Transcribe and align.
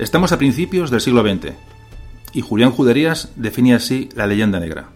Estamos 0.00 0.32
a 0.32 0.38
principios 0.38 0.90
del 0.90 1.02
siglo 1.02 1.20
XX 1.20 1.52
y 2.32 2.40
Julián 2.40 2.70
Juderías 2.70 3.32
define 3.36 3.74
así 3.74 4.08
la 4.14 4.26
leyenda 4.26 4.58
negra. 4.58 4.88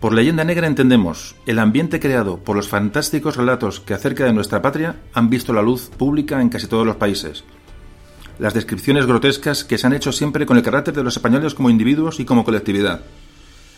Por 0.00 0.14
leyenda 0.14 0.44
negra 0.44 0.66
entendemos 0.66 1.36
el 1.44 1.58
ambiente 1.58 2.00
creado 2.00 2.38
por 2.38 2.56
los 2.56 2.68
fantásticos 2.68 3.36
relatos 3.36 3.80
que 3.80 3.92
acerca 3.92 4.24
de 4.24 4.32
nuestra 4.32 4.62
patria 4.62 4.96
han 5.12 5.28
visto 5.28 5.52
la 5.52 5.60
luz 5.60 5.90
pública 5.94 6.40
en 6.40 6.48
casi 6.48 6.68
todos 6.68 6.86
los 6.86 6.96
países. 6.96 7.44
Las 8.38 8.54
descripciones 8.54 9.04
grotescas 9.04 9.62
que 9.62 9.76
se 9.76 9.86
han 9.86 9.92
hecho 9.92 10.10
siempre 10.10 10.46
con 10.46 10.56
el 10.56 10.62
carácter 10.62 10.94
de 10.94 11.04
los 11.04 11.14
españoles 11.14 11.52
como 11.52 11.68
individuos 11.68 12.18
y 12.18 12.24
como 12.24 12.46
colectividad. 12.46 13.02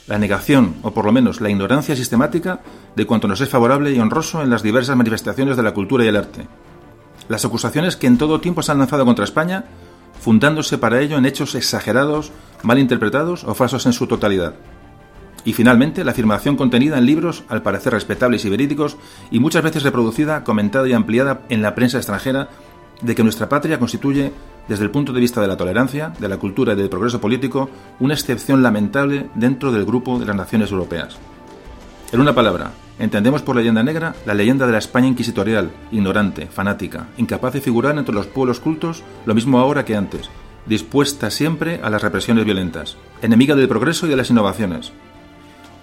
La 0.06 0.20
negación, 0.20 0.76
o 0.82 0.92
por 0.92 1.06
lo 1.06 1.10
menos 1.10 1.40
la 1.40 1.50
ignorancia 1.50 1.96
sistemática, 1.96 2.60
de 2.94 3.04
cuanto 3.04 3.26
nos 3.26 3.40
es 3.40 3.48
favorable 3.48 3.90
y 3.90 3.98
honroso 3.98 4.44
en 4.44 4.50
las 4.50 4.62
diversas 4.62 4.96
manifestaciones 4.96 5.56
de 5.56 5.64
la 5.64 5.74
cultura 5.74 6.04
y 6.04 6.08
el 6.08 6.16
arte. 6.16 6.46
Las 7.28 7.44
acusaciones 7.44 7.96
que 7.96 8.06
en 8.06 8.16
todo 8.16 8.40
tiempo 8.40 8.62
se 8.62 8.70
han 8.70 8.78
lanzado 8.78 9.04
contra 9.04 9.24
España 9.24 9.64
fundándose 10.20 10.78
para 10.78 11.00
ello 11.00 11.16
en 11.18 11.26
hechos 11.26 11.54
exagerados, 11.54 12.32
mal 12.62 12.78
interpretados 12.78 13.44
o 13.44 13.54
falsos 13.54 13.86
en 13.86 13.92
su 13.92 14.06
totalidad. 14.06 14.54
Y 15.44 15.52
finalmente, 15.52 16.04
la 16.04 16.10
afirmación 16.10 16.56
contenida 16.56 16.98
en 16.98 17.06
libros, 17.06 17.44
al 17.48 17.62
parecer 17.62 17.92
respetables 17.92 18.44
y 18.44 18.50
verídicos, 18.50 18.96
y 19.30 19.38
muchas 19.40 19.62
veces 19.62 19.82
reproducida, 19.82 20.44
comentada 20.44 20.88
y 20.88 20.92
ampliada 20.92 21.42
en 21.48 21.62
la 21.62 21.74
prensa 21.74 21.98
extranjera, 21.98 22.48
de 23.00 23.14
que 23.14 23.22
nuestra 23.22 23.48
patria 23.48 23.78
constituye, 23.78 24.32
desde 24.66 24.84
el 24.84 24.90
punto 24.90 25.12
de 25.12 25.20
vista 25.20 25.40
de 25.40 25.46
la 25.46 25.56
tolerancia, 25.56 26.12
de 26.18 26.28
la 26.28 26.36
cultura 26.36 26.72
y 26.72 26.76
del 26.76 26.90
progreso 26.90 27.20
político, 27.20 27.70
una 28.00 28.14
excepción 28.14 28.62
lamentable 28.62 29.30
dentro 29.34 29.72
del 29.72 29.84
grupo 29.84 30.18
de 30.18 30.26
las 30.26 30.36
naciones 30.36 30.70
europeas. 30.70 31.16
En 32.12 32.20
una 32.20 32.34
palabra, 32.34 32.72
Entendemos 32.98 33.42
por 33.42 33.54
leyenda 33.54 33.82
negra 33.82 34.14
la 34.26 34.34
leyenda 34.34 34.66
de 34.66 34.72
la 34.72 34.78
España 34.78 35.06
inquisitorial, 35.06 35.70
ignorante, 35.92 36.46
fanática, 36.46 37.06
incapaz 37.16 37.52
de 37.52 37.60
figurar 37.60 37.96
entre 37.96 38.14
los 38.14 38.26
pueblos 38.26 38.58
cultos, 38.58 39.04
lo 39.24 39.34
mismo 39.34 39.60
ahora 39.60 39.84
que 39.84 39.94
antes, 39.94 40.28
dispuesta 40.66 41.30
siempre 41.30 41.80
a 41.82 41.90
las 41.90 42.02
represiones 42.02 42.44
violentas, 42.44 42.96
enemiga 43.22 43.54
del 43.54 43.68
progreso 43.68 44.06
y 44.06 44.10
de 44.10 44.16
las 44.16 44.30
innovaciones. 44.30 44.92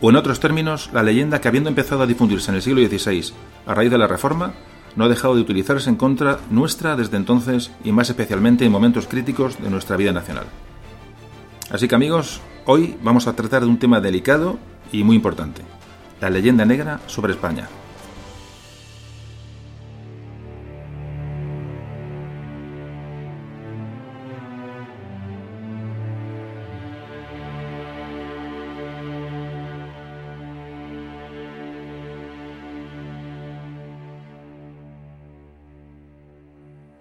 O 0.01 0.09
en 0.09 0.17
otros 0.17 0.41
términos, 0.41 0.89
la 0.93 1.03
leyenda 1.03 1.39
que 1.39 1.47
habiendo 1.47 1.69
empezado 1.69 2.03
a 2.03 2.07
difundirse 2.07 2.51
en 2.51 2.55
el 2.55 2.61
siglo 2.61 2.85
XVI, 2.85 3.33
a 3.65 3.73
raíz 3.73 3.91
de 3.91 3.97
la 3.97 4.07
Reforma, 4.07 4.53
no 4.97 5.05
ha 5.05 5.09
dejado 5.09 5.35
de 5.35 5.41
utilizarse 5.41 5.89
en 5.89 5.95
contra 5.95 6.39
nuestra 6.49 6.95
desde 6.95 7.17
entonces 7.17 7.71
y 7.83 7.91
más 7.91 8.09
especialmente 8.09 8.65
en 8.65 8.71
momentos 8.71 9.07
críticos 9.07 9.61
de 9.61 9.69
nuestra 9.69 9.97
vida 9.97 10.11
nacional. 10.11 10.45
Así 11.69 11.87
que 11.87 11.95
amigos, 11.95 12.41
hoy 12.65 12.97
vamos 13.01 13.27
a 13.27 13.35
tratar 13.35 13.61
de 13.61 13.67
un 13.67 13.79
tema 13.79 13.99
delicado 14.01 14.59
y 14.91 15.03
muy 15.03 15.15
importante, 15.15 15.61
la 16.21 16.29
leyenda 16.29 16.65
negra 16.65 16.99
sobre 17.07 17.33
España. 17.33 17.67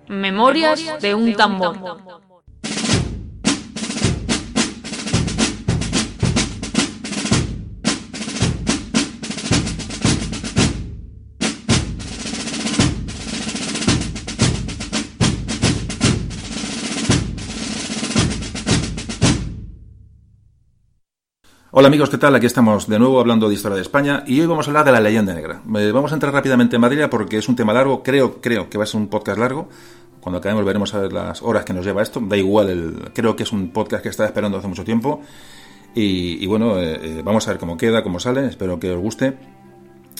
Memorias 0.08 1.00
de 1.00 1.14
un 1.14 1.34
tambor. 1.34 2.23
Hola 21.76 21.88
amigos, 21.88 22.08
¿qué 22.08 22.18
tal? 22.18 22.32
Aquí 22.36 22.46
estamos 22.46 22.86
de 22.86 23.00
nuevo 23.00 23.18
hablando 23.18 23.48
de 23.48 23.54
historia 23.56 23.74
de 23.74 23.82
España 23.82 24.22
y 24.28 24.40
hoy 24.40 24.46
vamos 24.46 24.68
a 24.68 24.70
hablar 24.70 24.84
de 24.84 24.92
la 24.92 25.00
leyenda 25.00 25.34
negra. 25.34 25.60
Eh, 25.76 25.90
vamos 25.90 26.12
a 26.12 26.14
entrar 26.14 26.32
rápidamente 26.32 26.76
en 26.76 26.80
materia 26.80 27.10
porque 27.10 27.38
es 27.38 27.48
un 27.48 27.56
tema 27.56 27.72
largo, 27.72 28.00
creo, 28.00 28.40
creo 28.40 28.70
que 28.70 28.78
va 28.78 28.84
a 28.84 28.86
ser 28.86 29.00
un 29.00 29.08
podcast 29.08 29.40
largo. 29.40 29.68
Cuando 30.20 30.38
acabemos 30.38 30.64
veremos 30.64 30.94
a 30.94 31.00
ver 31.00 31.12
las 31.12 31.42
horas 31.42 31.64
que 31.64 31.72
nos 31.72 31.84
lleva 31.84 32.00
esto. 32.00 32.20
Da 32.20 32.36
igual, 32.36 32.70
el, 32.70 33.10
creo 33.12 33.34
que 33.34 33.42
es 33.42 33.50
un 33.50 33.70
podcast 33.70 34.04
que 34.04 34.08
estaba 34.08 34.28
esperando 34.28 34.56
hace 34.56 34.68
mucho 34.68 34.84
tiempo. 34.84 35.20
Y, 35.96 36.46
bueno, 36.46 36.78
eh, 36.78 37.00
eh, 37.02 37.22
vamos 37.24 37.48
a 37.48 37.50
ver 37.50 37.58
cómo 37.58 37.76
queda, 37.76 38.04
cómo 38.04 38.20
sale, 38.20 38.46
espero 38.46 38.78
que 38.78 38.92
os 38.92 39.00
guste. 39.00 39.36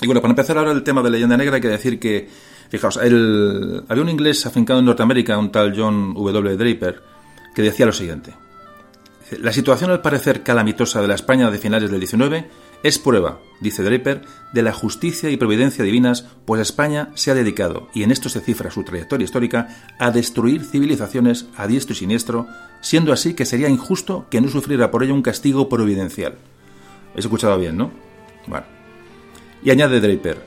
Y 0.02 0.06
bueno, 0.06 0.20
para 0.20 0.32
empezar 0.32 0.58
ahora 0.58 0.72
el 0.72 0.82
tema 0.82 1.04
de 1.04 1.10
leyenda 1.10 1.36
negra 1.36 1.54
hay 1.54 1.62
que 1.62 1.68
decir 1.68 2.00
que, 2.00 2.28
fijaos, 2.68 2.96
el, 2.96 3.84
había 3.88 4.02
un 4.02 4.08
inglés 4.08 4.44
afincado 4.44 4.80
en 4.80 4.86
Norteamérica, 4.86 5.38
un 5.38 5.52
tal 5.52 5.72
John 5.76 6.14
W. 6.14 6.56
Draper, 6.56 7.00
que 7.54 7.62
decía 7.62 7.86
lo 7.86 7.92
siguiente. 7.92 8.43
La 9.30 9.52
situación 9.52 9.90
al 9.90 10.02
parecer 10.02 10.42
calamitosa 10.42 11.00
de 11.00 11.08
la 11.08 11.14
España 11.14 11.50
de 11.50 11.58
finales 11.58 11.90
del 11.90 12.06
XIX 12.06 12.44
es 12.82 12.98
prueba, 12.98 13.40
dice 13.60 13.82
Draper, 13.82 14.22
de 14.52 14.62
la 14.62 14.74
justicia 14.74 15.30
y 15.30 15.38
providencia 15.38 15.82
divinas, 15.82 16.26
pues 16.44 16.60
España 16.60 17.08
se 17.14 17.30
ha 17.30 17.34
dedicado, 17.34 17.88
y 17.94 18.02
en 18.02 18.10
esto 18.10 18.28
se 18.28 18.40
cifra 18.40 18.70
su 18.70 18.84
trayectoria 18.84 19.24
histórica, 19.24 19.94
a 19.98 20.10
destruir 20.10 20.62
civilizaciones 20.62 21.46
a 21.56 21.66
diestro 21.66 21.94
y 21.94 21.96
siniestro, 21.96 22.46
siendo 22.82 23.14
así 23.14 23.32
que 23.32 23.46
sería 23.46 23.70
injusto 23.70 24.26
que 24.30 24.42
no 24.42 24.48
sufriera 24.48 24.90
por 24.90 25.02
ello 25.02 25.14
un 25.14 25.22
castigo 25.22 25.70
providencial. 25.70 26.34
¿Habéis 27.12 27.24
escuchado 27.24 27.58
bien, 27.58 27.78
no? 27.78 27.90
Bueno. 28.46 28.66
Y 29.64 29.70
añade 29.70 30.00
Draper, 30.00 30.44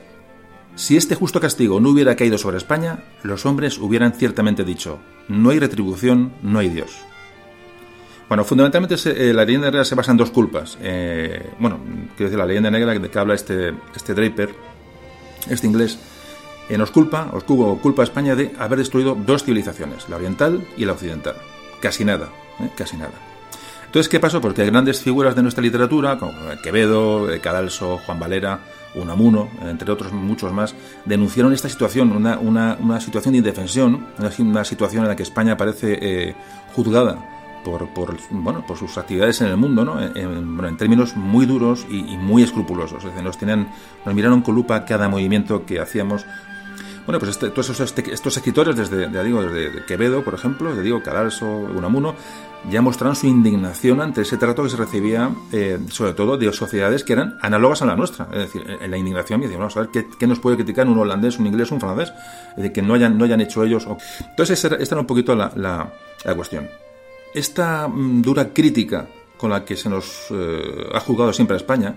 si 0.76 0.96
este 0.96 1.16
justo 1.16 1.40
castigo 1.40 1.80
no 1.80 1.90
hubiera 1.90 2.14
caído 2.14 2.38
sobre 2.38 2.58
España, 2.58 3.02
los 3.24 3.44
hombres 3.46 3.78
hubieran 3.78 4.12
ciertamente 4.12 4.62
dicho, 4.62 5.00
no 5.26 5.50
hay 5.50 5.58
retribución, 5.58 6.34
no 6.40 6.60
hay 6.60 6.68
Dios. 6.68 7.07
Bueno, 8.28 8.44
fundamentalmente 8.44 8.96
eh, 9.06 9.32
la 9.32 9.44
leyenda 9.44 9.70
negra 9.70 9.84
se 9.84 9.94
basa 9.94 10.10
en 10.10 10.18
dos 10.18 10.30
culpas. 10.30 10.76
Eh, 10.82 11.50
bueno, 11.58 11.78
quiero 12.14 12.30
decir, 12.30 12.38
la 12.38 12.44
leyenda 12.44 12.70
negra 12.70 12.92
de 12.92 13.08
que 13.08 13.18
habla 13.18 13.34
este, 13.34 13.72
este 13.96 14.12
Draper, 14.12 14.54
este 15.48 15.66
inglés, 15.66 15.98
eh, 16.68 16.76
nos 16.76 16.90
culpa, 16.90 17.30
os 17.32 17.44
culpa 17.44 18.02
a 18.02 18.04
España 18.04 18.36
de 18.36 18.52
haber 18.58 18.80
destruido 18.80 19.14
dos 19.14 19.44
civilizaciones, 19.44 20.10
la 20.10 20.16
oriental 20.16 20.66
y 20.76 20.84
la 20.84 20.92
occidental. 20.92 21.36
Casi 21.80 22.04
nada, 22.04 22.28
casi 22.76 22.98
nada. 22.98 23.14
Entonces, 23.86 24.10
¿qué 24.10 24.20
pasó? 24.20 24.42
Porque 24.42 24.66
grandes 24.66 25.00
figuras 25.00 25.34
de 25.34 25.40
nuestra 25.40 25.62
literatura, 25.62 26.18
como 26.18 26.34
Quevedo, 26.62 27.28
Cadalso, 27.40 27.96
Juan 28.04 28.20
Valera, 28.20 28.60
Unamuno, 28.94 29.48
entre 29.64 29.90
otros 29.90 30.12
muchos 30.12 30.52
más, 30.52 30.74
denunciaron 31.06 31.54
esta 31.54 31.70
situación, 31.70 32.12
una, 32.12 32.38
una, 32.38 32.76
una 32.78 33.00
situación 33.00 33.32
de 33.32 33.38
indefensión, 33.38 34.08
una, 34.18 34.64
situación 34.64 35.04
en 35.04 35.08
la 35.08 35.16
que 35.16 35.22
España 35.22 35.56
parece 35.56 36.34
juzgada 36.74 37.37
por, 37.68 37.88
por, 37.88 38.16
bueno, 38.30 38.64
por 38.66 38.78
sus 38.78 38.96
actividades 38.96 39.40
en 39.42 39.48
el 39.48 39.56
mundo, 39.58 39.84
¿no? 39.84 40.00
en, 40.00 40.76
términos 40.78 41.16
muy 41.16 41.44
duros 41.44 41.86
y, 41.90 42.16
muy 42.16 42.42
escrupulosos. 42.42 43.04
Es 43.04 43.10
decir, 43.10 43.22
nos, 43.22 43.36
tenían, 43.36 43.68
nos 44.06 44.14
miraron 44.14 44.40
con 44.40 44.54
lupa 44.54 44.84
cada 44.84 45.08
movimiento 45.08 45.66
que 45.66 45.78
hacíamos. 45.78 46.24
Bueno, 47.04 47.18
pues 47.18 47.30
este, 47.30 47.50
todos 47.50 47.80
este, 47.80 48.12
estos 48.12 48.36
escritores, 48.36 48.76
desde, 48.76 49.08
digo, 49.24 49.42
desde 49.42 49.84
Quevedo, 49.86 50.22
por 50.22 50.34
ejemplo, 50.34 50.74
de 50.74 50.82
digo, 50.82 51.02
Cadalso, 51.02 51.46
Unamuno, 51.46 52.14
ya 52.70 52.82
mostraron 52.82 53.16
su 53.16 53.26
indignación 53.26 54.00
ante 54.00 54.22
ese 54.22 54.36
trato 54.36 54.62
que 54.62 54.70
se 54.70 54.76
recibía, 54.76 55.30
eh, 55.52 55.78
sobre 55.90 56.12
todo 56.12 56.36
de 56.36 56.52
sociedades 56.52 57.04
que 57.04 57.14
eran 57.14 57.38
análogas 57.40 57.82
a 57.82 57.86
la 57.86 57.96
nuestra. 57.96 58.28
Es 58.32 58.52
decir, 58.52 58.78
en 58.80 58.90
la 58.90 58.96
indignación, 58.96 59.40
me 59.40 59.46
decían, 59.46 59.60
vamos 59.60 59.76
a 59.76 59.80
ver, 59.80 59.90
¿qué, 60.18 60.26
nos 60.26 60.38
puede 60.38 60.56
criticar 60.56 60.86
un 60.86 60.98
holandés, 60.98 61.38
un 61.38 61.46
inglés, 61.46 61.70
un 61.70 61.80
francés? 61.80 62.12
Es 62.50 62.56
decir, 62.56 62.72
que 62.72 62.82
no 62.82 62.94
hayan, 62.94 63.16
no 63.16 63.24
hayan 63.24 63.40
hecho 63.40 63.62
ellos. 63.64 63.86
Entonces, 64.20 64.64
esta 64.64 64.76
era 64.76 65.00
un 65.00 65.06
poquito 65.06 65.34
la, 65.34 65.50
la, 65.54 65.92
la 66.24 66.34
cuestión. 66.34 66.68
Esta 67.38 67.86
mm, 67.86 68.20
dura 68.20 68.52
crítica 68.52 69.08
con 69.36 69.50
la 69.50 69.64
que 69.64 69.76
se 69.76 69.88
nos 69.88 70.26
eh, 70.32 70.88
ha 70.92 70.98
juzgado 70.98 71.32
siempre 71.32 71.54
a 71.54 71.58
España, 71.58 71.94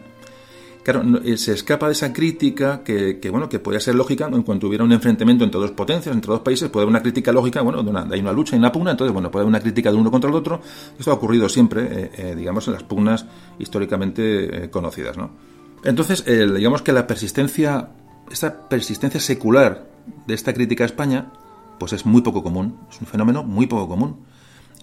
claro, 0.84 1.04
eh, 1.26 1.36
se 1.36 1.54
escapa 1.54 1.88
de 1.88 1.94
esa 1.94 2.14
crítica 2.14 2.84
que, 2.84 3.18
bueno, 3.32 3.50
que 3.50 3.58
podía 3.58 3.80
ser 3.80 3.96
lógica 3.96 4.30
en 4.32 4.44
cuanto 4.44 4.68
hubiera 4.68 4.84
un 4.84 4.92
enfrentamiento 4.92 5.44
entre 5.44 5.60
dos 5.60 5.72
potencias, 5.72 6.14
entre 6.14 6.30
dos 6.30 6.42
países, 6.42 6.70
puede 6.70 6.84
haber 6.84 6.92
una 6.92 7.02
crítica 7.02 7.32
lógica, 7.32 7.62
bueno, 7.62 7.82
de 7.82 7.90
una, 7.90 8.08
hay 8.12 8.20
una 8.20 8.32
lucha, 8.32 8.56
y 8.56 8.60
una 8.60 8.72
pugna, 8.72 8.92
entonces, 8.92 9.12
bueno, 9.12 9.32
puede 9.32 9.42
haber 9.42 9.50
una 9.50 9.60
crítica 9.60 9.90
de 9.90 9.98
uno 9.98 10.12
contra 10.12 10.30
el 10.30 10.36
otro. 10.36 10.62
Esto 11.00 11.10
ha 11.10 11.16
ocurrido 11.16 11.50
siempre, 11.50 12.12
eh, 12.14 12.36
digamos, 12.36 12.68
en 12.68 12.74
las 12.74 12.84
pugnas 12.84 13.26
históricamente 13.58 14.70
conocidas, 14.70 15.18
¿no? 15.18 15.32
Entonces, 15.84 16.24
digamos 16.24 16.84
que 16.84 16.94
la 16.94 17.08
persistencia, 17.08 17.90
esta 18.30 18.70
persistencia 18.70 19.20
secular 19.20 19.88
de 20.28 20.36
esta 20.36 20.54
crítica 20.54 20.84
a 20.84 20.86
España, 20.86 21.34
pues 21.80 21.94
es 21.94 22.06
muy 22.06 22.22
poco 22.22 22.44
común, 22.44 22.78
es 22.92 23.02
un 23.02 23.08
fenómeno 23.08 23.44
muy 23.44 23.66
poco 23.66 23.88
común. 23.88 24.31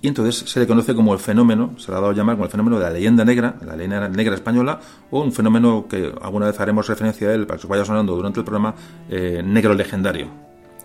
Y 0.01 0.09
entonces 0.09 0.49
se 0.49 0.61
le 0.61 0.67
conoce 0.67 0.95
como 0.95 1.13
el 1.13 1.19
fenómeno, 1.19 1.75
se 1.77 1.91
le 1.91 1.97
ha 1.97 2.01
dado 2.01 2.13
a 2.13 2.15
llamar 2.15 2.37
como 2.37 2.45
el 2.45 2.51
fenómeno 2.51 2.79
de 2.79 2.85
la 2.85 2.91
leyenda 2.91 3.25
negra, 3.25 3.57
la 3.65 3.75
leyenda 3.75 4.09
negra 4.09 4.35
española, 4.35 4.81
o 5.11 5.23
un 5.23 5.33
fenómeno 5.33 5.87
que 5.89 6.13
alguna 6.23 6.47
vez 6.47 6.61
haremos 6.61 6.87
referencia 6.87 7.29
a 7.29 7.35
él 7.35 7.47
para 7.47 7.59
que 7.59 7.67
os 7.67 7.69
vaya 7.69 7.85
sonando 7.85 8.15
durante 8.15 8.39
el 8.39 8.45
programa, 8.45 8.75
eh, 9.11 9.43
negro 9.45 9.75
legendario. 9.75 10.29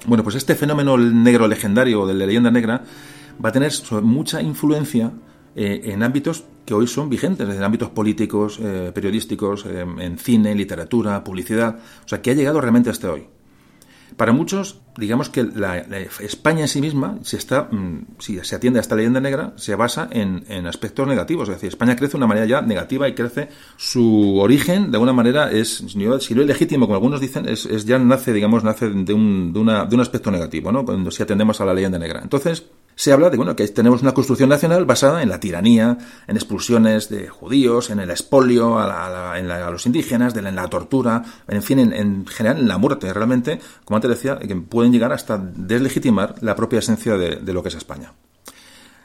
Bueno, 0.08 0.24
pues 0.24 0.36
este 0.36 0.56
fenómeno 0.56 0.98
negro 0.98 1.48
legendario 1.48 2.08
de 2.08 2.14
la 2.16 2.26
leyenda 2.26 2.50
negra 2.50 2.84
va 3.44 3.50
a 3.50 3.52
tener 3.52 3.72
mucha 4.02 4.42
influencia 4.42 5.12
eh, 5.56 5.82
en 5.86 6.02
ámbitos 6.02 6.46
que 6.66 6.74
hoy 6.74 6.88
son 6.88 7.10
vigentes, 7.10 7.48
en 7.48 7.64
ámbitos 7.64 7.90
políticos, 7.90 8.60
eh, 8.62 8.92
periodísticos, 8.94 9.66
en 9.66 10.18
cine, 10.18 10.56
literatura, 10.56 11.24
publicidad, 11.24 11.78
o 12.04 12.08
sea, 12.08 12.22
que 12.22 12.32
ha 12.32 12.34
llegado 12.34 12.60
realmente 12.60 12.90
hasta 12.90 13.12
hoy. 13.12 13.28
Para 14.18 14.32
muchos, 14.32 14.82
digamos 14.98 15.30
que 15.30 15.44
la, 15.44 15.78
España 16.20 16.62
en 16.62 16.68
sí 16.68 16.82
misma, 16.82 17.20
si, 17.24 17.36
está, 17.36 17.64
mm, 17.72 18.06
si 18.20 18.40
se 18.44 18.56
atiende 18.56 18.80
a 18.80 18.82
esta 18.82 18.96
leyenda 18.96 19.20
negra, 19.20 19.54
se 19.56 19.76
basa 19.76 20.08
en, 20.12 20.44
aspectos 20.68 21.08
negativos. 21.08 21.50
Es 21.50 21.56
decir, 21.56 21.70
España 21.70 21.96
crece 21.96 22.14
de 22.14 22.18
una 22.18 22.28
manera 22.28 22.46
ya 22.46 22.62
negativa 22.62 23.08
y 23.08 23.14
crece. 23.14 23.50
Su 23.78 24.38
origen, 24.40 24.92
de 24.92 24.98
alguna 24.98 25.14
manera, 25.14 25.52
es, 25.52 25.84
si 25.88 25.98
no 25.98 26.16
es 26.16 26.30
legítimo, 26.32 26.86
como 26.86 26.96
algunos 26.96 27.22
dicen, 27.22 27.48
es, 27.48 27.86
ya 27.86 28.00
nace, 28.00 28.34
digamos, 28.34 28.64
nace 28.64 28.90
de 28.90 29.14
un, 29.14 29.54
de, 29.54 29.60
una, 29.60 29.86
de 29.86 29.96
un 29.96 30.02
aspecto 30.02 30.32
negativo, 30.32 30.72
¿no? 30.72 30.86
Cuando 30.86 31.12
si 31.12 31.24
atendemos 31.24 31.60
a 31.62 31.66
la 31.66 31.74
leyenda 31.74 32.00
negra. 32.00 32.22
Entonces, 32.22 32.66
se 32.96 33.12
habla 33.12 33.30
de 33.30 33.38
bueno, 33.38 33.56
que 33.56 33.68
tenemos 33.68 34.02
una 34.02 34.14
construcción 34.14 34.50
nacional 34.50 34.86
basada 34.86 35.24
en 35.24 35.30
la 35.30 35.40
tiranía, 35.40 35.98
en 36.28 36.36
expulsiones 36.36 37.10
de 37.10 37.28
judíos, 37.28 37.90
en 37.90 38.00
el 38.00 38.10
expolio 38.10 38.80
a, 38.80 39.70
los 39.72 39.86
indígenas, 39.86 40.34
de 40.34 40.42
la, 40.42 40.50
en 40.50 40.56
la 40.56 40.68
tortura, 40.68 41.24
en 41.48 41.64
fin, 41.64 41.80
en, 41.80 42.26
general 42.28 42.60
en 42.60 42.68
la 42.68 42.78
muerte. 42.78 43.12
Realmente, 43.14 43.60
como 43.86 43.98
antes 43.98 44.10
decía, 44.10 44.38
que 44.40 44.56
pueden 44.56 44.92
llegar 44.92 45.12
hasta 45.12 45.38
deslegitimar 45.38 46.36
la 46.42 46.56
propia 46.56 46.80
esencia 46.80 47.18
de, 47.18 47.54
lo 47.54 47.62
que 47.62 47.70
es 47.70 47.76
España. 47.76 48.14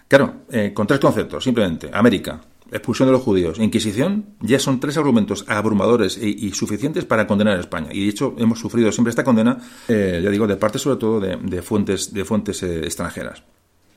Claro, 0.07 0.43
eh, 0.51 0.73
con 0.75 0.87
tres 0.87 1.01
conceptos, 1.01 1.45
simplemente. 1.45 1.91
América, 1.93 2.41
expulsión 2.71 3.09
de 3.09 3.13
los 3.13 3.23
judíos, 3.23 3.59
Inquisición, 3.59 4.27
ya 4.41 4.59
son 4.59 4.81
tres 4.81 4.97
argumentos 4.97 5.45
abrumadores 5.49 6.19
y, 6.19 6.51
suficientes 6.53 7.05
para 7.05 7.27
condenar 7.27 7.57
a 7.57 7.61
España. 7.61 7.89
Y 7.93 8.05
de 8.05 8.11
hecho 8.11 8.35
hemos 8.39 8.59
sufrido 8.59 8.91
siempre 8.93 9.11
esta 9.11 9.25
condena, 9.25 9.59
eh, 9.89 10.21
ya 10.23 10.31
digo, 10.31 10.47
de 10.47 10.57
parte 10.57 10.79
sobre 10.79 10.97
todo 10.97 11.21
de, 11.21 11.63
fuentes, 11.63 12.13
de 12.13 12.25
fuentes 12.25 12.63
eh, 12.63 12.81
extranjeras. 12.81 13.43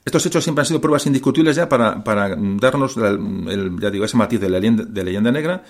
Estos 0.03 0.25
hechos 0.25 0.44
siempre 0.44 0.62
han 0.62 0.65
sido 0.65 0.81
pruebas 0.81 1.06
indiscutibles 1.06 1.56
ya 1.56 1.69
para, 1.69 2.03
para 2.03 2.36
darnos 2.36 2.98
el, 2.98 3.80
ya 3.80 3.92
digo, 3.92 4.06
ese 4.06 4.18
matiz 4.18 4.39
de, 4.39 4.50
leyenda, 4.50 5.31
negra 5.31 5.63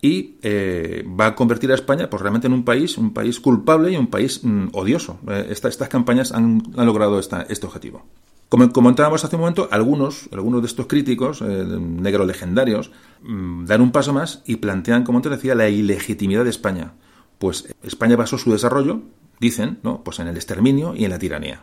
y 0.00 0.36
eh, 0.42 1.04
va 1.18 1.26
a 1.26 1.34
convertir 1.34 1.72
a 1.72 1.74
España 1.74 2.10
pues, 2.10 2.20
realmente 2.20 2.46
en 2.46 2.52
un 2.52 2.64
país, 2.64 2.98
un 2.98 3.12
país 3.14 3.40
culpable 3.40 3.90
y 3.90 3.96
un 3.96 4.08
país 4.08 4.44
mm, 4.44 4.68
odioso. 4.72 5.18
Eh, 5.28 5.46
estas 5.50 5.76
campañas 5.88 6.32
han, 6.32 6.62
han 6.76 6.86
logrado 6.86 7.18
esta, 7.18 7.42
este 7.48 7.66
objetivo. 7.66 8.04
Como 8.48 8.70
comentábamos 8.72 9.24
hace 9.24 9.36
un 9.36 9.40
momento, 9.40 9.68
algunos, 9.70 10.28
algunos 10.32 10.62
de 10.62 10.68
estos 10.68 10.86
críticos, 10.86 11.42
eh, 11.42 11.44
negros 11.44 12.26
legendarios, 12.26 12.90
mm, 13.22 13.66
dan 13.66 13.82
un 13.82 13.92
paso 13.92 14.14
más 14.14 14.42
y 14.46 14.56
plantean, 14.56 15.04
como 15.04 15.20
te 15.20 15.28
decía, 15.28 15.54
la 15.54 15.68
ilegitimidad 15.68 16.44
de 16.44 16.50
España. 16.50 16.92
Pues 17.38 17.74
España 17.82 18.16
basó 18.16 18.38
su 18.38 18.50
desarrollo, 18.50 19.02
dicen, 19.38 19.78
¿no? 19.82 20.02
pues 20.02 20.18
en 20.20 20.28
el 20.28 20.36
exterminio 20.36 20.94
y 20.96 21.04
en 21.04 21.10
la 21.10 21.18
tiranía. 21.18 21.62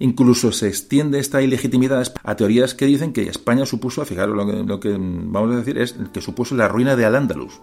Incluso 0.00 0.50
se 0.50 0.66
extiende 0.66 1.18
esta 1.18 1.42
ilegitimidad 1.42 2.12
a 2.24 2.34
teorías 2.34 2.74
que 2.74 2.86
dicen 2.86 3.12
que 3.12 3.28
España 3.28 3.66
supuso, 3.66 4.04
fijaros 4.06 4.34
lo 4.34 4.46
que, 4.46 4.64
lo 4.64 4.80
que 4.80 4.96
vamos 4.98 5.52
a 5.52 5.58
decir, 5.58 5.76
es 5.76 5.94
que 6.12 6.22
supuso 6.22 6.54
la 6.54 6.68
ruina 6.68 6.96
de 6.96 7.04
Al-Ándalus. 7.04 7.60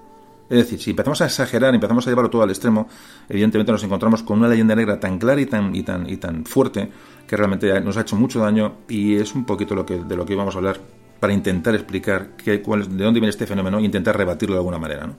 Es 0.50 0.58
decir, 0.60 0.80
si 0.80 0.92
empezamos 0.92 1.20
a 1.22 1.26
exagerar, 1.26 1.74
empezamos 1.74 2.06
a 2.06 2.12
llevarlo 2.12 2.30
todo 2.30 2.44
al 2.44 2.52
extremo, 2.52 2.88
evidentemente 3.28 3.72
nos 3.72 3.84
encontramos 3.84 4.22
con 4.22 4.38
una 4.38 4.48
leyenda 4.48 4.76
negra 4.76 5.00
tan 5.00 5.18
clara 5.18 5.42
y 5.42 5.48
tan, 5.48 5.76
y 5.76 5.82
tan, 5.82 6.08
y 6.08 6.18
tan 6.18 6.46
fuerte 6.46 6.90
que 7.28 7.36
realmente 7.36 7.82
nos 7.82 7.98
ha 7.98 8.02
hecho 8.02 8.16
mucho 8.16 8.40
daño 8.40 8.76
y 8.88 9.16
es 9.16 9.34
un 9.34 9.44
poquito 9.44 9.76
lo 9.76 9.86
que, 9.86 9.96
de 9.96 10.16
lo 10.16 10.26
que 10.26 10.34
íbamos 10.34 10.54
a 10.56 10.60
hablar 10.60 10.80
para 11.20 11.34
intentar 11.34 11.74
explicar 11.74 12.38
qué, 12.38 12.62
cuál, 12.62 12.98
de 12.98 13.04
dónde 13.04 13.20
viene 13.20 13.32
este 13.32 13.48
fenómeno 13.48 13.80
e 13.80 13.84
intentar 13.84 14.16
rebatirlo 14.16 14.54
de 14.56 14.60
alguna 14.60 14.78
manera. 14.78 15.08
¿no? 15.08 15.16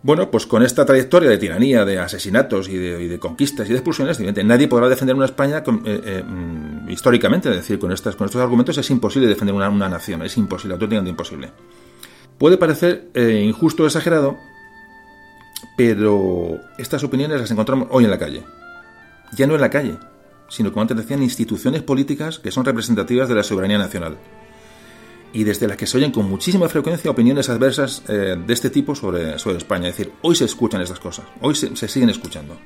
Bueno, 0.00 0.30
pues 0.30 0.46
con 0.46 0.62
esta 0.62 0.86
trayectoria 0.86 1.28
de 1.28 1.38
tiranía, 1.38 1.84
de 1.84 1.98
asesinatos 1.98 2.68
y 2.68 2.76
de, 2.76 3.18
conquistas 3.18 3.66
y 3.66 3.70
de 3.70 3.78
expulsiones, 3.78 4.20
nadie 4.44 4.68
podrá 4.68 4.88
defender 4.88 5.16
una 5.16 5.24
España 5.24 5.58
eh, 5.58 6.00
eh, 6.04 6.22
mm, 6.24 6.88
históricamente, 6.88 7.50
es 7.50 7.56
decir, 7.56 7.80
con, 7.80 7.90
estas, 7.90 8.14
con 8.14 8.26
estos 8.26 8.40
argumentos 8.40 8.78
es 8.78 8.88
imposible 8.90 9.26
defender 9.26 9.54
una, 9.54 9.88
nación, 9.88 10.22
es 10.22 10.36
imposible, 10.36 10.74
auténticamente 10.74 11.10
imposible. 11.10 11.50
Puede 12.38 12.58
parecer 12.58 13.08
eh, 13.14 13.42
injusto 13.44 13.82
o 13.82 13.86
exagerado, 13.86 14.36
pero 15.76 16.60
estas 16.78 17.02
opiniones 17.02 17.40
las 17.40 17.50
encontramos 17.50 17.88
hoy 17.90 18.04
en 18.04 18.10
la 18.10 18.18
calle. 18.18 18.44
Ya 19.36 19.48
no 19.48 19.56
en 19.56 19.60
la 19.60 19.70
calle, 19.70 19.98
sino 20.48 20.70
como 20.70 20.82
antes 20.82 20.96
decían, 20.96 21.24
instituciones 21.24 21.82
políticas 21.82 22.38
que 22.38 22.52
son 22.52 22.64
representativas 22.64 23.28
de 23.28 23.34
la 23.34 23.42
soberanía 23.42 23.78
nacional 23.78 24.16
y 25.32 25.44
desde 25.44 25.68
las 25.68 25.76
que 25.76 25.86
se 25.86 25.96
oyen 25.98 26.10
con 26.10 26.28
muchísima 26.28 26.68
frecuencia 26.68 27.10
opiniones 27.10 27.48
adversas 27.48 28.02
eh, 28.08 28.36
de 28.44 28.54
este 28.54 28.70
tipo 28.70 28.94
sobre, 28.94 29.38
sobre 29.38 29.58
España. 29.58 29.88
Es 29.88 29.96
decir, 29.96 30.12
hoy 30.22 30.34
se 30.34 30.44
escuchan 30.44 30.80
estas 30.80 31.00
cosas, 31.00 31.26
hoy 31.40 31.54
se, 31.54 31.88
siguen 31.88 32.10
escuchando. 32.10 32.56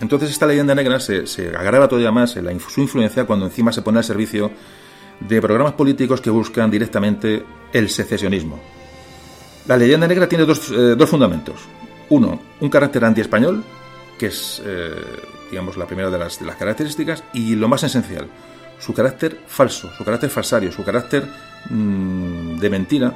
Entonces 0.00 0.30
esta 0.30 0.46
leyenda 0.46 0.74
negra 0.74 0.98
se, 1.00 1.26
se 1.26 1.50
todavía 1.50 2.10
más 2.10 2.36
en 2.36 2.44
la, 2.46 2.58
su 2.58 2.80
influencia 2.80 3.24
cuando 3.24 3.46
encima 3.46 3.72
se 3.72 3.82
pone 3.82 3.98
al 3.98 4.04
servicio 4.04 4.50
de 5.20 5.40
programas 5.40 5.74
políticos 5.74 6.20
que 6.20 6.30
buscan 6.30 6.70
directamente 6.70 7.44
el 7.72 7.88
secesionismo. 7.88 8.58
La 9.66 9.76
leyenda 9.76 10.08
negra 10.08 10.28
tiene 10.28 10.44
dos, 10.44 10.70
eh, 10.70 10.94
dos 10.96 11.08
fundamentos. 11.08 11.60
Uno, 12.08 12.40
un 12.60 12.68
carácter 12.68 13.04
anti-español, 13.04 13.62
que 14.18 14.26
es, 14.26 14.60
eh, 14.64 14.90
digamos, 15.50 15.76
la 15.76 15.86
primera 15.86 16.10
de 16.10 16.18
las 16.18 16.56
características, 16.58 17.22
y 17.32 17.54
lo 17.54 17.68
más 17.68 17.84
esencial, 17.84 18.28
su 18.82 18.92
carácter 18.92 19.38
falso, 19.46 19.90
su 19.96 20.04
carácter 20.04 20.28
falsario, 20.28 20.72
su 20.72 20.82
carácter 20.82 21.24
mm, 21.70 22.58
de 22.58 22.70
mentira, 22.70 23.12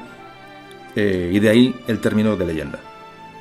eh, 0.94 1.30
y 1.32 1.40
de 1.40 1.48
ahí 1.48 1.74
el 1.88 2.00
término 2.00 2.36
de 2.36 2.46
leyenda. 2.46 2.78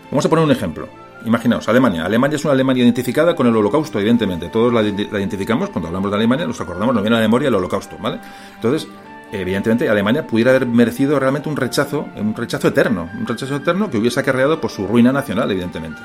Vamos 0.10 0.26
a 0.26 0.30
poner 0.30 0.44
un 0.44 0.52
ejemplo. 0.52 0.90
Imaginaos, 1.24 1.68
Alemania. 1.70 2.04
Alemania 2.06 2.36
es 2.36 2.44
una 2.44 2.54
Alemania 2.54 2.84
identificada 2.84 3.36
con 3.36 3.48
el 3.48 3.56
holocausto, 3.56 4.00
evidentemente. 4.00 4.50
Todos 4.50 4.74
la, 4.74 4.82
identificamos, 4.84 5.70
cuando 5.70 5.88
hablamos 5.88 6.12
de 6.12 6.18
Alemania, 6.18 6.48
nos 6.48 6.60
acordamos, 6.60 6.94
nos 6.94 7.04
viene 7.04 7.16
a 7.16 7.20
la 7.20 7.28
memoria 7.28 7.48
el 7.48 7.56
holocausto, 7.56 7.98
¿vale? 8.00 8.20
Entonces, 8.56 8.88
evidentemente, 9.32 9.88
Alemania 9.88 10.26
pudiera 10.26 10.52
haber 10.52 10.66
merecido 10.66 11.20
realmente 11.20 11.48
un 11.48 11.56
rechazo, 11.56 12.08
un 12.16 12.36
rechazo 12.36 12.68
eterno, 12.68 13.10
un 13.18 13.26
rechazo 13.26 13.56
eterno 13.56 13.90
que 13.90 13.98
hubiese 13.98 14.20
acarreado 14.20 14.60
por 14.60 14.72
su 14.72 14.88
ruina 14.88 15.12
nacional, 15.12 15.50
evidentemente. 15.52 16.02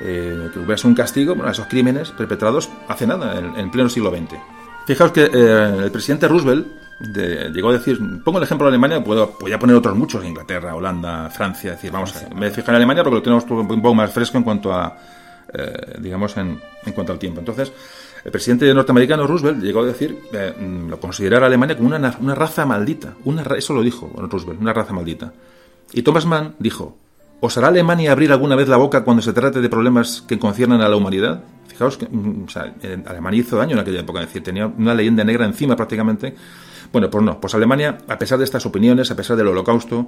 Eh, 0.00 0.50
que 0.52 0.58
hubiese 0.60 0.86
un 0.86 0.94
castigo 0.94 1.36
a 1.44 1.50
esos 1.50 1.66
crímenes 1.66 2.10
perpetrados 2.10 2.70
hace 2.88 3.06
nada, 3.06 3.38
en, 3.38 3.56
en 3.56 3.70
pleno 3.70 3.88
siglo 3.88 4.10
XX. 4.10 4.36
Fijaos 4.86 5.10
que 5.10 5.24
eh, 5.24 5.84
el 5.84 5.90
presidente 5.90 6.28
Roosevelt 6.28 6.66
llegó 7.52 7.70
a 7.70 7.72
decir, 7.72 7.98
pongo 8.24 8.38
el 8.38 8.44
ejemplo 8.44 8.66
de 8.66 8.70
Alemania, 8.70 9.02
puedo, 9.02 9.30
podría 9.30 9.58
poner 9.58 9.76
otros 9.76 9.96
muchos, 9.96 10.24
Inglaterra, 10.24 10.74
Holanda, 10.74 11.28
Francia, 11.28 11.72
decir, 11.72 11.90
vamos, 11.90 12.14
a, 12.16 12.34
me 12.34 12.50
fijo 12.50 12.70
en 12.70 12.76
Alemania 12.76 13.02
porque 13.02 13.16
lo 13.16 13.22
tenemos 13.22 13.44
un 13.50 13.82
poco 13.82 13.94
más 13.94 14.12
fresco 14.12 14.38
en 14.38 14.44
cuanto 14.44 14.72
a, 14.72 14.96
eh, 15.52 15.96
digamos, 15.98 16.36
en, 16.36 16.60
cuanto 16.94 17.12
al 17.12 17.18
tiempo. 17.18 17.40
Entonces, 17.40 17.72
el 18.24 18.30
presidente 18.30 18.72
norteamericano 18.72 19.26
Roosevelt 19.26 19.62
llegó 19.62 19.80
a 19.80 19.86
decir, 19.86 20.18
eh, 20.32 20.54
lo 20.88 20.98
considerar 21.00 21.42
a 21.42 21.46
Alemania 21.46 21.76
como 21.76 21.88
una, 21.88 22.34
raza 22.34 22.64
maldita, 22.64 23.14
una, 23.24 23.42
eso 23.56 23.74
lo 23.74 23.82
dijo 23.82 24.10
Roosevelt, 24.16 24.60
una 24.60 24.72
raza 24.72 24.92
maldita. 24.92 25.32
Y 25.92 26.02
Thomas 26.02 26.26
Mann 26.26 26.54
dijo, 26.58 26.96
¿Osará 27.40 27.68
Alemania 27.68 28.12
abrir 28.12 28.32
alguna 28.32 28.56
vez 28.56 28.68
la 28.68 28.78
boca 28.78 29.04
cuando 29.04 29.22
se 29.22 29.32
trate 29.32 29.60
de 29.60 29.68
problemas 29.68 30.22
que 30.26 30.38
conciernan 30.38 30.80
a 30.80 30.88
la 30.88 30.96
humanidad? 30.96 31.42
Fijaos 31.76 31.98
que 31.98 32.06
mm, 32.06 32.46
Alemania 33.06 33.40
hizo 33.40 33.58
daño 33.58 33.74
en 33.74 33.80
aquella 33.80 34.00
época, 34.00 34.20
es 34.20 34.28
decir, 34.28 34.42
tenía 34.42 34.66
una 34.66 34.94
leyenda 34.94 35.24
negra 35.24 35.44
encima 35.44 35.76
prácticamente. 35.76 36.34
Bueno, 36.90 37.10
pues 37.10 37.22
no, 37.22 37.38
pues 37.38 37.54
Alemania, 37.54 37.98
a 38.08 38.18
pesar 38.18 38.38
de 38.38 38.44
estas 38.44 38.64
opiniones, 38.64 39.10
a 39.10 39.16
pesar 39.16 39.36
del 39.36 39.48
holocausto, 39.48 40.06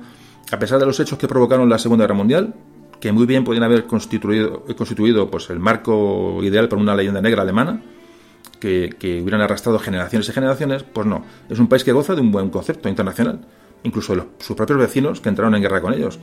a 0.51 0.59
pesar 0.59 0.79
de 0.79 0.87
los 0.87 0.99
hechos 0.99 1.19
que 1.19 1.29
provocaron 1.29 1.69
la 1.69 1.79
Segunda 1.79 2.05
Guerra 2.05 2.15
Mundial, 2.15 2.55
que 3.01 3.13
muy 3.13 3.27
bien 3.27 3.45
podían 3.45 3.65
haber 3.65 3.85
constituido, 3.85 4.65
constituido 4.77 5.31
pues, 5.31 5.51
el 5.51 5.59
marco 5.59 6.43
ideal 6.43 6.71
para 6.71 6.81
una 6.81 6.95
leyenda 6.95 7.21
negra 7.21 7.43
alemana, 7.43 7.83
que, 8.59 8.95
que, 8.99 9.21
hubieran 9.21 9.43
arrastrado 9.43 9.79
generaciones 9.79 10.27
y 10.31 10.33
generaciones, 10.33 10.85
pues 10.85 11.07
no, 11.07 11.23
es 11.51 11.59
un 11.59 11.69
país 11.69 11.85
que 11.85 11.93
goza 11.93 12.15
de 12.15 12.23
un 12.23 12.33
buen 12.33 12.49
concepto 12.49 12.89
internacional, 12.89 13.41
incluso 13.83 14.17
de 14.17 14.23
sus 14.39 14.57
propios 14.57 14.79
vecinos 14.79 15.21
que 15.21 15.29
entraron 15.29 15.55
en 15.55 15.61
guerra 15.61 15.83
con 15.83 15.93
ellos 15.93 16.19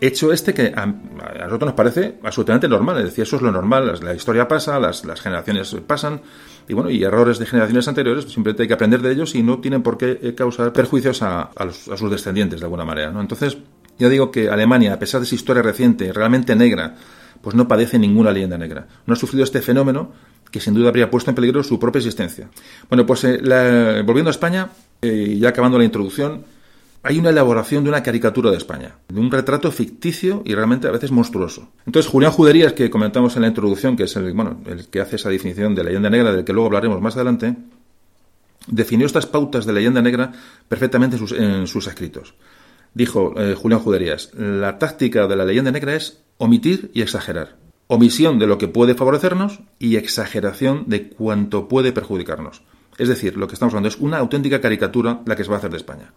hecho 0.00 0.32
este 0.32 0.54
que 0.54 0.72
a, 0.74 0.86
nosotros 0.86 1.66
nos 1.66 1.74
parece 1.74 2.18
absolutamente 2.22 2.68
normal. 2.68 2.98
Es 2.98 3.04
decir, 3.04 3.22
eso 3.22 3.36
es 3.36 3.42
lo 3.42 3.52
normal. 3.52 3.98
La 4.02 4.14
historia 4.14 4.48
pasa, 4.48 4.78
las, 4.78 5.02
generaciones 5.20 5.76
pasan, 5.86 6.20
y 6.68 6.74
bueno, 6.74 6.90
y 6.90 7.02
errores 7.02 7.38
de 7.38 7.46
generaciones 7.46 7.86
anteriores, 7.88 8.24
simplemente 8.24 8.62
hay 8.62 8.68
que 8.68 8.74
aprender 8.74 9.02
de 9.02 9.12
ellos 9.12 9.34
y 9.34 9.42
no 9.42 9.58
tienen 9.58 9.82
por 9.82 9.98
qué 9.98 10.18
eh, 10.22 10.34
causar 10.34 10.72
perjuicios 10.72 11.22
a, 11.22 11.50
sus 11.72 12.10
descendientes 12.10 12.60
de 12.60 12.66
alguna 12.66 12.84
manera. 12.84 13.10
¿no? 13.10 13.20
Entonces, 13.20 13.58
ya 13.98 14.08
digo 14.08 14.30
que 14.30 14.48
Alemania, 14.48 14.94
a 14.94 14.98
pesar 14.98 15.20
de 15.20 15.26
su 15.26 15.34
historia 15.34 15.62
reciente, 15.62 16.12
realmente 16.12 16.56
negra, 16.56 16.96
pues 17.42 17.54
no 17.54 17.68
padece 17.68 17.98
ninguna 17.98 18.32
leyenda 18.32 18.58
negra. 18.58 18.86
No 19.06 19.14
ha 19.14 19.16
sufrido 19.16 19.44
este 19.44 19.62
fenómeno 19.62 20.12
que 20.50 20.60
sin 20.60 20.74
duda 20.74 20.88
habría 20.88 21.10
puesto 21.10 21.30
en 21.30 21.34
peligro 21.34 21.62
su 21.62 21.78
propia 21.78 21.98
existencia. 21.98 22.48
Bueno, 22.88 23.06
pues 23.06 23.24
eh, 23.24 24.02
volviendo 24.04 24.30
a 24.30 24.32
España, 24.32 24.68
eh, 25.00 25.36
ya 25.38 25.50
acabando 25.50 25.78
la 25.78 25.84
introducción, 25.84 26.44
hay 27.02 27.18
una 27.18 27.30
elaboración 27.30 27.82
de 27.82 27.90
una 27.90 28.02
caricatura 28.02 28.50
de 28.50 28.58
España, 28.58 28.96
de 29.08 29.20
un 29.20 29.30
retrato 29.30 29.70
ficticio 29.72 30.42
y 30.44 30.54
realmente 30.54 30.86
a 30.86 30.90
veces 30.90 31.10
monstruoso. 31.10 31.70
Entonces, 31.86 32.10
Julián 32.10 32.32
Juderías, 32.32 32.74
que 32.74 32.90
comentamos 32.90 33.36
en 33.36 33.42
la 33.42 33.48
introducción, 33.48 33.96
que 33.96 34.04
es 34.04 34.16
el, 34.16 34.32
bueno, 34.34 34.60
el 34.66 34.86
que 34.88 35.00
hace 35.00 35.16
esa 35.16 35.30
definición 35.30 35.74
de 35.74 35.84
leyenda 35.84 36.10
negra, 36.10 36.32
del 36.32 36.44
que 36.44 36.52
luego 36.52 36.66
hablaremos 36.66 37.00
más 37.00 37.16
adelante, 37.16 37.56
definió 38.66 39.06
estas 39.06 39.26
pautas 39.26 39.64
de 39.64 39.72
leyenda 39.72 40.02
negra 40.02 40.32
perfectamente 40.68 41.16
en 41.16 41.66
sus, 41.66 41.86
escritos. 41.86 42.34
Dijo 42.92 43.34
eh, 43.40 43.54
Julián 43.54 43.80
Juderías, 43.80 44.32
la 44.34 44.78
táctica 44.78 45.26
de 45.26 45.36
la 45.36 45.44
leyenda 45.44 45.70
negra 45.70 45.94
es 45.94 46.22
omitir 46.36 46.90
y 46.92 47.00
exagerar. 47.00 47.56
Omisión 47.86 48.38
de 48.38 48.46
lo 48.46 48.58
que 48.58 48.68
puede 48.68 48.94
favorecernos 48.94 49.60
y 49.78 49.96
exageración 49.96 50.84
de 50.86 51.08
cuanto 51.08 51.66
puede 51.66 51.92
perjudicarnos. 51.92 52.62
Es 52.98 53.08
decir, 53.08 53.36
lo 53.36 53.48
que 53.48 53.54
estamos 53.54 53.72
hablando 53.72 53.88
es 53.88 53.96
una 53.96 54.18
auténtica 54.18 54.60
caricatura 54.60 55.22
la 55.24 55.34
que 55.34 55.44
se 55.44 55.50
va 55.50 55.56
a 55.56 55.58
hacer 55.58 55.70
de 55.70 55.78
España. 55.78 56.12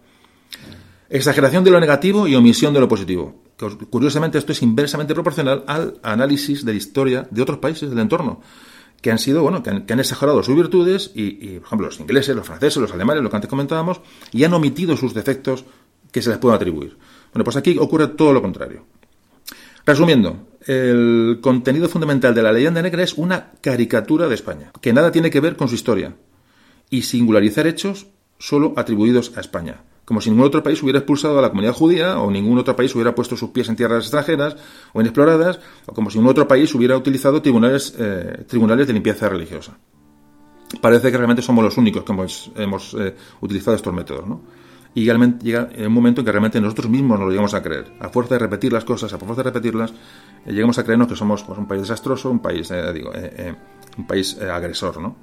Exageración 1.09 1.63
de 1.63 1.71
lo 1.71 1.79
negativo 1.79 2.27
y 2.27 2.35
omisión 2.35 2.73
de 2.73 2.79
lo 2.79 2.87
positivo. 2.87 3.43
Curiosamente, 3.89 4.37
esto 4.37 4.51
es 4.51 4.61
inversamente 4.61 5.13
proporcional 5.13 5.63
al 5.67 5.99
análisis 6.01 6.65
de 6.65 6.71
la 6.71 6.77
historia 6.77 7.27
de 7.29 7.41
otros 7.41 7.59
países 7.59 7.89
del 7.89 7.99
entorno, 7.99 8.41
que 9.01 9.11
han 9.11 9.19
sido, 9.19 9.43
bueno, 9.43 9.61
que 9.61 9.69
han, 9.69 9.99
exagerado 9.99 10.41
sus 10.43 10.55
virtudes 10.55 11.11
y, 11.13 11.59
por 11.59 11.67
ejemplo, 11.67 11.87
los 11.87 11.99
ingleses, 11.99 12.35
los 12.35 12.47
franceses, 12.47 12.81
los 12.81 12.93
alemanes, 12.93 13.21
lo 13.21 13.29
que 13.29 13.35
antes 13.35 13.49
comentábamos, 13.49 14.01
y 14.31 14.43
han 14.43 14.53
omitido 14.53 14.97
sus 14.97 15.13
defectos 15.13 15.65
que 16.11 16.21
se 16.21 16.29
les 16.29 16.39
pueden 16.39 16.55
atribuir. 16.55 16.97
Bueno, 17.33 17.43
pues 17.43 17.57
aquí 17.57 17.77
ocurre 17.77 18.07
todo 18.07 18.33
lo 18.33 18.41
contrario. 18.41 18.85
Resumiendo, 19.85 20.47
el 20.65 21.39
contenido 21.41 21.89
fundamental 21.89 22.33
de 22.33 22.41
la 22.41 22.53
leyenda 22.53 22.81
negra 22.81 23.03
es 23.03 23.13
una 23.15 23.51
caricatura 23.61 24.27
de 24.27 24.35
España, 24.35 24.71
que 24.79 24.93
nada 24.93 25.11
tiene 25.11 25.29
que 25.29 25.41
ver 25.41 25.57
con 25.57 25.67
su 25.67 25.75
historia, 25.75 26.15
y 26.89 27.01
singularizar 27.01 27.67
hechos 27.67 28.07
solo 28.39 28.73
atribuidos 28.77 29.33
a 29.35 29.41
España 29.41 29.83
como 30.05 30.19
si 30.19 30.29
ningún 30.29 30.45
otro 30.45 30.61
país 30.63 30.81
hubiera 30.83 30.99
expulsado 30.99 31.39
a 31.39 31.41
la 31.41 31.49
comunidad 31.49 31.73
judía 31.73 32.19
o 32.19 32.29
ningún 32.29 32.57
otro 32.57 32.75
país 32.75 32.93
hubiera 32.95 33.15
puesto 33.15 33.37
sus 33.37 33.49
pies 33.51 33.69
en 33.69 33.75
tierras 33.75 34.03
extranjeras 34.03 34.55
o 34.93 34.99
inexploradas 34.99 35.59
o 35.85 35.93
como 35.93 36.09
si 36.09 36.17
ningún 36.17 36.31
otro 36.31 36.47
país 36.47 36.73
hubiera 36.75 36.97
utilizado 36.97 37.41
tribunales, 37.41 37.95
eh, 37.97 38.43
tribunales 38.47 38.87
de 38.87 38.93
limpieza 38.93 39.29
religiosa. 39.29 39.77
Parece 40.81 41.11
que 41.11 41.17
realmente 41.17 41.41
somos 41.41 41.63
los 41.63 41.77
únicos 41.77 42.03
que 42.03 42.11
hemos, 42.11 42.95
eh, 42.99 43.15
utilizado 43.41 43.75
estos 43.75 43.93
métodos, 43.93 44.27
¿no? 44.27 44.41
Y 44.95 45.05
llega 45.05 45.69
un 45.77 45.91
momento 45.91 46.21
en 46.21 46.25
que 46.25 46.31
realmente 46.31 46.61
nosotros 46.61 46.87
mismos 46.87 47.17
nos 47.17 47.25
lo 47.25 47.29
llegamos 47.29 47.53
a 47.55 47.63
creer. 47.63 47.93
A 47.99 48.09
fuerza 48.09 48.35
de 48.35 48.39
repetir 48.39 48.71
las 48.71 48.83
cosas, 48.83 49.11
a 49.11 49.17
fuerza 49.17 49.37
de 49.37 49.43
repetirlas, 49.43 49.91
eh, 50.45 50.51
llegamos 50.51 50.77
a 50.77 50.83
creernos 50.83 51.07
que 51.07 51.15
somos 51.15 51.43
pues, 51.43 51.57
un 51.57 51.67
país 51.67 51.81
desastroso, 51.81 52.29
un 52.29 52.39
país, 52.39 52.71
digo, 52.93 53.11
un 53.97 54.07
país 54.07 54.39
agresor, 54.39 55.01
¿no? 55.01 55.15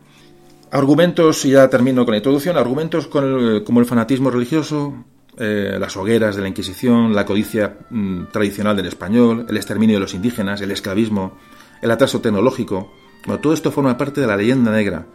Argumentos, 0.73 1.45
y 1.45 1.51
ya 1.51 1.69
termino 1.69 2.05
con 2.05 2.13
la 2.13 2.19
introducción, 2.19 2.57
argumentos 2.57 3.09
como 3.09 3.81
el 3.81 3.87
fanatismo 3.87 4.31
religioso, 4.31 5.05
eh, 5.37 5.77
las 5.81 5.97
hogueras 5.97 6.37
de 6.37 6.43
la 6.43 6.49
Inquisición, 6.49 7.13
la 7.15 7.27
codicia 7.27 7.79
mm, 7.91 8.27
tradicional 8.33 8.77
del 8.77 8.87
español, 8.87 9.47
el 9.49 9.57
exterminio 9.57 9.97
de 9.97 10.01
los 10.01 10.15
indígenas, 10.15 10.61
el 10.61 10.71
esclavismo, 10.71 11.39
el 11.83 11.91
atraso 11.91 12.21
tecnológico. 12.21 12.93
Todo 13.43 13.53
esto 13.53 13.73
forma 13.73 13.97
parte 13.97 14.21
de 14.21 14.27
la 14.29 14.37
leyenda 14.37 14.71
negra. 14.71 15.07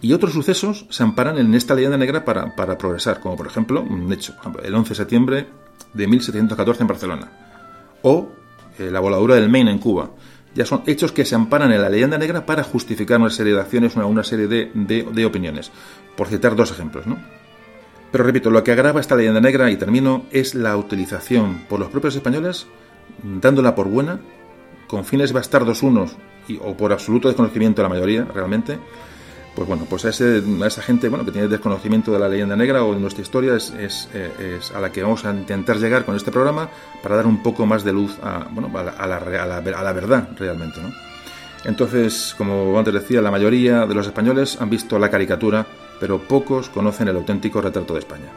Y 0.00 0.12
otros 0.12 0.32
sucesos 0.32 0.86
se 0.90 1.02
amparan 1.02 1.38
en 1.38 1.54
esta 1.54 1.74
leyenda 1.74 1.98
negra 1.98 2.24
para, 2.24 2.78
progresar, 2.78 3.20
como 3.20 3.36
por 3.36 3.46
ejemplo, 3.46 3.82
un 3.82 4.12
hecho, 4.12 4.34
el 4.62 4.74
11 4.74 4.88
de 4.88 4.94
septiembre 4.94 5.46
de 5.92 6.06
1714 6.06 6.82
en 6.82 6.86
Barcelona, 6.86 7.32
o 8.02 8.28
eh, 8.78 8.90
la 8.90 9.00
voladura 9.00 9.34
del 9.34 9.48
Maine 9.48 9.70
en 9.70 9.78
Cuba, 9.78 10.10
ya 10.54 10.64
son 10.64 10.82
hechos 10.86 11.12
que 11.12 11.24
se 11.24 11.34
amparan 11.34 11.72
en 11.72 11.82
la 11.82 11.88
leyenda 11.88 12.16
negra 12.16 12.46
para 12.46 12.62
justificar 12.62 13.20
una 13.20 13.30
serie 13.30 13.54
de 13.54 13.60
acciones, 13.60 13.96
una, 13.96 14.06
una 14.06 14.24
serie 14.24 14.46
de, 14.46 14.70
de, 14.74 15.26
opiniones. 15.26 15.70
Por 16.16 16.28
citar 16.28 16.54
dos 16.54 16.70
ejemplos, 16.70 17.06
¿no? 17.06 17.18
Pero 18.12 18.24
repito, 18.24 18.50
lo 18.50 18.62
que 18.62 18.70
agrava 18.70 19.00
esta 19.00 19.16
leyenda 19.16 19.40
negra, 19.40 19.70
y 19.70 19.76
termino, 19.76 20.26
es 20.30 20.54
la 20.54 20.76
utilización 20.76 21.64
por 21.68 21.80
los 21.80 21.88
propios 21.88 22.14
españoles, 22.14 22.66
dándola 23.22 23.74
por 23.74 23.88
buena, 23.88 24.20
con 24.86 25.04
fines 25.04 25.32
bastardos 25.32 25.82
unos 25.82 26.16
y, 26.46 26.58
o 26.58 26.76
por 26.76 26.92
absoluto 26.92 27.26
desconocimiento 27.26 27.82
de 27.82 27.88
la 27.88 27.94
mayoría, 27.94 28.24
realmente, 28.24 28.78
pues 29.54 29.68
bueno, 29.68 29.86
pues 29.88 30.04
a, 30.04 30.08
esa 30.08 30.82
gente 30.82 31.08
bueno, 31.08 31.24
que 31.24 31.30
tiene 31.30 31.48
desconocimiento 31.48 32.12
de 32.12 32.18
la 32.18 32.28
leyenda 32.28 32.56
negra 32.56 32.84
o 32.84 32.94
de 32.94 33.00
nuestra 33.00 33.22
historia 33.22 33.54
es, 33.54 33.72
eh, 34.12 34.58
es, 34.58 34.72
a 34.72 34.80
la 34.80 34.90
que 34.90 35.02
vamos 35.02 35.24
a 35.24 35.30
intentar 35.30 35.76
llegar 35.78 36.04
con 36.04 36.16
este 36.16 36.32
programa 36.32 36.68
para 37.02 37.16
dar 37.16 37.26
un 37.26 37.42
poco 37.42 37.66
más 37.66 37.84
de 37.84 37.92
luz 37.92 38.18
a, 38.22 38.48
bueno, 38.50 38.70
a, 38.76 38.82
la, 38.82 38.90
a, 38.92 39.06
la, 39.06 39.56
a 39.58 39.82
la, 39.82 39.92
verdad 39.92 40.28
realmente. 40.36 40.80
¿no? 40.80 40.92
Entonces, 41.64 42.34
como 42.36 42.76
antes 42.78 42.92
decía, 42.92 43.22
la 43.22 43.30
mayoría 43.30 43.86
de 43.86 43.94
los 43.94 44.06
españoles 44.06 44.58
han 44.60 44.70
visto 44.70 44.98
la 44.98 45.10
caricatura, 45.10 45.66
pero 46.00 46.18
pocos 46.18 46.68
conocen 46.68 47.08
el 47.08 47.16
auténtico 47.16 47.60
retrato 47.60 47.94
de 47.94 48.00
España. 48.00 48.30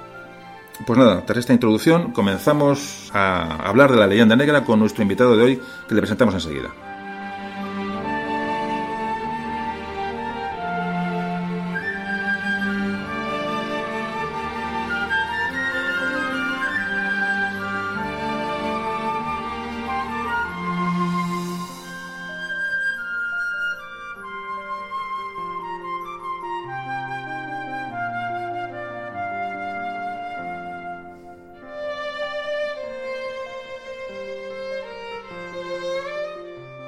Pues 0.86 1.00
nada, 1.00 1.26
tras 1.26 1.40
esta 1.40 1.54
introducción 1.54 2.12
comenzamos 2.12 3.10
a 3.14 3.68
hablar 3.68 3.92
de 3.92 3.98
la 3.98 4.08
leyenda 4.08 4.36
negra 4.36 4.64
con 4.64 4.80
nuestro 4.80 5.02
invitado 5.02 5.36
de 5.36 5.44
hoy 5.44 5.62
que 5.88 5.96
le 5.96 6.02
presentamos 6.02 6.36
enseguida. 6.36 6.70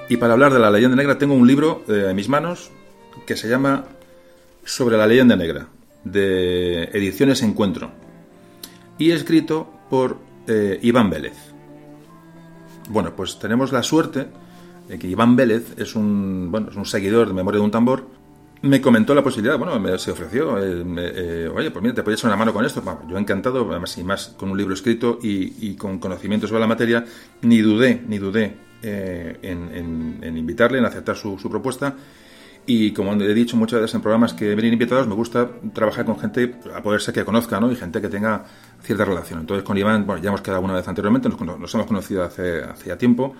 Y 0.09 0.17
para 0.17 0.33
hablar 0.33 0.51
de 0.51 0.59
la 0.59 0.71
leyenda 0.71 0.97
negra 0.97 1.19
tengo 1.19 1.35
un 1.35 1.47
libro 1.47 1.83
eh, 1.87 2.07
en 2.09 2.15
mis 2.15 2.27
manos 2.27 2.71
que 3.27 3.37
se 3.37 3.47
llama 3.47 3.85
Sobre 4.65 4.97
la 4.97 5.05
leyenda 5.05 5.35
negra, 5.35 5.67
de 6.03 6.85
Ediciones 6.85 7.43
Encuentro, 7.43 7.91
y 8.97 9.11
escrito 9.11 9.71
por 9.87 10.17
eh, 10.47 10.79
Iván 10.81 11.11
Vélez. 11.11 11.37
Bueno, 12.89 13.15
pues 13.15 13.37
tenemos 13.37 13.71
la 13.71 13.83
suerte 13.83 14.25
de 14.87 14.97
que 14.97 15.07
Iván 15.07 15.35
Vélez 15.35 15.77
es 15.77 15.95
un, 15.95 16.47
bueno, 16.49 16.71
es 16.71 16.75
un 16.75 16.85
seguidor 16.85 17.27
de 17.27 17.33
Memoria 17.35 17.59
de 17.59 17.65
un 17.65 17.71
Tambor. 17.71 18.07
Me 18.63 18.81
comentó 18.81 19.13
la 19.13 19.23
posibilidad, 19.23 19.59
bueno, 19.59 19.79
me, 19.79 19.99
se 19.99 20.09
ofreció, 20.09 20.57
eh, 20.59 21.51
oye, 21.53 21.69
pues 21.69 21.83
mira, 21.83 21.93
te 21.93 22.01
puedes 22.01 22.19
echar 22.19 22.29
una 22.29 22.35
mano 22.35 22.51
con 22.51 22.65
esto. 22.65 22.81
yo 23.07 23.15
encantado, 23.15 23.69
además, 23.69 23.95
y 23.99 24.03
más 24.03 24.29
con 24.29 24.49
un 24.49 24.57
libro 24.57 24.73
escrito 24.73 25.19
y, 25.21 25.69
y 25.69 25.75
con 25.75 25.99
conocimiento 25.99 26.47
sobre 26.47 26.61
la 26.61 26.67
materia, 26.67 27.05
ni 27.43 27.59
dudé, 27.59 28.01
ni 28.07 28.17
dudé 28.17 28.68
eh, 28.81 29.37
en, 29.41 30.37
invitarle, 30.37 30.79
en 30.79 30.85
aceptar 30.85 31.15
su, 31.15 31.37
propuesta. 31.49 31.95
Y 32.65 32.91
como 32.91 33.13
he 33.13 33.33
dicho 33.33 33.57
muchas 33.57 33.81
veces 33.81 33.95
en 33.95 34.01
programas 34.01 34.33
que 34.33 34.53
vienen 34.53 34.73
invitados, 34.73 35.07
me 35.07 35.15
gusta 35.15 35.49
trabajar 35.73 36.05
con 36.05 36.19
gente, 36.19 36.55
a 36.75 36.83
poder 36.83 37.01
ser 37.01 37.13
que 37.13 37.25
conozca, 37.25 37.59
¿no? 37.59 37.71
Y 37.71 37.75
gente 37.75 37.99
que 37.99 38.09
tenga 38.09 38.45
cierta 38.83 39.05
relación. 39.05 39.39
Entonces, 39.39 39.63
con 39.63 39.77
Iván, 39.77 40.05
bueno, 40.05 40.21
ya 40.21 40.29
hemos 40.29 40.41
quedado 40.41 40.61
una 40.61 40.75
vez 40.75 40.87
anteriormente, 40.87 41.29
nos, 41.29 41.73
hemos 41.73 41.87
conocido 41.87 42.23
hace, 42.23 42.61
hace 42.61 42.89
ya 42.89 42.97
tiempo. 42.97 43.33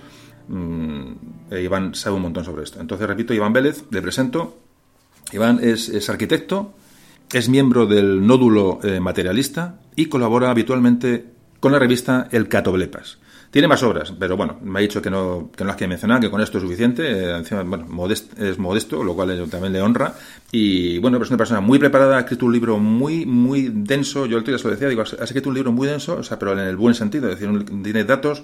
Mm, 0.48 1.12
e 1.51 1.62
Iván 1.62 1.93
sabe 1.93 2.15
un 2.15 2.24
montón 2.24 2.43
sobre 2.43 2.63
esto. 2.63 2.81
Entonces, 2.81 3.08
repito, 3.08 3.34
Iván 3.34 3.53
Vélez, 3.53 3.84
le 3.91 4.01
presento. 4.01 4.58
Iván 5.31 5.60
es, 5.62 6.10
arquitecto, 6.10 6.74
es 7.31 7.50
miembro 7.50 7.86
del 7.86 8.25
nódulo 8.25 8.79
eh, 8.84 9.00
materialista 9.00 9.79
y 9.96 10.08
colabora 10.08 10.50
habitualmente 10.50 11.25
con 11.60 11.72
la 11.72 11.79
revista 11.79 12.27
El 12.31 12.48
Catoblepas. 12.48 13.19
Tiene 13.51 13.68
más 13.68 13.82
obras, 13.82 14.13
pero 14.20 14.38
bueno, 14.38 14.60
me 14.62 14.77
ha 14.77 14.82
dicho 14.84 15.01
que 15.01 15.10
no, 15.10 15.50
que 15.56 15.63
no 15.63 15.70
las 15.70 15.75
quiere 15.75 15.89
mencionar, 15.89 16.20
que 16.20 16.29
con 16.29 16.39
esto 16.39 16.60
es 16.60 16.63
suficiente. 16.63 17.03
Eh, 17.39 17.63
bueno, 17.65 17.88
es 18.38 18.60
modesto, 18.60 19.03
lo 19.03 19.15
cual 19.15 19.50
también 19.50 19.74
le 19.74 19.82
honra. 19.82 20.13
Y 20.51 21.00
bueno, 21.00 21.18
es 21.22 21.29
una 21.29 21.38
persona 21.38 21.60
muy 21.60 21.79
preparada, 21.79 22.18
ha 22.18 22.20
escrito 22.20 22.46
un 22.46 22.53
libro 22.53 22.77
muy, 22.77 23.25
muy 23.25 23.72
denso. 23.74 24.27
Yo 24.27 24.38
el 24.38 24.44
otro 24.44 24.56
día 24.56 24.63
lo 24.63 24.70
decía, 24.70 24.88
digo, 24.88 25.01
ha 25.01 25.24
escrito 25.24 25.50
un 25.50 25.56
libro 25.56 25.72
muy 25.72 25.88
denso, 25.88 26.18
o 26.18 26.24
sea, 26.24 26.38
pero 26.38 26.53
en 26.53 26.60
el 26.60 26.75
buen 26.75 26.94
sentido, 26.94 27.27
es 27.27 27.39
decir, 27.39 27.65
tiene 27.82 28.03
datos, 28.03 28.44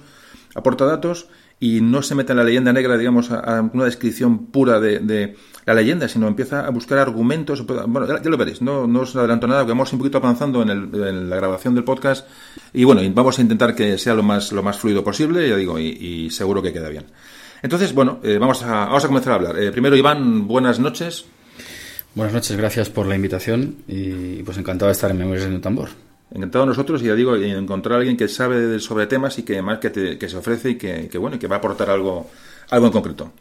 aporta 0.55 0.85
datos 0.85 1.27
y 1.59 1.81
no 1.81 2.01
se 2.01 2.15
mete 2.15 2.33
en 2.33 2.37
la 2.37 2.43
leyenda 2.43 2.73
negra, 2.73 2.97
digamos, 2.97 3.29
a, 3.29 3.61
una 3.73 3.85
descripción 3.85 4.47
pura 4.47 4.79
de, 4.79 5.35
la 5.65 5.73
leyenda, 5.73 6.07
sino 6.07 6.27
empieza 6.27 6.65
a 6.65 6.69
buscar 6.69 6.99
argumentos. 6.99 7.65
Bueno, 7.65 8.07
ya, 8.07 8.29
lo 8.29 8.37
veréis, 8.37 8.61
no, 8.61 8.87
no 8.87 9.01
os 9.01 9.15
adelanto 9.15 9.47
nada, 9.47 9.63
que 9.63 9.69
vamos 9.69 9.91
un 9.93 9.99
poquito 9.99 10.19
avanzando 10.19 10.61
en, 10.61 10.69
en, 10.69 11.29
la 11.29 11.35
grabación 11.35 11.73
del 11.75 11.83
podcast 11.83 12.27
y 12.73 12.83
bueno, 12.83 13.01
vamos 13.13 13.39
a 13.39 13.41
intentar 13.41 13.75
que 13.75 13.97
sea 13.97 14.13
lo 14.13 14.23
más, 14.23 14.51
lo 14.51 14.61
más 14.61 14.77
fluido 14.77 15.03
posible, 15.03 15.49
ya 15.49 15.55
digo, 15.55 15.79
y, 15.79 16.29
seguro 16.29 16.61
que 16.61 16.71
queda 16.71 16.89
bien. 16.89 17.05
Entonces, 17.61 17.93
bueno, 17.93 18.19
eh, 18.23 18.37
vamos, 18.37 18.61
a, 18.63 18.85
vamos 18.85 19.03
a 19.03 19.07
comenzar 19.07 19.33
a 19.33 19.35
hablar. 19.37 19.57
Eh, 19.57 19.71
primero, 19.71 19.95
Iván, 19.95 20.47
buenas 20.47 20.79
noches. 20.79 21.25
Buenas 22.13 22.33
noches, 22.33 22.55
gracias 22.55 22.89
por 22.89 23.07
la 23.07 23.15
invitación 23.15 23.77
y 23.87 24.43
pues 24.43 24.57
encantado 24.57 24.87
de 24.87 24.93
estar 24.93 25.11
en 25.11 25.17
Memorias 25.17 25.49
de 25.49 25.55
un 25.55 25.61
Tambor. 25.61 25.89
Encantado 26.31 26.65
nosotros 26.65 27.01
y 27.01 27.05
ya 27.05 27.15
digo, 27.15 27.35
encontrar 27.35 27.95
a 27.95 27.97
alguien 27.99 28.17
que 28.17 28.27
sabe 28.27 28.79
sobre 28.79 29.07
temas 29.07 29.37
y 29.37 29.43
que 29.43 29.53
además 29.53 29.79
que, 29.79 30.17
que 30.17 30.29
se 30.29 30.37
ofrece 30.37 30.71
y 30.71 30.75
que, 30.75 31.17
bueno, 31.17 31.35
y 31.35 31.39
que 31.39 31.47
va 31.47 31.57
a 31.57 31.59
aportar 31.59 31.89
algo, 31.89 32.29
algo 32.69 32.85
en 32.87 32.91
concreto. 32.91 33.31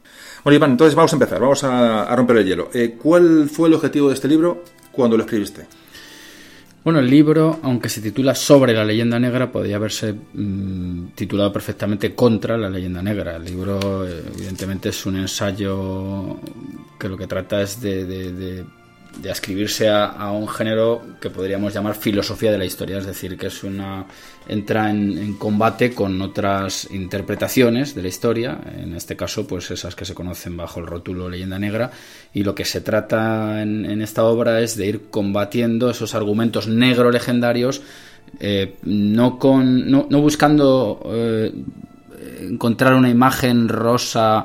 Bueno, 0.45 0.57
Iván, 0.57 0.73
entonces 0.73 0.95
vamos 0.95 1.11
a 1.11 1.17
empezar, 1.17 1.41
vamos 1.41 1.65
a, 1.65 2.15
romper 2.15 2.37
el 2.37 2.47
hielo. 2.47 2.69
Eh, 2.75 2.97
¿Cuál 3.03 3.49
fue 3.49 3.69
el 3.69 3.75
objetivo 3.75 4.09
de 4.09 4.15
este 4.15 4.29
libro 4.29 4.63
cuando 4.93 5.17
lo 5.17 5.25
escribiste? 5.25 5.67
Bueno, 6.85 6.99
el 6.99 7.09
libro, 7.09 7.61
aunque 7.63 7.89
se 7.89 8.03
titula 8.03 8.35
Sobre 8.35 8.75
la 8.75 8.85
leyenda 8.85 9.19
negra, 9.19 9.51
podría 9.51 9.77
haberse 9.77 10.13
mm, 10.13 11.13
titulado 11.15 11.51
perfectamente 11.51 12.15
Contra 12.15 12.59
la 12.59 12.69
leyenda 12.69 13.01
negra. 13.01 13.37
El 13.37 13.45
libro, 13.47 14.07
evidentemente, 14.07 14.91
es 14.91 15.07
un 15.07 15.17
ensayo 15.17 16.39
que 17.01 17.09
lo 17.09 17.17
que 17.17 17.27
trata 17.27 17.63
es 17.63 17.81
de 17.81 18.67
de 19.21 19.31
ascribirse 19.31 19.89
a, 19.89 20.31
un 20.31 20.49
género 20.49 21.03
que 21.21 21.31
podríamos 21.31 21.73
llamar 21.73 21.95
filosofía 21.95 22.51
de 22.51 22.59
la 22.59 22.65
historia, 22.65 22.99
es 22.99 23.07
decir, 23.07 23.37
que 23.37 23.47
es 23.47 23.63
una 23.63 24.07
entra 24.49 24.91
en, 24.91 25.35
combate 25.35 25.95
con 25.95 26.21
otras 26.23 26.89
interpretaciones 26.91 27.95
de 27.95 28.03
la 28.03 28.09
historia, 28.09 28.59
en 28.77 28.95
este 28.95 29.17
caso, 29.17 29.47
pues 29.47 29.71
esas 29.71 29.95
que 29.95 30.05
se 30.05 30.15
conocen 30.15 30.57
bajo 30.57 30.81
el 30.81 30.87
rótulo 30.87 31.29
leyenda 31.29 31.59
negra, 31.59 31.91
y 32.33 32.43
lo 32.43 32.55
que 32.55 32.65
se 32.65 32.81
trata 32.81 33.63
en, 33.63 34.01
esta 34.03 34.25
obra 34.25 34.61
es 34.61 34.77
de 34.77 34.87
ir 34.87 35.03
combatiendo 35.11 35.91
esos 35.91 36.15
argumentos 36.15 36.69
negro 36.69 37.11
legendarios, 37.11 37.83
eh, 38.41 38.77
no 38.83 39.39
con 39.39 39.91
no, 39.91 40.07
buscando 40.21 41.01
eh, 41.07 41.53
encontrar 42.41 42.95
una 42.95 43.11
imagen 43.11 43.69
rosa 43.69 44.45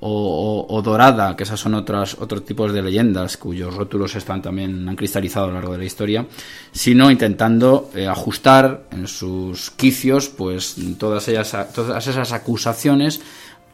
o, 0.00 0.82
dorada, 0.84 1.36
que 1.36 1.44
esas 1.44 1.58
son 1.58 1.74
otras, 1.74 2.16
otros 2.20 2.44
tipos 2.44 2.72
de 2.72 2.82
leyendas 2.82 3.36
cuyos 3.36 3.74
rótulos 3.74 4.14
están 4.14 4.42
también 4.42 4.88
han 4.88 4.96
cristalizado 4.96 5.46
a 5.46 5.48
lo 5.48 5.54
largo 5.54 5.72
de 5.72 5.78
la 5.78 5.84
historia, 5.84 6.26
sino 6.72 7.10
intentando 7.10 7.90
eh, 7.94 8.06
ajustar 8.06 8.84
en 8.90 9.06
sus 9.06 9.70
quicios 9.70 10.28
pues 10.28 10.76
todas 10.98 11.26
ellas 11.28 11.56
todas 11.74 12.06
esas 12.06 12.32
acusaciones 12.32 13.20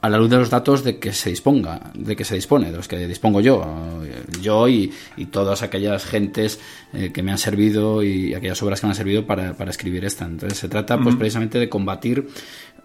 a 0.02 0.10
la 0.10 0.18
luz 0.18 0.28
de 0.30 0.36
los 0.36 0.50
datos 0.50 0.82
de 0.82 0.98
que 0.98 1.12
se 1.12 1.30
disponga, 1.30 1.92
de 1.94 2.16
que 2.16 2.24
se 2.24 2.34
dispone, 2.34 2.72
de 2.72 2.76
los 2.76 2.88
que 2.88 3.06
dispongo 3.06 3.40
yo, 3.40 3.64
yo 4.40 4.68
y, 4.68 4.92
todas 5.30 5.62
aquellas 5.62 6.04
gentes 6.04 6.58
eh, 6.92 7.12
que 7.12 7.22
me 7.22 7.30
han 7.30 7.38
servido 7.38 8.02
y 8.02 8.34
aquellas 8.34 8.60
obras 8.64 8.80
que 8.80 8.86
me 8.86 8.90
han 8.90 8.96
servido 8.96 9.24
para, 9.24 9.54
para 9.54 9.70
escribir 9.70 10.04
esta. 10.04 10.24
Entonces 10.24 10.58
se 10.58 10.68
trata 10.68 10.98
pues 10.98 11.14
precisamente 11.14 11.60
de 11.60 11.68
combatir 11.68 12.28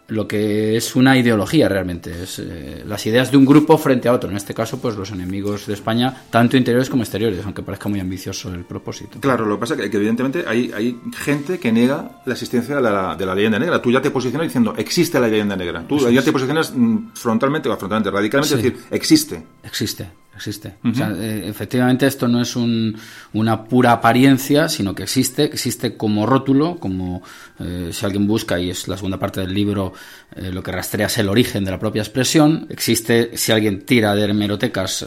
lo 0.07 0.27
que 0.27 0.77
es 0.77 0.95
una 0.95 1.17
ideología 1.17 1.67
realmente, 1.67 2.23
es 2.23 2.39
eh, 2.39 2.83
las 2.85 3.05
ideas 3.05 3.29
de 3.31 3.37
un 3.37 3.45
grupo 3.45 3.77
frente 3.77 4.07
a 4.07 4.13
otro, 4.13 4.29
en 4.29 4.37
este 4.37 4.53
caso 4.53 4.79
pues 4.79 4.95
los 4.95 5.11
enemigos 5.11 5.65
de 5.65 5.73
España, 5.73 6.23
tanto 6.29 6.55
interiores 6.55 6.89
como 6.89 7.03
exteriores, 7.03 7.43
aunque 7.43 7.61
parezca 7.61 7.89
muy 7.89 7.99
ambicioso 7.99 8.53
el 8.53 8.63
propósito. 8.63 9.19
Claro, 9.19 9.45
lo 9.45 9.55
que 9.55 9.59
pasa 9.61 9.75
es 9.75 9.89
que, 9.89 9.97
evidentemente 9.97 10.45
hay, 10.47 10.71
hay 10.73 10.99
gente 11.17 11.59
que 11.59 11.71
niega 11.71 12.21
la 12.25 12.33
existencia 12.33 12.75
de 12.75 12.81
la, 12.81 13.15
de 13.15 13.25
la, 13.25 13.35
leyenda 13.35 13.59
negra, 13.59 13.81
tú 13.81 13.91
ya 13.91 14.01
te 14.01 14.11
posicionas 14.11 14.47
diciendo 14.47 14.73
existe 14.77 15.19
la 15.19 15.27
leyenda 15.27 15.55
negra, 15.55 15.85
tú 15.87 16.09
ya 16.09 16.21
te 16.21 16.31
posicionas 16.31 16.73
mm, 16.75 17.09
frontalmente 17.13 17.69
o 17.69 17.77
frontalmente, 17.77 18.09
radicalmente, 18.09 18.55
es 18.55 18.63
decir, 18.63 18.85
existe. 18.91 19.43
Existe 19.63 20.09
existe. 20.37 20.75
Eh, 20.83 21.43
efectivamente, 21.45 22.07
esto 22.07 22.27
no 22.27 22.41
es 22.41 22.55
una 22.55 23.63
pura 23.65 23.91
apariencia, 23.91 24.69
sino 24.69 24.95
que 24.95 25.03
existe, 25.03 25.43
existe 25.43 25.97
como 25.97 26.25
rótulo, 26.25 26.77
como 26.79 27.21
eh, 27.59 27.89
si 27.91 28.05
alguien 28.05 28.27
busca, 28.27 28.59
y 28.59 28.69
es 28.69 28.87
la 28.87 28.95
segunda 28.95 29.17
parte 29.17 29.41
del 29.41 29.53
libro, 29.53 29.93
eh, 30.35 30.51
lo 30.51 30.61
que 30.61 30.71
rastrea 30.71 31.07
es 31.07 31.17
el 31.17 31.29
origen 31.29 31.63
de 31.63 31.71
la 31.71 31.79
propia 31.79 32.01
expresión. 32.01 32.67
Existe, 32.69 33.37
si 33.37 33.51
alguien 33.51 33.85
tira 33.85 34.15
de 34.15 34.25
hemerotecas, 34.25 35.05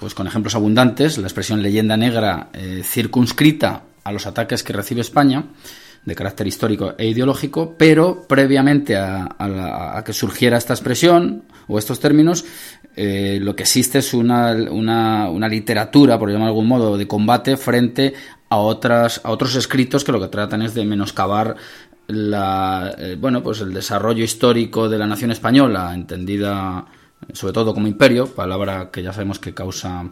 pues 0.00 0.14
con 0.14 0.26
ejemplos 0.26 0.54
abundantes, 0.54 1.18
la 1.18 1.26
expresión 1.26 1.62
leyenda 1.62 1.96
negra 1.96 2.50
circunscrita 2.82 3.84
a 4.02 4.12
los 4.12 4.26
ataques 4.26 4.62
que 4.62 4.72
recibe 4.72 5.00
España 5.00 5.44
de 6.04 6.14
carácter 6.14 6.46
histórico 6.46 6.94
e 6.98 7.06
ideológico, 7.08 7.74
pero 7.78 8.26
previamente 8.28 8.96
a, 8.96 10.02
que 10.04 10.12
surgiera 10.12 10.58
esta 10.58 10.74
expresión 10.74 11.44
o 11.66 11.78
estos 11.78 11.98
términos, 11.98 12.44
eh, 12.96 13.38
lo 13.40 13.56
que 13.56 13.62
existe 13.62 13.98
es 13.98 14.12
una, 14.12 14.52
una, 14.70 15.48
literatura, 15.48 16.18
por 16.18 16.28
llamar 16.28 16.46
de 16.46 16.50
algún 16.50 16.68
modo, 16.68 16.98
de 16.98 17.08
combate 17.08 17.56
frente 17.56 18.12
a, 18.54 18.58
otras, 18.58 19.20
a 19.24 19.30
otros 19.30 19.54
escritos 19.56 20.04
que 20.04 20.12
lo 20.12 20.20
que 20.20 20.28
tratan 20.28 20.62
es 20.62 20.74
de 20.74 20.84
menoscabar 20.84 21.56
la, 22.06 22.94
eh, 22.98 23.16
bueno, 23.18 23.42
pues 23.42 23.60
el 23.60 23.72
desarrollo 23.72 24.22
histórico 24.22 24.88
de 24.88 24.98
la 24.98 25.06
nación 25.06 25.30
española, 25.30 25.92
entendida 25.94 26.86
sobre 27.32 27.52
todo 27.52 27.74
como 27.74 27.86
imperio, 27.86 28.26
palabra 28.26 28.90
que 28.92 29.02
ya 29.02 29.12
sabemos 29.12 29.38
que 29.38 29.54
causa 29.54 30.04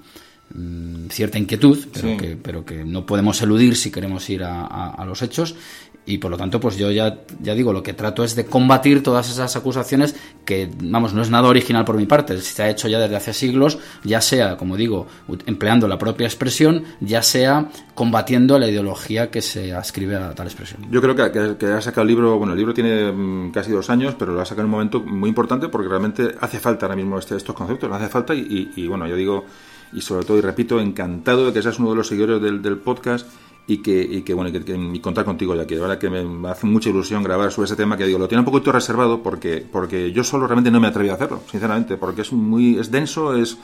Mm, 0.55 1.09
cierta 1.09 1.39
inquietud, 1.39 1.79
pero, 1.95 2.17
que, 2.19 2.37
pero 2.37 2.65
que 2.65 2.85
no 2.85 3.07
podemos 3.07 3.41
eludir 3.41 3.75
si 3.75 3.91
queremos 3.91 4.29
ir 4.29 4.45
a, 4.45 5.03
los 5.07 5.23
hechos. 5.23 5.55
Y 6.05 6.19
por 6.19 6.33
lo 6.33 6.37
tanto, 6.37 6.59
pues 6.59 6.77
yo 6.77 6.91
ya, 6.91 7.21
ya 7.41 7.55
digo, 7.55 7.73
lo 7.73 7.83
que 7.83 7.93
trato 7.93 8.25
es 8.25 8.35
de 8.35 8.45
combatir 8.45 9.03
todas 9.05 9.31
esas 9.31 9.55
acusaciones 9.55 10.17
que, 10.45 10.69
vamos, 10.83 11.15
no 11.15 11.23
es 11.23 11.31
nada 11.31 11.49
original 11.49 11.85
por 11.85 11.97
mi 11.97 12.07
parte, 12.07 12.41
se 12.41 12.63
ha 12.63 12.69
hecho 12.69 12.89
ya 12.89 12.99
desde 12.99 13.15
hace 13.15 13.33
siglos, 13.33 13.79
ya 14.03 14.21
sea, 14.21 14.57
como 14.57 14.77
digo, 14.77 15.07
empleando 15.47 15.87
la 15.87 15.99
propia 15.99 16.27
expresión, 16.27 16.85
ya 17.01 17.23
sea 17.23 17.69
combatiendo 17.95 18.59
la 18.59 18.69
ideología 18.69 19.31
que 19.31 19.43
se 19.43 19.73
ascribe 19.73 20.17
a 20.17 20.35
tal 20.35 20.49
expresión. 20.49 20.83
Yo 20.91 21.01
creo 21.01 21.15
que, 21.15 21.57
que, 21.57 21.67
ha 21.67 21.81
sacado 21.81 22.03
el 22.03 22.09
libro, 22.09 22.37
bueno, 22.37 22.55
el 22.55 22.59
libro 22.59 22.75
tiene 22.75 23.13
mm, 23.13 23.53
casi 23.53 23.71
dos 23.71 23.89
años, 23.89 24.17
pero 24.19 24.33
lo 24.33 24.41
ha 24.41 24.45
sacado 24.45 24.63
en 24.63 24.67
un 24.67 24.73
momento 24.73 25.01
muy 25.01 25.29
importante 25.29 25.69
porque 25.69 25.89
realmente 25.89 26.35
hace 26.41 26.59
falta 26.59 26.87
ahora 26.87 26.97
mismo 26.97 27.19
este, 27.19 27.37
estos 27.37 27.55
conceptos, 27.55 27.91
hace 27.93 28.09
falta 28.09 28.35
y, 28.35 28.73
y 28.75 28.87
bueno, 28.89 29.07
yo 29.07 29.15
digo 29.15 29.45
y 29.93 30.01
sobre 30.01 30.25
todo, 30.25 30.39
y 30.39 30.41
repito, 30.41 30.81
encantado 30.81 31.47
de 31.47 31.53
que 31.53 31.63
seas 31.63 31.79
uno 31.79 31.91
de 31.91 31.97
los 31.97 32.09
seguidores 32.09 32.41
del, 32.41 32.63
del 32.63 32.79
podcast 32.79 33.27
y 33.67 33.79
que, 33.79 34.03
y 34.03 34.23
que 34.23 34.35
bueno, 34.35 34.51
y, 34.51 34.61
que, 34.61 35.01
contar 35.01 35.25
contigo 35.25 35.55
ya 35.55 35.67
que 35.67 35.77
de 35.77 35.81
verdad 35.81 35.99
que 35.99 36.11
me, 36.11 36.49
hace 36.49 36.67
mucha 36.67 36.91
ilusión 36.91 37.23
grabar 37.23 37.53
sobre 37.53 37.67
ese 37.67 37.77
tema 37.77 37.97
que 37.97 38.05
digo, 38.05 38.19
lo 38.19 38.29
tiene 38.29 38.41
un 38.41 38.45
poquito 38.45 38.73
reservado 38.73 39.23
porque, 39.23 39.65
porque 39.71 40.13
yo 40.13 40.25
solo 40.25 40.47
realmente 40.47 40.71
no 40.71 40.81
me 40.81 40.89
atreví 40.89 41.09
a 41.09 41.15
hacerlo, 41.15 41.43
sinceramente, 41.51 41.97
porque 41.97 42.23
es 42.23 42.33
muy, 42.33 42.79
es 42.79 42.91
denso, 42.91 43.37
es, 43.37 43.57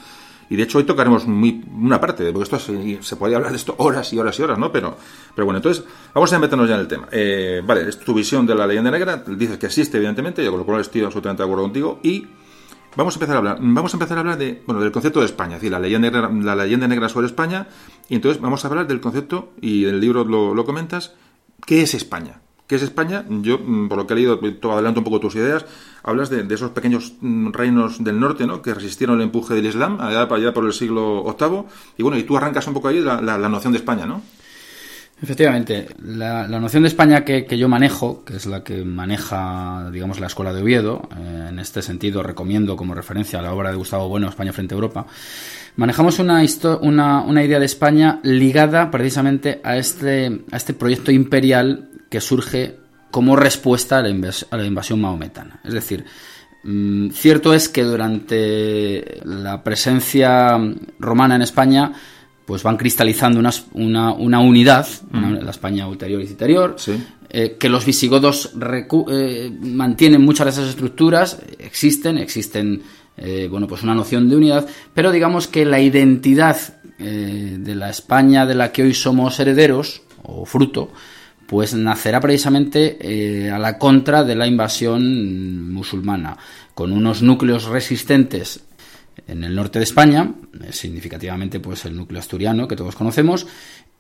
y 0.51 0.57
de 0.57 0.63
hecho 0.63 0.79
hoy 0.79 0.85
tocaremos 0.85 1.27
muy, 1.27 1.65
una 1.77 2.01
parte, 2.01 2.33
porque 2.33 2.45
esto 2.45 2.59
se, 2.59 3.03
se 3.03 3.17
podría 3.17 3.39
hablar 3.39 3.53
de 3.53 3.59
esto 3.59 3.75
horas 3.79 4.13
y 4.13 4.19
horas 4.19 4.39
y 4.39 4.43
horas, 4.43 4.59
¿no? 4.59 4.71
Pero, 4.71 4.97
pero 5.35 5.45
bueno, 5.45 5.59
entonces 5.59 5.85
vamos 6.15 6.33
a 6.33 6.39
meternos 6.39 6.69
ya 6.69 6.77
en 6.77 6.81
el 6.81 6.89
tema. 6.89 7.09
Eh, 7.11 7.61
vale, 7.67 7.89
es 7.89 7.99
tu 7.99 8.15
visión 8.15 8.47
de 8.47 8.55
la 8.55 8.67
leyenda 8.67 8.91
negra, 8.91 9.25
dices 9.27 9.59
que 9.59 9.67
existe 9.67 9.97
evidentemente, 9.97 10.45
yo 10.45 10.51
con 10.51 10.61
lo 10.61 10.67
cual 10.67 10.81
estoy 10.81 11.03
absolutamente 11.03 11.43
de 11.43 11.45
acuerdo 11.45 11.65
contigo, 11.65 12.01
y 12.03 12.27
Vamos 12.97 13.15
a 13.15 13.17
empezar 13.17 13.37
a 13.37 13.39
hablar, 13.39 13.59
vamos 13.61 13.93
a 13.93 13.97
empezar 13.97 14.17
a 14.17 14.21
hablar 14.21 14.39
de, 14.39 14.63
bueno, 14.67 14.81
del 14.81 14.91
concepto 14.91 15.21
de 15.21 15.27
España, 15.27 15.57
es 15.57 15.61
decir, 15.61 15.71
la 15.71 15.79
leyenda 15.79 16.11
negra, 16.11 16.31
la 16.31 16.57
leyenda 16.57 16.89
negra 16.89 17.09
sobre 17.09 17.27
España, 17.27 17.69
y 18.09 18.17
entonces 18.17 18.41
vamos 18.41 18.65
a 18.65 18.69
hablar 18.69 18.87
del 18.87 19.01
concepto, 19.01 19.53
y 19.61 19.85
el 19.85 20.01
libro 20.01 20.25
lo, 20.25 20.65
comentas, 20.65 21.15
¿qué 21.65 21.83
es 21.83 21.95
España? 21.95 22.41
¿Qué 22.67 22.75
es 22.75 22.83
España? 22.83 23.25
Yo, 23.29 23.59
mm, 23.59 23.89
por 23.89 23.99
lo 23.99 24.07
que 24.07 24.15
he 24.15 24.17
leído, 24.17 24.41
adelanto 24.73 25.01
un 25.01 25.05
poco 25.05 25.21
tus 25.21 25.37
ideas, 25.37 25.65
hablas 26.03 26.29
de, 26.29 26.53
esos 26.53 26.73
pequeños 26.73 27.15
mm, 27.21 27.53
reinos 27.53 28.03
del 28.03 28.19
norte, 28.19 28.47
¿no? 28.47 28.63
Que 28.63 28.75
resistieron 28.75 29.17
el 29.19 29.25
empuje 29.25 29.55
del 29.55 29.67
Islam 29.67 30.01
allá, 30.01 30.23
allá 30.23 30.53
por 30.53 30.67
el 30.67 30.73
siglo 30.73 31.25
VIII, 31.39 31.65
y 31.99 32.03
bueno, 32.03 32.19
y 32.19 32.25
tú 32.25 32.37
arrancas 32.37 32.67
un 32.67 32.75
poco 32.75 32.89
ahí 32.89 33.01
la, 33.01 33.21
la 33.21 33.49
noción 33.49 33.73
de 33.73 33.79
España, 33.79 34.07
¿no? 34.07 34.23
Efectivamente, 35.21 35.89
la, 36.01 36.47
noción 36.47 36.85
de 36.85 36.89
España 36.89 37.25
que, 37.25 37.45
yo 37.59 37.69
manejo, 37.69 38.25
que 38.25 38.37
es 38.37 38.47
la 38.47 38.63
que 38.63 38.85
maneja, 38.85 39.91
digamos, 39.91 40.21
la 40.21 40.29
Escuela 40.29 40.53
de 40.53 40.63
Oviedo, 40.63 41.09
eh, 41.17 41.47
en 41.49 41.59
este 41.59 41.83
sentido 41.83 42.23
recomiendo 42.23 42.77
como 42.77 42.95
referencia 42.95 43.41
a 43.41 43.43
la 43.43 43.53
obra 43.53 43.71
de 43.71 43.77
Gustavo 43.77 44.09
Bueno, 44.09 44.29
España 44.29 44.53
frente 44.53 44.75
a 44.75 44.77
Europa, 44.77 45.07
manejamos 45.75 46.21
una, 46.21 46.41
una, 46.83 47.23
una 47.23 47.43
idea 47.43 47.59
de 47.59 47.67
España 47.67 48.21
ligada 48.23 48.93
precisamente 48.93 49.61
a 49.65 49.77
este, 49.77 50.45
a 50.53 50.57
este 50.57 50.73
proyecto 50.73 51.11
imperial 51.11 51.89
que 52.09 52.21
surge 52.21 52.77
como 53.11 53.35
respuesta 53.35 53.99
a 53.99 54.03
la, 54.03 54.31
a 54.51 54.57
la 54.57 54.65
invasión 54.65 55.01
maometana. 55.01 55.61
Es 55.65 55.73
decir, 55.73 56.05
mm, 56.63 57.11
cierto 57.11 57.55
es 57.55 57.69
que 57.69 57.83
durante 57.83 59.21
la 59.25 59.65
presencia 59.65 60.57
romana 61.01 61.35
en 61.35 61.43
España, 61.43 61.93
pues 62.49 62.63
van 62.63 62.79
cristalizando 62.79 63.41
una, 63.75 64.15
una, 64.15 64.41
unidad, 64.41 64.87
la 65.13 65.51
España 65.51 65.87
ulterior 65.87 66.23
y 66.23 66.29
interior, 66.29 66.77
eh, 67.29 67.59
que 67.61 67.69
los 67.69 67.85
visigodos 67.85 68.53
eh, 69.11 69.53
mantienen 69.61 70.23
muchas 70.23 70.47
de 70.47 70.51
esas 70.53 70.71
estructuras, 70.71 71.43
existen, 71.59 72.17
existen, 72.17 72.81
eh, 73.19 73.49
bueno, 73.51 73.67
pues 73.67 73.83
una 73.83 73.95
noción 73.95 74.31
de 74.31 74.37
unidad, 74.37 74.67
pero 74.95 75.13
digamos 75.13 75.47
que 75.47 75.67
la 75.67 75.79
identidad 75.79 76.57
de 76.99 77.75
la 77.75 77.91
España 77.91 78.47
de 78.47 78.55
la 78.55 78.73
que 78.73 78.83
hoy 78.83 78.95
somos 78.95 79.39
herederos, 79.39 80.01
o 80.23 80.47
fruto, 80.47 80.91
pues 81.47 81.75
nacerá 81.75 82.19
precisamente 82.19 83.51
a 83.53 83.59
la 83.59 83.77
contra 83.77 84.25
de 84.25 84.35
la 84.35 84.47
invasión 84.47 85.71
musulmana, 85.71 86.39
con 86.75 86.93
unos 86.93 87.21
núcleos 87.21 87.67
resistentes 87.67 88.63
en 89.27 89.45
el 89.45 89.55
norte 89.55 89.79
de 89.79 89.85
España, 89.85 90.35
eh, 90.63 90.73
significativamente 90.73 91.61
pues 91.61 91.85
el 91.85 91.97
núcleo 91.97 92.21
asturiano 92.21 92.69
que 92.69 92.77
todos 92.77 92.95
conocemos, 92.95 93.47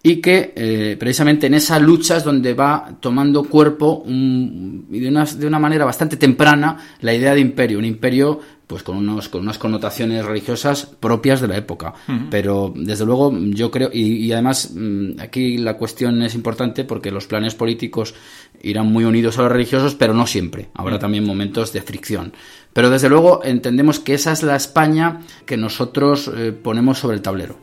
y 0.02 0.16
que 0.16 0.52
eh, 0.54 0.96
precisamente 0.98 1.48
en 1.48 1.54
esa 1.54 1.78
lucha 1.78 2.18
es 2.18 2.24
donde 2.24 2.54
va 2.54 2.96
tomando 3.00 3.44
cuerpo 3.44 4.04
y 4.06 5.00
de 5.00 5.08
una, 5.08 5.24
de 5.24 5.46
una 5.46 5.58
manera 5.58 5.84
bastante 5.84 6.16
temprana 6.16 6.76
la 7.00 7.12
idea 7.12 7.34
de 7.34 7.40
imperio, 7.40 7.78
un 7.78 7.84
imperio 7.84 8.40
pues 8.68 8.82
con, 8.82 8.98
unos, 8.98 9.30
con 9.30 9.40
unas 9.40 9.58
connotaciones 9.58 10.24
religiosas 10.24 10.84
propias 10.84 11.40
de 11.40 11.48
la 11.48 11.56
época. 11.56 11.94
Pero 12.30 12.70
desde 12.76 13.06
luego 13.06 13.32
yo 13.34 13.70
creo, 13.70 13.88
y, 13.90 14.30
además 14.30 14.72
mm, 14.74 15.20
aquí 15.20 15.56
la 15.56 15.78
cuestión 15.78 16.20
es 16.20 16.34
importante 16.34 16.84
porque 16.84 17.10
los 17.10 17.26
planes 17.26 17.54
políticos 17.54 18.14
irán 18.62 18.92
muy 18.92 19.04
unidos 19.04 19.38
a 19.38 19.42
los 19.42 19.52
religiosos, 19.52 19.94
pero 19.94 20.12
no 20.12 20.26
siempre. 20.26 20.68
Habrá 20.74 20.98
también 20.98 21.24
momentos 21.24 21.72
de 21.72 21.80
fricción. 21.80 22.34
Pero 22.78 22.90
desde 22.90 23.08
luego 23.08 23.40
entendemos 23.42 23.98
que 23.98 24.14
esa 24.14 24.30
es 24.30 24.44
la 24.44 24.54
España 24.54 25.22
que 25.44 25.56
nosotros 25.56 26.30
eh, 26.32 26.52
ponemos 26.52 26.96
sobre 26.96 27.16
el 27.16 27.22
tablero. 27.22 27.58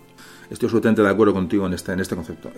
Estoy 0.50 0.68
absolutamente 0.68 1.02
de 1.02 1.10
acuerdo 1.10 1.34
contigo 1.34 1.66
en 1.66 1.74
este, 1.74 1.94
en 1.94 2.02
este 2.02 2.18
concepto. 2.18 2.52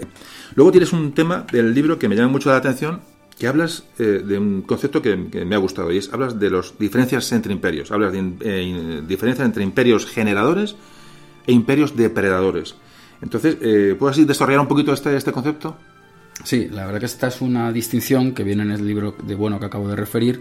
Luego 0.55 0.71
tienes 0.71 0.91
un 0.91 1.11
tema 1.11 1.45
del 1.51 1.71
libro 1.71 1.99
que 1.99 2.09
me 2.09 2.15
llama 2.15 2.29
mucho 2.29 2.49
la 2.49 2.55
atención, 2.55 3.01
que 3.37 3.45
hablas 3.45 3.83
eh, 3.99 4.23
de 4.25 4.39
un 4.39 4.63
concepto 4.63 5.03
que, 5.03 5.15
me 5.15 5.53
ha 5.53 5.59
gustado, 5.59 5.91
y 5.91 5.99
es 5.99 6.11
hablas 6.11 6.39
de 6.39 6.49
las 6.49 6.75
diferencias 6.79 7.31
entre 7.31 7.53
imperios. 7.53 7.91
Hablas 7.91 8.11
de 8.11 8.33
eh, 8.39 9.03
diferencias 9.07 9.45
entre 9.45 9.61
imperios 9.61 10.07
generadores 10.07 10.75
e 11.45 11.51
imperios 11.51 11.95
depredadores. 11.95 12.73
Entonces, 13.21 13.57
eh, 13.61 13.95
¿puedes 13.99 14.25
desarrollar 14.25 14.61
un 14.61 14.67
poquito 14.67 14.93
este, 14.93 15.15
este 15.15 15.31
concepto? 15.31 15.77
Sí, 16.43 16.69
la 16.71 16.85
verdad 16.85 16.99
que 16.99 17.05
esta 17.07 17.27
es 17.27 17.41
una 17.41 17.71
distinción 17.71 18.33
que 18.33 18.43
viene 18.43 18.63
en 18.63 18.71
el 18.71 18.85
libro 18.85 19.15
de 19.23 19.35
Bueno 19.35 19.59
que 19.59 19.65
acabo 19.65 19.87
de 19.87 19.95
referir 19.95 20.39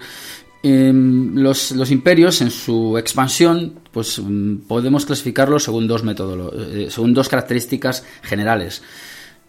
Em, 0.68 1.36
los, 1.36 1.70
imperios 1.92 2.40
en 2.40 2.50
su 2.50 2.98
expansión 2.98 3.74
pues 3.92 4.18
mm, 4.18 4.66
podemos 4.66 5.06
clasificarlos 5.06 5.62
según 5.62 5.86
dos 5.86 6.02
métodos, 6.02 6.52
eh, 6.56 6.88
según 6.90 7.14
dos 7.14 7.28
características 7.28 8.04
generales. 8.22 8.82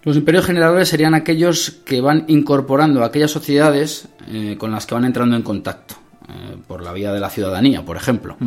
Los 0.03 0.15
imperios 0.15 0.45
generadores 0.45 0.89
serían 0.89 1.15
aquellos 1.15 1.71
que 1.83 2.01
van 2.01 2.25
incorporando 2.27 3.01
a 3.01 3.07
aquellas 3.07 3.31
sociedades 3.31 4.09
eh, 4.27 4.57
con 4.59 4.69
las 4.69 4.85
que 4.85 4.93
van 4.93 5.05
entrando 5.05 5.35
en 5.35 5.41
contacto, 5.41 5.95
eh, 6.29 6.55
por 6.67 6.83
la 6.83 6.93
vía 6.93 7.11
de 7.11 7.19
la 7.19 7.31
ciudadanía, 7.31 7.83
por 7.83 7.97
ejemplo. 7.97 8.37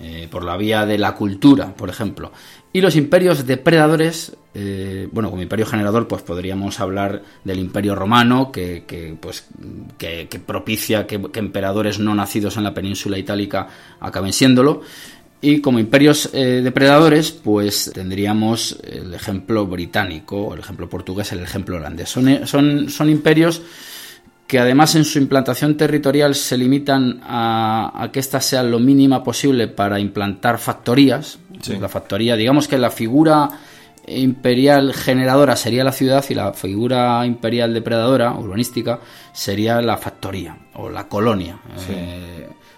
Eh, 0.00 0.28
por 0.30 0.44
la 0.44 0.56
vía 0.56 0.84
de 0.84 0.98
la 0.98 1.14
cultura, 1.14 1.74
por 1.74 1.88
ejemplo. 1.88 2.32
Y 2.72 2.82
los 2.82 2.96
imperios 2.96 3.46
depredadores, 3.46 4.36
eh, 4.52 5.08
bueno, 5.10 5.30
como 5.30 5.40
imperio 5.40 5.64
generador, 5.64 6.06
pues 6.06 6.20
podríamos 6.20 6.78
hablar 6.80 7.22
del 7.44 7.58
imperio 7.58 7.94
romano, 7.94 8.52
que, 8.52 9.16
pues, 9.18 9.46
que, 9.96 10.28
propicia 10.44 11.06
que, 11.06 11.14
emperadores 11.34 11.98
no 11.98 12.14
nacidos 12.14 12.58
en 12.58 12.64
la 12.64 12.74
península 12.74 13.16
itálica 13.16 13.68
acaben 14.00 14.34
siéndolo. 14.34 14.82
Y 15.40 15.60
como 15.60 15.78
imperios 15.78 16.28
eh, 16.34 16.60
depredadores, 16.62 17.30
pues 17.30 17.90
tendríamos 17.94 18.78
el 18.84 19.14
ejemplo 19.14 19.66
británico, 19.66 20.52
el 20.52 20.60
ejemplo 20.60 20.90
portugués, 20.90 21.32
el 21.32 21.40
ejemplo 21.40 21.76
holandés. 21.76 22.10
Son, 22.10 22.46
son, 22.46 22.90
son 22.90 23.08
imperios 23.08 23.62
que 24.46 24.58
además 24.58 24.94
en 24.94 25.04
su 25.04 25.18
implantación 25.18 25.76
territorial 25.76 26.34
se 26.34 26.56
limitan 26.56 27.20
a, 27.24 28.10
que 28.12 28.20
ésta 28.20 28.40
sea 28.40 28.62
lo 28.62 28.78
mínima 28.78 29.24
posible 29.24 29.68
para 29.68 29.98
implantar 29.98 30.58
factorías. 30.58 31.38
La 31.80 31.88
factoría, 31.88 32.36
digamos 32.36 32.68
que 32.68 32.78
la 32.78 32.90
figura 32.90 33.48
imperial 34.06 34.94
generadora 34.94 35.56
sería 35.56 35.82
la 35.82 35.90
ciudad 35.90 36.24
y 36.28 36.34
la 36.34 36.52
figura 36.52 37.26
imperial 37.26 37.74
depredadora, 37.74 38.32
urbanística, 38.32 39.00
sería 39.32 39.80
la 39.82 39.96
factoría 39.96 40.56
o 40.74 40.88
la 40.88 41.08
colonia. 41.08 41.58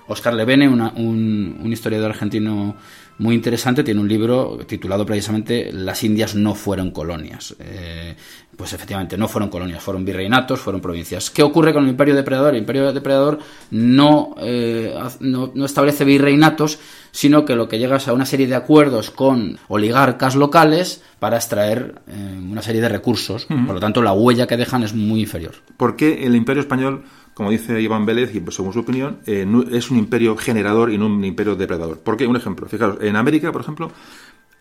Oscar 0.07 0.33
eh, 0.33 0.37
Levene, 0.37 0.69
un, 0.69 1.61
un 1.61 1.73
historiador 1.73 2.13
argentino 2.13 2.77
muy 3.19 3.35
interesante, 3.35 3.83
tiene 3.83 4.01
un 4.01 4.09
libro 4.09 4.59
titulado 4.67 5.05
precisamente 5.05 5.71
Las 5.73 6.05
Indias 6.05 6.35
no 6.35 6.55
fueron 6.55 6.93
colonias. 6.93 7.55
Eh, 7.59 8.15
pues 8.59 8.73
efectivamente 8.73 9.17
no 9.17 9.29
fueron 9.29 9.51
colonias, 9.51 9.81
fueron 9.81 10.05
virreinatos, 10.05 10.59
fueron 10.59 10.81
provincias. 10.81 11.31
¿Qué 11.31 11.45
ocurre 11.45 11.73
con 11.73 11.85
el 11.85 11.91
imperio 11.91 12.17
depredador? 12.17 12.55
El 12.55 12.61
imperio 12.61 12.93
depredador 12.93 13.39
no, 13.71 14.35
eh, 14.41 14.93
no, 15.21 15.53
establece 15.65 16.05
virreinatos, 16.05 16.81
sino 17.13 17.45
que 17.45 17.55
lo 17.55 17.69
que 17.69 17.79
llega 17.79 17.99
es 17.99 18.09
a 18.09 18.13
una 18.13 18.27
serie 18.27 18.49
de 18.49 18.57
acuerdos 18.57 19.13
con 19.13 19.61
oligarcas 19.69 20.35
locales 20.35 21.05
para 21.21 21.37
extraer 21.37 22.03
eh, 22.09 22.41
una 22.51 22.61
serie 22.61 22.81
de 22.81 22.89
recursos. 22.89 23.47
Por 23.47 23.75
lo 23.75 23.81
tanto, 23.81 24.03
la 24.03 24.13
huella 24.13 24.49
que 24.49 24.57
dejan 24.57 24.83
es 24.83 24.93
muy 24.93 25.21
inferior. 25.21 25.55
¿Por 25.77 25.95
qué 25.95 26.27
el 26.27 26.35
imperio 26.35 26.61
español 26.61 27.05
como 27.39 27.53
dice 27.53 27.81
Iván 27.81 28.05
Vélez, 28.05 28.35
y 28.35 28.43
según 28.51 28.73
su 28.73 28.81
opinión, 28.81 29.19
eh, 29.25 29.47
es 29.71 29.93
un 29.93 29.99
imperio 29.99 30.37
generador 30.37 30.91
y 30.91 30.99
no 30.99 31.07
un 31.07 31.25
imperio 31.25 31.55
depredador. 31.55 32.01
¿Por 32.01 32.17
qué? 32.17 32.27
Un 32.27 32.35
ejemplo. 32.35 32.67
Fijaros, 32.67 32.99
en 33.01 33.15
América, 33.15 33.53
por 33.53 33.61
ejemplo, 33.61 33.93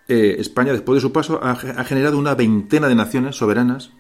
eh, 0.08 0.38
España, 0.39 0.72
después 0.72 0.98
de 0.98 1.02
su 1.02 1.12
paso, 1.12 1.39
ha, 1.43 1.56
generado 1.56 2.17
una 2.17 2.36
veintena 2.36 2.88
de 2.88 2.96
naciones 2.96 3.36
soberanas 3.36 3.91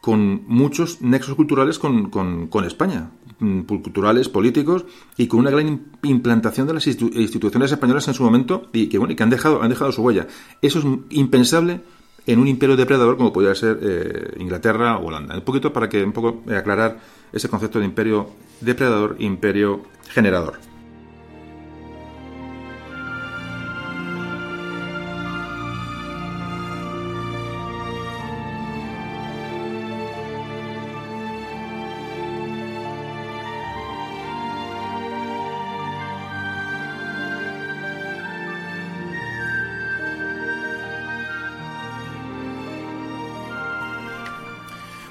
con 0.00 0.44
muchos 0.46 1.00
nexos 1.00 1.34
culturales 1.34 1.80
con, 1.80 2.48
España, 2.64 3.10
mm, 3.40 3.62
culturales, 3.62 4.28
políticos, 4.28 4.84
y 5.16 5.26
con 5.26 5.40
una 5.40 5.50
gran 5.50 5.86
implantación 6.04 6.68
de 6.68 6.74
las 6.74 6.86
instituciones 6.86 7.72
españolas 7.72 8.06
en 8.06 8.14
su 8.14 8.22
momento, 8.22 8.68
y 8.72 8.86
que, 8.88 8.98
bueno, 8.98 9.16
que 9.16 9.22
han, 9.22 9.30
dejado, 9.30 9.62
han 9.62 9.70
dejado 9.70 9.90
su 9.90 10.02
huella. 10.02 10.28
Eso 10.62 10.78
es 10.78 10.84
impensable 11.10 11.80
en 12.26 12.38
un 12.38 12.48
imperio 12.48 12.76
depredador 12.76 13.16
como 13.16 13.32
podría 13.32 13.54
ser 13.54 13.78
eh, 13.82 14.36
Inglaterra 14.38 14.98
o 14.98 15.06
Holanda. 15.06 15.34
Un 15.34 15.42
poquito 15.42 15.72
para 15.72 15.88
que 15.88 16.04
un 16.04 16.12
poco 16.12 16.42
aclarar 16.52 17.00
ese 17.32 17.48
concepto 17.48 17.78
de 17.78 17.84
imperio 17.84 18.30
depredador, 18.60 19.16
imperio 19.18 19.82
generador. 20.08 20.75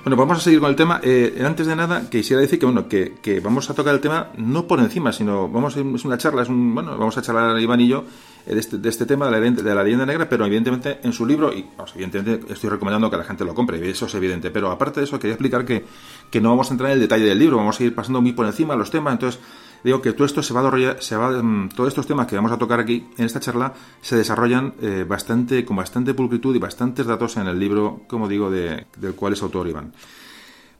Bueno, 0.06 0.18
pues 0.18 0.28
vamos 0.28 0.38
a 0.38 0.44
seguir 0.44 0.60
con 0.60 0.70
el 0.70 0.76
tema. 0.76 1.02
Eh, 1.02 1.42
antes 1.44 1.66
de 1.66 1.76
nada, 1.76 2.08
quisiera 2.08 2.40
decir 2.40 2.60
que 2.60 2.68
bueno, 2.68 2.88
que, 2.88 3.42
vamos 3.44 3.68
a 3.72 3.74
tocar 3.74 3.96
el 3.96 4.02
tema 4.02 4.28
no 4.38 4.68
por 4.68 4.80
encima, 4.80 5.12
sino 5.12 5.50
vamos 5.50 5.76
a, 5.76 5.80
es 5.80 6.06
una 6.06 6.16
charla, 6.16 6.44
es 6.44 6.50
un, 6.50 6.76
bueno, 6.76 6.92
vamos 6.96 7.18
a 7.18 7.24
charlar 7.24 7.60
Iván 7.60 7.82
y 7.82 7.88
yo 7.88 8.04
eh, 8.46 8.54
de 8.54 8.60
este, 8.60 8.78
de 8.78 8.88
este 8.88 9.08
tema 9.08 9.26
de 9.26 9.32
la, 9.32 9.40
de 9.40 9.74
la, 9.74 9.84
leyenda 9.84 10.06
negra, 10.06 10.30
pero 10.30 10.46
evidentemente 10.46 11.00
en 11.02 11.12
su 11.12 11.26
libro, 11.26 11.52
y 11.52 11.66
evidentemente 11.96 12.54
estoy 12.54 12.70
recomendando 12.70 13.10
que 13.10 13.18
la 13.18 13.24
gente 13.24 13.44
lo 13.46 13.56
compre, 13.56 13.90
eso 13.90 14.06
es 14.06 14.14
evidente, 14.14 14.52
pero 14.52 14.70
aparte 14.70 15.00
de 15.00 15.06
eso 15.06 15.18
quería 15.18 15.34
explicar 15.34 15.66
que, 15.66 15.84
que 16.30 16.40
no 16.40 16.52
vamos 16.52 16.70
a 16.70 16.76
entrar 16.76 16.92
en 16.92 16.98
el 16.98 17.02
detalle 17.02 17.26
del 17.26 17.40
libro, 17.40 17.58
vamos 17.58 17.80
a 17.80 17.84
ir 17.84 17.96
pasando 17.96 18.22
muy 18.22 18.34
por 18.34 18.46
encima 18.46 18.76
los 18.76 18.92
temas, 18.92 19.14
entonces 19.14 19.42
digo 19.86 20.02
que 20.02 20.14
todo 20.14 20.26
esto 20.26 20.42
se 20.42 20.52
va 20.52 20.68
a 20.68 21.02
se 21.02 21.16
va, 21.16 21.30
mm, 21.30 21.70
todos 21.70 21.90
estos 21.90 22.08
temas 22.08 22.26
que 22.26 22.36
vamos 22.36 22.52
a 22.52 22.58
tocar 22.58 22.80
aquí 22.80 23.06
en 23.20 23.26
esta 23.26 23.40
charla 23.40 23.72
se 24.02 24.16
desarrollan 24.16 24.74
eh, 24.82 25.06
bastante, 25.08 25.64
con 25.64 25.78
bastante 25.78 26.16
pulcritud 26.16 26.56
y 26.56 26.60
bastantes 26.60 27.06
datos 27.06 27.38
en 27.38 27.46
el 27.46 27.60
libro, 27.60 28.02
como 28.08 28.28
digo, 28.28 28.50
de, 28.50 28.88
del 28.98 29.14
cual 29.14 29.34
es 29.34 29.44
autor 29.44 29.68
Iván. 29.68 29.94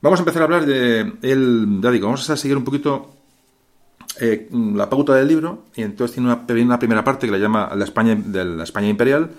Vamos 0.02 0.18
a 0.18 0.22
empezar 0.22 0.42
a 0.42 0.44
hablar 0.46 0.66
de 0.66 1.12
el, 1.22 1.78
ya 1.80 1.92
digo, 1.92 2.06
vamos 2.08 2.28
a 2.28 2.36
seguir 2.36 2.56
un 2.56 2.64
poquito 2.64 3.14
eh, 4.20 4.48
la 4.50 4.90
pauta 4.90 5.14
del 5.14 5.28
libro 5.28 5.66
y 5.76 5.82
entonces 5.82 6.16
tiene 6.16 6.32
una, 6.32 6.44
una, 6.64 6.78
primera 6.80 7.04
parte 7.04 7.26
que 7.26 7.32
la 7.32 7.38
llama 7.38 7.70
la 7.76 7.84
España, 7.84 8.16
de 8.16 8.44
la 8.44 8.64
España 8.64 8.88
imperial 8.88 9.30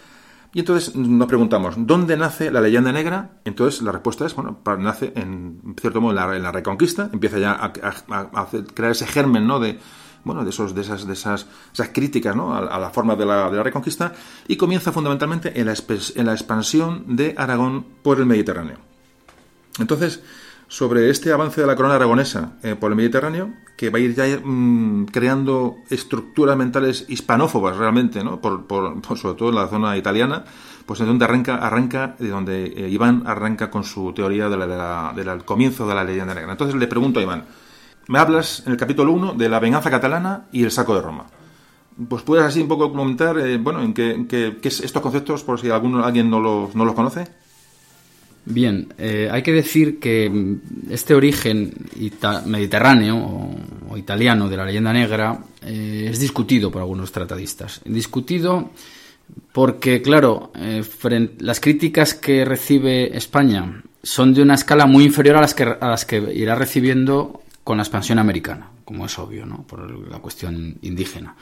y 0.57 0.61
entonces 0.61 0.95
nos 0.95 1.27
preguntamos, 1.27 1.75
¿dónde 1.77 2.17
nace 2.17 2.49
la 2.49 2.59
leyenda 2.61 2.91
negra? 2.91 3.29
Entonces 3.45 3.83
la 3.83 3.91
respuesta 3.91 4.25
es, 4.25 4.33
bueno, 4.33 4.59
nace 4.79 5.13
en 5.15 5.75
cierto 5.79 6.01
modo 6.01 6.33
en 6.33 6.41
la, 6.41 6.51
Reconquista, 6.51 7.11
empieza 7.13 7.37
ya 7.37 7.51
a, 7.51 7.71
crear 8.73 8.91
ese 8.91 9.05
germen, 9.05 9.45
¿no? 9.45 9.59
De, 9.59 9.77
bueno, 10.23 10.43
de, 10.43 10.49
esos, 10.49 10.73
de, 10.73 10.81
esas, 10.81 11.05
de 11.05 11.13
esas, 11.13 11.45
esas 11.71 11.89
críticas 11.89 12.35
¿no? 12.35 12.55
a, 12.55 12.79
la 12.79 12.89
forma 12.89 13.15
de 13.15 13.27
la, 13.27 13.51
de 13.51 13.57
la, 13.57 13.61
Reconquista 13.61 14.13
y 14.47 14.55
comienza 14.55 14.91
fundamentalmente 14.91 15.61
en 15.61 15.67
la, 15.67 15.75
en 16.15 16.25
la 16.25 16.33
expansión 16.33 17.15
de 17.15 17.35
Aragón 17.37 17.85
por 18.01 18.17
el 18.17 18.25
Mediterráneo. 18.25 18.79
Entonces, 19.77 20.23
sobre 20.67 21.09
este 21.09 21.31
avance 21.31 21.61
de 21.61 21.67
la 21.67 21.75
corona 21.75 21.95
aragonesa 21.95 22.57
eh, 22.63 22.75
por 22.75 22.91
el 22.91 22.97
Mediterráneo, 22.97 23.53
que 23.77 23.89
va 23.89 23.99
a 23.99 24.01
ir 24.01 24.15
ya 24.15 24.25
mm, 24.43 25.05
creando 25.05 25.77
estructuras 25.89 26.57
mentales 26.57 27.05
hispanófobas 27.07 27.77
realmente, 27.77 28.23
¿no? 28.23 28.41
Por, 28.41 28.65
sobre 29.15 29.35
todo 29.35 29.49
en 29.49 29.55
la 29.55 29.67
zona 29.67 29.95
italiana, 29.95 30.43
pues 30.85 30.99
es 30.99 31.07
donde 31.07 31.25
arranca, 31.25 31.55
arranca 31.55 32.15
de 32.19 32.29
donde 32.29 32.65
eh, 32.65 32.89
Iván 32.89 33.23
arranca 33.25 33.69
con 33.69 33.83
su 33.83 34.13
teoría 34.13 34.49
de 34.49 35.23
del 35.23 35.45
comienzo 35.45 35.87
de 35.87 35.95
la 35.95 36.03
leyenda 36.03 36.33
negra. 36.33 36.51
Entonces 36.51 36.75
le 36.75 36.87
pregunto 36.87 37.19
a 37.19 37.23
Iván, 37.23 37.45
me 38.07 38.19
hablas 38.19 38.63
en 38.65 38.71
el 38.71 38.77
capítulo 38.77 39.11
1 39.11 39.33
de 39.33 39.49
la 39.49 39.59
venganza 39.59 39.89
catalana 39.89 40.47
y 40.51 40.63
el 40.63 40.71
saco 40.71 40.95
de 40.95 41.01
Roma. 41.01 41.25
Pues 42.09 42.23
puedes 42.23 42.45
así 42.45 42.61
un 42.61 42.67
poco 42.67 42.91
comentar, 42.91 43.37
eh, 43.39 43.57
bueno, 43.57 43.81
en 43.81 43.93
qué, 43.93 44.59
estos 44.63 45.01
conceptos, 45.01 45.43
por 45.43 45.59
si 45.59 45.69
alguno, 45.69 46.03
alguien 46.05 46.29
no 46.29 46.39
los, 46.39 46.75
no 46.75 46.85
los 46.85 46.93
conoce. 46.93 47.27
Bien, 48.49 48.93
eh, 48.97 49.27
hay 49.29 49.43
que 49.43 49.51
decir 49.51 49.99
que 49.99 50.29
mm, 50.29 50.89
este 50.89 51.13
origen 51.13 51.73
mediterráneo 52.45 53.17
o, 53.89 53.97
italiano 53.97 54.47
de 54.47 54.55
la 54.55 54.63
leyenda 54.63 54.93
negra 54.93 55.37
eh, 55.61 56.07
es 56.09 56.19
discutido 56.19 56.71
por 56.71 56.81
algunos 56.81 57.11
tratadistas. 57.11 57.81
Discutido 57.83 58.71
porque, 59.51 60.01
claro, 60.01 60.51
eh, 60.55 60.81
las 61.39 61.59
críticas 61.59 62.13
que 62.13 62.45
recibe 62.45 63.17
España 63.17 63.83
son 64.01 64.33
de 64.33 64.43
una 64.43 64.55
escala 64.55 64.85
muy 64.85 65.03
inferior 65.03 65.35
a 65.35 65.41
las 65.41 65.53
que, 65.53 65.63
a 65.63 65.87
las 65.89 66.05
que 66.05 66.17
irá 66.33 66.55
recibiendo 66.55 67.41
con 67.65 67.77
la 67.77 67.83
expansión 67.83 68.17
americana, 68.17 68.69
como 68.85 69.05
es 69.07 69.19
obvio, 69.19 69.45
¿no? 69.45 69.63
por 69.67 70.09
la 70.09 70.19
cuestión 70.19 70.77
indígena 70.83 71.35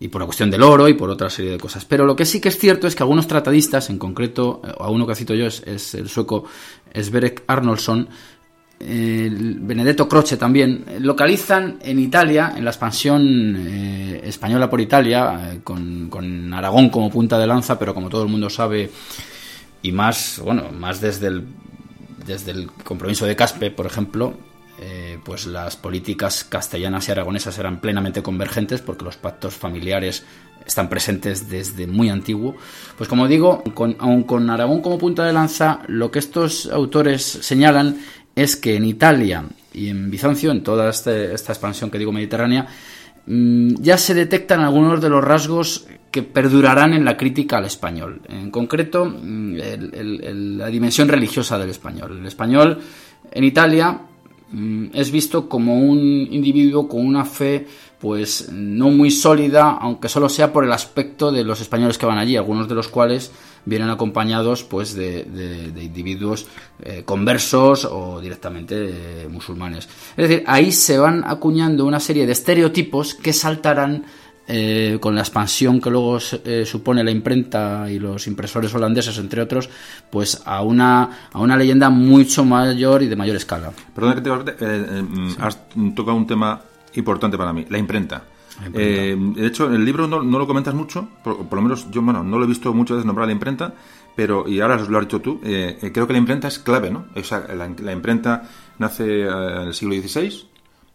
y 0.00 0.08
por 0.08 0.20
la 0.20 0.26
cuestión 0.26 0.50
del 0.50 0.62
oro 0.62 0.88
y 0.88 0.94
por 0.94 1.10
otra 1.10 1.30
serie 1.30 1.52
de 1.52 1.58
cosas. 1.58 1.84
Pero 1.84 2.04
lo 2.04 2.16
que 2.16 2.24
sí 2.24 2.40
que 2.40 2.48
es 2.48 2.58
cierto 2.58 2.86
es 2.86 2.94
que 2.94 3.02
algunos 3.02 3.26
tratadistas, 3.26 3.90
en 3.90 3.98
concreto, 3.98 4.60
eh, 4.64 4.72
a 4.78 4.90
uno 4.90 5.06
que 5.06 5.14
cito 5.14 5.34
yo 5.34 5.46
es, 5.46 5.94
el 5.94 6.08
sueco 6.08 6.44
Sverek 6.94 7.44
Arnoldsson, 7.46 8.08
Benedetto 8.84 10.08
Croce 10.08 10.36
también, 10.36 10.84
localizan 11.00 11.78
en 11.82 12.00
Italia, 12.00 12.54
en 12.56 12.64
la 12.64 12.70
expansión 12.70 13.56
eh, 13.56 14.20
española 14.24 14.68
por 14.68 14.80
Italia, 14.80 15.52
eh, 15.52 15.60
con, 15.62 16.08
con, 16.08 16.52
Aragón 16.52 16.90
como 16.90 17.08
punta 17.08 17.38
de 17.38 17.46
lanza, 17.46 17.78
pero 17.78 17.94
como 17.94 18.08
todo 18.08 18.24
el 18.24 18.28
mundo 18.28 18.50
sabe, 18.50 18.90
y 19.82 19.92
más, 19.92 20.40
bueno, 20.44 20.64
más 20.72 21.00
desde 21.00 21.28
el, 21.28 21.44
desde 22.26 22.50
el 22.50 22.70
compromiso 22.72 23.24
de 23.24 23.36
Caspe, 23.36 23.70
por 23.70 23.86
ejemplo, 23.86 24.34
eh, 24.84 25.18
pues 25.22 25.46
las 25.46 25.76
políticas 25.76 26.42
castellanas 26.42 27.06
y 27.06 27.12
aragonesas 27.12 27.56
eran 27.56 27.80
plenamente 27.80 28.20
convergentes 28.20 28.80
porque 28.80 29.04
los 29.04 29.16
pactos 29.16 29.54
familiares 29.54 30.24
están 30.66 30.88
presentes 30.88 31.48
desde 31.48 31.86
muy 31.86 32.08
antiguo. 32.08 32.56
Pues 32.96 33.08
como 33.08 33.28
digo, 33.28 33.62
con, 33.74 33.94
aun 34.00 34.24
con 34.24 34.50
Aragón 34.50 34.82
como 34.82 34.98
punta 34.98 35.24
de 35.24 35.32
lanza, 35.32 35.80
lo 35.86 36.10
que 36.10 36.18
estos 36.18 36.66
autores 36.66 37.22
señalan 37.22 37.96
es 38.34 38.56
que 38.56 38.74
en 38.74 38.84
Italia 38.84 39.44
y 39.72 39.88
en 39.88 40.10
Bizancio, 40.10 40.50
en 40.50 40.64
toda 40.64 40.90
este, 40.90 41.32
esta 41.32 41.52
expansión 41.52 41.88
que 41.88 41.98
digo 41.98 42.10
mediterránea, 42.10 42.66
mm, 43.26 43.74
ya 43.80 43.96
se 43.96 44.14
detectan 44.14 44.60
algunos 44.60 45.00
de 45.00 45.10
los 45.10 45.22
rasgos 45.22 45.86
que 46.10 46.24
perdurarán 46.24 46.92
en 46.92 47.04
la 47.04 47.16
crítica 47.16 47.58
al 47.58 47.66
español. 47.66 48.20
En 48.28 48.50
concreto, 48.50 49.04
mm, 49.04 49.54
la 50.58 50.66
dimensión 50.66 51.08
religiosa 51.08 51.56
del 51.56 51.70
español. 51.70 52.18
El 52.18 52.26
español 52.26 52.80
en 53.30 53.44
Italia 53.44 54.00
es 54.92 55.10
visto 55.10 55.48
como 55.48 55.78
un 55.78 55.98
individuo 55.98 56.88
con 56.88 57.06
una 57.06 57.24
fe 57.24 57.66
pues 57.98 58.48
no 58.50 58.90
muy 58.90 59.12
sólida, 59.12 59.78
aunque 59.80 60.08
solo 60.08 60.28
sea 60.28 60.52
por 60.52 60.64
el 60.64 60.72
aspecto 60.72 61.30
de 61.30 61.44
los 61.44 61.60
españoles 61.60 61.98
que 61.98 62.06
van 62.06 62.18
allí, 62.18 62.36
algunos 62.36 62.68
de 62.68 62.74
los 62.74 62.88
cuales 62.88 63.30
vienen 63.64 63.90
acompañados 63.90 64.64
pues 64.64 64.94
de, 64.94 65.72
individuos 65.80 66.46
eh, 66.82 67.02
conversos 67.04 67.84
o 67.84 68.20
directamente 68.20 69.28
musulmanes. 69.30 69.88
Es 70.16 70.28
decir, 70.28 70.42
ahí 70.48 70.72
se 70.72 70.98
van 70.98 71.22
acuñando 71.24 71.86
una 71.86 72.00
serie 72.00 72.26
de 72.26 72.32
estereotipos 72.32 73.14
que 73.14 73.32
saltarán 73.32 74.04
eh, 74.46 74.98
con 75.00 75.14
la 75.14 75.20
expansión 75.20 75.80
que 75.80 75.88
luego 75.88 76.18
eh, 76.44 76.64
supone 76.66 77.04
la 77.04 77.12
imprenta 77.12 77.88
y 77.88 78.00
los 78.00 78.26
impresores 78.26 78.74
holandeses, 78.74 79.16
entre 79.18 79.40
otros, 79.40 79.70
pues 80.10 80.42
a 80.44 80.62
una, 80.62 81.28
a 81.32 81.38
una 81.38 81.56
leyenda 81.56 81.90
mucho 81.90 82.44
mayor 82.44 83.02
y 83.02 83.06
de 83.06 83.14
mayor 83.14 83.36
escala. 83.36 83.70
Perdona 83.94 84.16
que 84.16 84.20
te 84.20 84.30
eh, 84.60 85.02
mm, 85.02 85.34
has 85.38 85.58
tocado 85.94 86.16
un 86.16 86.26
tema 86.26 86.60
importante 86.94 87.38
para 87.38 87.52
mí, 87.52 87.66
la 87.68 87.78
imprenta. 87.78 88.24
de 88.72 89.46
hecho, 89.46 89.68
en 89.68 89.74
el 89.74 89.84
libro 89.84 90.08
no, 90.08 90.20
lo 90.20 90.46
comentas 90.46 90.74
mucho, 90.74 91.08
por, 91.22 91.52
lo 91.52 91.62
menos 91.62 91.88
yo 91.92 92.02
bueno, 92.02 92.24
no 92.24 92.36
lo 92.36 92.44
he 92.44 92.48
visto 92.48 92.74
muchas 92.74 92.96
veces 92.96 93.06
nombrar 93.06 93.28
la 93.28 93.32
imprenta, 93.32 93.72
pero, 94.16 94.46
y 94.48 94.60
ahora 94.60 94.76
lo 94.76 94.98
has 94.98 95.04
dicho 95.04 95.20
tú, 95.20 95.40
creo 95.40 96.06
que 96.06 96.12
la 96.12 96.18
imprenta 96.18 96.48
es 96.48 96.58
clave, 96.58 96.90
¿no? 96.90 97.06
O 97.14 97.22
sea, 97.22 97.46
la, 97.54 97.72
la 97.78 97.92
imprenta 97.92 98.42
nace 98.78 99.22
en 99.22 99.68
el 99.68 99.74
siglo 99.74 99.94
XVI, 99.94 100.51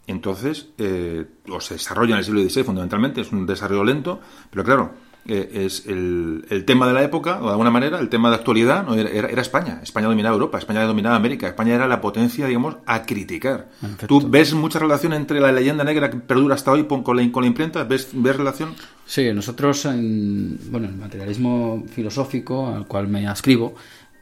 entonces, 0.07 0.69
eh, 0.77 1.25
o 1.49 1.59
se 1.59 1.75
desarrolla 1.75 2.13
en 2.13 2.19
el 2.19 2.25
siglo 2.25 2.41
XVI 2.41 2.63
fundamentalmente, 2.63 3.21
es 3.21 3.31
un 3.31 3.45
desarrollo 3.45 3.83
lento, 3.83 4.19
pero 4.49 4.63
claro, 4.63 4.93
eh, 5.29 5.65
es 5.65 5.85
el, 5.87 6.63
tema 6.65 6.87
de 6.87 6.93
la 6.93 7.03
época, 7.03 7.39
o 7.41 7.45
de 7.45 7.51
alguna 7.51 7.69
manera, 7.69 7.99
el 7.99 8.07
tema 8.07 8.29
de 8.29 8.35
actualidad, 8.35 8.85
¿no? 8.85 8.95
era, 8.95 9.41
España. 9.41 9.81
España 9.83 10.07
dominaba 10.07 10.33
Europa, 10.33 10.57
España 10.57 10.85
dominaba 10.85 11.17
América, 11.17 11.47
España 11.47 11.75
era 11.75 11.85
la 11.85 11.99
potencia, 11.99 12.47
digamos, 12.47 12.77
a 12.85 13.03
criticar. 13.03 13.67
¿Tú 14.07 14.25
ves 14.29 14.53
mucha 14.53 14.79
relación 14.79 15.11
entre 15.11 15.41
la 15.41 15.51
leyenda 15.51 15.83
negra 15.83 16.09
que 16.09 16.15
perdura 16.17 16.55
hasta 16.55 16.71
hoy 16.71 16.85
con 16.85 17.03
la, 17.17 17.29
con 17.29 17.43
la 17.43 17.47
imprenta? 17.47 17.83
¿Ves, 17.83 18.09
¿Ves 18.13 18.37
relación? 18.37 18.73
Sí, 19.05 19.29
nosotros, 19.33 19.83
en, 19.85 20.57
bueno, 20.71 20.87
el 20.87 20.95
materialismo 20.95 21.83
filosófico 21.93 22.67
al 22.67 22.87
cual 22.87 23.09
me 23.09 23.27
ascribo, 23.27 23.75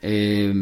eh, 0.07 0.53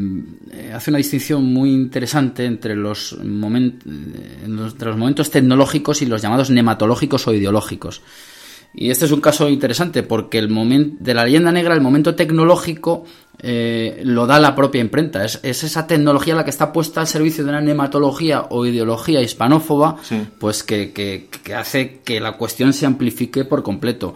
hace 0.74 0.90
una 0.90 1.00
distinción 1.00 1.44
muy 1.44 1.72
interesante 1.72 2.46
entre 2.46 2.78
los, 2.78 3.12
entre 3.22 4.88
los 4.88 4.98
momentos 4.98 5.32
tecnológicos 5.32 6.02
y 6.02 6.06
los 6.06 6.22
llamados 6.22 6.50
nematológicos 6.50 7.28
o 7.28 7.34
ideológicos. 7.34 8.02
Y 8.74 8.90
este 8.90 9.04
es 9.04 9.12
un 9.12 9.20
caso 9.20 9.50
interesante 9.50 10.02
porque 10.02 10.40
el 10.40 10.50
momento 10.50 10.96
de 11.02 11.14
la 11.14 11.26
leyenda 11.26 11.52
negra, 11.52 11.76
el 11.76 11.82
momento 11.82 12.16
tecnológico 12.16 13.04
eh, 13.38 14.02
lo 14.06 14.26
da 14.26 14.40
la 14.40 14.56
propia 14.56 14.80
imprenta. 14.80 15.26
Es, 15.26 15.42
esa 15.44 15.86
tecnología 15.88 16.36
la 16.36 16.46
que 16.46 16.50
está 16.50 16.72
puesta 16.72 17.02
al 17.02 17.08
servicio 17.08 17.44
de 17.44 17.50
una 17.50 17.62
nematología 17.62 18.46
o 18.50 18.66
ideología 18.66 19.22
hispanófoba, 19.22 19.98
pues 20.40 20.64
que, 20.64 20.94
que 20.94 21.54
hace 21.54 22.00
que 22.06 22.22
la 22.22 22.38
cuestión 22.38 22.72
se 22.72 22.86
amplifique 22.86 23.44
por 23.44 23.62
completo. 23.62 24.16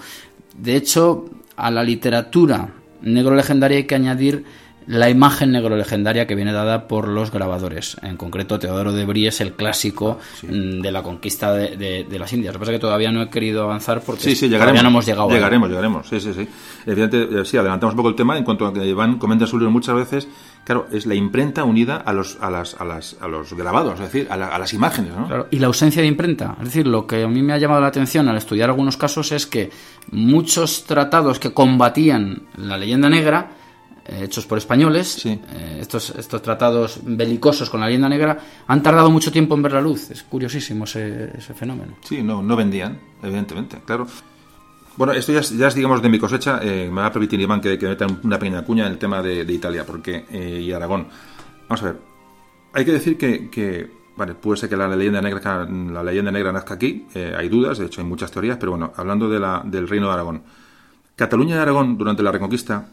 De 0.57 0.77
hecho, 0.77 1.29
a 1.57 1.69
la 1.69 1.83
literatura 1.83 2.69
negro 3.01 3.35
legendaria 3.35 3.77
hay 3.77 3.83
que 3.85 3.95
añadir 3.95 4.45
la 4.87 5.09
imagen 5.09 5.51
negro 5.51 5.75
legendaria 5.75 6.25
que 6.25 6.35
viene 6.35 6.53
dada 6.53 6.87
por 6.87 7.09
los 7.09 7.31
grabadores. 7.31 7.97
En 8.01 8.15
concreto, 8.15 8.57
Teodoro 8.57 8.93
de 8.93 9.05
Brie 9.05 9.27
es 9.27 9.41
el 9.41 9.53
clásico 9.53 10.19
mm, 10.43 10.81
de 10.81 10.91
la 10.91 11.03
conquista 11.03 11.53
de, 11.53 12.07
las 12.09 12.31
Indias. 12.33 12.53
Lo 12.53 12.59
que 12.59 12.59
pasa 12.59 12.71
es 12.71 12.77
que 12.77 12.81
todavía 12.81 13.11
no 13.11 13.21
he 13.21 13.29
querido 13.29 13.63
avanzar 13.63 14.01
porque 14.01 14.33
todavía 14.35 14.81
no 14.81 14.89
hemos 14.89 15.05
llegado. 15.05 15.29
Llegaremos, 15.29 15.69
llegaremos. 15.69 16.07
Sí, 16.07 16.19
sí, 16.21 16.33
sí. 16.33 16.47
Evidentemente, 16.85 17.41
eh, 17.41 17.45
sí, 17.45 17.57
adelantamos 17.57 17.93
un 17.93 17.97
poco 17.97 18.09
el 18.09 18.15
tema 18.15 18.37
en 18.37 18.45
cuanto 18.45 18.65
a 18.65 18.73
que 18.73 18.85
Iván 18.85 19.17
comenta 19.17 19.43
en 19.43 19.49
su 19.49 19.57
libro 19.57 19.71
muchas 19.71 19.95
veces. 19.95 20.27
Claro, 20.63 20.87
es 20.91 21.05
la 21.05 21.15
imprenta 21.15 21.63
unida 21.63 21.97
a 21.97 22.13
los, 22.13 22.37
a 22.41 22.49
las, 22.49 22.79
a 22.79 22.85
las, 22.85 23.17
a 23.21 23.27
los 23.27 23.53
grabados, 23.53 23.95
es 23.95 24.11
decir, 24.11 24.27
a, 24.29 24.37
las 24.37 24.73
imágenes. 24.73 25.11
¿no? 25.15 25.45
y 25.49 25.59
la 25.59 25.67
ausencia 25.67 26.01
de 26.01 26.07
imprenta. 26.07 26.55
Es 26.59 26.65
decir, 26.65 26.87
lo 26.87 27.07
que 27.07 27.23
a 27.23 27.27
mí 27.27 27.41
me 27.41 27.53
ha 27.53 27.57
llamado 27.57 27.81
la 27.81 27.87
atención 27.87 28.27
al 28.27 28.37
estudiar 28.37 28.69
algunos 28.69 28.97
casos 28.97 29.31
es 29.31 29.47
que 29.47 29.69
muchos 30.11 30.83
tratados 30.85 31.39
que 31.39 31.53
combatían 31.53 32.43
la 32.57 32.77
leyenda 32.77 33.09
negra 33.09 33.56
hechos 34.07 34.45
por 34.45 34.57
españoles, 34.57 35.25
eh, 35.25 35.39
estos, 35.79 36.11
estos 36.11 36.41
tratados 36.41 36.99
belicosos 37.03 37.69
con 37.69 37.79
la 37.79 37.87
leyenda 37.87 38.09
negra, 38.09 38.39
han 38.67 38.81
tardado 38.81 39.09
mucho 39.11 39.31
tiempo 39.31 39.55
en 39.55 39.61
ver 39.61 39.73
la 39.73 39.81
luz. 39.81 40.11
Es 40.11 40.23
curiosísimo 40.23 40.85
ese, 40.85 41.29
fenómeno. 41.55 41.97
Sí, 42.01 42.23
no, 42.23 42.41
no 42.41 42.55
vendían, 42.55 42.99
evidentemente, 43.21 43.81
claro. 43.85 44.07
Bueno, 44.95 45.13
esto 45.13 45.31
ya 45.31 45.67
es, 45.67 45.75
digamos, 45.75 46.01
de 46.01 46.09
mi 46.09 46.17
cosecha. 46.17 46.59
Eh, 46.63 46.89
me 46.91 47.01
va 47.01 47.07
a 47.07 47.11
permitir, 47.11 47.39
Iván, 47.39 47.61
que, 47.61 47.77
que 47.77 47.87
meta 47.87 48.07
una 48.23 48.39
pequeña 48.39 48.63
cuña 48.63 48.87
en 48.87 48.93
el 48.93 48.97
tema 48.97 49.21
de, 49.21 49.41
Italia 49.41 49.85
porque 49.85 50.25
y 50.31 50.71
Aragón. 50.71 51.07
Vamos 51.69 51.83
a 51.83 51.85
ver. 51.85 51.97
Hay 52.73 52.83
que 52.83 52.93
decir 52.93 53.17
que, 53.17 53.91
vale, 54.15 54.33
puede 54.33 54.57
ser 54.57 54.69
que 54.69 54.75
la 54.75 54.87
leyenda 54.87 55.21
negra, 55.21 55.67
la 55.69 56.03
leyenda 56.03 56.31
negra 56.31 56.51
nazca 56.51 56.73
aquí. 56.73 57.05
hay 57.13 57.47
dudas, 57.47 57.77
de 57.77 57.85
hecho 57.85 58.01
hay 58.01 58.07
muchas 58.07 58.31
teorías, 58.31 58.57
pero 58.57 58.71
bueno, 58.71 58.91
hablando 58.95 59.29
de 59.29 59.39
la, 59.39 59.61
del 59.63 59.87
reino 59.87 60.07
de 60.07 60.13
Aragón. 60.13 60.43
Cataluña 61.15 61.57
y 61.57 61.59
Aragón, 61.59 61.97
durante 61.97 62.23
la 62.23 62.31
Reconquista, 62.31 62.89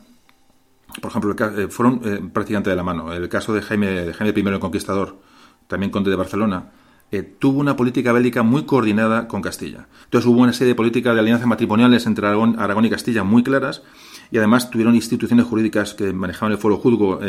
por 1.01 1.11
ejemplo, 1.11 1.35
eh, 1.59 1.69
fueron 1.69 2.01
eh, 2.05 2.21
prácticamente 2.33 2.71
de 2.71 2.77
la 2.77 2.83
mano. 2.83 3.13
El 3.13 3.29
caso 3.29 3.53
de 3.53 3.63
Jaime, 3.63 4.13
Jaime 4.13 4.35
I 4.37 4.49
el 4.49 4.61
Conquistador, 4.61 5.19
también 5.67 5.91
conde 5.91 6.11
de 6.11 6.17
Barcelona, 6.17 6.73
eh, 7.11 7.23
tuvo 7.23 7.61
una 7.61 7.77
política 7.77 8.13
bélica 8.13 8.43
muy 8.43 8.65
coordinada 8.65 9.29
con 9.29 9.43
Castilla. 9.43 9.87
Entonces 10.05 10.29
hubo 10.29 10.41
una 10.41 10.53
serie 10.53 10.73
de 10.73 10.75
políticas 10.75 11.15
de 11.15 11.21
alianzas 11.21 11.47
matrimoniales 11.47 12.07
entre 12.07 12.27
Aragón, 12.27 12.57
Aragón 12.59 12.85
y 12.85 12.91
Castilla 12.91 13.25
muy 13.25 13.43
claras 13.43 13.83
y 14.31 14.39
además 14.39 14.71
tuvieron 14.71 14.95
instituciones 14.95 15.47
jurídicas 15.47 15.95
que 15.95 16.13
manejaban 16.13 16.53
el 16.53 16.59
fuero 16.59 16.79
juzgo 16.79 17.21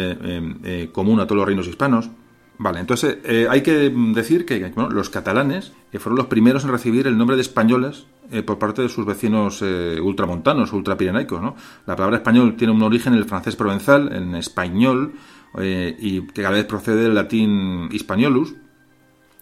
común 0.92 1.20
a 1.20 1.26
todos 1.26 1.38
los 1.38 1.46
reinos 1.46 1.68
hispanos. 1.68 2.10
Vale, 2.58 2.80
entonces 2.80 3.18
hay 3.50 3.62
que 3.64 3.90
decir 3.90 4.46
que 4.46 4.72
los 4.90 5.10
catalanes 5.10 5.74
fueron 6.00 6.18
los 6.18 6.28
primeros 6.28 6.64
en 6.64 6.72
recibir 6.72 7.08
el 7.08 7.18
nombre 7.18 7.36
de 7.36 7.42
españoles 7.42 8.06
eh, 8.32 8.42
por 8.42 8.58
parte 8.58 8.82
de 8.82 8.90
sus 8.90 9.06
vecinos 9.06 9.62
eh, 9.62 10.00
ultramontanos, 10.02 10.74
ultrapirenaicos. 10.74 11.42
¿no? 11.42 11.56
La 11.86 11.96
palabra 11.96 12.18
español 12.18 12.56
tiene 12.56 12.74
un 12.74 12.82
origen 12.82 13.14
en 13.14 13.20
el 13.20 13.26
francés 13.26 13.56
provenzal, 13.56 14.12
en 14.14 14.36
español, 14.36 15.14
eh, 15.58 15.96
y 16.00 16.22
que 16.28 16.42
cada 16.42 16.56
vez 16.56 16.66
procede 16.66 17.04
del 17.04 17.16
latín 17.16 17.90
hispaniolus. 17.92 18.56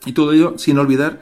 Y 0.06 0.12
todo 0.12 0.34
ello 0.34 0.56
sin 0.58 0.78
olvidar 0.78 1.22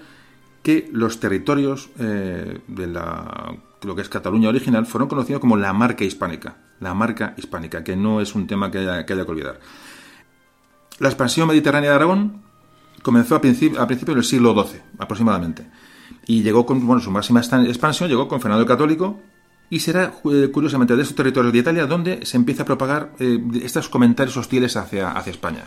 que 0.64 0.90
los 0.92 1.20
territorios 1.20 1.90
de 1.98 2.88
la, 2.88 3.56
lo 3.82 3.96
que 3.96 4.02
es 4.02 4.10
Cataluña 4.10 4.50
original 4.50 4.86
fueron 4.86 5.08
conocidos 5.08 5.40
como 5.40 5.58
la 5.58 5.74
marca 5.74 6.04
hispánica. 6.04 6.58
La 6.80 6.94
marca 6.94 7.34
hispánica, 7.38 7.84
que 7.84 7.96
no 7.96 8.22
es 8.22 8.34
un 8.34 8.48
tema 8.48 8.70
que 8.70 8.80
haya 8.80 9.06
que, 9.06 9.14
haya 9.14 9.26
que 9.26 9.32
olvidar. 9.32 9.60
La 11.02 11.10
expansión 11.10 11.48
mediterránea 11.48 11.90
de 11.90 11.96
Aragón 11.98 12.42
comenzó 13.04 13.36
a, 13.36 13.42
principio, 13.42 13.82
a 13.82 13.88
principios 13.88 14.16
del 14.16 14.24
siglo 14.24 14.54
XII, 14.54 14.80
aproximadamente 15.00 15.68
y 16.26 16.44
llegó 16.44 16.66
con 16.66 16.86
bueno, 16.86 17.02
su 17.02 17.12
máxima 17.12 17.42
expansión, 17.42 18.10
llegó 18.10 18.28
con 18.28 18.42
Fernando 18.42 18.62
el 18.62 18.68
Católico, 18.68 19.20
y 19.70 19.80
será, 19.80 20.14
eh, 20.32 20.50
curiosamente, 20.52 20.96
de 20.96 21.04
esos 21.04 21.16
territorios 21.16 21.54
de 21.54 21.60
Italia 21.60 21.86
donde 21.86 22.26
se 22.26 22.36
empieza 22.38 22.64
a 22.64 22.66
propagar 22.66 23.12
eh, 23.20 23.40
estos 23.64 23.88
comentarios 23.88 24.36
hostiles 24.36 24.76
hacia, 24.76 25.12
hacia 25.12 25.32
España. 25.32 25.64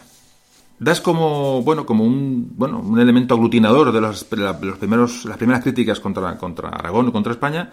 Das 0.79 1.01
como, 1.01 1.63
bueno, 1.63 1.87
como 1.87 2.05
un, 2.05 2.53
bueno, 2.57 2.81
un 2.81 3.01
elemento 3.01 3.35
aglutinador 3.35 3.93
de, 3.93 4.01
los, 4.01 4.27
los 4.31 4.79
primeros, 4.79 5.25
las 5.25 5.39
primeras 5.39 5.63
críticas 5.63 6.01
contra, 6.01 6.37
contra 6.37 6.69
Aragón 6.69 7.09
o 7.09 7.13
contra 7.13 7.33
España 7.33 7.71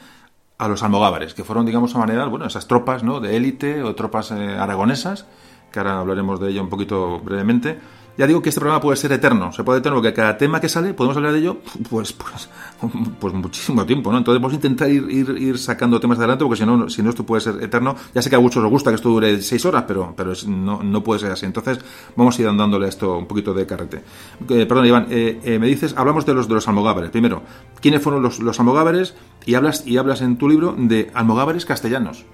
a 0.58 0.68
los 0.68 0.84
almogávares, 0.84 1.34
que 1.34 1.44
fueron, 1.44 1.66
digamos, 1.66 1.96
a 1.96 1.98
manera, 1.98 2.26
bueno, 2.28 2.46
esas 2.46 2.68
tropas 2.68 3.04
¿no? 3.04 3.20
de 3.20 3.36
élite 3.36 3.84
o 3.84 3.96
tropas 3.96 4.32
eh, 4.32 4.36
aragonesas, 4.36 5.26
que 5.72 5.80
ahora 5.80 6.00
hablaremos 6.00 6.40
de 6.40 6.50
ello 6.50 6.62
un 6.62 6.70
poquito 6.70 7.20
brevemente, 7.20 7.80
ya 8.18 8.28
digo 8.28 8.42
que 8.42 8.50
este 8.50 8.60
programa 8.60 8.82
puede 8.82 8.98
ser 8.98 9.12
eterno, 9.14 9.52
se 9.52 9.64
puede 9.64 9.80
eterno, 9.80 9.98
porque 9.98 10.14
cada 10.14 10.38
tema 10.38 10.60
que 10.60 10.68
sale 10.68 10.94
podemos 10.94 11.16
hablar 11.16 11.32
de 11.32 11.40
ello 11.40 11.58
pues, 11.90 12.12
pues, 12.14 12.50
pues 13.20 13.34
muchísimo 13.34 13.86
tiempo, 13.86 14.12
¿no? 14.12 14.18
Entonces 14.18 14.42
vamos 14.42 14.54
a 14.54 14.56
intentar 14.56 14.90
ir, 14.92 15.10
ir, 15.10 15.58
sacando 15.58 16.00
temas 16.00 16.18
adelante, 16.18 16.44
porque 16.44 16.58
si 16.58 16.66
no, 16.66 16.90
si 16.90 17.02
no 17.02 17.10
esto 17.10 17.26
puede 17.26 17.42
ser 17.42 17.64
eterno. 17.64 17.96
Ya 18.14 18.22
sé 18.22 18.30
que 18.30 18.36
a 18.36 18.40
muchos 18.40 18.64
os 18.64 18.70
gusta 18.70 18.92
que 18.92 18.96
esto 18.96 19.10
dure 19.10 19.42
seis 19.42 19.66
horas, 19.66 19.86
pero, 19.88 20.14
pero 20.16 20.34
no, 20.48 20.84
no 20.84 21.04
puede 21.04 21.22
ser 21.22 21.32
así. 21.32 21.46
Entonces 21.46 21.80
vamos 22.16 22.38
a 22.38 22.42
ir 22.42 22.48
dándole 22.48 22.90
esto 22.90 23.18
un 23.18 23.28
poquito 23.28 23.54
de 23.54 23.66
carrete. 23.66 24.04
Eh, 24.50 24.66
perdón, 24.66 24.86
Iván, 24.86 25.08
eh, 25.10 25.40
eh, 25.44 25.58
me 25.58 25.68
dices, 25.68 25.96
hablamos 25.98 26.26
de 26.26 26.34
los, 26.34 26.48
de 26.48 26.56
los 26.56 26.68
almogávares. 26.68 27.12
Primero, 27.12 27.44
¿quiénes 27.80 28.02
fueron 28.02 28.22
los, 28.22 28.40
los 28.40 28.60
almogávares? 28.60 29.16
Y 29.46 29.56
hablas, 29.56 29.88
y 29.88 29.98
hablas 29.98 30.22
en 30.22 30.38
tu 30.38 30.50
libro 30.50 30.76
de 30.78 31.10
almogávares 31.14 31.66
castellanos. 31.66 32.26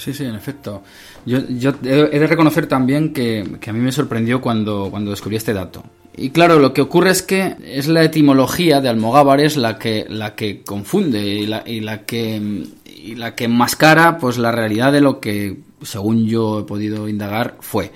Sí, 0.00 0.14
sí, 0.14 0.24
en 0.24 0.34
efecto. 0.34 0.82
Yo, 1.26 1.40
yo 1.46 1.74
he 1.82 2.18
de 2.18 2.26
reconocer 2.26 2.66
también 2.66 3.12
que, 3.12 3.44
a 3.66 3.72
mí 3.74 3.80
me 3.80 3.92
sorprendió 3.92 4.40
cuando, 4.40 4.88
cuando 4.90 5.10
descubrí 5.10 5.36
este 5.36 5.52
dato. 5.52 5.84
Y 6.16 6.30
claro, 6.30 6.58
lo 6.58 6.72
que 6.72 6.80
ocurre 6.80 7.10
es 7.10 7.20
que 7.22 7.54
es 7.62 7.86
la 7.86 8.02
etimología 8.02 8.80
de 8.80 8.88
Almogávares 8.88 9.58
la 9.58 9.78
que, 9.78 10.06
la 10.08 10.34
que 10.34 10.62
confunde 10.62 11.20
y 11.20 11.46
la, 11.46 11.62
que 12.06 12.64
y 12.86 13.14
la 13.14 13.34
que 13.34 13.44
enmascara 13.44 14.16
pues 14.16 14.38
la 14.38 14.52
realidad 14.52 14.90
de 14.90 15.02
lo 15.02 15.20
que, 15.20 15.58
según 15.82 16.26
yo 16.26 16.60
he 16.60 16.62
podido 16.64 17.06
indagar, 17.06 17.58
fue. 17.60 17.92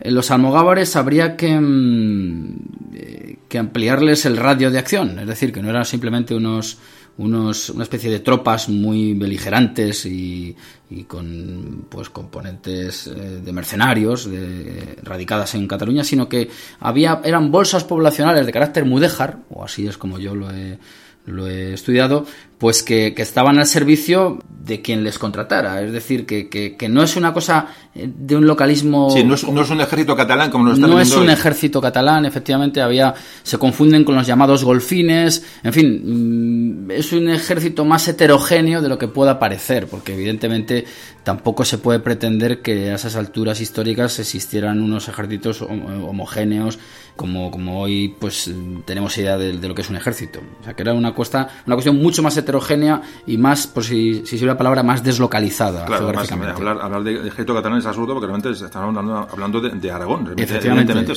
Los 0.00 0.32
almogávares 0.32 0.96
habría 0.96 1.36
que, 1.36 1.60
mm, 1.60 2.56
que 3.48 3.58
ampliarles 3.58 4.26
el 4.26 4.36
radio 4.36 4.72
de 4.72 4.80
acción, 4.80 5.20
es 5.20 5.28
decir, 5.28 5.52
que 5.52 5.62
no 5.62 5.70
eran 5.70 5.84
simplemente 5.84 6.34
unos 6.34 6.78
unos, 7.18 7.70
una 7.70 7.82
especie 7.82 8.10
de 8.10 8.20
tropas 8.20 8.68
muy 8.68 9.14
beligerantes 9.14 10.04
y, 10.06 10.56
con 11.08 11.86
pues 11.88 12.10
componentes 12.10 13.06
eh, 13.06 13.40
de 13.44 13.52
mercenarios 13.52 14.28
radicadas 15.02 15.54
en 15.54 15.66
Cataluña, 15.66 16.04
sino 16.04 16.28
que 16.28 16.48
había 16.78 17.20
eran 17.24 17.50
bolsas 17.50 17.84
poblacionales 17.84 18.46
de 18.46 18.52
carácter 18.52 18.84
mudéjar, 18.84 19.38
o 19.50 19.64
así 19.64 19.86
es 19.86 19.98
como 19.98 20.18
yo 20.18 20.34
lo 20.34 20.50
he, 20.50 20.78
lo 21.26 21.46
he 21.48 21.74
estudiado, 21.74 22.26
pues 22.58 22.82
que, 22.82 23.14
estaban 23.16 23.58
al 23.58 23.66
servicio 23.66 24.38
de 24.48 24.80
quien 24.80 25.04
les 25.04 25.18
contratara. 25.18 25.82
Es 25.82 25.92
decir, 25.92 26.26
que, 26.26 26.48
que, 26.48 26.88
no 26.88 27.02
es 27.02 27.16
una 27.16 27.32
cosa 27.32 27.68
eh, 27.94 28.10
de 28.12 28.34
un 28.34 28.46
localismo... 28.46 29.10
Sí, 29.10 29.22
no 29.22 29.34
es, 29.34 29.46
no 29.46 29.60
es 29.62 29.70
un 29.70 29.80
ejército 29.80 30.16
catalán 30.16 30.50
como 30.50 30.64
nos 30.64 30.78
No 30.78 30.98
es 30.98 31.14
un 31.14 31.28
ejército 31.28 31.80
catalán, 31.80 32.24
efectivamente, 32.24 32.80
había 32.80 33.14
se 33.42 33.58
confunden 33.58 34.04
con 34.04 34.14
los 34.14 34.26
llamados 34.26 34.64
golfines, 34.64 35.44
en 35.62 35.72
fin, 35.72 36.86
mm, 36.86 36.90
es 36.90 37.12
un 37.12 37.28
ejército 37.28 37.84
más 37.84 38.08
heterogéneo 38.08 38.80
de 38.80 38.88
lo 38.88 38.98
que 38.98 39.08
pueda 39.08 39.38
parecer, 39.38 39.86
porque 39.86 40.14
evidentemente 40.14 40.84
tampoco 41.22 41.64
se 41.64 41.78
puede 41.78 42.00
pretender 42.00 42.62
que 42.62 42.90
a 42.90 42.94
esas 42.94 43.16
alturas 43.16 43.60
históricas 43.60 44.18
existieran 44.18 44.80
unos 44.80 45.08
ejércitos 45.08 45.60
homogéneos 45.60 46.78
como, 47.16 47.50
como 47.50 47.80
hoy 47.80 48.14
pues 48.18 48.50
tenemos 48.84 49.16
idea 49.18 49.36
de, 49.36 49.54
lo 49.54 49.74
que 49.74 49.82
es 49.82 49.90
un 49.90 49.96
ejército. 49.96 50.40
O 50.60 50.64
sea, 50.64 50.74
que 50.74 50.82
era 50.82 50.92
una, 50.92 51.14
cuesta, 51.14 51.48
una 51.66 51.74
cuestión 51.74 51.96
mucho 51.96 52.22
más 52.22 52.36
heterogénea 52.36 52.45
y 53.26 53.36
más, 53.36 53.66
por 53.66 53.84
si, 53.84 54.24
si 54.26 54.38
sirve 54.38 54.52
la 54.52 54.58
palabra, 54.58 54.82
más 54.82 55.02
deslocalizada 55.02 55.84
claro, 55.84 56.08
hablar, 56.08 56.78
hablar 56.80 57.02
de, 57.02 57.14
ejército 57.28 57.54
catalán 57.54 57.78
es 57.78 57.86
absurdo 57.86 58.14
porque 58.14 58.26
realmente 58.26 58.50
estamos 58.50 58.88
hablando, 58.88 59.28
hablando 59.30 59.60
de, 59.60 59.90
Aragón. 59.90 60.34
Evidentemente, 60.36 61.12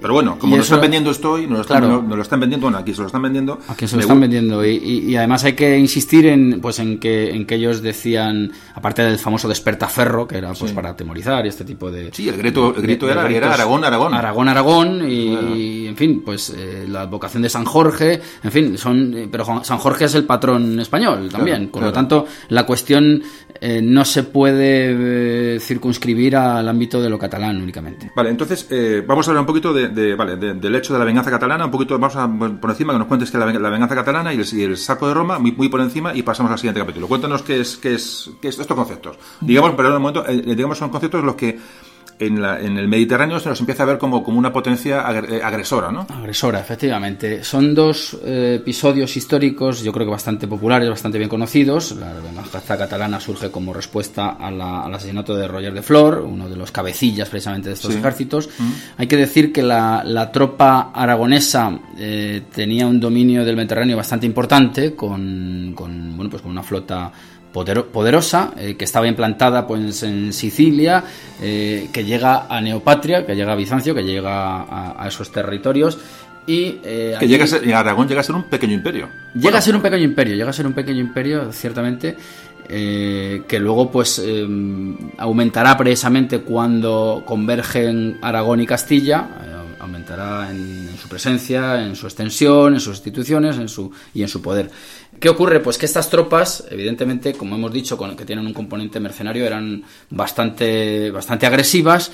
pero 0.00 0.14
bueno, 0.14 0.38
como 0.38 0.56
nos 0.56 0.66
están 0.66 0.80
vendiendo 0.80 1.10
esto 1.10 1.32
hoy, 1.32 1.46
nos 1.46 1.58
lo 1.58 1.60
están, 1.62 2.08
lo 2.08 2.22
están 2.22 2.40
vendiendo, 2.40 2.66
bueno, 2.66 2.78
aquí 2.78 2.94
se 2.94 3.00
lo 3.00 3.06
están 3.06 3.22
vendiendo. 3.22 3.58
Aquí 3.68 3.86
se 3.86 3.96
lo 3.96 4.02
están 4.02 4.20
vendiendo 4.20 4.64
y, 4.64 4.76
y, 4.76 5.16
además 5.16 5.44
hay 5.44 5.54
que 5.54 5.78
insistir 5.78 6.26
en, 6.26 6.60
pues, 6.60 6.78
en, 6.78 6.98
que, 6.98 7.30
en 7.30 7.46
que 7.46 7.56
ellos 7.56 7.82
decían, 7.82 8.52
aparte 8.74 9.02
del 9.02 9.18
famoso 9.18 9.48
despertaferro, 9.48 10.26
que 10.26 10.38
era 10.38 10.52
pues 10.52 10.72
para 10.72 10.90
atemorizar 10.90 11.44
y 11.46 11.48
este 11.48 11.64
tipo 11.64 11.90
de... 11.90 12.10
Sí, 12.12 12.28
el 12.28 12.36
grito, 12.36 12.74
el 12.74 12.82
grito 12.82 13.10
era, 13.10 13.28
era 13.28 13.54
Aragón, 13.54 13.84
Aragón. 13.84 14.14
Aragón, 14.14 14.48
Aragón 14.48 15.10
y, 15.10 15.86
en 15.86 15.96
fin, 15.96 16.22
pues 16.24 16.50
eh, 16.50 16.86
la 16.88 17.02
advocación 17.02 17.42
de 17.42 17.48
San 17.48 17.64
Jorge, 17.64 18.20
en 18.42 18.52
fin, 18.52 18.78
son, 18.78 19.14
eh, 19.16 19.28
pero 19.30 19.44
San 19.64 19.78
Jorge 19.78 20.06
es 20.06 20.14
el 20.14 20.24
patrón 20.24 20.43
español 20.78 21.28
también, 21.30 21.68
por 21.68 21.82
lo 21.82 21.92
tanto 21.92 22.26
la 22.48 22.64
cuestión 22.64 23.22
eh, 23.60 23.80
no 23.82 24.04
se 24.04 24.24
puede 24.24 25.58
circunscribir 25.60 26.36
al 26.36 26.68
ámbito 26.68 27.00
de 27.00 27.08
lo 27.08 27.18
catalán 27.18 27.62
únicamente. 27.62 28.10
Vale, 28.14 28.30
entonces 28.30 28.68
vamos 29.06 29.26
a 29.26 29.30
hablar 29.30 29.42
un 29.42 29.46
poquito 29.46 29.72
de, 29.72 30.14
vale, 30.14 30.36
del 30.36 30.74
hecho 30.74 30.92
de 30.92 30.98
la 30.98 31.04
venganza 31.04 31.30
catalana, 31.30 31.64
un 31.64 31.70
poquito, 31.70 31.98
vamos 31.98 32.16
a 32.16 32.28
por 32.28 32.70
encima 32.70 32.92
que 32.92 32.98
nos 32.98 33.08
cuentes 33.08 33.30
que 33.30 33.38
la, 33.38 33.46
la 33.46 33.70
venganza 33.70 33.94
catalana 33.94 34.32
y 34.32 34.62
el, 34.62 34.76
saco 34.76 35.08
de 35.08 35.14
Roma, 35.14 35.38
muy, 35.38 35.52
muy, 35.52 35.68
por 35.68 35.80
encima, 35.80 36.14
y 36.14 36.22
pasamos 36.22 36.52
al 36.52 36.58
siguiente 36.58 36.80
capítulo. 36.80 37.08
Cuéntanos 37.08 37.42
qué 37.42 37.60
es, 37.60 37.76
qué 37.76 37.94
es, 37.94 38.30
qué 38.40 38.48
es 38.48 38.58
estos 38.58 38.76
conceptos. 38.76 39.16
Digamos, 39.40 39.72
pero 39.76 39.88
en 39.88 39.96
un 39.96 40.02
momento, 40.02 40.24
digamos, 40.24 40.78
son 40.78 40.90
conceptos 40.90 41.24
los 41.24 41.34
que 41.34 41.58
en, 42.18 42.40
la, 42.40 42.60
en, 42.60 42.76
el 42.78 42.88
Mediterráneo 42.88 43.38
se 43.40 43.48
nos 43.48 43.60
empieza 43.60 43.82
a 43.82 43.86
ver 43.86 43.98
como, 43.98 44.22
como 44.22 44.38
una 44.38 44.52
potencia 44.52 45.04
eh, 45.28 45.40
agresora, 45.42 45.90
¿no? 45.90 46.06
Agresora, 46.10 46.60
efectivamente. 46.60 47.42
Son 47.44 47.74
dos 47.74 48.18
eh, 48.24 48.58
episodios 48.60 49.16
históricos, 49.16 49.82
yo 49.82 49.92
creo 49.92 50.06
que 50.06 50.12
bastante 50.12 50.46
populares, 50.46 50.88
bastante 50.88 51.18
bien 51.18 51.28
conocidos. 51.28 51.92
La 51.92 52.12
venganza 52.12 52.78
catalana 52.78 53.20
surge 53.20 53.50
como 53.50 53.72
respuesta 53.72 54.30
al 54.30 54.60
asesinato 54.94 55.34
de 55.34 55.48
Roger 55.48 55.74
de 55.74 55.82
Flor, 55.82 56.20
uno 56.20 56.48
de 56.48 56.56
los 56.56 56.70
cabecillas 56.70 57.28
precisamente 57.28 57.68
de 57.68 57.74
estos 57.74 57.94
ejércitos. 57.94 58.48
Mm. 58.58 58.70
Hay 58.98 59.06
que 59.06 59.16
decir 59.16 59.52
que 59.52 59.62
la, 59.62 60.02
la 60.04 60.30
tropa 60.30 60.90
aragonesa 60.94 61.78
eh, 61.98 62.42
tenía 62.54 62.86
un 62.86 63.00
dominio 63.00 63.44
del 63.44 63.56
Mediterráneo 63.56 63.96
bastante 63.96 64.26
importante, 64.26 64.94
con, 64.94 65.72
con, 65.74 66.16
bueno, 66.16 66.30
pues 66.30 66.42
con 66.42 66.50
una 66.50 66.62
flota 66.62 67.12
poderosa, 67.54 68.52
eh, 68.58 68.74
que 68.76 68.84
estaba 68.84 69.06
implantada 69.06 69.66
pues, 69.66 70.02
en 70.02 70.32
Sicilia, 70.32 71.04
eh, 71.40 71.88
que 71.92 72.04
llega 72.04 72.46
a 72.48 72.60
Neopatria, 72.60 73.24
que 73.24 73.36
llega 73.36 73.52
a 73.52 73.56
Bizancio, 73.56 73.94
que 73.94 74.02
llega 74.02 74.62
a, 75.00 75.06
esos 75.06 75.30
territorios. 75.30 75.98
Y, 76.46 76.80
eh, 76.84 77.16
que 77.18 77.28
llega 77.28 77.44
a 77.44 77.46
ser, 77.46 77.72
Aragón 77.72 78.08
llega 78.08 78.20
a 78.20 78.24
ser 78.24 78.34
un 78.34 78.44
pequeño 78.44 78.74
imperio. 78.74 79.08
Llega 79.34 79.58
a 79.58 79.62
ser 79.62 79.76
un 79.76 79.82
pequeño 79.82 80.02
imperio, 80.02 80.34
llega 80.34 80.50
a 80.50 80.52
ser 80.52 80.66
un 80.66 80.74
pequeño 80.74 81.00
imperio, 81.00 81.52
ciertamente, 81.52 82.16
que 82.68 83.58
luego 83.60 83.90
pues 83.90 84.22
aumentará 85.18 85.76
precisamente 85.76 86.40
cuando 86.40 87.22
convergen 87.24 88.18
Aragón 88.20 88.60
y 88.60 88.66
Castilla, 88.66 89.28
aumentará 89.84 90.50
en, 90.50 90.88
su 91.00 91.08
presencia, 91.08 91.84
en 91.84 91.94
su 91.94 92.06
extensión, 92.06 92.74
en 92.74 92.80
sus 92.80 92.96
instituciones 92.96 93.56
en 93.58 93.68
su, 93.68 93.90
y 94.12 94.22
en 94.22 94.28
su 94.28 94.42
poder. 94.42 94.70
¿Qué 95.20 95.28
ocurre? 95.28 95.60
Pues 95.60 95.78
que 95.78 95.86
estas 95.86 96.10
tropas, 96.10 96.64
evidentemente, 96.70 97.32
como 97.32 97.56
hemos 97.56 97.72
dicho, 97.72 97.96
con, 97.96 98.16
que 98.16 98.24
tienen 98.24 98.46
un 98.46 98.52
componente 98.52 99.00
mercenario, 99.00 99.46
eran 99.46 99.82
bastante, 100.10 101.10
bastante 101.10 101.46
agresivas 101.46 102.10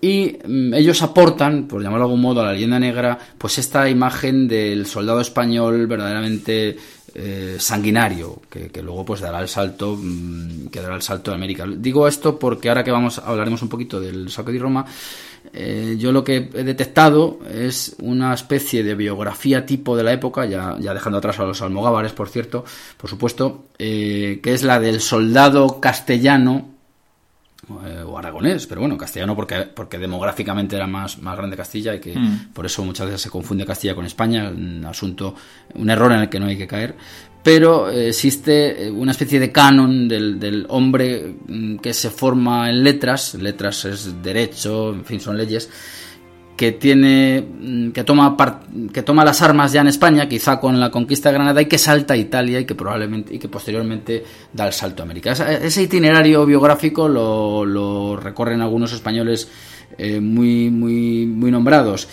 y 0.00 0.36
mm, 0.44 0.74
ellos 0.74 1.00
aportan, 1.02 1.68
por 1.68 1.80
llamarlo 1.80 2.06
de 2.06 2.10
algún 2.10 2.20
modo, 2.20 2.40
a 2.40 2.46
la 2.46 2.52
leyenda 2.52 2.78
negra, 2.80 3.18
pues 3.38 3.58
esta 3.58 3.88
imagen 3.88 4.48
del 4.48 4.84
soldado 4.86 5.20
español 5.20 5.86
verdaderamente 5.86 6.76
eh, 7.14 7.56
sanguinario, 7.58 8.42
que, 8.50 8.70
luego 8.82 9.04
pues 9.04 9.20
dará 9.20 9.40
el 9.40 9.48
salto, 9.48 9.96
mm, 9.96 10.66
que 10.68 10.80
dará 10.80 10.96
el 10.96 11.02
salto 11.02 11.30
a 11.30 11.34
América. 11.34 11.66
Digo 11.68 12.08
esto 12.08 12.36
porque 12.36 12.68
ahora 12.68 12.82
que 12.82 12.90
vamos 12.90 13.20
hablaremos 13.20 13.62
un 13.62 13.68
poquito 13.68 14.00
del 14.00 14.28
saco 14.28 14.50
de 14.50 14.58
Roma, 14.58 14.84
eh, 15.52 15.96
yo 15.98 16.12
lo 16.12 16.24
que 16.24 16.50
he 16.54 16.64
detectado 16.64 17.40
es 17.50 17.94
una 17.98 18.32
especie 18.32 18.82
de 18.82 18.94
biografía 18.94 19.66
tipo 19.66 19.96
de 19.96 20.02
la 20.02 20.12
época, 20.12 20.46
ya, 20.46 20.76
ya 20.78 20.94
dejando 20.94 21.18
atrás 21.18 21.38
a 21.40 21.44
los 21.44 21.60
almogávares, 21.60 22.12
por 22.12 22.28
cierto, 22.28 22.64
por 22.96 23.10
supuesto, 23.10 23.66
eh, 23.78 24.40
que 24.42 24.54
es 24.54 24.62
la 24.62 24.80
del 24.80 25.00
soldado 25.00 25.80
castellano 25.80 26.70
eh, 27.86 28.02
o 28.04 28.18
aragonés, 28.18 28.66
pero 28.66 28.80
bueno, 28.80 28.96
castellano 28.96 29.36
porque, 29.36 29.68
porque 29.74 29.98
demográficamente 29.98 30.76
era 30.76 30.86
más, 30.86 31.18
más 31.18 31.36
grande 31.36 31.56
Castilla 31.56 31.94
y 31.94 32.00
que 32.00 32.18
mm. 32.18 32.52
por 32.54 32.64
eso 32.64 32.84
muchas 32.84 33.06
veces 33.06 33.20
se 33.20 33.30
confunde 33.30 33.66
Castilla 33.66 33.94
con 33.94 34.06
España, 34.06 34.48
un 34.48 34.84
asunto, 34.84 35.34
un 35.74 35.90
error 35.90 36.12
en 36.12 36.20
el 36.20 36.28
que 36.28 36.40
no 36.40 36.46
hay 36.46 36.56
que 36.56 36.66
caer 36.66 36.96
pero 37.42 37.90
eh, 37.90 38.08
existe 38.08 38.86
eh, 38.86 38.90
una 38.90 39.12
especie 39.12 39.40
de 39.40 39.50
canon 39.50 40.06
del, 40.08 40.38
del, 40.38 40.66
hombre 40.68 41.34
mm, 41.46 41.76
que 41.76 41.92
se 41.92 42.10
forma 42.10 42.70
en 42.70 42.84
letras, 42.84 43.34
letras 43.34 43.84
es 43.84 44.22
derecho, 44.22 44.90
en 44.90 45.04
fin, 45.04 45.20
son 45.20 45.36
leyes, 45.36 45.68
que 46.56 46.72
tiene 46.72 47.40
mm, 47.42 47.90
que 47.90 48.04
toma 48.04 48.36
que 48.92 49.02
toma 49.02 49.24
las 49.24 49.42
armas 49.42 49.72
ya 49.72 49.80
en 49.80 49.88
España, 49.88 50.28
quizá 50.28 50.60
con 50.60 50.78
la 50.78 50.90
conquista 50.90 51.30
de 51.30 51.34
Granada 51.34 51.60
y 51.60 51.66
que 51.66 51.78
salta 51.78 52.14
a 52.14 52.16
Italia 52.16 52.60
y 52.60 52.64
que 52.64 52.76
probablemente 52.76 53.34
y 53.34 53.38
que 53.38 53.48
posteriormente 53.48 54.22
da 54.52 54.66
el 54.66 54.72
salto 54.72 55.02
a 55.02 55.04
América. 55.04 55.32
Ese, 55.32 55.82
itinerario 55.82 56.46
biográfico 56.46 57.08
lo, 57.08 58.16
recorren 58.16 58.60
algunos 58.60 58.92
españoles 58.92 59.48
eh, 59.98 60.20
muy 60.20 60.70
muy 60.70 61.26
muy 61.26 61.50
nombrados. 61.50 62.08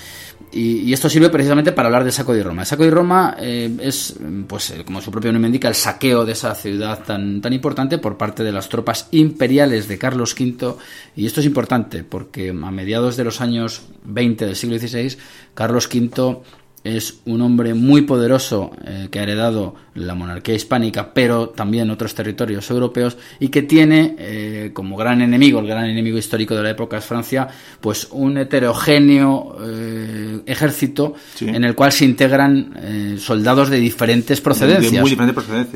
Y, 0.52 0.91
esto 0.91 1.10
sirve 1.10 1.30
precisamente 1.30 1.72
para 1.72 1.88
hablar 1.88 2.04
de 2.04 2.12
Saco 2.12 2.34
de 2.34 2.41
Roma. 2.43 2.64
El 2.64 2.68
Saco 2.68 2.84
de 2.84 2.89
Roma 2.89 3.36
eh, 3.39 3.70
es, 3.82 4.16
pues, 4.47 4.72
eh, 4.72 4.84
como 4.84 5.02
su 5.02 5.12
propio 5.12 5.32
nombre 5.32 5.47
indica, 5.47 5.68
el 5.68 5.76
saqueo 5.76 6.26
de 6.26 6.32
esa 6.32 6.56
ciudad 6.56 7.04
tan, 7.04 7.39
tan 7.41 7.54
importante 7.54 8.00
por 8.00 8.18
parte 8.18 8.43
de 8.43 8.52
las 8.52 8.68
tropas 8.68 9.08
imperiales 9.12 9.88
de 9.88 9.97
Carlos 10.00 10.36
V. 10.39 10.76
Y 11.16 11.28
esto 11.28 11.41
es 11.41 11.45
importante 11.45 12.04
porque 12.04 12.50
a 12.50 12.72
mediados 12.72 13.16
de 13.16 13.26
los 13.26 13.41
años 13.41 13.84
20 14.06 14.47
del 14.47 14.56
siglo 14.56 14.80
XVI, 14.80 15.18
Carlos 15.54 15.88
V 15.93 16.39
es 16.84 17.20
un 17.26 17.42
hombre 17.42 17.74
muy 17.74 18.02
poderoso 18.04 18.72
eh, 18.86 19.08
que 19.12 19.20
ha 19.20 19.24
heredado 19.24 19.76
la 19.96 20.16
monarquía 20.16 20.56
hispánica, 20.56 21.14
pero 21.14 21.50
también 21.50 21.90
otros 21.90 22.16
territorios 22.16 22.70
europeos, 22.70 23.18
y 23.40 23.50
que 23.50 23.64
tiene 23.64 24.16
eh, 24.18 24.72
como 24.74 24.96
gran 24.96 25.22
enemigo, 25.22 25.60
el 25.60 25.68
gran 25.68 25.86
enemigo 25.86 26.18
histórico 26.18 26.56
de 26.56 26.64
la 26.64 26.70
época 26.70 26.98
es 26.98 27.06
Francia, 27.06 27.48
pues 27.82 28.08
un 28.12 28.38
heterogéneo 28.38 29.58
eh, 29.62 30.42
ejército 30.46 31.16
en 31.42 31.64
el 31.66 31.76
cual 31.76 31.92
se 31.92 32.06
integran 32.06 33.18
soldados 33.20 33.70
de 33.70 33.78
diferentes 33.78 34.40
procedencias. 34.40 35.06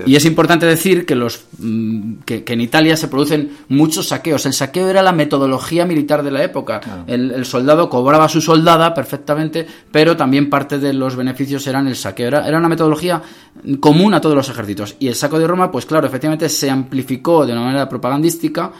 Y 0.06 0.16
es 0.16 0.26
importante 0.26 0.66
decir 0.66 1.06
que, 1.06 1.16
los, 1.16 1.45
mm, 1.58 2.16
que, 2.26 2.43
en 2.47 2.62
Italia 2.62 2.95
se 2.95 3.08
producen 3.08 3.51
muchos 3.68 4.10
saqueos. 4.10 4.45
El 4.45 4.54
saqueo 4.54 4.89
era 4.89 5.01
la 5.01 5.12
metodología 5.12 5.86
militar 5.86 6.24
de 6.24 6.32
la 6.32 6.43
época. 6.43 7.04
El, 7.08 7.32
el 7.32 7.45
soldado 7.45 7.89
cobraba 7.89 8.30
su 8.30 8.39
soldada 8.41 8.93
perfectamente, 8.93 9.66
pero 9.91 10.16
también 10.16 10.49
parte 10.49 10.80
de 10.80 10.92
los 10.93 11.15
beneficios 11.15 11.65
eran 11.67 11.87
el 11.87 11.95
saqueo. 11.95 12.27
Era, 12.27 12.47
era, 12.47 12.57
una 12.57 12.69
metodología 12.69 13.21
común 13.79 14.13
a 14.13 14.21
todos 14.21 14.35
los 14.35 14.49
ejércitos. 14.49 14.95
Y 14.99 15.07
el 15.07 15.15
saco 15.15 15.39
de 15.39 15.47
Roma, 15.47 15.71
pues 15.71 15.85
claro, 15.85 16.07
efectivamente 16.07 16.49
se 16.49 16.69
amplificó 16.69 17.45
de 17.45 17.53
una 17.53 17.61
manera 17.61 17.89
propagandística. 17.89 18.71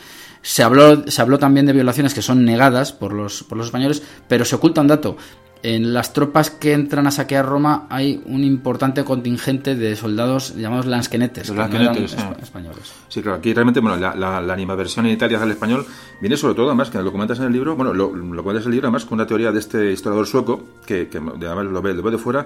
Se 0.42 0.62
habló, 0.64 1.08
se 1.08 1.22
habló 1.22 1.40
también 1.40 1.66
de 1.66 1.74
violaciones 1.74 2.14
que 2.14 2.22
son 2.22 2.44
negadas 2.44 2.92
por 2.92 3.14
los, 3.14 3.44
por 3.44 3.58
los 3.58 3.68
españoles, 3.68 4.04
pero 4.28 4.44
se 4.44 4.56
oculta 4.56 4.82
un 4.82 4.88
dato 4.88 5.18
en 5.64 5.94
las 5.94 6.12
tropas 6.14 6.50
que 6.50 6.74
entran 6.74 7.08
a 7.08 7.12
saquear 7.12 7.46
Roma 7.46 7.88
hay 7.90 8.22
un 8.26 8.44
importante 8.44 9.04
contingente 9.04 9.76
de 9.76 9.96
soldados 9.96 10.56
llamados 10.56 10.86
lansquenetes, 10.86 11.50
españoles. 11.50 12.16
Sí, 13.08 13.22
claro, 13.22 13.38
aquí 13.38 13.54
realmente, 13.54 13.80
bueno, 13.80 13.96
la, 13.96 14.14
la, 14.14 14.42
la 14.42 14.54
animaversión 14.54 15.06
en 15.06 15.14
Italia 15.14 15.40
del 15.40 15.52
español 15.52 15.86
viene 16.20 16.36
sobre 16.36 16.54
todo, 16.54 16.68
además, 16.68 16.90
que 16.90 17.02
lo 17.02 17.12
comentas 17.12 17.40
en 17.40 17.46
el 17.46 17.54
libro, 17.54 17.76
bueno, 17.76 17.94
lo, 17.94 18.14
lo 18.14 18.44
comentas 18.44 18.66
en 18.66 18.72
el 18.72 18.76
libro, 18.76 18.88
además, 18.88 19.06
con 19.06 19.16
una 19.16 19.26
teoría 19.26 19.52
de 19.52 19.60
este 19.60 19.92
historiador 19.92 20.28
sueco, 20.28 20.64
que, 20.86 21.08
que 21.08 21.18
además 21.18 21.66
lo 21.66 21.82
ve, 21.82 21.94
lo 21.94 22.04
ve 22.04 22.12
de 22.12 22.18
fuera, 22.18 22.46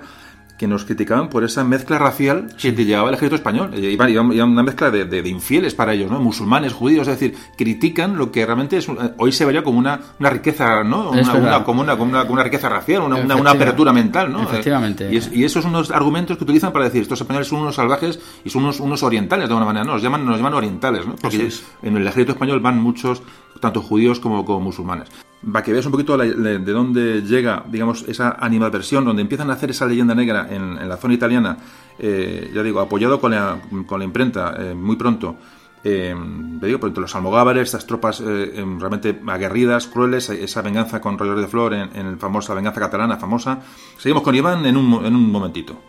que 0.58 0.68
nos 0.68 0.86
criticaban 0.86 1.30
por 1.30 1.44
esa 1.44 1.64
mezcla 1.64 1.98
racial 2.00 2.48
que 2.60 2.72
te 2.72 2.86
llevaba 2.86 3.10
el 3.10 3.16
ejército 3.16 3.36
español. 3.36 3.72
Eh, 3.74 3.92
Iba, 3.92 4.10
iba- 4.10 4.34
iba 4.34 4.46
una 4.46 4.64
mezcla 4.64 4.90
de, 4.92 5.06
de- 5.06 5.22
de 5.22 5.30
infieles 5.30 5.76
para 5.76 5.94
ellos, 5.94 6.10
¿no? 6.10 6.20
Musulmanes, 6.20 6.74
judíos, 6.74 7.08
es 7.08 7.20
decir, 7.20 7.38
critican 7.58 8.18
lo 8.18 8.32
que 8.32 8.46
realmente 8.46 8.78
es, 8.78 8.88
eh, 8.90 8.94
hoy 9.18 9.32
se 9.32 9.46
vería 9.46 9.64
como 9.64 9.78
una, 9.80 10.00
una 10.20 10.30
riqueza, 10.30 10.84
¿no? 10.84 11.12
Una, 11.12 11.22
como, 11.64 11.82
una, 11.82 11.96
como, 11.98 12.04
una, 12.04 12.22
como 12.22 12.34
una 12.34 12.44
riqueza 12.44 12.70
racial, 12.70 13.04
una, 13.04 13.18
apertura 13.52 13.94
mental, 13.94 14.32
¿no? 14.32 14.44
Efectivamente. 14.44 15.08
Eh, 15.08 15.14
Y, 15.14 15.18
es- 15.18 15.32
y 15.34 15.44
esos 15.44 15.64
son 15.64 15.74
unos 15.76 15.92
argumentos 15.92 16.38
que 16.38 16.44
utilizan 16.44 16.72
para 16.74 16.86
decir, 16.86 17.02
estos 17.02 17.22
españoles 17.22 17.48
son 17.48 17.60
unos 17.62 17.76
salvajes 17.76 18.20
y 18.44 18.50
son 18.50 18.64
unos, 18.64 18.80
unos 18.80 19.04
orientales 19.04 19.48
de 19.48 19.54
alguna 19.54 19.66
manera, 19.66 19.86
¿no? 19.86 19.94
Nos 19.94 20.02
llaman, 20.02 20.26
nos 20.26 20.38
llaman 20.38 20.54
orientales, 20.54 21.06
¿no? 21.06 21.16
Porque 21.16 21.38
en 21.84 21.98
el 21.98 22.04
ejército 22.08 22.32
español 22.34 22.60
van 22.60 22.80
muchos, 22.82 23.22
tanto 23.60 23.82
judíos 23.82 24.20
como, 24.20 24.44
como 24.46 24.60
musulmanes. 24.60 25.10
Para 25.52 25.64
que 25.64 25.72
veas 25.72 25.86
un 25.86 25.92
poquito 25.92 26.18
de, 26.18 26.60
de 26.60 26.72
dónde 26.72 27.22
llega, 27.22 27.64
digamos, 27.70 28.04
esa 28.08 28.38
animadversión, 28.40 29.06
donde 29.06 29.22
empiezan 29.22 29.50
a 29.50 29.54
hacer 29.54 29.70
esa 29.70 29.86
leyenda 29.86 30.16
negra 30.16 30.48
en, 30.50 30.78
en 30.78 30.90
la 30.90 30.98
zona 30.98 31.14
italiana, 31.14 31.58
eh, 32.00 32.52
ya 32.54 32.64
digo, 32.64 32.80
apoyado 32.80 33.20
con 33.20 33.32
la, 33.32 33.60
con 33.86 34.00
la 34.00 34.06
imprenta 34.06 34.56
eh, 34.58 34.74
muy 34.74 34.96
pronto. 34.96 35.36
Eh, 35.84 36.14
digo, 36.60 36.80
por 36.80 36.90
entre 36.90 37.02
los 37.02 37.16
almogávares, 37.16 37.64
estas 37.64 37.86
tropas 37.86 38.20
eh, 38.20 38.66
realmente 38.80 39.22
aguerridas, 39.28 39.88
crueles, 39.88 40.30
esa 40.30 40.62
venganza 40.62 41.00
con 41.00 41.18
Roger 41.18 41.38
de 41.38 41.48
Flor 41.48 41.74
en, 41.76 41.96
en 41.96 42.12
la 42.14 42.18
famosa 42.18 42.56
venganza 42.56 42.82
catalana, 42.82 43.18
famosa. 43.18 43.62
Seguimos 43.98 44.24
con 44.24 44.36
Iván 44.36 44.66
en 44.66 44.76
un, 44.76 45.06
en 45.06 45.16
un 45.16 45.32
momentito. 45.32 45.80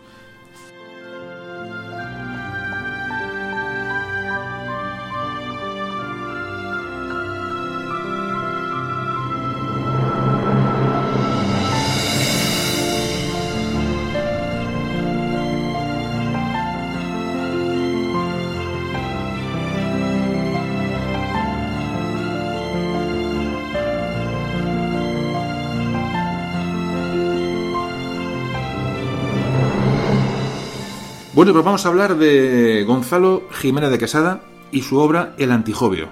Bueno, 31.49 31.63
vamos 31.63 31.83
a 31.83 31.89
hablar 31.89 32.15
de 32.15 32.83
Gonzalo 32.85 33.41
Jiménez 33.49 33.89
de 33.89 33.97
Quesada 33.97 34.41
y 34.71 34.83
su 34.83 34.99
obra 34.99 35.33
El 35.39 35.51
Antijobio. 35.51 36.09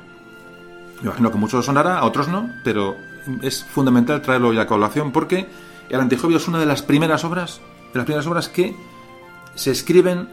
Me 0.95 1.03
imagino 1.09 1.31
que 1.31 1.37
muchos 1.37 1.63
sonará, 1.63 1.99
a 1.99 2.05
otros 2.05 2.27
no, 2.27 2.49
pero 2.63 2.95
es 3.43 3.63
fundamental 3.63 4.23
traerlo 4.23 4.51
ya 4.51 4.63
a 4.63 4.65
colación 4.65 5.11
porque 5.11 5.47
El 5.89 5.99
Antijobio 5.99 6.37
es 6.37 6.47
una 6.47 6.57
de 6.57 6.65
las 6.65 6.81
primeras 6.81 7.23
obras, 7.23 7.61
de 7.93 7.99
las 7.99 8.05
primeras 8.05 8.25
obras 8.25 8.49
que 8.49 8.75
se 9.53 9.69
escriben 9.69 10.27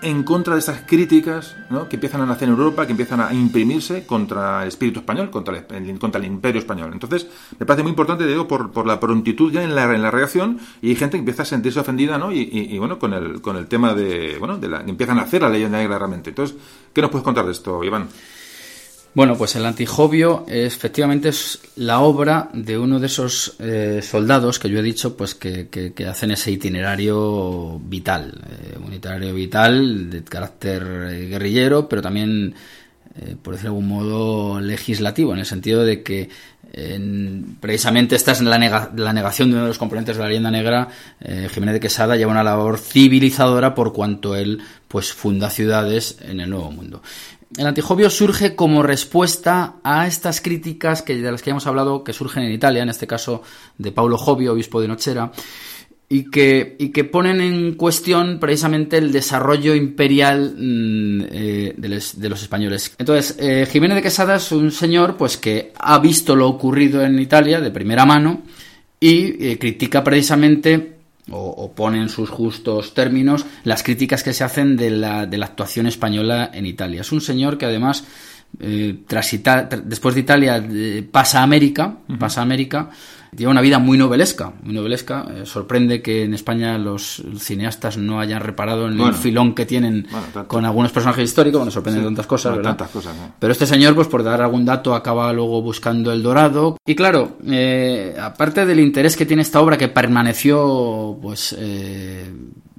en 0.00 0.22
contra 0.22 0.54
de 0.54 0.60
estas 0.60 0.82
críticas 0.86 1.56
¿no? 1.70 1.88
que 1.88 1.96
empiezan 1.96 2.20
a 2.20 2.26
nacer 2.26 2.48
en 2.48 2.54
Europa, 2.54 2.86
que 2.86 2.92
empiezan 2.92 3.20
a 3.20 3.32
imprimirse 3.34 4.06
contra 4.06 4.62
el 4.62 4.68
espíritu 4.68 5.00
español, 5.00 5.30
contra 5.30 5.66
el, 5.70 5.98
contra 5.98 6.20
el 6.20 6.26
imperio 6.26 6.60
español. 6.60 6.90
Entonces, 6.92 7.26
me 7.58 7.66
parece 7.66 7.82
muy 7.82 7.90
importante, 7.90 8.24
digo, 8.26 8.46
por, 8.46 8.70
por 8.70 8.86
la 8.86 9.00
prontitud 9.00 9.50
ya 9.52 9.62
en 9.64 9.74
la, 9.74 9.92
en 9.92 10.02
la 10.02 10.10
reacción 10.12 10.58
y 10.80 10.90
hay 10.90 10.96
gente 10.96 11.16
que 11.16 11.20
empieza 11.20 11.42
a 11.42 11.46
sentirse 11.46 11.80
ofendida, 11.80 12.16
¿no? 12.16 12.30
Y, 12.30 12.48
y- 12.52 12.78
bueno, 12.78 12.98
con 12.98 13.12
el, 13.12 13.40
con 13.40 13.56
el 13.56 13.66
tema 13.66 13.92
de, 13.94 14.36
bueno, 14.38 14.56
de 14.58 14.68
la, 14.68 14.80
empiezan 14.82 15.18
a 15.18 15.22
hacer 15.22 15.42
la 15.42 15.48
leyenda 15.48 15.78
negra 15.78 15.98
realmente. 15.98 16.30
Entonces, 16.30 16.56
¿qué 16.92 17.02
nos 17.02 17.10
puedes 17.10 17.24
contar 17.24 17.44
de 17.46 17.52
esto, 17.52 17.82
Iván? 17.82 18.08
Bueno, 19.14 19.36
pues 19.36 19.56
el 19.56 19.66
Antijobio 19.66 20.44
efectivamente 20.48 21.30
es 21.30 21.58
la 21.76 22.00
obra 22.00 22.50
de 22.52 22.78
uno 22.78 23.00
de 23.00 23.06
esos 23.06 23.56
eh, 23.58 24.00
soldados 24.02 24.60
que 24.60 24.68
yo 24.70 24.78
he 24.78 24.82
dicho 24.82 25.16
pues 25.16 25.34
que, 25.34 25.68
que- 25.68 26.06
hacen 26.06 26.30
ese 26.30 26.52
itinerario 26.52 27.80
vital, 27.80 28.32
eh, 28.48 28.76
un 28.78 28.92
itinerario 28.92 29.34
vital 29.34 30.08
de 30.10 30.22
carácter 30.22 30.82
eh, 31.10 31.26
guerrillero, 31.26 31.88
pero 31.88 32.00
también, 32.00 32.54
por 33.42 33.54
decirlo 33.54 33.72
de 33.74 33.76
algún 33.80 33.88
modo, 33.88 34.60
legislativo, 34.60 35.32
en 35.32 35.40
el 35.40 35.46
sentido 35.46 35.84
de 35.84 36.02
que 36.04 36.28
en- 36.72 37.56
precisamente 37.60 38.14
esta 38.14 38.32
es 38.32 38.40
la, 38.42 38.56
nega- 38.56 38.92
la 38.94 39.12
negación 39.12 39.48
de 39.48 39.54
uno 39.56 39.62
de 39.64 39.68
los 39.70 39.78
componentes 39.78 40.16
de 40.16 40.22
la 40.22 40.28
leyenda 40.28 40.52
negra. 40.52 40.88
Jiménez 41.52 41.72
de 41.74 41.80
Quesada 41.80 42.14
lleva 42.14 42.30
una 42.30 42.44
labor 42.44 42.78
civilizadora 42.78 43.74
por 43.74 43.92
cuanto 43.92 44.36
él 44.36 44.60
pues 44.86 45.12
funda 45.12 45.50
ciudades 45.50 46.18
en 46.22 46.38
el 46.40 46.50
Nuevo 46.50 46.70
Mundo. 46.70 47.02
El 47.56 47.66
antijobio 47.66 48.10
surge 48.10 48.54
como 48.54 48.82
respuesta 48.82 49.76
a 49.82 50.06
estas 50.06 50.40
críticas 50.40 51.02
que, 51.02 51.16
de 51.16 51.32
las 51.32 51.42
que 51.42 51.50
hemos 51.50 51.66
hablado 51.66 52.04
que 52.04 52.12
surgen 52.12 52.42
en 52.42 52.52
Italia, 52.52 52.82
en 52.82 52.90
este 52.90 53.06
caso 53.06 53.42
de 53.78 53.90
Paulo 53.90 54.18
Jovio, 54.18 54.52
obispo 54.52 54.80
de 54.80 54.88
Nochera, 54.88 55.32
y 56.10 56.30
que, 56.30 56.76
y 56.78 56.90
que 56.90 57.04
ponen 57.04 57.40
en 57.40 57.74
cuestión 57.74 58.38
precisamente 58.38 58.98
el 58.98 59.12
desarrollo 59.12 59.74
imperial 59.74 60.54
mm, 60.56 61.22
eh, 61.30 61.74
de, 61.76 62.28
los 62.28 62.42
españoles. 62.42 62.94
Entonces, 62.98 63.36
eh, 63.38 63.66
Jiménez 63.70 63.96
de 63.96 64.02
Quesada 64.02 64.36
es 64.36 64.52
un 64.52 64.70
señor 64.70 65.16
pues 65.16 65.36
que 65.36 65.72
ha 65.78 65.98
visto 65.98 66.36
lo 66.36 66.48
ocurrido 66.48 67.02
en 67.02 67.18
Italia 67.18 67.60
de 67.60 67.70
primera 67.70 68.04
mano 68.04 68.42
y 69.00 69.46
eh, 69.46 69.58
critica 69.58 70.02
precisamente 70.02 70.97
o, 71.30 71.38
o 71.38 71.72
pone 71.72 72.00
en 72.00 72.08
sus 72.08 72.30
justos 72.30 72.94
términos 72.94 73.44
las 73.64 73.82
críticas 73.82 74.22
que 74.22 74.32
se 74.32 74.44
hacen 74.44 74.76
de 74.76 74.90
la, 74.90 75.26
de 75.26 75.38
la 75.38 75.46
actuación 75.46 75.86
española 75.86 76.50
en 76.52 76.66
Italia. 76.66 77.00
Es 77.02 77.12
un 77.12 77.20
señor 77.20 77.58
que 77.58 77.66
además 77.66 78.04
eh, 78.60 78.96
tras 79.06 79.32
Ita- 79.34 79.68
después 79.84 80.14
de 80.14 80.22
Italia 80.22 80.64
eh, 80.70 81.06
pasa 81.10 81.40
a 81.40 81.42
América, 81.42 81.98
pasa 82.18 82.40
a 82.40 82.44
América, 82.44 82.90
lleva 83.36 83.50
una 83.50 83.60
vida 83.60 83.78
muy 83.78 83.98
novelesca, 83.98 84.52
muy 84.62 84.74
novelesca. 84.74 85.26
Eh, 85.34 85.46
sorprende 85.46 86.02
que 86.02 86.24
en 86.24 86.34
España 86.34 86.78
los 86.78 87.22
cineastas 87.38 87.96
no 87.96 88.20
hayan 88.20 88.40
reparado 88.40 88.86
en 88.88 88.96
Bueno. 88.96 89.14
el 89.14 89.18
filón 89.20 89.54
que 89.54 89.66
tienen 89.66 90.06
Bueno, 90.10 90.48
con 90.48 90.64
algunos 90.64 90.92
personajes 90.92 91.24
históricos, 91.24 91.58
bueno, 91.60 91.70
sorprenden 91.70 92.04
tantas 92.04 92.26
cosas, 92.26 92.52
Bueno, 92.52 92.56
¿verdad? 92.64 92.76
tantas 92.78 92.92
cosas, 92.92 93.16
¿no? 93.16 93.34
Pero 93.38 93.52
este 93.52 93.66
señor, 93.66 93.94
pues 93.94 94.08
por 94.08 94.22
dar 94.22 94.40
algún 94.42 94.64
dato, 94.64 94.94
acaba 94.94 95.32
luego 95.32 95.62
buscando 95.62 96.12
el 96.12 96.22
dorado. 96.22 96.76
Y 96.86 96.94
claro, 96.94 97.38
eh, 97.46 98.14
aparte 98.20 98.64
del 98.66 98.80
interés 98.80 99.16
que 99.16 99.26
tiene 99.26 99.42
esta 99.42 99.60
obra, 99.60 99.76
que 99.78 99.88
permaneció 99.88 101.18
pues 101.20 101.54
eh, 101.58 102.32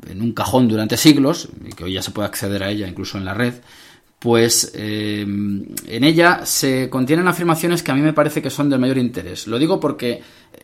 en 0.08 0.22
un 0.22 0.32
cajón 0.34 0.68
durante 0.68 0.98
siglos, 0.98 1.50
y 1.66 1.72
que 1.74 1.84
hoy 1.84 1.94
ya 1.94 2.02
se 2.02 2.12
puede 2.12 2.28
acceder 2.28 2.64
a 2.64 2.70
ella 2.70 2.88
incluso 2.88 3.18
en 3.18 3.26
la 3.26 3.34
red, 3.34 3.54
pues 4.18 4.72
eh, 4.76 5.22
en 5.22 6.04
ella 6.04 6.42
se 6.44 6.90
contienen 6.90 7.28
afirmaciones 7.28 7.82
que 7.84 7.92
a 7.92 7.96
mí 7.96 8.02
me 8.02 8.12
parece 8.12 8.42
que 8.42 8.50
son 8.50 8.70
del 8.70 8.80
mayor 8.80 8.98
interés. 8.98 9.48
Lo 9.48 9.58
digo 9.58 9.80
porque 9.80 10.22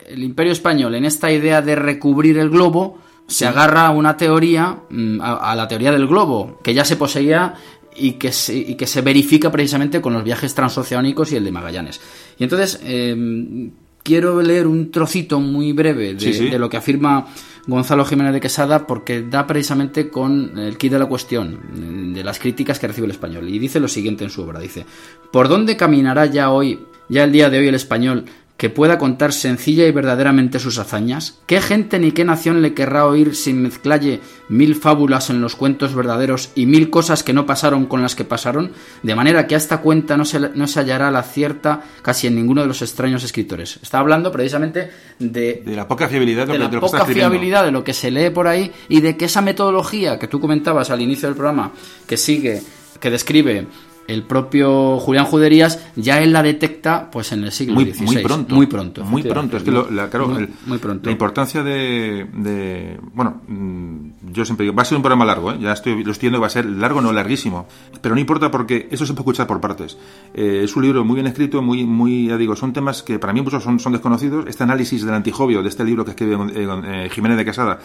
el 0.07 0.23
imperio 0.23 0.51
español, 0.53 0.95
en 0.95 1.05
esta 1.05 1.31
idea 1.31 1.61
de 1.61 1.75
recubrir 1.75 2.37
el 2.37 2.49
globo, 2.49 2.99
se 3.27 3.45
agarra 3.45 3.87
a 3.87 3.91
una 3.91 4.17
teoría, 4.17 4.81
mm, 4.89 5.19
a, 5.21 5.51
a 5.51 5.55
la 5.55 5.67
teoría 5.67 5.91
del 5.91 6.07
globo, 6.07 6.59
que 6.63 6.73
ya 6.73 6.85
se 6.85 6.95
poseía 6.95 7.55
y 7.95 8.13
que 8.13 8.31
se, 8.31 8.55
y 8.55 8.75
que 8.75 8.87
se 8.87 9.01
verifica 9.01 9.51
precisamente 9.51 10.01
con 10.01 10.13
los 10.13 10.23
viajes 10.23 10.53
transoceánicos 10.53 11.31
y 11.31 11.37
el 11.37 11.45
de 11.45 11.51
Magallanes. 11.51 12.01
Y 12.37 12.43
entonces 12.43 12.79
eh, 12.83 13.69
quiero 14.03 14.41
leer 14.41 14.67
un 14.67 14.91
trocito 14.91 15.39
muy 15.39 15.71
breve 15.71 16.13
de, 16.13 16.19
Sí, 16.19 16.33
sí. 16.33 16.49
de 16.49 16.59
lo 16.59 16.69
que 16.69 16.77
afirma 16.77 17.27
Gonzalo 17.67 18.05
Jiménez 18.05 18.33
de 18.33 18.41
Quesada 18.41 18.85
porque 18.85 19.23
da 19.23 19.47
precisamente 19.47 20.09
con 20.09 20.59
el 20.59 20.77
kit 20.77 20.91
de 20.91 20.99
la 20.99 21.07
cuestión 21.07 22.13
de 22.13 22.23
las 22.23 22.37
críticas 22.37 22.77
que 22.77 22.87
recibe 22.87 23.05
el 23.05 23.11
español. 23.11 23.49
Y 23.49 23.57
dice 23.57 23.79
lo 23.79 23.87
siguiente 23.87 24.23
en 24.23 24.29
su 24.29 24.43
obra, 24.43 24.59
dice, 24.59 24.85
¿por 25.31 25.47
dónde 25.47 25.75
caminará 25.75 26.25
ya 26.27 26.51
hoy, 26.51 26.79
ya 27.09 27.23
el 27.23 27.31
día 27.31 27.49
de 27.49 27.57
hoy 27.59 27.67
el 27.69 27.75
español 27.75 28.25
que 28.57 28.69
pueda 28.69 28.97
contar 28.97 29.33
sencilla 29.33 29.85
y 29.85 29.91
verdaderamente 29.91 30.59
sus 30.59 30.77
hazañas? 30.77 31.39
¿Qué 31.45 31.59
gente 31.59 31.99
ni 31.99 32.13
qué 32.13 32.23
nación 32.23 32.61
le 32.61 32.73
querrá 32.73 33.05
oír 33.05 33.35
sin 33.35 33.61
mezclalle 33.61 34.21
mil 34.47 34.75
fábulas 34.75 35.29
en 35.29 35.41
los 35.41 35.57
cuentos 35.57 35.93
verdaderos 35.93 36.51
y 36.55 36.65
mil 36.65 36.89
cosas 36.89 37.21
que 37.21 37.33
no 37.33 37.45
pasaron 37.45 37.85
con 37.85 38.01
las 38.01 38.15
que 38.15 38.23
pasaron? 38.23 38.71
De 39.03 39.13
manera 39.13 39.45
que 39.45 39.55
a 39.55 39.57
esta 39.57 39.79
cuenta 39.79 40.15
no 40.15 40.23
se, 40.23 40.39
no 40.39 40.67
se 40.67 40.79
hallará 40.79 41.11
la 41.11 41.23
cierta 41.23 41.81
casi 42.01 42.27
en 42.27 42.35
ninguno 42.35 42.61
de 42.61 42.67
los 42.67 42.81
extraños 42.81 43.25
escritores. 43.25 43.77
Está 43.83 43.99
hablando 43.99 44.31
precisamente 44.31 44.89
de, 45.19 45.61
De 45.65 45.75
la 45.75 45.85
poca 45.87 46.07
fiabilidad 46.07 46.47
de 46.47 46.53
lo 46.53 46.59
la 46.59 46.65
que- 46.65 46.69
de 46.71 46.75
lo 46.75 46.81
que 46.81 46.85
está 46.85 46.97
poca 46.99 47.03
escribiendo. 47.03 47.31
fiabilidad 47.31 47.65
de 47.65 47.71
lo 47.71 47.83
que 47.83 47.93
se 47.93 48.09
lee 48.09 48.29
por 48.29 48.47
ahí 48.47 48.71
y 48.87 49.01
de 49.01 49.17
que 49.17 49.25
esa 49.25 49.41
metodología 49.41 50.17
que 50.17 50.29
tú 50.29 50.39
comentabas 50.39 50.89
al 50.91 51.01
inicio 51.01 51.27
del 51.27 51.35
programa, 51.35 51.73
que 52.07 52.15
sigue, 52.15 52.61
que 53.01 53.09
describe 53.09 53.67
el 54.07 54.23
propio 54.23 54.99
Julián 54.99 55.25
Juderías, 55.25 55.83
ya 55.95 56.21
él 56.21 56.31
la 56.33 56.43
detecta 56.43 57.09
pues 57.11 57.31
en 57.31 57.43
el 57.43 57.51
siglo 57.51 57.75
muy, 57.75 57.85
XVI. 57.91 58.05
muy 58.05 58.17
pronto. 58.23 58.55
Muy 58.55 58.65
pronto. 58.67 59.03
Muy 59.03 59.23
pronto. 59.23 59.57
Es 59.57 59.63
que 59.63 59.71
lo- 59.71 59.89
la, 59.89 60.09
claro, 60.09 60.27
Muy- 60.27 60.43
el- 60.43 60.49
muy 60.67 60.77
pronto. 60.77 61.05
la 61.07 61.11
importancia 61.11 61.63
de, 61.63 62.27
de- 62.33 62.99
Bueno, 63.13 63.41
mm, 63.47 64.31
yo 64.31 64.45
siempre 64.45 64.65
digo, 64.65 64.75
va 64.75 64.83
a 64.83 64.85
ser 64.85 64.95
un 64.97 65.01
programa 65.01 65.25
largo, 65.25 65.51
¿eh? 65.51 65.57
ya 65.59 65.73
estoy, 65.73 66.03
lo 66.03 66.11
estoy 66.11 66.27
viendo 66.27 66.39
va 66.41 66.47
a 66.47 66.49
ser 66.51 66.65
largo, 66.65 67.01
no 67.01 67.11
larguísimo. 67.11 67.67
Pero 68.01 68.15
no 68.15 68.21
importa 68.21 68.51
porque 68.51 68.87
eso 68.91 69.05
se 69.05 69.13
puede 69.13 69.21
escuchar 69.23 69.47
por 69.47 69.59
partes. 69.61 69.97
Eh, 70.33 70.61
es 70.63 70.75
un 70.75 70.83
libro 70.83 71.03
muy 71.03 71.15
bien 71.15 71.27
escrito, 71.27 71.61
muy, 71.61 71.83
muy, 71.85 72.27
ya 72.27 72.37
digo, 72.37 72.55
son 72.55 72.73
temas 72.73 73.01
que 73.03 73.17
para 73.19 73.33
mí 73.33 73.41
muchos 73.41 73.63
son, 73.63 73.79
son 73.79 73.91
desconocidos. 73.93 74.45
Este 74.47 74.63
análisis 74.63 75.03
del 75.05 75.13
antijobio, 75.15 75.63
de 75.63 75.69
este 75.69 75.83
libro 75.83 76.05
que 76.05 76.11
escribe 76.11 76.37
eh, 76.53 77.09
Jiménez 77.11 77.37
de 77.37 77.45
Casada, 77.45 77.79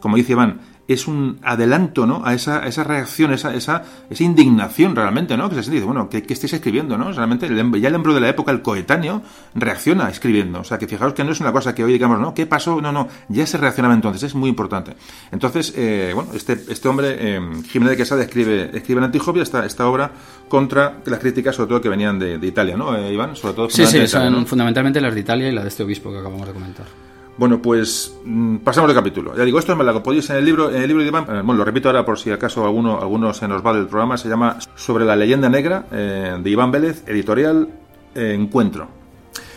como 0.00 0.16
dice 0.16 0.32
Iván, 0.32 0.60
es 0.88 1.08
un 1.08 1.38
adelanto 1.42 2.06
¿no? 2.06 2.22
a, 2.24 2.34
esa, 2.34 2.66
esa 2.66 2.84
reacción, 2.84 3.32
esa, 3.32 3.54
esa, 3.54 3.82
esa 4.08 4.24
indignación 4.24 4.94
realmente, 4.94 5.36
¿no? 5.36 5.48
Que 5.48 5.56
se 5.56 5.64
siente, 5.64 5.84
bueno, 5.84 6.08
¿qué, 6.08 6.22
¿qué, 6.22 6.32
estáis 6.32 6.52
escribiendo? 6.52 6.96
¿no? 6.96 7.12
Realmente 7.12 7.48
ya 7.48 7.88
el 7.88 7.94
embro 7.94 8.14
de 8.14 8.20
la 8.20 8.28
época, 8.28 8.52
el 8.52 8.62
coetáneo, 8.62 9.22
reacciona 9.54 10.08
escribiendo. 10.08 10.60
O 10.60 10.64
sea, 10.64 10.78
que 10.78 10.86
fijaos 10.86 11.12
que 11.12 11.24
no 11.24 11.32
es 11.32 11.40
una 11.40 11.52
cosa 11.52 11.74
que 11.74 11.82
hoy 11.82 11.92
digamos, 11.92 12.20
¿no? 12.20 12.34
¿Qué 12.34 12.46
pasó? 12.46 12.80
No, 12.80 12.92
no, 12.92 13.08
ya 13.28 13.46
se 13.46 13.58
reaccionaba 13.58 13.94
entonces, 13.94 14.22
es 14.22 14.34
muy 14.34 14.48
importante. 14.48 14.92
Entonces, 15.32 15.72
eh, 15.76 16.12
bueno, 16.14 16.30
este, 16.34 16.52
este 16.68 16.88
hombre, 16.88 17.16
eh, 17.18 17.40
Jiménez 17.68 17.90
de 17.90 17.96
Quesada, 17.96 18.22
escribe, 18.22 18.70
escribe 18.72 18.98
en 18.98 19.04
Antijopia 19.04 19.42
esta, 19.42 19.66
esta 19.66 19.88
obra 19.88 20.12
contra 20.48 20.98
las 21.04 21.18
críticas, 21.18 21.56
sobre 21.56 21.68
todo 21.68 21.80
que 21.80 21.88
venían 21.88 22.18
de, 22.18 22.38
de 22.38 22.46
Italia, 22.46 22.76
¿no, 22.76 22.96
eh, 22.96 23.12
Iván? 23.12 23.34
Sobre 23.34 23.54
todo, 23.54 23.70
sí, 23.70 23.86
sí, 23.86 24.06
son 24.06 24.32
¿no? 24.32 24.46
fundamentalmente 24.46 25.00
las 25.00 25.14
de 25.14 25.20
Italia 25.20 25.48
y 25.48 25.52
la 25.52 25.62
de 25.62 25.68
este 25.68 25.82
obispo 25.82 26.12
que 26.12 26.18
acabamos 26.18 26.46
de 26.46 26.52
comentar. 26.52 27.05
Bueno, 27.38 27.60
pues 27.60 28.16
mm, 28.24 28.56
pasamos 28.58 28.88
de 28.88 28.94
capítulo. 28.94 29.36
Ya 29.36 29.44
digo, 29.44 29.58
esto 29.58 29.76
me 29.76 29.84
lo 29.84 30.02
podéis 30.02 30.30
en 30.30 30.36
el 30.36 30.44
libro, 30.44 30.70
en 30.70 30.82
el 30.82 30.88
libro 30.88 31.02
de 31.02 31.08
Iván, 31.08 31.26
bueno, 31.26 31.54
lo 31.54 31.64
repito 31.64 31.88
ahora 31.88 32.04
por 32.04 32.18
si 32.18 32.30
acaso 32.30 32.64
alguno, 32.64 32.98
alguno 32.98 33.34
se 33.34 33.46
nos 33.46 33.64
va 33.64 33.74
del 33.74 33.86
programa, 33.86 34.16
se 34.16 34.28
llama 34.28 34.58
Sobre 34.74 35.04
la 35.04 35.16
leyenda 35.16 35.48
negra, 35.48 35.86
eh, 35.92 36.38
de 36.40 36.50
Iván 36.50 36.70
Vélez, 36.70 37.02
editorial 37.06 37.68
eh, 38.14 38.32
Encuentro. 38.34 38.88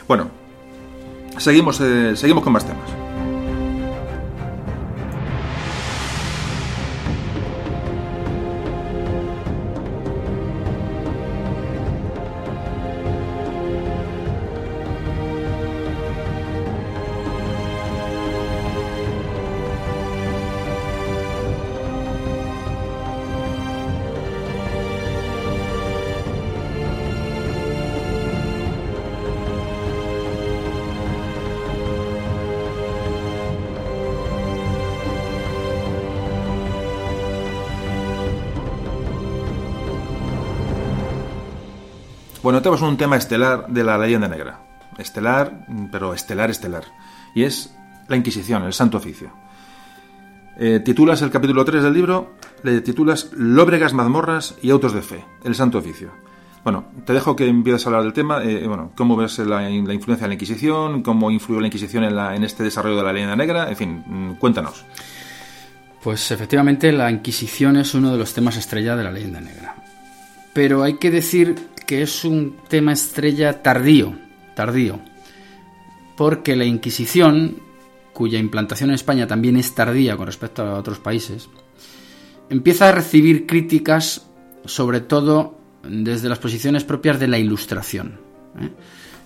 Bueno, 0.08 0.30
seguimos, 1.38 1.80
eh, 1.80 2.16
seguimos 2.16 2.44
con 2.44 2.54
más 2.54 2.66
temas. 2.66 3.09
Tenemos 42.70 42.88
un 42.88 42.98
tema 42.98 43.18
estelar 43.18 43.66
de 43.68 43.84
la 43.84 43.98
leyenda 43.98 44.28
negra. 44.28 44.60
Estelar, 45.00 45.66
pero 45.92 46.14
estelar, 46.14 46.52
estelar. 46.52 46.84
Y 47.34 47.42
es 47.42 47.76
la 48.08 48.16
Inquisición, 48.16 48.62
el 48.62 48.74
Santo 48.74 48.98
Oficio. 48.98 49.32
Eh, 50.56 50.80
titulas 50.86 51.24
el 51.24 51.32
capítulo 51.32 51.66
3 51.66 51.82
del 51.82 51.96
libro, 51.96 52.36
le 52.62 52.82
titulas 52.82 53.32
Lóbregas, 53.34 53.94
mazmorras 53.94 54.56
y 54.62 54.70
autos 54.70 54.94
de 54.94 55.02
fe, 55.02 55.26
el 55.44 55.56
Santo 55.56 55.80
Oficio. 55.80 56.12
Bueno, 56.64 56.86
te 57.08 57.14
dejo 57.14 57.36
que 57.36 57.48
empieces 57.48 57.88
a 57.88 57.90
hablar 57.90 58.04
del 58.04 58.14
tema. 58.14 58.44
Eh, 58.44 58.68
bueno, 58.68 58.92
cómo 58.96 59.16
ves 59.16 59.40
la, 59.40 59.62
la, 59.62 59.70
influencia 59.72 60.26
de 60.26 60.28
la 60.28 60.36
Inquisición, 60.36 61.02
cómo 61.02 61.32
influyó 61.32 61.62
la 61.62 61.68
Inquisición 61.70 62.04
en, 62.04 62.16
la, 62.16 62.36
en 62.36 62.44
este 62.44 62.62
desarrollo 62.62 62.98
de 62.98 63.04
la 63.04 63.14
leyenda 63.14 63.36
negra. 63.36 63.68
En 63.68 63.78
fin, 63.78 64.04
mm, 64.06 64.34
cuéntanos. 64.36 64.86
Pues 66.04 66.30
efectivamente 66.30 66.92
la 66.92 67.10
Inquisición 67.10 67.78
es 67.78 67.96
uno 67.96 68.12
de 68.12 68.20
los 68.20 68.32
temas 68.36 68.58
estrella 68.58 68.96
de 68.96 69.06
la 69.06 69.12
leyenda 69.12 69.42
negra. 69.42 69.74
Pero 70.54 70.84
hay 70.84 70.98
que 70.98 71.10
decir 71.10 71.56
que 71.90 72.04
es 72.04 72.24
un 72.24 72.58
tema 72.68 72.94
estrella 72.94 73.64
tardío, 73.64 74.14
tardío, 74.56 75.00
porque 76.16 76.56
la 76.56 76.64
Inquisición, 76.64 77.64
cuya 78.14 78.38
implantación 78.38 78.92
en 78.92 78.94
España 78.94 79.26
también 79.26 79.58
es 79.58 79.74
tardía 79.74 80.16
con 80.16 80.28
respecto 80.28 80.62
a 80.62 80.78
otros 80.78 81.00
países, 81.00 81.50
empieza 82.48 82.90
a 82.90 82.92
recibir 82.92 83.48
críticas 83.48 84.28
sobre 84.66 85.02
todo 85.02 85.58
desde 85.82 86.30
las 86.30 86.38
posiciones 86.38 86.84
propias 86.84 87.20
de 87.20 87.28
la 87.28 87.40
Ilustración. 87.40 88.20
¿eh? 88.62 88.70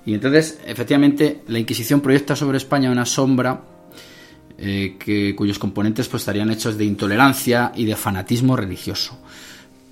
Y 0.05 0.14
entonces, 0.14 0.61
efectivamente, 0.66 1.43
la 1.49 1.59
Inquisición 1.59 1.99
proyecta 1.99 2.34
sobre 2.34 2.59
España 2.59 2.89
una 2.89 3.05
sombra 3.05 3.61
eh, 4.57 4.95
que, 4.97 5.36
cuyos 5.36 5.59
componentes 5.59 6.07
pues, 6.07 6.22
estarían 6.22 6.49
hechos 6.49 6.78
de 6.78 6.86
intolerancia 6.86 7.74
y 7.76 7.84
de 7.84 7.97
fanatismo 7.97 8.55
religioso. 8.55 9.20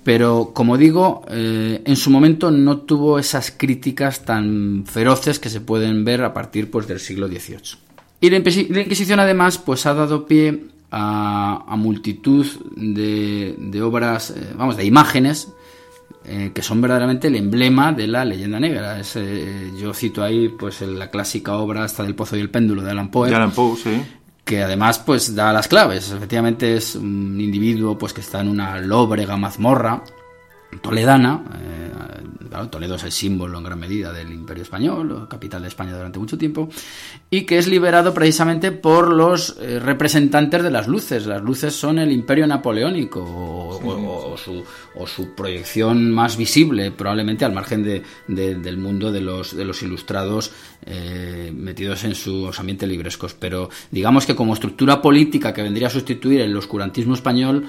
Pero, 0.04 0.50
como 0.52 0.76
digo, 0.76 1.24
eh, 1.28 1.80
en 1.84 1.96
su 1.96 2.10
momento 2.10 2.50
no 2.50 2.78
tuvo 2.78 3.18
esas 3.18 3.52
críticas 3.52 4.24
tan 4.24 4.84
feroces 4.84 5.38
que 5.38 5.48
se 5.48 5.60
pueden 5.60 6.04
ver 6.04 6.24
a 6.24 6.34
partir 6.34 6.70
pues, 6.70 6.88
del 6.88 6.98
siglo 6.98 7.28
XVIII. 7.28 7.78
Y 8.20 8.30
la 8.30 8.80
Inquisición, 8.80 9.20
además, 9.20 9.58
pues, 9.58 9.86
ha 9.86 9.94
dado 9.94 10.26
pie 10.26 10.66
a, 10.90 11.74
multitud 11.76 12.46
de, 12.76 13.82
obras, 13.82 14.30
eh, 14.30 14.52
vamos, 14.56 14.76
de 14.76 14.84
imágenes 14.84 15.48
eh, 16.24 16.52
que 16.54 16.62
son 16.62 16.80
verdaderamente 16.80 17.28
el 17.28 17.36
emblema 17.36 17.92
de 17.92 18.06
la 18.06 18.24
leyenda 18.24 18.60
negra. 18.60 19.00
Yo 19.80 19.92
cito 19.94 20.22
ahí 20.22 20.48
pues 20.50 20.80
la 20.82 21.10
clásica 21.10 21.56
obra 21.56 21.84
hasta 21.84 22.04
del 22.04 22.14
Pozo 22.14 22.36
y 22.36 22.40
el 22.40 22.50
Péndulo 22.50 22.82
de 22.82 22.90
Alan 22.90 23.10
Poe. 23.10 23.28
Que 24.44 24.62
además 24.62 24.98
pues 24.98 25.34
da 25.34 25.52
las 25.52 25.68
claves. 25.68 26.10
Efectivamente 26.10 26.76
es 26.76 26.94
un 26.94 27.40
individuo 27.40 27.98
pues 27.98 28.12
que 28.12 28.20
está 28.20 28.40
en 28.40 28.48
una 28.48 28.78
lóbrega 28.80 29.36
mazmorra 29.36 30.02
toledana. 30.80 31.42
Eh, 31.60 32.48
claro, 32.48 32.68
Toledo 32.68 32.96
es 32.96 33.04
el 33.04 33.12
símbolo 33.12 33.58
en 33.58 33.64
gran 33.64 33.78
medida 33.78 34.12
del 34.12 34.30
Imperio 34.30 34.62
Español, 34.62 35.26
capital 35.28 35.62
de 35.62 35.68
España 35.68 35.96
durante 35.96 36.18
mucho 36.18 36.36
tiempo, 36.36 36.68
y 37.30 37.42
que 37.42 37.58
es 37.58 37.66
liberado 37.66 38.12
precisamente 38.12 38.72
por 38.72 39.12
los 39.12 39.56
eh, 39.60 39.78
representantes 39.78 40.62
de 40.62 40.70
las 40.70 40.86
luces. 40.86 41.26
Las 41.26 41.42
luces 41.42 41.74
son 41.74 41.98
el 41.98 42.12
Imperio 42.12 42.46
Napoleónico 42.46 43.20
o, 43.22 43.78
sí. 43.80 43.86
o, 43.86 44.32
o, 44.32 44.36
su, 44.36 44.64
o, 44.96 45.06
su, 45.06 45.34
proyección 45.34 46.10
más 46.10 46.36
visible, 46.36 46.90
probablemente 46.90 47.44
al 47.44 47.52
margen 47.52 47.82
de, 47.82 48.02
de, 48.28 48.54
del 48.56 48.76
mundo 48.76 49.10
de 49.10 49.22
los, 49.22 49.56
de 49.56 49.64
los 49.64 49.82
ilustrados 49.82 50.52
eh, 50.84 51.52
metidos 51.54 52.04
en 52.04 52.14
sus 52.14 52.58
ambientes 52.60 52.88
librescos. 52.88 53.34
Pero 53.34 53.70
digamos 53.90 54.26
que 54.26 54.36
como 54.36 54.52
estructura 54.52 55.00
política 55.00 55.54
que 55.54 55.62
vendría 55.62 55.86
a 55.86 55.90
sustituir 55.90 56.42
el 56.42 56.56
oscurantismo 56.56 57.14
español, 57.14 57.64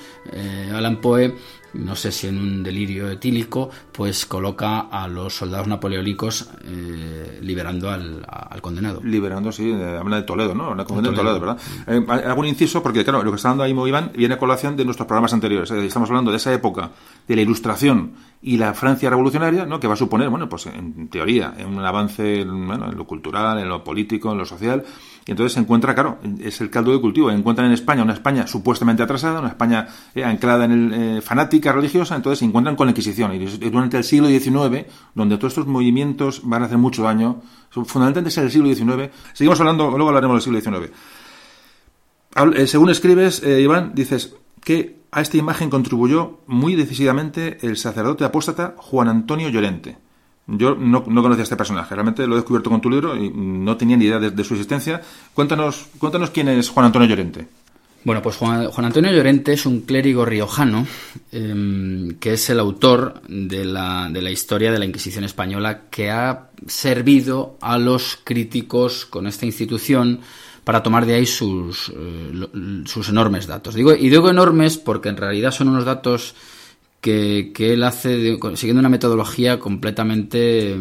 Alan 0.74 1.00
Poe 1.00 1.36
no 1.74 1.96
sé 1.96 2.12
si 2.12 2.28
en 2.28 2.38
un 2.38 2.64
delirio 2.64 3.10
etílico, 3.10 3.70
pues 3.92 4.26
coloca 4.26 4.82
a 4.82 5.08
los 5.08 5.36
soldados 5.36 5.68
napoleónicos 5.68 6.50
eh, 6.66 7.40
liberando 7.42 7.90
al, 7.90 8.26
al, 8.28 8.62
condenado. 8.62 9.02
Liberando, 9.04 9.52
sí, 9.52 9.72
habla 9.74 10.18
de 10.18 10.24
Toledo, 10.24 10.54
¿no? 10.54 10.76
De 10.76 10.86
Toledo, 10.86 11.14
Toledo 11.14 11.40
¿verdad? 11.40 11.58
Eh, 11.88 12.06
algún 12.08 12.46
inciso, 12.46 12.82
porque 12.82 13.04
claro, 13.04 13.24
lo 13.24 13.32
que 13.32 13.38
está 13.38 13.50
dando 13.50 13.64
ahí 13.64 13.72
Iván 13.72 14.12
viene 14.16 14.36
a 14.36 14.38
colación 14.38 14.78
de 14.78 14.86
nuestros 14.86 15.08
programas 15.08 15.34
anteriores. 15.34 15.70
Estamos 15.72 16.10
hablando 16.10 16.32
de 16.32 16.38
esa 16.38 16.54
época 16.54 16.92
de 17.28 17.36
la 17.36 17.42
Ilustración 17.42 18.14
y 18.42 18.58
la 18.58 18.74
Francia 18.74 19.10
revolucionaria, 19.10 19.66
¿no? 19.66 19.80
que 19.80 19.88
va 19.88 19.94
a 19.94 19.98
suponer, 19.98 20.30
bueno, 20.30 20.50
pues 20.50 20.66
en 20.68 21.08
teoría, 21.10 21.54
un 21.66 21.80
avance 21.80 22.44
bueno, 22.46 22.90
en 22.90 22.98
lo 22.98 23.06
cultural, 23.06 23.60
en 23.60 23.70
lo 23.70 23.84
político, 23.84 24.32
en 24.32 24.38
lo 24.38 24.46
social, 24.46 24.84
y 25.26 25.32
entonces 25.32 25.54
se 25.54 25.60
encuentra, 25.60 25.94
claro, 25.94 26.18
es 26.42 26.60
el 26.60 26.70
caldo 26.70 26.92
de 26.92 27.00
cultivo. 27.00 27.32
Encuentran 27.32 27.68
en 27.68 27.74
España 27.74 28.04
una 28.04 28.14
España 28.14 28.46
supuestamente 28.46 29.04
atrasada, 29.04 29.40
una 29.40 29.50
España 29.50 29.88
eh, 30.14 30.24
anclada 30.24 30.66
en 30.66 30.72
el 30.72 30.94
eh, 30.94 31.22
fanática 31.22 31.72
religiosa, 31.72 32.16
entonces 32.16 32.40
se 32.40 32.46
encuentran 32.46 32.76
con 32.76 32.88
la 32.88 32.92
Inquisición. 32.92 33.34
Y 33.34 33.46
durante 33.70 33.98
el 33.98 34.04
siglo 34.04 34.28
XIX, 34.28 34.86
donde 35.16 35.38
todos 35.38 35.54
estos 35.54 35.68
movimientos 35.68 36.42
van 36.44 36.64
a 36.64 36.66
hacer 36.66 36.78
mucho 36.78 37.04
daño, 37.04 37.42
fundamentalmente 37.70 38.30
es 38.30 38.38
el 38.38 38.52
siglo 38.52 38.74
XIX. 38.74 39.14
Seguimos 39.32 39.60
hablando, 39.62 39.92
luego 39.92 40.10
hablaremos 40.10 40.44
del 40.44 40.62
siglo 40.62 40.78
XIX. 40.78 40.92
Eh, 42.56 42.68
según 42.68 42.90
escribes, 42.90 43.42
Iván, 43.44 43.94
dices 43.96 44.36
que 44.62 45.04
a 45.12 45.22
esta 45.22 45.38
imagen 45.38 45.70
contribuyó 45.70 46.40
muy 46.48 46.76
decisivamente 46.76 47.60
el 47.62 47.78
sacerdote 47.78 48.26
apóstata 48.26 48.76
Juan 48.78 49.08
Antonio 49.08 49.48
Llorente. 49.48 50.03
Yo 50.46 50.76
no, 50.76 51.06
no, 51.08 51.22
conocía 51.22 51.42
a 51.42 51.44
este 51.44 51.56
personaje, 51.56 51.96
realmente 51.96 52.28
lo 52.28 52.34
he 52.34 52.38
descubierto 52.38 52.70
con 52.70 52.82
tu 52.82 52.90
libro 52.90 53.16
y 53.16 53.30
no 53.30 53.78
tenía 53.78 53.96
ni 53.96 54.06
idea 54.06 54.20
de, 54.20 54.44
su 54.44 54.56
existencia. 54.56 55.02
Cuéntanos, 55.34 55.88
cuéntanos 55.98 56.32
quién 56.32 56.50
es 56.50 56.70
Juan 56.70 56.88
Antonio 56.88 57.08
Llorente. 57.08 57.48
Bueno, 58.04 58.22
pues 58.22 58.36
Juan, 58.36 58.70
Antonio 58.76 59.14
Llorente 59.14 59.54
es 59.54 59.66
un 59.66 59.82
clérigo 59.82 60.26
riojano 60.26 60.86
eh, 61.32 62.16
que 62.20 62.34
es 62.34 62.50
el 62.50 62.60
autor 62.60 63.22
de 63.30 63.64
la, 63.64 64.10
de 64.12 64.22
la, 64.22 64.30
historia 64.30 64.74
de 64.74 64.80
la 64.80 64.84
Inquisición 64.84 65.24
española 65.24 65.84
que 65.90 66.12
ha 66.12 66.50
servido 66.68 67.58
a 67.62 67.78
los 67.78 68.20
críticos 68.22 69.06
con 69.06 69.28
esta 69.28 69.46
institución 69.46 70.20
para 70.66 70.84
tomar 70.84 71.06
de 71.06 71.16
ahí 71.16 71.26
sus, 71.26 71.90
eh, 71.96 72.48
enormes 73.10 73.48
datos. 73.48 73.76
Y 73.78 74.10
digo 74.10 74.30
enormes 74.30 74.78
porque 74.78 75.08
en 75.08 75.18
realidad 75.18 75.52
son 75.52 75.70
unos 75.70 75.86
datos 75.86 76.36
que, 77.04 77.74
él 77.74 77.84
hace 77.84 78.18
de, 78.18 78.40
siguiendo 78.56 78.80
una 78.80 78.90
metodología 78.90 79.60
completamente 79.60 80.76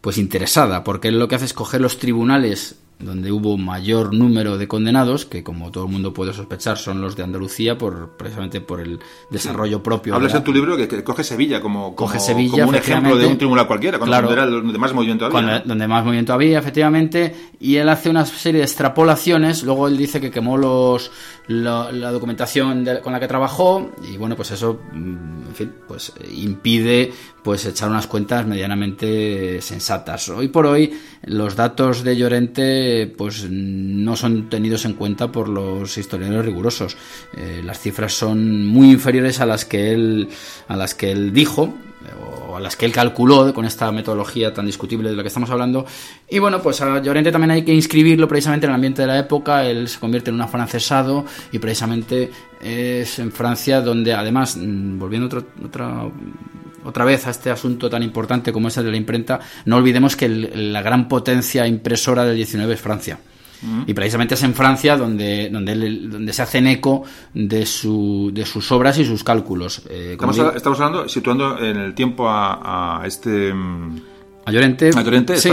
pues 0.00 0.16
interesada, 0.16 0.84
porque 0.84 1.08
él 1.08 1.18
lo 1.18 1.28
que 1.28 1.34
hace 1.34 1.44
es 1.44 1.52
coger 1.52 1.80
los 1.80 1.98
tribunales 1.98 2.76
donde 3.02 3.32
hubo 3.32 3.58
mayor 3.58 4.14
número 4.14 4.58
de 4.58 4.68
condenados, 4.68 5.26
que 5.26 5.42
como 5.42 5.70
todo 5.70 5.84
el 5.84 5.90
mundo 5.90 6.14
puede 6.14 6.32
sospechar 6.32 6.78
son 6.78 7.00
los 7.00 7.16
de 7.16 7.24
Andalucía, 7.24 7.76
por 7.76 8.16
precisamente 8.16 8.60
por 8.60 8.80
el 8.80 9.00
desarrollo 9.30 9.82
propio. 9.82 10.14
Hablas 10.14 10.34
en 10.34 10.44
tu 10.44 10.52
libro 10.52 10.76
que, 10.76 11.04
coge 11.04 11.24
Sevilla 11.24 11.60
como, 11.60 11.94
coge 11.94 12.18
Sevilla, 12.18 12.66
un 12.66 12.74
ejemplo 12.74 13.16
de 13.16 13.26
un 13.26 13.38
tribunal 13.38 13.66
cualquiera, 13.66 13.98
cuando 13.98 14.32
era 14.32 14.46
donde 14.46 14.78
más 14.78 14.92
movimiento 14.94 15.26
había. 15.26 15.60
Donde 15.60 15.88
más 15.88 16.04
movimiento 16.04 16.32
había, 16.32 16.58
efectivamente, 16.58 17.34
y 17.60 17.76
él 17.76 17.88
hace 17.88 18.08
una 18.08 18.24
serie 18.24 18.60
de 18.60 18.64
extrapolaciones, 18.64 19.62
luego 19.62 19.88
él 19.88 19.96
dice 19.96 20.20
que 20.20 20.30
quemó 20.30 20.56
los 20.56 21.10
la, 21.48 22.12
documentación 22.12 22.86
con 23.02 23.12
la 23.12 23.20
que 23.20 23.28
trabajó 23.28 23.90
y 24.08 24.16
bueno, 24.16 24.36
pues 24.36 24.50
eso, 24.52 24.80
mm, 24.92 25.48
en 25.48 25.54
fin, 25.54 25.72
pues 25.86 26.12
impide 26.34 27.12
pues 27.42 27.66
echar 27.66 27.88
unas 27.88 28.06
cuentas 28.06 28.46
medianamente 28.46 29.60
sensatas. 29.60 30.28
Hoy 30.28 30.48
por 30.48 30.66
hoy 30.66 30.96
los 31.24 31.56
datos 31.56 32.04
de 32.04 32.16
Llorente 32.16 32.91
pues 33.16 33.46
no 33.50 34.16
son 34.16 34.48
tenidos 34.48 34.84
en 34.84 34.94
cuenta 34.94 35.30
por 35.30 35.48
los 35.48 35.96
historiadores 35.98 36.44
rigurosos. 36.44 36.96
Eh, 37.36 37.62
las 37.64 37.80
cifras 37.80 38.12
son 38.12 38.66
muy 38.66 38.90
inferiores 38.90 39.40
a 39.40 39.46
las 39.46 39.64
que 39.64 39.92
él 39.92 40.28
a 40.68 40.76
las 40.76 40.94
que 40.94 41.10
él 41.12 41.32
dijo 41.32 41.74
o 42.48 42.56
a 42.56 42.60
las 42.60 42.76
que 42.76 42.86
él 42.86 42.92
calculó 42.92 43.52
con 43.54 43.64
esta 43.64 43.90
metodología 43.92 44.52
tan 44.52 44.66
discutible 44.66 45.10
de 45.10 45.16
la 45.16 45.22
que 45.22 45.28
estamos 45.28 45.50
hablando. 45.50 45.86
Y 46.28 46.38
bueno, 46.38 46.60
pues 46.62 46.80
a 46.80 47.00
Llorente 47.00 47.32
también 47.32 47.52
hay 47.52 47.64
que 47.64 47.74
inscribirlo 47.74 48.28
precisamente 48.28 48.66
en 48.66 48.70
el 48.70 48.74
ambiente 48.74 49.02
de 49.02 49.08
la 49.08 49.18
época. 49.18 49.64
Él 49.64 49.88
se 49.88 49.98
convierte 49.98 50.30
en 50.30 50.36
un 50.36 50.42
afrancesado 50.42 51.24
y 51.50 51.58
precisamente 51.58 52.30
es 52.60 53.18
en 53.18 53.32
Francia 53.32 53.80
donde 53.80 54.12
además, 54.14 54.56
mm, 54.56 54.98
volviendo 54.98 55.26
otra, 55.26 55.42
otra 55.64 56.10
otra 56.84 57.04
vez 57.04 57.26
a 57.26 57.30
este 57.30 57.50
asunto 57.50 57.88
tan 57.88 58.02
importante 58.02 58.52
como 58.52 58.68
es 58.68 58.76
el 58.76 58.84
de 58.84 58.90
la 58.90 58.96
imprenta, 58.96 59.40
no 59.64 59.76
olvidemos 59.76 60.16
que 60.16 60.28
la 60.28 60.82
gran 60.82 61.08
potencia 61.08 61.66
impresora 61.66 62.24
del 62.24 62.36
19 62.36 62.74
es 62.74 62.80
Francia. 62.80 63.18
Mm. 63.62 63.82
Y 63.86 63.94
precisamente 63.94 64.34
es 64.34 64.42
en 64.42 64.54
Francia 64.54 64.96
donde, 64.96 65.48
donde, 65.48 65.74
donde 66.08 66.32
se 66.32 66.42
hacen 66.42 66.66
eco 66.66 67.04
de, 67.32 67.64
su, 67.64 68.30
de 68.32 68.44
sus 68.44 68.70
obras 68.72 68.98
y 68.98 69.04
sus 69.04 69.22
cálculos. 69.22 69.82
Eh, 69.88 70.16
estamos, 70.16 70.80
hablando, 70.80 71.08
situando 71.08 71.58
en 71.58 71.76
el 71.76 71.94
tiempo 71.94 72.26
a, 72.28 73.02
este... 73.04 73.52
Mm, 73.54 74.00
a 74.44 74.50
Llorente. 74.50 74.90
A 74.94 75.02
Llorente, 75.02 75.36
sí. 75.36 75.50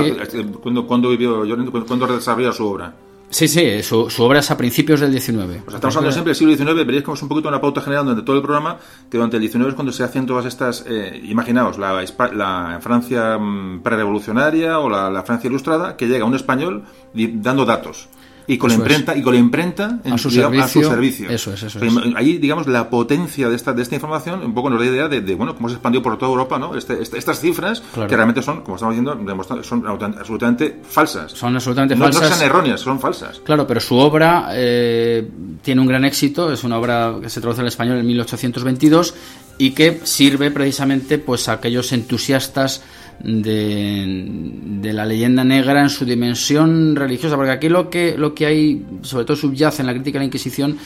¿cuándo, 0.87 1.09
vivió 1.09 1.45
Llorente? 1.45 1.71
¿Cuándo 1.71 2.07
desarrolló 2.07 2.51
su 2.51 2.65
obra? 2.65 2.93
Sí, 3.31 3.47
sí, 3.47 3.83
su, 3.83 4.07
obra 4.19 4.39
es 4.39 4.49
a 4.49 4.57
principios 4.57 4.99
del 4.99 5.11
XIX. 5.11 5.61
Pues 5.63 5.75
estamos 5.75 5.95
hablando 5.95 6.11
siempre 6.11 6.31
del 6.31 6.35
siglo 6.35 6.55
XIX, 6.55 6.85
veréis 6.85 7.03
como 7.03 7.15
es 7.15 7.21
un 7.21 7.29
poquito 7.29 7.47
una 7.47 7.61
pauta 7.61 7.81
general 7.81 8.05
durante 8.05 8.25
todo 8.25 8.35
el 8.35 8.41
programa, 8.41 8.77
que 9.09 9.17
durante 9.17 9.37
el 9.37 9.47
XIX 9.47 9.67
es 9.67 9.73
cuando 9.75 9.91
se 9.91 10.03
hacen 10.03 10.25
todas 10.25 10.45
estas, 10.45 10.83
eh, 10.87 11.21
imaginaos, 11.25 11.77
la, 11.77 12.03
la 12.33 12.79
Francia 12.81 13.37
mm, 13.37 13.81
prerevolucionaria 13.81 14.79
o 14.79 14.89
la 14.89 15.23
Francia 15.23 15.47
ilustrada, 15.47 15.95
que 15.95 16.07
llega 16.07 16.25
un 16.25 16.35
español 16.35 16.85
dando 17.13 17.65
datos 17.65 18.09
y 18.49 18.57
con 18.57 18.69
la 18.69 18.77
imprenta 18.77 19.15
y 19.15 19.21
con 19.21 19.33
la 19.35 19.39
imprenta 19.39 19.99
a, 20.03 20.17
su 20.17 20.31
servicio, 20.31 21.29
Eso 21.29 21.53
es, 21.53 21.61
eso 21.61 21.79
es. 21.79 21.93
Ahí, 22.15 22.39
digamos, 22.39 22.65
la 22.65 22.89
potencia 22.89 23.47
de 23.47 23.55
esta, 23.55 23.73
de 23.73 23.83
esta 23.83 23.93
información 23.93 24.43
un 24.43 24.55
poco 24.55 24.71
nos 24.71 24.79
da 24.79 24.87
idea 24.87 25.07
de, 25.07 25.35
bueno, 25.35 25.55
cómo 25.55 25.69
se 25.69 25.75
expandió 25.75 26.01
por 26.01 26.17
toda 26.17 26.31
Europa, 26.31 26.57
¿no? 26.57 26.75
Este, 26.75 26.99
este 26.99 27.19
estas 27.19 27.39
cifras 27.39 27.83
que 27.93 28.15
realmente 28.15 28.41
son, 28.41 28.61
como 28.61 28.77
estamos 28.77 28.95
diciendo, 28.95 29.63
son 29.63 29.85
absolutamente 29.85 30.81
falsas. 30.81 31.31
Son 31.33 31.53
absolutamente 31.53 31.95
falsas. 31.95 32.23
No 32.23 32.35
son 32.35 32.43
erróneas, 32.43 32.81
son 32.81 32.99
falsas. 32.99 33.39
Claro, 33.45 33.67
pero 33.67 33.79
su 33.79 33.95
obra 33.95 34.49
eh, 34.53 35.29
tiene 35.61 35.81
un 35.81 35.87
gran 35.87 36.03
éxito, 36.03 36.51
es 36.51 36.63
una 36.63 36.79
obra 36.79 37.17
que 37.21 37.29
se 37.29 37.41
traduce 37.41 37.61
al 37.61 37.67
español 37.67 37.99
en 37.99 38.07
1822 38.07 39.13
y 39.59 39.71
que 39.71 39.99
sirve 40.05 40.49
precisamente 40.49 41.19
pues 41.19 41.49
a 41.49 41.53
aquellos 41.53 41.91
entusiastas 41.91 42.81
de, 43.23 44.91
la 44.93 45.05
leyenda 45.05 45.43
negra 45.43 45.81
en 45.81 45.89
su 45.89 46.05
dimensión 46.05 46.95
religiosa, 46.95 47.35
porque 47.35 47.51
aquí 47.51 47.69
lo 47.69 47.89
que, 47.89 48.17
lo 48.17 48.33
que 48.33 48.45
hay, 48.45 48.85
sobre 49.01 49.25
todo 49.25 49.37
subyace 49.37 49.81
en 49.81 49.87
la 49.87 49.93
crítica 49.93 50.17
a 50.17 50.21
la 50.21 50.25
Inquisición, 50.25 50.77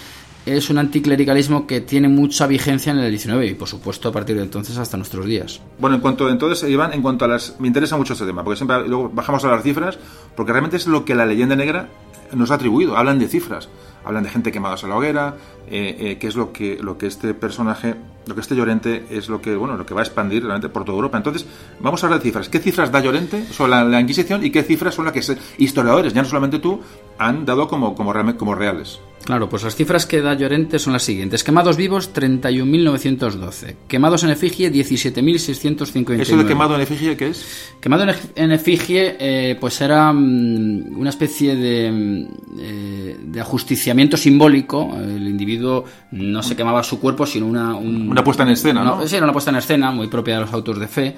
es 0.46 0.70
un 0.70 0.78
anticlericalismo 0.78 1.66
que 1.66 1.82
tiene 1.82 2.10
mucha 2.10 2.48
vigencia 2.48 2.92
en 2.92 3.00
el 3.00 3.10
19 3.10 3.48
y 3.48 3.54
por 3.54 3.70
supuesto 3.70 4.10
a 4.10 4.12
partir 4.12 4.36
de 4.36 4.44
entonces 4.44 4.78
hasta 4.78 4.98
nuestros 4.98 5.26
días. 5.26 5.62
Bueno, 5.80 5.96
en 5.96 6.02
cuanto 6.02 6.30
entonces 6.30 6.70
Iván, 6.70 6.92
en 6.92 7.02
cuanto 7.02 7.24
a 7.24 7.30
las 7.30 7.56
me 7.60 7.68
interesa 7.68 7.96
mucho 7.96 8.12
este 8.12 8.26
tema, 8.26 8.44
porque 8.44 8.58
siempre 8.58 8.78
bajamos 9.14 9.46
a 9.46 9.48
las 9.48 9.64
cifras, 9.64 9.98
porque 10.36 10.52
realmente 10.52 10.76
es 10.76 10.88
lo 10.88 11.06
que 11.06 11.16
la 11.16 11.26
leyenda 11.26 11.56
negra 11.56 11.88
nos 12.34 12.52
ha 12.52 12.56
atribuido, 12.56 12.98
hablan 12.98 13.20
de 13.20 13.28
cifras 13.30 13.70
hablan 14.06 14.24
de 14.24 14.30
gente 14.30 14.52
quemada 14.52 14.76
a 14.82 14.88
la 14.88 14.96
hoguera, 14.96 15.36
eh, 15.68 15.96
eh, 16.00 16.18
que 16.18 16.28
es 16.28 16.36
lo 16.36 16.52
que, 16.52 16.78
lo 16.82 16.98
que 16.98 17.08
este 17.08 17.34
personaje, 17.34 17.96
lo 18.26 18.36
que 18.36 18.42
este 18.42 18.56
Llorente 18.56 19.06
es 19.10 19.30
lo 19.30 19.42
que, 19.42 19.56
bueno, 19.56 19.78
lo 19.78 19.86
que 19.86 19.94
va 19.94 20.02
a 20.02 20.04
expandir 20.04 20.44
realmente 20.44 20.70
por 20.70 20.86
toda 20.86 20.96
Europa. 20.96 21.18
Entonces, 21.18 21.46
vamos 21.80 22.04
a 22.04 22.08
hablar 22.08 22.20
de 22.20 22.24
cifras. 22.24 22.50
¿Qué 22.50 22.60
cifras 22.60 22.92
da 22.92 23.00
Llorente 23.00 23.46
sobre 23.46 23.72
la, 23.72 24.00
Inquisición 24.00 24.46
y 24.46 24.52
qué 24.52 24.64
cifras 24.64 24.96
son 24.96 25.06
las 25.06 25.14
que 25.14 25.38
historiadores, 25.58 26.14
ya 26.14 26.22
no 26.22 26.28
solamente 26.28 26.60
tú, 26.60 26.82
han 27.18 27.46
dado 27.46 27.68
como, 27.68 27.96
como, 27.96 28.14
como 28.38 28.56
reales? 28.56 29.00
Claro, 29.26 29.48
pues 29.48 29.64
las 29.64 29.76
cifras 29.76 30.06
que 30.06 30.22
da 30.22 30.34
Llorente 30.34 30.80
son 30.80 30.94
las 30.94 31.04
siguientes. 31.04 31.44
Quemados 31.44 31.78
vivos, 31.78 32.14
31.912. 32.14 33.76
Quemados 33.88 34.24
en 34.24 34.32
efigie, 34.32 34.72
17.659. 34.72 36.20
¿Eso 36.20 36.38
de 36.38 36.46
quemado 36.46 36.76
en 36.76 36.82
efigie 36.82 37.16
qué 37.16 37.30
es? 37.30 37.74
Quemado 37.80 38.06
en 38.36 38.52
efigie, 38.52 39.16
eh, 39.20 39.58
pues 39.60 39.80
era 39.80 40.12
mm, 40.12 40.98
una 40.98 41.10
especie 41.10 41.56
de, 41.56 41.92
mm, 41.92 42.28
eh, 42.60 43.18
de, 43.22 43.42
ajusticiamiento 43.42 44.18
simbólico. 44.18 44.94
El 44.94 45.28
individuo 45.28 45.86
no 46.12 46.44
se 46.44 46.56
quemaba 46.56 46.84
su 46.84 47.00
cuerpo, 47.00 47.26
sino 47.26 47.48
una... 47.48 47.76
una 47.76 48.24
puesta 48.24 48.44
en 48.44 48.50
escena, 48.50 48.84
¿no? 48.84 49.08
Sí, 49.08 49.16
era 49.16 49.26
una 49.26 49.34
puesta 49.34 49.52
en 49.52 49.58
escena 49.58 49.92
muy 49.92 50.08
propia 50.08 50.36
de 50.36 50.42
los 50.42 50.54
autos 50.54 50.80
de 50.80 50.88
fe. 50.88 51.16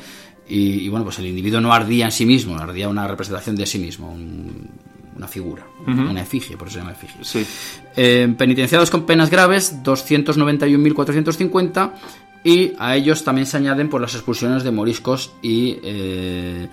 Y, 0.47 0.87
bueno, 0.89 1.03
pues 1.05 1.17
el 1.17 1.25
individuo 1.25 1.59
no 1.59 1.73
ardía 1.73 2.05
en 2.05 2.11
sí 2.11 2.25
mismo, 2.25 2.55
ardía 2.55 2.87
una 2.87 3.07
representación 3.07 3.55
de 3.55 3.65
sí 3.65 3.79
mismo, 3.79 4.15
una 5.16 5.28
figura, 5.28 5.66
una 5.88 6.22
efigie, 6.22 6.57
por 6.57 6.68
eso 6.68 6.76
se 6.76 6.82
llama 6.82 6.91
efigie. 6.91 7.24
Sí. 7.24 7.45
Eh, 7.95 8.32
penitenciados 8.38 8.91
con 8.91 9.05
penas 9.05 9.30
graves, 9.30 9.82
291.450, 9.84 11.93
y 12.43 12.74
a 12.78 12.95
ellos 12.95 13.24
también 13.24 13.47
se 13.47 13.57
añaden 13.57 13.89
por 13.89 14.01
las 14.01 14.13
expulsiones 14.13 14.63
de 14.63 14.72
moriscos 14.72 15.32
y, 15.41 15.80
eh, 15.84 16.68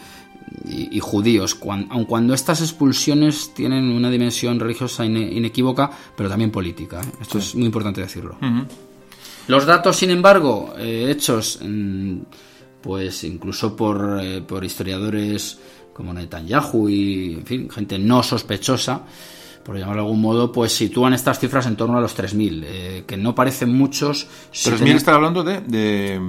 y, 0.68 1.00
judíos, 1.00 1.56
aun 1.88 2.04
cuando 2.04 2.34
estas 2.34 2.60
expulsiones 2.60 3.54
tienen 3.54 3.90
una 3.90 4.10
dimensión 4.10 4.60
religiosa 4.60 5.06
inequívoca, 5.06 5.90
pero 6.16 6.28
también 6.28 6.50
política. 6.50 7.00
¿eh? 7.00 7.12
Esto 7.20 7.38
es 7.38 7.54
muy 7.54 7.66
importante 7.66 8.00
decirlo. 8.00 8.36
Los 9.46 9.66
datos, 9.66 9.96
sin 9.96 10.10
embargo, 10.10 10.74
hechos, 10.78 11.60
pues 12.82 13.24
incluso 13.24 13.74
por, 13.74 14.20
por 14.46 14.64
historiadores 14.64 15.58
como 15.92 16.12
Netanyahu 16.12 16.88
y, 16.88 17.34
en 17.34 17.46
fin, 17.46 17.70
gente 17.70 17.98
no 17.98 18.22
sospechosa, 18.22 19.02
por 19.64 19.78
llamarlo 19.78 20.02
de 20.02 20.06
algún 20.08 20.20
modo, 20.20 20.52
pues 20.52 20.72
sitúan 20.72 21.14
estas 21.14 21.38
cifras 21.38 21.66
en 21.66 21.76
torno 21.76 21.98
a 21.98 22.00
los 22.00 22.16
3.000, 22.16 22.62
eh, 22.64 23.04
que 23.06 23.16
no 23.16 23.34
parecen 23.34 23.72
muchos. 23.72 24.26
¿3.000 24.52 24.94
está 24.94 25.14
hablando 25.14 25.44
de, 25.44 25.60
de, 25.60 26.20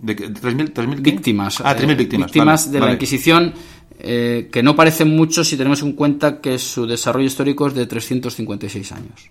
de 0.00 0.16
3.000 0.16 1.00
víctimas? 1.00 1.60
Ah, 1.60 1.76
3.000 1.76 1.96
víctimas. 1.96 2.26
Víctimas 2.26 2.72
de 2.72 2.80
la 2.80 2.92
Inquisición, 2.92 3.54
eh, 3.98 4.48
que 4.50 4.62
no 4.62 4.74
parecen 4.74 5.14
muchos 5.14 5.48
si 5.48 5.56
tenemos 5.56 5.82
en 5.82 5.92
cuenta 5.92 6.40
que 6.40 6.58
su 6.58 6.86
desarrollo 6.86 7.26
histórico 7.26 7.68
es 7.68 7.74
de 7.74 7.86
356 7.86 8.92
años. 8.92 9.30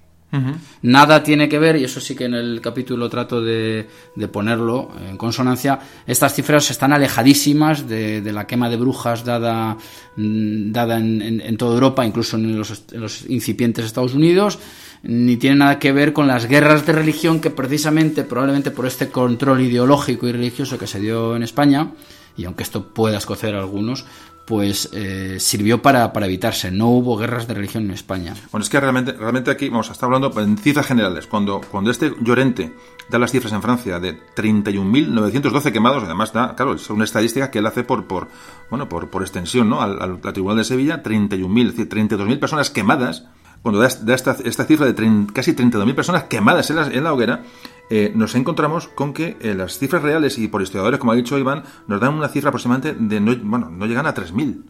Nada 0.82 1.24
tiene 1.24 1.50
que 1.50 1.60
ver, 1.60 1.76
y 1.76 1.84
eso 1.84 2.00
sí 2.00 2.16
que 2.16 2.26
en 2.26 2.34
el 2.34 2.62
capítulo 2.62 3.10
trato 3.10 3.42
de, 3.42 3.88
ponerlo 4.32 4.92
en 5.10 5.18
consonancia, 5.18 5.80
estas 6.08 6.34
cifras 6.34 6.72
están 6.72 6.94
alejadísimas 6.94 7.88
de, 7.88 8.22
la 8.32 8.48
quema 8.48 8.70
de 8.70 8.78
brujas 8.78 9.26
dada, 9.26 9.78
mm, 10.16 10.72
dada 10.72 11.00
en, 11.00 11.58
toda 11.58 11.74
Europa, 11.74 12.06
incluso 12.06 12.38
en 12.38 12.58
los, 12.58 12.84
en 12.92 13.02
los 13.02 13.30
incipientes 13.30 13.86
Estados 13.86 14.14
Unidos, 14.14 14.60
ni 15.04 15.38
tiene 15.38 15.58
nada 15.58 15.80
que 15.80 15.92
ver 15.92 16.14
con 16.14 16.28
las 16.28 16.46
guerras 16.46 16.86
de 16.86 16.94
religión 16.94 17.42
que 17.42 17.50
precisamente, 17.50 18.24
probablemente 18.24 18.72
por 18.72 18.86
este 18.86 19.10
control 19.10 19.62
ideológico 19.62 20.28
y 20.28 20.32
religioso 20.32 20.78
que 20.78 20.88
se 20.88 21.00
dio 21.00 21.36
en 21.36 21.44
España, 21.44 21.92
y 22.38 22.46
aunque 22.46 22.64
esto 22.64 22.94
pueda 22.94 23.18
escocer 23.18 23.56
a 23.56 23.60
algunos, 23.60 24.06
pues 24.52 24.90
eh, 24.92 25.38
sirvió 25.40 25.82
para, 25.82 26.12
para, 26.12 26.26
evitarse. 26.26 26.72
No 26.72 26.90
hubo 26.90 27.16
guerras 27.16 27.48
de 27.48 27.54
religión 27.54 27.86
en 27.86 27.92
España. 27.92 28.34
Bueno, 28.52 28.66
es 28.66 28.70
que 28.70 28.82
realmente, 28.82 29.14
realmente 29.14 29.50
aquí, 29.50 29.70
vamos, 29.70 29.88
a 29.88 29.94
estar 29.94 30.08
hablando 30.08 30.38
en 30.42 30.58
cifras 30.58 30.86
generales. 30.86 31.26
Cuando, 31.26 31.62
cuando 31.62 31.90
este 31.90 32.12
Llorente 32.20 32.74
da 33.10 33.18
las 33.18 33.32
cifras 33.32 33.54
en 33.54 33.62
Francia 33.62 34.02
de 34.02 34.20
31.912 34.36 35.72
quemados, 35.72 36.04
además 36.04 36.34
da, 36.34 36.54
claro, 36.54 36.74
es 36.74 36.90
una 36.90 37.06
estadística 37.06 37.50
que 37.50 37.60
él 37.60 37.66
hace 37.66 37.86
por, 37.86 38.08
por 38.08 38.28
bueno, 38.70 38.90
por, 38.90 39.10
por 39.10 39.22
extensión, 39.22 39.70
¿no? 39.70 39.82
Al, 39.82 40.02
al, 40.02 40.20
Tribunal 40.20 40.58
de 40.58 40.66
Sevilla, 40.66 41.02
31.000, 41.02 41.68
es 41.70 41.78
decir, 41.78 41.88
32.000 41.88 42.38
personas 42.38 42.70
quemadas. 42.70 43.28
Cuando 43.62 43.80
da, 43.80 43.88
esta, 43.88 44.66
cifra 44.66 44.86
de 44.86 45.26
casi 45.32 45.54
32.000 45.54 45.96
personas 45.96 46.24
quemadas 46.24 46.70
en 46.72 47.04
la 47.06 47.14
hoguera, 47.14 47.44
eh, 47.90 48.12
nos 48.16 48.36
encontramos 48.36 48.88
con 48.88 49.14
que 49.14 49.38
eh, 49.42 49.54
las 49.54 49.78
cifras 49.78 50.02
reales 50.02 50.38
y 50.38 50.48
por 50.48 50.62
historiadores, 50.62 51.00
como 51.00 51.12
ha 51.12 51.16
dicho 51.16 51.38
Iván, 51.38 51.64
nos 51.88 52.00
dan 52.00 52.14
una 52.14 52.30
cifra 52.30 52.50
aproximadamente 52.50 52.94
de, 52.98 53.20
no, 53.20 53.36
bueno, 53.44 53.70
no 53.70 53.86
llegan 53.86 54.06
a 54.06 54.14
3.000. 54.14 54.64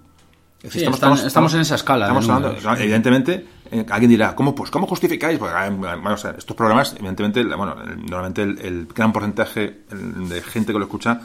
estamos, 0.63 1.53
en 1.53 1.61
esa 1.61 1.75
escala. 1.75 2.09
evidentemente, 2.79 3.45
eh, 3.71 3.85
alguien 3.89 4.09
dirá, 4.09 4.35
¿cómo, 4.35 4.55
pues, 4.55 4.71
¿cómo 4.71 4.87
justificáis? 4.87 5.37
Porque, 5.37 5.55
estos 6.37 6.55
programas, 6.55 6.95
evidentemente, 6.97 7.43
bueno, 7.43 7.75
normalmente 7.75 8.41
el, 8.41 8.87
gran 8.87 9.13
porcentaje 9.13 9.81
de 9.89 10.41
gente 10.41 10.73
que 10.73 10.79
lo 10.79 10.85
escucha 10.85 11.21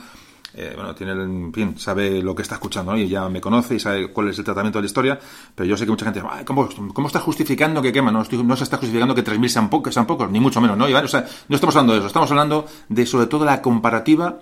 eh, 0.56 0.72
bueno, 0.74 0.94
tiene, 0.94 1.12
en 1.12 1.52
fin, 1.52 1.78
sabe 1.78 2.22
lo 2.22 2.34
que 2.34 2.40
está 2.40 2.54
escuchando 2.54 2.96
y 2.96 3.08
ya 3.08 3.28
me 3.28 3.40
conoce 3.42 3.74
y 3.74 3.78
sabe 3.78 4.08
cuál 4.08 4.30
es 4.30 4.38
el 4.38 4.44
tratamiento 4.44 4.78
de 4.78 4.84
la 4.84 4.86
historia, 4.86 5.18
pero 5.54 5.68
yo 5.68 5.76
sé 5.76 5.84
que 5.84 5.90
mucha 5.90 6.06
gente 6.06 6.22
dice, 6.22 6.44
¿cómo, 6.46 6.68
¿cómo 6.94 7.06
estás 7.08 7.22
justificando 7.22 7.82
que 7.82 7.92
quema? 7.92 8.10
No, 8.10 8.24
no 8.24 8.56
se 8.56 8.64
está 8.64 8.78
justificando 8.78 9.14
que 9.14 9.22
3.000 9.22 9.48
sean, 9.48 9.68
pocos, 9.68 9.92
sean 9.92 10.06
pocos, 10.06 10.30
ni 10.30 10.40
mucho 10.40 10.60
menos, 10.60 10.78
¿no, 10.78 10.88
Iván? 10.88 11.04
O 11.04 11.08
sea, 11.08 11.26
no 11.48 11.54
estamos 11.54 11.76
hablando 11.76 11.92
de 11.92 11.98
eso, 11.98 12.06
estamos 12.06 12.30
hablando 12.30 12.66
de 12.88 13.04
sobre 13.04 13.26
todo 13.26 13.44
la 13.44 13.60
comparativa 13.60 14.38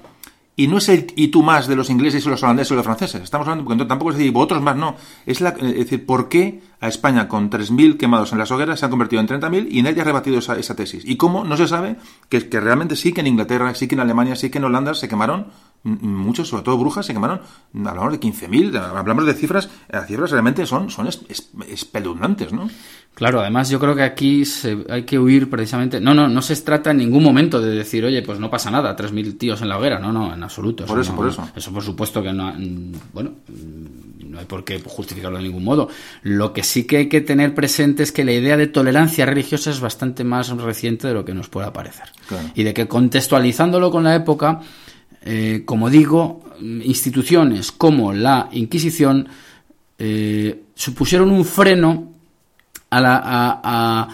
y 0.57 0.69
no 0.69 0.79
es 0.79 0.89
el 0.89 1.12
y 1.17 1.29
tú 1.29 1.43
más 1.43 1.67
de 1.67 1.75
los 1.75 1.91
ingleses 1.91 2.25
y 2.25 2.29
los 2.29 2.43
holandeses 2.43 2.71
y 2.71 2.75
los 2.77 2.85
franceses. 2.85 3.23
Estamos 3.23 3.49
hablando, 3.49 3.69
porque 3.69 3.85
tampoco 3.85 4.12
es 4.12 4.19
decir, 4.19 4.33
vosotros 4.33 4.62
más, 4.62 4.77
no. 4.77 4.95
Es, 5.27 5.41
la, 5.41 5.51
es 5.51 5.75
decir, 5.75 6.07
¿por 6.07 6.29
qué 6.29 6.62
a 6.81 6.87
España 6.87 7.27
con 7.27 7.51
3.000 7.51 7.97
quemados 7.97 8.33
en 8.33 8.39
las 8.39 8.51
hogueras 8.53 8.79
se 8.79 8.85
han 8.85 8.91
convertido 8.91 9.21
en 9.21 9.29
30.000 9.29 9.67
y 9.69 9.83
nadie 9.83 10.03
ha 10.03 10.05
rebatido 10.05 10.39
esa, 10.39 10.57
esa, 10.57 10.77
tesis? 10.77 11.03
¿Y 11.05 11.17
cómo 11.17 11.45
no 11.45 11.57
se 11.57 11.67
sabe 11.67 11.97
que, 12.29 12.49
que 12.49 12.61
realmente 12.61 12.95
sí 12.95 13.12
que 13.12 13.21
en 13.21 13.27
Inglaterra, 13.27 13.75
sí 13.75 13.89
que 13.89 13.97
en 13.97 14.01
Alemania, 14.01 14.37
sí 14.37 14.51
que 14.51 14.59
en 14.59 14.65
Holanda 14.65 14.95
se 14.95 15.09
quemaron 15.09 15.49
muchos, 15.85 16.49
sobre 16.49 16.62
todo 16.62 16.78
brujas, 16.78 17.07
se 17.07 17.12
quemaron, 17.12 17.41
hablamos 17.85 18.12
de 18.12 18.20
15.000, 18.20 18.76
hablamos 18.97 19.26
de 19.26 19.35
cifras, 19.35 19.68
las 19.89 20.07
cifras 20.07 20.30
realmente 20.30 20.66
son, 20.66 20.91
son 20.91 21.07
es, 21.07 21.20
es, 21.28 21.51
espeluznantes, 21.68 22.53
¿no? 22.53 22.68
Claro, 23.14 23.41
además 23.41 23.70
yo 23.70 23.78
creo 23.78 23.95
que 23.95 24.03
aquí 24.03 24.45
se, 24.45 24.85
hay 24.91 25.05
que 25.05 25.18
huir 25.18 25.49
precisamente. 25.49 26.01
No, 26.01 26.14
no, 26.14 26.26
no 26.26 26.43
se 26.43 26.57
trata 26.57 26.91
en 26.91 26.97
ningún 26.97 27.22
momento 27.22 27.61
de 27.61 27.70
decir, 27.70 28.05
oye, 28.05 28.22
pues 28.22 28.41
no 28.41 28.51
pasa 28.51 28.72
nada, 28.72 28.97
3.000 28.97 29.39
tíos 29.39 29.62
en 29.62 29.68
la 29.68 29.78
hoguera. 29.78 30.01
No, 30.01 30.12
no, 30.12 30.35
en 30.35 30.43
absoluto. 30.43 30.85
Por 30.85 30.99
eso, 30.99 31.12
no, 31.12 31.18
por 31.18 31.28
eso. 31.28 31.49
Eso 31.55 31.72
por 31.72 31.85
supuesto 31.85 32.20
que 32.22 32.32
no. 32.32 32.53
Bueno, 33.12 33.30
no 34.35 34.41
hay 34.41 34.47
por 34.47 34.64
qué 34.64 34.82
justificarlo 34.85 35.39
de 35.39 35.45
ningún 35.45 35.62
modo. 35.62 35.89
Lo 36.22 36.53
que 36.53 36.64
sí 36.64 36.89
que 36.89 36.97
hay 36.97 37.09
que 37.09 37.20
tener 37.20 37.55
presente 37.55 38.03
es 38.03 38.11
que 38.11 38.24
la 38.24 38.32
idea 38.32 38.57
de 38.57 38.66
tolerancia 38.66 39.26
religiosa 39.26 39.70
es 39.70 39.78
bastante 39.78 40.24
más 40.24 40.49
reciente 40.51 41.07
de 41.07 41.14
lo 41.14 41.24
que 41.24 41.35
nos 41.35 41.49
pueda 41.49 41.72
parecer. 41.72 42.07
Claro. 42.26 42.49
Y 42.57 42.64
de 42.64 42.74
que 42.74 42.89
contextualizándolo 42.89 43.93
con 43.93 44.03
la 44.03 44.16
época, 44.16 44.61
eh, 45.27 45.62
como 45.64 45.89
digo, 45.89 46.45
instituciones 46.61 47.72
como 47.72 48.12
la 48.12 48.51
Inquisición 48.53 49.27
eh, 49.99 50.64
supusieron 50.75 51.31
un 51.31 51.47
freno 51.47 52.12
a 52.91 53.01
la, 53.01 53.20
a, 53.25 54.09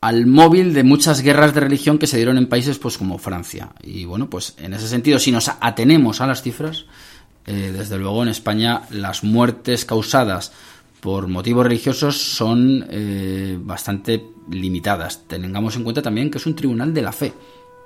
al 0.00 0.26
móvil 0.26 0.74
de 0.74 0.84
muchas 0.84 1.22
guerras 1.22 1.54
de 1.54 1.60
religión 1.60 1.98
que 1.98 2.06
se 2.06 2.18
dieron 2.18 2.38
en 2.38 2.48
países 2.48 2.78
pues 2.78 2.98
como 2.98 3.18
Francia. 3.18 3.72
Y 3.82 4.04
bueno, 4.04 4.30
pues 4.30 4.54
en 4.58 4.74
ese 4.74 4.86
sentido, 4.86 5.18
si 5.18 5.32
nos 5.32 5.50
atenemos 5.60 6.20
a 6.20 6.28
las 6.28 6.40
cifras, 6.42 6.86
eh, 7.44 7.72
desde 7.76 7.98
luego 7.98 8.22
en 8.22 8.28
España 8.28 8.82
las 8.90 9.24
muertes 9.24 9.84
causadas 9.84 10.52
por 11.00 11.26
motivos 11.26 11.64
religiosos 11.66 12.16
son 12.16 12.86
bastante 13.64 14.24
limitadas. 14.48 15.24
Tengamos 15.26 15.74
en 15.74 15.82
cuenta 15.82 16.00
también 16.00 16.30
que 16.30 16.38
es 16.38 16.46
un 16.46 16.54
tribunal 16.54 16.94
de 16.94 17.02
la 17.02 17.10
fe. 17.10 17.32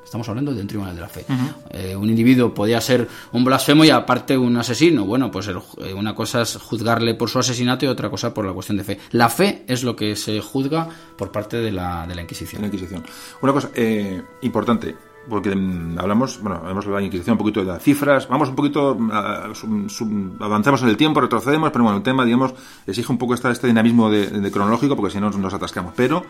Estamos 0.07 0.29
hablando 0.29 0.55
de 0.55 0.61
un 0.61 0.69
tribunal 0.69 0.95
de 0.95 1.01
la 1.01 1.09
fe. 1.09 1.27
Uh 1.29 1.33
-huh. 1.33 1.55
eh, 1.71 1.97
un 1.97 2.09
individuo 2.09 2.55
podía 2.55 2.81
ser 2.81 3.09
un 3.33 3.45
blasfemo 3.45 3.85
y 3.85 3.91
aparte 3.91 4.39
un 4.39 4.57
asesino. 4.57 5.05
Bueno, 5.05 5.33
pues 5.33 5.49
el, 5.49 5.57
eh, 5.79 5.93
una 5.93 6.15
cosa 6.15 6.43
es 6.43 6.57
juzgarle 6.57 7.15
por 7.15 7.29
su 7.29 7.41
asesinato 7.41 7.85
y 7.85 7.89
otra 7.89 8.09
cosa 8.09 8.33
por 8.33 8.47
la 8.47 8.53
cuestión 8.53 8.79
de 8.79 8.85
fe. 8.85 9.01
La 9.11 9.29
fe 9.29 9.65
es 9.67 9.83
lo 9.83 9.97
que 9.97 10.15
se 10.15 10.41
juzga 10.41 10.89
por 11.19 11.33
parte 11.33 11.57
de 11.57 11.73
la, 11.73 12.07
de 12.07 12.15
la 12.15 12.23
Inquisición. 12.23 12.63
La 12.63 12.69
Inquisición. 12.69 13.03
Una 13.43 13.53
cosa 13.53 13.71
eh, 13.75 14.23
importante, 14.43 14.95
porque 15.29 15.51
hablamos, 15.99 16.41
bueno, 16.41 16.59
hemos 16.71 16.85
hablado 16.85 16.95
de 16.99 17.01
la 17.01 17.07
Inquisición, 17.07 17.35
un 17.35 17.39
poquito 17.39 17.61
de 17.65 17.67
las 17.67 17.83
cifras, 17.83 18.29
vamos 18.29 18.49
un 18.49 18.55
poquito, 18.55 18.93
uh, 18.95 19.55
sub, 19.57 19.91
sub, 19.91 20.37
avanzamos 20.39 20.83
en 20.83 20.89
el 20.89 20.97
tiempo, 20.97 21.21
retrocedemos, 21.21 21.73
pero 21.73 21.83
bueno, 21.83 21.99
el 21.99 22.05
tema, 22.05 22.25
digamos, 22.25 22.55
exige 22.87 23.11
un 23.11 23.19
poco 23.19 23.35
esta, 23.35 23.51
este 23.51 23.67
dinamismo 23.67 24.09
de, 24.09 24.31
de 24.31 24.51
cronológico, 24.53 24.95
porque 24.95 25.11
si 25.11 25.19
no 25.19 25.31
nos 25.31 25.53
atascamos. 25.53 25.95
Pero 25.97 26.25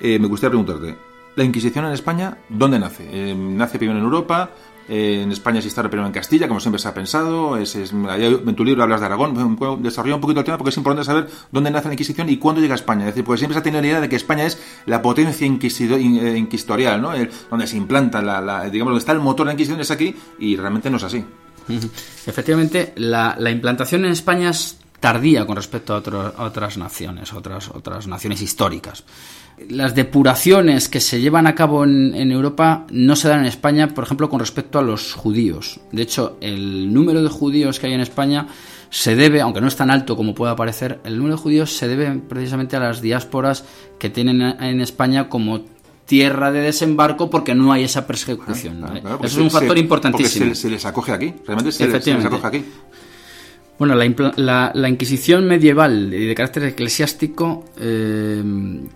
eh, 0.00 0.18
me 0.18 0.26
gustaría 0.26 0.50
preguntarte, 0.50 1.13
la 1.36 1.44
Inquisición 1.44 1.84
en 1.86 1.92
España, 1.92 2.38
¿dónde 2.48 2.78
nace? 2.78 3.08
Eh, 3.10 3.34
¿Nace 3.34 3.78
primero 3.78 3.98
en 3.98 4.04
Europa? 4.04 4.50
Eh, 4.88 5.22
en 5.22 5.32
España 5.32 5.60
se 5.60 5.68
instala 5.68 5.88
primero 5.88 6.06
en 6.06 6.12
Castilla, 6.12 6.46
como 6.46 6.60
siempre 6.60 6.78
se 6.78 6.88
ha 6.88 6.94
pensado. 6.94 7.56
Es, 7.56 7.74
en 7.74 8.54
tu 8.54 8.64
libro 8.64 8.82
hablas 8.82 9.00
de 9.00 9.06
Aragón. 9.06 9.58
Desarrolla 9.82 10.14
un 10.14 10.20
poquito 10.20 10.40
el 10.40 10.44
tema 10.44 10.58
porque 10.58 10.70
es 10.70 10.76
importante 10.76 11.04
saber 11.04 11.28
dónde 11.50 11.70
nace 11.70 11.88
la 11.88 11.94
Inquisición 11.94 12.28
y 12.28 12.36
cuándo 12.36 12.60
llega 12.60 12.74
a 12.74 12.76
España. 12.76 13.10
Porque 13.24 13.38
siempre 13.38 13.54
se 13.54 13.60
ha 13.60 13.62
tenido 13.62 13.80
la 13.80 13.88
idea 13.88 14.00
de 14.00 14.08
que 14.08 14.16
España 14.16 14.44
es 14.44 14.60
la 14.86 15.00
potencia 15.00 15.46
inquisitorial, 15.46 17.00
¿no? 17.00 17.12
Donde 17.50 17.66
se 17.66 17.76
implanta, 17.76 18.20
la, 18.20 18.68
digamos, 18.68 18.90
donde 18.90 19.00
está 19.00 19.12
el 19.12 19.20
motor 19.20 19.46
de 19.46 19.50
la 19.50 19.52
Inquisición 19.54 19.80
es 19.80 19.90
aquí 19.90 20.14
y 20.38 20.56
realmente 20.56 20.90
no 20.90 20.98
es 20.98 21.04
así. 21.04 21.24
Efectivamente, 22.26 22.92
la, 22.96 23.36
la 23.38 23.50
implantación 23.50 24.04
en 24.04 24.12
España 24.12 24.50
es 24.50 24.78
tardía 25.00 25.46
con 25.46 25.56
respecto 25.56 25.94
a 25.94 26.44
otras 26.44 26.76
naciones, 26.76 27.32
otras, 27.32 27.68
otras 27.68 28.06
naciones 28.06 28.40
históricas 28.42 29.04
las 29.68 29.94
depuraciones 29.94 30.88
que 30.88 31.00
se 31.00 31.20
llevan 31.20 31.46
a 31.46 31.54
cabo 31.54 31.84
en, 31.84 32.14
en, 32.14 32.30
Europa 32.32 32.86
no 32.90 33.16
se 33.16 33.28
dan 33.28 33.40
en 33.40 33.46
España, 33.46 33.88
por 33.88 34.04
ejemplo, 34.04 34.28
con 34.28 34.40
respecto 34.40 34.78
a 34.78 34.82
los 34.82 35.14
judíos. 35.14 35.80
De 35.92 36.02
hecho, 36.02 36.36
el 36.40 36.92
número 36.92 37.22
de 37.22 37.28
judíos 37.28 37.78
que 37.78 37.86
hay 37.86 37.92
en 37.92 38.00
España 38.00 38.48
se 38.90 39.16
debe, 39.16 39.40
aunque 39.40 39.60
no 39.60 39.68
es 39.68 39.76
tan 39.76 39.90
alto 39.90 40.16
como 40.16 40.34
pueda 40.34 40.54
parecer, 40.54 41.00
el 41.04 41.16
número 41.16 41.36
de 41.36 41.42
judíos 41.42 41.76
se 41.76 41.88
debe 41.88 42.20
precisamente 42.28 42.76
a 42.76 42.80
las 42.80 43.00
diásporas 43.00 43.64
que 43.98 44.10
tienen 44.10 44.40
en 44.40 44.80
España 44.80 45.28
como 45.28 45.62
tierra 46.06 46.52
de 46.52 46.60
desembarco 46.60 47.30
porque 47.30 47.54
no 47.54 47.72
hay 47.72 47.84
esa 47.84 48.06
persecución. 48.06 48.78
Claro, 48.78 49.00
claro, 49.00 49.18
Eso 49.22 49.38
es 49.38 49.44
un 49.44 49.50
factor 49.50 49.76
se, 49.76 49.82
importantísimo. 49.82 50.46
Se, 50.46 50.54
se, 50.54 50.70
les 50.70 50.84
acoge 50.84 51.12
aquí, 51.12 51.34
realmente 51.46 51.72
se, 51.72 51.88
les, 51.88 52.04
se 52.04 52.14
les 52.14 52.24
acoge 52.24 52.46
aquí. 52.46 52.64
Bueno, 53.78 53.96
la, 53.96 54.32
la, 54.36 54.72
la, 54.72 54.88
Inquisición 54.88 55.46
medieval 55.46 56.14
y 56.14 56.26
de 56.26 56.34
carácter 56.34 56.64
eclesiástico, 56.64 57.64
eh, 57.78 58.42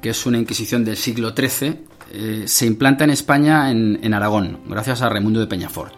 que 0.01 0.11
es 0.11 0.27
una 0.27 0.39
Inquisición 0.39 0.85
del 0.85 0.97
siglo 0.97 1.35
XIII, 1.37 1.75
eh, 2.13 2.43
se 2.47 2.67
implanta 2.67 3.03
en 3.05 3.11
España 3.11 3.71
en, 3.73 4.15
Aragón, 4.15 4.61
gracias 4.69 5.03
a 5.03 5.09
Raimundo 5.09 5.41
de 5.41 5.49
Peñafort. 5.49 5.95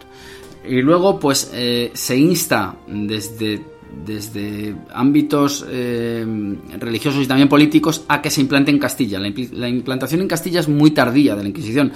Y 0.67 0.81
luego, 0.81 1.19
pues, 1.19 1.51
eh, 1.53 1.91
se 1.93 2.17
insta 2.17 2.75
desde, 2.87 3.61
ámbitos 4.93 5.63
religiosos 6.79 7.23
y 7.23 7.27
también 7.27 7.49
políticos 7.49 8.03
a 8.07 8.19
que 8.19 8.31
se 8.31 8.41
implante 8.41 8.71
en 8.71 8.79
Castilla. 8.79 9.19
La, 9.19 9.31
la 9.51 9.69
implantación 9.69 10.21
en 10.21 10.27
Castilla 10.27 10.59
es 10.59 10.67
muy 10.67 10.89
tardía 10.91 11.35
de 11.35 11.43
la 11.43 11.49
Inquisición. 11.49 11.91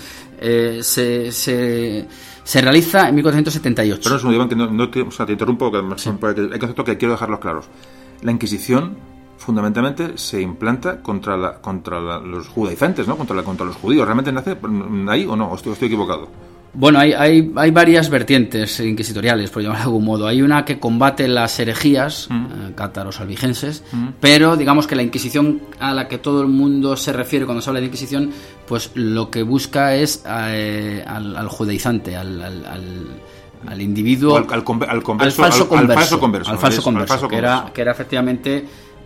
Se 0.82 2.06
se 2.46 2.62
realiza 2.62 3.10
en 3.10 3.16
1478. 3.16 4.02
Pero 4.04 4.16
es 4.16 4.24
un 4.24 4.34
Iván, 4.34 4.48
que 4.48 4.56
no, 4.56 4.70
no 4.70 4.90
te, 4.90 5.02
o 5.02 5.12
sea, 5.12 5.26
te 5.26 5.32
interrumpo, 5.32 5.72
que 5.72 5.82
sí. 5.98 6.10
hay 6.10 6.60
conceptos 6.60 6.86
que 6.86 6.98
quiero 6.98 7.14
dejarlos 7.14 7.40
claros. 7.40 7.66
La 8.22 8.32
Inquisición 8.32 8.96
fundamentalmente 9.38 10.18
se 10.18 10.42
implanta 10.42 11.02
contra, 11.02 11.36
la, 11.36 11.60
contra 11.60 12.00
la, 12.00 12.20
los 12.20 12.48
judaizantes, 12.48 13.08
¿no? 13.08 13.18
Contra, 13.18 13.36
la, 13.36 13.44
contra 13.44 13.66
los 13.66 13.76
judíos. 13.76 14.06
¿Realmente 14.06 14.32
nace 14.32 14.58
ahí 15.10 15.26
o 15.26 15.36
no? 15.36 15.48
¿O 15.48 15.56
estoy, 15.56 15.74
estoy 15.74 15.88
equivocado? 15.88 16.30
Bueno, 16.78 17.00
hay, 17.00 17.14
hay, 17.14 17.52
hay, 17.56 17.72
varias 17.72 18.10
vertientes 18.10 18.80
inquisitoriales, 18.82 19.50
por 19.50 19.64
llamarlo 19.64 19.80
de 19.80 19.86
algún 19.86 20.06
modo. 20.06 20.28
Hay 20.28 20.42
una 20.42 20.66
que 20.66 20.80
combate 20.80 21.28
las 21.28 21.58
herejías 21.60 22.28
mm. 22.30 22.46
eh, 22.46 22.72
cátaros 22.76 23.22
albigenses, 23.22 23.84
mm. 23.92 24.08
pero 24.20 24.58
digamos 24.58 24.86
que 24.86 24.96
la 24.96 25.04
Inquisición 25.04 25.62
a 25.80 25.94
la 25.94 26.08
que 26.08 26.18
todo 26.18 26.42
el 26.42 26.48
mundo 26.48 26.98
se 26.98 27.14
refiere 27.14 27.46
cuando 27.46 27.62
se 27.62 27.70
habla 27.70 27.80
de 27.80 27.86
Inquisición, 27.88 28.32
pues 28.68 28.92
lo 28.94 29.32
que 29.32 29.44
busca 29.44 29.96
es 29.96 30.24
eh, 30.28 31.04
al, 31.08 31.36
al, 31.38 31.48
judaizante, 31.48 32.18
al, 32.18 32.42
al, 32.42 33.22
al 33.66 33.82
individuo, 33.82 34.36
al, 34.36 34.44
al, 34.44 34.54
al, 34.90 35.04
converso, 35.04 35.44
al 35.44 35.52
falso 35.52 35.70
converso, 35.70 36.00
falso 36.00 36.20
converso, 36.20 36.52
al 36.52 36.58
falso 36.58 36.84
converso, 36.84 37.14
falso 37.14 37.28
que, 37.30 37.38
era, 37.38 37.72
que 37.74 37.82
era 37.82 37.92
efectivamente 37.92 38.66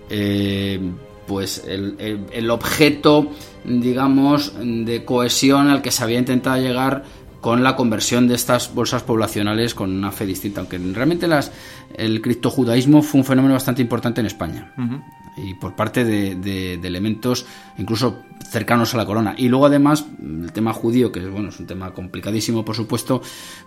eh, 0.10 0.80
pues 1.28 1.64
el, 1.68 1.96
el, 2.00 2.26
el 2.32 2.50
objeto, 2.50 3.30
digamos, 3.64 4.54
de 4.60 5.06
cohesión 5.06 5.70
al 5.70 5.84
que 5.84 5.92
se 5.92 6.04
había 6.04 6.18
intentado 6.18 6.58
llegar 6.58 7.04
con 7.42 7.64
la 7.64 7.76
conversión 7.76 8.28
de 8.28 8.36
estas 8.36 8.74
bolsas 8.74 9.04
poblacionales 9.04 9.74
con 9.74 9.92
una 9.96 10.12
fe 10.12 10.26
distinta, 10.26 10.62
aunque 10.62 10.78
realmente 10.78 11.28
las, 11.28 11.52
el 11.96 12.22
criptojudaísmo 12.22 13.02
fue 13.02 13.22
un 13.22 13.26
fenómeno 13.26 13.54
bastante 13.54 13.82
importante 13.82 14.22
en 14.22 14.28
España 14.28 14.74
uh 14.78 14.82
-huh. 14.82 15.04
y 15.38 15.54
por 15.54 15.76
parte 15.76 16.04
de, 16.04 16.36
de, 16.36 16.78
de, 16.78 16.88
elementos 16.88 17.46
incluso 17.78 18.24
cercanos 18.50 18.94
a 18.94 18.98
la 18.98 19.06
corona. 19.06 19.36
Y 19.38 19.48
luego 19.48 19.68
además 19.68 20.06
el 20.22 20.52
tema 20.52 20.74
judío, 20.74 21.12
que 21.12 21.26
bueno, 21.28 21.50
es 21.50 21.60
un 21.60 21.68
tema 21.68 21.92
complicadísimo 21.92 22.66
por 22.66 22.76
supuesto, 22.76 23.22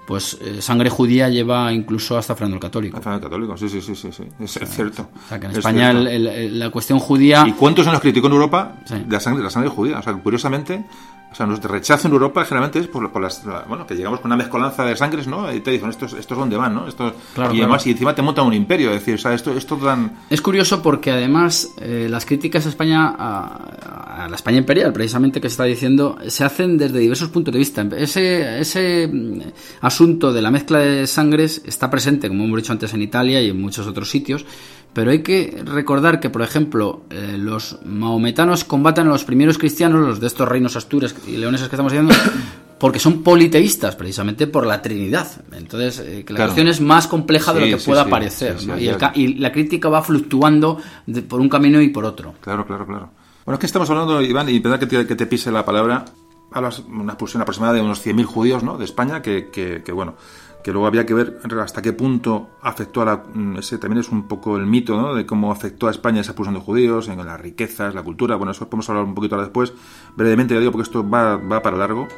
pues 0.06 0.36
eh, 0.42 0.60
sangre 0.60 0.90
judía 0.90 1.28
lleva 1.28 1.72
incluso 1.72 2.18
hasta 2.18 2.34
Fernando 2.34 2.56
el 2.56 2.60
Católico. 2.60 2.96
Hasta 2.98 3.14
el 3.14 3.20
Católico, 3.20 3.56
sí, 3.56 3.68
sí, 3.68 3.80
sí, 3.80 3.94
sí, 3.94 4.10
sí. 4.12 4.24
Es, 4.40 4.56
es, 4.56 4.68
cierto. 4.68 5.08
O 5.14 5.28
sea, 5.28 5.38
que 5.38 5.46
en 5.46 5.52
España 5.52 5.90
el, 5.92 6.26
el, 6.26 6.58
la 6.58 6.70
cuestión 6.70 6.98
judía... 6.98 7.44
¿Y 7.46 7.52
cuántos 7.52 7.84
se 7.84 7.92
nos 7.92 8.00
criticó 8.00 8.26
en 8.26 8.32
Europa 8.34 8.76
sí. 8.84 8.94
la 9.08 9.20
sangre, 9.20 9.38
de 9.38 9.44
la 9.44 9.50
sangre 9.50 9.70
judía? 9.70 9.98
O 9.98 10.02
sea, 10.02 10.12
curiosamente 10.14 10.84
o 11.32 11.34
sea, 11.34 11.46
nuestro 11.46 11.72
rechazo 11.72 12.08
en 12.08 12.12
Europa 12.12 12.44
generalmente 12.44 12.78
es 12.78 12.86
por, 12.88 13.10
por, 13.10 13.22
las. 13.22 13.42
Bueno, 13.66 13.86
que 13.86 13.94
llegamos 13.94 14.20
con 14.20 14.28
una 14.28 14.36
mezcolanza 14.36 14.84
de 14.84 14.94
sangres, 14.94 15.26
¿no? 15.26 15.50
Y 15.52 15.60
te 15.60 15.70
dicen, 15.70 15.88
estos, 15.88 16.12
estos 16.12 16.36
dónde 16.36 16.58
van, 16.58 16.74
¿no? 16.74 16.86
Esto, 16.86 17.14
claro, 17.34 17.52
y 17.52 17.56
claro. 17.56 17.64
además, 17.64 17.86
y 17.86 17.92
encima 17.92 18.14
te 18.14 18.20
montan 18.20 18.46
un 18.46 18.52
imperio. 18.52 18.90
Es 18.90 19.00
decir, 19.00 19.14
o 19.14 19.18
sea, 19.18 19.32
esto, 19.32 19.56
esto 19.56 19.76
tan. 19.76 20.18
Es 20.28 20.42
curioso 20.42 20.82
porque 20.82 21.10
además 21.10 21.70
eh, 21.80 22.06
las 22.10 22.26
críticas 22.26 22.66
a 22.66 22.68
España, 22.68 23.14
a, 23.18 24.24
a, 24.24 24.28
la 24.28 24.36
España 24.36 24.58
imperial, 24.58 24.92
precisamente 24.92 25.40
que 25.40 25.48
se 25.48 25.54
está 25.54 25.64
diciendo, 25.64 26.18
se 26.26 26.44
hacen 26.44 26.76
desde 26.76 26.98
diversos 26.98 27.28
puntos 27.30 27.52
de 27.52 27.58
vista. 27.58 27.86
Ese, 27.96 28.60
ese 28.60 29.08
mm, 29.10 29.40
asunto 29.80 30.34
de 30.34 30.42
la 30.42 30.50
mezcla 30.50 30.80
de 30.80 31.06
sangres 31.06 31.62
está 31.64 31.88
presente, 31.88 32.28
como 32.28 32.44
hemos 32.44 32.58
dicho 32.58 32.72
antes, 32.72 32.92
en 32.92 33.00
Italia 33.00 33.40
y 33.40 33.48
en 33.48 33.58
muchos 33.58 33.86
otros 33.86 34.10
sitios. 34.10 34.44
Pero 34.92 35.10
hay 35.10 35.22
que 35.22 35.62
recordar 35.64 36.20
que, 36.20 36.28
por 36.28 36.42
ejemplo, 36.42 37.02
eh, 37.10 37.36
los 37.38 37.78
maometanos 37.84 38.64
combaten 38.64 39.06
a 39.06 39.10
los 39.10 39.24
primeros 39.24 39.56
cristianos, 39.56 40.00
los 40.06 40.20
de 40.20 40.26
estos 40.26 40.46
reinos 40.46 40.76
astures 40.76 41.14
y 41.26 41.38
leoneses 41.38 41.68
que 41.68 41.76
estamos 41.76 41.92
diciendo, 41.92 42.14
porque 42.78 42.98
son 42.98 43.22
politeístas, 43.22 43.96
precisamente 43.96 44.46
por 44.46 44.66
la 44.66 44.82
Trinidad. 44.82 45.26
Entonces, 45.52 45.98
eh, 46.00 46.24
que 46.26 46.32
la 46.34 46.36
Claro. 46.38 46.50
cuestión 46.50 46.68
es 46.68 46.80
más 46.82 47.06
compleja 47.06 47.54
de 47.54 47.60
lo 47.60 47.66
que 47.66 47.78
sí, 47.80 47.86
pueda 47.86 48.04
sí, 48.04 48.10
parecer. 48.10 48.56
y, 48.78 48.88
el 48.88 48.98
y 49.14 49.34
la 49.36 49.50
crítica 49.50 49.88
va 49.88 50.02
fluctuando 50.02 50.78
de- 51.06 51.22
por 51.22 51.40
un 51.40 51.48
camino 51.48 51.80
y 51.80 51.88
por 51.88 52.04
otro. 52.04 52.34
Claro, 52.42 52.66
claro, 52.66 52.86
claro. 52.86 53.10
Bueno, 53.46 53.54
es 53.54 53.60
que 53.60 53.66
estamos 53.66 53.88
hablando, 53.88 54.20
Iván, 54.20 54.48
y 54.50 54.60
perdón 54.60 54.78
que 54.80 54.86
te, 54.86 55.06
que 55.06 55.14
te 55.16 55.26
pise 55.26 55.50
la 55.50 55.64
palabra, 55.64 56.04
hablas 56.52 56.80
una 56.80 57.14
expulsión 57.14 57.40
aproximada 57.40 57.72
de 57.72 57.80
unos 57.80 58.04
100.000 58.04 58.24
judíos, 58.26 58.62
¿no?, 58.62 58.76
de 58.76 58.84
España, 58.84 59.22
que, 59.22 59.48
que, 59.50 59.82
que, 59.82 59.90
bueno, 59.92 60.16
que 60.62 60.72
luego 60.72 60.86
había 60.86 61.04
que 61.06 61.14
ver 61.14 61.38
hasta 61.60 61.82
qué 61.82 61.92
punto 61.92 62.50
afectó 62.62 63.02
a 63.02 63.04
la... 63.04 63.24
mm, 63.32 63.56
Ese 63.58 63.78
también 63.78 64.00
es 64.00 64.08
un 64.10 64.28
poco 64.28 64.56
el 64.56 64.66
mito, 64.66 65.00
¿no?, 65.00 65.14
de 65.14 65.26
cómo 65.26 65.50
afectó 65.52 65.88
a 65.88 65.90
España 65.90 66.20
esa 66.20 66.32
expulsión 66.32 66.54
de 66.54 66.60
judíos, 66.60 67.08
en 67.08 67.24
las 67.24 67.40
riquezas, 67.40 67.94
la 67.94 68.02
cultura, 68.02 68.36
bueno, 68.36 68.52
eso 68.52 68.68
podemos 68.68 68.88
hablar 68.88 69.04
un 69.04 69.14
poquito 69.14 69.34
ahora 69.34 69.46
después, 69.46 69.72
brevemente, 70.16 70.54
ya 70.54 70.60
digo, 70.60 70.72
porque 70.72 70.84
esto 70.84 71.08
va, 71.08 71.36
va 71.36 71.62
para 71.62 71.76
largo. 71.76 72.08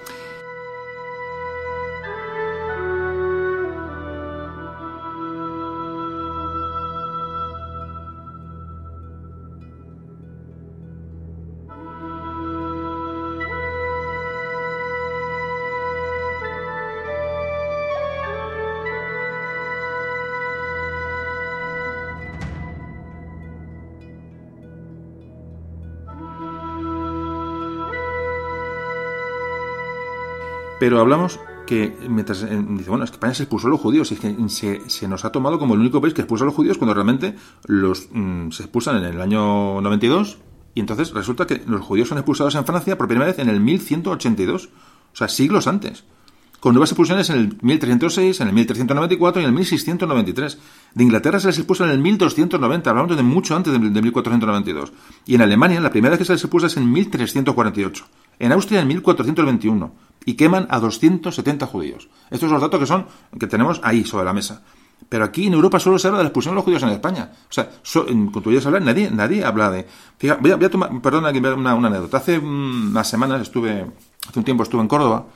Pero 30.85 31.01
hablamos 31.01 31.41
que 31.67 31.97
mientras 32.11 32.43
eh, 32.43 32.63
dice, 32.69 32.91
bueno, 32.91 33.05
es 33.05 33.11
que 33.11 33.15
España 33.15 33.33
se 33.33 33.45
expulsó 33.45 33.69
a 33.69 33.71
los 33.71 33.81
judíos 33.81 34.11
y 34.11 34.17
es 34.17 34.21
que 34.21 34.37
se, 34.89 35.09
nos 35.09 35.25
ha 35.25 35.33
tomado 35.33 35.59
como 35.59 35.73
el 35.73 35.81
único 35.81 35.99
país 35.99 36.13
que 36.13 36.21
expulsa 36.21 36.45
a 36.45 36.49
los 36.49 36.55
judíos 36.55 36.77
cuando 36.77 36.93
realmente 36.93 37.37
los 37.65 38.09
mm, 38.13 38.51
se 38.51 38.65
expulsan 38.65 38.99
en 38.99 39.05
el 39.05 39.19
año 39.19 39.81
92 39.81 40.37
y 40.75 40.81
entonces 40.81 41.15
resulta 41.15 41.47
que 41.47 41.63
los 41.67 41.81
judíos 41.81 42.09
son 42.11 42.19
expulsados 42.19 42.55
en 42.57 42.67
Francia 42.67 42.99
por 42.99 43.09
primera 43.09 43.29
vez 43.29 43.39
en 43.39 43.49
el 43.49 43.61
1182, 43.61 44.67
o 44.67 45.17
sea, 45.17 45.29
siglos 45.29 45.67
antes. 45.67 46.05
Con 46.61 46.75
nuevas 46.75 46.91
expulsiones 46.91 47.31
en 47.31 47.37
el 47.37 47.57
1306, 47.63 48.43
en 48.43 48.49
el 48.49 48.53
1394 48.53 49.41
y 49.41 49.45
en 49.45 49.49
el 49.49 49.55
1693. 49.55 50.59
De 50.93 51.03
Inglaterra 51.03 51.41
se 51.41 51.47
les 51.47 51.57
expulsa 51.57 51.85
en 51.85 51.93
el 51.93 51.99
1290, 52.01 52.91
hablamos 52.91 53.17
de 53.17 53.23
mucho 53.23 53.57
antes 53.57 53.73
de, 53.73 53.79
de 53.79 54.03
1492. 54.03 54.93
Y 55.25 55.35
en 55.35 55.41
Alemania, 55.41 55.81
la 55.81 55.91
primera 55.91 56.11
vez 56.11 56.19
que 56.19 56.25
se 56.27 56.35
les 56.35 56.45
expulsa 56.45 56.67
es 56.67 56.77
en 56.77 56.93
1348. 56.93 58.05
En 58.39 58.53
Austria 58.53 58.81
en 58.81 58.89
1421. 58.89 59.93
Y 60.25 60.35
queman 60.35 60.67
a 60.71 60.81
270 60.81 61.67
judíos. 61.67 62.09
Estos 62.31 62.49
son 62.49 62.53
los 62.53 62.63
datos 62.63 62.81
que 62.81 62.87
son 62.87 63.07
que 63.39 63.47
tenemos 63.47 63.81
ahí 63.83 64.05
sobre 64.05 64.25
la 64.25 64.33
mesa. 64.33 64.63
Pero 65.09 65.25
aquí 65.25 65.47
en 65.47 65.53
Europa 65.53 65.79
solo 65.79 65.99
se 65.99 66.09
habla 66.09 66.19
de 66.19 66.25
la 66.25 66.29
expulsión 66.29 66.55
de 66.55 66.57
los 66.57 66.65
judíos 66.65 66.83
en 66.83 66.89
España. 66.91 67.31
O 67.49 67.53
sea, 67.53 67.71
so, 67.83 68.07
cuando 68.07 68.41
tú 68.41 68.51
hablar, 68.65 68.83
nadie, 68.83 69.11
nadie 69.11 69.45
habla 69.45 69.71
de. 69.71 69.87
Fija, 70.19 70.39
voy, 70.41 70.51
a, 70.51 70.57
voy 70.57 70.65
a 70.65 70.71
tomar, 70.71 70.91
haga 70.91 71.55
una, 71.55 71.75
una 71.75 71.89
anécdota. 71.89 72.19
Hace 72.19 72.39
unas 72.39 73.09
semanas 73.09 73.43
estuve, 73.43 73.87
hace 74.27 74.39
un 74.39 74.45
tiempo 74.45 74.63
estuve 74.63 74.81
en 74.81 74.89
Córdoba 74.89 75.27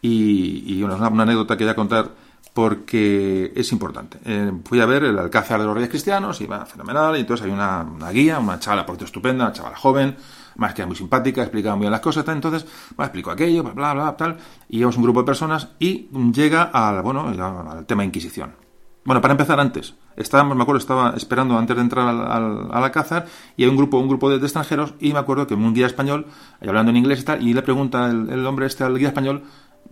y, 0.00 0.74
y 0.74 0.82
una, 0.82 0.94
anécdota 0.94 1.56
que 1.56 1.64
voy 1.64 1.72
a 1.72 1.74
contar 1.74 2.10
porque 2.54 3.52
es 3.54 3.70
importante. 3.72 4.18
Eh, 4.24 4.50
fui 4.64 4.80
a 4.80 4.86
ver 4.86 5.04
el 5.04 5.18
Alcázar 5.18 5.60
de 5.60 5.66
los 5.66 5.74
Reyes 5.74 5.90
Cristianos 5.90 6.40
y 6.40 6.46
va 6.46 6.64
fenomenal. 6.64 7.16
Y 7.16 7.20
entonces 7.20 7.44
hay 7.44 7.52
una, 7.52 7.84
guía, 8.12 8.38
una 8.38 8.58
chavala 8.58 8.86
por 8.86 9.02
estupenda, 9.02 9.44
una 9.44 9.52
chavala 9.52 9.76
joven, 9.76 10.16
más 10.56 10.74
que 10.74 10.82
era 10.82 10.86
muy 10.86 10.96
simpática, 10.96 11.42
explicaba 11.42 11.76
muy 11.76 11.84
bien 11.84 11.92
las 11.92 12.00
cosas. 12.00 12.24
Tal. 12.24 12.36
Entonces, 12.36 12.66
bueno, 12.96 13.06
explico 13.06 13.30
aquello, 13.30 13.62
bla, 13.62 13.72
bla, 13.72 13.94
bla, 13.94 14.16
tal. 14.16 14.36
Y 14.68 14.78
llevamos 14.78 14.96
un 14.96 15.02
grupo 15.04 15.20
de 15.20 15.26
personas 15.26 15.68
y 15.78 16.08
llega 16.32 16.62
al, 16.64 17.02
bueno, 17.02 17.28
al 17.28 17.86
tema 17.86 18.04
Inquisición. 18.04 18.66
Bueno, 19.04 19.20
para 19.20 19.32
empezar 19.32 19.60
antes, 19.60 19.94
estábamos, 20.16 20.56
me 20.56 20.64
acuerdo, 20.64 20.80
estaba 20.80 21.14
esperando 21.16 21.56
antes 21.56 21.76
de 21.76 21.82
entrar 21.82 22.08
al, 22.08 22.20
al, 22.20 22.72
al 22.72 22.84
Alcázar 22.84 23.26
y 23.56 23.62
hay 23.62 23.70
un 23.70 23.76
grupo, 23.76 23.98
un 23.98 24.08
grupo 24.08 24.28
de, 24.28 24.40
de, 24.40 24.46
extranjeros 24.46 24.94
y 24.98 25.12
me 25.12 25.20
acuerdo 25.20 25.46
que 25.46 25.54
un 25.54 25.72
guía 25.72 25.86
español, 25.86 26.26
hablando 26.60 26.90
en 26.90 26.96
inglés 26.96 27.20
y 27.20 27.24
tal, 27.24 27.46
y 27.46 27.54
le 27.54 27.62
pregunta 27.62 28.10
el, 28.10 28.28
el 28.30 28.44
hombre 28.44 28.66
este 28.66 28.82
al 28.82 28.98
guía 28.98 29.08
español 29.08 29.44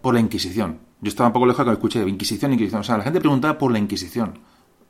por 0.02 0.14
la 0.14 0.20
Inquisición. 0.20 0.80
Yo 1.00 1.08
estaba 1.08 1.28
un 1.28 1.32
poco 1.32 1.46
lejos 1.46 1.58
cuando 1.58 1.74
escuché 1.74 2.06
Inquisición, 2.08 2.52
Inquisición. 2.54 2.80
O 2.80 2.84
sea, 2.84 2.98
la 2.98 3.04
gente 3.04 3.20
preguntaba 3.20 3.56
por 3.56 3.70
la 3.70 3.78
Inquisición. 3.78 4.40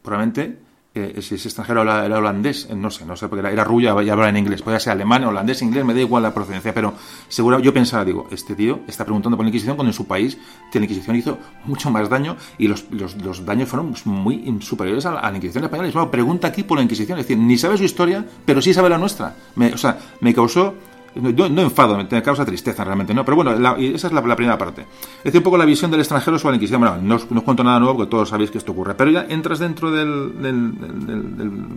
Probablemente, 0.03 0.59
eh, 0.95 1.21
si 1.23 1.35
ese 1.35 1.49
extranjero 1.49 1.83
era, 1.83 2.19
holandés, 2.19 2.69
eh, 2.71 2.77
no 2.77 2.91
sé, 2.91 3.05
no 3.05 3.17
sé, 3.17 3.27
porque 3.29 3.41
era, 3.41 3.51
era 3.51 3.65
rubia 3.65 3.91
y 4.03 4.09
hablaba 4.09 4.29
en 4.29 4.37
inglés. 4.37 4.63
Podía 4.63 4.79
ser 4.79 4.93
alemán, 4.93 5.25
holandés, 5.25 5.61
inglés, 5.63 5.85
me 5.85 5.93
da 5.93 6.01
igual 6.01 6.23
la 6.23 6.33
procedencia. 6.33 6.73
Pero 6.73 6.95
seguro, 7.29 7.59
yo 7.59 7.75
pensaba, 7.75 8.05
digo, 8.05 8.29
este 8.31 8.55
tío 8.55 8.81
está 8.87 9.05
preguntando 9.05 9.37
por 9.37 9.45
la 9.45 9.49
Inquisición 9.49 9.77
cuando 9.77 9.91
en 9.91 9.95
su 9.95 10.07
país 10.07 10.39
la 10.79 10.85
Inquisición 10.85 11.17
hizo 11.17 11.39
mucho 11.65 11.91
más 11.91 12.09
daño 12.09 12.37
y 12.59 12.69
los, 12.69 12.85
los, 12.91 13.17
los 13.17 13.45
daños 13.45 13.69
fueron 13.69 13.95
muy 14.05 14.59
superiores 14.61 15.07
a 15.07 15.13
la, 15.13 15.21
a 15.21 15.31
la 15.31 15.37
Inquisición 15.37 15.65
española. 15.65 15.89
Y 15.89 15.93
bueno, 15.93 16.11
pregunta 16.11 16.49
aquí 16.49 16.63
por 16.63 16.79
la 16.79 16.85
Inquisición. 16.85 17.19
Es 17.19 17.27
decir, 17.27 17.43
ni 17.43 17.59
sabe 17.59 17.77
su 17.77 17.85
historia, 17.85 18.25
pero 18.45 18.63
sí 18.63 18.73
sabe 18.73 18.89
la 18.89 18.99
nuestra. 18.99 19.35
Me, 19.57 19.73
o 19.73 19.79
sea, 19.79 19.99
me 20.21 20.35
causó 20.35 20.75
no, 21.15 21.63
enfado, 21.63 21.97
me 21.97 22.23
causa 22.23 22.45
tristeza 22.45 22.85
realmente, 22.85 23.15
¿no? 23.15 23.25
Pero 23.25 23.37
bueno, 23.37 23.55
la, 23.55 23.73
esa 23.79 24.09
es 24.09 24.13
la, 24.13 24.21
la, 24.21 24.37
primera 24.37 24.59
parte. 24.59 24.83
Es 25.19 25.25
decir, 25.25 25.39
un 25.39 25.45
poco 25.45 25.57
la 25.57 25.65
visión 25.65 25.91
del 25.91 26.01
extranjero 26.01 26.39
sobre 26.39 26.53
la 26.53 26.57
Inquisición. 26.57 26.81
Bueno, 26.81 26.99
no 27.01 27.15
os, 27.17 27.25
cuento 27.25 27.63
nada 27.63 27.79
nuevo 27.79 27.97
porque 27.97 28.11
todos 28.11 28.29
sabéis 28.29 28.51
que 28.51 28.59
esto 28.59 28.73
ocurre. 28.73 28.95
Pero 28.95 29.11
ya 29.11 29.27
entras 29.29 29.59
dentro 29.59 29.91
del, 29.91 30.73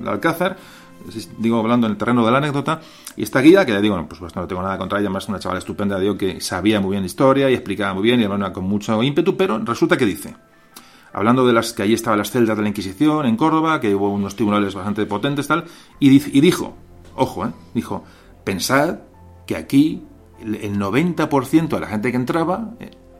Alcázar, 0.07 0.57
digo, 1.37 1.59
hablando 1.59 1.87
en 1.87 1.91
el 1.91 1.97
terreno 1.97 2.25
de 2.25 2.31
la 2.31 2.39
anécdota, 2.39 2.81
y 3.15 3.23
esta 3.23 3.41
guía, 3.41 3.65
que 3.65 3.73
ya 3.73 3.81
digo, 3.81 4.03
pues, 4.07 4.19
pues 4.19 4.35
no 4.35 4.47
tengo 4.47 4.61
nada 4.61 4.77
contra 4.77 4.99
ella, 4.99 5.09
más 5.09 5.27
una 5.29 5.39
chavala 5.39 5.59
estupenda, 5.59 5.99
digo, 5.99 6.17
que 6.17 6.41
sabía 6.41 6.79
muy 6.79 6.91
bien 6.91 7.05
historia 7.05 7.49
y 7.49 7.53
explicaba 7.53 7.93
muy 7.93 8.03
bien 8.03 8.19
y 8.21 8.23
hablaba 8.23 8.51
con 8.51 8.63
mucho 8.63 9.01
ímpetu, 9.03 9.37
pero 9.37 9.59
resulta 9.59 9.97
que 9.97 10.05
dice 10.05 10.35
hablando 11.13 11.47
de 11.47 11.53
las 11.53 11.73
que 11.73 11.81
allí 11.81 11.93
estaban 11.95 12.19
las 12.19 12.29
celdas 12.29 12.55
de 12.55 12.61
la 12.61 12.69
Inquisición 12.69 13.25
en 13.25 13.37
Córdoba, 13.37 13.79
que 13.79 13.95
hubo 13.95 14.09
unos 14.09 14.35
tribunales 14.35 14.75
bastante 14.75 15.03
potentes 15.07 15.47
tal, 15.47 15.65
y, 15.99 16.09
y 16.09 16.41
dijo, 16.41 16.75
ojo, 17.15 17.47
¿eh? 17.47 17.49
dijo, 17.73 18.03
pensad 18.43 18.99
que 19.47 19.55
aquí 19.55 20.03
el 20.39 20.79
90% 20.79 21.67
de 21.69 21.79
la 21.79 21.87
gente 21.87 22.11
que 22.11 22.17
entraba 22.17 22.75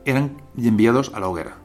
eran 0.06 0.38
enviados 0.56 1.12
a 1.16 1.20
la 1.20 1.28
hoguera. 1.28 1.58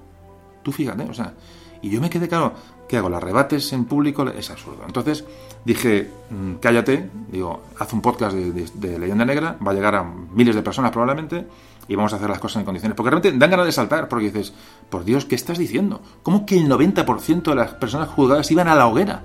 Tú 0.62 0.72
fíjate, 0.72 1.02
o 1.02 1.12
sea, 1.12 1.34
y 1.82 1.90
yo 1.90 2.00
me 2.00 2.08
quedé 2.08 2.28
claro, 2.28 2.54
¿qué 2.88 2.96
hago? 2.96 3.08
¿Las 3.08 3.22
rebates 3.22 3.72
en 3.72 3.84
público? 3.84 4.26
Es 4.28 4.50
absurdo. 4.50 4.84
Entonces 4.86 5.24
dije, 5.64 6.08
mm, 6.30 6.54
cállate, 6.54 7.10
digo, 7.30 7.62
haz 7.78 7.92
un 7.92 8.00
podcast 8.00 8.34
de, 8.34 8.52
de, 8.52 8.68
de, 8.74 8.98
Leyenda 8.98 9.24
Negra, 9.24 9.58
va 9.64 9.72
a 9.72 9.74
llegar 9.74 9.96
a 9.96 10.04
miles 10.04 10.54
de 10.54 10.62
personas 10.62 10.92
probablemente, 10.92 11.46
y 11.88 11.96
vamos 11.96 12.12
a 12.12 12.16
hacer 12.16 12.30
las 12.30 12.38
cosas 12.38 12.60
en 12.60 12.64
condiciones. 12.64 12.96
Porque 12.96 13.10
realmente 13.10 13.36
dan 13.36 13.50
ganas 13.50 13.66
de 13.66 13.72
saltar, 13.72 14.08
porque 14.08 14.26
dices, 14.26 14.54
por 14.88 15.04
Dios, 15.04 15.24
¿qué 15.24 15.34
estás 15.34 15.58
diciendo? 15.58 16.00
¿Cómo 16.22 16.46
que 16.46 16.56
el 16.56 16.68
90% 16.68 17.42
de 17.42 17.54
las 17.54 17.74
personas 17.74 18.08
juzgadas 18.08 18.50
iban 18.50 18.68
a 18.68 18.74
la 18.74 18.86
hoguera? 18.86 19.22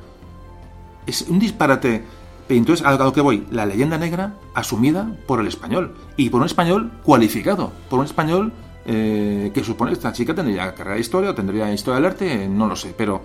Es 1.05 1.21
un 1.23 1.39
disparate 1.39 2.03
entonces, 2.55 2.85
a 2.85 2.91
lo 2.95 3.13
que 3.13 3.21
voy, 3.21 3.45
la 3.51 3.65
leyenda 3.65 3.97
negra 3.97 4.35
asumida 4.53 5.11
por 5.25 5.41
el 5.41 5.47
español 5.47 5.93
y 6.15 6.29
por 6.29 6.41
un 6.41 6.47
español 6.47 6.91
cualificado, 7.03 7.71
por 7.89 7.99
un 7.99 8.05
español 8.05 8.53
eh, 8.85 9.51
que 9.53 9.63
supone 9.63 9.91
esta 9.91 10.13
chica 10.13 10.33
tendría 10.33 10.73
carrera 10.73 10.95
de 10.95 11.01
historia 11.01 11.31
o 11.31 11.35
tendría 11.35 11.71
historia 11.73 11.95
del 11.95 12.05
arte, 12.05 12.43
eh, 12.43 12.47
no 12.47 12.67
lo 12.67 12.75
sé, 12.75 12.93
pero 12.97 13.21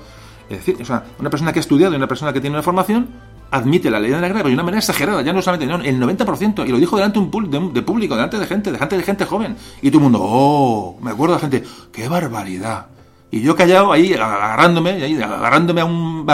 es 0.51 0.59
decir, 0.59 0.77
o 0.81 0.85
sea, 0.85 1.05
una 1.21 1.31
persona 1.31 1.53
que 1.53 1.61
ha 1.61 1.61
estudiado 1.61 1.93
y 1.93 1.97
una 1.97 2.09
persona 2.09 2.33
que 2.33 2.41
tiene 2.41 2.57
una 2.57 2.65
formación 2.65 3.09
admite 3.53 3.91
la 3.91 4.01
leyenda 4.01 4.23
negra 4.23 4.39
pero 4.39 4.49
de 4.49 4.55
una 4.55 4.65
manera 4.65 4.81
exagerada, 4.81 5.23
ya 5.23 5.33
no 5.33 5.41
solamente 5.41 5.67
no, 5.67 5.83
el 5.85 6.01
90%, 6.01 6.67
y 6.67 6.73
lo 6.73 6.79
dijo 6.79 6.97
delante 6.97 7.19
un 7.19 7.31
de, 7.51 7.71
de, 7.75 7.83
público, 7.83 8.15
delante 8.15 8.39
de 8.39 8.47
gente, 8.47 8.73
de 8.73 8.79
gente 8.79 8.97
de 8.97 9.03
gente 9.03 9.25
joven, 9.25 9.57
y 9.81 9.91
todo 9.91 9.99
el 9.99 10.03
mundo, 10.05 10.19
oh, 10.21 10.99
me 11.01 11.13
acuerdo 11.13 11.35
de 11.35 11.41
gente, 11.41 11.65
qué 11.93 12.09
barbaridad. 12.09 12.87
Y 13.33 13.41
yo 13.41 13.57
callado 13.57 13.91
ahí, 13.91 14.13
agarrándome, 14.13 14.91
ahí, 14.91 15.21
agarrándome 15.21 15.81
a, 15.81 15.85
un, 15.87 16.27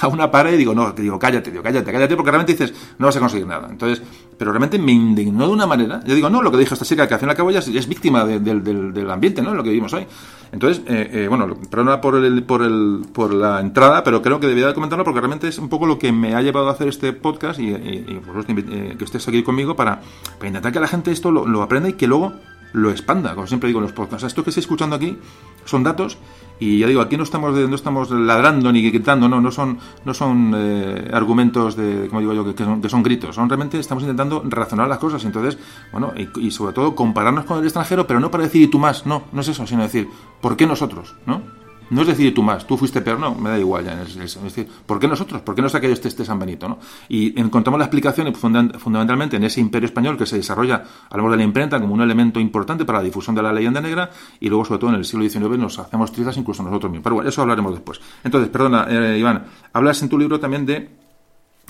a 0.00 0.08
una 0.08 0.30
pared 0.30 0.54
y 0.54 0.56
digo, 0.56 0.74
no, 0.74 0.94
te 0.94 1.02
digo, 1.02 1.18
cállate, 1.18 1.50
digo, 1.50 1.62
cállate, 1.62 1.92
cállate, 1.92 2.16
porque 2.16 2.30
realmente 2.30 2.54
dices, 2.54 2.74
no 2.98 3.06
vas 3.06 3.16
a 3.16 3.20
conseguir 3.20 3.46
nada. 3.46 3.68
Entonces, 3.70 4.02
pero 4.38 4.52
realmente 4.52 4.78
me 4.78 4.92
indignó 4.92 5.46
de 5.46 5.52
una 5.52 5.66
manera. 5.66 6.00
Yo 6.06 6.14
digo, 6.14 6.30
no, 6.30 6.40
lo 6.40 6.50
que 6.50 6.56
dijo 6.56 6.72
esta 6.72 6.86
chica, 6.86 7.06
que 7.06 7.12
al 7.12 7.20
fin 7.20 7.28
y 7.28 7.30
al 7.30 7.36
cabo 7.36 7.50
ya 7.50 7.58
es, 7.58 7.88
víctima 7.88 8.24
de, 8.24 8.40
de, 8.40 8.58
del, 8.58 9.10
ambiente, 9.10 9.42
¿no? 9.42 9.54
Lo 9.54 9.62
que 9.62 9.68
vivimos 9.68 9.92
hoy. 9.92 10.06
Entonces, 10.50 10.82
eh, 10.86 11.10
eh, 11.12 11.28
bueno, 11.28 11.54
perdona 11.68 12.00
por, 12.00 12.16
el, 12.16 12.42
por, 12.44 12.62
el, 12.62 13.02
por 13.12 13.34
la 13.34 13.60
entrada, 13.60 14.02
pero 14.02 14.22
creo 14.22 14.40
que 14.40 14.46
debía 14.46 14.68
de 14.68 14.72
comentarlo 14.72 15.04
porque 15.04 15.20
realmente 15.20 15.46
es 15.46 15.58
un 15.58 15.68
poco 15.68 15.84
lo 15.84 15.98
que 15.98 16.10
me 16.10 16.34
ha 16.34 16.40
llevado 16.40 16.68
a 16.68 16.72
hacer 16.72 16.88
este 16.88 17.12
podcast 17.12 17.60
y, 17.60 17.68
y, 17.68 18.04
y 18.08 18.20
por 18.24 18.40
supuesto, 18.40 18.72
eh, 18.72 18.94
que 18.98 19.04
estés 19.04 19.28
aquí 19.28 19.42
conmigo 19.42 19.76
para, 19.76 20.00
intentar 20.42 20.72
que 20.72 20.80
la 20.80 20.88
gente 20.88 21.10
esto 21.10 21.30
lo 21.30 21.62
aprenda 21.62 21.90
y 21.90 21.94
que 21.94 22.06
luego 22.06 22.32
lo 22.72 22.90
expanda, 22.90 23.34
como 23.34 23.46
siempre 23.46 23.68
digo 23.68 23.78
en 23.78 23.84
los 23.84 23.92
podcasts. 23.92 24.24
Esto 24.24 24.44
que 24.44 24.50
estoy 24.50 24.62
escuchando 24.62 24.96
aquí 24.96 25.18
son 25.64 25.82
datos 25.82 26.18
y 26.58 26.78
ya 26.78 26.86
digo, 26.86 27.00
aquí 27.00 27.16
no 27.16 27.22
estamos 27.22 27.54
no 27.54 27.74
estamos 27.74 28.10
ladrando 28.10 28.72
ni 28.72 28.82
gritando, 28.82 29.28
no, 29.28 29.40
no 29.40 29.50
son 29.50 29.78
no 30.04 30.14
son 30.14 30.54
eh, 30.56 31.10
argumentos 31.12 31.76
de, 31.76 32.06
como 32.08 32.20
digo 32.20 32.32
yo, 32.32 32.44
que, 32.44 32.54
que, 32.54 32.64
son, 32.64 32.80
que, 32.80 32.88
son, 32.88 33.02
gritos, 33.02 33.34
son 33.34 33.48
realmente 33.48 33.78
estamos 33.78 34.02
intentando 34.02 34.42
razonar 34.46 34.88
las 34.88 34.98
cosas, 34.98 35.24
entonces, 35.24 35.58
bueno, 35.92 36.12
y, 36.16 36.46
y, 36.46 36.50
sobre 36.50 36.72
todo 36.72 36.94
compararnos 36.94 37.44
con 37.44 37.58
el 37.58 37.64
extranjero, 37.64 38.06
pero 38.06 38.20
no 38.20 38.30
para 38.30 38.44
decir 38.44 38.62
y 38.62 38.68
tú 38.68 38.78
más, 38.78 39.04
no, 39.04 39.24
no 39.32 39.40
es 39.42 39.48
eso, 39.48 39.66
sino 39.66 39.82
decir, 39.82 40.08
¿por 40.40 40.56
qué 40.56 40.66
nosotros? 40.66 41.14
¿no? 41.26 41.65
No 41.90 42.02
es 42.02 42.08
decir 42.08 42.34
tú 42.34 42.42
más, 42.42 42.66
tú 42.66 42.76
fuiste 42.76 43.00
peor, 43.00 43.20
no, 43.20 43.34
me 43.34 43.50
da 43.50 43.58
igual 43.58 43.84
ya. 43.84 44.02
Es, 44.02 44.42
decir, 44.42 44.68
¿por 44.86 44.98
qué 44.98 45.06
nosotros? 45.06 45.40
¿Por 45.42 45.54
qué 45.54 45.62
no 45.62 45.68
saqué 45.68 45.90
este, 45.92 46.08
este 46.08 46.24
San 46.24 46.38
Benito? 46.38 46.68
¿no? 46.68 46.78
Y 47.08 47.38
encontramos 47.38 47.78
la 47.78 47.84
explicación 47.84 48.34
fundamentalmente 48.34 49.36
en 49.36 49.44
ese 49.44 49.60
imperio 49.60 49.86
español 49.86 50.16
que 50.16 50.26
se 50.26 50.36
desarrolla 50.36 50.76
a 50.76 51.16
lo 51.16 51.22
largo 51.22 51.30
de 51.32 51.36
la 51.36 51.42
imprenta 51.44 51.80
como 51.80 51.94
un 51.94 52.00
elemento 52.00 52.40
importante 52.40 52.84
para 52.84 52.98
la 52.98 53.04
difusión 53.04 53.36
de 53.36 53.42
la 53.42 53.52
leyenda 53.52 53.80
negra 53.80 54.10
y 54.40 54.48
luego, 54.48 54.64
sobre 54.64 54.80
todo, 54.80 54.90
en 54.90 54.96
el 54.96 55.04
siglo 55.04 55.28
XIX 55.28 55.58
nos 55.58 55.78
hacemos 55.78 56.10
trizas 56.10 56.36
incluso 56.36 56.62
nosotros 56.62 56.90
mismos. 56.90 57.04
Pero 57.04 57.14
bueno, 57.16 57.30
eso 57.30 57.42
hablaremos 57.42 57.72
después. 57.72 58.00
Entonces, 58.24 58.50
perdona, 58.50 58.86
eh, 58.88 59.18
Iván, 59.18 59.44
hablas 59.72 60.02
en 60.02 60.08
tu 60.08 60.18
libro 60.18 60.40
también 60.40 60.66
de 60.66 61.05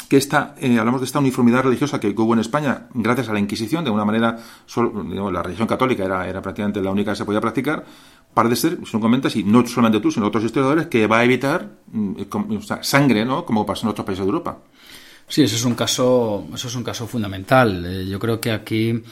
que 0.09 0.17
esta, 0.17 0.55
eh, 0.61 0.79
hablamos 0.79 1.01
de 1.01 1.07
esta 1.07 1.19
uniformidad 1.19 1.63
religiosa 1.63 1.99
que 1.99 2.09
hubo 2.17 2.33
en 2.35 2.41
España 2.41 2.87
gracias 2.95 3.29
a 3.29 3.33
la 3.33 3.41
Inquisición, 3.41 3.85
de 3.85 3.91
una 3.91 4.05
manera, 4.05 4.39
la 5.33 5.43
religión 5.43 5.67
católica 5.67 6.05
era, 6.05 6.29
era 6.29 6.41
prácticamente 6.41 6.81
la 6.81 6.91
única 6.91 7.13
que 7.13 7.17
se 7.17 7.25
podía 7.25 7.41
practicar, 7.41 7.85
parece 8.33 8.57
ser, 8.57 8.79
no 8.93 9.01
comentas, 9.01 9.35
y 9.37 9.45
no 9.45 9.67
solamente 9.67 10.01
tú, 10.01 10.11
sino 10.11 10.27
otros 10.27 10.45
historiadores, 10.45 10.87
que 10.87 11.07
va 11.07 11.19
a 11.19 11.25
evitar 11.25 11.71
mm, 11.91 12.15
sangre, 12.83 13.25
¿no? 13.25 13.45
como 13.45 13.65
pasa 13.65 13.87
en 13.87 13.91
otros 13.91 14.05
países 14.05 14.25
de 14.25 14.29
Europa. 14.29 14.59
Sí, 15.29 15.43
eso 15.43 15.57
es 15.57 15.65
un 15.65 15.75
caso, 15.75 16.47
eso 16.55 16.69
es 16.69 16.75
un 16.75 16.85
caso 16.85 17.07
fundamental. 17.07 17.85
Eh, 17.85 18.07
yo 18.07 18.19
creo 18.19 18.41
que 18.41 18.53
aquí, 18.53 19.03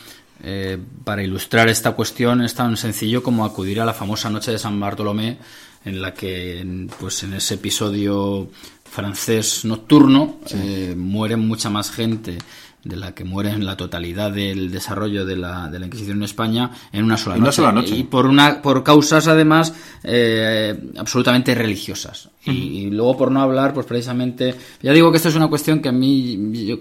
eh, 0.42 0.78
para 1.02 1.22
ilustrar 1.22 1.68
esta 1.68 1.92
cuestión, 1.92 2.42
es 2.42 2.54
tan 2.54 2.76
sencillo 2.76 3.22
como 3.22 3.44
acudir 3.44 3.80
a 3.80 3.84
la 3.84 3.94
famosa 3.94 4.30
noche 4.30 4.52
de 4.52 4.58
San 4.58 4.78
Bartolomé, 4.78 5.38
en 5.84 6.00
la 6.00 6.14
que, 6.14 6.86
pues, 7.00 7.24
en 7.24 7.34
ese 7.34 7.54
episodio 7.54 8.48
francés 8.94 9.64
nocturno, 9.64 10.38
eh, 10.52 10.94
muere 10.96 11.36
mucha 11.36 11.68
más 11.68 11.90
gente 11.90 12.38
de 12.84 12.96
la 12.96 13.12
que 13.12 13.24
muere 13.24 13.50
en 13.50 13.66
la 13.66 13.76
totalidad 13.76 14.30
del 14.30 14.70
desarrollo 14.70 15.24
de 15.24 15.36
la, 15.36 15.68
de 15.68 15.80
la 15.80 15.86
Inquisición 15.86 16.18
en 16.18 16.22
España 16.22 16.70
en 16.92 17.04
una 17.04 17.16
sola, 17.16 17.72
noche. 17.72 17.96
Y 17.96 18.04
por, 18.04 18.26
una, 18.26 18.62
por 18.62 18.84
causas, 18.84 19.26
además, 19.26 19.74
eh, 20.04 20.78
absolutamente 20.96 21.56
religiosas. 21.56 22.28
y, 22.44 22.90
luego, 22.90 23.16
por 23.16 23.32
no 23.32 23.40
hablar, 23.40 23.74
pues 23.74 23.86
precisamente. 23.86 24.54
Ya 24.80 24.92
digo 24.92 25.10
que 25.10 25.16
esto 25.16 25.30
es 25.30 25.34
una 25.34 25.48
cuestión 25.48 25.80
que 25.80 25.88
a 25.88 25.92
mí 25.92 26.36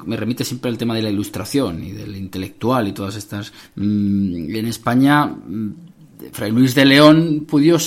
me 0.05 0.17
remite 0.17 0.43
siempre 0.43 0.69
al 0.69 0.77
tema 0.77 0.93
de 0.93 1.01
la 1.01 1.09
ilustración 1.09 1.83
y 1.83 1.93
del 1.93 2.15
intelectual 2.15 2.87
y 2.89 2.91
todas 2.91 3.15
estas. 3.15 3.51
Mm, 3.75 4.55
en 4.55 4.65
España, 4.67 5.25
mm, 5.25 5.69
Fray 6.31 6.51
Luis 6.51 6.75
de 6.75 6.85
León 6.85 7.45
pudo 7.47 7.79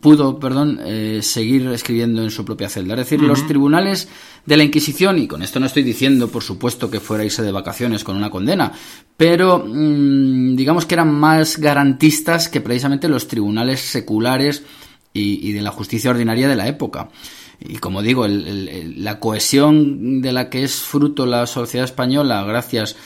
pudo, 0.00 0.40
perdón, 0.40 0.80
eh, 0.84 1.20
seguir 1.22 1.68
escribiendo 1.68 2.22
en 2.22 2.30
su 2.30 2.44
propia 2.44 2.68
celda. 2.68 2.94
Es 2.94 3.00
decir, 3.00 3.20
los 3.20 3.46
tribunales 3.46 4.08
de 4.46 4.56
la 4.56 4.64
Inquisición, 4.64 5.18
y 5.18 5.28
con 5.28 5.42
esto 5.42 5.60
no 5.60 5.66
estoy 5.66 5.84
diciendo, 5.84 6.28
por 6.28 6.42
supuesto, 6.42 6.90
que 6.90 6.98
fuera 6.98 7.24
irse 7.24 7.42
de 7.42 7.52
vacaciones 7.52 8.02
con 8.02 8.16
una 8.16 8.30
condena, 8.30 8.72
pero 9.16 9.64
mm, 9.64 10.56
digamos 10.56 10.86
que 10.86 10.94
eran 10.94 11.14
más 11.14 11.58
garantistas 11.58 12.48
que 12.48 12.60
precisamente 12.60 13.08
los 13.08 13.28
tribunales 13.28 13.80
seculares 13.80 14.64
y, 15.14 15.52
de 15.52 15.62
la 15.62 15.70
justicia 15.70 16.10
ordinaria 16.10 16.48
de 16.48 16.56
la 16.56 16.66
época. 16.66 17.10
Y 17.60 17.76
como 17.76 18.02
digo, 18.02 18.26
la 18.26 19.20
cohesión 19.20 20.20
de 20.20 20.32
la 20.32 20.50
que 20.50 20.64
es 20.64 20.80
fruto 20.80 21.26
la 21.26 21.46
sociedad 21.46 21.84
española, 21.84 22.42
gracias 22.42 22.94
a 22.94 22.98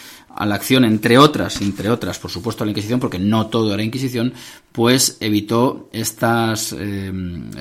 la 0.44 0.56
acción, 0.56 0.84
entre 0.84 1.16
otras, 1.16 1.62
entre 1.62 1.88
otras, 1.88 2.18
por 2.18 2.30
supuesto, 2.30 2.62
a 2.62 2.66
la 2.66 2.72
Inquisición, 2.72 3.00
porque 3.00 3.18
no 3.18 3.46
todo 3.46 3.72
era 3.72 3.82
Inquisición, 3.82 4.34
pues 4.72 5.16
evitó 5.20 5.88
estas, 5.92 6.74
eh, 6.78 7.10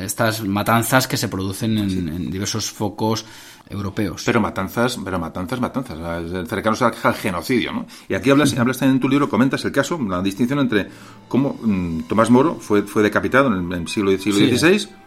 estas 0.02 0.46
matanzas 0.46 1.08
que 1.08 1.16
se 1.16 1.30
producen 1.30 1.78
en, 1.78 2.30
diversos 2.30 2.70
focos 2.70 3.26
europeos. 3.70 4.24
Pero 4.26 4.42
matanzas, 4.42 5.00
pero 5.04 5.18
matanzas, 5.18 5.60
matanzas, 5.62 5.98
cercanos 6.50 6.82
al, 6.82 6.94
genocidio, 7.16 7.72
¿no? 7.72 7.86
Y 8.10 8.16
aquí 8.16 8.30
hablas, 8.30 8.58
hablas 8.58 8.82
en 8.82 9.00
tu 9.00 9.08
libro, 9.08 9.30
comentas 9.30 9.64
el 9.64 9.72
caso, 9.72 9.98
la 9.98 10.22
distinción 10.22 10.60
entre 10.60 10.88
cómo 11.30 11.58
mm, 11.62 12.02
Tomás 12.02 12.30
Moro 12.30 12.56
fue, 12.56 12.84
fue 12.84 13.02
decapitado 13.02 13.48
en 13.48 13.72
el, 13.72 13.88
siglo, 13.88 14.12
siglo 14.18 14.58
XVI 14.58 14.76
eh, 14.76 15.05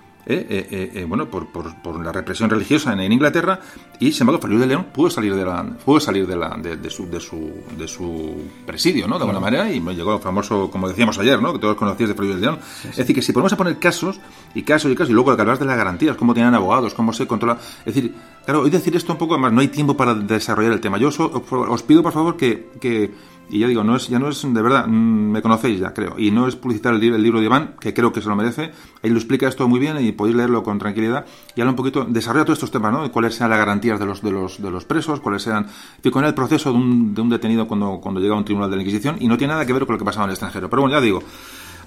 bueno, 1.07 1.31
por, 1.31 1.47
por, 1.47 1.75
por, 1.83 2.05
la 2.05 2.13
represión 2.13 2.51
religiosa 2.51 2.93
en, 2.93 3.13
Inglaterra 3.13 3.61
y 3.99 4.13
sin 4.13 4.23
embargo 4.23 4.43
Felipe 4.43 4.61
de 4.61 4.67
León 4.67 4.87
pudo 4.93 5.09
salir 5.09 5.35
de 5.35 5.45
la 5.45 5.65
pudo 5.65 6.01
salir 6.01 6.27
de, 6.27 6.37
la, 6.37 6.57
de, 6.57 6.91
su, 6.91 7.09
de, 7.09 7.19
su, 7.19 7.51
de 7.79 7.89
su 7.89 8.37
presidio, 8.67 9.09
¿no? 9.09 9.17
De 9.17 9.23
alguna 9.23 9.41
manera 9.41 9.71
y 9.71 9.81
llegó 9.81 10.15
el 10.15 10.21
famoso, 10.21 10.71
como 10.71 10.89
decíamos 10.89 11.19
ayer, 11.19 11.41
¿no? 11.41 11.53
Que 11.53 11.59
todos 11.59 11.77
conocíais 11.77 12.11
de 12.11 12.15
Felipe 12.15 12.35
de 12.35 12.41
León. 12.43 12.59
Es 12.89 12.97
decir, 12.97 13.15
que 13.15 13.23
si 13.23 13.33
ponemos 13.33 13.53
a 13.53 13.57
poner 13.57 13.79
casos 13.79 14.21
y 14.55 14.63
casos 14.63 14.93
y 14.93 14.95
casos 14.95 15.11
y 15.11 15.15
luego 15.15 15.35
que 15.35 15.41
hablas 15.41 15.59
de 15.59 15.65
las 15.65 15.77
garantías, 15.77 16.17
cómo 16.17 16.35
tenían 16.35 16.55
abogados, 16.55 16.95
cómo 16.95 17.13
se 17.13 17.27
controla, 17.27 17.59
es 17.87 17.95
decir, 17.95 18.15
claro, 18.45 18.63
hoy 18.63 18.71
decir 18.71 18.95
esto 18.97 19.13
un 19.13 19.19
poco, 19.19 19.35
además 19.35 19.53
no 19.53 19.61
hay 19.61 19.69
tiempo 19.69 19.97
para 19.97 20.15
desarrollar 20.15 20.73
el 20.73 20.81
tema. 20.81 20.99
Yo 20.99 21.09
os, 21.09 21.19
os 21.19 21.83
pido 21.83 22.03
por 22.03 22.13
favor 22.13 22.37
que, 22.37 22.71
que 22.81 23.11
y 23.51 23.61
ya 23.61 23.69
digo, 23.69 23.83
no 23.83 23.97
es, 23.97 24.09
ya 24.09 24.19
no 24.19 24.29
es 24.29 24.43
de 24.43 24.63
verdad, 24.63 24.87
mm, 24.87 25.31
me 25.31 25.43
conocéis 25.43 25.81
ya, 25.81 25.95
creo. 25.95 26.15
Y 26.19 26.31
no 26.31 26.47
es 26.47 26.57
publicitar 26.57 26.95
el, 26.95 27.03
el, 27.03 27.23
libro 27.23 27.41
de 27.41 27.47
Iván, 27.47 27.75
que 27.81 27.95
creo 27.95 28.13
que 28.13 28.21
se 28.21 28.29
lo 28.29 28.37
merece. 28.37 28.73
Ahí 29.03 29.11
lo 29.11 29.17
explica 29.17 29.49
esto 29.49 29.67
muy 29.69 29.81
bien 29.81 29.97
y 30.05 30.13
podéis 30.13 30.37
leerlo 30.37 30.63
con 30.63 30.79
tranquilidad. 30.79 31.25
Y 31.55 31.61
habla 31.61 31.71
un 31.71 31.77
poquito, 31.77 32.05
desarrolla 32.05 32.45
todos 32.45 32.59
estos 32.59 32.71
temas, 32.71 32.93
¿no? 32.93 33.11
cuáles 33.11 33.35
sean 33.35 33.51
las 33.51 33.59
garantías 33.59 33.99
de 33.99 34.07
los, 34.07 34.23
de 34.23 34.31
los, 34.31 34.61
de 34.61 34.71
los 34.71 34.85
presos, 34.85 35.21
cuáles 35.21 35.43
sean. 35.43 35.67
Y 36.03 36.11
con 36.11 36.25
el 36.25 36.35
proceso 36.35 36.73
de 36.73 36.79
un, 36.79 37.15
de 37.15 37.21
un 37.23 37.31
detenido 37.31 37.67
cuando, 37.67 38.01
cuando 38.01 38.21
llega 38.21 38.35
a 38.35 38.39
un 38.39 38.45
tribunal 38.45 38.71
de 38.71 38.77
la 38.77 38.83
Inquisición. 38.83 39.17
Y 39.21 39.29
no 39.29 39.39
tiene 39.39 39.55
nada 39.55 39.65
que 39.65 39.73
ver 39.73 39.87
con 39.87 39.95
lo 39.95 39.99
que 39.99 40.05
pasaba 40.05 40.25
en 40.25 40.31
el 40.31 40.35
extranjero. 40.35 40.69
Pero 40.69 40.83
bueno, 40.83 40.97
ya 40.97 41.01
digo. 41.01 41.23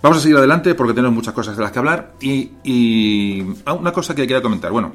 Vamos 0.02 0.18
a 0.18 0.22
seguir 0.22 0.38
adelante 0.38 0.74
porque 0.74 0.96
tenemos 0.96 1.14
muchas 1.14 1.34
cosas 1.36 1.56
de 1.56 1.62
las 1.62 1.72
que 1.72 1.78
hablar. 1.78 2.14
Y, 2.22 2.50
y 2.64 3.46
ah, 3.66 3.74
una 3.74 3.92
cosa 3.92 4.16
que 4.16 4.24
quería 4.24 4.42
comentar. 4.42 4.72
Bueno, 4.72 4.94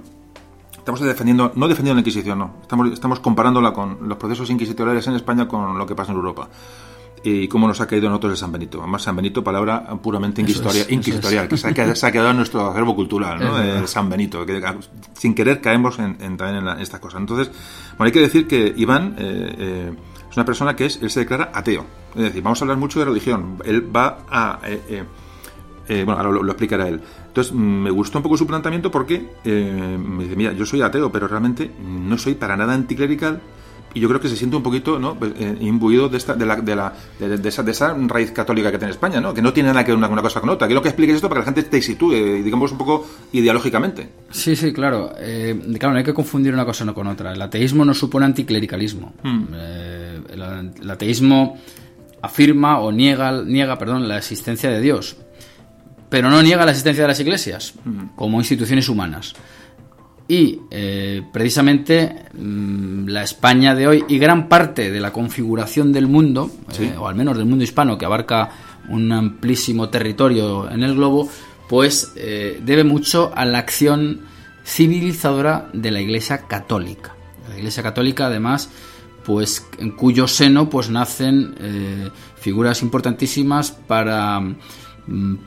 estamos 0.87 1.01
defendiendo, 1.01 1.51
no 1.57 1.67
defendiendo 1.67 1.97
la 1.97 2.01
Inquisición, 2.01 2.39
no. 2.39 2.55
Estamos, 2.63 2.93
estamos 2.93 3.19
comparándola 3.19 3.73
con 3.73 4.09
los 4.09 4.17
procesos 4.19 4.49
inquisitoriales 4.51 5.05
en 5.09 5.15
España 5.17 5.49
con 5.49 5.77
lo 5.77 5.85
que 5.85 5.97
pasa 5.97 6.13
en 6.13 6.19
Europa. 6.19 6.49
Y 7.25 7.49
cómo 7.49 7.67
nos 7.67 7.81
ha 7.81 7.89
caído 7.89 8.07
en 8.07 8.13
nosotros 8.13 8.35
el 8.35 8.37
San 8.37 8.53
Benito. 8.53 8.79
Además, 8.79 9.03
San 9.03 9.17
Benito, 9.17 9.43
palabra 9.43 9.85
puramente 10.01 10.43
inquisitorial, 10.43 11.49
que 11.49 11.57
se 11.57 11.67
ha, 12.07 12.13
quedado, 12.13 12.31
en 12.31 12.37
nuestro 12.37 12.71
acervo 12.71 12.95
cultural, 12.95 13.41
¿no? 13.41 13.61
El 13.61 13.89
San 13.89 14.09
Benito. 14.09 14.47
Que, 14.47 14.63
sin 15.15 15.35
querer 15.35 15.61
caemos 15.61 15.99
en, 15.99 16.37
también 16.37 16.69
en, 16.69 16.81
estas 16.81 17.01
cosas. 17.01 17.21
Entonces, 17.21 17.51
bueno, 17.99 18.05
hay 18.05 18.13
que 18.13 18.21
decir 18.21 18.47
que 18.47 18.73
Iván 18.77 19.17
eh, 19.19 19.57
eh, 19.59 19.93
es 20.31 20.37
una 20.37 20.47
persona 20.47 20.77
que 20.77 20.87
es, 20.87 21.03
él 21.03 21.11
se 21.11 21.21
declara 21.21 21.51
ateo. 21.53 21.85
Es 22.15 22.23
decir, 22.23 22.45
vamos 22.45 22.63
a 22.63 22.65
hablar 22.65 22.77
mucho 22.77 23.01
de 23.01 23.07
religión. 23.07 23.61
Él 23.65 23.95
va 23.95 24.19
a. 24.31 24.61
Eh, 24.65 25.05
bueno, 25.89 26.13
ahora 26.13 26.31
lo, 26.31 26.43
lo, 26.43 26.53
explicará 26.53 26.89
él. 26.89 27.01
Entonces, 27.29 27.53
mm, 27.53 27.59
me 27.59 27.91
gustó 27.91 28.19
un 28.19 28.23
poco 28.23 28.37
su 28.37 28.47
planteamiento 28.47 28.91
porque 28.91 29.29
eh, 29.45 29.99
me 29.99 30.25
dice, 30.25 30.37
mira, 30.37 30.53
yo 30.53 30.67
soy 30.67 30.83
ateo, 30.83 31.11
pero 31.11 31.29
realmente 31.29 31.71
no 31.81 32.19
soy 32.19 32.35
para 32.35 32.57
nada 32.57 32.75
anticlerical 32.75 33.41
y 33.97 34.01
yo 34.01 34.09
creo 34.09 34.21
que 34.21 34.29
se 34.29 34.37
siente 34.37 34.57
un 34.57 34.63
poquito 34.63 34.99
¿no? 34.99 35.19
Pues, 35.19 35.33
eh, 35.39 35.57
imbuido 35.61 36.11
de, 36.11 36.19
esta, 36.19 36.35
de, 36.35 36.45
la, 36.45 36.57
de, 36.57 36.77
la, 36.77 36.93
de, 37.19 37.49
esa, 37.49 37.63
de 37.63 37.71
esa 37.71 37.95
raíz 37.95 38.31
católica 38.31 38.71
que 38.71 38.77
tiene 38.77 38.91
España, 38.91 39.23
¿no? 39.23 39.33
que 39.33 39.41
no 39.41 39.55
tiene 39.55 39.71
nada 39.71 39.85
que 39.85 39.93
ver 39.93 39.99
una, 39.99 40.21
cosa 40.21 40.39
con 40.39 40.51
otra. 40.51 40.67
Quiero 40.67 40.83
que 40.83 40.89
expliques 40.89 41.17
esto 41.17 41.31
para 41.31 41.41
que 41.41 41.51
la 41.51 41.55
gente 41.55 41.71
te 41.71 41.81
sitúe, 41.81 42.43
digamos, 42.45 42.73
un 42.73 42.79
poco 42.79 43.07
ideológicamente. 43.33 44.11
Sí, 44.31 44.55
sí, 44.55 44.75
claro. 44.75 45.13
Eh, 45.19 45.59
claro, 45.79 45.95
no 45.95 45.99
hay 45.99 46.05
que 46.05 46.13
confundir 46.13 46.53
una 46.53 46.67
cosa 46.67 46.85
con 46.93 47.07
otra. 47.07 47.33
El 47.33 47.41
ateísmo 47.41 47.87
no 47.87 47.95
supone 47.95 48.27
anticlericalismo. 48.27 49.15
Hmm. 49.23 49.47
el, 50.31 50.91
ateísmo 50.91 51.57
afirma 52.21 52.81
o 52.81 52.93
niega, 52.93 53.43
niega 53.43 53.79
perdón, 53.79 54.09
la 54.09 54.19
existencia 54.19 54.69
de 54.69 54.83
Dios 54.83 55.17
pero 56.09 56.31
no 56.31 56.43
niega 56.43 56.65
la 56.65 56.71
existencia 56.71 57.05
de 57.05 57.09
las 57.09 57.21
iglesias 57.21 57.75
como 58.15 58.39
instituciones 58.39 58.89
humanas. 58.89 59.35
Y 60.29 60.61
eh, 60.71 61.23
precisamente 61.33 62.25
mm, 62.35 63.07
la 63.07 63.23
España 63.23 63.75
de 63.75 63.87
hoy 63.87 64.05
y 64.09 64.19
gran 64.19 64.49
parte 64.49 64.91
de 64.91 65.01
la 65.01 65.13
configuración 65.13 65.93
del 65.93 66.09
mundo, 66.09 66.51
eh, 66.81 66.95
o 66.99 67.07
al 67.07 67.15
menos 67.15 67.37
del 67.37 67.47
mundo 67.47 67.63
hispano, 67.63 67.97
que 67.97 68.07
abarca 68.07 68.51
un 68.89 69.13
amplísimo 69.13 69.89
territorio 69.89 70.69
en 70.71 70.83
el 70.83 70.97
globo, 70.97 71.29
pues 71.69 72.13
eh, 72.17 72.61
debe 72.65 72.83
mucho 72.83 73.33
a 73.37 73.45
la 73.45 73.59
acción 73.59 74.23
civilizadora 74.65 75.69
de 75.73 75.93
la 75.93 76.01
Iglesia 76.01 76.39
Católica. 76.49 77.15
La 77.49 77.59
Iglesia 77.59 77.85
Católica, 77.85 78.27
además, 78.27 78.69
pues 79.25 79.65
en 79.79 79.93
cuyo 79.93 80.27
seno 80.27 80.69
pues 80.69 80.91
nacen 80.91 81.55
figuras 82.37 82.83
importantísimas 82.83 83.71
para 83.73 84.41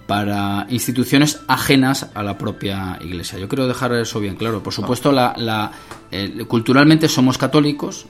para 0.08 0.68
instituciones 0.70 1.42
ajenas 1.48 2.10
a 2.14 2.24
la 2.24 2.38
propia 2.38 2.98
Iglesia. 3.02 3.38
Yo 3.40 3.50
quiero 3.50 3.68
dejar 3.68 3.94
eso 3.94 4.20
bien 4.20 4.36
claro. 4.36 4.64
Por 4.64 4.74
supuesto, 4.74 5.12
la, 5.12 5.72
culturalmente 6.48 7.08
somos 7.10 7.38
católicos 7.38 8.06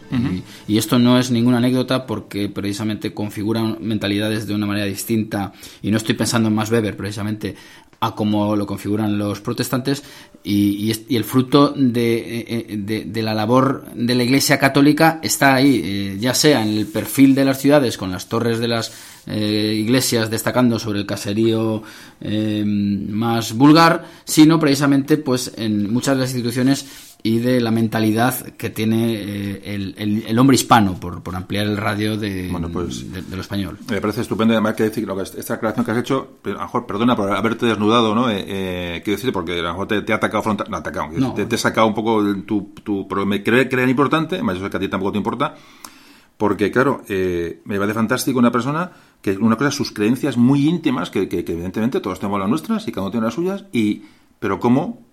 y, 0.68 0.78
esto 0.78 1.00
no 1.00 1.18
es 1.18 1.32
ninguna 1.32 1.58
anécdota 1.58 2.06
porque 2.06 2.50
precisamente 2.50 3.14
configuran 3.14 3.78
mentalidades 3.82 4.48
de 4.48 4.54
una 4.54 4.68
manera 4.68 4.86
distinta 4.86 5.52
y 5.82 5.92
no 5.92 5.98
estoy 5.98 6.16
pensando 6.16 6.50
en 6.50 6.56
más 6.56 6.72
Weber 6.72 6.96
precisamente 6.96 7.56
a 8.02 8.16
cómo 8.16 8.56
lo 8.56 8.66
configuran 8.66 9.18
los 9.18 9.42
protestantes 9.42 10.04
y, 10.44 10.92
el 11.10 11.24
fruto 11.26 11.74
de, 11.76 13.22
la 13.22 13.34
labor 13.34 13.86
de 13.94 14.16
la 14.16 14.24
Iglesia 14.24 14.58
católica 14.58 15.20
está 15.22 15.56
ahí, 15.56 15.82
eh, 15.84 16.18
ya 16.20 16.34
sea 16.34 16.64
en 16.64 16.70
el 16.70 16.88
perfil 16.88 17.36
de 17.36 17.46
las 17.46 17.60
ciudades 17.60 17.98
con 17.98 18.12
las 18.12 18.30
torres 18.30 18.60
de 18.60 18.70
las 18.70 18.94
eh, 19.28 19.76
iglesias 19.78 20.30
destacando 20.30 20.80
sobre 20.80 21.00
el 21.00 21.06
caserío 21.06 21.84
eh, 22.22 22.64
más 22.66 23.54
vulgar, 23.54 24.06
sino 24.24 24.60
precisamente 24.60 25.18
pues 25.18 25.52
en 25.58 25.92
muchas 25.92 26.16
de 26.16 26.22
las 26.22 26.32
instituciones 26.32 26.86
y 27.22 27.40
de 27.40 27.60
la 27.60 27.72
mentalidad 27.72 28.34
que 28.54 28.70
tiene 28.70 29.14
eh, 29.14 29.62
el, 29.76 30.24
el, 30.26 30.40
hombre 30.40 30.56
hispano 30.56 30.98
por, 31.00 31.22
por, 31.22 31.36
ampliar 31.36 31.66
el 31.66 31.76
radio 31.76 32.16
de, 32.16 32.50
pues, 32.72 33.12
de, 33.12 33.36
lo 33.36 33.42
español. 33.42 33.78
Me 33.90 34.00
parece 34.00 34.22
estupendo, 34.22 34.54
además, 34.54 34.76
que 34.76 34.84
decir 34.84 35.06
que 35.06 35.40
esta 35.40 35.56
aclaración 35.56 35.86
que 35.86 35.92
has 35.92 35.98
hecho, 35.98 36.38
a 36.46 36.50
lo 36.50 36.60
mejor, 36.60 36.86
perdona 36.86 37.18
por 37.18 37.30
haberte 37.30 37.66
desnudado, 37.66 38.16
¿no? 38.16 38.30
Eh, 38.30 38.46
eh, 38.48 39.02
quiero 39.04 39.18
decir, 39.18 39.34
porque 39.34 39.60
a 39.60 39.64
lo 39.64 39.74
mejor 39.74 39.88
te, 39.88 40.14
ha 40.14 40.16
atacado 40.16 40.44
frontal, 40.44 40.68
no, 40.70 40.78
atacado, 40.78 41.10
Te, 41.36 41.46
te, 41.46 41.56
ha 41.56 41.58
sacado 41.58 41.88
un 41.88 41.94
poco 41.94 42.24
tu, 42.46 42.74
tu 42.84 43.06
me 43.26 43.44
creo 43.44 43.68
que 43.68 43.76
era 43.76 43.90
importante, 43.90 44.42
más 44.42 44.58
yo 44.58 44.64
sé 44.64 44.70
que 44.70 44.78
a 44.78 44.80
ti 44.80 44.88
tampoco 44.88 45.12
te 45.12 45.18
importa, 45.18 45.56
porque, 46.38 46.72
claro, 46.72 47.02
eh, 47.10 47.60
me 47.66 47.78
parece 47.78 47.96
fantástico 47.96 48.40
una 48.40 48.52
persona 48.52 48.92
que, 49.22 49.32
una 49.32 49.58
cosa, 49.58 49.72
sus 49.72 49.92
creencias 49.92 50.38
muy 50.38 50.70
íntimas, 50.70 51.10
que, 51.10 51.28
que, 51.28 51.44
que 51.44 51.52
evidentemente 51.52 52.00
todos 52.00 52.18
tenemos 52.18 52.40
las 52.40 52.48
nuestras 52.48 52.88
y 52.88 52.94
cada 52.94 53.02
uno 53.02 53.12
tiene 53.12 53.26
las 53.26 53.34
suyas, 53.34 53.66
y, 53.74 54.04
pero 54.40 54.58
cómo 54.58 55.09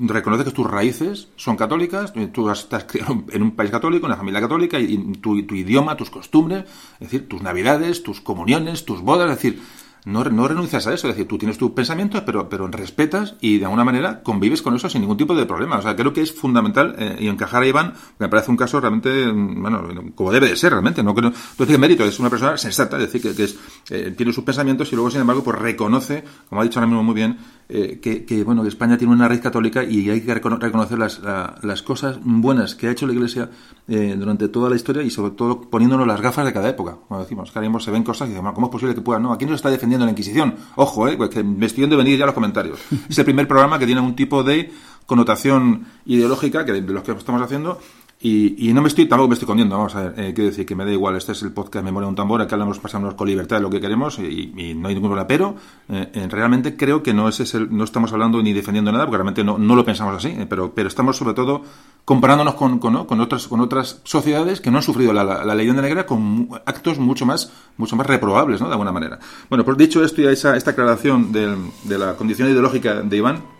reconoce 0.00 0.44
que 0.44 0.50
tus 0.50 0.70
raíces 0.70 1.28
son 1.36 1.56
católicas, 1.56 2.12
tú 2.32 2.50
estás 2.50 2.84
criado 2.84 3.24
en 3.30 3.42
un 3.42 3.52
país 3.52 3.70
católico, 3.70 4.06
en 4.06 4.12
una 4.12 4.16
familia 4.16 4.40
católica, 4.40 4.78
y 4.78 4.96
tu 5.14 5.36
idioma, 5.36 5.96
tus 5.96 6.10
costumbres, 6.10 6.64
es 6.94 7.10
decir, 7.10 7.28
tus 7.28 7.42
navidades, 7.42 8.02
tus 8.02 8.20
comuniones, 8.20 8.84
tus 8.84 9.00
bodas, 9.00 9.30
es 9.30 9.36
decir, 9.36 9.60
no, 10.04 10.24
no 10.24 10.48
renuncias 10.48 10.86
a 10.86 10.94
eso, 10.94 11.08
es 11.08 11.14
decir, 11.14 11.28
tú 11.28 11.38
tienes 11.38 11.58
tus 11.58 11.72
pensamientos, 11.72 12.22
pero, 12.24 12.48
pero 12.48 12.66
respetas 12.68 13.34
y 13.40 13.58
de 13.58 13.64
alguna 13.64 13.84
manera 13.84 14.22
convives 14.22 14.62
con 14.62 14.74
eso 14.74 14.88
sin 14.88 15.00
ningún 15.00 15.16
tipo 15.16 15.34
de 15.34 15.46
problema. 15.46 15.78
O 15.78 15.82
sea, 15.82 15.96
creo 15.96 16.12
que 16.12 16.22
es 16.22 16.32
fundamental 16.32 16.94
eh, 16.98 17.16
y 17.20 17.28
encajar 17.28 17.62
a 17.62 17.66
Iván 17.66 17.94
me 18.18 18.28
parece 18.28 18.50
un 18.50 18.56
caso 18.56 18.80
realmente, 18.80 19.32
mm, 19.32 19.60
bueno, 19.60 19.88
como 20.14 20.32
debe 20.32 20.48
de 20.48 20.56
ser 20.56 20.72
realmente. 20.72 21.02
No 21.02 21.14
creo, 21.14 21.32
no 21.58 21.66
que 21.66 21.78
mérito, 21.78 22.04
es 22.04 22.18
una 22.18 22.30
persona 22.30 22.56
sensata, 22.56 22.96
es 22.96 23.12
decir, 23.12 23.34
que, 23.34 23.42
es, 23.42 23.58
eh, 23.90 24.14
tiene 24.16 24.32
sus 24.32 24.44
pensamientos 24.44 24.92
y 24.92 24.94
luego, 24.94 25.10
sin 25.10 25.20
embargo, 25.20 25.42
pues 25.42 25.58
reconoce, 25.58 26.24
como 26.48 26.60
ha 26.60 26.64
dicho 26.64 26.78
ahora 26.78 26.86
mismo 26.86 27.02
muy 27.02 27.14
bien, 27.14 27.38
eh, 27.68 27.98
que, 28.00 28.24
que, 28.24 28.44
bueno, 28.44 28.62
que 28.62 28.68
España 28.68 28.96
tiene 28.96 29.12
una 29.12 29.28
raíz 29.28 29.42
católica 29.42 29.84
y 29.84 30.08
hay 30.08 30.22
que 30.22 30.34
reconocer 30.34 30.98
las, 30.98 31.20
las 31.62 31.82
cosas 31.82 32.18
buenas 32.22 32.74
que 32.74 32.88
ha 32.88 32.90
hecho 32.90 33.06
la 33.06 33.12
Iglesia 33.12 33.50
durante 33.86 34.48
toda 34.48 34.68
la 34.68 34.76
historia 34.76 35.02
y 35.02 35.10
sobre 35.10 35.32
todo 35.32 35.62
poniéndonos 35.62 36.06
las 36.06 36.20
gafas 36.20 36.44
de 36.44 36.52
cada 36.52 36.68
época. 36.68 36.96
Como 37.08 37.20
decimos, 37.20 37.50
que 37.50 37.58
ahora 37.58 37.80
se 37.80 37.90
ven 37.90 38.02
cosas 38.02 38.28
y 38.28 38.32
decimos, 38.32 38.54
¿cómo 38.54 38.66
es 38.66 38.72
posible 38.72 38.94
que 38.94 39.00
puedan? 39.00 39.22
No, 39.22 39.32
aquí 39.32 39.46
nos 39.46 39.56
está 39.56 39.70
defendiendo 39.70 39.87
la 39.96 40.10
Inquisición. 40.10 40.56
Ojo, 40.76 41.08
eh, 41.08 41.16
pues 41.16 41.30
que 41.30 41.40
estoy 41.40 41.76
viendo 41.76 41.96
venir 41.96 42.18
ya 42.18 42.26
los 42.26 42.34
comentarios. 42.34 42.78
Es 43.08 43.18
el 43.18 43.24
primer 43.24 43.48
programa 43.48 43.78
que 43.78 43.86
tiene 43.86 44.00
un 44.00 44.14
tipo 44.14 44.42
de 44.42 44.70
connotación 45.06 45.86
ideológica 46.04 46.64
que 46.64 46.72
de 46.72 46.82
los 46.82 47.02
que 47.02 47.12
estamos 47.12 47.40
haciendo 47.40 47.78
y, 48.20 48.72
no 48.72 48.82
me 48.82 48.88
estoy, 48.88 49.06
tampoco 49.06 49.28
me 49.28 49.34
estoy 49.34 49.44
escondiendo, 49.44 49.76
vamos 49.76 49.94
a 49.94 50.08
ver, 50.08 50.14
eh, 50.18 50.34
quiero 50.34 50.50
decir 50.50 50.66
que 50.66 50.74
me 50.74 50.84
da 50.84 50.90
igual, 50.90 51.14
este 51.14 51.32
es 51.32 51.42
el 51.42 51.52
podcast 51.52 51.84
Memoria 51.84 52.06
de 52.06 52.10
un 52.10 52.16
tambor, 52.16 52.42
aquí 52.42 52.52
hablamos, 52.52 52.80
pasamos 52.80 53.14
con 53.14 53.28
libertad 53.28 53.56
de 53.56 53.62
lo 53.62 53.70
que 53.70 53.80
queremos 53.80 54.18
y, 54.18 54.74
no 54.74 54.88
hay 54.88 54.94
ningún 54.94 55.10
problema, 55.10 55.28
pero 55.28 55.54
eh, 55.88 56.26
realmente 56.28 56.76
creo 56.76 57.00
que 57.00 57.14
no 57.14 57.28
es 57.28 57.38
ese, 57.38 57.60
no 57.60 57.84
estamos 57.84 58.12
hablando 58.12 58.42
ni 58.42 58.52
defendiendo 58.52 58.90
nada, 58.90 59.04
porque 59.04 59.18
realmente 59.18 59.44
no, 59.44 59.56
no 59.56 59.76
lo 59.76 59.84
pensamos 59.84 60.16
así, 60.16 60.28
eh, 60.28 60.46
pero, 60.50 60.74
pero 60.74 60.88
estamos 60.88 61.16
sobre 61.16 61.34
todo 61.34 61.62
comparándonos 62.04 62.54
con, 62.54 62.80
con, 62.80 63.04
con, 63.04 63.20
otras, 63.20 63.46
con 63.46 63.60
otras 63.60 64.00
sociedades 64.02 64.60
que 64.60 64.72
no 64.72 64.78
han 64.78 64.82
sufrido 64.82 65.12
la, 65.12 65.22
la, 65.22 65.54
leyenda 65.54 65.82
negra 65.82 66.04
con 66.04 66.48
actos 66.66 66.98
mucho 66.98 67.24
más, 67.24 67.52
mucho 67.76 67.94
más 67.94 68.06
reprobables, 68.06 68.60
¿no? 68.60 68.66
De 68.66 68.72
alguna 68.72 68.90
manera. 68.90 69.20
Bueno, 69.48 69.64
pues 69.64 69.76
dicho 69.76 70.02
esto 70.02 70.22
y 70.22 70.26
esa, 70.26 70.56
esta 70.56 70.72
aclaración 70.72 71.30
de 71.30 71.98
la 71.98 72.16
condición 72.16 72.48
ideológica 72.48 73.02
de 73.02 73.16
Iván, 73.16 73.57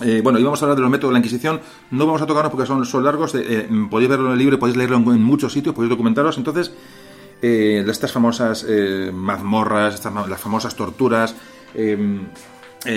eh, 0.00 0.20
bueno, 0.22 0.38
íbamos 0.38 0.60
a 0.62 0.64
hablar 0.64 0.76
de 0.76 0.82
los 0.82 0.90
métodos 0.90 1.10
de 1.10 1.14
la 1.14 1.18
Inquisición. 1.18 1.60
No 1.90 2.06
vamos 2.06 2.22
a 2.22 2.26
tocarnos 2.26 2.50
porque 2.52 2.66
son, 2.66 2.84
son 2.84 3.04
largos. 3.04 3.34
Eh, 3.34 3.42
eh, 3.46 3.68
podéis 3.90 4.10
verlo 4.10 4.26
en 4.26 4.32
el 4.32 4.38
libro, 4.38 4.58
podéis 4.58 4.76
leerlo 4.76 4.96
en, 4.96 5.22
muchos 5.22 5.52
sitios, 5.52 5.74
podéis 5.74 5.90
documentaros. 5.90 6.38
Entonces, 6.38 6.72
estas 7.40 8.10
famosas 8.10 8.66
mazmorras, 9.12 9.94
estas, 9.94 10.12
las 10.28 10.40
famosas 10.40 10.74
torturas, 10.74 11.36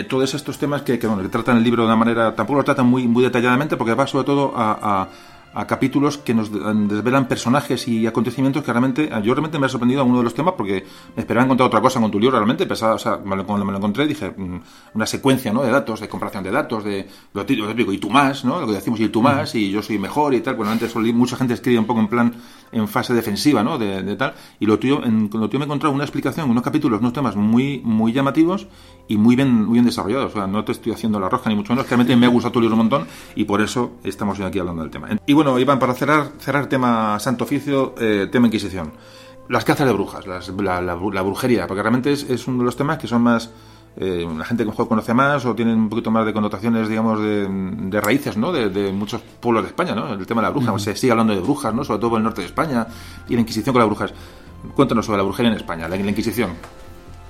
todos 0.09 0.33
estos 0.33 0.57
temas 0.57 0.81
que, 0.81 0.97
que, 0.97 1.05
bueno, 1.05 1.21
que 1.21 1.29
tratan 1.29 1.57
el 1.57 1.63
libro 1.63 1.83
de 1.83 1.87
una 1.87 1.95
manera, 1.95 2.35
tampoco 2.35 2.57
lo 2.57 2.63
tratan 2.63 2.87
muy, 2.87 3.07
muy 3.07 3.23
detalladamente 3.23 3.77
porque 3.77 3.93
va 3.93 4.07
sobre 4.07 4.25
todo 4.25 4.53
a 4.55 5.07
a 5.53 5.67
capítulos 5.67 6.17
que 6.17 6.33
nos 6.33 6.51
desvelan 6.51 7.27
personajes 7.27 7.87
y 7.87 8.07
acontecimientos 8.07 8.63
que 8.63 8.71
realmente, 8.71 9.09
yo 9.23 9.33
realmente 9.33 9.59
me 9.59 9.65
ha 9.65 9.69
sorprendido 9.69 10.01
a 10.01 10.03
uno 10.03 10.19
de 10.19 10.23
los 10.23 10.33
temas 10.33 10.53
porque 10.57 10.85
me 11.15 11.21
esperaba 11.21 11.45
encontrar 11.45 11.67
otra 11.67 11.81
cosa 11.81 11.99
con 11.99 12.09
tu 12.09 12.19
libro, 12.19 12.37
realmente 12.37 12.65
pensaba, 12.65 12.95
o 12.95 12.99
sea, 12.99 13.17
cuando 13.17 13.65
me 13.65 13.71
lo 13.71 13.77
encontré 13.77 14.07
dije, 14.07 14.33
mm, 14.35 14.61
una 14.93 15.05
secuencia, 15.05 15.51
¿no? 15.51 15.63
De 15.63 15.71
datos, 15.71 15.99
de 15.99 16.07
comparación 16.07 16.43
de 16.43 16.51
datos, 16.51 16.83
de 16.83 17.07
lo 17.33 17.45
típico, 17.45 17.91
y 17.91 17.97
tú 17.97 18.09
más, 18.09 18.45
¿no? 18.45 18.61
Lo 18.61 18.67
que 18.67 18.73
decimos 18.73 18.99
y 18.99 19.09
tú 19.09 19.21
más, 19.21 19.53
y 19.55 19.71
yo 19.71 19.81
soy 19.81 19.99
mejor 19.99 20.33
y 20.33 20.41
tal, 20.41 20.55
bueno, 20.55 20.71
antes 20.71 20.95
mucha 20.95 21.35
gente 21.35 21.53
escribe 21.53 21.79
un 21.79 21.85
poco 21.85 21.99
en 21.99 22.07
plan, 22.07 22.33
en 22.71 22.87
fase 22.87 23.13
defensiva, 23.13 23.63
¿no? 23.63 23.77
De, 23.77 24.15
tal, 24.15 24.33
y 24.59 24.65
lo 24.65 24.79
tuyo, 24.79 25.03
en, 25.03 25.29
lo 25.33 25.49
tuyo 25.49 25.59
me 25.59 25.65
he 25.65 25.67
encontrado 25.67 25.93
una 25.93 26.03
explicación, 26.03 26.49
unos 26.49 26.63
capítulos, 26.63 26.99
unos 26.99 27.13
temas 27.13 27.35
muy, 27.35 27.81
muy 27.83 28.13
llamativos 28.13 28.67
y 29.07 29.17
muy 29.17 29.35
bien, 29.35 29.65
muy 29.65 29.73
bien 29.73 29.85
desarrollados, 29.85 30.31
o 30.31 30.35
sea, 30.35 30.47
no 30.47 30.63
te 30.63 30.71
estoy 30.71 30.93
haciendo 30.93 31.19
la 31.19 31.27
roja 31.27 31.49
ni 31.49 31.55
mucho 31.55 31.73
menos, 31.73 31.89
realmente 31.89 32.15
me 32.15 32.25
ha 32.25 32.29
gustado 32.29 32.53
tu 32.53 32.61
libro 32.61 32.75
un 32.75 32.79
montón 32.79 33.07
y 33.35 33.43
por 33.43 33.61
eso 33.61 33.93
estamos 34.03 34.39
hoy 34.39 34.45
aquí 34.45 34.59
hablando 34.59 34.83
del 34.83 34.91
tema. 34.91 35.09
Y 35.25 35.33
bueno, 35.33 35.40
Iván, 35.59 35.79
para 35.79 35.93
cerrar, 35.93 36.31
cerrar 36.39 36.67
tema 36.67 37.19
Santo 37.19 37.43
Oficio, 37.43 37.95
eh, 37.99 38.27
tema 38.31 38.47
Inquisición. 38.47 38.91
Las 39.49 39.65
cazas 39.65 39.87
de 39.87 39.93
brujas, 39.93 40.25
la, 40.27 41.21
brujería, 41.23 41.67
porque 41.67 41.81
realmente 41.81 42.11
es, 42.11 42.47
uno 42.47 42.59
de 42.59 42.65
los 42.65 42.75
temas 42.75 42.97
que 42.97 43.07
son 43.07 43.21
más... 43.21 43.49
Eh, 43.97 44.25
la 44.37 44.45
gente 44.45 44.63
que 44.63 44.69
mejor 44.69 44.87
conoce 44.87 45.13
más 45.13 45.45
o 45.45 45.53
tienen 45.53 45.77
un 45.77 45.89
poquito 45.89 46.11
más 46.11 46.25
de 46.25 46.31
connotaciones, 46.31 46.87
digamos, 46.87 47.19
de, 47.19 47.99
raíces, 48.01 48.37
¿no? 48.37 48.53
De, 48.53 48.91
muchos 48.93 49.21
pueblos 49.41 49.63
de 49.63 49.69
España, 49.69 49.93
¿no? 49.93 50.13
El 50.13 50.25
tema 50.25 50.41
de 50.41 50.47
la 50.47 50.51
bruja, 50.51 50.79
se 50.79 50.95
sigue 50.95 51.11
hablando 51.11 51.33
de 51.33 51.41
brujas, 51.41 51.73
¿no? 51.73 51.83
Sobre 51.83 51.99
todo 51.99 52.11
en 52.11 52.17
el 52.17 52.23
norte 52.23 52.39
de 52.39 52.47
España 52.47 52.87
y 53.27 53.35
la 53.35 53.41
Inquisición 53.41 53.73
con 53.73 53.81
las 53.81 53.89
brujas. 53.89 54.13
Cuéntanos 54.75 55.05
sobre 55.05 55.17
la 55.17 55.23
brujería 55.23 55.51
en 55.51 55.57
España, 55.57 55.89
la, 55.89 55.97
Inquisición. 55.97 56.51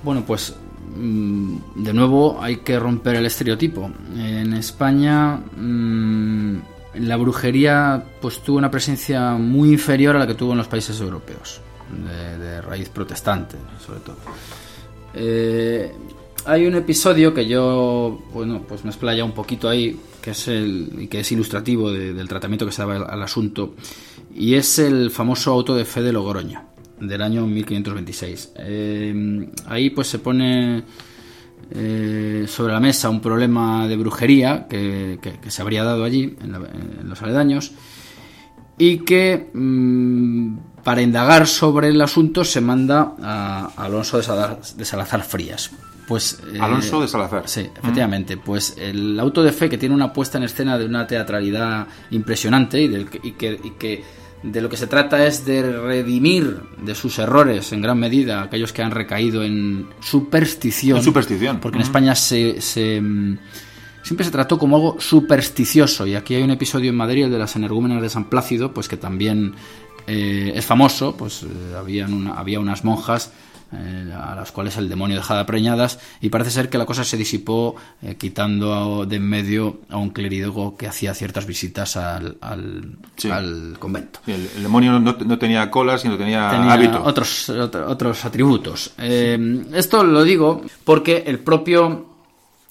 Bueno, 0.04 0.24
pues 0.28 0.56
mm, 0.96 1.56
de 1.78 1.94
nuevo 1.94 2.38
hay 2.40 2.58
que 2.58 2.78
romper 2.78 3.16
el 3.16 3.26
estereotipo. 3.26 3.90
En 4.16 4.54
España 4.54 5.38
mm, 5.58 6.58
la 6.96 7.18
brujería 7.18 8.04
pues 8.22 8.40
tuvo 8.40 8.58
una 8.58 8.72
presencia 8.72 9.34
muy 9.34 9.72
inferior 9.72 10.16
a 10.16 10.20
la 10.20 10.28
que 10.28 10.34
tuvo 10.34 10.52
en 10.52 10.58
los 10.58 10.68
países 10.68 11.00
europeos, 11.00 11.62
de, 12.40 12.62
raíz 12.62 12.90
protestante, 12.90 13.58
sobre 13.86 14.00
todo. 14.02 14.18
Eh, 15.14 15.92
hay 16.46 16.66
un 16.66 16.76
episodio 16.76 17.34
que 17.34 17.46
yo, 17.46 18.22
bueno, 18.34 18.64
pues 18.68 18.84
me 18.84 18.90
explaya 18.90 19.24
un 19.24 19.34
poquito 19.34 19.70
ahí, 19.70 20.00
que 20.22 20.32
es 20.32 20.48
el 20.48 21.08
que 21.10 21.20
es 21.20 21.32
ilustrativo 21.32 21.92
del 21.92 22.28
tratamiento 22.28 22.66
que 22.66 22.72
se 22.72 22.82
daba 22.82 22.96
al, 22.96 23.22
asunto, 23.22 23.76
y 24.34 24.56
es 24.56 24.80
el 24.80 25.12
famoso 25.12 25.52
auto 25.52 25.76
de 25.76 25.86
fe 25.86 26.02
de 26.02 26.14
Logroño 26.14 26.64
del 27.00 27.22
año 27.22 27.46
1526. 27.48 28.54
Eh, 28.58 29.50
ahí 29.66 29.90
pues 29.90 30.08
se 30.08 30.20
pone 30.20 30.84
eh, 31.74 32.46
sobre 32.48 32.74
la 32.74 32.80
mesa 32.80 33.10
un 33.10 33.22
problema 33.22 33.88
de 33.88 33.96
brujería 33.98 34.68
que, 34.70 35.20
se 35.48 35.62
habría 35.62 35.84
dado 35.84 36.04
allí, 36.04 36.36
en, 36.42 37.10
los 37.10 37.22
aledaños, 37.22 37.72
y 38.78 39.00
que 39.00 39.50
mm, 39.54 40.58
para 40.84 41.02
indagar 41.02 41.48
sobre 41.48 41.90
el 41.90 42.02
asunto 42.02 42.44
se 42.44 42.62
manda 42.62 43.16
a, 43.22 43.72
Alonso 43.78 44.18
de 44.18 44.24
Salazar, 44.86 45.24
Frías. 45.24 45.72
Pues, 46.08 46.42
eh, 46.54 46.60
Alonso 46.60 47.02
de 47.02 47.08
Salazar. 47.08 47.48
Sí, 47.48 47.70
efectivamente. 47.78 48.38
Pues 48.38 48.76
el 48.78 49.20
auto 49.20 49.44
de 49.44 49.52
fe 49.52 49.70
que 49.70 49.78
tiene 49.78 49.96
una 49.96 50.12
puesta 50.12 50.38
en 50.38 50.44
escena 50.44 50.78
de 50.78 50.86
una 50.86 51.08
teatralidad 51.08 51.88
impresionante 52.10 52.82
y, 52.82 52.88
del, 52.88 53.08
y 53.24 53.32
que 53.32 54.04
de 54.44 54.62
lo 54.62 54.70
que 54.70 54.78
se 54.78 54.88
trata 54.88 55.26
es 55.26 55.46
de 55.46 55.62
redimir 55.62 56.62
de 56.82 56.96
sus 56.96 57.20
errores 57.20 57.72
en 57.74 57.82
gran 57.82 58.00
medida 58.00 58.42
aquellos 58.42 58.74
que 58.74 58.82
han 58.82 58.92
recaído 58.92 59.44
en 59.44 59.88
superstición. 60.00 61.04
superstición. 61.04 61.60
Porque 61.60 61.78
en 61.78 61.84
España 61.84 62.16
se, 62.16 62.56
mm, 63.02 63.38
siempre 64.02 64.26
se 64.26 64.32
trató 64.32 64.58
como 64.58 64.78
algo 64.78 65.00
supersticioso. 65.00 66.08
Y 66.08 66.16
aquí 66.16 66.36
hay 66.36 66.42
un 66.44 66.52
episodio 66.52 66.90
en 66.90 66.96
Madrid, 66.96 67.26
el 67.26 67.32
de 67.32 67.38
las 67.38 67.56
energúmenas 67.56 68.02
de 68.02 68.10
San 68.10 68.30
Plácido, 68.30 68.74
pues 68.74 68.88
que 68.88 68.98
también 68.98 69.54
eh, 70.08 70.54
es 70.56 70.66
famoso. 70.66 71.16
Pues 71.16 71.44
eh, 71.44 71.48
había 71.78 72.60
unas 72.60 72.84
monjas 72.84 73.32
eh, 73.74 74.14
a 74.14 74.36
las 74.36 74.52
cuales 74.52 74.76
el 74.76 74.90
demonio 74.90 75.16
dejaba 75.16 75.46
preñadas 75.46 75.98
y 76.20 76.28
parece 76.28 76.52
ser 76.52 76.70
que 76.70 76.78
la 76.78 76.86
cosa 76.86 77.06
se 77.06 77.16
disipó 77.16 77.76
eh, 78.02 78.16
quitando 78.18 79.06
de 79.06 79.16
en 79.16 79.24
medio 79.24 79.80
a 79.90 79.96
un 79.98 80.10
clérigo 80.10 80.76
que 80.76 80.88
hacía 80.88 81.14
ciertas 81.14 81.46
visitas 81.46 81.96
al, 81.96 82.38
al, 82.42 83.78
convento. 83.80 84.20
el, 84.28 84.50
demonio 84.62 85.00
no, 85.00 85.16
tenía 85.38 85.72
colas, 85.72 86.02
sino 86.02 86.18
tenía, 86.18 86.50
tenía 86.50 87.02
Otros, 87.02 87.50
otros 87.50 88.26
atributos. 88.26 88.92
Eh, 88.98 89.64
esto 89.74 90.04
lo 90.04 90.24
digo 90.24 90.64
porque 90.84 91.24
el 91.26 91.40
propio, 91.40 92.08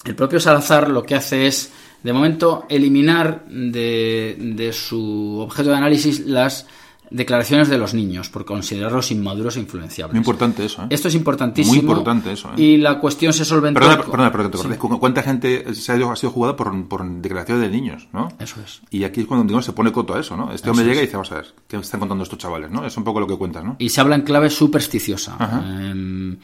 el 0.03 0.15
propio 0.15 0.39
Salazar 0.39 0.87
lo 0.89 1.03
que 1.03 1.15
hace 1.15 1.47
es, 1.47 1.71
de 2.03 2.13
momento, 2.13 2.65
eliminar 2.69 3.45
de, 3.47 4.35
de 4.39 4.71
su 4.71 5.39
objeto 5.39 5.69
de 5.69 5.77
análisis 5.77 6.19
las 6.27 6.67
declaraciones 7.11 7.69
de 7.69 7.77
los 7.77 7.93
niños 7.93 8.29
por 8.29 8.45
considerarlos 8.45 9.11
inmaduros 9.11 9.57
e 9.57 9.59
influenciables. 9.59 10.13
Muy 10.13 10.19
importante 10.19 10.65
eso. 10.65 10.83
¿eh? 10.83 10.87
Esto 10.89 11.09
es 11.09 11.15
importantísimo. 11.15 11.73
Muy 11.73 11.81
importante 11.81 12.31
eso. 12.31 12.49
¿eh? 12.49 12.61
Y 12.61 12.77
la 12.77 12.99
cuestión 12.99 13.33
se 13.33 13.45
solventó. 13.45 13.79
Perdona, 13.79 14.31
perdona, 14.31 14.77
¿Cuánta 14.77 15.21
gente 15.21 15.75
se 15.75 15.91
ha, 15.91 16.15
sido 16.15 16.31
jugada 16.31 16.55
por, 16.55 16.87
por, 16.87 17.05
declaraciones 17.05 17.63
de 17.63 17.69
niños? 17.69 18.07
¿no? 18.13 18.29
Eso 18.39 18.61
es. 18.65 18.81
Y 18.89 19.03
aquí 19.03 19.21
es 19.21 19.27
cuando 19.27 19.45
digo, 19.45 19.61
se 19.61 19.73
pone 19.73 19.91
coto 19.91 20.15
a 20.15 20.19
eso. 20.19 20.35
¿no? 20.35 20.51
Este 20.51 20.69
hombre 20.69 20.85
llega 20.85 20.99
y 20.99 21.05
dice, 21.05 21.17
vamos 21.17 21.31
a 21.31 21.35
ver, 21.35 21.53
¿qué 21.67 21.77
están 21.77 21.99
contando 21.99 22.23
estos 22.23 22.39
chavales? 22.39 22.71
¿no? 22.71 22.85
Es 22.85 22.95
un 22.97 23.03
poco 23.03 23.19
lo 23.19 23.27
que 23.27 23.37
cuentas. 23.37 23.63
¿no? 23.63 23.75
Y 23.77 23.89
se 23.89 24.01
habla 24.01 24.15
en 24.15 24.21
clave 24.21 24.49
supersticiosa. 24.49 25.37
Em, 25.63 26.31
Eh, 26.31 26.37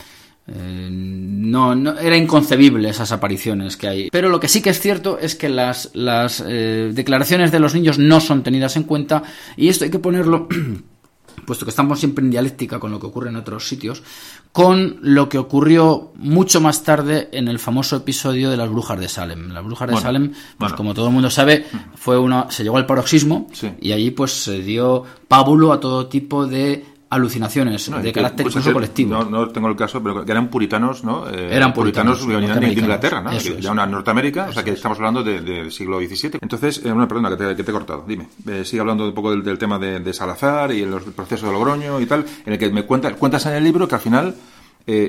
no, 0.48 1.76
no, 1.76 1.98
era 2.00 2.16
inconcebible 2.16 2.90
esas 2.90 3.12
apariciones 3.12 3.76
que 3.76 3.88
hay. 3.88 4.10
Pero 4.10 4.30
lo 4.30 4.40
que 4.40 4.48
sí 4.48 4.62
que 4.62 4.70
es 4.70 4.80
cierto 4.80 5.20
es 5.20 5.36
que 5.36 5.50
las, 5.50 5.92
las 5.94 6.44
eh, 6.48 6.92
declaraciones 6.94 7.52
de 7.52 7.60
los 7.60 7.74
niños 7.74 8.00
no 8.00 8.20
son 8.22 8.44
tenidas 8.44 8.78
en 8.78 8.84
cuenta 8.84 9.24
y 9.58 9.68
esto 9.68 9.84
hay 9.84 9.92
que 9.92 10.00
ponerlo 10.00 10.48
puesto 11.46 11.66
que 11.66 11.70
estamos 11.70 12.00
siempre 12.00 12.24
en 12.24 12.32
dialéctica 12.32 12.80
con 12.80 12.92
lo 12.92 13.00
que 13.00 13.08
ocurre 13.08 13.30
en 13.30 13.36
otros 13.36 13.68
sitios, 13.68 14.04
con 14.52 14.98
lo 15.02 15.30
que 15.30 15.38
ocurrió 15.38 16.12
mucho 16.16 16.60
más 16.62 16.84
tarde 16.84 17.30
en 17.32 17.48
el 17.48 17.60
famoso 17.60 17.98
episodio 17.98 18.50
de 18.50 18.58
las 18.58 18.70
brujas 18.70 19.00
de 19.00 19.08
Salem. 19.08 19.50
Las 19.52 19.64
brujas 19.64 19.90
de 19.90 19.98
Salem, 19.98 20.34
pues 20.58 20.74
como 20.74 20.94
todo 20.94 21.08
el 21.08 21.14
mundo 21.14 21.30
sabe, 21.30 21.66
fue 21.96 22.18
una, 22.18 22.52
se 22.52 22.64
llegó 22.64 22.78
al 22.78 22.86
paroxismo 22.86 23.48
y 23.80 23.92
allí 23.92 24.12
pues 24.12 24.32
se 24.32 24.60
dio 24.62 25.04
pábulo 25.28 25.72
a 25.72 25.80
todo 25.80 26.08
tipo 26.08 26.48
de 26.48 26.97
alucinaciones 27.10 27.90
de 27.90 28.12
carácter 28.12 28.48
incluso 28.48 28.74
colectivo. 28.74 29.24
No, 29.24 29.48
tengo 29.50 29.68
el 29.68 29.76
caso, 29.76 30.02
pero 30.04 30.26
que 30.26 30.32
eran 30.32 30.50
puritanos, 30.50 31.04
¿no? 31.04 31.30
Eh, 31.30 31.56
eran 31.56 31.74
puritanos, 31.74 32.26
que 32.26 32.36
venían 32.36 32.60
de 32.60 32.74
Inglaterra, 32.74 33.22
¿no? 33.22 33.32
ya 33.32 33.72
una 33.72 33.86
Norteamérica, 33.86 34.48
o 34.50 34.54
sea 34.54 34.64
que 34.64 34.72
estamos 34.72 34.98
hablando 34.98 35.24
del 35.24 35.72
siglo 35.72 36.00
XVII. 36.00 36.40
Entonces, 36.42 36.82
eh, 36.86 36.92
una 36.92 37.08
pregunta 37.08 37.38
que 37.38 37.64
te, 37.64 37.70
he 37.70 37.74
cortado, 37.74 38.04
dime. 38.08 38.28
Eh, 38.48 38.66
sigue 38.66 38.82
hablando 38.82 39.06
un 39.06 39.14
poco 39.14 39.36
del, 39.36 39.58
tema 39.58 39.80
de, 39.80 40.14
Salazar 40.14 40.72
y 40.72 40.82
el 40.82 40.92
proceso 41.16 41.48
de 41.48 41.52
Logroño 41.52 42.00
y 42.02 42.06
tal, 42.06 42.26
en 42.46 42.54
el 42.54 42.60
que 42.60 42.70
me 42.70 42.84
cuentas, 42.84 43.14
cuentas 43.14 43.46
en 43.46 43.54
el 43.54 43.64
libro 43.64 43.88
que 43.88 43.96
al 43.96 44.02
final, 44.02 44.36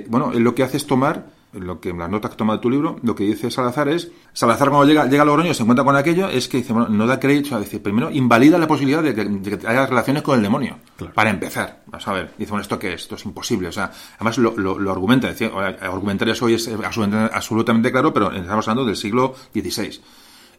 bueno, 0.08 0.32
lo 0.34 0.54
que 0.54 0.62
hace 0.62 0.76
es 0.76 0.86
tomar 0.86 1.37
lo 1.52 1.80
que 1.80 1.90
en 1.90 1.98
las 1.98 2.10
notas 2.10 2.32
que 2.32 2.36
toma 2.36 2.54
de 2.54 2.58
tu 2.60 2.70
libro, 2.70 2.98
lo 3.02 3.14
que 3.14 3.24
dice 3.24 3.50
Salazar 3.50 3.88
es, 3.88 4.10
Salazar 4.32 4.68
cuando 4.68 4.86
llega, 4.86 5.06
llega 5.06 5.22
a 5.22 5.26
Logroño 5.26 5.54
se 5.54 5.62
encuentra 5.62 5.84
con 5.84 5.96
aquello, 5.96 6.28
es 6.28 6.48
que 6.48 6.58
dice, 6.58 6.72
bueno, 6.72 6.88
no 6.88 7.06
da 7.06 7.18
crédito, 7.18 7.56
a 7.56 7.60
decir, 7.60 7.82
primero 7.82 8.10
invalida 8.10 8.58
la 8.58 8.66
posibilidad 8.66 9.02
de 9.02 9.14
que, 9.14 9.66
haya 9.66 9.86
relaciones 9.86 10.22
con 10.22 10.36
el 10.36 10.42
demonio, 10.42 10.78
para 11.14 11.30
empezar, 11.30 11.82
vamos 11.86 12.06
a 12.06 12.12
ver, 12.12 12.34
dice, 12.36 12.50
bueno, 12.50 12.62
¿esto 12.62 12.78
qué 12.78 12.94
es? 12.94 13.02
Esto 13.02 13.14
es 13.14 13.24
imposible, 13.24 13.68
o 13.68 13.72
sea, 13.72 13.90
además 14.16 14.38
lo, 14.38 14.56
lo, 14.56 14.90
argumenta, 14.90 15.28
decía, 15.28 15.50
argumentar 15.80 16.28
eso 16.28 16.44
hoy 16.44 16.54
es 16.54 16.68
absolutamente, 16.68 17.34
absolutamente 17.34 17.92
claro, 17.92 18.12
pero 18.12 18.30
estamos 18.32 18.68
hablando 18.68 18.86
del 18.86 18.96
siglo 18.96 19.34
XVI. 19.54 20.00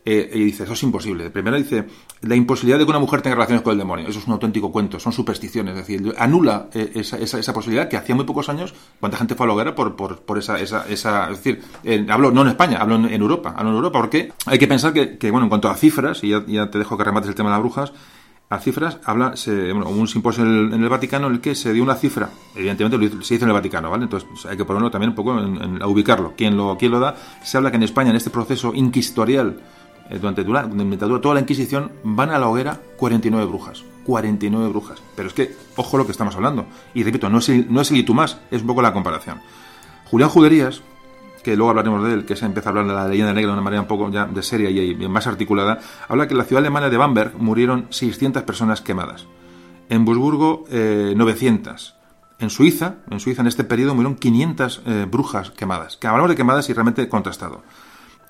Eh, 0.05 0.31
y 0.33 0.43
dice, 0.45 0.63
eso 0.63 0.73
es 0.73 0.83
imposible. 0.83 1.29
Primero 1.29 1.57
dice, 1.57 1.85
la 2.21 2.35
imposibilidad 2.35 2.79
de 2.79 2.85
que 2.85 2.89
una 2.89 2.99
mujer 2.99 3.21
tenga 3.21 3.35
relaciones 3.35 3.61
con 3.61 3.73
el 3.73 3.77
demonio. 3.77 4.07
Eso 4.07 4.19
es 4.19 4.27
un 4.27 4.33
auténtico 4.33 4.71
cuento, 4.71 4.99
son 4.99 5.11
supersticiones. 5.11 5.73
Es 5.77 5.87
decir, 5.87 6.15
anula 6.17 6.69
eh, 6.73 6.91
esa, 6.95 7.17
esa, 7.17 7.53
posibilidad 7.53 7.89
que 7.89 7.97
hacía 7.97 8.15
muy 8.15 8.25
pocos 8.25 8.49
años, 8.49 8.73
cuánta 8.99 9.17
gente 9.17 9.35
fue 9.35 9.45
a 9.45 9.47
la 9.47 9.53
hoguera 9.53 9.75
por, 9.75 9.95
por, 9.95 10.21
por 10.21 10.37
esa, 10.37 10.59
esa, 10.59 10.87
esa, 10.87 11.29
Es 11.29 11.43
decir, 11.43 11.61
hablo 12.09 12.31
no 12.31 12.41
en 12.41 12.47
España, 12.47 12.77
hablo 12.79 12.95
en, 12.95 13.21
Europa. 13.21 13.53
Hablo 13.55 13.71
en 13.71 13.75
Europa 13.75 13.99
porque 13.99 14.31
hay 14.45 14.57
que 14.57 14.67
pensar 14.67 14.93
que, 14.93 15.17
que, 15.17 15.31
bueno, 15.31 15.45
en 15.45 15.49
cuanto 15.49 15.69
a 15.69 15.75
cifras, 15.75 16.23
y 16.23 16.29
ya, 16.29 16.69
te 16.69 16.77
dejo 16.77 16.97
que 16.97 17.03
remates 17.03 17.29
el 17.29 17.35
tema 17.35 17.49
de 17.49 17.55
las 17.55 17.61
brujas, 17.61 17.93
a 18.49 18.57
cifras, 18.57 18.97
habla, 19.05 19.35
se, 19.35 19.71
bueno, 19.73 19.89
un 19.89 20.07
simposio 20.07 20.43
en 20.43 20.73
el, 20.73 20.89
Vaticano 20.89 21.27
en 21.27 21.33
el 21.33 21.39
que 21.39 21.53
se 21.53 21.71
dio 21.71 21.83
una 21.83 21.93
cifra, 21.93 22.29
evidentemente 22.55 23.23
se 23.23 23.35
hizo 23.35 23.45
en 23.45 23.49
el 23.49 23.53
Vaticano, 23.53 23.91
¿vale? 23.91 24.05
Entonces 24.05 24.27
pues, 24.27 24.45
hay 24.47 24.57
que 24.57 24.65
ponerlo 24.65 24.89
también 24.89 25.09
un 25.09 25.15
poco 25.15 25.39
en, 25.39 25.79
a 25.79 25.85
ubicarlo. 25.85 26.33
¿Quién 26.35 26.57
lo, 26.57 26.75
¿Quién 26.75 26.91
lo 26.91 26.99
da? 26.99 27.15
Se 27.43 27.57
habla 27.57 27.69
que 27.69 27.77
en 27.77 27.83
España, 27.83 28.09
en 28.09 28.15
este 28.15 28.31
proceso 28.31 28.73
inquisitorial 28.73 29.57
eh, 29.57 29.88
durante 30.17 30.43
toda 30.43 31.35
la 31.35 31.41
Inquisición, 31.41 31.91
van 32.03 32.31
a 32.31 32.39
la 32.39 32.47
hoguera 32.47 32.79
49 32.97 33.45
brujas. 33.45 33.83
49 34.05 34.69
brujas. 34.69 35.01
Pero 35.15 35.27
es 35.27 35.33
que, 35.33 35.55
ojo 35.75 35.97
lo 35.97 36.05
que 36.05 36.11
estamos 36.11 36.35
hablando. 36.35 36.65
Y 36.95 37.03
repito, 37.03 37.29
no 37.29 37.37
es 37.37 37.49
el, 37.49 37.71
no 37.71 37.81
es 37.81 37.91
el 37.91 38.05
más, 38.13 38.39
es 38.49 38.61
un 38.61 38.67
poco 38.67 38.81
la 38.81 38.91
comparación. 38.91 39.39
Julián 40.05 40.29
Juderías, 40.29 40.81
que 41.43 41.55
luego 41.55 41.69
hablaremos 41.69 42.03
de 42.03 42.13
él, 42.13 42.25
que 42.25 42.35
se 42.35 42.45
empieza 42.45 42.69
a 42.69 42.71
hablar 42.71 42.87
de 42.87 42.93
la 42.93 43.07
leyenda 43.07 43.33
negra 43.33 43.49
de 43.49 43.53
una 43.53 43.61
manera 43.61 43.83
un 43.83 43.87
poco 43.87 44.09
ya 44.09 44.25
de 44.25 44.41
seria 44.41 44.69
y, 44.71 44.95
más 45.07 45.27
articulada, 45.27 45.79
habla 46.07 46.27
que 46.27 46.33
en 46.33 46.39
la 46.39 46.43
ciudad 46.45 46.61
alemana 46.61 46.89
de 46.89 46.97
Bamberg 46.97 47.35
murieron 47.37 47.85
600 47.91 48.41
personas 48.43 48.81
quemadas. 48.81 49.27
En 49.89 50.05
Busburgo, 50.05 50.65
900. 50.69 51.89
Eh, 51.89 51.99
en 52.39 52.49
Suiza, 52.49 52.95
en 53.11 53.19
Suiza 53.19 53.41
en 53.41 53.47
este 53.47 53.63
periodo 53.63 53.93
murieron 53.93 54.15
500 54.15 54.81
eh, 54.85 55.05
brujas 55.09 55.51
quemadas. 55.51 55.97
Que 55.97 56.07
hablamos 56.07 56.29
de 56.29 56.35
quemadas 56.35 56.69
y 56.69 56.73
realmente 56.73 57.07
contrastado 57.09 57.63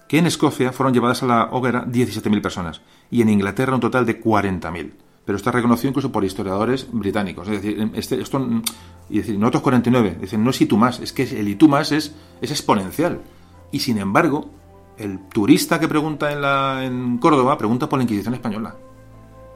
que 0.09 0.17
en 0.17 0.25
Escocia 0.25 0.73
fueron 0.73 0.91
llevadas 0.91 1.21
a 1.21 1.27
la 1.27 1.49
hoguera 1.51 1.85
17.000 1.85 2.41
personas 2.41 2.81
y 3.11 3.21
en 3.21 3.29
Inglaterra 3.29 3.75
un 3.75 3.79
total 3.79 4.07
de 4.07 4.19
40.000. 4.19 4.91
Pero 5.23 5.37
está 5.37 5.51
reconocido 5.51 5.89
incluso 5.89 6.11
por 6.11 6.25
historiadores 6.25 6.87
británicos. 6.91 7.47
Es 7.47 7.61
decir, 7.61 7.91
este, 7.93 8.19
esto, 8.19 8.43
y 9.07 9.19
decir, 9.19 9.37
nosotros 9.37 9.61
49, 9.61 10.17
dicen, 10.19 10.43
no 10.43 10.49
es 10.49 10.59
y 10.61 10.67
más, 10.75 10.99
es 10.99 11.13
que 11.13 11.21
el 11.21 11.47
y 11.47 11.67
más 11.67 11.91
es, 11.91 12.15
es 12.41 12.49
exponencial. 12.49 13.21
Y 13.71 13.81
sin 13.81 13.99
embargo, 13.99 14.49
el 14.97 15.19
turista 15.29 15.79
que 15.79 15.87
pregunta 15.87 16.31
en, 16.31 16.41
la, 16.41 16.83
en 16.83 17.19
Córdoba 17.19 17.59
pregunta 17.59 17.87
por 17.87 17.99
la 17.99 18.03
Inquisición 18.03 18.33
española. 18.33 18.75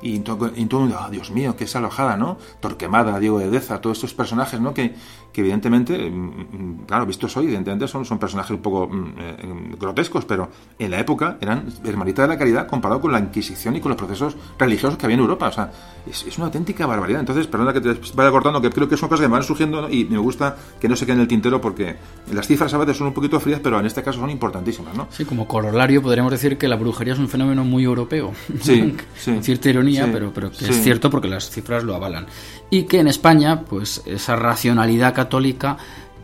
Y, 0.03 0.19
todo 0.19 0.47
el 0.47 0.67
mundo, 0.69 0.97
ah, 0.99 1.09
Dios 1.09 1.31
mío, 1.31 1.55
qué 1.55 1.65
alojada, 1.73 2.17
¿no? 2.17 2.37
Torquemada, 2.59 3.19
Diego 3.19 3.39
de 3.39 3.49
Deza, 3.49 3.79
todos 3.79 3.97
estos 3.97 4.13
personajes, 4.13 4.59
¿no? 4.59 4.73
Que, 4.73 4.93
que 5.31 5.41
evidentemente, 5.41 6.09
mm, 6.09 6.13
mm, 6.13 6.85
claro, 6.85 7.05
vistos 7.05 7.35
hoy, 7.37 7.45
evidentemente 7.45 7.87
son, 7.87 8.05
son 8.05 8.19
personajes 8.19 8.51
un 8.51 8.61
poco 8.61 8.87
mm, 8.87 9.13
eh, 9.17 9.75
grotescos, 9.79 10.25
pero 10.25 10.49
en 10.77 10.91
la 10.91 10.99
época 10.99 11.37
eran 11.41 11.65
hermanitas 11.83 12.25
de 12.25 12.33
la 12.33 12.37
caridad 12.37 12.67
comparado 12.67 13.01
con 13.01 13.11
la 13.11 13.19
Inquisición 13.19 13.75
y 13.75 13.81
con 13.81 13.89
los 13.89 13.97
procesos 13.97 14.35
religiosos 14.59 14.97
que 14.97 15.05
había 15.05 15.15
en 15.15 15.21
Europa. 15.21 15.47
O 15.47 15.51
sea, 15.51 15.71
es, 16.05 16.37
una 16.37 16.47
auténtica 16.47 16.85
barbaridad. 16.85 17.19
Entonces, 17.19 17.47
perdona 17.47 17.73
que 17.73 17.81
te 17.81 17.95
vaya 18.15 18.31
cortando, 18.31 18.61
que 18.61 18.69
creo 18.69 18.87
que 18.87 18.97
son 18.97 19.09
cosas 19.09 19.25
que 19.25 19.31
van 19.31 19.43
surgiendo 19.43 19.89
y 19.89 20.05
me 20.05 20.17
gusta 20.17 20.55
que 20.79 20.87
no 20.87 20.95
se 20.95 21.05
queden 21.05 21.19
en 21.19 21.21
el 21.23 21.27
tintero 21.27 21.59
porque 21.61 21.95
las 22.31 22.47
cifras 22.47 22.73
a 22.73 22.77
veces 22.77 22.97
son 22.97 23.07
un 23.07 23.13
poquito 23.13 23.39
frías, 23.39 23.59
pero 23.63 23.79
en 23.79 23.85
este 23.85 24.03
caso 24.03 24.19
son 24.19 24.29
importantísimas, 24.29 24.95
¿no? 24.95 25.07
Sí, 25.11 25.25
como 25.25 25.47
corolario 25.47 26.01
podríamos 26.01 26.31
decir 26.31 26.57
que 26.57 26.67
la 26.67 26.75
brujería 26.75 27.13
es 27.13 27.19
un 27.19 27.29
fenómeno 27.29 27.63
muy 27.63 27.83
europeo. 27.83 28.33
Sí, 28.61 28.95
sí. 29.15 29.39
cierta 29.41 29.69
ironía, 29.69 29.92
pero, 30.11 30.33
pero 30.33 30.51
que 30.51 30.65
es 30.65 30.81
cierto 30.81 31.09
porque 31.09 31.27
las 31.27 31.49
cifras 31.49 31.83
lo 31.83 31.95
avalan. 31.95 32.25
Y 32.69 32.83
que 32.83 32.99
en 32.99 33.07
España, 33.07 33.61
pues 33.61 34.01
esa 34.05 34.35
racionalidad 34.35 35.13
católica 35.13 35.77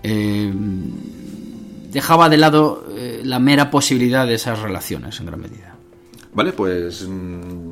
eh, 0.04 0.52
dejaba 1.92 2.30
de 2.30 2.38
lado 2.38 2.86
eh, 2.96 3.22
la 3.24 3.40
mera 3.40 3.70
posibilidad 3.70 4.26
de 4.26 4.36
esas 4.36 4.60
relaciones 4.60 5.20
en 5.20 5.26
gran 5.26 5.40
medida. 5.40 5.76
Vale, 6.34 6.54
pues 6.54 7.08
mm, 7.08 7.70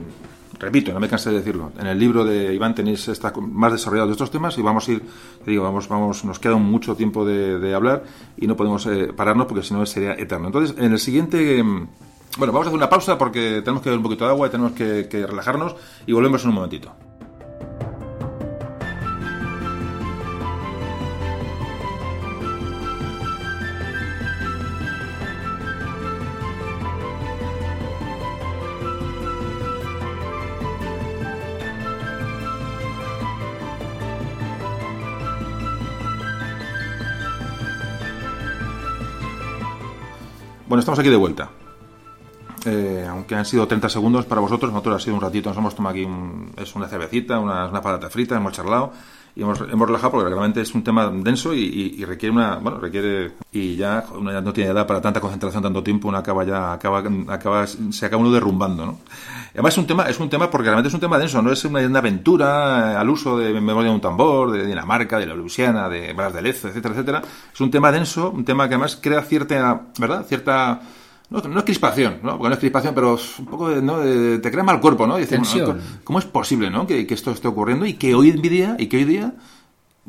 repito, 0.59 0.91
no 0.93 0.99
me 0.99 1.07
cansé 1.07 1.29
de 1.29 1.37
decirlo. 1.37 1.71
En 1.79 1.87
el 1.87 1.99
libro 1.99 2.25
de 2.25 2.53
Iván 2.53 2.73
tenéis 2.73 3.07
está 3.07 3.31
más 3.39 3.71
desarrollado 3.71 4.07
de 4.07 4.13
estos 4.13 4.31
temas 4.31 4.57
y 4.57 4.61
vamos 4.61 4.87
a 4.87 4.91
ir, 4.93 5.03
te 5.43 5.51
digo, 5.51 5.63
vamos, 5.63 5.87
vamos, 5.87 6.25
nos 6.25 6.39
queda 6.39 6.55
mucho 6.55 6.95
tiempo 6.95 7.25
de, 7.25 7.73
hablar 7.73 8.03
y 8.37 8.47
no 8.47 8.55
podemos 8.55 8.85
eh, 8.87 9.13
pararnos 9.15 9.47
porque 9.47 9.63
si 9.63 9.73
no 9.73 9.85
sería 9.85 10.13
eterno. 10.13 10.47
Entonces, 10.47 10.75
en 10.77 10.91
el 10.91 10.99
siguiente, 10.99 11.61
mm, 11.61 11.87
bueno, 12.37 12.53
vamos 12.53 12.67
a 12.67 12.69
hacer 12.69 12.77
una 12.77 12.89
pausa 12.89 13.17
porque 13.17 13.61
tenemos 13.63 13.81
que 13.81 13.89
beber 13.89 13.97
un 13.97 14.03
poquito 14.03 14.25
de 14.25 14.31
agua 14.31 14.47
y 14.47 14.51
tenemos 14.51 14.73
que 14.73 15.25
relajarnos 15.27 15.75
y 16.05 16.13
volvemos 16.13 16.43
en 16.43 16.49
un 16.49 16.55
momentito. 16.55 16.93
Bueno, 40.67 40.81
estamos 40.81 40.99
aquí 40.99 41.09
de 41.09 41.15
vuelta. 41.15 41.49
Eh, 42.69 43.05
aunque 43.09 43.33
han 43.33 43.45
sido 43.45 43.65
30 43.65 43.87
segundos 43.87 44.25
para 44.25 44.41
vosotros, 44.41 44.71
nosotros 44.73 44.97
ha 44.97 44.99
sido 44.99 45.15
un 45.15 45.21
ratito, 45.21 45.47
nos 45.49 45.57
hemos 45.57 45.73
tomado 45.73 45.95
aquí 45.95 46.05
es 46.61 46.75
una 46.75 46.87
cervecita, 46.89 47.39
una, 47.39 47.67
una 47.67 47.81
patata 47.81 48.09
frita, 48.09 48.35
hemos 48.35 48.51
charlado 48.51 48.91
y 49.37 49.41
hemos, 49.41 49.61
hemos 49.61 49.87
relajado 49.87 50.11
porque 50.11 50.27
realmente 50.27 50.59
es 50.59 50.75
un 50.75 50.83
tema 50.83 51.09
denso 51.09 51.53
y, 51.53 52.03
requiere 52.03 52.35
una, 52.35 52.57
bueno, 52.57 52.79
requiere, 52.79 53.33
y 53.53 53.77
ya 53.77 54.03
no 54.11 54.51
tiene 54.51 54.71
edad 54.71 54.85
para 54.85 54.99
tanta 54.99 55.21
concentración, 55.21 55.63
tanto 55.63 55.81
tiempo, 55.81 56.09
uno 56.09 56.17
acaba 56.17 56.43
ya, 56.43 56.73
acaba, 56.73 57.03
acaba, 57.27 57.67
se 57.67 58.05
acaba 58.05 58.21
uno 58.21 58.31
derrumbando, 58.31 58.85
¿no? 58.85 58.99
Además 59.53 59.73
es 59.73 59.77
un 59.77 59.87
tema, 59.87 60.03
es 60.09 60.19
un 60.19 60.29
tema 60.29 60.49
porque 60.49 60.65
realmente 60.65 60.89
es 60.89 60.93
un 60.93 60.99
tema 60.99 61.17
denso, 61.17 61.41
no 61.41 61.51
es 61.51 61.63
una, 61.63 61.79
aventura 61.79 62.93
eh, 62.93 62.95
al 62.97 63.09
uso 63.09 63.37
de 63.37 63.53
memoria 63.61 63.89
de 63.89 63.95
un 63.95 64.01
tambor, 64.01 64.51
de 64.51 64.65
Dinamarca, 64.65 65.19
de 65.19 65.27
la 65.27 65.35
Luisiana, 65.35 65.87
de 65.87 66.13
Bras 66.13 66.33
de 66.33 66.41
Lez, 66.41 66.65
etcétera, 66.65 66.95
etcétera. 66.95 67.21
Es 67.53 67.61
un 67.61 67.71
tema 67.71 67.91
denso, 67.91 68.31
un 68.31 68.43
tema 68.43 68.67
que 68.67 68.73
además 68.73 68.99
crea 69.01 69.21
cierta, 69.21 69.83
¿verdad? 69.99 70.25
Cierta, 70.27 70.81
no, 71.29 71.41
no, 71.41 71.59
es 71.59 71.65
crispación, 71.65 72.19
¿no? 72.23 72.37
Porque 72.37 72.49
no 72.49 72.53
es 72.53 72.59
crispación, 72.59 72.95
pero 72.95 73.19
un 73.39 73.45
poco 73.45 73.69
de, 73.69 73.81
¿no? 73.81 73.99
te 73.99 74.51
crea 74.51 74.63
mal 74.63 74.79
cuerpo, 74.79 75.05
¿no? 75.05 75.17
¿Cómo 76.03 76.19
es 76.19 76.25
posible, 76.25 76.69
¿no? 76.69 76.87
Que, 76.87 77.05
esto 77.09 77.31
esté 77.31 77.47
ocurriendo 77.47 77.85
y 77.85 77.95
que 77.95 78.15
hoy 78.15 78.29
en 78.29 78.41
día, 78.41 78.75
y 78.79 78.87
que 78.87 78.97
hoy 78.97 79.03
día 79.03 79.33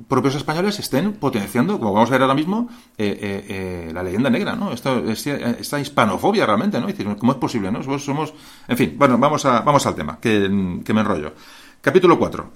propios 0.07 0.37
españoles 0.37 0.79
estén 0.79 1.15
potenciando, 1.15 1.81
como 1.81 1.93
vamos 1.93 2.11
a 2.11 2.13
ver 2.13 2.23
ahora 2.23 2.35
mismo, 2.35 2.69
eh, 2.97 3.19
eh, 3.21 3.47
eh, 3.49 3.91
la 3.93 4.03
leyenda 4.05 4.31
negra, 4.31 4.55
¿no? 4.55 4.73
Esto, 4.73 5.03
esta 5.09 5.81
hispanofobia 5.81 6.47
realmente, 6.47 6.81
¿no? 6.81 7.17
¿Cómo 7.17 7.33
es 7.33 7.39
posible, 7.39 7.73
no? 7.73 7.83
Somos, 7.99 8.33
en 8.69 8.77
fin, 8.77 8.95
bueno, 8.97 9.19
vamos, 9.19 9.45
a, 9.45 9.61
vamos 9.63 9.85
al 9.87 9.97
tema, 9.97 10.19
que, 10.21 10.49
me 10.49 11.01
enrollo. 11.01 11.33
Capítulo 11.81 12.19
4. 12.19 12.53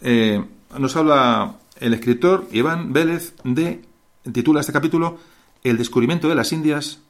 nos 0.78 0.96
habla 0.96 1.56
el 1.80 1.94
escritor 1.94 2.46
Iván 2.52 2.92
Vélez 2.92 3.34
de, 3.42 3.82
titula 4.30 4.60
este 4.60 4.72
capítulo, 4.72 5.18
El 5.64 5.78
descubrimiento 5.78 6.28
de 6.28 6.36
las 6.36 6.52
Indias 6.52 7.01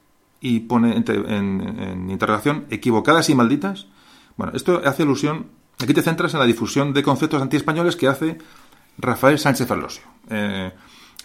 y 0.43 0.59
pone 0.59 1.01
en, 1.07 2.09
interrogación 2.11 2.65
equivocadas 2.69 3.29
y 3.29 3.35
malditas. 3.35 3.87
Bueno, 4.35 4.51
esto 4.53 4.81
hace 4.83 5.03
alusión, 5.03 5.47
aquí 5.79 5.93
te 5.93 6.01
centras 6.01 6.33
en 6.33 6.41
la 6.41 6.45
difusión 6.45 6.93
de 6.93 7.01
conceptos 7.01 7.41
antiespañoles 7.41 7.95
que 7.95 8.09
hace 8.09 8.37
Rafael 8.97 9.39
Sánchez 9.39 9.65
Ferlosio. 9.65 10.03
Eh, 10.29 10.73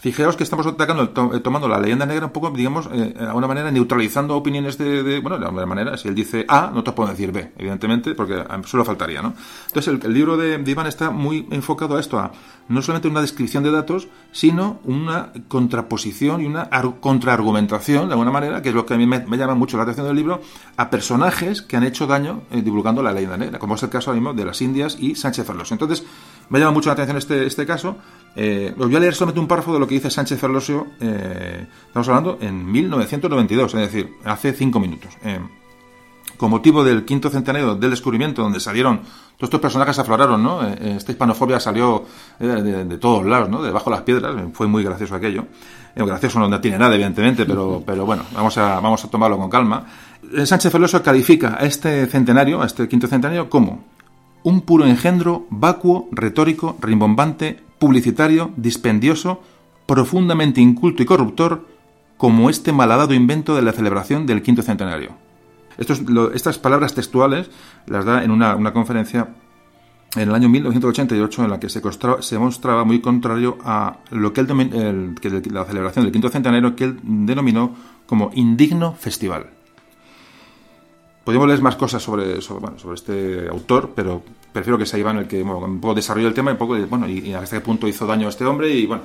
Fijaos 0.00 0.36
que 0.36 0.44
estamos 0.44 0.64
atacando, 0.64 1.02
eh, 1.34 1.40
tomando 1.40 1.66
la 1.66 1.80
leyenda 1.80 2.06
negra 2.06 2.26
un 2.26 2.32
poco, 2.32 2.50
digamos, 2.50 2.88
eh, 2.92 3.14
de 3.18 3.26
alguna 3.26 3.48
manera 3.48 3.72
neutralizando 3.72 4.36
opiniones 4.36 4.78
de, 4.78 5.18
bueno, 5.18 5.38
de 5.38 5.46
alguna 5.46 5.66
manera, 5.66 5.96
si 5.96 6.06
él 6.06 6.14
dice 6.14 6.44
A, 6.46 6.70
no 6.72 6.84
te 6.84 6.92
puedo 6.92 7.10
decir 7.10 7.32
B, 7.32 7.50
evidentemente, 7.58 8.14
porque 8.14 8.44
solo 8.64 8.84
faltaría, 8.84 9.22
¿no? 9.22 9.34
Entonces, 9.66 9.98
el, 10.04 10.14
libro 10.14 10.36
de, 10.36 10.62
Iván 10.64 10.86
está 10.86 11.10
muy 11.10 11.48
enfocado 11.50 11.96
a 11.96 12.00
esto, 12.00 12.16
a 12.20 12.30
no 12.68 12.80
solamente 12.80 13.08
una 13.08 13.22
descripción 13.22 13.64
de 13.64 13.72
datos, 13.72 14.06
sino 14.30 14.78
una 14.84 15.32
contraposición 15.48 16.42
y 16.42 16.46
una 16.46 16.70
contraargumentación, 17.00 18.06
de 18.06 18.12
alguna 18.12 18.30
manera, 18.30 18.62
que 18.62 18.68
es 18.68 18.76
lo 18.76 18.86
que 18.86 18.94
a 18.94 18.98
mí 18.98 19.06
me, 19.06 19.36
llama 19.36 19.56
mucho 19.56 19.78
la 19.78 19.82
atención 19.82 20.06
del 20.06 20.14
libro, 20.14 20.40
a 20.76 20.90
personajes 20.90 21.60
que 21.60 21.76
han 21.76 21.82
hecho 21.82 22.06
daño 22.06 22.42
eh, 22.52 22.62
divulgando 22.62 23.02
la 23.02 23.12
leyenda 23.12 23.36
negra, 23.36 23.58
como 23.58 23.74
es 23.74 23.82
el 23.82 23.88
caso 23.88 24.10
ahora 24.10 24.20
mismo 24.20 24.34
de 24.34 24.44
las 24.44 24.62
Indias 24.62 24.96
y 25.00 25.16
Sánchez 25.16 25.44
Ferlos. 25.44 25.72
Entonces, 25.72 26.04
me 26.50 26.58
llama 26.58 26.72
mucho 26.72 26.88
la 26.88 26.94
atención 26.94 27.16
este, 27.16 27.46
este 27.46 27.66
caso. 27.66 27.96
Eh, 28.36 28.72
os 28.78 28.86
voy 28.86 28.96
a 28.96 29.00
leer 29.00 29.14
solamente 29.14 29.40
un 29.40 29.48
párrafo 29.48 29.72
de 29.72 29.80
lo 29.80 29.88
que 29.88 29.94
dice 29.94 30.10
Sánchez 30.10 30.38
Ferlosio, 30.38 30.86
eh, 31.00 31.66
estamos 31.86 32.08
hablando 32.08 32.38
en 32.40 32.70
1992, 32.70 33.74
es 33.74 33.80
decir, 33.80 34.14
hace 34.24 34.52
cinco 34.52 34.78
minutos. 34.78 35.16
Eh, 35.24 35.40
con 36.36 36.50
motivo 36.50 36.84
del 36.84 37.04
quinto 37.04 37.30
centenario 37.30 37.74
del 37.74 37.90
descubrimiento, 37.90 38.42
donde 38.42 38.60
salieron 38.60 38.98
todos 39.36 39.48
estos 39.48 39.60
personajes 39.60 39.98
afloraron, 39.98 40.40
¿no? 40.40 40.62
Esta 40.62 41.10
hispanofobia 41.10 41.58
salió 41.58 42.04
de, 42.38 42.98
todos 42.98 43.26
lados, 43.26 43.48
¿no? 43.48 43.60
Debajo 43.60 43.90
de 43.90 43.96
las 43.96 44.04
piedras, 44.04 44.36
fue 44.52 44.68
muy 44.68 44.84
gracioso 44.84 45.16
aquello. 45.16 45.46
gracioso 45.96 46.38
no 46.38 46.60
tiene 46.60 46.78
nada, 46.78 46.94
evidentemente, 46.94 47.44
pero, 47.44 47.82
pero 47.84 48.06
bueno, 48.06 48.22
vamos 48.32 48.56
a, 48.56 48.78
vamos 48.78 49.04
a 49.04 49.10
tomarlo 49.10 49.36
con 49.36 49.50
calma. 49.50 49.84
Sánchez 50.44 50.70
Ferlosio 50.70 51.02
califica 51.02 51.56
a 51.58 51.64
este 51.64 52.06
centenario, 52.06 52.62
a 52.62 52.66
este 52.66 52.86
quinto 52.86 53.08
centenario, 53.08 53.50
como 53.50 53.84
un 54.42 54.62
puro 54.62 54.86
engendro 54.86 55.46
vacuo, 55.50 56.08
retórico, 56.12 56.76
rimbombante, 56.80 57.60
publicitario, 57.78 58.50
dispendioso, 58.56 59.40
profundamente 59.86 60.60
inculto 60.60 61.02
y 61.02 61.06
corruptor, 61.06 61.66
como 62.16 62.50
este 62.50 62.72
malhadado 62.72 63.14
invento 63.14 63.54
de 63.54 63.62
la 63.62 63.72
celebración 63.72 64.26
del 64.26 64.42
quinto 64.42 64.62
centenario. 64.62 65.12
estas 65.78 66.58
palabras 66.58 66.94
textuales 66.94 67.50
las 67.86 68.04
da 68.04 68.24
en 68.24 68.32
una, 68.32 68.72
conferencia 68.72 69.28
en 70.16 70.28
el 70.28 70.34
año 70.34 70.48
1988 70.48 71.44
en 71.44 71.50
la 71.50 71.60
que 71.60 71.68
se, 71.68 72.38
mostraba 72.38 72.84
muy 72.84 73.00
contrario 73.00 73.56
a 73.64 73.98
lo 74.10 74.32
que, 74.32 74.42
la 74.42 75.64
celebración 75.64 76.04
del 76.04 76.12
quinto 76.12 76.28
centenario 76.28 76.74
que 76.74 76.84
él 76.84 77.00
denominó 77.02 77.74
como 78.06 78.30
indigno 78.34 78.94
festival. 78.94 79.57
Podríamos 81.28 81.48
leer 81.48 81.60
más 81.60 81.76
cosas 81.76 82.02
sobre, 82.02 82.40
sobre, 82.40 82.94
este 82.94 83.48
autor, 83.50 83.92
pero 83.94 84.22
prefiero 84.50 84.78
que 84.78 84.86
sea 84.86 84.98
Iván 84.98 85.18
el 85.18 85.28
que 85.28 85.42
un 85.42 85.78
poco 85.78 85.94
desarrolle 85.94 86.26
el 86.26 86.32
tema 86.32 86.50
y, 86.50 86.52
un 86.52 86.58
poco, 86.58 86.78
bueno, 86.86 87.06
y, 87.06 87.34
hasta 87.34 87.56
qué 87.56 87.60
punto 87.60 87.86
hizo 87.86 88.06
daño 88.06 88.28
a 88.28 88.30
este 88.30 88.46
hombre. 88.46 88.70
Y 88.70 88.86
bueno, 88.86 89.02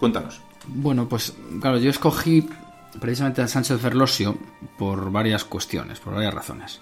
cuéntanos. 0.00 0.40
Bueno, 0.66 1.08
pues 1.08 1.32
claro, 1.60 1.78
yo 1.78 1.88
escogí 1.88 2.48
precisamente 2.98 3.42
a 3.42 3.46
Sánchez 3.46 3.80
Ferlosio 3.80 4.36
por 4.76 5.12
varias 5.12 5.44
cuestiones, 5.44 6.00
por 6.00 6.14
varias 6.14 6.34
razones. 6.34 6.80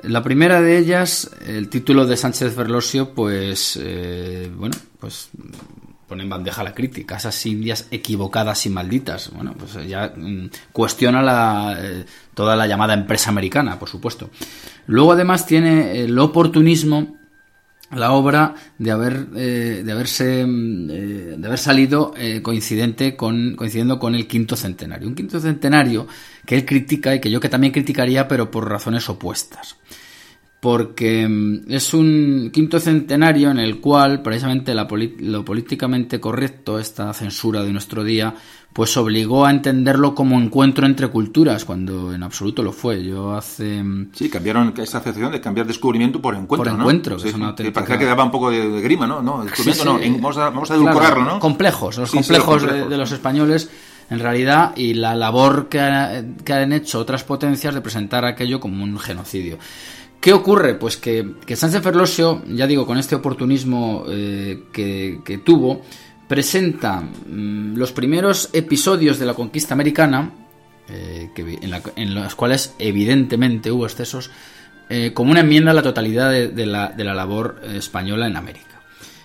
La 0.00 0.22
primera 0.22 0.62
de 0.62 0.78
ellas, 0.78 1.30
el 1.46 1.68
título 1.68 2.06
de 2.06 2.16
Sánchez 2.16 2.54
Ferlosio, 2.54 3.10
pues, 3.10 3.78
eh, 3.82 4.50
bueno, 4.56 4.76
pues 4.98 5.28
pone 6.10 6.24
en 6.24 6.28
bandeja 6.28 6.64
la 6.64 6.74
crítica, 6.74 7.18
esas 7.18 7.46
indias 7.46 7.86
equivocadas 7.92 8.66
y 8.66 8.68
malditas. 8.68 9.30
Bueno, 9.32 9.54
pues 9.56 9.86
ya 9.86 10.12
mm, 10.14 10.50
cuestiona 10.72 11.22
la, 11.22 11.78
eh, 11.78 12.04
toda 12.34 12.56
la 12.56 12.66
llamada 12.66 12.94
empresa 12.94 13.30
americana, 13.30 13.78
por 13.78 13.88
supuesto. 13.88 14.28
Luego 14.88 15.12
además 15.12 15.46
tiene 15.46 16.00
el 16.00 16.18
oportunismo 16.18 17.16
la 17.92 18.10
obra 18.12 18.56
de 18.76 18.90
haber 18.90 19.28
eh, 19.36 19.82
de 19.84 19.92
haberse 19.92 20.44
mm, 20.44 20.90
eh, 20.90 21.34
de 21.38 21.46
haber 21.46 21.58
salido 21.58 22.12
coincidente 22.42 23.16
con 23.16 23.54
coincidiendo 23.56 23.98
con 23.98 24.14
el 24.14 24.28
quinto 24.28 24.54
centenario 24.54 25.08
un 25.08 25.16
quinto 25.16 25.40
centenario 25.40 26.06
que 26.46 26.54
él 26.54 26.64
critica 26.64 27.16
y 27.16 27.20
que 27.20 27.32
yo 27.32 27.40
que 27.40 27.48
también 27.48 27.72
criticaría 27.72 28.28
pero 28.28 28.48
por 28.48 28.68
razones 28.68 29.08
opuestas 29.08 29.76
porque 30.60 31.26
mm, 31.26 31.72
es 31.72 31.94
un 31.94 32.50
quinto 32.52 32.78
centenario 32.78 33.50
en 33.50 33.58
el 33.58 33.80
cual 33.80 34.22
precisamente 34.22 34.74
lo 34.74 35.44
políticamente 35.44 36.20
correcto, 36.20 36.78
esta 36.78 37.12
censura 37.14 37.62
de 37.62 37.72
nuestro 37.72 38.04
día, 38.04 38.34
pues 38.72 38.96
obligó 38.96 39.46
a 39.46 39.50
entenderlo 39.50 40.14
como 40.14 40.38
encuentro 40.38 40.86
entre 40.86 41.08
culturas, 41.08 41.64
cuando 41.64 42.14
en 42.14 42.22
absoluto 42.22 42.62
lo 42.62 42.72
fue. 42.72 43.02
Yo 43.02 43.32
hace... 43.32 43.82
Mm, 43.82 44.10
sí, 44.12 44.28
cambiaron 44.28 44.74
esa 44.76 44.98
acepción 44.98 45.32
de 45.32 45.40
cambiar 45.40 45.66
descubrimiento 45.66 46.20
por 46.20 46.34
encuentro, 46.34 46.70
Por 46.70 46.80
encuentro, 46.80 47.16
que 47.16 47.30
es 47.30 47.34
una 47.34 47.54
Parecía 47.56 47.98
que 47.98 48.04
daba 48.04 48.24
un 48.24 48.30
poco 48.30 48.50
de, 48.50 48.80
grima, 48.82 49.06
¿no? 49.06 49.22
no 49.22 49.42
descubrimiento 49.42 49.84
no, 49.84 49.98
vamos 49.98 50.36
a, 50.36 50.50
vamos 50.50 50.70
a 50.70 50.74
edulcorarlo, 50.74 51.24
¿no? 51.24 51.38
Complejos, 51.40 51.96
los 51.96 52.10
complejos, 52.10 52.62
De, 52.62 52.96
los 52.96 53.10
españoles 53.10 53.70
en 54.10 54.18
realidad 54.18 54.72
y 54.76 54.94
la 54.94 55.14
labor 55.14 55.68
que, 55.68 56.24
que 56.44 56.52
han 56.52 56.72
hecho 56.72 56.98
otras 56.98 57.24
potencias 57.24 57.74
de 57.74 57.80
presentar 57.80 58.24
aquello 58.24 58.60
como 58.60 58.82
un 58.84 58.98
genocidio. 58.98 59.58
¿Qué 60.20 60.34
ocurre? 60.34 60.74
Pues 60.74 60.98
que, 60.98 61.36
que 61.46 61.56
Sánchez 61.56 61.82
Ferlosio, 61.82 62.42
ya 62.46 62.66
digo, 62.66 62.86
con 62.86 62.98
este 62.98 63.14
oportunismo 63.14 64.04
eh, 64.08 64.64
que, 64.70 65.40
tuvo, 65.42 65.80
presenta 66.28 67.00
mm, 67.00 67.74
los 67.76 67.92
primeros 67.92 68.50
episodios 68.52 69.18
de 69.18 69.24
la 69.24 69.32
conquista 69.32 69.72
americana, 69.72 70.30
eh, 70.88 71.30
en, 71.96 72.14
los 72.14 72.34
cuales 72.34 72.74
evidentemente 72.78 73.72
hubo 73.72 73.86
excesos, 73.86 74.30
eh, 74.90 75.12
como 75.14 75.30
una 75.30 75.40
enmienda 75.40 75.70
a 75.70 75.74
la 75.74 75.82
totalidad 75.82 76.30
de, 76.30 76.66
la, 76.66 76.92
labor 76.96 77.62
española 77.74 78.26
en 78.26 78.36
América. 78.36 78.66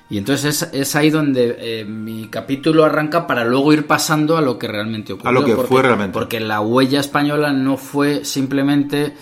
Y 0.09 0.19
entonces 0.19 0.69
es, 0.71 0.95
ahí 0.95 1.09
donde 1.09 1.83
mi 1.89 2.27
capítulo 2.27 2.85
arranca 2.85 3.25
para 3.25 3.43
luego 3.43 3.73
ir 3.73 3.87
pasando 3.87 4.37
a 4.37 4.41
lo 4.41 4.59
que 4.59 4.67
realmente 4.67 5.13
ocurrió. 5.13 5.29
A 5.29 5.33
lo 5.33 5.43
que 5.43 5.55
fue 5.55 5.81
realmente. 5.81 6.13
Porque 6.13 6.39
la 6.39 6.61
huella 6.61 6.99
española 6.99 7.51
no 7.51 7.75
fue 7.75 8.23
simplemente 8.23 9.13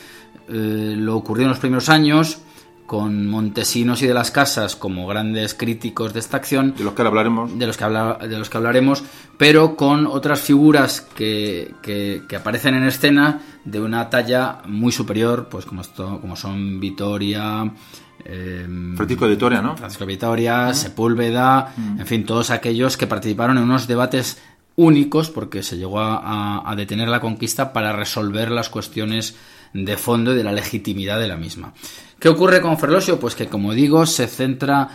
eh, 0.49 0.95
lo 0.97 1.15
ocurrió 1.15 1.43
en 1.43 1.49
los 1.49 1.59
primeros 1.59 1.89
años 1.89 2.39
con 2.85 3.27
Montesinos 3.27 4.01
y 4.01 4.07
de 4.07 4.13
las 4.13 4.31
Casas 4.31 4.75
como 4.75 5.07
grandes 5.07 5.53
críticos 5.53 6.13
de 6.13 6.19
esta 6.19 6.37
acción. 6.37 6.75
De 6.77 6.83
los 6.83 6.93
que 6.93 7.01
hablaremos. 7.01 7.57
De 7.57 7.65
los 7.65 7.77
que, 7.77 7.85
de 7.85 8.37
los 8.37 8.49
que 8.49 8.57
hablaremos, 8.57 9.03
pero 9.37 9.75
con 9.75 10.05
otras 10.05 10.41
figuras 10.41 11.01
que, 11.01 11.73
que, 11.81 12.35
aparecen 12.35 12.75
en 12.75 12.83
escena 12.83 13.41
de 13.63 13.79
una 13.79 14.09
talla 14.09 14.59
muy 14.67 14.91
superior, 14.91 15.47
pues 15.49 15.65
como, 15.65 15.81
esto, 15.81 16.19
como 16.19 16.35
son 16.35 16.79
Vitoria. 16.79 17.71
Eh, 18.25 18.67
Francisco 18.95 19.27
Vitoria, 19.27 19.61
¿no? 19.61 19.75
Francisco 19.75 20.05
Vitoria, 20.05 20.73
Sepúlveda, 20.73 21.73
en 21.97 22.05
fin, 22.05 22.25
todos 22.25 22.51
aquellos 22.51 22.95
que 22.95 23.07
participaron 23.07 23.57
en 23.57 23.63
unos 23.63 23.87
debates 23.87 24.41
únicos, 24.75 25.29
porque 25.29 25.63
se 25.63 25.77
llegó 25.77 25.99
a, 25.99 26.69
a 26.69 26.75
detener 26.75 27.07
la 27.07 27.21
conquista 27.21 27.73
para 27.73 27.93
resolver 27.93 28.51
las 28.51 28.69
cuestiones 28.69 29.35
de 29.73 29.97
fondo 29.97 30.33
y 30.33 30.35
de 30.35 30.43
la 30.43 30.51
legitimidad 30.51 31.19
de 31.19 31.27
la 31.27 31.37
misma. 31.37 31.73
¿Qué 32.19 32.29
ocurre 32.29 32.61
con 32.61 32.77
Ferlosio? 32.77 33.19
Pues 33.19 33.35
que, 33.35 33.47
como 33.47 33.73
digo, 33.73 34.05
se 34.05 34.27
centra 34.27 34.89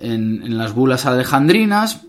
en, 0.00 0.58
las 0.58 0.74
bulas 0.74 1.06
alejandrinas, 1.06 2.02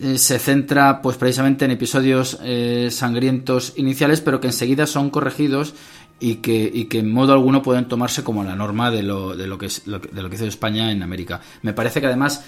eh, 0.00 0.18
se 0.18 0.38
centra 0.38 1.02
pues 1.02 1.16
precisamente 1.16 1.64
en 1.64 1.70
episodios 1.70 2.38
eh, 2.42 2.88
sangrientos 2.90 3.72
iniciales, 3.76 4.20
pero 4.20 4.40
que 4.40 4.48
enseguida 4.48 4.86
son 4.86 5.10
corregidos 5.10 5.74
y 6.20 6.36
que, 6.36 6.86
en 6.90 7.10
modo 7.10 7.32
alguno 7.32 7.62
pueden 7.62 7.86
tomarse 7.86 8.22
como 8.22 8.44
la 8.44 8.54
norma 8.54 8.90
de 8.90 9.02
lo, 9.02 9.36
de 9.36 9.46
lo, 9.46 9.58
que, 9.58 9.66
es, 9.66 9.82
de 9.84 10.22
lo 10.22 10.30
que 10.30 10.36
hizo 10.36 10.46
España 10.46 10.90
en 10.90 11.02
América. 11.02 11.40
Me 11.62 11.72
parece 11.72 12.00
que 12.00 12.06
además 12.06 12.44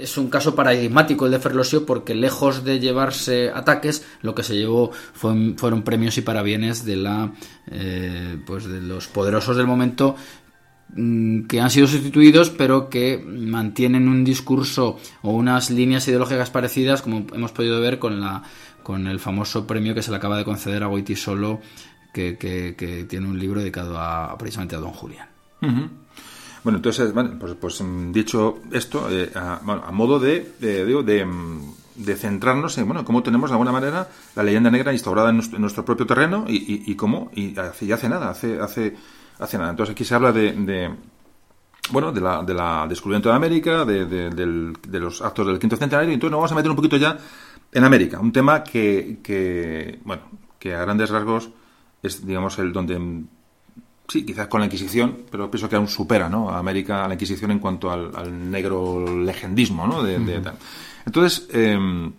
es 0.00 0.16
un 0.16 0.30
caso 0.30 0.54
paradigmático 0.54 1.26
el 1.26 1.32
de 1.32 1.38
Ferlosio 1.38 1.86
porque 1.86 2.14
lejos 2.14 2.64
de 2.64 2.80
llevarse 2.80 3.50
ataques, 3.54 4.06
lo 4.22 4.34
que 4.34 4.42
se 4.42 4.56
llevó 4.56 4.90
fueron 5.12 5.82
premios 5.82 6.18
y 6.18 6.22
parabienes 6.22 6.84
de, 6.84 6.96
la, 6.96 7.32
eh, 7.70 8.38
pues 8.46 8.64
de 8.64 8.80
los 8.80 9.08
poderosos 9.08 9.56
del 9.56 9.66
momento 9.66 10.16
mm, 10.94 11.42
que 11.42 11.60
han 11.60 11.70
sido 11.70 11.86
sustituidos 11.86 12.50
pero 12.50 12.88
que 12.88 13.18
mantienen 13.18 14.08
un 14.08 14.24
discurso 14.24 14.98
o 15.22 15.32
unas 15.32 15.70
líneas 15.70 16.06
ideológicas 16.08 16.50
parecidas 16.50 17.02
como 17.02 17.26
hemos 17.34 17.52
podido 17.52 17.80
ver 17.80 17.98
con 17.98 18.20
la 18.20 18.42
con 18.82 19.06
el 19.06 19.20
famoso 19.20 19.66
premio 19.66 19.94
que 19.94 20.02
se 20.02 20.10
le 20.10 20.16
acaba 20.16 20.38
de 20.38 20.44
conceder 20.44 20.82
a 20.82 20.86
Goiti 20.86 21.14
Solo 21.14 21.60
que, 22.12 22.36
que, 22.38 23.06
tiene 23.08 23.28
un 23.28 23.38
libro 23.38 23.60
dedicado 23.60 23.98
a, 23.98 24.36
precisamente 24.36 24.74
a 24.74 24.80
Don 24.80 24.90
Julián. 24.90 25.28
Bueno, 26.62 26.78
entonces, 26.78 27.12
pues, 27.38 27.54
pues, 27.54 27.80
mm, 27.80 28.12
dicho 28.12 28.60
esto, 28.72 29.08
eh, 29.10 29.30
a, 29.34 29.90
modo 29.92 30.18
de, 30.18 30.52
de, 30.58 31.24
mm, 31.24 31.74
de, 31.96 32.16
centrarnos 32.16 32.76
en 32.78 32.86
bueno, 32.86 33.04
cómo 33.04 33.22
tenemos 33.22 33.50
de 33.50 33.54
alguna 33.54 33.72
manera 33.72 34.08
la 34.36 34.42
leyenda 34.42 34.70
negra 34.70 34.92
instaurada 34.92 35.30
en 35.30 35.36
nuestro, 35.58 35.84
propio 35.84 36.06
terreno 36.06 36.44
y, 36.46 36.90
y, 36.90 36.94
cómo, 36.96 37.30
y 37.34 37.58
hace, 37.58 37.92
hace 37.92 38.08
nada, 38.08 38.30
hace, 38.30 38.60
hace, 38.60 38.94
hace 39.38 39.58
nada. 39.58 39.70
Entonces 39.70 39.92
aquí 39.92 40.04
se 40.04 40.14
habla 40.14 40.32
de, 40.32 40.94
bueno, 41.90 42.12
de 42.12 42.20
la, 42.20 42.42
de 42.42 42.54
la 42.54 42.86
descubrimiento 42.88 43.30
de 43.30 43.34
América, 43.36 43.84
de, 43.86 44.04
de, 44.06 45.00
los 45.00 45.22
actos 45.22 45.46
del 45.46 45.58
quinto 45.58 45.76
centenario, 45.76 46.10
y 46.10 46.14
entonces 46.14 46.32
nos 46.32 46.38
vamos 46.38 46.52
a 46.52 46.56
meter 46.56 46.70
un 46.70 46.76
poquito 46.76 46.96
ya 46.98 47.16
en 47.72 47.84
América, 47.84 48.20
un 48.20 48.32
tema 48.32 48.62
que, 48.62 49.20
que 49.22 49.98
bueno, 50.04 50.22
que 50.58 50.74
a 50.74 50.80
grandes 50.82 51.08
rasgos 51.08 51.50
es, 52.02 52.26
digamos, 52.26 52.58
el 52.58 52.72
donde 52.72 53.24
sí, 54.10 54.24
quizás 54.26 54.48
con 54.48 54.60
la 54.60 54.66
Inquisición, 54.66 55.18
pero 55.30 55.50
pienso 55.50 55.68
que 55.68 55.76
aún 55.76 55.88
supera 55.88 56.28
¿no? 56.28 56.50
a 56.50 56.58
América, 56.58 57.04
a 57.04 57.08
la 57.08 57.14
Inquisición 57.14 57.50
en 57.52 57.58
cuanto 57.60 57.90
al, 57.90 58.50
negro 58.50 59.04
legendismo. 59.24 59.86
¿no? 59.86 60.02
De, 60.02 60.16
Entonces, 61.06 61.48
em, 61.52 62.12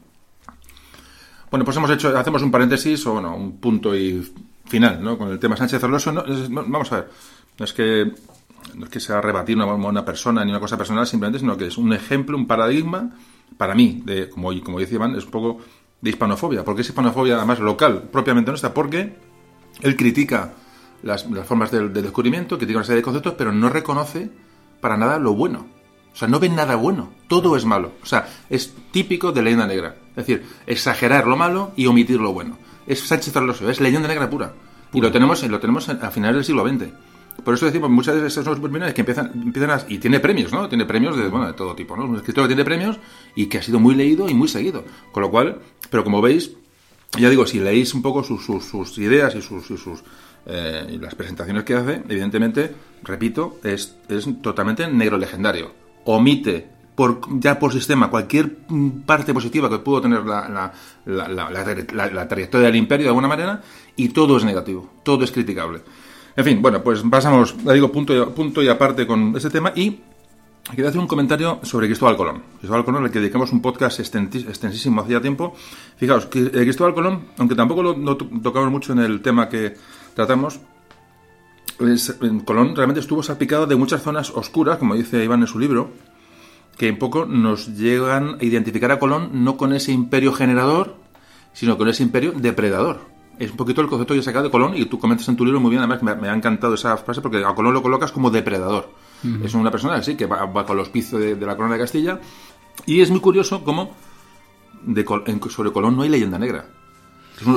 Bueno, 1.50 1.66
pues 1.66 1.76
hemos 1.78 1.92
hecho, 1.92 2.18
hacemos 2.18 2.42
un 2.44 2.52
paréntesis 2.52 3.06
o 3.08 3.14
bueno, 3.14 3.36
un 3.36 3.58
punto 3.58 3.94
y 3.96 4.26
final, 4.66 5.04
¿no? 5.04 5.18
Con 5.18 5.30
el 5.32 5.38
tema 5.38 5.58
Sánchez 5.58 5.84
Orloso. 5.84 6.12
No, 6.14 6.24
es- 6.26 6.50
no, 6.50 6.64
vamos 6.66 6.90
a 6.94 6.96
ver, 6.96 7.10
no 7.60 7.66
es 7.66 7.74
que 7.74 8.12
no 8.76 8.86
es 8.86 8.92
que 8.92 9.00
sea 9.02 9.20
rebatir 9.20 9.58
una, 9.58 9.66
una 9.66 10.06
persona 10.06 10.46
ni 10.46 10.52
una 10.52 10.60
cosa 10.62 10.78
personal, 10.78 11.06
simplemente, 11.06 11.40
sino 11.40 11.58
que 11.58 11.68
es 11.68 11.78
un 11.78 11.92
ejemplo, 11.92 12.38
un 12.38 12.48
paradigma 12.48 13.10
para 13.58 13.76
mí, 13.76 14.02
de 14.06 14.30
como, 14.30 14.50
como 14.64 14.80
dice 14.80 14.96
Iván, 14.96 15.16
es 15.16 15.26
un 15.26 15.32
poco 15.32 15.58
de 16.00 16.10
hispanofobia. 16.10 16.64
porque 16.64 16.84
es 16.84 16.88
hispanofobia 16.88 17.36
además 17.36 17.60
local, 17.60 18.04
propiamente 18.12 18.50
nuestra? 18.52 18.74
Porque 18.74 19.18
él 19.82 19.96
critica 19.98 20.54
las, 21.04 21.30
las 21.30 21.48
formas 21.48 21.72
del, 21.72 21.94
del 21.94 22.04
descubrimiento, 22.04 22.58
critica 22.58 22.80
una 22.80 22.86
serie 22.86 22.98
de 22.98 23.04
conceptos, 23.04 23.36
pero 23.38 23.52
no 23.52 23.70
reconoce 23.70 24.30
para 24.80 24.98
nada 24.98 25.20
lo 25.20 25.34
bueno. 25.34 25.68
O 26.14 26.16
sea, 26.16 26.28
no 26.28 26.40
ven 26.40 26.56
nada 26.56 26.76
bueno. 26.76 27.12
Todo 27.28 27.56
es 27.56 27.66
malo. 27.66 27.94
O 28.04 28.06
sea, 28.06 28.28
es 28.50 28.74
típico 28.92 29.32
de 29.32 29.42
leyenda 29.42 29.68
negra. 29.68 29.96
Es 30.10 30.28
decir, 30.28 30.44
exagerar 30.68 31.26
lo 31.28 31.38
malo 31.38 31.72
y 31.76 31.86
omitir 31.86 32.20
lo 32.20 32.34
bueno. 32.34 32.58
Es 32.86 33.00
Sánchez 33.00 33.36
Orloso, 33.36 33.70
es 33.70 33.80
leyenda 33.80 34.08
negra 34.08 34.30
pura. 34.30 34.54
Y 34.94 35.00
lo 35.00 35.12
tenemos, 35.12 35.42
lo 35.44 35.60
tenemos 35.60 35.88
a 35.88 36.12
finales 36.12 36.36
del 36.36 36.46
siglo 36.46 36.68
XX. 36.68 36.92
Por 37.46 37.54
eso 37.54 37.66
decimos, 37.66 37.90
muchas 37.90 38.16
de 38.16 38.28
esas 38.28 38.44
supervillanos 38.44 38.94
que 38.94 39.02
empiezan, 39.02 39.32
empiezan 39.34 39.72
a, 39.72 39.82
y 39.88 40.00
tiene 40.00 40.20
premios, 40.20 40.52
¿no? 40.52 40.68
Tiene 40.68 40.86
premios 40.86 41.16
de, 41.18 41.30
bueno, 41.30 41.48
de 41.48 41.54
todo 41.54 41.76
tipo, 41.76 41.96
¿no? 41.96 42.06
Un 42.06 42.18
escritor 42.18 42.44
que 42.44 42.50
tiene 42.50 42.66
premios 42.66 43.00
y 43.36 43.46
que 43.46 43.60
ha 43.60 43.64
sido 43.64 43.80
muy 43.80 43.96
leído 43.96 44.28
y 44.28 44.34
muy 44.34 44.50
seguido. 44.50 44.84
Con 45.14 45.24
lo 45.24 45.32
cual, 45.32 45.60
pero 45.90 46.04
como 46.04 46.22
veis, 46.22 46.52
ya 47.18 47.30
digo, 47.30 47.48
si 47.48 47.60
leéis 47.60 47.94
un 47.94 48.02
poco 48.02 48.24
sus, 48.24 48.46
sus, 48.46 48.66
sus 48.66 48.98
ideas 48.98 49.34
y 49.36 49.42
sus, 49.42 49.72
y 49.72 49.78
sus 49.78 50.04
eh, 50.46 50.88
y 50.92 50.98
las 50.98 51.16
presentaciones 51.16 51.64
que 51.64 51.76
hace, 51.76 52.02
evidentemente, 52.10 52.74
repito, 53.04 53.60
es, 53.64 53.96
es 54.10 54.28
totalmente 54.42 54.88
negro 54.88 55.18
legendario. 55.18 55.72
Omite 56.06 56.68
por, 56.96 57.22
ya 57.40 57.58
por 57.58 57.72
sistema 57.72 58.10
cualquier 58.10 58.58
parte 59.06 59.34
positiva 59.34 59.70
que 59.70 59.80
pudo 59.80 60.02
tener 60.02 60.26
la, 60.26 60.72
la, 61.06 61.50
la, 61.50 62.28
trayectoria 62.28 62.68
del 62.68 62.76
imperio 62.76 63.06
de 63.06 63.10
alguna 63.10 63.28
manera 63.28 63.62
y 63.96 64.10
todo 64.10 64.38
es 64.38 64.44
negativo, 64.44 64.90
todo 65.04 65.24
es 65.24 65.32
criticable. 65.32 65.82
En 66.36 66.46
fin, 66.46 66.62
bueno, 66.62 66.82
pues 66.82 67.02
pasamos, 67.10 67.56
le 67.64 67.74
digo, 67.74 67.92
punto 67.92 68.16
y, 68.16 68.26
punto 68.32 68.64
y 68.64 68.68
aparte 68.68 69.06
con 69.06 69.36
este 69.36 69.50
tema 69.50 69.74
y 69.76 70.00
quería 70.70 70.90
hacer 70.90 71.02
un 71.02 71.08
comentario 71.08 71.60
sobre 71.64 71.88
Cristóbal 71.88 72.18
Colón. 72.18 72.44
Cristóbal 72.60 72.86
Colón, 72.86 73.04
al 73.06 73.12
que 73.12 73.20
dedicamos 73.20 73.52
un 73.52 73.62
podcast 73.62 74.00
extensísimo 74.00 75.02
hacía 75.02 75.22
tiempo. 75.22 75.56
Fijaos, 75.98 76.26
que 76.28 76.52
Cristóbal 76.52 76.94
Colón, 76.94 77.28
aunque 77.38 77.56
tampoco 77.56 77.84
lo 77.84 78.18
tocamos 78.18 78.72
mucho 78.72 78.94
en 78.94 79.00
el 79.00 79.22
tema 79.22 79.50
que 79.50 79.76
tratamos, 80.14 80.60
es, 81.80 82.18
Colón 82.46 82.76
realmente 82.76 83.00
estuvo 83.00 83.24
salpicado 83.24 83.66
de 83.66 83.76
muchas 83.76 84.02
zonas 84.02 84.30
oscuras, 84.32 84.78
como 84.78 84.96
dice 84.96 85.24
Iván 85.24 85.42
en 85.42 85.48
su 85.48 85.60
libro, 85.60 85.90
que 86.78 86.90
un 86.90 87.00
poco 87.00 87.26
nos 87.26 87.78
llegan 87.78 88.38
a 88.40 88.44
identificar 88.44 88.92
a 88.92 89.00
Colón 89.00 89.44
no 89.44 89.58
con 89.58 89.74
ese 89.74 89.92
imperio 89.92 90.34
generador, 90.34 90.96
sino 91.54 91.78
con 91.78 91.88
ese 91.90 92.04
imperio 92.04 92.32
depredador 92.32 93.12
es 93.42 93.50
un 93.50 93.58
poquito 93.58 93.82
el 93.82 93.88
concepto 93.88 94.14
que 94.14 94.20
he 94.20 94.24
sacado 94.24 94.46
de 94.46 94.52
Colón 94.52 94.74
y 94.76 94.86
tú 94.86 95.00
comentas 95.00 95.28
en 95.28 95.36
tu 95.36 95.44
libro 95.44 95.60
muy 95.60 95.72
bien, 95.72 95.80
además 95.80 96.04
me, 96.04 96.14
me 96.14 96.30
ha 96.30 96.34
encantado 96.34 96.76
esa 96.76 96.96
frase 96.98 97.22
porque 97.22 97.44
a 97.44 97.56
Colón 97.56 97.74
lo 97.74 97.82
colocas 97.82 98.12
como 98.12 98.30
depredador. 98.30 98.92
Uh 99.24 99.28
-huh. 99.28 99.46
Es 99.46 99.56
una 99.56 99.72
persona 99.72 100.02
sí, 100.04 100.16
que 100.16 100.28
va, 100.28 100.46
va 100.46 100.64
con 100.64 100.78
los 100.78 100.90
pisos 100.90 101.20
de, 101.20 101.34
de, 101.36 101.46
la 101.46 101.56
corona 101.56 101.74
de 101.74 101.80
Castilla 101.80 102.20
y 102.86 103.02
es 103.02 103.10
muy 103.10 103.20
curioso 103.20 103.64
cómo 103.64 103.96
de, 104.84 105.04
en, 105.26 105.42
sobre 105.50 105.72
Colón 105.72 105.96
no 105.96 106.04
hay 106.04 106.10
leyenda 106.10 106.38
negra. 106.38 106.66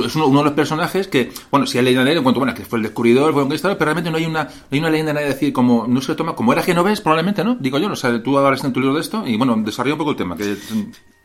Es 0.05 0.15
uno, 0.15 0.37
de 0.37 0.43
los 0.43 0.53
personajes 0.53 1.07
que, 1.07 1.31
bueno, 1.51 1.65
si 1.65 1.77
hay 1.77 1.85
leyenda 1.85 2.11
en 2.11 2.23
cuanto, 2.23 2.39
bueno, 2.39 2.53
que 2.53 2.65
fue 2.65 2.79
el 2.79 2.83
descubridor, 2.83 3.33
fue 3.33 3.43
un 3.43 3.49
conquistador, 3.49 3.77
pero 3.77 3.87
realmente 3.87 4.11
no 4.11 4.17
hay 4.17 4.25
una, 4.25 4.47
hay 4.71 4.79
una 4.79 4.89
leyenda 4.89 5.13
de 5.13 5.25
decir, 5.25 5.53
como, 5.53 5.87
no 5.87 6.01
se 6.01 6.15
toma, 6.15 6.35
como 6.35 6.53
era 6.53 6.63
genovés, 6.63 7.01
probablemente, 7.01 7.43
¿no? 7.43 7.55
Digo 7.59 7.77
yo, 7.77 7.91
o 7.91 7.95
sea, 7.95 8.21
tú 8.21 8.37
hablas 8.37 8.63
en 8.63 8.73
tu 8.73 8.79
libro 8.79 8.95
de 8.95 9.01
esto 9.01 9.23
y, 9.25 9.37
bueno, 9.37 9.55
desarrolla 9.57 9.93
un 9.93 9.99
poco 9.99 10.11
el 10.11 10.17
tema. 10.17 10.35
Que, 10.35 10.55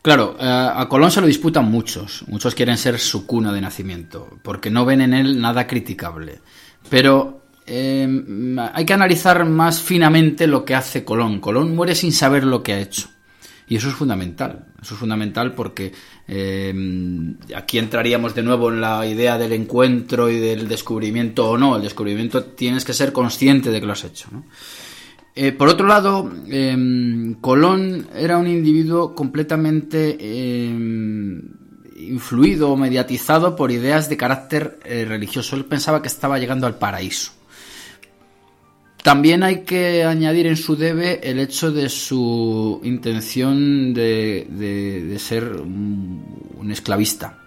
Claro, 0.01 0.35
eh, 0.39 0.69
a 0.75 0.87
Colón 0.89 1.11
se 1.11 1.21
lo 1.21 1.27
disputan 1.27 1.69
muchos. 1.69 2.25
Muchos 2.27 2.55
quieren 2.55 2.77
ser 2.77 2.97
su 2.97 3.27
cuna 3.27 3.53
de 3.53 3.61
nacimiento, 3.61 4.29
porque 4.41 4.71
no 4.71 4.83
ven 4.83 5.01
en 5.01 5.13
él 5.13 5.39
nada 5.39 5.67
criticable. 5.67 6.39
Pero 6.89 7.41
eh, 7.67 8.07
hay 8.73 8.85
que 8.85 8.93
analizar 8.93 9.45
más 9.45 9.79
finamente 9.79 10.47
lo 10.47 10.65
que 10.65 10.73
hace 10.73 11.05
Colón. 11.05 11.39
Colón 11.39 11.75
muere 11.75 11.93
sin 11.93 12.11
saber 12.11 12.43
lo 12.43 12.63
que 12.63 12.73
ha 12.73 12.79
hecho. 12.79 13.09
Y 13.71 13.77
eso 13.77 13.87
es 13.87 13.95
fundamental. 13.95 14.65
Eso 14.81 14.95
es 14.95 14.99
fundamental 14.99 15.53
porque 15.53 15.93
eh, 16.27 16.73
aquí 17.55 17.77
entraríamos 17.77 18.35
de 18.35 18.43
nuevo 18.43 18.69
en 18.69 18.81
la 18.81 19.07
idea 19.07 19.37
del 19.37 19.53
encuentro 19.53 20.29
y 20.29 20.41
del 20.41 20.67
descubrimiento 20.67 21.49
o 21.49 21.57
no. 21.57 21.77
El 21.77 21.81
descubrimiento 21.81 22.43
tienes 22.43 22.83
que 22.83 22.91
ser 22.91 23.13
consciente 23.13 23.71
de 23.71 23.79
que 23.79 23.85
lo 23.85 23.93
has 23.93 24.03
hecho. 24.03 24.27
Eh, 25.33 25.53
por 25.53 25.69
otro 25.69 25.87
lado, 25.87 26.29
eh, 26.49 27.33
Colón 27.39 28.09
era 28.13 28.39
un 28.39 28.47
individuo 28.47 29.15
completamente 29.15 30.17
eh, 30.19 30.67
influido 31.95 32.71
o 32.71 32.75
mediatizado 32.75 33.55
por 33.55 33.71
ideas 33.71 34.09
de 34.09 34.17
carácter 34.17 34.79
eh, 34.83 35.05
religioso. 35.05 35.55
Él 35.55 35.63
pensaba 35.63 36.01
que 36.01 36.09
estaba 36.09 36.39
llegando 36.39 36.67
al 36.67 36.75
paraíso. 36.75 37.31
También 39.03 39.41
hay 39.41 39.63
que 39.63 40.03
añadir 40.03 40.45
en 40.45 40.57
su 40.57 40.75
debe 40.75 41.19
el 41.23 41.39
hecho 41.39 41.71
de 41.71 41.89
su 41.89 42.79
intención 42.83 43.93
de, 43.93 44.47
de, 44.49 45.03
de 45.05 45.19
ser 45.19 45.43
un, 45.43 46.69
esclavista. 46.71 47.37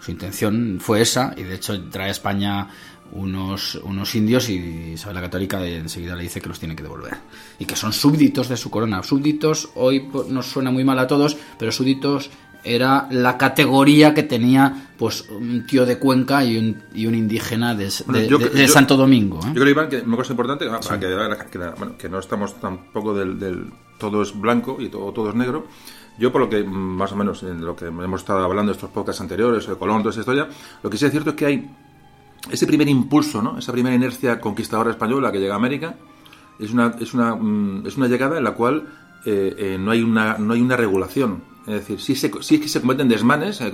Su 0.00 0.12
intención 0.12 0.78
fue 0.80 1.02
esa, 1.02 1.34
y 1.36 1.42
de 1.42 1.56
hecho 1.56 1.90
trae 1.90 2.08
a 2.08 2.12
España 2.12 2.68
unos, 3.12 3.76
unos 3.76 4.14
indios 4.14 4.48
y 4.48 4.92
Isabel 4.94 5.16
la 5.16 5.22
Católica 5.22 5.64
enseguida 5.64 6.14
le 6.16 6.22
dice 6.22 6.40
que 6.40 6.48
los 6.48 6.58
tiene 6.58 6.76
que 6.76 6.82
devolver. 6.82 7.16
Y 7.58 7.64
que 7.64 7.76
son 7.76 7.92
súbditos 7.92 8.48
de 8.48 8.56
su 8.56 8.70
corona. 8.70 9.02
Súbditos 9.02 9.70
hoy 9.74 10.08
nos 10.28 10.46
suena 10.46 10.70
muy 10.70 10.84
mal 10.84 10.98
a 10.98 11.06
todos, 11.06 11.36
pero 11.58 11.72
súbditos 11.72 12.30
era 12.66 13.06
la 13.10 13.38
categoría 13.38 14.12
que 14.12 14.22
tenía 14.22 14.90
pues 14.98 15.28
un 15.30 15.66
tío 15.66 15.86
de 15.86 15.98
Cuenca 15.98 16.44
y 16.44 16.58
un, 16.58 16.82
y 16.94 17.06
un 17.06 17.14
indígena 17.14 17.74
de, 17.74 17.90
bueno, 18.06 18.20
de, 18.20 18.28
yo, 18.28 18.38
de, 18.38 18.48
de 18.50 18.66
yo, 18.66 18.72
Santo 18.72 18.96
Domingo. 18.96 19.38
¿eh? 19.40 19.48
Yo 19.48 19.60
creo, 19.60 19.68
Iván, 19.68 19.88
que 19.88 20.00
una 20.00 20.16
cosa 20.16 20.32
importante, 20.32 20.66
sí. 20.80 20.88
que, 20.94 20.98
que, 21.50 21.58
bueno, 21.58 21.96
que, 21.96 22.08
no 22.08 22.18
estamos 22.18 22.58
tampoco 22.60 23.14
del, 23.14 23.38
del, 23.38 23.72
todo 23.98 24.22
es 24.22 24.38
blanco 24.38 24.78
y 24.80 24.88
todo, 24.88 25.12
todo 25.12 25.30
es 25.30 25.34
negro. 25.34 25.66
Yo, 26.18 26.32
por 26.32 26.40
lo 26.40 26.48
que 26.48 26.64
más 26.64 27.12
o 27.12 27.16
menos 27.16 27.42
en 27.42 27.64
lo 27.64 27.76
que 27.76 27.86
hemos 27.86 28.20
estado 28.20 28.42
hablando 28.42 28.72
en 28.72 28.76
estos 28.76 28.90
podcasts 28.90 29.20
anteriores, 29.20 29.66
de 29.66 29.76
Colón, 29.76 29.98
toda 29.98 30.10
esa 30.10 30.20
historia, 30.20 30.48
lo 30.82 30.90
que 30.90 30.96
sí 30.96 31.04
es 31.04 31.10
cierto 31.10 31.30
es 31.30 31.36
que 31.36 31.46
hay 31.46 31.70
ese 32.50 32.66
primer 32.66 32.88
impulso, 32.88 33.42
¿no? 33.42 33.58
esa 33.58 33.72
primera 33.72 33.94
inercia 33.94 34.40
conquistadora 34.40 34.90
española 34.90 35.30
que 35.30 35.38
llega 35.38 35.54
a 35.54 35.56
América, 35.56 35.96
es 36.58 36.72
una, 36.72 36.94
es 36.98 37.12
una, 37.12 37.36
es 37.86 37.96
una 37.96 38.08
llegada 38.08 38.38
en 38.38 38.44
la 38.44 38.52
cual 38.52 38.88
eh, 39.26 39.54
eh, 39.58 39.76
no, 39.78 39.90
hay 39.90 40.02
una, 40.02 40.38
no 40.38 40.54
hay 40.54 40.60
una 40.60 40.76
regulación. 40.76 41.42
Es 41.66 41.74
decir, 41.74 42.00
sí, 42.00 42.14
se, 42.14 42.30
sí 42.42 42.54
es 42.56 42.60
que 42.60 42.68
se 42.68 42.80
cometen 42.80 43.08
desmanes, 43.08 43.60
eh, 43.60 43.72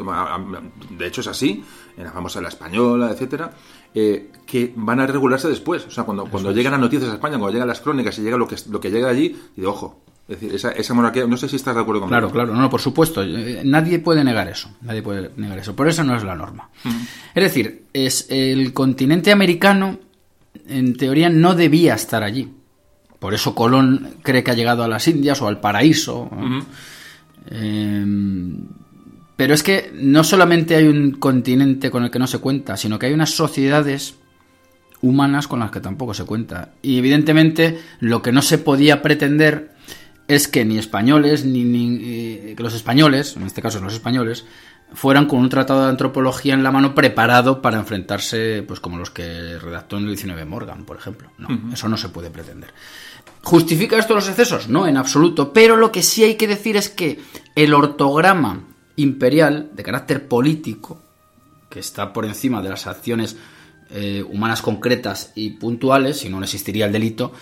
de 0.90 1.06
hecho 1.06 1.20
es 1.20 1.26
así, 1.26 1.62
en 1.96 2.04
la 2.04 2.10
famosa 2.10 2.40
La 2.40 2.48
Española, 2.48 3.10
etcétera, 3.10 3.52
eh, 3.94 4.30
que 4.46 4.72
van 4.74 5.00
a 5.00 5.06
regularse 5.06 5.46
después. 5.48 5.86
O 5.86 5.90
sea, 5.90 6.04
cuando, 6.04 6.24
cuando 6.24 6.50
es. 6.50 6.56
llegan 6.56 6.72
las 6.72 6.80
noticias 6.80 7.10
a 7.10 7.14
España, 7.14 7.38
cuando 7.38 7.52
llegan 7.52 7.68
las 7.68 7.80
crónicas 7.80 8.18
y 8.18 8.22
llega 8.22 8.38
lo 8.38 8.48
que, 8.48 8.56
lo 8.70 8.80
que 8.80 8.90
llega 8.90 9.10
allí, 9.10 9.36
y 9.56 9.60
de 9.60 9.66
ojo. 9.66 10.00
Es 10.28 10.40
decir, 10.40 10.54
esa, 10.54 10.70
esa 10.70 10.94
monarquía, 10.94 11.26
no 11.26 11.36
sé 11.36 11.48
si 11.48 11.56
estás 11.56 11.74
de 11.74 11.82
acuerdo 11.82 12.00
conmigo. 12.00 12.18
Claro, 12.18 12.30
claro, 12.32 12.54
no, 12.54 12.70
por 12.70 12.80
supuesto. 12.80 13.22
Nadie 13.64 13.98
puede 13.98 14.24
negar 14.24 14.48
eso. 14.48 14.70
Nadie 14.80 15.02
puede 15.02 15.30
negar 15.36 15.58
eso. 15.58 15.76
Por 15.76 15.88
eso 15.88 16.04
no 16.04 16.16
es 16.16 16.22
la 16.22 16.34
norma. 16.34 16.70
Uh 16.84 16.88
-huh. 16.88 17.06
Es 17.34 17.42
decir, 17.42 17.84
es 17.92 18.26
el 18.30 18.72
continente 18.72 19.32
americano, 19.32 19.98
en 20.66 20.96
teoría, 20.96 21.28
no 21.28 21.54
debía 21.54 21.94
estar 21.94 22.22
allí. 22.22 22.54
Por 23.18 23.34
eso 23.34 23.54
Colón 23.54 24.14
cree 24.22 24.42
que 24.42 24.52
ha 24.52 24.54
llegado 24.54 24.84
a 24.84 24.88
las 24.88 25.06
Indias 25.08 25.42
o 25.42 25.48
al 25.48 25.60
paraíso. 25.60 26.28
Uh 26.30 26.36
-huh. 26.36 26.64
Eh, 27.50 28.04
pero 29.36 29.54
es 29.54 29.62
que 29.62 29.90
no 29.94 30.22
solamente 30.24 30.76
hay 30.76 30.86
un 30.86 31.12
continente 31.12 31.90
con 31.90 32.04
el 32.04 32.10
que 32.10 32.18
no 32.18 32.26
se 32.26 32.38
cuenta, 32.38 32.76
sino 32.76 32.98
que 32.98 33.06
hay 33.06 33.12
unas 33.12 33.30
sociedades 33.30 34.16
humanas 35.00 35.48
con 35.48 35.60
las 35.60 35.70
que 35.70 35.80
tampoco 35.80 36.14
se 36.14 36.24
cuenta. 36.24 36.74
Y 36.80 36.98
evidentemente 36.98 37.80
lo 38.00 38.22
que 38.22 38.32
no 38.32 38.40
se 38.40 38.58
podía 38.58 39.02
pretender 39.02 39.72
es 40.28 40.48
que 40.48 40.64
ni 40.64 40.78
españoles, 40.78 41.44
ni, 41.44 41.64
ni 41.64 41.98
eh, 42.02 42.54
que 42.56 42.62
los 42.62 42.74
españoles, 42.74 43.36
en 43.36 43.42
este 43.42 43.60
caso 43.60 43.80
los 43.80 43.94
españoles, 43.94 44.46
fueran 44.94 45.26
con 45.26 45.40
un 45.40 45.48
tratado 45.48 45.82
de 45.82 45.90
antropología 45.90 46.54
en 46.54 46.62
la 46.62 46.70
mano 46.70 46.94
preparado 46.94 47.62
para 47.62 47.78
enfrentarse, 47.78 48.62
pues 48.62 48.78
como 48.78 48.98
los 48.98 49.10
que 49.10 49.58
redactó 49.58 49.96
en 49.96 50.04
el 50.04 50.10
19 50.10 50.44
Morgan, 50.44 50.84
por 50.84 50.96
ejemplo. 50.96 51.32
No, 51.38 51.48
uh 51.48 51.50
-huh. 51.50 51.72
eso 51.72 51.88
no 51.88 51.96
se 51.96 52.10
puede 52.10 52.30
pretender. 52.30 52.70
¿Justifica 53.42 53.98
esto 53.98 54.14
los 54.14 54.28
excesos? 54.28 54.68
No, 54.68 54.86
en 54.86 54.96
absoluto. 54.96 55.52
Pero 55.52 55.76
lo 55.76 55.90
que 55.90 56.02
sí 56.02 56.24
hay 56.24 56.36
que 56.36 56.46
decir 56.46 56.76
es 56.76 56.88
que 56.88 57.20
el 57.54 57.74
ortograma 57.74 58.64
imperial 58.96 59.70
de 59.74 59.82
carácter 59.82 60.28
político, 60.28 61.00
que 61.68 61.80
está 61.80 62.12
por 62.12 62.24
encima 62.24 62.62
de 62.62 62.70
las 62.70 62.86
acciones 62.86 63.36
eh, 63.90 64.24
humanas 64.28 64.62
concretas 64.62 65.32
y 65.34 65.50
puntuales, 65.50 66.20
si 66.20 66.28
no, 66.28 66.38
no 66.38 66.44
existiría 66.44 66.86
el 66.86 66.92
delito, 66.92 67.32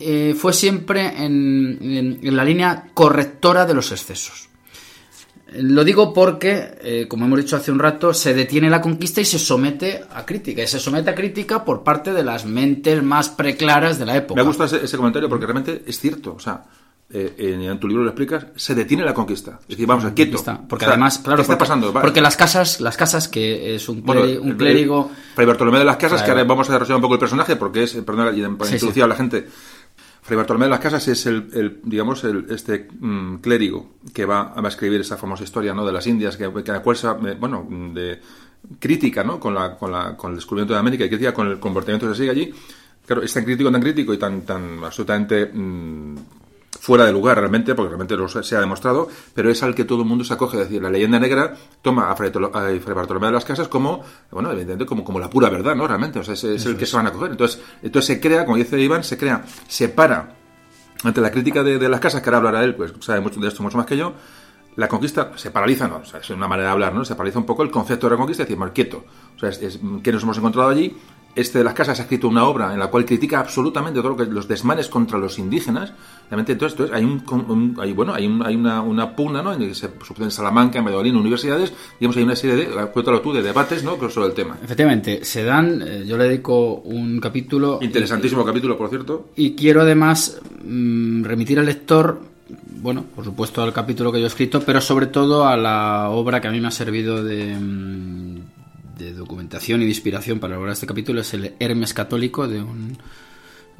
eh, 0.00 0.34
fue 0.36 0.52
siempre 0.52 1.24
en, 1.24 2.18
la 2.22 2.44
línea 2.44 2.90
correctora 2.94 3.66
de 3.66 3.74
los 3.74 3.90
excesos. 3.90 4.47
Lo 5.54 5.82
digo 5.82 6.12
porque, 6.12 6.76
eh, 6.82 7.06
como 7.08 7.24
hemos 7.24 7.38
dicho 7.38 7.56
hace 7.56 7.72
un 7.72 7.78
rato, 7.78 8.12
se 8.12 8.34
detiene 8.34 8.68
la 8.68 8.80
conquista 8.82 9.20
y 9.20 9.24
se 9.24 9.38
somete 9.38 10.02
a 10.14 10.26
crítica. 10.26 10.62
Y 10.62 10.66
se 10.66 10.78
somete 10.78 11.10
a 11.10 11.14
crítica 11.14 11.64
por 11.64 11.82
parte 11.82 12.12
de 12.12 12.22
las 12.22 12.44
mentes 12.44 13.02
más 13.02 13.30
preclaras 13.30 13.98
de 13.98 14.04
la 14.06 14.16
época. 14.16 14.40
Me 14.40 14.46
gusta 14.46 14.64
ese, 14.66 14.84
ese 14.84 14.96
comentario 14.96 15.28
porque 15.28 15.46
realmente 15.46 15.82
es 15.86 15.98
cierto. 15.98 16.34
O 16.34 16.38
sea, 16.40 16.64
eh, 17.10 17.34
en, 17.38 17.80
tu 17.80 17.88
libro 17.88 18.02
lo 18.04 18.10
explicas, 18.10 18.46
se 18.56 18.74
detiene 18.74 19.02
la 19.02 19.14
conquista. 19.14 19.58
Es 19.62 19.68
decir, 19.68 19.86
vamos 19.86 20.04
a 20.04 20.12
quieto. 20.12 20.44
Porque 20.68 20.84
además, 20.84 21.18
claro, 21.18 21.36
¿qué 21.36 21.42
está 21.42 21.54
porque, 21.56 21.68
pasando? 21.68 21.92
Porque 21.94 22.20
las 22.20 22.36
casas, 22.36 22.82
las 22.82 22.98
casas 22.98 23.28
que 23.28 23.74
es 23.74 23.88
un, 23.88 24.02
Bueno, 24.02 24.26
cleri- 24.26 24.38
un 24.38 24.52
clérigo, 24.52 25.10
Fray 25.34 25.46
Bartolomé 25.46 25.78
de 25.78 25.86
las 25.86 25.96
Casas, 25.96 26.22
que 26.22 26.30
ahora 26.30 26.44
vamos 26.44 26.68
a 26.68 26.72
desarrollar 26.72 26.96
un 26.96 27.02
poco 27.02 27.14
el 27.14 27.20
personaje, 27.20 27.56
porque 27.56 27.84
es, 27.84 27.94
perdón, 27.94 28.34
y 28.36 28.40
Sí, 28.40 28.74
introducir 28.74 28.92
sí. 28.92 29.00
a 29.00 29.06
la 29.06 29.14
gente. 29.16 29.48
Fray 30.28 30.36
Bartolomé 30.36 30.66
de 30.66 30.70
las 30.70 30.80
Casas 30.80 31.08
es 31.08 31.24
el, 31.24 31.80
digamos, 31.84 32.22
este 32.22 32.86
mm, 33.00 33.36
clérigo 33.36 33.94
que 34.12 34.26
va 34.26 34.52
a 34.54 34.68
escribir 34.68 35.00
esa 35.00 35.16
famosa 35.16 35.42
historia, 35.42 35.72
¿no? 35.72 35.86
De 35.86 35.92
las 35.92 36.06
Indias, 36.06 36.36
que, 36.36 36.52
que 36.62 36.70
la 36.70 36.82
cual 36.82 36.98
eh, 37.26 37.36
bueno, 37.40 37.66
de 37.94 38.20
crítica, 38.78 39.24
¿no? 39.24 39.40
Con 39.40 39.54
la, 39.54 39.74
con 39.74 39.90
la, 39.90 40.18
con 40.18 40.32
el 40.32 40.36
descubrimiento 40.36 40.74
de 40.74 40.80
América 40.80 41.06
y 41.06 41.08
crítica 41.08 41.32
con 41.32 41.46
el 41.46 41.58
comportamiento 41.58 42.06
que 42.06 42.12
se 42.12 42.18
sigue 42.18 42.30
allí. 42.30 42.52
Claro, 43.06 43.22
es 43.22 43.32
tan 43.32 43.42
crítico, 43.42 43.72
tan 43.72 43.80
crítico 43.80 44.12
y 44.12 44.18
tan, 44.18 44.42
tan 44.42 44.84
absolutamente 44.84 45.46
mm, 45.46 46.16
fuera 46.88 47.04
de 47.04 47.12
lugar 47.12 47.36
realmente, 47.38 47.74
porque 47.74 47.90
realmente 47.90 48.16
lo 48.16 48.28
se 48.28 48.56
ha 48.56 48.60
demostrado, 48.60 49.08
pero 49.34 49.50
es 49.50 49.62
al 49.62 49.74
que 49.74 49.84
todo 49.84 50.00
el 50.00 50.08
mundo 50.08 50.24
se 50.24 50.32
acoge. 50.32 50.56
Es 50.56 50.64
decir, 50.68 50.80
la 50.82 50.88
leyenda 50.88 51.20
negra 51.20 51.54
toma 51.82 52.10
a 52.10 52.16
Fray, 52.16 52.30
Bartolomé 52.30 53.26
de 53.26 53.32
las 53.34 53.44
Casas 53.44 53.68
como, 53.68 54.02
bueno, 54.30 54.48
evidentemente, 54.50 54.86
como, 54.86 55.04
como 55.04 55.20
la 55.20 55.28
pura 55.28 55.50
verdad, 55.50 55.74
¿no? 55.76 55.86
Realmente, 55.86 56.18
o 56.18 56.24
sea, 56.24 56.32
es, 56.32 56.44
es 56.44 56.64
el 56.64 56.78
que 56.78 56.86
se 56.86 56.96
van 56.96 57.06
a 57.06 57.12
coger. 57.12 57.30
Entonces, 57.32 57.60
entonces 57.82 58.06
se 58.06 58.20
crea, 58.20 58.46
como 58.46 58.56
dice 58.56 58.80
Iván, 58.80 59.04
se 59.04 59.18
crea, 59.18 59.44
se 59.68 59.90
para 59.90 60.34
ante 61.04 61.20
la 61.20 61.30
crítica 61.30 61.62
de, 61.62 61.78
de 61.78 61.88
las 61.90 62.00
casas, 62.00 62.22
que 62.22 62.28
ahora 62.30 62.38
hablará 62.38 62.64
él, 62.64 62.74
pues 62.74 62.94
sabe 63.00 63.20
mucho 63.20 63.38
de 63.38 63.48
esto 63.48 63.62
mucho 63.62 63.76
más 63.76 63.84
que 63.86 63.96
yo, 63.98 64.14
la 64.76 64.88
conquista 64.88 65.32
se 65.36 65.50
paraliza, 65.50 65.88
no, 65.88 65.96
o 65.98 66.04
sea, 66.06 66.20
es 66.20 66.30
una 66.30 66.48
manera 66.48 66.68
de 66.68 66.72
hablar, 66.72 66.94
¿no? 66.94 67.04
Se 67.04 67.14
paraliza 67.16 67.38
un 67.38 67.44
poco 67.46 67.62
el 67.64 67.70
concepto 67.70 68.06
de 68.06 68.12
la 68.12 68.16
conquista, 68.16 68.44
es 68.44 68.48
decir, 68.48 68.58
más 68.58 68.70
quieto. 68.70 69.04
O 69.36 69.38
sea, 69.38 69.50
es, 69.50 69.60
es- 69.60 69.78
¿qué 70.02 70.10
nos 70.10 70.22
hemos 70.22 70.38
encontrado 70.38 70.68
allí? 70.70 70.96
Este 71.38 71.58
de 71.58 71.64
las 71.64 71.74
casas 71.74 71.98
ha 72.00 72.02
escrito 72.02 72.26
una 72.28 72.44
obra 72.44 72.72
en 72.72 72.78
la 72.80 72.88
cual 72.88 73.04
critica 73.04 73.38
absolutamente 73.38 74.00
todo 74.00 74.10
lo 74.10 74.16
que 74.16 74.26
los 74.26 74.48
desmanes 74.48 74.88
contra 74.88 75.18
los 75.18 75.38
indígenas. 75.38 75.92
Realmente, 76.28 76.52
entonces, 76.52 76.78
entonces 76.78 76.96
hay 76.96 77.04
un, 77.04 77.22
un- 77.48 77.76
hay, 77.80 77.92
bueno, 77.92 78.12
hay, 78.12 78.26
un- 78.26 78.44
hay 78.44 78.56
una, 78.56 78.82
una 78.82 79.14
pugna, 79.14 79.40
¿no? 79.42 79.52
En 79.52 79.62
el 79.62 79.68
que 79.68 79.74
se 79.74 79.88
sucede 80.04 80.24
en 80.24 80.30
Salamanca, 80.30 80.78
en 80.80 80.84
Medellín, 80.84 81.16
universidades, 81.16 81.72
digamos, 82.00 82.16
hay 82.16 82.22
una 82.24 82.36
serie 82.36 82.56
de, 82.56 82.66
cuéntalo 82.92 83.20
tú, 83.20 83.32
de 83.32 83.42
debates, 83.42 83.84
¿no? 83.84 83.96
Sobre 84.10 84.26
el 84.28 84.34
tema. 84.34 84.58
efectivamente, 84.62 85.24
se 85.24 85.44
dan, 85.44 85.82
eh, 85.86 86.04
yo 86.06 86.16
le 86.18 86.24
dedico 86.24 86.74
un 86.84 87.20
capítulo 87.20 87.78
Interesantísimo 87.80 88.44
capítulo, 88.44 88.76
por 88.76 88.88
cierto. 88.90 89.28
y 89.36 89.54
quiero 89.54 89.82
además 89.82 90.40
mm, 90.64 91.22
remitir 91.24 91.58
al 91.60 91.66
lector, 91.66 92.20
bueno, 92.82 93.04
por 93.14 93.24
supuesto 93.24 93.62
al 93.62 93.72
capítulo 93.72 94.10
que 94.12 94.18
yo 94.18 94.24
he 94.24 94.28
escrito, 94.28 94.60
pero 94.62 94.80
sobre 94.80 95.06
todo 95.06 95.46
a 95.46 95.56
la 95.56 96.08
obra 96.10 96.40
que 96.40 96.48
a 96.48 96.50
mí 96.50 96.60
me 96.60 96.68
ha 96.68 96.72
servido 96.72 97.22
de, 97.22 97.54
mm, 97.58 98.37
de 98.98 99.12
documentación 99.12 99.80
y 99.80 99.84
de 99.84 99.90
inspiración 99.90 100.40
para 100.40 100.52
elaborar 100.52 100.74
este 100.74 100.86
capítulo, 100.86 101.20
es 101.20 101.32
el 101.32 101.54
Hermes 101.58 101.94
Católico 101.94 102.48
de 102.48 102.60
un, 102.60 102.98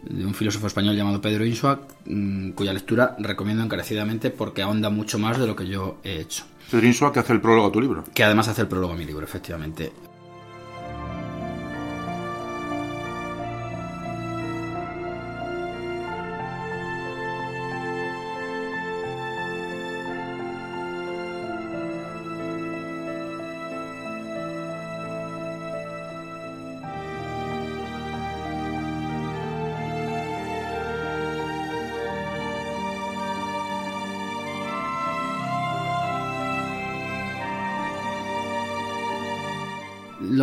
de 0.02 0.24
un 0.24 0.34
filósofo 0.34 0.68
español 0.68 0.96
llamado 0.96 1.20
Pedro 1.20 1.44
Insua, 1.44 1.86
mm, 2.06 2.50
cuya 2.50 2.72
lectura 2.72 3.16
recomiendo 3.18 3.62
encarecidamente 3.62 4.30
porque 4.30 4.62
ahonda 4.62 4.90
mucho 4.90 5.18
más 5.18 5.38
de 5.38 5.46
lo 5.46 5.56
que 5.56 5.66
yo 5.66 5.98
he 6.04 6.20
hecho. 6.20 6.44
Pedro 6.70 6.86
Insua, 6.86 7.12
que 7.12 7.20
hace 7.20 7.32
el 7.32 7.40
prólogo 7.40 7.68
a 7.68 7.72
tu 7.72 7.80
libro. 7.80 8.04
Que 8.14 8.24
además 8.24 8.48
hace 8.48 8.62
el 8.62 8.68
prólogo 8.68 8.92
a 8.92 8.96
mi 8.96 9.04
libro, 9.04 9.24
efectivamente. 9.24 9.92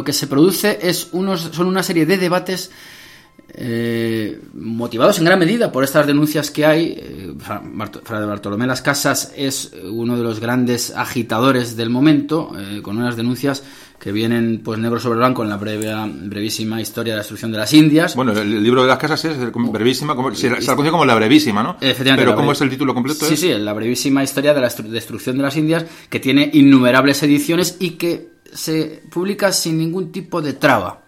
Que 0.06 0.14
se 0.14 0.28
produce 0.28 0.80
es 0.82 1.10
unos, 1.12 1.42
son 1.52 1.68
una 1.68 1.84
serie 1.84 2.06
de 2.06 2.18
debates 2.18 2.72
eh, 3.58 4.40
motivados 4.54 5.18
en 5.20 5.26
gran 5.26 5.40
medida 5.40 5.72
por 5.72 5.84
estas 5.84 6.08
denuncias 6.08 6.52
que 6.52 6.66
hay. 6.66 6.96
Eh, 6.98 7.34
Fra- 7.40 7.62
Bartolomé 8.26 8.68
Las 8.68 8.82
Casas 8.82 9.34
es 9.36 9.72
uno 9.84 10.18
de 10.18 10.24
los 10.24 10.40
grandes 10.40 10.92
agitadores 10.96 11.76
del 11.78 11.90
momento, 11.90 12.52
eh, 12.58 12.82
con 12.82 12.98
unas 12.98 13.16
denuncias 13.16 13.64
que 14.00 14.12
vienen 14.12 14.62
pues 14.64 14.78
negro 14.78 15.00
sobre 15.00 15.18
blanco 15.20 15.42
en 15.44 15.50
la 15.50 15.58
breve, 15.58 15.92
brevísima 16.26 16.82
historia 16.82 17.14
de 17.14 17.18
la 17.18 17.22
destrucción 17.22 17.52
de 17.52 17.58
las 17.58 17.74
Indias. 17.74 18.14
Bueno, 18.16 18.34
el, 18.34 18.62
libro 18.62 18.82
de 18.82 18.90
las 18.90 18.98
casas 18.98 19.24
es 19.26 19.38
brevísima, 19.54 20.16
como, 20.16 20.36
se, 20.36 20.50
se 20.62 20.68
conoce 20.76 20.92
como 20.92 21.06
la 21.06 21.16
brevísima, 21.16 21.64
¿no? 21.64 21.78
Efectivamente, 21.80 22.24
Pero 22.26 22.36
¿cómo 22.36 22.52
es 22.52 22.62
el 22.62 22.70
título 22.70 22.94
completo? 22.94 23.26
Sí, 23.26 23.34
Es- 23.36 23.40
sí, 23.40 23.54
la 23.54 23.74
brevísima 23.74 24.22
historia 24.24 24.54
de 24.54 24.62
la 24.62 24.68
estru- 24.68 24.90
destrucción 24.90 25.38
de 25.38 25.44
las 25.44 25.56
Indias, 25.56 25.86
que 26.10 26.20
tiene 26.20 26.50
innumerables 26.54 27.24
ediciones 27.24 27.78
y 27.80 27.92
que 27.92 28.35
se 28.56 29.04
publica 29.12 29.52
sin 29.52 29.78
ningún 29.78 30.12
tipo 30.12 30.42
de 30.42 30.54
traba. 30.54 31.04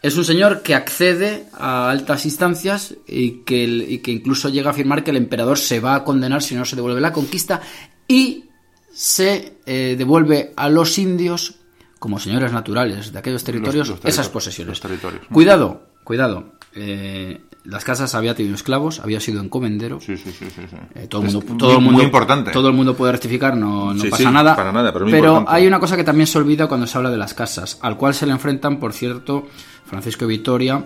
Es 0.00 0.16
un 0.16 0.24
señor 0.24 0.62
que 0.62 0.74
accede 0.74 1.46
a 1.52 1.90
altas 1.90 2.24
instancias 2.24 2.94
y 3.06 3.42
que, 3.44 3.64
y 3.64 3.98
que 3.98 4.12
incluso 4.12 4.48
llega 4.48 4.70
a 4.70 4.72
afirmar 4.72 5.02
que 5.02 5.10
el 5.10 5.16
emperador 5.16 5.58
se 5.58 5.80
va 5.80 5.96
a 5.96 6.04
condenar 6.04 6.42
si 6.42 6.54
no 6.54 6.64
se 6.64 6.76
devuelve 6.76 7.00
la 7.00 7.12
conquista 7.12 7.60
y 8.06 8.44
se 8.92 9.58
eh, 9.66 9.96
devuelve 9.98 10.52
a 10.56 10.68
los 10.68 10.98
indios 10.98 11.56
como 11.98 12.20
señores 12.20 12.52
naturales 12.52 13.12
de 13.12 13.18
aquellos 13.18 13.42
territorios 13.42 13.88
los 13.88 14.04
esas 14.04 14.28
posesiones. 14.28 14.70
los 14.70 14.80
territorios. 14.80 15.26
Cuidado, 15.32 15.88
cuidado. 16.04 16.52
eh, 16.74 17.40
las 17.68 17.84
casas 17.84 18.14
había 18.14 18.34
tenido 18.34 18.54
esclavos, 18.54 19.00
había 19.00 19.20
sido 19.20 19.42
encomendero. 19.42 20.00
Sí, 20.00 20.16
sí, 20.16 20.32
sí, 20.32 20.46
sí, 20.48 20.62
sí. 20.70 20.76
Eh, 20.94 21.06
todo, 21.06 21.22
el 21.22 21.32
mundo, 21.32 21.56
todo 21.58 21.72
el 21.72 21.80
mundo, 21.80 21.92
Muy 21.98 22.04
importante. 22.04 22.50
Todo 22.50 22.68
el 22.68 22.74
mundo 22.74 22.96
puede 22.96 23.12
rectificar, 23.12 23.56
no, 23.56 23.92
no 23.92 24.02
Sí, 24.02 24.08
pasa 24.08 24.22
sí, 24.24 24.30
nada. 24.30 24.56
para 24.56 24.72
nada, 24.72 24.92
pero 24.92 25.06
importante. 25.06 25.50
hay 25.52 25.66
una 25.66 25.78
cosa 25.78 25.96
que 25.96 26.04
también 26.04 26.26
se 26.26 26.38
olvida 26.38 26.66
cuando 26.66 26.86
se 26.86 26.96
habla 26.96 27.10
de 27.10 27.18
las 27.18 27.34
casas, 27.34 27.78
al 27.82 27.96
cual 27.98 28.14
se 28.14 28.24
le 28.26 28.32
enfrentan, 28.32 28.78
por 28.80 28.92
cierto, 28.94 29.46
Francisco 29.84 30.26
Vitoria 30.26 30.82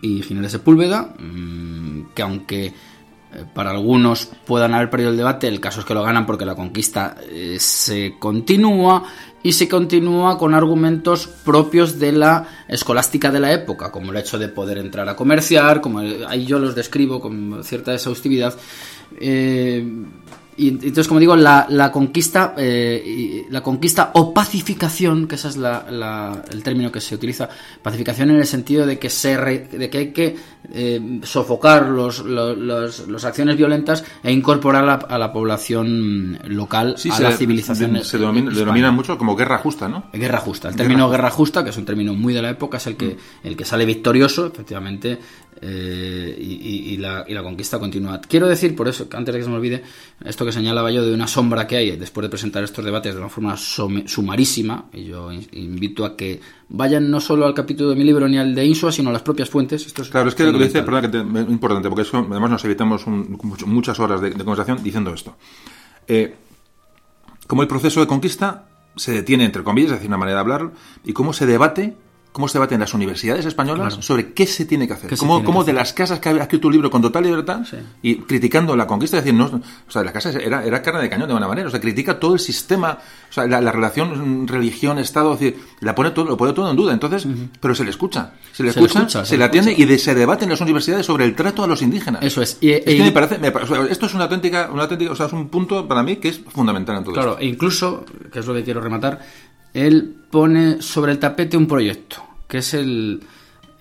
y 0.00 0.22
Ginés 0.22 0.42
de 0.44 0.48
Sepúlveda, 0.50 1.14
mm, 1.18 2.06
que 2.14 2.22
aunque 2.22 2.66
eh, 2.66 2.72
para 3.54 3.70
algunos 3.70 4.26
puedan 4.46 4.74
haber 4.74 4.90
perdido 4.90 5.10
el 5.10 5.16
debate, 5.16 5.46
el 5.46 5.60
caso 5.60 5.80
es 5.80 5.86
que 5.86 5.94
lo 5.94 6.02
ganan 6.02 6.26
porque 6.26 6.44
la 6.44 6.54
conquista 6.56 7.16
eh, 7.28 7.56
se 7.60 8.16
continúa 8.18 9.04
y 9.44 9.52
se 9.52 9.68
continúa 9.68 10.38
con 10.38 10.54
argumentos 10.54 11.28
propios 11.28 11.98
de 11.98 12.12
la 12.12 12.48
escolástica 12.66 13.30
de 13.30 13.40
la 13.40 13.52
época, 13.52 13.92
como 13.92 14.10
el 14.10 14.16
hecho 14.16 14.38
de 14.38 14.48
poder 14.48 14.78
entrar 14.78 15.06
a 15.06 15.14
comerciar, 15.14 15.82
como 15.82 15.98
ahí 15.98 16.46
yo 16.46 16.58
los 16.58 16.74
describo 16.74 17.20
con 17.20 17.62
cierta 17.62 17.92
exhaustividad. 17.92 18.54
Eh, 19.20 19.86
y 20.56 20.68
entonces, 20.68 21.08
como 21.08 21.20
digo, 21.20 21.36
la, 21.36 21.66
la 21.68 21.90
conquista, 21.92 22.54
eh, 22.56 23.44
la 23.50 23.62
conquista 23.62 24.10
o 24.14 24.32
pacificación, 24.32 25.26
que 25.26 25.34
ese 25.34 25.48
es 25.48 25.56
la- 25.56 25.86
la- 25.90 26.42
el 26.50 26.62
término 26.62 26.90
que 26.92 27.00
se 27.00 27.14
utiliza, 27.14 27.48
pacificación 27.82 28.30
en 28.30 28.36
el 28.36 28.46
sentido 28.46 28.86
de 28.86 28.98
que 28.98 29.10
se 29.10 29.36
re- 29.36 29.68
de 29.70 29.90
que 29.90 29.98
hay 29.98 30.12
que 30.12 30.36
eh, 30.72 31.20
sofocar 31.24 31.88
los, 31.88 32.20
los, 32.24 32.56
los- 32.56 33.08
las 33.08 33.24
acciones 33.24 33.56
violentas 33.56 34.02
e 34.22 34.32
incorporar 34.32 34.84
a 34.84 34.86
la, 34.86 34.94
a 34.94 35.18
la 35.18 35.32
población 35.32 36.38
local 36.46 36.94
Sí, 36.96 37.10
a 37.10 37.14
se, 37.16 37.22
la 37.22 37.32
civilización. 37.32 37.92
de- 37.94 38.04
se 38.04 38.18
denomina, 38.18 38.50
denomina 38.50 38.90
mucho 38.90 39.18
como 39.18 39.36
guerra 39.36 39.58
justa, 39.58 39.88
¿no? 39.88 40.04
Guerra 40.12 40.38
justa. 40.38 40.68
El 40.68 40.76
término 40.76 41.10
guerra 41.10 41.30
justa, 41.30 41.62
que 41.64 41.70
es 41.70 41.76
un 41.76 41.84
término 41.84 42.14
muy 42.14 42.32
de 42.32 42.42
la 42.42 42.50
época, 42.50 42.78
es 42.78 42.86
el 42.86 42.96
que, 42.96 43.16
el 43.42 43.56
que 43.56 43.64
sale 43.64 43.84
victorioso, 43.84 44.46
efectivamente, 44.46 45.18
eh, 45.66 46.36
y, 46.38 46.96
la, 46.98 47.24
y 47.26 47.32
la 47.34 47.42
conquista 47.42 47.78
continúa. 47.78 48.20
Quiero 48.20 48.46
decir, 48.46 48.76
por 48.76 48.86
eso, 48.88 49.06
antes 49.12 49.32
de 49.32 49.38
que 49.40 49.44
se 49.44 49.50
me 49.50 49.56
olvide, 49.56 49.82
esto 50.24 50.44
que 50.44 50.52
señalaba 50.52 50.90
yo 50.92 51.04
de 51.04 51.14
una 51.14 51.26
sombra 51.26 51.66
que 51.66 51.76
hay 51.76 51.96
después 51.96 52.22
de 52.22 52.28
presentar 52.28 52.62
estos 52.62 52.84
debates 52.84 53.14
de 53.14 53.20
una 53.20 53.28
forma 53.28 53.56
some- 53.56 54.06
sumarísima, 54.06 54.86
y 54.92 55.04
yo 55.04 55.32
in- 55.32 55.48
invito 55.52 56.04
a 56.04 56.16
que 56.16 56.40
vayan 56.68 57.10
no 57.10 57.20
solo 57.20 57.46
al 57.46 57.54
capítulo 57.54 57.90
de 57.90 57.96
mi 57.96 58.04
libro 58.04 58.28
ni 58.28 58.36
al 58.38 58.54
de 58.54 58.64
Insua, 58.66 58.92
sino 58.92 59.10
a 59.10 59.12
las 59.12 59.22
propias 59.22 59.48
fuentes. 59.50 59.86
Esto 59.86 60.02
es 60.02 60.08
Claro, 60.10 60.28
es 60.28 60.34
que 60.34 60.44
lo 60.44 60.58
que 60.58 60.64
dice, 60.64 60.82
perdón, 60.82 61.02
que 61.02 61.08
te- 61.08 61.18
es 61.40 61.48
importante, 61.50 61.88
porque 61.88 62.02
eso, 62.02 62.18
además 62.30 62.50
nos 62.50 62.64
evitamos 62.64 63.06
un- 63.06 63.38
muchas 63.66 63.98
horas 64.00 64.20
de, 64.20 64.30
de 64.30 64.36
conversación 64.44 64.82
diciendo 64.82 65.12
esto. 65.14 65.36
Eh, 66.06 66.34
cómo 67.46 67.62
el 67.62 67.68
proceso 67.68 68.00
de 68.00 68.06
conquista 68.06 68.66
se 68.96 69.12
detiene, 69.12 69.44
entre 69.44 69.62
comillas, 69.64 69.90
es 69.92 69.96
decir, 69.96 70.08
una 70.08 70.18
manera 70.18 70.36
de 70.36 70.40
hablarlo, 70.42 70.72
y 71.04 71.12
cómo 71.12 71.32
se 71.32 71.46
debate, 71.46 71.96
cómo 72.34 72.48
se 72.48 72.58
debate 72.58 72.74
en 72.74 72.80
las 72.80 72.92
universidades 72.94 73.46
españolas 73.46 73.86
Claro. 73.94 74.02
sobre 74.02 74.32
qué 74.32 74.44
se 74.44 74.64
tiene 74.64 74.88
que 74.88 74.94
hacer. 74.94 75.08
¿Qué 75.08 75.14
se 75.14 75.20
Cómo, 75.20 75.34
tiene 75.36 75.46
cómo 75.46 75.60
que 75.64 75.70
de 75.70 75.72
las 75.78 75.92
casas 75.92 76.18
que 76.18 76.30
ha 76.30 76.32
escrito 76.42 76.66
un 76.66 76.72
libro 76.74 76.90
con 76.90 77.00
total 77.00 77.22
libertad 77.22 77.60
Sí. 77.64 77.76
y 78.02 78.16
criticando 78.16 78.74
la 78.74 78.88
conquista, 78.88 79.18
es 79.18 79.24
decir, 79.24 79.38
no, 79.38 79.44
o 79.46 79.90
sea, 79.90 80.02
la 80.02 80.12
casa 80.12 80.30
era, 80.30 80.64
era 80.64 80.82
carne 80.82 81.00
de 81.02 81.08
cañón 81.08 81.28
de 81.28 81.32
alguna 81.34 81.46
manera, 81.46 81.68
o 81.68 81.70
sea, 81.70 81.78
critica 81.80 82.18
todo 82.18 82.34
el 82.34 82.40
sistema, 82.40 82.98
o 83.30 83.32
sea, 83.32 83.46
la, 83.46 83.60
la 83.60 83.70
relación 83.70 84.48
religión-estado, 84.48 85.34
es 85.34 85.38
decir, 85.38 85.60
la 85.78 85.94
pone 85.94 86.10
todo, 86.10 86.24
lo 86.24 86.36
pone 86.36 86.52
todo 86.54 86.68
en 86.68 86.76
duda, 86.76 86.92
entonces, 86.92 87.24
pero 87.60 87.72
se 87.72 87.84
le 87.84 87.90
escucha, 87.90 88.32
se 88.52 88.64
le 88.64 88.72
Se 88.72 88.80
le 88.80 88.86
escucha, 88.86 89.08
se 89.24 89.26
se 89.26 89.36
le 89.38 89.44
atiende 89.44 89.70
escucha. 89.70 89.86
y 89.86 89.90
de- 89.92 89.98
se 89.98 90.14
debate 90.16 90.42
en 90.42 90.50
las 90.50 90.60
universidades 90.60 91.06
sobre 91.06 91.26
el 91.26 91.36
trato 91.36 91.62
a 91.62 91.68
los 91.68 91.82
indígenas. 91.82 92.20
Eso 92.24 92.42
es. 92.42 92.58
Y- 92.60 92.70
Es 92.72 92.84
que 92.84 92.96
y- 92.96 93.00
me 93.02 93.12
parece, 93.12 93.38
me 93.38 93.48
o 93.50 93.64
sea, 93.66 93.84
esto 93.88 94.06
es 94.06 94.14
una 94.14 94.24
auténtica, 94.24 94.70
una 94.72 94.82
auténtica, 94.82 95.12
o 95.12 95.14
sea, 95.14 95.26
es 95.26 95.32
un 95.32 95.48
punto 95.50 95.86
para 95.86 96.02
mí 96.02 96.16
que 96.16 96.30
es 96.30 96.40
fundamental 96.48 96.96
en 96.96 97.04
todo 97.04 97.14
Claro, 97.14 97.30
esto. 97.32 97.42
e 97.42 97.46
incluso, 97.46 98.04
que 98.32 98.40
es 98.40 98.46
lo 98.46 98.54
que 98.54 98.64
quiero 98.64 98.80
rematar, 98.80 99.20
él 99.74 100.14
pone 100.30 100.80
sobre 100.80 101.12
el 101.12 101.18
tapete 101.18 101.56
un 101.56 101.66
proyecto, 101.66 102.24
que 102.48 102.58
es 102.58 102.72
el, 102.74 103.20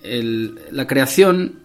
el- 0.04 0.60
la 0.72 0.86
creación 0.88 1.64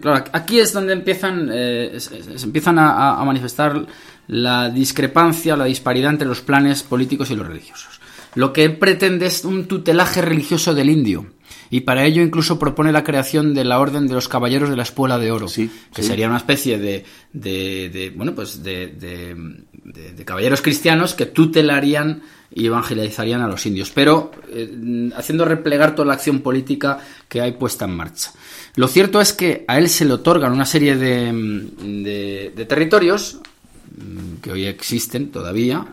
claro, 0.00 0.24
aquí 0.32 0.60
es 0.60 0.72
donde 0.72 0.92
empiezan, 0.92 1.48
se, 1.48 2.42
empiezan 2.42 2.78
a, 2.78 3.22
manifestar 3.24 3.86
la 4.28 4.70
discrepancia, 4.70 5.56
la 5.56 5.64
disparidad 5.64 6.10
entre 6.10 6.28
los 6.28 6.40
planes 6.40 6.82
políticos 6.82 7.30
y 7.30 7.36
los 7.36 7.46
religiosos. 7.46 8.00
Lo 8.36 8.52
que 8.52 8.64
él 8.64 8.78
pretende 8.78 9.26
es 9.26 9.44
un 9.44 9.66
tutelaje 9.66 10.22
religioso 10.22 10.74
del 10.74 10.90
indio. 10.90 11.26
Y 11.70 11.80
para 11.80 12.04
ello 12.04 12.22
incluso 12.22 12.58
propone 12.58 12.92
la 12.92 13.04
creación 13.04 13.54
de 13.54 13.64
la 13.64 13.80
Orden 13.80 14.06
de 14.06 14.14
los 14.14 14.28
Caballeros 14.28 14.70
de 14.70 14.76
la 14.76 14.82
Espuela 14.84 15.18
de 15.18 15.32
Oro, 15.32 15.46
que 15.48 16.02
sería 16.02 16.28
una 16.28 16.36
especie 16.36 16.78
de, 16.78 17.04
de, 17.32 18.12
bueno, 18.14 18.34
pues 18.34 18.62
de, 18.62 18.86
de, 18.88 20.24
caballeros 20.24 20.62
cristianos 20.62 21.14
que 21.14 21.26
tutelarían 21.26 22.22
y 22.54 22.66
evangelizarían 22.66 23.42
a 23.42 23.48
los 23.48 23.66
indios, 23.66 23.90
pero 23.90 24.30
eh, 24.50 25.10
haciendo 25.16 25.44
replegar 25.44 25.94
toda 25.94 26.06
la 26.06 26.14
acción 26.14 26.40
política 26.40 27.00
que 27.28 27.40
hay 27.40 27.52
puesta 27.52 27.84
en 27.84 27.96
marcha. 27.96 28.30
Lo 28.76 28.86
cierto 28.86 29.20
es 29.20 29.32
que 29.32 29.64
a 29.66 29.78
él 29.78 29.88
se 29.88 30.04
le 30.04 30.12
otorgan 30.14 30.52
una 30.52 30.64
serie 30.64 30.96
de, 30.96 32.52
territorios 32.68 33.40
mm, 33.96 34.36
que 34.40 34.52
hoy 34.52 34.66
existen 34.66 35.30
todavía 35.32 35.84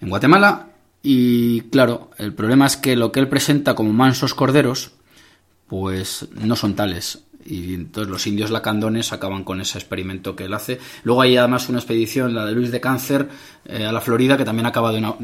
en 0.00 0.08
Guatemala 0.08 0.70
y 1.02 1.62
claro, 1.62 2.10
el 2.18 2.34
problema 2.34 2.66
es 2.66 2.76
que 2.76 2.96
lo 2.96 3.10
que 3.12 3.20
él 3.20 3.28
presenta 3.28 3.74
como 3.74 3.92
mansos 3.92 4.34
corderos, 4.34 4.92
pues 5.66 6.26
no 6.34 6.56
son 6.56 6.74
tales. 6.74 7.20
Y 7.44 7.74
entonces 7.74 8.10
los 8.10 8.26
indios 8.26 8.50
lacandones 8.50 9.12
acaban 9.12 9.44
con 9.44 9.60
ese 9.60 9.78
experimento 9.78 10.36
que 10.36 10.44
él 10.44 10.54
hace. 10.54 10.78
Luego 11.04 11.22
hay 11.22 11.36
además 11.36 11.68
una 11.68 11.78
expedición, 11.78 12.34
la 12.34 12.44
de 12.44 12.52
Luis 12.52 12.70
de 12.70 12.80
Cáncer, 12.80 13.28
eh, 13.64 13.84
a 13.84 13.92
la 13.92 14.00
Florida, 14.00 14.36
que 14.36 14.44
también 14.44 14.66
acaba 14.66 14.92
de 14.92 14.98
una, 14.98 15.14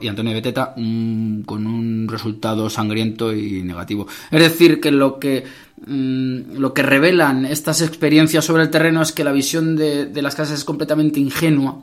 y 0.00 0.08
Antonio 0.08 0.30
de 0.30 0.40
Beteta, 0.40 0.74
con 0.74 1.66
un 1.66 2.06
resultado 2.08 2.70
sangriento 2.70 3.34
y 3.34 3.62
negativo. 3.62 4.06
Es 4.30 4.40
decir, 4.40 4.80
que 4.80 4.90
lo 4.90 5.18
que 5.18 5.44
mm, 5.86 6.56
lo 6.58 6.72
que 6.72 6.82
revelan 6.82 7.44
estas 7.44 7.82
experiencias 7.82 8.44
sobre 8.44 8.62
el 8.62 8.70
terreno 8.70 9.02
es 9.02 9.12
que 9.12 9.24
la 9.24 9.32
visión 9.32 9.76
de, 9.76 10.06
de 10.06 10.22
las 10.22 10.34
casas 10.34 10.58
es 10.58 10.64
completamente 10.64 11.20
ingenua, 11.20 11.82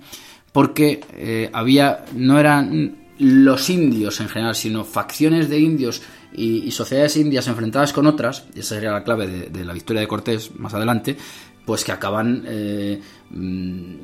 porque 0.52 1.02
eh, 1.14 1.50
había, 1.54 2.06
no 2.16 2.40
eran 2.40 3.01
los 3.22 3.69
indios 3.69 4.19
en 4.19 4.30
general, 4.30 4.56
sino 4.56 4.84
facciones 4.84 5.48
de 5.48 5.60
indios 5.60 6.02
y, 6.34 6.72
sociedades 6.72 7.18
indias 7.18 7.48
enfrentadas 7.48 7.93
con 7.93 8.07
otras, 8.07 8.45
y 8.56 8.61
esa 8.61 8.76
sería 8.76 8.91
la 8.91 9.03
clave 9.03 9.27
de, 9.27 9.65
la 9.65 9.73
victoria 9.73 10.02
de 10.02 10.07
Cortés 10.07 10.56
más 10.56 10.73
adelante, 10.73 11.18
pues 11.66 11.84
que 11.84 11.92
acaban 11.92 12.44
eh, 12.48 13.02
mm, 13.30 13.96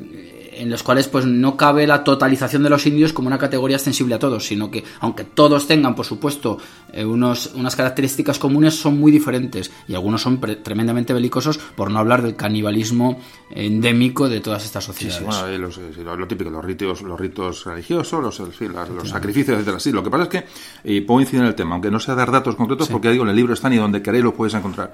en 0.57 0.69
los 0.69 0.83
cuales 0.83 1.07
pues 1.07 1.25
no 1.25 1.55
cabe 1.55 1.85
la 1.85 2.03
totalización 2.03 2.63
de 2.63 2.69
los 2.69 2.85
indios 2.85 3.13
como 3.13 3.27
una 3.27 3.37
categoría 3.37 3.77
extensible 3.77 4.15
a 4.15 4.19
todos, 4.19 4.45
sino 4.45 4.71
que 4.71 4.83
aunque 4.99 5.23
todos 5.23 5.67
tengan, 5.67 5.95
por 5.95 6.05
supuesto, 6.05 6.57
eh, 6.91 7.05
unos, 7.05 7.51
unas 7.55 7.75
características 7.75 8.39
comunes, 8.39 8.75
son 8.75 8.99
muy 8.99 9.11
diferentes 9.11 9.71
y 9.87 9.93
algunos 9.93 10.21
son 10.21 10.39
tremendamente 10.63 11.13
belicosos, 11.13 11.57
por 11.57 11.91
no 11.91 11.99
hablar 11.99 12.21
del 12.21 12.35
canibalismo 12.35 13.19
endémico 13.51 14.29
de 14.29 14.39
todas 14.39 14.65
estas 14.65 14.83
sociedades. 14.83 15.19
Sí, 15.19 15.41
bueno, 15.45 16.15
lo, 16.15 16.27
típico, 16.27 16.49
los 16.49 16.65
ritos, 16.65 17.01
los 17.01 17.19
ritos 17.19 17.65
religiosos, 17.65 18.21
los, 18.21 18.39
los 18.39 19.09
sacrificios, 19.09 19.59
etc. 19.59 19.79
Sí, 19.79 19.91
lo 19.91 20.03
que 20.03 20.09
pasa 20.09 20.23
es 20.23 20.29
que, 20.29 20.45
y 20.83 21.01
puedo 21.01 21.21
incidir 21.21 21.41
en 21.41 21.47
el 21.47 21.55
tema, 21.55 21.73
aunque 21.73 21.91
no 21.91 21.99
sea 21.99 22.15
dar 22.15 22.31
datos 22.31 22.55
concretos, 22.55 22.87
porque 22.89 23.11
digo, 23.11 23.23
en 23.23 23.29
el 23.29 23.35
libro 23.35 23.53
están 23.53 23.73
y 23.73 23.77
donde 23.77 24.01
queréis 24.01 24.23
lo 24.23 24.33
podéis 24.33 24.55
encontrar. 24.55 24.93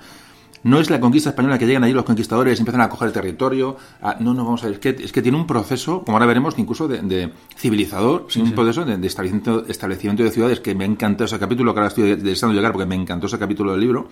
No 0.63 0.79
es 0.79 0.89
la 0.89 0.99
conquista 0.99 1.29
española 1.29 1.59
que 1.59 1.67
llegan 1.67 1.83
ahí 1.83 1.91
los 1.91 2.05
conquistadores 2.05 2.57
y 2.57 2.61
empiezan 2.61 2.81
a 2.81 2.89
coger 2.89 3.07
el 3.07 3.13
territorio. 3.13 3.77
no, 4.19 4.33
no, 4.33 4.45
vamos 4.45 4.63
a 4.63 4.67
ver. 4.67 4.75
Es 4.75 4.79
que, 4.79 4.89
es 5.03 5.11
que 5.11 5.21
tiene 5.21 5.37
un 5.37 5.45
proceso, 5.45 6.03
como 6.03 6.17
ahora 6.17 6.25
veremos, 6.25 6.55
incluso 6.57 6.87
de, 6.87 7.31
civilizador, 7.57 8.27
un 8.35 8.51
proceso 8.53 8.85
de, 8.85 9.05
establecimiento, 9.05 10.23
de 10.23 10.31
ciudades, 10.31 10.59
que 10.61 10.73
me 10.73 10.85
encantó 10.85 11.25
ese 11.25 11.37
capítulo, 11.37 11.73
que 11.73 11.79
ahora 11.79 11.89
estoy 11.89 12.15
deseando 12.15 12.55
llegar 12.55 12.71
porque 12.71 12.85
me 12.85 12.95
encantó 12.95 13.27
ese 13.27 13.37
capítulo 13.37 13.71
del 13.71 13.81
libro, 13.81 14.07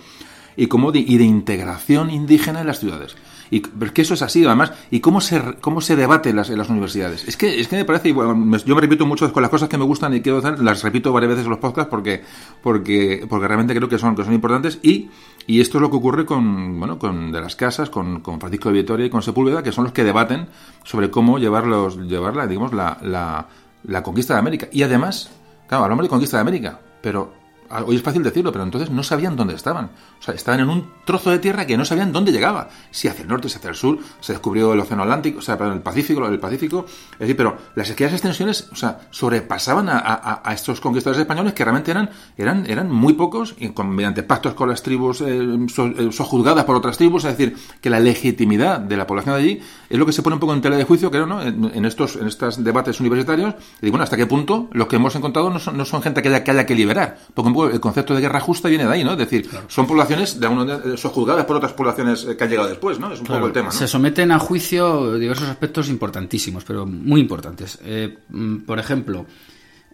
y, 0.56 0.68
como 0.68 0.92
de, 0.92 1.00
y 1.00 1.18
de 1.18 1.24
integración 1.24 2.10
indígena 2.10 2.62
en 2.62 2.68
las 2.68 2.80
ciudades. 2.80 3.16
Y 3.52 3.60
pero 3.60 3.94
que 3.94 4.02
eso 4.02 4.14
es 4.14 4.22
así, 4.22 4.46
además, 4.46 4.72
y 4.92 5.02
cómo 5.02 5.20
se, 5.20 5.42
cómo 5.60 5.82
se 5.82 5.98
debate 5.98 6.30
en 6.30 6.38
las, 6.38 6.50
en 6.50 6.58
las 6.58 6.70
universidades. 6.70 7.28
Es 7.28 7.36
que, 7.36 7.60
es 7.60 7.68
que 7.68 7.76
me 7.76 7.84
parece, 7.84 8.14
bueno, 8.14 8.58
yo 8.66 8.76
me 8.76 8.82
repito 8.82 9.06
mucho 9.06 9.32
con 9.34 9.42
las 9.42 9.52
cosas 9.52 9.68
que 9.68 9.78
me 9.78 9.84
gustan 9.84 10.14
y 10.14 10.22
quiero 10.22 10.38
hacer, 10.38 10.60
las 10.62 10.82
repito 10.84 11.12
varias 11.12 11.32
veces 11.32 11.46
en 11.46 11.50
los 11.50 11.60
podcasts 11.60 11.90
porque, 11.90 12.24
porque, 12.64 13.26
porque 13.28 13.48
realmente 13.48 13.76
creo 13.76 13.90
que 13.90 13.98
son, 13.98 14.16
que 14.16 14.24
son 14.24 14.34
importantes 14.34 14.80
y, 14.82 15.10
y 15.48 15.60
esto 15.60 15.80
es 15.80 15.82
lo 15.82 15.90
que 15.92 15.98
ocurre 15.98 16.26
con, 16.26 16.80
bueno, 16.80 16.98
con 16.98 17.34
de 17.34 17.42
las 17.42 17.58
casas, 17.58 17.90
con, 17.90 18.22
con 18.22 18.40
Francisco 18.40 18.70
de 18.70 18.76
Vitoria 18.76 19.06
y 19.08 19.10
con 19.10 19.22
Sepúlveda, 19.22 19.62
que 19.62 19.74
son 19.74 19.84
los 19.84 19.92
que 19.92 20.06
debaten 20.06 20.48
sobre 20.86 21.12
cómo 21.12 21.38
llevarlos, 21.38 21.98
llevarla, 21.98 22.48
digamos, 22.48 22.72
la, 22.74 23.00
la, 23.02 23.48
la 23.84 24.02
conquista 24.02 24.34
de 24.36 24.40
América. 24.40 24.70
Y 24.72 24.84
además, 24.84 25.30
claro, 25.68 25.84
hablamos 25.84 26.06
de 26.06 26.10
conquista 26.10 26.38
de 26.38 26.42
América, 26.42 26.80
pero 27.02 27.41
hoy 27.86 27.96
es 27.96 28.02
fácil 28.02 28.24
decirlo, 28.24 28.52
pero 28.52 28.64
entonces 28.64 28.90
no 28.90 29.04
sabían 29.04 29.36
dónde 29.36 29.54
estaban. 29.54 29.92
O 30.20 30.24
sea, 30.24 30.34
estaban 30.34 30.60
en 30.60 30.70
un 30.70 30.92
trozo 31.06 31.32
de 31.32 31.40
tierra 31.40 31.66
que 31.66 31.78
no 31.78 31.86
sabían 31.86 32.12
dónde 32.12 32.32
llegaba. 32.32 32.70
Si 32.92 33.08
hacia 33.08 33.24
el 33.24 33.28
norte, 33.28 33.50
si 33.50 33.58
hacia 33.58 33.70
el 33.70 33.76
sur, 33.76 34.00
se 34.20 34.34
descubrió 34.34 34.74
el 34.74 34.80
Océano 34.80 35.04
Atlántico, 35.04 35.40
o 35.40 35.42
sea, 35.42 35.56
el 35.56 35.82
Pacífico, 35.82 36.26
el 36.26 36.40
Pacífico. 36.40 36.86
Es 37.14 37.20
decir, 37.20 37.38
pero 37.38 37.58
las 37.76 37.90
esquias 37.90 38.12
extensiones, 38.14 38.70
o 38.72 38.76
sea, 38.76 39.02
sobrepasaban 39.10 39.88
a, 39.90 40.42
estos 40.54 40.82
conquistadores 40.82 41.22
españoles 41.22 41.54
que 41.54 41.64
realmente 41.64 41.92
eran, 41.92 42.10
eran, 42.38 42.66
eran 42.70 42.92
muy 42.92 43.14
pocos, 43.14 43.56
y 43.58 43.70
con, 43.70 43.90
mediante 43.90 44.24
pactos 44.24 44.54
con 44.54 44.70
las 44.70 44.84
tribus 44.84 45.22
eh, 45.22 45.26
eh, 45.28 46.10
sojuzgadas 46.12 46.66
por 46.66 46.76
otras 46.76 46.98
tribus, 46.98 47.26
es 47.26 47.38
decir, 47.38 47.58
que 47.80 47.90
la 47.90 48.00
legitimidad 48.00 48.80
de 48.80 48.98
la 48.98 49.08
población 49.08 49.36
de 49.36 49.42
allí 49.42 49.62
es 49.90 49.98
lo 49.98 50.06
que 50.06 50.12
se 50.12 50.22
pone 50.22 50.36
un 50.36 50.40
poco 50.40 50.54
en 50.54 50.62
tela 50.62 50.78
de 50.78 50.84
juicio, 50.84 51.12
creo, 51.12 51.26
¿no? 51.26 51.42
En, 51.42 51.86
estos, 51.86 52.16
en 52.16 52.28
estos 52.28 52.64
debates 52.64 53.00
universitarios, 53.00 53.56
y 53.82 53.90
bueno, 53.90 54.04
hasta 54.04 54.18
qué 54.18 54.26
punto 54.26 54.70
los 54.72 54.88
que 54.88 54.96
hemos 54.98 55.16
encontrado 55.16 55.50
no 55.50 55.60
son, 55.60 55.78
no 55.78 55.86
son 55.86 56.02
gente 56.02 56.22
que 56.22 56.30
haya, 56.30 56.44
que 56.44 56.52
haya 56.52 56.66
que 56.66 56.76
liberar, 56.76 57.18
porque 57.34 57.48
un 57.48 57.54
poco 57.54 57.61
el 57.70 57.80
concepto 57.80 58.16
de 58.16 58.22
guerra 58.22 58.40
justa 58.40 58.70
viene 58.70 58.86
de 58.86 58.92
ahí, 58.92 59.04
¿no? 59.04 59.12
Es 59.12 59.18
decir, 59.18 59.50
son 59.68 59.88
poblaciones 59.88 60.40
de 60.40 60.48
alguna, 60.48 60.98
sojuzgadas 60.98 61.46
por 61.46 61.58
otras 61.58 61.74
poblaciones 61.74 62.26
que 62.26 62.44
han 62.44 62.50
llegado 62.50 62.70
después, 62.70 63.00
¿no? 63.00 63.12
Es 63.12 63.20
un 63.20 63.26
poco 63.26 63.46
el 63.46 63.54
tema. 63.54 63.68
¿no? 63.68 63.72
Se 63.72 63.88
someten 63.88 64.32
a 64.32 64.40
juicio 64.40 65.18
diversos 65.18 65.48
aspectos 65.48 65.90
importantísimos, 65.90 66.64
pero 66.64 66.86
muy 66.86 67.22
importantes. 67.22 67.80
Eh, 67.84 68.20
mm, 68.30 68.58
por 68.60 68.80
ejemplo, 68.80 69.26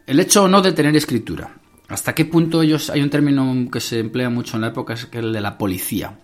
el 0.05 0.19
hecho 0.19 0.43
o 0.43 0.47
no 0.47 0.61
de 0.61 0.71
tener 0.71 0.95
escritura. 0.95 1.53
¿Hasta 1.89 2.13
qué 2.13 2.25
punto 2.25 2.61
ellos 2.61 2.89
hay 2.89 3.01
un 3.01 3.09
término 3.09 3.69
que 3.71 3.79
se 3.79 3.99
emplea 3.99 4.29
mucho 4.29 4.57
en 4.57 4.61
la 4.61 4.67
época, 4.67 4.93
es 4.93 5.05
que 5.05 5.19
el 5.19 5.31
de 5.31 5.41
la 5.41 5.57
policía, 5.57 6.19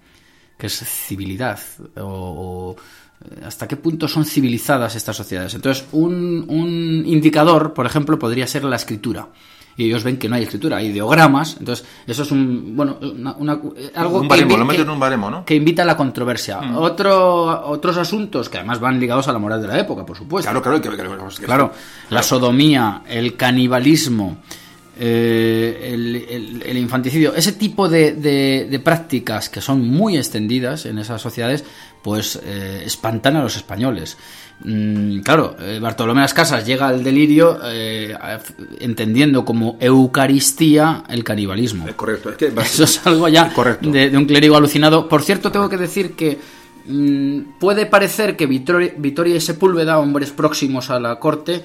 que 0.58 0.68
es 0.68 0.84
civilidad 0.86 1.60
o, 1.98 2.76
eh, 3.24 3.44
hasta 3.46 3.68
qué 3.68 3.78
punto 3.78 4.08
son 4.08 4.26
civilizadas 4.26 4.96
estas 4.96 5.16
sociedades. 5.16 5.54
Entonces, 5.54 5.86
un, 5.94 6.46
un 6.50 7.04
indicador, 7.06 7.74
por 7.74 7.86
ejemplo, 7.86 8.20
podría 8.20 8.46
ser 8.46 8.66
la 8.66 8.76
escritura 8.76 9.30
y 9.76 9.86
ellos 9.86 10.04
ven 10.04 10.18
que 10.18 10.30
no 10.30 10.36
hay 10.36 10.44
escritura, 10.44 10.78
hay 10.78 10.88
ideogramas, 10.88 11.58
entonces 11.60 11.86
eso 12.06 12.24
es 12.24 12.32
un, 12.32 12.76
bueno, 12.76 12.98
una, 13.02 13.60
algo 13.96 14.20
un 14.20 14.28
baremo, 14.28 14.52
que, 14.52 14.58
lo 14.58 14.66
meten 14.66 14.84
en 14.84 14.90
un 14.90 15.00
baremo, 15.00 15.30
¿no? 15.30 15.46
que 15.46 15.56
invita 15.56 15.84
a 15.84 15.86
la 15.86 15.98
controversia. 15.98 16.62
Mm. 16.62 16.78
Otro, 16.78 17.68
otros 17.68 17.98
asuntos 17.98 18.50
que 18.50 18.58
además 18.58 18.80
van 18.80 19.00
ligados 19.00 19.28
a 19.28 19.34
la 19.34 19.40
moral 19.40 19.62
de 19.62 19.68
la 19.68 19.80
época, 19.80 20.06
por 20.06 20.18
supuesto. 20.18 20.50
Claro, 20.50 20.62
claro, 20.62 20.82
que, 20.82 20.90
que, 20.90 21.46
claro, 21.46 21.72
la 22.10 22.24
sodomía, 22.24 23.02
el 23.08 23.36
canibalismo, 23.36 24.38
eh, 25.00 25.90
el, 25.92 26.62
el, 26.64 26.78
infanticidio, 26.78 27.34
ese 27.34 27.54
tipo 27.54 27.90
de, 27.90 28.14
de, 28.14 28.80
prácticas 28.80 29.50
que 29.50 29.62
son 29.62 29.88
muy 29.88 30.18
extendidas 30.18 30.86
en 30.86 31.00
esas 31.00 31.22
sociedades, 31.22 31.64
pues 32.04 32.40
eh, 32.44 32.84
espantan 32.86 33.38
a 33.38 33.44
los 33.44 33.56
españoles. 33.56 34.18
Mm, 34.64 35.20
claro, 35.20 35.56
eh, 35.60 35.80
Bartolomé 35.82 36.22
Las 36.22 36.34
Casas 36.34 36.66
llega 36.66 36.88
al 36.88 37.04
delirio 37.04 37.60
eh, 37.66 38.16
entendiendo 38.80 39.44
como 39.44 39.78
Eucaristía 39.80 41.04
el 41.10 41.24
canibalismo. 41.24 41.88
Es 41.88 41.96
correcto, 41.96 42.30
es 42.30 42.38
que 42.38 42.48
eso 42.62 42.84
es 42.84 43.06
algo 43.08 43.28
ya 43.30 43.52
de, 43.82 44.16
un 44.16 44.26
clérigo 44.26 44.56
alucinado. 44.56 45.10
Por 45.10 45.24
cierto, 45.24 45.52
tengo 45.52 45.70
que 45.70 45.78
decir 45.78 46.14
que 46.14 46.38
mm, 46.86 47.58
puede 47.60 47.88
parecer 47.88 48.36
que 48.38 48.46
Vitoria 48.46 49.36
y 49.36 49.42
Sepúlveda, 49.42 50.00
hombres 50.00 50.32
próximos 50.32 50.90
a 50.92 51.00
la 51.00 51.20
corte, 51.20 51.64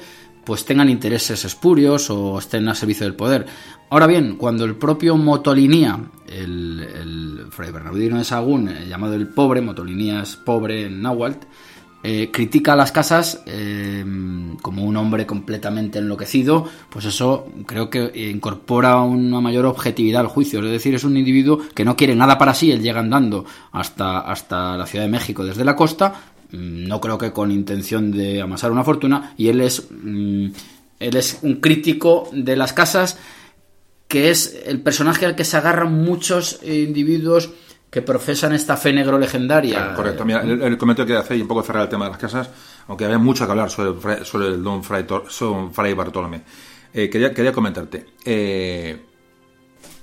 pues 0.48 0.64
tengan 0.64 0.88
intereses 0.88 1.44
espurios 1.44 2.08
o 2.08 2.38
estén 2.38 2.66
a 2.70 2.74
servicio 2.74 3.04
del 3.04 3.14
poder. 3.14 3.44
Ahora 3.90 4.06
bien, 4.06 4.36
cuando 4.36 4.64
el 4.64 4.76
propio 4.76 5.14
Motolinía, 5.18 6.00
el, 6.26 6.80
el 6.80 7.46
fray 7.50 7.70
Bernardino 7.70 8.16
de 8.16 8.24
Sagún, 8.24 8.70
eh, 8.70 8.86
llamado 8.88 9.12
el 9.12 9.28
pobre, 9.28 9.60
Motolinía 9.60 10.22
es 10.22 10.36
pobre 10.36 10.86
en 10.86 11.02
náhuatl, 11.02 11.46
eh, 12.02 12.30
critica 12.32 12.72
a 12.72 12.76
las 12.76 12.92
casas 12.92 13.42
eh, 13.44 14.02
como 14.62 14.84
un 14.84 14.96
hombre 14.96 15.26
completamente 15.26 15.98
enloquecido, 15.98 16.66
pues 16.88 17.04
eso 17.04 17.52
creo 17.66 17.90
que 17.90 18.10
incorpora 18.30 19.02
una 19.02 19.42
mayor 19.42 19.66
objetividad 19.66 20.22
al 20.22 20.28
juicio. 20.28 20.64
Es 20.64 20.70
decir, 20.70 20.94
es 20.94 21.04
un 21.04 21.18
individuo 21.18 21.60
que 21.74 21.84
no 21.84 21.94
quiere 21.94 22.16
nada 22.16 22.38
para 22.38 22.54
sí, 22.54 22.72
él 22.72 22.80
llega 22.80 23.00
andando 23.00 23.44
hasta, 23.72 24.20
hasta 24.20 24.78
la 24.78 24.86
Ciudad 24.86 25.04
de 25.04 25.10
México 25.10 25.44
desde 25.44 25.66
la 25.66 25.76
costa, 25.76 26.32
no 26.52 27.00
creo 27.00 27.18
que 27.18 27.32
con 27.32 27.50
intención 27.50 28.10
de 28.10 28.40
amasar 28.40 28.70
una 28.70 28.84
fortuna, 28.84 29.34
y 29.36 29.48
él 29.48 29.60
es, 29.60 29.88
mm, 29.90 30.46
él 31.00 31.16
es 31.16 31.38
un 31.42 31.56
crítico 31.56 32.28
de 32.32 32.56
las 32.56 32.72
casas 32.72 33.18
que 34.06 34.30
es 34.30 34.62
el 34.64 34.80
personaje 34.80 35.26
al 35.26 35.36
que 35.36 35.44
se 35.44 35.56
agarran 35.58 35.92
muchos 35.92 36.60
individuos 36.62 37.50
que 37.90 38.02
profesan 38.02 38.52
esta 38.52 38.76
fe 38.76 38.92
negro 38.92 39.18
legendaria. 39.18 39.94
correcto, 39.94 40.24
mira, 40.24 40.42
el, 40.42 40.76
comentario 40.76 41.14
que 41.14 41.18
hace 41.18 41.36
y 41.36 41.42
un 41.42 41.48
poco 41.48 41.62
cerrar 41.62 41.84
el 41.84 41.88
tema 41.88 42.06
de 42.06 42.10
las 42.12 42.20
casas, 42.20 42.50
aunque 42.86 43.04
había 43.04 43.18
mucho 43.18 43.46
que 43.46 43.50
hablar 43.50 43.70
sobre, 43.70 44.24
sobre 44.24 44.48
el 44.48 44.62
don 44.62 44.82
Fray, 44.84 45.06
Fray 45.72 45.94
Bartolomé. 45.94 46.42
Eh, 46.92 47.08
quería, 47.10 47.32
quería 47.32 47.52
comentarte. 47.52 48.06
Eh, 48.24 49.07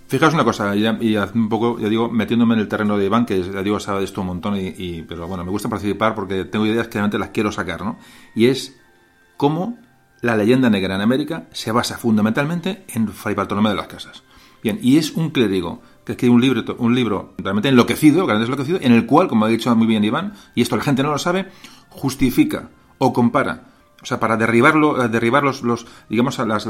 Fijaos 0.08 0.36
una 0.36 0.44
cosa, 0.44 0.76
y, 0.76 0.86
y 0.86 1.18
un 1.18 1.50
poco, 1.50 1.80
ya 1.80 1.90
digo, 1.90 2.10
metiéndome 2.10 2.54
en 2.54 2.60
el 2.60 2.68
terreno 2.68 2.98
de 2.98 3.06
Iván, 3.06 3.26
que 3.26 3.42
ya 3.42 3.64
digo, 3.64 3.80
sabe 3.80 4.00
de 4.00 4.06
esto 4.06 4.22
un 4.22 4.28
montón, 4.28 4.56
y, 4.56 5.02
pero 5.02 5.28
bueno, 5.28 5.44
me 5.44 5.50
gusta 5.50 5.68
participar 5.68 6.14
porque 6.14 6.46
tengo 6.46 6.66
ideas 6.66 6.88
que 6.88 6.94
realmente 6.94 7.18
las 7.18 7.30
quiero 7.30 7.52
sacar, 7.52 7.84
¿no? 7.84 7.98
Y 8.36 8.46
es 8.46 8.80
cómo 9.36 9.80
la 10.22 10.38
leyenda 10.38 10.70
negra 10.70 10.96
en 10.96 11.02
América 11.02 11.48
se 11.52 11.72
basa 11.72 11.98
fundamentalmente 11.98 12.86
en 12.90 13.08
Fray 13.08 13.34
Bartolomé 13.34 13.70
de 13.70 13.76
las 13.76 13.88
Casas. 13.88 14.24
Bien, 14.62 14.80
y 14.82 14.98
es 14.98 15.12
un 15.12 15.32
clérigo 15.32 15.82
que 16.06 16.14
escribe 16.14 16.34
un 16.34 16.42
libro, 16.42 16.76
un 16.78 16.96
libro 16.96 17.34
realmente 17.40 17.70
enloquecido, 17.70 18.28
grande 18.28 18.46
enloquecido, 18.46 18.80
en 18.82 18.92
el 18.92 19.08
cual, 19.08 19.28
como 19.28 19.46
ha 19.46 19.50
dicho 19.50 19.76
muy 19.76 19.88
bien 19.88 20.04
Iván, 20.04 20.34
y 20.54 20.62
esto 20.62 20.78
la 20.78 20.84
gente 20.84 21.02
no 21.02 21.12
lo 21.12 21.18
sabe, 21.18 21.48
justifica 21.90 22.70
o 23.00 23.12
compara 23.12 23.75
o 24.06 24.08
sea, 24.08 24.20
para 24.20 24.38
derribarlo, 24.38 25.04
eh, 25.04 25.10
derribar 25.10 25.42
los, 25.42 25.64
los 25.64 25.88
digamos, 26.08 26.38
las, 26.38 26.68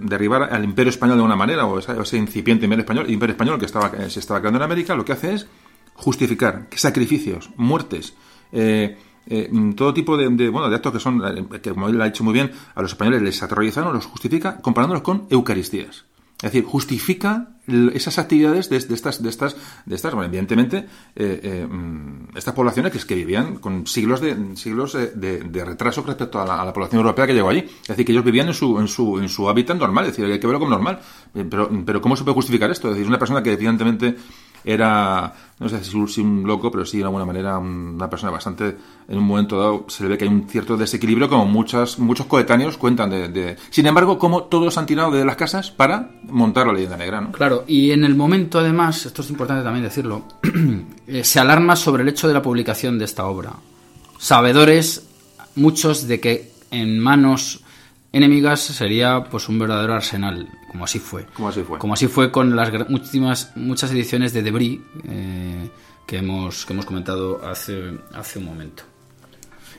derribar 0.00 0.44
al 0.44 0.64
imperio 0.64 0.88
español 0.88 1.18
de 1.18 1.22
una 1.22 1.36
manera, 1.36 1.66
o 1.66 1.78
ese, 1.78 2.16
incipiente 2.16 2.64
imperio 2.64 2.80
español, 2.80 3.10
imperio 3.10 3.34
español 3.34 3.58
que 3.58 3.66
estaba, 3.66 3.90
se 4.08 4.18
estaba 4.18 4.40
creando 4.40 4.56
en 4.56 4.62
América, 4.62 4.94
lo 4.94 5.04
que 5.04 5.12
hace 5.12 5.34
es 5.34 5.46
justificar 5.92 6.68
sacrificios, 6.74 7.50
muertes, 7.56 8.14
eh, 8.50 8.96
eh, 9.26 9.50
todo 9.76 9.92
tipo 9.92 10.16
de, 10.16 10.48
bueno, 10.48 10.70
de 10.70 10.76
actos 10.76 10.94
que 10.94 11.00
son, 11.00 11.20
que 11.62 11.68
como 11.68 11.90
él 11.90 12.00
ha 12.00 12.06
dicho 12.06 12.24
muy 12.24 12.32
bien, 12.32 12.50
a 12.74 12.80
los 12.80 12.92
españoles 12.92 13.20
les 13.20 13.42
aterrorizaron, 13.42 13.92
los 13.92 14.06
justifica 14.06 14.56
comparándolos 14.62 15.02
con 15.02 15.26
eucaristías. 15.28 16.06
Es 16.42 16.52
decir, 16.52 16.64
justifica 16.64 17.48
esas 17.92 18.18
actividades 18.18 18.70
de, 18.70 18.78
estas, 18.78 19.22
de 19.22 19.28
estas, 19.28 19.56
de 19.84 19.94
estas, 19.94 20.14
bueno, 20.14 20.26
evidentemente, 20.26 20.78
eh, 21.14 21.40
eh, 21.42 21.66
mm, 21.70 22.36
estas 22.36 22.54
poblaciones 22.54 22.90
que, 22.90 22.98
es 22.98 23.04
que 23.04 23.14
vivían 23.14 23.56
con 23.56 23.86
siglos 23.86 24.22
de 24.22 24.56
siglos 24.56 24.94
de, 24.94 25.64
retraso 25.64 26.02
respecto 26.02 26.40
a 26.40 26.64
la, 26.64 26.72
población 26.72 27.00
europea 27.00 27.26
que 27.26 27.34
llegó 27.34 27.50
allí. 27.50 27.60
Es 27.60 27.88
decir, 27.88 28.06
que 28.06 28.12
ellos 28.12 28.24
vivían 28.24 28.48
en 28.48 28.54
su, 28.54 28.78
en 28.80 28.88
su, 28.88 29.18
en 29.18 29.28
su 29.28 29.48
hábitat 29.50 29.76
normal, 29.76 30.06
es 30.06 30.16
decir, 30.16 30.24
hay 30.32 30.40
que 30.40 30.46
verlo 30.46 30.60
como 30.60 30.70
normal. 30.70 31.00
Eh, 31.34 31.44
pero, 31.48 31.70
pero 31.84 32.00
¿cómo 32.00 32.16
se 32.16 32.24
puede 32.24 32.34
justificar 32.34 32.70
esto? 32.70 32.88
Es 32.88 32.94
decir, 32.94 33.06
una 33.06 33.18
persona 33.18 33.42
que 33.42 33.52
evidentemente 33.52 34.16
era, 34.64 35.32
no 35.58 35.68
sé 35.68 35.82
si 35.82 36.20
un 36.20 36.44
loco, 36.46 36.70
pero 36.70 36.84
sí 36.84 36.98
de 36.98 37.04
alguna 37.04 37.24
manera 37.24 37.58
una 37.58 38.08
persona 38.08 38.32
bastante, 38.32 38.76
en 39.08 39.18
un 39.18 39.24
momento 39.24 39.58
dado 39.58 39.84
se 39.88 40.06
ve 40.06 40.18
que 40.18 40.24
hay 40.24 40.30
un 40.30 40.48
cierto 40.48 40.76
desequilibrio, 40.76 41.28
como 41.28 41.46
muchas, 41.46 41.98
muchos 41.98 42.26
coetáneos 42.26 42.76
cuentan 42.76 43.10
de, 43.10 43.56
Sin 43.70 43.86
embargo, 43.86 44.18
como 44.18 44.44
todos 44.44 44.76
han 44.78 44.86
tirado 44.86 45.10
de 45.10 45.24
las 45.24 45.36
casas 45.36 45.70
para 45.70 46.10
montar 46.28 46.66
la 46.66 46.72
leyenda 46.72 46.96
negra, 46.96 47.20
¿no? 47.20 47.32
Claro, 47.32 47.64
y 47.66 47.90
en 47.90 48.04
el 48.04 48.14
momento 48.14 48.58
además, 48.58 49.06
esto 49.06 49.22
es 49.22 49.30
importante 49.30 49.64
también 49.64 49.84
decirlo, 49.84 50.24
eh, 51.06 51.24
se 51.24 51.40
alarma 51.40 51.76
sobre 51.76 52.02
el 52.02 52.08
hecho 52.08 52.28
de 52.28 52.34
la 52.34 52.42
publicación 52.42 52.98
de 52.98 53.04
esta 53.04 53.26
obra. 53.26 53.52
Sabedores, 54.18 55.06
muchos 55.54 56.06
de 56.06 56.20
que 56.20 56.52
en 56.70 56.98
manos 56.98 57.64
enemigas 58.12 58.60
sería 58.60 59.24
pues 59.24 59.48
un 59.48 59.58
verdadero 59.58 59.94
arsenal, 59.94 60.48
como 60.70 60.84
así 60.84 60.98
fue. 60.98 61.26
Como 61.26 61.48
así 61.48 61.62
fue. 61.62 61.78
Como 61.78 61.94
así 61.94 62.08
fue 62.08 62.30
con 62.30 62.56
las 62.56 62.70
últimas 62.88 63.52
muchas 63.56 63.90
ediciones 63.92 64.32
de 64.32 64.42
Debris 64.42 64.80
eh, 65.04 65.70
que 66.06 66.18
hemos 66.18 66.66
que 66.66 66.72
hemos 66.72 66.86
comentado 66.86 67.44
hace 67.44 67.98
hace 68.14 68.38
un 68.38 68.46
momento. 68.46 68.84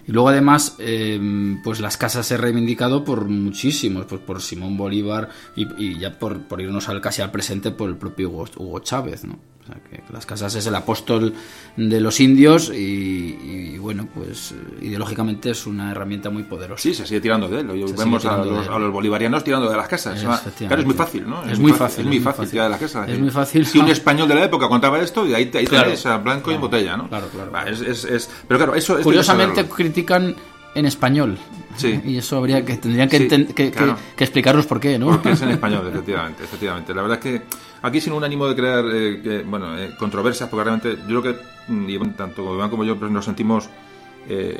Y 0.08 0.12
luego 0.14 0.30
además, 0.30 0.76
eh, 0.80 1.20
pues 1.64 1.80
las 1.80 1.96
casas 1.96 2.26
se 2.26 2.36
han 2.36 2.42
reivindicado 2.42 3.04
por 3.04 3.26
muchísimos, 3.26 4.06
pues 4.06 4.22
por 4.22 4.42
Simón 4.42 4.76
Bolívar 4.76 5.30
y, 5.56 6.00
ya 6.00 6.18
por, 6.18 6.42
por, 6.48 6.60
irnos 6.60 6.90
al 6.90 7.02
casi 7.02 7.22
al 7.22 7.32
presente 7.32 7.72
por 7.72 7.88
el 7.90 7.98
propio 7.98 8.32
Hugo 8.32 8.80
Chávez, 8.80 9.24
¿no? 9.24 9.40
Que 9.90 10.04
las 10.12 10.26
casas 10.26 10.56
es 10.56 10.66
el 10.66 10.76
apóstol 10.76 11.34
de 11.76 12.02
los 12.02 12.20
indios 12.20 12.72
y, 12.74 13.78
bueno, 13.78 14.08
pues 14.14 14.54
ideológicamente 14.82 15.52
es 15.52 15.66
una 15.66 15.92
herramienta 15.92 16.30
muy 16.30 16.44
poderosa. 16.44 16.82
Sí, 16.82 16.94
se 16.94 17.06
sigue 17.06 17.22
tirando 17.22 17.48
de 17.48 17.62
él. 17.62 17.68
vemos 17.98 18.26
a 18.26 18.38
los, 18.44 18.92
bolivarianos 18.92 19.44
tirando 19.44 19.70
de 19.70 19.78
las 19.78 19.88
casas. 19.88 20.22
Claro, 20.58 20.82
es 20.82 20.86
muy 20.86 20.96
fácil, 20.96 21.30
¿no? 21.30 21.44
Es, 21.44 21.60
muy 21.60 21.74
fácil. 21.74 22.02
Es 22.02 22.08
muy 22.08 22.20
fácil, 22.20 22.50
tirar 22.50 22.66
de 22.66 22.70
las 22.72 22.80
casas. 22.80 23.10
Es 23.10 23.20
muy 23.20 23.32
fácil. 23.32 23.66
Si 23.66 23.80
un 23.80 23.90
español 23.90 24.28
de 24.28 24.36
la 24.36 24.46
época 24.46 24.68
contaba 24.68 25.00
esto, 25.00 25.28
y 25.28 25.34
ahí, 25.34 25.52
ahí 25.54 25.66
claro, 25.66 25.92
blanco 26.24 26.52
y 26.52 26.56
en 26.56 26.62
botella, 26.62 26.98
¿no? 26.98 27.08
Claro, 27.08 27.28
claro. 27.30 27.68
es, 27.68 28.30
pero 28.48 28.58
claro, 28.58 28.76
eso... 28.76 29.00
Curiosamente 29.02 29.68
critican 29.68 30.36
en 30.76 30.86
español. 30.86 31.38
Sí. 31.76 32.02
Y 32.06 32.18
eso 32.18 32.38
habría 32.38 32.64
que 32.64 32.78
tendrían 32.78 33.10
que, 33.10 33.28
que, 33.28 33.72
que, 33.72 34.24
explicarnos 34.24 34.66
por 34.66 34.80
qué, 34.80 34.98
¿no? 35.00 35.08
Porque 35.08 35.32
es 35.32 35.42
en 35.42 35.50
español, 35.52 35.88
efectivamente, 35.88 36.44
efectivamente. 36.44 36.94
La 36.94 37.02
verdad 37.02 37.20
es 37.20 37.24
que 37.24 37.46
aquí 37.82 38.02
sin 38.02 38.14
un 38.14 38.24
ánimo 38.24 38.48
de 38.48 38.56
crear 38.56 38.86
eh, 38.92 39.44
bueno, 39.48 39.78
eh, 39.78 39.92
controversias, 39.98 40.50
porque 40.50 40.64
realmente 40.64 40.98
yo 41.08 41.22
creo 41.22 41.36
que 41.36 41.72
mm, 41.72 42.12
tanto 42.12 42.56
Iván 42.56 42.70
como 42.70 42.84
yo 42.84 42.98
pues, 42.98 43.12
nos 43.12 43.26
sentimos 43.26 43.70
eh, 44.28 44.60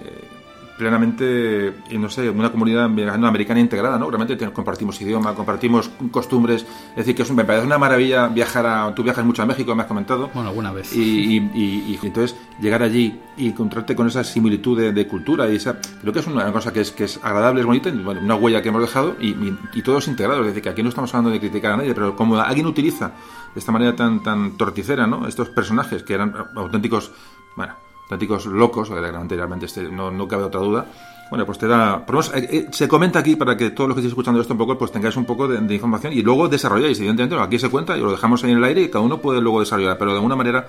plenamente, 0.82 1.76
no 1.92 2.10
sé, 2.10 2.28
una 2.28 2.52
comunidad 2.52 2.86
americana 2.86 3.60
integrada, 3.60 4.00
¿no? 4.00 4.10
Realmente 4.10 4.36
compartimos 4.50 5.00
idioma, 5.00 5.36
compartimos 5.36 5.92
costumbres, 6.10 6.66
es 6.90 6.96
decir, 6.96 7.16
que 7.16 7.22
es 7.22 7.30
un, 7.30 7.36
me 7.36 7.46
parece 7.46 7.68
una 7.68 7.78
maravilla 7.78 8.28
viajar 8.30 8.66
a, 8.66 8.96
tú 8.96 9.04
viajas 9.04 9.24
mucho 9.24 9.44
a 9.44 9.46
México, 9.46 9.76
me 9.76 9.84
has 9.84 9.88
comentado. 9.88 10.32
Bueno, 10.34 10.50
alguna 10.50 10.72
vez. 10.72 10.92
Y, 10.96 11.38
y, 11.38 12.00
entonces 12.02 12.36
llegar 12.60 12.82
allí 12.82 13.20
y 13.38 13.50
encontrarte 13.50 13.96
con 13.96 14.08
esa 14.08 14.24
similitud 14.24 14.92
de, 14.92 15.08
cultura 15.08 15.48
y 15.52 15.58
esa, 15.58 15.80
creo 16.02 16.12
que 16.12 16.20
es 16.20 16.26
una 16.26 16.52
cosa 16.52 16.74
que 16.74 16.82
es, 16.82 16.90
que 16.90 17.04
es 17.04 17.20
agradable, 17.22 17.62
es 17.62 17.68
bonita, 17.68 17.90
una 17.90 18.34
huella 18.34 18.64
que 18.64 18.70
hemos 18.70 18.82
dejado 18.82 19.16
y, 19.20 19.36
y, 19.74 19.84
todos 19.84 20.08
integrados, 20.08 20.42
es 20.42 20.48
decir, 20.48 20.64
que 20.64 20.70
aquí 20.70 20.82
no 20.82 20.90
estamos 20.90 21.14
hablando 21.14 21.30
de 21.30 21.40
criticar 21.40 21.74
a 21.74 21.78
nadie, 21.78 21.94
pero 21.94 22.16
como 22.16 22.40
alguien 22.40 22.66
utiliza 22.66 23.12
de 23.54 23.60
esta 23.60 23.72
manera 23.72 23.96
tan, 23.96 24.24
tan 24.24 24.58
torticera, 24.58 25.06
¿no? 25.06 25.28
Estos 25.28 25.50
personajes 25.50 26.02
que 26.02 26.16
eran 26.16 26.34
auténticos, 26.56 27.12
bueno, 27.56 27.76
auténticos 28.12 28.46
locos, 28.46 28.90
realmente, 28.90 29.66
este, 29.66 29.84
no, 29.84 30.12
no 30.12 30.28
cabe 30.28 30.44
otra 30.44 30.60
duda. 30.60 30.86
Bueno, 31.30 31.46
pues 31.46 31.58
te 31.58 31.66
da. 31.66 32.06
Eh, 32.36 32.50
eh, 32.52 32.68
se 32.72 32.90
comenta 32.90 33.20
aquí 33.20 33.38
para 33.38 33.56
que 33.56 33.70
todos 33.70 33.88
los 33.88 33.96
que 33.96 34.02
estéis 34.02 34.12
escuchando 34.12 34.42
esto 34.42 34.54
un 34.54 34.58
poco, 34.58 34.78
pues 34.78 34.92
tengáis 34.92 35.16
un 35.16 35.24
poco 35.24 35.48
de, 35.48 35.74
información 35.74 36.12
y 36.12 36.22
luego 36.22 36.50
desarrolláis. 36.50 37.00
Evidentemente, 37.00 37.42
aquí 37.42 37.58
se 37.58 37.70
cuenta 37.70 37.98
y 37.98 38.02
lo 38.02 38.12
dejamos 38.12 38.44
ahí 38.44 38.52
en 38.52 38.58
el 38.58 38.64
aire 38.66 38.82
y 38.82 38.90
cada 38.90 39.06
uno 39.06 39.22
puede 39.22 39.40
luego 39.40 39.62
desarrollar, 39.62 39.98
pero 39.98 40.12
de 40.12 40.18
alguna 40.18 40.36
manera 40.36 40.68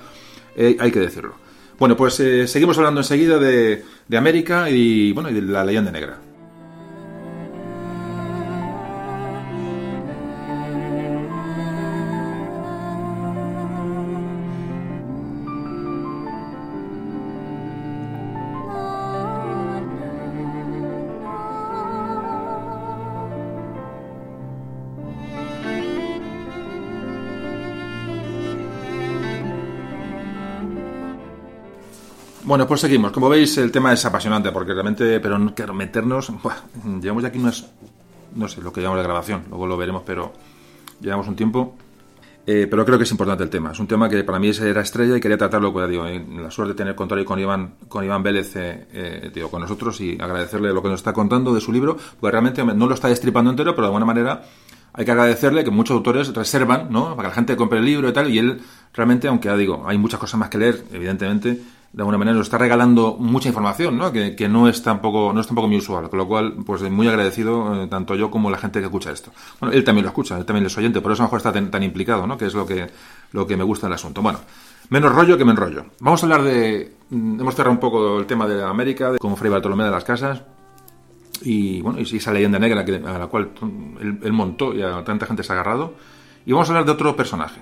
eh, 0.55 0.77
hay 0.79 0.93
que 0.93 1.01
decirlo. 1.01 1.35
Bueno, 1.81 1.97
pues 1.97 2.15
seguimos 2.15 2.79
hablando 2.79 3.01
enseguida 3.01 3.39
de, 3.39 3.85
de 4.07 4.17
América 4.17 4.71
y, 4.71 5.11
bueno, 5.13 5.31
y 5.31 5.35
de 5.35 5.43
la 5.43 5.65
leyenda 5.65 5.91
negra. 5.91 6.19
Bueno, 32.53 32.67
pues 32.67 32.83
seguimos. 32.83 33.13
Como 33.13 33.31
veis, 33.31 33.57
el 33.57 33.73
tema 33.73 33.95
es 33.95 34.05
apasionante 34.05 34.53
porque 34.53 34.75
realmente, 34.75 35.21
pero 35.21 35.39
no 35.39 35.55
quiero 35.55 35.73
meternos. 35.73 36.31
llevamos 37.01 37.23
ya 37.23 37.31
aquí 37.31 37.39
unas, 37.39 37.71
no 38.35 38.47
sé, 38.47 38.61
lo 38.61 38.71
que 38.71 38.83
llamamos 38.83 38.99
de 38.99 39.05
grabación, 39.05 39.45
luego 39.49 39.67
lo 39.67 39.79
veremos, 39.79 40.03
pero 40.05 40.35
llevamos 41.01 41.29
un 41.29 41.35
tiempo. 41.35 41.75
Eh, 42.47 42.67
pero 42.71 42.85
creo 42.85 42.99
que 42.99 43.05
es 43.05 43.11
importante 43.11 43.43
el 43.43 43.49
tema. 43.49 43.73
Es 43.73 43.81
un 43.81 43.87
tema 43.87 44.07
que 44.07 44.23
para 44.23 44.39
mí 44.39 44.51
era 44.51 44.83
estrella 44.83 45.17
y 45.17 45.21
quería 45.21 45.39
tratarlo, 45.39 45.73
pues, 45.73 45.89
digo, 45.89 46.05
la 46.05 46.51
suerte 46.51 46.75
de 46.75 46.77
tener 46.77 46.95
contacto 46.95 47.25
con 47.25 47.39
Iván, 47.39 47.77
con 47.89 48.05
Iván 48.05 48.23
Vélez, 48.23 48.55
eh, 48.57 48.87
eh, 48.93 49.31
digo, 49.35 49.51
con 49.51 49.63
nosotros 49.63 49.99
y 50.03 50.19
agradecerle 50.21 50.75
lo 50.75 50.83
que 50.83 50.91
nos 50.91 51.01
está 51.01 51.15
contando 51.15 51.55
de 51.55 51.61
su 51.63 51.73
libro, 51.73 51.97
porque 52.21 52.33
realmente 52.33 52.63
no 52.63 52.87
lo 52.87 52.93
está 52.93 53.09
destripando 53.09 53.51
entero, 53.51 53.75
pero 53.75 53.85
de 53.85 53.89
alguna 53.89 54.05
manera 54.05 54.43
hay 54.93 55.07
que 55.07 55.11
agradecerle 55.11 55.65
que 55.65 55.71
muchos 55.71 55.97
autores 55.97 56.35
reservan, 56.35 56.89
¿no? 56.91 57.17
Para 57.17 57.29
que 57.29 57.33
la 57.33 57.35
gente 57.35 57.57
compre 57.57 57.79
el 57.79 57.87
libro 57.87 58.11
y 58.11 58.13
tal, 58.13 58.31
y 58.31 58.39
él 58.39 58.61
realmente, 58.93 59.27
aunque 59.27 59.49
ya 59.49 59.57
digo, 59.57 59.85
hay 59.87 59.97
muchas 59.97 60.21
cosas 60.21 60.39
más 60.39 60.51
que 60.51 60.59
leer, 60.59 60.85
evidentemente, 60.93 61.59
de 61.93 62.01
alguna 62.01 62.17
manera 62.17 62.37
nos 62.37 62.47
está 62.47 62.57
regalando 62.57 63.17
mucha 63.19 63.49
información, 63.49 63.99
¿no? 63.99 64.11
Que, 64.11 64.35
que, 64.35 64.49
no 64.49 64.67
es 64.67 64.83
tampoco 64.83 65.33
no 65.35 65.41
es 65.41 65.47
tampoco 65.47 65.69
muy 65.69 65.77
usual, 65.77 66.09
con 66.09 66.19
lo 66.19 66.27
cual 66.27 66.55
pues 66.65 66.83
muy 66.91 67.07
agradecido 67.07 67.85
eh, 67.85 67.87
tanto 67.87 68.15
yo 68.15 68.31
como 68.31 68.51
la 68.51 68.57
gente 68.57 68.79
que 68.79 68.87
escucha 68.87 69.11
esto. 69.11 69.31
Bueno, 69.61 69.75
él 69.75 69.85
también 69.85 70.05
lo 70.05 70.09
escucha, 70.09 70.39
él 70.39 70.47
también 70.47 70.65
es 70.65 70.77
oyente, 70.79 71.03
por 71.03 71.13
eso 71.13 71.23
a 71.23 71.25
lo 71.25 71.27
mejor 71.29 71.47
está 71.47 71.71
tan, 71.71 71.83
implicado, 71.83 72.27
¿no? 72.27 72.39
Que 72.39 72.47
es 72.47 72.55
lo 72.55 72.67
que 72.67 72.87
lo 73.33 73.47
que 73.47 73.59
me 73.59 73.65
gusta 73.65 73.89
del 73.89 73.95
asunto. 73.95 74.23
Bueno, 74.23 74.41
menos 74.89 75.13
rollo 75.13 75.37
que 75.37 75.45
me 75.45 75.51
enrollo. 75.51 75.85
Vamos 76.01 76.23
a 76.23 76.27
hablar 76.27 76.43
de 76.43 76.95
mm, 77.11 77.41
hemos 77.41 77.55
cerrado 77.55 77.73
un 77.73 77.81
poco 77.81 78.19
el 78.19 78.27
tema 78.27 78.49
de 78.49 78.65
América, 78.65 79.13
de 79.13 79.19
cómo 79.19 79.37
Fray 79.37 79.51
Bartolomé 79.51 79.85
de 79.85 79.91
las 79.91 80.05
Casas 80.05 80.43
y 81.43 81.83
bueno, 81.83 81.99
y 82.01 82.17
esa 82.17 82.33
leyenda 82.33 82.59
negra 82.59 82.81
a 82.81 83.19
la 83.19 83.27
cual 83.27 83.51
él, 84.01 84.33
montó 84.33 84.75
y 84.75 84.81
a 84.81 85.05
tanta 85.05 85.27
gente 85.27 85.43
se 85.43 85.53
ha 85.53 85.57
agarrado. 85.57 85.93
Y 86.47 86.53
vamos 86.53 86.69
a 86.69 86.73
hablar 86.73 86.87
de 86.87 86.93
otro 86.93 87.15
personaje. 87.15 87.61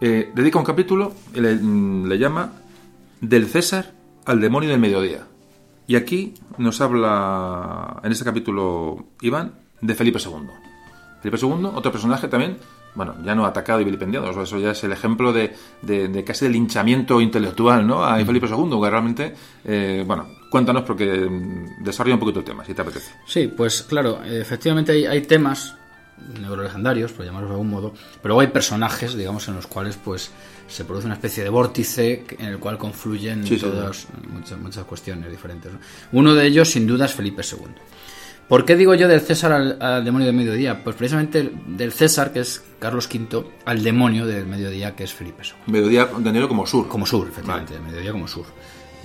Eh, 0.00 0.30
dedica 0.32 0.58
un 0.58 0.64
capítulo, 0.64 1.12
mm, 1.34 2.06
le 2.06 2.18
llama 2.18 2.61
del 3.22 3.46
César 3.46 3.92
al 4.26 4.40
demonio 4.40 4.68
del 4.68 4.80
mediodía. 4.80 5.26
Y 5.86 5.96
aquí 5.96 6.34
nos 6.58 6.80
habla, 6.80 8.00
en 8.04 8.12
este 8.12 8.24
capítulo, 8.24 9.06
Iván, 9.22 9.54
de 9.80 9.94
Felipe 9.94 10.18
II. 10.22 10.48
Felipe 11.22 11.38
II, 11.40 11.70
otro 11.74 11.90
personaje 11.90 12.28
también, 12.28 12.58
bueno, 12.94 13.14
ya 13.24 13.34
no 13.34 13.46
atacado 13.46 13.80
y 13.80 13.84
vilipendiado, 13.84 14.42
eso 14.42 14.58
ya 14.58 14.72
es 14.72 14.84
el 14.84 14.92
ejemplo 14.92 15.32
de, 15.32 15.54
de, 15.82 16.24
casi 16.24 16.46
de 16.46 16.50
linchamiento 16.50 17.20
intelectual, 17.20 17.86
¿no? 17.86 18.04
A 18.04 18.18
Felipe 18.24 18.46
II, 18.46 18.80
que 18.82 18.90
realmente, 18.90 19.34
eh, 19.64 20.04
bueno, 20.06 20.28
cuéntanos 20.50 20.82
porque 20.82 21.28
desarrolla 21.80 22.14
un 22.14 22.20
poquito 22.20 22.40
el 22.40 22.44
tema, 22.44 22.64
si 22.64 22.74
te 22.74 22.82
apetece. 22.82 23.12
Sí, 23.26 23.48
pues 23.56 23.82
claro, 23.82 24.22
efectivamente 24.24 24.92
hay, 24.92 25.06
hay 25.06 25.22
temas 25.22 25.76
negros 26.40 26.64
legendarios, 26.64 27.12
por 27.12 27.24
llamarlos 27.24 27.50
de 27.50 27.54
algún 27.54 27.70
modo, 27.70 27.94
pero 28.20 28.38
hay 28.38 28.48
personajes, 28.48 29.14
digamos, 29.14 29.46
en 29.48 29.56
los 29.56 29.66
cuales 29.66 29.96
pues 29.96 30.30
se 30.72 30.84
produce 30.84 31.06
una 31.06 31.14
especie 31.14 31.44
de 31.44 31.50
vórtice 31.50 32.24
en 32.38 32.46
el 32.46 32.58
cual 32.58 32.78
confluyen 32.78 33.46
Sí, 33.46 33.58
todas 33.58 34.06
muchas, 34.28 34.58
muchas 34.58 34.84
cuestiones 34.84 35.30
diferentes. 35.30 35.72
¿no? 35.72 35.78
Uno 36.12 36.34
de 36.34 36.46
ellos, 36.46 36.70
sin 36.70 36.86
duda, 36.86 37.04
es 37.04 37.12
Felipe 37.12 37.42
II. 37.42 37.74
¿Por 38.48 38.64
qué 38.64 38.74
digo 38.74 38.94
yo 38.94 39.06
del 39.06 39.20
César 39.20 39.52
al, 39.52 39.80
al 39.80 40.04
demonio 40.04 40.26
del 40.26 40.36
mediodía? 40.36 40.82
Pues 40.82 40.96
precisamente 40.96 41.50
del 41.66 41.92
César, 41.92 42.32
que 42.32 42.40
es 42.40 42.62
Carlos 42.78 43.08
V, 43.12 43.44
al 43.64 43.82
demonio 43.82 44.26
del 44.26 44.46
mediodía, 44.46 44.96
que 44.96 45.04
es 45.04 45.12
Felipe 45.12 45.42
II. 45.44 45.72
Mediodía 45.72 46.08
entendido 46.16 46.48
como 46.48 46.66
sur. 46.66 46.88
Como 46.88 47.06
sur, 47.06 47.28
efectivamente, 47.28 47.78
mediodía 47.78 48.12
como 48.12 48.26
sur. 48.26 48.46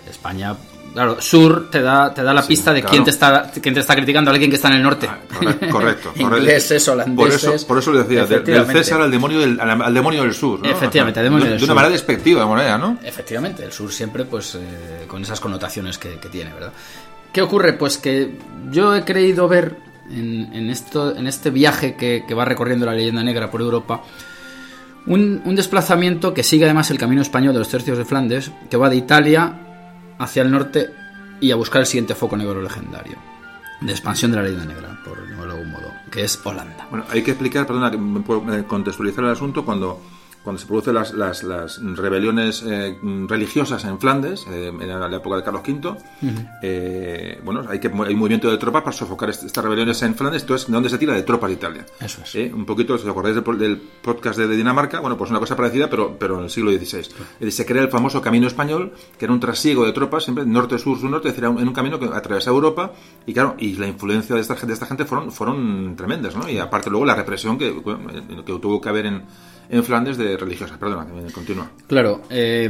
España, 0.10 0.56
claro, 0.98 1.22
sur 1.22 1.70
te 1.70 1.82
da, 1.82 2.14
te 2.14 2.24
da 2.24 2.34
la 2.34 2.42
Sí, 2.42 2.48
pista 2.50 2.74
de 2.74 2.82
claro. 2.82 2.92
quién, 2.92 3.04
te 3.04 3.12
está, 3.12 3.52
quién 3.62 3.74
te 3.74 3.80
está 3.82 3.96
criticando, 3.96 4.32
alguien 4.32 4.50
que 4.50 4.56
está 4.56 4.68
en 4.70 4.74
el 4.76 4.84
norte. 4.84 5.08
Ah, 5.10 5.20
correcto, 5.38 5.70
correcto. 5.70 6.12
Ingleses, 6.16 6.84
Por 6.86 6.94
holandeses. 6.96 7.44
eso, 7.44 7.68
por 7.68 7.78
eso 7.78 7.92
lo 7.92 8.04
decía, 8.04 8.26
de- 8.26 8.40
del. 8.40 8.66
César 8.66 9.02
al 9.02 9.12
demonio 9.12 9.40
del, 9.40 9.60
al, 9.60 9.82
al 9.82 9.94
demonio 9.94 10.24
del 10.24 10.34
sur. 10.34 10.60
¿no? 10.60 10.70
Efectivamente, 10.70 11.20
al 11.20 11.26
demonio 11.26 11.46
de, 11.46 11.52
del 11.52 11.60
de 11.60 11.64
una 11.66 11.72
sur. 11.72 11.76
manera 11.76 11.92
despectiva, 11.94 12.42
de 12.42 12.48
manera, 12.48 12.78
¿no? 12.78 12.98
Efectivamente, 13.04 13.64
el 13.64 13.72
sur 13.72 13.92
siempre 13.94 14.26
pues 14.26 14.56
eh, 14.56 15.06
con 15.08 15.22
esas 15.22 15.40
connotaciones 15.40 15.98
que, 15.98 16.18
que 16.20 16.30
tiene, 16.30 16.52
¿verdad? 16.54 16.74
¿Qué 17.32 17.42
ocurre? 17.42 17.74
Pues 17.74 17.98
que 18.00 18.32
yo 18.72 18.96
he 18.96 19.04
creído 19.06 19.48
ver 19.48 19.76
en, 20.10 20.52
en 20.54 20.70
esto, 20.70 21.16
en 21.16 21.28
este 21.28 21.50
viaje 21.52 21.96
que, 21.96 22.24
que 22.28 22.34
va 22.34 22.46
recorriendo 22.46 22.86
la 22.86 22.94
leyenda 22.94 23.22
negra 23.24 23.52
por 23.52 23.62
Europa 23.62 24.02
un, 25.06 25.42
un 25.46 25.56
desplazamiento 25.56 26.34
que 26.34 26.44
sigue 26.44 26.66
además 26.66 26.92
el 26.92 26.98
camino 26.98 27.22
español 27.22 27.54
de 27.54 27.60
los 27.60 27.70
tercios 27.70 27.98
de 27.98 28.06
Flandes, 28.06 28.52
que 28.70 28.76
va 28.78 28.90
de 28.90 28.98
Italia 28.98 29.67
hacia 30.20 30.44
el 30.44 30.52
norte 30.52 30.94
y 31.40 31.52
a 31.52 31.56
buscar 31.56 31.82
el 31.82 31.88
siguiente 31.88 32.16
foco 32.16 32.38
negro 32.38 32.62
legendario 32.62 33.18
de 33.82 33.92
expansión 33.92 34.32
de 34.32 34.38
la 34.38 34.44
leyenda 34.44 34.66
negra, 34.66 35.00
por 35.04 35.20
algún 35.20 35.72
modo, 35.72 35.94
que 36.12 36.24
es 36.24 36.40
Holanda. 36.44 36.88
Bueno, 36.90 37.06
hay 37.10 37.22
que 37.22 37.32
explicar, 37.32 37.68
perdona, 37.68 37.92
contextualizar 38.68 39.24
el 39.24 39.32
asunto 39.32 39.64
cuando, 39.64 40.02
cuando 40.48 40.62
se 40.62 40.66
producen 40.66 40.94
las, 40.96 41.14
las, 41.14 41.44
las 41.44 41.78
rebeliones 41.98 42.64
eh, 42.66 42.98
religiosas 43.28 43.84
en 43.84 44.00
Flandes, 44.00 44.46
eh, 44.50 44.70
en 44.70 44.88
la 44.88 45.14
época 45.18 45.36
de 45.36 45.44
Carlos 45.44 45.62
V. 45.68 45.94
eh, 46.62 47.42
bueno, 47.44 47.66
hay, 47.68 47.80
que, 47.80 47.88
hay 47.90 48.14
un 48.14 48.20
movimiento 48.20 48.50
de 48.50 48.58
tropas 48.58 48.82
para 48.84 48.96
sofocar 48.96 49.30
est- 49.30 49.44
estas 49.44 49.62
rebeliones 49.62 50.02
en 50.04 50.16
Flandes. 50.16 50.44
Entonces, 50.44 50.68
¿de 50.68 50.74
dónde 50.74 50.90
se 50.90 50.98
tira? 50.98 51.14
De 51.14 51.24
tropas 51.24 51.50
de 51.50 51.56
Italia. 51.56 51.86
Eso 52.00 52.22
es. 52.24 52.34
Eh, 52.36 52.52
Un 52.54 52.66
poquito, 52.66 52.98
si 52.98 53.04
os 53.04 53.10
acordáis 53.10 53.36
del, 53.36 53.44
po- 53.44 53.56
del 53.56 53.76
podcast 53.78 54.40
de, 54.40 54.48
de 54.48 54.56
Dinamarca, 54.56 55.02
bueno, 55.02 55.18
pues 55.18 55.30
una 55.32 55.40
cosa 55.42 55.58
parecida, 55.58 55.90
pero, 55.90 56.18
pero 56.18 56.38
en 56.38 56.46
el 56.46 56.50
siglo 56.50 56.72
XVI. 56.72 57.00
Es 57.00 57.10
decir, 57.40 57.52
se 57.52 57.66
crea 57.66 57.84
el 57.84 57.90
famoso 57.90 58.22
Camino 58.22 58.48
Español, 58.48 58.94
que 59.20 59.26
era 59.26 59.34
un 59.34 59.42
trasiego 59.42 59.86
de 59.86 59.92
tropas, 59.92 60.24
siempre 60.24 60.46
norte-sur, 60.46 60.98
sur-norte, 60.98 61.28
es 61.28 61.36
decir, 61.36 61.50
un- 61.50 61.60
en 61.60 61.68
un 61.68 61.74
camino 61.74 62.00
que 62.00 62.06
atravesaba 62.06 62.56
Europa, 62.56 62.94
y 63.26 63.34
claro, 63.34 63.56
y 63.60 63.74
la 63.76 63.88
influencia 63.88 64.34
de 64.34 64.42
esta, 64.42 64.54
gente- 64.56 64.68
de 64.68 64.74
esta 64.76 64.86
gente 64.86 65.04
fueron, 65.04 65.30
fueron 65.32 65.96
tremendas, 65.98 66.36
¿no? 66.38 66.50
Y 66.50 66.58
aparte 66.58 66.90
luego 66.90 67.06
la 67.06 67.16
represión 67.16 67.58
que, 67.58 67.74
que 68.46 68.54
tuvo 68.60 68.80
que 68.80 68.90
haber 68.90 69.08
en, 69.08 69.24
en 69.70 69.84
Flandes 69.84 70.18
de 70.18 70.38
religiosas. 70.38 70.78
Perdona, 70.78 71.06
continúa. 71.34 71.72
Claro, 71.88 72.24
eh, 72.30 72.70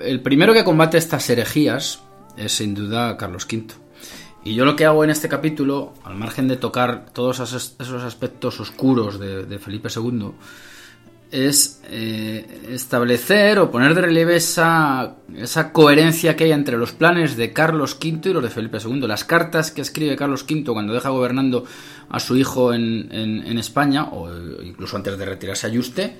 el 0.00 0.20
primero 0.20 0.52
que 0.52 0.64
combate 0.64 0.98
estas 0.98 1.28
herejías 1.30 2.00
es 2.36 2.52
sin 2.52 2.74
duda 2.74 3.16
Carlos 3.16 3.46
V. 3.50 3.66
Y 4.44 4.54
yo 4.54 4.64
lo 4.64 4.76
que 4.76 4.84
hago 4.84 5.02
en 5.02 5.10
este 5.10 5.28
capítulo, 5.28 5.94
al 6.04 6.14
margen 6.14 6.46
de 6.46 6.56
tocar 6.56 7.06
todos 7.12 7.40
esos, 7.40 7.74
aspectos 8.04 8.60
oscuros 8.60 9.18
de, 9.18 9.58
Felipe 9.58 9.88
II, 9.94 10.30
es 11.32 11.80
eh, 11.90 12.46
establecer 12.70 13.58
o 13.58 13.68
poner 13.72 13.92
de 13.96 14.02
relieve 14.02 14.36
esa, 14.36 15.16
esa 15.34 15.72
coherencia 15.72 16.36
que 16.36 16.44
hay 16.44 16.52
entre 16.52 16.78
los 16.78 16.92
planes 16.92 17.36
de 17.36 17.52
Carlos 17.52 17.98
V 18.00 18.30
y 18.30 18.32
los 18.32 18.42
de 18.44 18.50
Felipe 18.50 18.78
II. 18.78 19.00
Las 19.08 19.24
cartas 19.24 19.72
que 19.72 19.80
escribe 19.80 20.14
Carlos 20.14 20.44
V 20.48 20.62
cuando 20.72 20.94
deja 20.94 21.08
gobernando 21.08 21.64
a 22.08 22.20
su 22.20 22.36
hijo 22.36 22.72
en, 22.72 23.08
en- 23.10 23.44
en 23.44 23.58
España, 23.58 24.04
o 24.12 24.30
incluso 24.62 24.96
antes 24.96 25.18
de 25.18 25.24
retirarse 25.24 25.66
a 25.66 25.70
Yuste, 25.70 26.16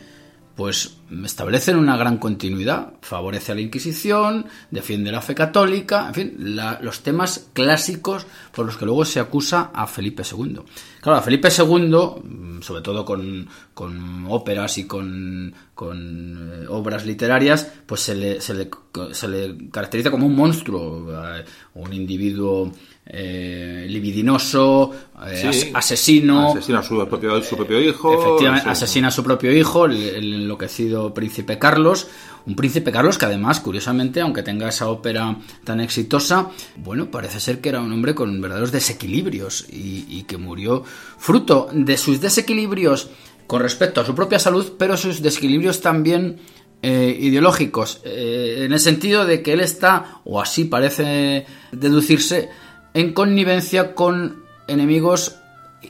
pues 0.57 0.97
establecen 1.25 1.77
una 1.77 1.99
gran 1.99 2.17
continuidad. 2.17 2.95
Favorece 3.03 3.53
a 3.53 3.55
la 3.55 3.61
Inquisición, 3.61 4.47
defiende 4.71 5.13
la 5.13 5.21
fe 5.21 5.35
católica, 5.35 6.09
en 6.09 6.15
fin, 6.15 6.57
los 6.81 7.03
temas 7.03 7.51
clásicos 7.53 8.27
por 8.53 8.65
los 8.65 8.79
que 8.79 8.87
luego 8.87 9.05
se 9.05 9.21
acusa 9.21 9.71
a 9.75 9.87
Felipe 9.87 10.23
II. 10.23 10.61
Claro, 11.03 11.19
a 11.19 11.23
Felipe 11.23 11.49
II, 11.57 11.97
mm, 12.25 12.63
sobre 12.63 12.81
todo 12.81 13.05
con, 13.05 13.47
con 13.75 14.27
óperas 14.29 14.79
y 14.79 14.87
con, 14.87 15.55
con, 15.75 16.51
eh, 16.53 16.67
obras 16.71 17.05
literarias, 17.05 17.71
pues 17.85 18.01
se 18.01 18.15
le, 18.15 18.41
se 18.41 18.55
le, 18.55 18.71
se 19.13 19.29
le 19.29 19.71
caracteriza 19.71 20.11
como 20.11 20.27
un 20.27 20.35
monstruo, 20.35 21.13
eh, 21.13 21.45
un 21.75 21.93
individuo 21.93 22.73
eh, 23.07 23.87
libidinoso, 23.89 24.91
eh, 25.27 25.51
Sí. 25.53 25.71
asesino. 25.73 26.51
Asesina 26.51 26.81
a 26.81 26.83
su 26.83 27.07
propio, 27.07 27.43
su 27.43 27.57
propio 27.57 27.81
hijo. 27.81 28.13
Efectivamente, 28.13 28.69
asesina 28.69 29.09
a 29.09 29.11
su 29.11 29.23
propio 29.23 29.53
hijo, 29.53 29.87
el, 29.87 29.95
el 29.97 30.35
enloquecido 30.35 31.15
príncipe 31.15 31.59
Carlos. 31.59 32.09
Un 32.47 32.55
príncipe 32.55 32.93
Carlos 32.93 33.19
que 33.19 33.27
además, 33.27 33.61
curiosamente, 33.61 34.21
aunque 34.21 34.43
tenga 34.43 34.69
esa 34.69 34.89
ópera 34.89 35.37
tan 35.65 35.81
exitosa, 35.81 36.51
bueno, 36.77 37.11
parece 37.11 37.41
ser 37.41 37.61
que 37.61 37.69
era 37.71 37.81
un 37.81 37.93
hombre 37.93 38.15
con 38.15 38.41
verdaderos 38.41 38.71
desequilibrios 38.73 39.67
y, 39.71 40.07
y 40.09 40.23
que 40.25 40.37
murió 40.37 40.85
fruto 41.19 41.69
de 41.73 41.97
sus 41.97 42.21
desequilibrios 42.21 43.11
con 43.47 43.63
respecto 43.63 44.01
a 44.01 44.05
su 44.05 44.15
propia 44.15 44.39
salud, 44.39 44.73
pero 44.79 44.97
sus 44.97 45.23
desequilibrios 45.23 45.81
también 45.81 46.39
eh, 46.83 47.17
ideológicos, 47.21 48.01
eh, 48.05 48.63
en 48.65 48.73
el 48.73 48.81
sentido 48.81 49.25
de 49.25 49.43
que 49.43 49.53
él 49.55 49.61
está, 49.61 50.21
o 50.25 50.41
así 50.41 50.65
parece 50.65 51.47
deducirse, 51.73 52.49
en 52.97 53.13
connivencia 53.13 53.95
con 53.95 54.43
enemigos 54.67 55.37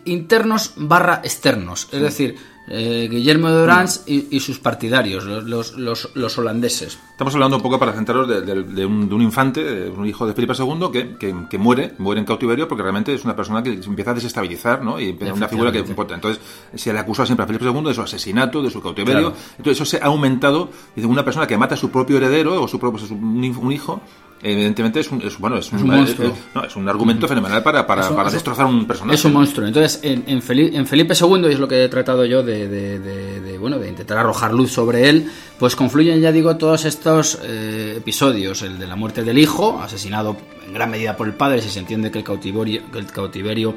internos 0.05 0.73
barra 0.77 1.21
externos. 1.25 1.89
Es 1.93 2.01
decir, 2.03 2.35
eh, 2.69 3.07
Guillermo 3.09 3.49
de 3.49 3.63
Orange 3.63 4.01
y, 4.07 4.27
y 4.37 4.41
sus 4.41 4.59
partidarios, 4.59 5.25
los, 5.25 5.75
los, 5.77 6.11
los- 6.17 6.39
holandeses. 6.39 6.99
Estamos 7.13 7.33
hablando 7.35 7.57
un 7.59 7.63
poco 7.63 7.79
para 7.79 7.93
centraros 7.93 8.27
de, 8.29 8.41
de- 8.43 8.65
de 8.65 8.85
un, 8.85 9.09
de 9.09 9.15
un 9.15 9.23
infante, 9.23 9.63
de 9.63 9.89
un 9.89 10.05
hijo 10.07 10.27
de 10.27 10.35
Felipe 10.35 10.53
II, 10.59 10.91
que, 10.93 11.17
que, 11.17 11.33
que 11.49 11.59
muere, 11.59 11.95
muere 11.99 12.19
en 12.21 12.27
cautiverio 12.27 12.67
porque 12.67 12.83
realmente 12.83 13.15
es 13.15 13.25
una 13.25 13.37
persona 13.37 13.63
que 13.63 13.81
se 13.81 13.89
empieza 13.89 14.11
a 14.11 14.15
desestabilizar, 14.15 14.83
¿no? 14.83 14.99
Y 15.01 15.13
una 15.37 15.47
figura 15.49 15.71
que 15.71 15.79
importa. 15.91 16.15
Entonces, 16.17 16.43
se 16.75 16.93
le 16.93 16.99
acusa 16.99 17.25
siempre 17.25 17.45
a 17.45 17.47
Felipe 17.47 17.65
II 17.65 17.85
de 17.85 17.95
su 17.95 18.03
asesinato, 18.03 18.61
de 18.63 18.71
su 18.71 18.83
cautiverio. 18.83 19.31
Claro. 19.31 19.37
Entonces, 19.59 19.81
eso 19.81 19.85
se 19.85 20.03
ha 20.03 20.07
aumentado. 20.07 20.71
Dice, 20.97 21.07
una 21.07 21.25
persona 21.25 21.47
que 21.47 21.57
mata 21.57 21.77
a 21.77 21.79
su 21.79 21.91
propio 21.91 22.17
heredero 22.17 22.61
o 22.61 22.67
su 22.67 22.81
propio, 22.81 23.01
un 23.15 23.73
hijo. 23.73 24.01
Evidentemente 24.43 25.01
es 25.01 25.11
un, 25.11 25.23
es, 25.23 25.39
bueno, 25.39 25.57
es 25.57 25.73
un, 25.73 25.79
Es 25.79 25.85
un 25.85 25.91
monstruo. 25.91 26.37
no, 26.55 26.65
es 26.65 26.77
un 26.77 26.89
argumento 26.89 27.27
fenomenal 27.27 27.63
para, 27.63 27.87
para, 27.87 28.09
un- 28.11 28.17
para 28.17 28.31
destrozar 28.31 28.67
un 28.67 28.87
personaje. 28.87 29.15
Es 29.17 29.25
un 29.25 29.33
monstruo. 29.33 29.67
Entonces, 29.67 30.01
en, 30.03 30.25
en 30.27 30.43
Feli- 30.43 30.75
en 30.75 30.87
Felipe 30.87 31.15
II, 31.19 31.49
y 31.49 31.53
es 31.53 31.59
lo 31.59 31.67
que 31.67 31.85
he 31.85 31.89
tratado 31.89 32.25
yo 32.27 32.43
de, 32.43 32.69
de- 32.69 32.99
de- 32.99 33.41
de, 33.41 33.59
bueno, 33.59 33.79
de 33.79 33.89
intentar 33.89 34.19
arrojar 34.19 34.53
luz 34.53 34.71
sobre 34.73 35.09
él, 35.09 35.31
pues 35.59 35.75
confluyen, 35.75 36.21
ya 36.21 36.33
digo, 36.33 36.57
todos 36.57 36.85
estos 36.85 37.39
eh, 37.45 37.95
episodios. 37.97 38.61
El 38.63 38.79
de 38.79 38.87
la 38.87 38.95
muerte 38.97 39.23
del 39.25 39.39
hijo, 39.39 39.81
asesinado 39.81 40.37
en 40.67 40.75
gran 40.75 40.91
medida 40.91 41.17
por 41.17 41.27
el 41.27 41.35
padre, 41.35 41.63
si 41.63 41.71
se 41.71 41.79
entiende 41.81 42.11
que 42.11 42.19
el 42.19 42.25
cautiverio, 42.25 42.83
que 42.93 42.99
el 42.99 43.07
cautiverio 43.07 43.75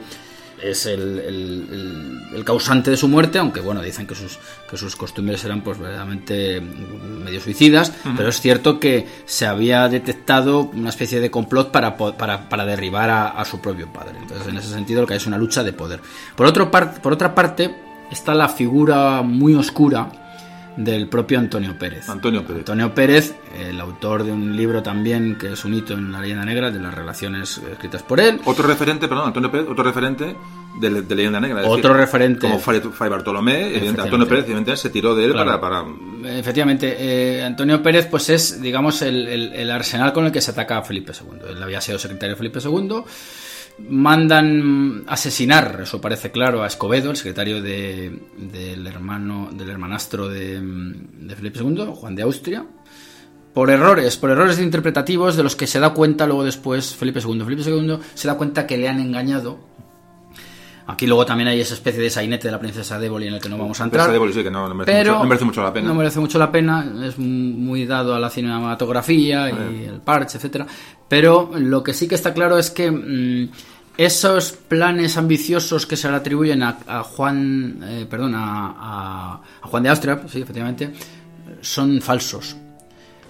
es 0.64 0.86
el, 0.86 1.19
el- 1.19 1.68
el- 1.72 2.19
el 2.36 2.44
causante 2.45 2.91
de 2.91 2.98
su 2.98 3.07
muerte, 3.07 3.40
aunque 3.40 3.60
bueno, 3.60 3.81
dicen 3.81 4.06
que 4.06 4.15
sus, 4.15 4.38
que 4.69 4.77
sus 4.77 4.95
costumbres 4.95 5.44
eran 5.45 5.61
pues 5.61 5.77
verdaderamente 5.80 6.61
medio 6.61 7.41
suicidas, 7.41 7.91
pero 8.18 8.30
es 8.30 8.40
cierto 8.40 8.80
que 8.80 9.07
se 9.26 9.45
había 9.45 9.88
detectado 9.90 10.69
una 10.73 10.90
especie 10.90 11.19
de 11.19 11.31
complot 11.31 11.72
para, 11.72 11.98
para, 11.98 12.49
para 12.49 12.65
derribar 12.65 13.10
a, 13.10 13.27
a 13.30 13.45
su 13.45 13.60
propio 13.61 13.91
padre. 13.91 14.18
Entonces, 14.22 14.48
en 14.48 14.57
ese 14.57 14.69
sentido, 14.69 15.02
lo 15.02 15.07
que 15.07 15.14
hay 15.14 15.18
es 15.18 15.27
una 15.27 15.38
lucha 15.38 15.64
de 15.64 15.73
poder. 15.73 15.99
Por, 16.36 16.45
otro 16.45 16.69
par- 16.72 17.02
por 17.02 17.14
otra 17.14 17.34
parte, 17.34 17.76
está 18.11 18.34
la 18.36 18.49
figura 18.49 19.22
muy 19.22 19.56
oscura 19.56 20.11
del 20.78 21.08
propio 21.10 21.40
Antonio 21.40 21.78
Pérez. 21.78 22.08
Antonio 22.10 22.41
Pérez. 22.44 22.60
Antonio 22.60 22.94
Pérez, 22.94 23.36
el 23.60 23.80
autor 23.82 24.24
de 24.24 24.32
un 24.32 24.56
libro 24.56 24.82
también 24.82 25.38
que 25.38 25.54
es 25.54 25.66
un 25.66 25.74
hito 25.74 25.94
en 25.94 26.12
la 26.12 26.22
leyenda 26.22 26.46
negra, 26.46 26.72
de 26.72 26.80
las 26.80 26.94
relaciones 26.94 27.60
escritas 27.72 28.02
por 28.04 28.20
él. 28.20 28.40
Otro 28.46 28.66
referente, 28.68 29.08
perdón, 29.08 29.28
Antonio 29.28 29.52
Pérez, 29.52 29.68
otro 29.70 29.84
referente 29.84 30.36
de, 30.80 31.02
de 31.02 31.16
Leyenda 31.16 31.40
Negra. 31.41 31.64
Otro 31.68 31.94
referente. 31.94 32.41
Como 32.41 32.60
Fray, 32.60 32.80
Fray 32.80 33.10
Bartolomé. 33.10 33.76
Antonio 33.90 34.28
Pérez, 34.28 34.46
evidentemente, 34.46 34.78
se 34.78 34.90
tiró 34.90 35.16
de 35.16 35.26
él 35.26 35.32
Claro. 35.34 35.60
para, 35.60 35.84
para. 35.84 36.38
Efectivamente, 36.40 36.96
eh, 37.00 37.44
Antonio 37.44 37.82
Pérez 37.84 38.06
pues 38.06 38.30
es, 38.30 38.62
digamos, 38.62 39.02
el, 39.02 39.28
el- 39.28 39.54
el 39.54 39.72
arsenal 39.72 40.14
con 40.14 40.26
el 40.26 40.32
que 40.32 40.40
se 40.41 40.52
ataca 40.52 40.78
a 40.78 40.82
Felipe 40.84 41.12
II. 41.20 41.40
Él 41.58 41.62
había 41.64 41.82
sido 41.82 41.98
secretario 42.00 42.36
de 42.36 42.38
Felipe 42.38 42.60
II. 42.64 43.04
Mandan 43.88 45.03
asesinar, 45.07 45.80
eso 45.84 46.01
parece 46.01 46.31
claro, 46.31 46.64
a 46.64 46.68
Escobedo, 46.68 47.10
el 47.11 47.18
secretario 47.18 47.61
de- 47.61 48.19
del 48.38 48.85
hermano, 48.88 49.49
del 49.53 49.69
hermanastro 49.69 50.27
de, 50.27 50.60
de 50.61 51.35
Felipe 51.35 51.60
II, 51.60 51.85
Juan 51.95 52.15
de 52.15 52.23
Austria, 52.23 52.65
por 53.53 53.69
errores, 53.69 54.18
por 54.18 54.30
errores 54.30 54.60
interpretativos 54.60 55.35
de 55.35 55.43
los 55.43 55.56
que 55.56 55.68
se 55.68 55.80
da 55.80 55.91
cuenta 55.93 56.27
luego 56.27 56.43
después 56.43 56.95
Felipe 56.95 57.19
II. 57.19 57.41
Felipe 57.43 57.64
II 57.69 57.97
se 58.14 58.27
da 58.27 58.38
cuenta 58.38 58.68
que 58.68 58.77
le 58.77 58.88
han 58.89 58.99
engañado. 58.99 59.60
Aquí 60.90 61.06
luego 61.06 61.24
también 61.24 61.48
hay 61.49 61.60
esa 61.60 61.76
especie 61.76 62.02
de 62.02 62.10
sainete 62.10 62.48
de 62.48 62.52
la 62.52 62.60
princesa 62.60 62.98
Déboli 62.98 63.28
en 63.28 63.36
el 63.36 63.40
que 63.40 63.48
no 63.48 63.60
vamos 63.60 63.80
a 63.80 63.84
entrar. 63.84 64.06
Esa 64.06 64.14
de 64.14 64.18
Bolis, 64.18 64.36
sí, 64.36 64.44
que 64.44 64.49
no, 64.49 64.68
no 64.68 64.74
merece, 64.74 64.98
pero 64.98 65.11
mucho, 65.11 65.24
no 65.24 65.30
merece 65.30 65.45
mucho 65.45 65.61
la 65.61 65.74
pena. 65.74 65.88
No 65.88 65.94
merece 65.94 66.20
mucho 66.20 66.40
la 66.40 66.52
pena, 66.52 66.94
es 67.06 67.20
muy 67.20 67.86
dado 67.86 68.16
a 68.16 68.20
la 68.20 68.30
cinematografía 68.32 69.49
y 69.52 69.86
el 69.86 70.02
parche, 70.02 70.38
etcétera. 70.38 70.66
Pero 71.07 71.52
lo 71.56 71.84
que 71.84 71.94
sí 71.94 72.07
que 72.07 72.16
está 72.16 72.34
claro 72.34 72.57
es 72.57 72.72
que 72.72 72.90
mm, 72.90 73.49
esos 73.98 74.53
planes 74.53 75.16
ambiciosos 75.18 75.86
que 75.86 75.95
se 75.95 76.10
le 76.10 76.16
atribuyen 76.16 76.64
a, 76.64 77.03
Juan, 77.03 77.82
eh, 77.84 78.07
perdón, 78.10 78.34
a, 78.36 79.41
Juan 79.61 79.84
de 79.84 79.90
Austria, 79.90 80.22
sí, 80.28 80.41
efectivamente, 80.41 80.91
son 81.61 82.02
falsos. 82.02 82.56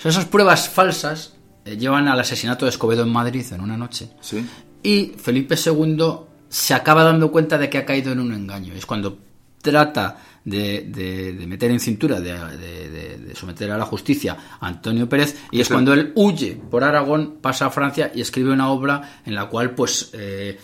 esas 0.01 0.23
pruebas 0.25 0.69
falsas 0.69 1.33
eh, 1.65 1.75
llevan 1.75 2.07
al 2.07 2.21
asesinato 2.21 2.63
de 2.63 2.69
Escobedo 2.69 3.03
en 3.03 3.09
Madrid 3.09 3.45
en 3.51 3.59
una 3.59 3.75
noche. 3.75 4.11
Sí. 4.21 4.47
Y 4.81 5.13
Felipe 5.17 5.55
II 5.55 6.28
se 6.49 6.73
acaba 6.73 7.03
dando 7.03 7.31
cuenta 7.31 7.57
de 7.57 7.69
que 7.69 7.77
ha 7.77 7.85
caído 7.85 8.11
en 8.11 8.19
un 8.19 8.33
engaño. 8.33 8.73
Es 8.73 8.85
cuando 8.85 9.19
trata 9.61 10.17
de, 10.43 11.45
meter 11.47 11.71
en 11.71 11.79
cintura, 11.79 12.19
de, 12.19 13.33
someter 13.35 13.71
a 13.71 13.77
la 13.77 13.85
justicia 13.85 14.37
a 14.59 14.67
Antonio 14.67 15.07
Pérez, 15.07 15.37
y 15.51 15.61
es 15.61 15.69
cuando 15.69 15.93
él 15.93 16.11
huye 16.15 16.59
por 16.69 16.83
Aragón, 16.83 17.37
pasa 17.41 17.67
a 17.67 17.69
Francia 17.69 18.11
y 18.13 18.21
escribe 18.21 18.51
una 18.51 18.69
obra 18.69 19.21
en 19.25 19.35
la 19.35 19.45
cual, 19.47 19.71
pues, 19.71 20.09
eh, 20.13 20.59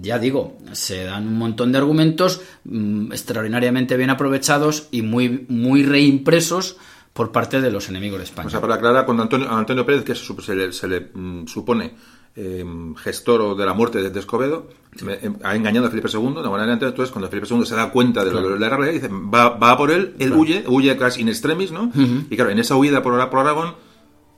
ya 0.00 0.18
digo, 0.18 0.56
se 0.72 1.04
dan 1.04 1.28
un 1.28 1.38
montón 1.38 1.70
de 1.70 1.78
argumentos 1.78 2.40
mm, 2.64 3.12
extraordinariamente 3.12 3.96
bien 3.96 4.10
aprovechados 4.10 4.88
y 4.90 5.02
muy, 5.02 5.44
muy 5.48 5.84
reimpresos 5.84 6.76
por 7.12 7.32
parte 7.32 7.60
de 7.60 7.70
los 7.70 7.88
enemigos 7.88 8.18
de 8.18 8.24
España. 8.24 8.48
O 8.48 8.50
sea, 8.50 8.60
para 8.60 8.74
aclarar, 8.74 9.04
cuando 9.04 9.22
Antonio, 9.22 9.50
Antonio 9.50 9.84
Pérez, 9.84 10.04
que 10.04 10.14
se 10.14 10.54
le, 10.54 10.72
se 10.72 10.88
le 10.88 11.00
mm, 11.12 11.46
supone 11.46 11.94
Em, 12.38 12.94
gestor 12.96 13.56
de 13.56 13.64
la 13.64 13.72
muerte 13.72 14.10
de 14.10 14.20
Escobedo, 14.20 14.66
em, 15.00 15.36
ha 15.42 15.56
engañado 15.56 15.86
a 15.86 15.90
Felipe 15.90 16.10
II, 16.12 16.42
de 16.42 16.50
manera 16.50 16.70
entonces 16.70 17.10
cuando 17.10 17.30
Felipe 17.30 17.48
II 17.50 17.64
se 17.64 17.74
da 17.74 17.90
cuenta 17.90 18.26
de 18.26 18.30
lo 18.30 18.46
de 18.50 18.58
la 18.58 18.68
realidad, 18.68 18.92
dice, 18.92 19.08
va, 19.08 19.56
va 19.56 19.74
por 19.78 19.90
él, 19.90 20.14
él 20.18 20.34
huye, 20.34 20.62
huye 20.68 20.94
casi 20.98 21.22
in 21.22 21.30
extremis, 21.30 21.72
¿no? 21.72 21.90
Y 22.28 22.36
claro, 22.36 22.50
en 22.50 22.58
esa 22.58 22.76
huida 22.76 23.02
por, 23.02 23.30
por 23.30 23.38
Aragón, 23.40 23.74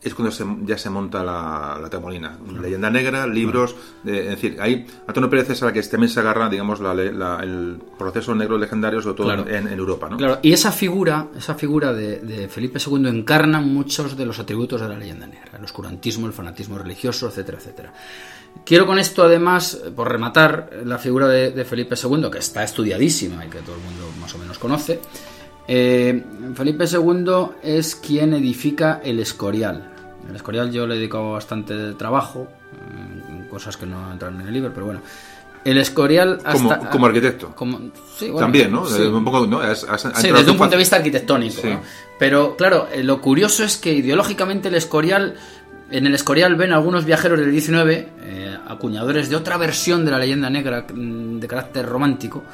es 0.01 0.15
cuando 0.15 0.35
ya 0.65 0.79
se 0.79 0.91
monta 0.91 1.25
la, 1.25 1.79
la 1.81 1.91
temolina. 1.91 2.39
Leyenda 2.61 2.89
negra, 2.89 3.27
libros, 3.27 3.75
es 4.05 4.29
decir, 4.29 4.57
ahí 4.61 4.87
Antonio 5.07 5.29
Pérez 5.29 5.51
es 5.51 5.63
a 5.63 5.67
la 5.67 5.73
que 5.73 5.83
también 5.83 6.09
se 6.09 6.21
agarra, 6.21 6.49
digamos, 6.49 6.81
el 6.81 7.79
proceso 7.99 8.35
negro 8.35 8.59
legendario, 8.59 9.03
sobre 9.03 9.17
todo 9.17 9.49
en, 9.49 9.69
Europa, 9.69 10.09
¿no? 10.09 10.17
Claro, 10.17 10.39
y 10.43 10.53
esa 10.53 10.71
figura, 10.71 11.29
esa 11.37 11.55
figura 11.55 11.93
de, 11.93 12.49
Felipe 12.49 12.79
II 12.79 13.09
encarna 13.09 13.61
muchos 13.61 14.17
de 14.17 14.25
los 14.25 14.39
atributos 14.39 14.81
de 14.81 14.89
la 14.89 14.97
leyenda 14.97 15.27
negra, 15.27 15.59
el 15.59 15.65
oscurantismo, 15.65 16.27
el 16.27 16.33
fanatismo 16.33 16.79
religioso, 16.79 17.27
etcétera, 17.27 17.59
etcétera. 17.59 17.93
Quiero 18.65 18.87
con 18.87 18.99
esto, 18.99 19.25
además, 19.25 19.81
por 19.95 20.11
rematar, 20.11 20.71
la 20.85 20.99
figura 20.99 21.29
de, 21.29 21.51
de 21.51 21.65
Felipe 21.65 21.97
II, 22.03 22.31
que 22.31 22.39
está 22.39 22.63
estudiadísima 22.63 23.45
y 23.45 23.49
que 23.49 23.59
todo 23.59 23.77
el 23.77 23.83
mundo 23.83 24.11
más 24.21 24.35
o 24.35 24.39
menos 24.39 24.59
conoce, 24.59 25.01
eh, 25.69 26.25
Felipe 26.55 26.87
II 26.91 27.27
es 27.63 27.95
quien 27.95 28.33
edifica 28.33 29.01
el 29.05 29.21
Escorial. 29.21 29.91
El 30.29 30.37
Escorial 30.37 30.73
yo 30.73 30.87
le 30.87 30.95
he 30.95 30.99
dedicado 30.99 31.33
bastante 31.33 31.93
trabajo, 31.93 32.49
mm, 32.73 33.49
cosas 33.49 33.77
que 33.77 33.87
no 33.87 34.11
entran 34.11 34.41
en 34.41 34.49
el 34.49 34.55
libro, 34.55 34.73
pero 34.73 34.87
bueno. 34.87 35.01
El 35.65 35.77
Escorial 35.77 36.39
hasta, 36.45 36.89
como, 36.89 37.07
arquitecto. 37.07 37.55
También, 38.39 38.73
¿no? 38.73 38.87
Sí, 38.87 39.03
un 39.03 39.25
poco, 39.25 39.47
desde 39.47 40.51
un 40.51 40.57
punto 40.57 40.71
de 40.71 40.77
vista 40.77 40.97
arquitectónico. 40.97 41.61
Pero 42.19 42.57
claro, 42.57 42.89
eh, 42.93 43.03
lo 43.03 43.21
curioso 43.21 43.65
es 43.65 43.77
que 43.77 43.93
ideológicamente 43.93 44.69
el 44.69 44.77
Escorial 44.77 45.37
en 45.91 46.07
el 46.07 46.15
Escorial 46.15 46.55
ven 46.57 46.73
algunos 46.73 47.05
viajeros 47.05 47.39
del 47.39 47.51
19, 47.51 48.09
eh, 48.23 48.59
acuñadores 48.67 49.31
de 49.31 49.37
otra 49.37 49.57
versión 49.57 50.05
de 50.05 50.11
la 50.11 50.19
leyenda 50.19 50.51
negra 50.51 50.87
mm, 50.93 51.39
de 51.39 51.49
carácter 51.49 51.87
romántico, 51.87 52.45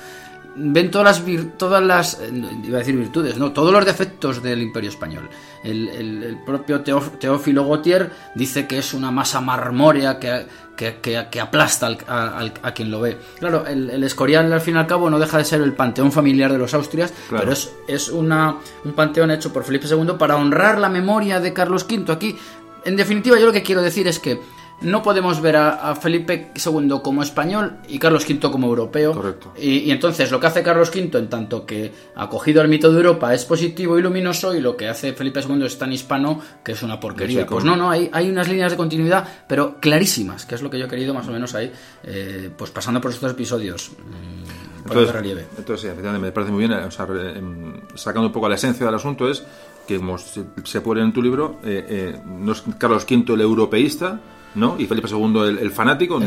ven 0.57 0.91
todas 0.91 1.19
las, 1.19 1.57
todas 1.57 1.83
las, 1.83 2.21
eh, 2.21 2.31
iba 2.63 2.77
a 2.77 2.81
decir 2.81 2.97
virtudes, 2.97 3.37
no, 3.37 3.53
todos 3.53 3.73
los 3.73 3.85
defectos 3.85 4.43
del 4.43 4.63
imperio 4.63 4.91
español. 4.91 5.29
El, 5.63 6.39
propio 6.45 6.83
Teófilo 6.83 7.67
Gautier 7.67 8.11
dice 8.35 8.67
que 8.67 8.79
es 8.79 8.93
una 8.93 9.11
masa 9.11 9.41
marmórea 9.41 10.19
que, 10.19 10.47
que, 10.77 11.41
aplasta 11.41 11.97
a 12.07 12.75
quien 12.75 12.91
lo 12.91 13.01
ve. 13.01 13.17
Claro, 13.39 13.67
el, 13.67 14.03
Escorial 14.05 14.53
al 14.53 14.61
fin 14.61 14.75
y 14.75 14.79
al 14.79 14.87
cabo 14.87 15.09
no 15.09 15.19
deja 15.19 15.39
de 15.39 15.45
ser 15.45 15.63
el 15.63 15.73
panteón 15.73 16.13
familiar 16.13 16.53
de 16.53 16.59
los 16.59 16.75
Austrias, 16.75 17.13
pero 17.31 17.53
es, 17.53 17.73
es 17.89 18.09
una, 18.11 18.57
un 18.85 18.93
panteón 18.93 19.31
hecho 19.31 19.53
por 19.53 19.65
Felipe 19.65 19.87
II 19.89 20.15
para 20.19 20.37
honrar 20.37 20.79
la 20.79 20.89
memoria 20.89 21.41
de 21.41 21.53
Carlos 21.53 21.87
V. 21.89 22.13
Aquí, 22.13 22.37
en 22.85 22.97
definitiva, 22.97 23.39
yo 23.39 23.47
lo 23.47 23.53
que 23.53 23.63
quiero 23.63 23.81
decir 23.81 24.07
es 24.07 24.19
que 24.19 24.41
no 24.85 25.03
podemos 25.03 25.41
ver 25.41 25.57
a, 25.57 25.95
Felipe 25.97 26.51
II 26.55 27.01
como 27.03 27.23
español 27.23 27.79
y 27.89 27.99
Carlos 27.99 28.25
V 28.29 28.51
como 28.51 28.67
europeo. 28.67 29.13
Correcto. 29.13 29.53
Y, 29.61 29.91
entonces 29.91 30.31
lo 30.31 30.41
que 30.41 30.47
hace 30.47 30.63
Carlos 30.63 30.91
V, 30.95 31.19
en 31.19 31.29
tanto 31.29 31.67
que 31.67 31.93
acogido 32.15 32.61
al 32.61 32.69
mito 32.69 32.91
de 32.91 32.97
Europa, 32.97 33.35
es 33.35 33.45
positivo 33.45 33.99
y 33.99 34.03
luminoso, 34.03 34.55
y 34.55 34.61
lo 34.61 34.77
que 34.77 34.89
hace 34.89 35.13
Felipe 35.13 35.41
II 35.41 35.65
es 35.65 35.79
tan 35.79 35.93
hispano 35.93 36.41
que 36.63 36.73
es 36.73 36.83
una 36.83 37.01
porquería. 37.01 37.47
pues 37.47 37.65
no, 37.65 37.77
no, 37.77 37.91
hay, 37.91 38.11
hay 38.13 38.29
unas 38.29 38.49
líneas 38.49 38.73
de 38.73 38.77
continuidad, 38.77 39.27
pero 39.47 39.77
clarísimas, 39.81 40.47
que 40.47 40.55
es 40.55 40.63
lo 40.63 40.71
que 40.71 40.79
yo 40.79 40.87
he 40.87 40.89
querido 40.89 41.15
más 41.15 41.27
o 41.29 41.31
menos 41.31 41.55
ahí, 41.55 41.73
eh, 42.05 42.51
pues 42.57 42.71
pasando 42.71 43.01
por 43.01 43.11
estos 43.11 43.31
episodios. 43.33 43.91
Mm, 43.91 44.85
entonces, 44.87 45.15
relieve. 45.15 45.47
entonces, 45.57 45.95
sí, 45.97 46.03
me 46.21 46.33
parece 46.33 46.53
muy 46.53 46.67
bien, 46.67 46.73
o 46.73 46.91
sea, 46.91 47.07
em, 47.07 47.81
sacando 47.95 48.27
un 48.27 48.33
poco 48.33 48.49
la 48.49 48.57
esencia 48.57 48.85
del 48.85 48.95
asunto, 48.95 49.29
es 49.29 49.43
que 49.87 49.99
como 49.99 50.19
se, 50.19 50.81
pone 50.81 51.03
en 51.03 51.13
tu 51.13 51.23
libro, 51.23 51.59
eh, 51.65 51.85
eh, 51.89 52.21
no 52.27 52.53
es 52.53 52.63
Carlos 52.79 53.07
V 53.09 53.33
el 53.35 53.41
europeísta, 53.41 54.21
¿no? 54.55 54.77
Y 54.79 54.87
Felipe 54.87 55.09
II 55.11 55.59
el, 55.61 55.71
fanático. 55.71 56.21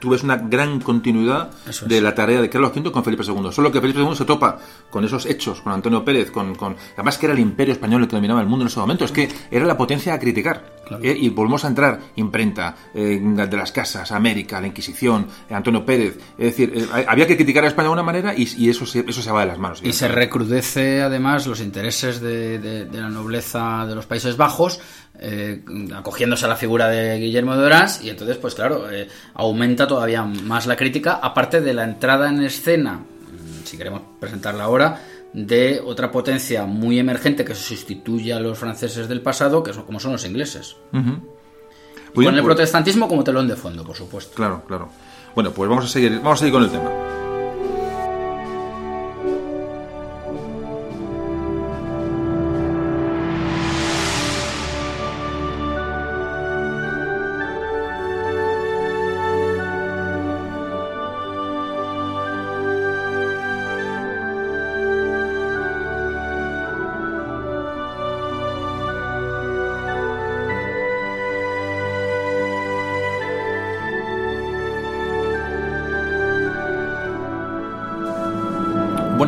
tú 0.00 0.10
ves 0.10 0.22
una 0.22 0.36
gran 0.36 0.80
continuidad 0.80 1.50
de 1.86 2.00
la 2.00 2.14
tarea 2.14 2.40
de 2.40 2.48
Carlos 2.48 2.72
V 2.74 2.90
con 2.90 3.04
Felipe 3.04 3.24
II. 3.26 3.52
Solo 3.52 3.72
que 3.72 3.80
Felipe 3.80 4.00
II 4.00 4.14
se 4.14 4.24
topa 4.24 4.58
con 4.90 5.04
esos 5.04 5.26
hechos, 5.26 5.60
con 5.60 5.72
Antonio 5.72 6.04
Pérez, 6.04 6.30
con, 6.30 6.54
con 6.54 6.76
además 6.94 7.18
que 7.18 7.26
era 7.26 7.34
el 7.34 7.40
imperio 7.40 7.72
español 7.72 8.02
el 8.02 8.08
que 8.08 8.16
dominaba 8.16 8.40
el 8.40 8.46
mundo 8.46 8.64
en 8.64 8.68
ese 8.68 8.80
momento. 8.80 9.04
Es 9.04 9.12
que 9.12 9.28
era 9.50 9.64
la 9.64 9.76
potencia 9.76 10.14
a 10.14 10.18
criticar. 10.18 10.76
¿eh? 11.02 11.16
Y 11.18 11.28
volvemos 11.30 11.64
a 11.64 11.68
entrar, 11.68 12.00
imprenta, 12.16 12.74
eh, 12.94 13.20
de 13.20 13.56
las 13.56 13.72
casas, 13.72 14.12
América, 14.12 14.60
la 14.60 14.68
Inquisición, 14.68 15.26
Antonio 15.50 15.84
Pérez. 15.84 16.18
Es 16.38 16.56
decir, 16.56 16.72
eh, 16.74 17.04
había 17.08 17.26
que 17.26 17.36
criticar 17.36 17.64
a 17.64 17.68
España 17.68 17.88
de 17.88 17.92
una 17.92 18.02
manera 18.02 18.34
y, 18.36 18.68
eso, 18.68 18.86
se, 18.86 19.04
eso 19.06 19.22
se 19.22 19.30
va 19.30 19.40
de 19.40 19.46
las 19.46 19.58
manos. 19.58 19.80
Y 19.82 19.92
se 19.92 20.08
recrudece 20.08 21.02
además 21.02 21.46
los 21.46 21.60
intereses 21.60 22.20
de, 22.20 22.58
de 22.58 23.00
la 23.00 23.08
nobleza 23.08 23.86
de 23.86 23.94
los 23.94 24.06
Países 24.06 24.36
Bajos 24.36 24.80
eh, 25.20 25.62
acogiéndose 25.94 26.44
a 26.44 26.48
la 26.48 26.56
figura 26.56 26.88
de 26.88 27.18
Guillermo 27.18 27.56
de 27.56 27.64
Orange 27.64 28.04
y 28.04 28.10
entonces 28.10 28.36
pues 28.36 28.54
claro 28.54 28.90
eh, 28.90 29.08
aumenta 29.34 29.86
todavía 29.86 30.22
más 30.22 30.66
la 30.66 30.76
crítica 30.76 31.20
aparte 31.22 31.60
de 31.60 31.74
la 31.74 31.84
entrada 31.84 32.28
en 32.28 32.42
escena 32.42 32.94
mm, 32.94 33.64
si 33.64 33.76
queremos 33.76 34.02
presentarla 34.20 34.64
ahora 34.64 35.00
de 35.32 35.82
otra 35.84 36.10
potencia 36.10 36.64
muy 36.64 36.98
emergente 36.98 37.44
que 37.44 37.54
sustituye 37.54 38.32
a 38.32 38.40
los 38.40 38.58
franceses 38.58 39.08
del 39.08 39.20
pasado 39.20 39.62
que 39.62 39.72
son, 39.72 39.84
como 39.84 40.00
son 40.00 40.12
los 40.12 40.24
ingleses. 40.24 40.76
Con 40.90 42.24
el 42.24 42.32
pues 42.32 42.44
protestantismo 42.44 43.08
como 43.08 43.22
telón 43.22 43.46
de 43.46 43.56
fondo 43.56 43.84
por 43.84 43.96
supuesto. 43.96 44.34
Claro 44.34 44.64
claro. 44.66 44.88
Bueno 45.34 45.52
pues 45.52 45.68
vamos 45.68 45.84
a 45.84 45.88
seguir 45.88 46.16
vamos 46.16 46.34
a 46.34 46.40
seguir 46.40 46.52
con 46.52 46.62
el 46.64 46.70
tema 46.70 47.15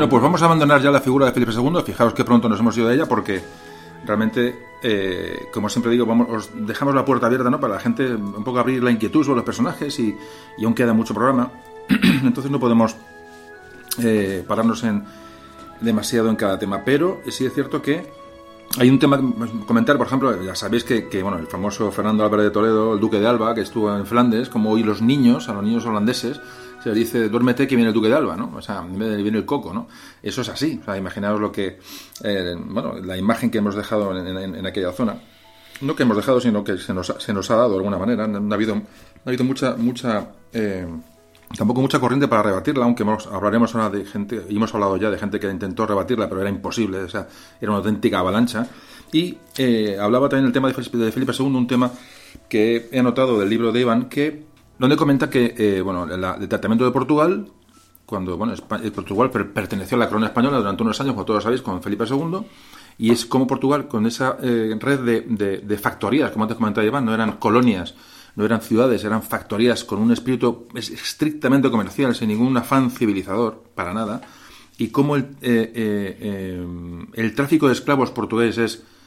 Pues 0.09 0.23
vamos 0.23 0.41
a 0.41 0.47
abandonar 0.47 0.81
ya 0.81 0.91
la 0.91 1.01
figura 1.01 1.27
de 1.27 1.33
Felipe 1.33 1.53
II. 1.53 1.83
Fijaros 1.85 2.15
que 2.15 2.25
pronto 2.25 2.49
nos 2.49 2.61
hemos 2.61 2.77
ido 2.79 2.89
de 2.89 2.95
ella 2.95 3.07
porque 3.07 3.43
realmente, 4.07 4.59
eh, 4.83 5.49
como 5.53 5.69
siempre 5.69 5.93
digo, 5.93 6.07
vamos, 6.07 6.29
os 6.31 6.51
dejamos 6.67 6.95
la 6.95 7.05
puerta 7.05 7.27
abierta 7.27 7.51
¿no? 7.51 7.61
para 7.61 7.75
la 7.75 7.81
gente 7.81 8.15
un 8.15 8.43
poco 8.43 8.59
abrir 8.59 8.83
la 8.83 8.91
inquietud 8.91 9.23
sobre 9.23 9.37
los 9.37 9.45
personajes 9.45 9.99
y, 9.99 10.17
aún 10.65 10.75
queda 10.75 10.95
mucho 10.95 11.13
programa. 11.13 11.51
Entonces 12.23 12.51
no 12.51 12.59
podemos 12.59 12.97
eh, 14.03 14.45
pararnos 14.49 14.83
en 14.85 15.05
demasiado 15.81 16.31
en 16.31 16.37
cada 16.37 16.59
tema. 16.59 16.85
Pero 16.85 17.21
sí 17.29 17.45
es 17.45 17.53
cierto 17.53 17.83
que 17.83 18.11
hay 18.79 18.89
un 18.89 18.99
tema, 18.99 19.21
comentar, 19.67 19.99
por 19.99 20.07
ejemplo, 20.07 20.43
ya 20.43 20.55
sabéis 20.55 20.85
que, 20.85 21.09
que, 21.09 21.23
bueno, 21.23 21.39
el 21.39 21.49
famoso 21.49 21.91
Fernando 21.93 22.25
Álvarez 22.25 22.45
de 22.45 22.51
Toledo, 22.51 22.95
el 22.95 23.01
duque 23.01 23.21
de 23.21 23.27
Alba, 23.27 23.55
que 23.55 23.61
estuvo 23.61 23.95
en 23.95 24.07
Flandes, 24.07 24.49
como 24.49 24.71
hoy 24.71 24.83
los 24.83 25.03
niños, 25.03 25.49
a 25.49 25.53
los 25.55 25.63
niños 25.63 25.85
holandeses, 25.85 26.41
se 26.83 26.93
dice, 26.93 27.29
duérmete 27.29 27.67
que 27.67 27.77
viene 27.77 27.89
el 27.89 27.95
duque 27.95 28.09
de 28.09 28.15
Alba, 28.15 28.37
¿no? 28.37 28.53
O 28.57 28.63
sea, 28.63 28.83
viene 28.83 29.39
el 29.39 29.45
coco, 29.45 29.73
¿no? 29.73 29.89
Eso 30.23 30.43
es 30.43 30.49
así. 30.49 30.79
O 30.81 30.85
sea, 30.85 30.97
imaginaos 30.97 31.41
lo 31.41 31.51
que, 31.51 31.79
eh, 32.25 32.55
bueno, 32.59 32.95
la 33.01 33.17
imagen 33.17 33.51
que 33.51 33.59
hemos 33.59 33.75
dejado 33.75 34.17
en, 34.17 34.67
aquella 34.67 34.93
zona. 34.93 35.17
No 35.81 35.95
que 35.95 36.03
hemos 36.03 36.17
dejado, 36.17 36.41
sino 36.41 36.65
que 36.65 36.79
se 36.79 36.93
nos, 36.95 37.11
ha 37.11 37.57
dado 37.57 37.71
de 37.71 37.77
alguna 37.77 37.99
manera. 37.99 38.27
No 38.27 38.53
ha 38.53 38.55
habido, 38.55 38.75
ha 38.75 39.29
habido 39.29 39.45
mucha, 39.45 39.77
mucha, 39.77 40.29
eh, 40.53 40.87
tampoco 41.57 41.81
mucha 41.81 42.01
corriente 42.01 42.29
para 42.29 42.43
rebatirla, 42.43 42.85
aunque 42.85 43.05
hablaremos 43.31 43.75
ahora 43.75 43.91
de 43.91 44.05
gente, 44.05 44.45
hemos 44.49 44.75
hablado 44.75 44.97
ya 44.97 45.11
de 45.11 45.19
gente 45.19 45.39
que 45.39 45.51
intentó 45.51 45.87
rebatirla, 45.87 46.29
pero 46.29 46.41
era 46.41 46.51
imposible, 46.51 46.99
o 46.99 47.09
sea, 47.09 47.29
era 47.61 47.71
una 47.71 47.79
auténtica 47.79 48.19
avalancha. 48.19 48.67
Y 49.13 49.39
eh, 49.57 49.97
hablaba 50.01 50.29
también 50.29 50.47
el 50.47 50.53
tema 50.53 50.69
de 50.69 50.75
Felipe, 50.75 51.33
II, 51.39 51.47
un 51.47 51.67
tema 51.67 51.91
que 52.49 52.89
he 52.93 52.99
anotado 52.99 53.39
del 53.39 53.49
libro 53.49 53.73
de 53.73 53.81
Iván, 53.81 54.09
que 54.09 54.48
donde 54.79 54.97
comenta 54.97 55.29
que, 55.29 55.55
eh, 55.57 55.81
bueno, 55.83 56.05
el 56.05 56.49
tratamiento 56.49 56.85
de 56.85 56.91
Portugal, 56.91 57.51
cuando, 58.09 58.39
bueno, 58.39 58.55
Portugal 58.95 59.31
perteneció 59.31 59.97
a 59.97 59.99
la 59.99 60.09
corona 60.09 60.29
española 60.29 60.57
durante 60.59 60.83
unos 60.83 60.99
años, 61.01 61.13
como 61.13 61.27
todos 61.27 61.43
sabéis, 61.43 61.61
con 61.61 61.83
Felipe 61.83 62.05
II, 62.09 62.39
y 62.97 63.11
es 63.11 63.27
como 63.27 63.47
Portugal, 63.47 63.87
con 63.87 64.07
esa 64.07 64.39
eh, 64.43 64.75
red 64.81 65.01
de, 65.01 65.59
de, 65.59 65.79
factorías, 65.79 66.31
como 66.31 66.45
antes 66.45 66.57
comentaba 66.57 66.87
Iván, 66.87 67.05
no 67.05 67.13
eran 67.13 67.33
colonias, 67.33 67.95
no 68.35 68.45
eran 68.45 68.61
ciudades, 68.61 69.05
eran 69.05 69.23
factorías 69.23 69.85
con 69.85 70.01
un 70.01 70.11
espíritu 70.11 70.69
estrictamente 70.75 71.71
comercial, 71.71 72.15
sin 72.15 72.29
ningún 72.29 72.57
afán 72.57 72.91
civilizador, 72.91 73.63
para 73.75 73.93
nada, 73.93 74.23
y 74.79 74.89
cómo 74.89 75.17
el, 75.17 75.25
eh, 75.43 75.73
eh, 75.75 76.67
el 77.15 77.35
tráfico 77.35 77.67
de 77.67 77.75
esclavos 77.75 78.11
portugués 78.11 78.57
es 78.59 78.83
mm, 78.83 78.98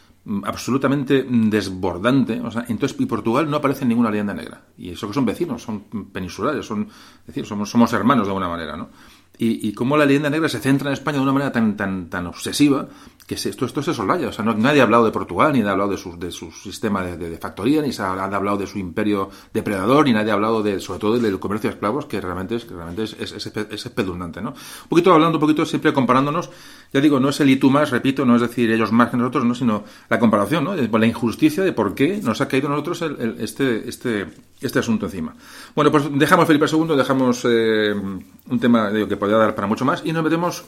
absolutamente 0.43 1.26
desbordante. 1.27 2.39
O 2.41 2.52
sea, 2.52 2.65
entonces, 2.68 2.99
y 2.99 3.06
Portugal 3.06 3.49
no 3.49 3.57
aparece 3.57 3.84
en 3.84 3.89
ninguna 3.89 4.11
leyenda 4.11 4.34
negra. 4.34 4.61
Y 4.77 4.89
eso 4.89 5.07
que 5.07 5.14
son 5.14 5.26
vecinos, 5.26 5.64
son 5.64 5.81
peninsulares, 6.11 6.65
son, 6.65 6.84
es 7.22 7.27
decir, 7.27 7.45
somos, 7.45 7.69
somos 7.69 7.91
hermanos 7.93 8.26
de 8.26 8.31
alguna 8.31 8.49
manera, 8.49 8.77
¿no? 8.77 8.89
Y, 9.38 9.68
y 9.68 9.73
cómo 9.73 9.98
la 9.98 10.06
leyenda 10.06 10.30
negra 10.30 10.49
se 10.49 10.60
centra 10.60 10.89
en 10.89 10.93
España 10.93 11.18
de 11.18 11.23
una 11.23 11.34
manera 11.34 11.52
tan, 11.52 11.76
tan, 11.76 12.10
tan 12.10 12.27
obsesiva 12.27 12.88
que 13.31 13.49
esto, 13.49 13.65
esto 13.65 13.81
se 13.81 13.93
solaya. 13.93 14.27
O 14.27 14.33
sea, 14.33 14.43
no, 14.43 14.53
nadie 14.53 14.81
ha 14.81 14.83
hablado 14.83 15.05
de 15.05 15.11
Portugal, 15.11 15.53
ni 15.53 15.61
ha 15.61 15.71
hablado 15.71 15.91
de 15.91 15.97
su, 15.97 16.19
de 16.19 16.31
su 16.31 16.51
sistema 16.51 17.01
de, 17.03 17.37
factoría, 17.37 17.81
ni 17.81 17.93
se 17.93 18.01
ha, 18.01 18.11
hablado 18.11 18.57
de 18.57 18.67
su 18.67 18.77
imperio 18.77 19.29
depredador, 19.53 20.05
ni 20.05 20.11
nadie 20.11 20.31
ha 20.31 20.33
hablado 20.33 20.61
de, 20.61 20.81
sobre 20.81 20.99
todo 20.99 21.17
del 21.17 21.39
comercio 21.39 21.69
de 21.69 21.75
esclavos, 21.75 22.05
que 22.07 22.19
realmente 22.19 22.55
es, 22.55 22.65
que 22.65 22.73
realmente 22.73 23.03
es, 23.03 23.13
es, 23.13 23.31
es, 23.33 23.85
espeluznante, 23.85 24.41
¿no? 24.41 24.49
Un 24.49 24.89
poquito 24.89 25.13
hablando, 25.13 25.37
un 25.37 25.41
poquito 25.41 25.65
siempre 25.65 25.93
comparándonos, 25.93 26.49
ya 26.91 26.99
digo, 26.99 27.21
no 27.21 27.29
es 27.29 27.39
el 27.39 27.49
y 27.49 27.55
tú 27.55 27.71
más, 27.71 27.91
repito, 27.91 28.25
no 28.25 28.35
es 28.35 28.41
decir 28.41 28.69
ellos 28.69 28.91
más 28.91 29.09
que 29.09 29.15
nosotros, 29.15 29.45
no, 29.45 29.55
sino 29.55 29.85
la 30.09 30.19
comparación, 30.19 30.65
¿no? 30.65 30.75
La 30.75 31.07
injusticia 31.07 31.63
de 31.63 31.71
por 31.71 31.95
qué 31.95 32.19
nos 32.21 32.41
ha 32.41 32.49
caído 32.49 32.67
a 32.67 32.71
nosotros 32.71 33.01
el, 33.01 33.37
este, 33.39 33.87
este, 33.87 34.27
este 34.59 34.79
asunto 34.79 35.05
encima. 35.05 35.33
Bueno, 35.73 35.89
pues 35.89 36.03
dejamos 36.11 36.47
Felipe 36.47 36.65
II, 36.69 36.97
dejamos 36.97 37.45
eh, 37.45 37.93
un 37.93 38.59
tema 38.59 38.91
que 38.91 39.15
podría 39.15 39.37
dar 39.37 39.55
para 39.55 39.67
mucho 39.67 39.85
más 39.85 40.01
y 40.03 40.11
nos 40.11 40.21
metemos 40.21 40.65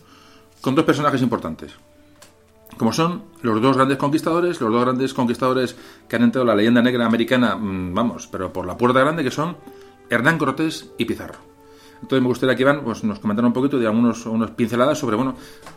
con 0.62 0.76
dos 0.76 0.86
personajes 0.86 1.22
importantes 1.22 1.74
como 2.78 2.94
son 2.94 3.24
los 3.42 3.62
dos 3.62 3.76
grandes 3.76 3.98
conquistadores, 3.98 4.60
los 4.62 4.72
dos 4.72 4.82
grandes 4.82 5.14
conquistadores 5.14 5.76
que 6.08 6.16
han 6.16 6.24
entrado 6.24 6.44
en 6.44 6.48
la 6.48 6.56
leyenda 6.56 6.82
negra 6.82 7.06
americana, 7.06 7.56
mm, 7.56 7.94
vamos, 7.94 8.28
pero 8.28 8.52
por 8.52 8.66
la 8.66 8.78
puerta 8.78 9.00
grande, 9.00 9.24
que 9.24 9.32
son 9.32 9.58
Hernán 10.10 10.38
Cortés 10.38 10.92
y 10.98 11.06
Pizarro. 11.06 11.54
Entonces 12.04 12.22
me 12.22 12.28
gustaría 12.28 12.54
que 12.54 12.64
Iván 12.64 12.82
pues, 12.84 13.02
nos 13.06 13.20
comentara 13.20 13.48
un 13.48 13.54
poquito 13.54 13.80
de 13.80 13.88
algunos 13.88 14.26
unas 14.26 14.52
pinceladas 14.52 15.00
sobre, 15.00 15.16
bueno, 15.16 15.36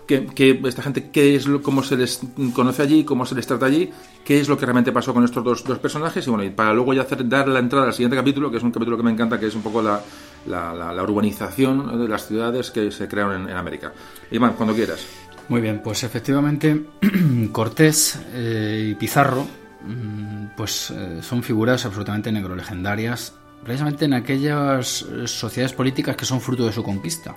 qué, 0.09 0.61
esta 0.65 0.83
gente, 0.83 1.09
qué 1.13 1.37
es 1.37 1.47
lo, 1.47 1.63
cómo 1.63 1.85
se 1.85 1.97
les 1.97 2.21
conoce 2.53 2.83
allí, 2.83 3.05
cómo 3.05 3.25
se 3.25 3.37
les 3.37 3.47
trata 3.47 3.67
allí, 3.67 3.93
qué 4.25 4.41
es 4.41 4.49
lo 4.49 4.59
que 4.59 4.67
realmente 4.67 4.91
pasó 4.91 5.15
con 5.15 5.23
estos 5.23 5.45
dos, 5.45 5.63
dos 5.63 5.79
personajes 5.79 6.27
y 6.27 6.31
bueno, 6.31 6.43
y 6.43 6.51
para 6.51 6.75
luego 6.75 6.93
ya 6.95 7.03
hacer, 7.03 7.29
dar 7.29 7.47
la 7.47 7.61
entrada 7.61 7.87
al 7.87 7.95
siguiente 7.95 8.17
capítulo, 8.17 8.51
que 8.51 8.57
es 8.57 8.63
un 8.65 8.73
capítulo 8.73 8.97
que 8.97 9.05
me 9.05 9.13
encanta, 9.13 9.39
que 9.39 9.47
es 9.47 9.55
un 9.55 9.63
poco 9.63 9.81
la, 9.81 10.01
la, 10.49 11.03
urbanización 11.05 11.97
de 11.97 12.09
las 12.09 12.27
ciudades 12.27 12.73
que 12.73 12.91
se 12.91 13.07
crearon 13.07 13.43
en, 13.43 13.49
en 13.49 13.57
América. 13.57 13.93
Iván, 14.33 14.55
cuando 14.55 14.75
quieras. 14.75 15.07
Muy 15.49 15.61
bien, 15.61 15.81
pues 15.83 16.03
efectivamente 16.03 16.87
Cortés 17.53 18.19
eh, 18.33 18.89
y 18.91 18.95
Pizarro 18.95 19.47
mm, 19.87 20.57
pues 20.57 20.91
eh, 20.91 21.21
son 21.23 21.43
figuras 21.43 21.85
absolutamente 21.85 22.33
negrolegendarias 22.33 23.33
precisamente 23.63 24.05
en 24.05 24.15
aquellas 24.15 25.03
eh, 25.03 25.27
sociedades 25.27 25.73
políticas 25.73 26.17
que 26.17 26.25
son 26.25 26.41
fruto 26.41 26.67
de 26.67 26.73
su 26.73 26.83
conquista. 26.83 27.35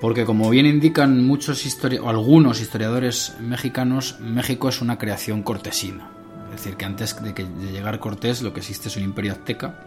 Porque 0.00 0.24
como 0.24 0.50
bien 0.50 0.66
indican 0.66 1.24
muchos 1.24 1.64
o 2.02 2.08
algunos 2.10 2.60
historiadores 2.60 3.34
mexicanos, 3.40 4.18
México 4.20 4.68
es 4.68 4.82
una 4.82 4.98
creación 4.98 5.42
cortesina. 5.42 6.10
Es 6.50 6.62
decir, 6.62 6.76
que 6.76 6.84
antes 6.84 7.22
de, 7.22 7.32
que, 7.32 7.44
de 7.44 7.72
llegar 7.72 7.98
Cortés 8.00 8.42
lo 8.42 8.52
que 8.52 8.60
existe 8.60 8.88
es 8.88 8.96
un 8.96 9.02
imperio 9.02 9.32
azteca 9.32 9.80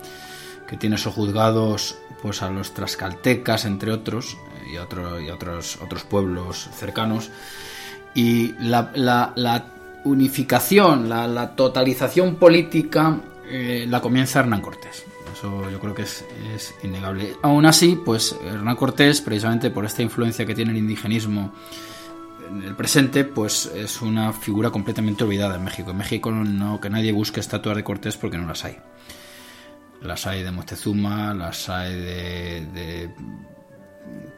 que 0.68 0.76
tiene 0.76 0.98
sojuzgados 0.98 1.98
pues 2.22 2.41
a 2.41 2.49
los 2.49 2.73
trascaltecas, 2.73 3.65
entre 3.65 3.91
otros, 3.91 4.38
y, 4.72 4.77
otro, 4.77 5.19
y 5.19 5.30
otros, 5.30 5.80
otros 5.81 6.03
pueblos 6.03 6.69
cercanos. 6.73 7.30
Y 8.14 8.53
la, 8.60 8.91
la, 8.95 9.65
unificación, 10.03 11.10
la, 11.10 11.56
totalización 11.56 12.35
política 12.35 13.19
eh, 13.49 13.85
la 13.89 14.02
comienza 14.02 14.39
Hernán 14.39 14.61
Cortés. 14.61 15.06
Eso 15.34 15.69
yo 15.69 15.80
creo 15.80 15.94
que 15.94 16.03
es, 16.03 16.26
es, 16.56 16.73
innegable. 16.84 17.35
Aún 17.41 17.65
así, 17.65 17.99
pues 18.03 18.35
Hernán 18.44 18.76
Cortés, 18.76 19.22
precisamente 19.22 19.69
por 19.69 19.85
esta 19.85 20.02
influencia 20.02 20.45
que 20.45 20.56
tiene 20.56 20.72
el 20.72 20.77
indigenismo 20.77 21.53
en 22.49 22.64
el 22.64 22.76
presente, 22.76 23.23
pues 23.26 23.69
es 23.76 24.02
una 24.02 24.34
figura 24.34 24.69
completamente 24.69 25.23
olvidada 25.23 25.56
en 25.56 25.64
México. 25.64 25.91
En 25.91 25.98
México 25.98 26.31
no 26.31 26.80
que 26.80 26.89
nadie 26.89 27.11
busque 27.11 27.39
estatuas 27.39 27.76
de 27.76 27.84
Cortés 27.84 28.18
porque 28.18 28.38
no 28.38 28.48
las 28.48 28.65
hay. 28.65 28.77
Las 30.02 30.27
hay 30.27 30.44
de 30.44 30.52
Moctezuma, 30.52 31.34
las 31.34 31.69
hay 31.69 31.95
de 31.95 33.10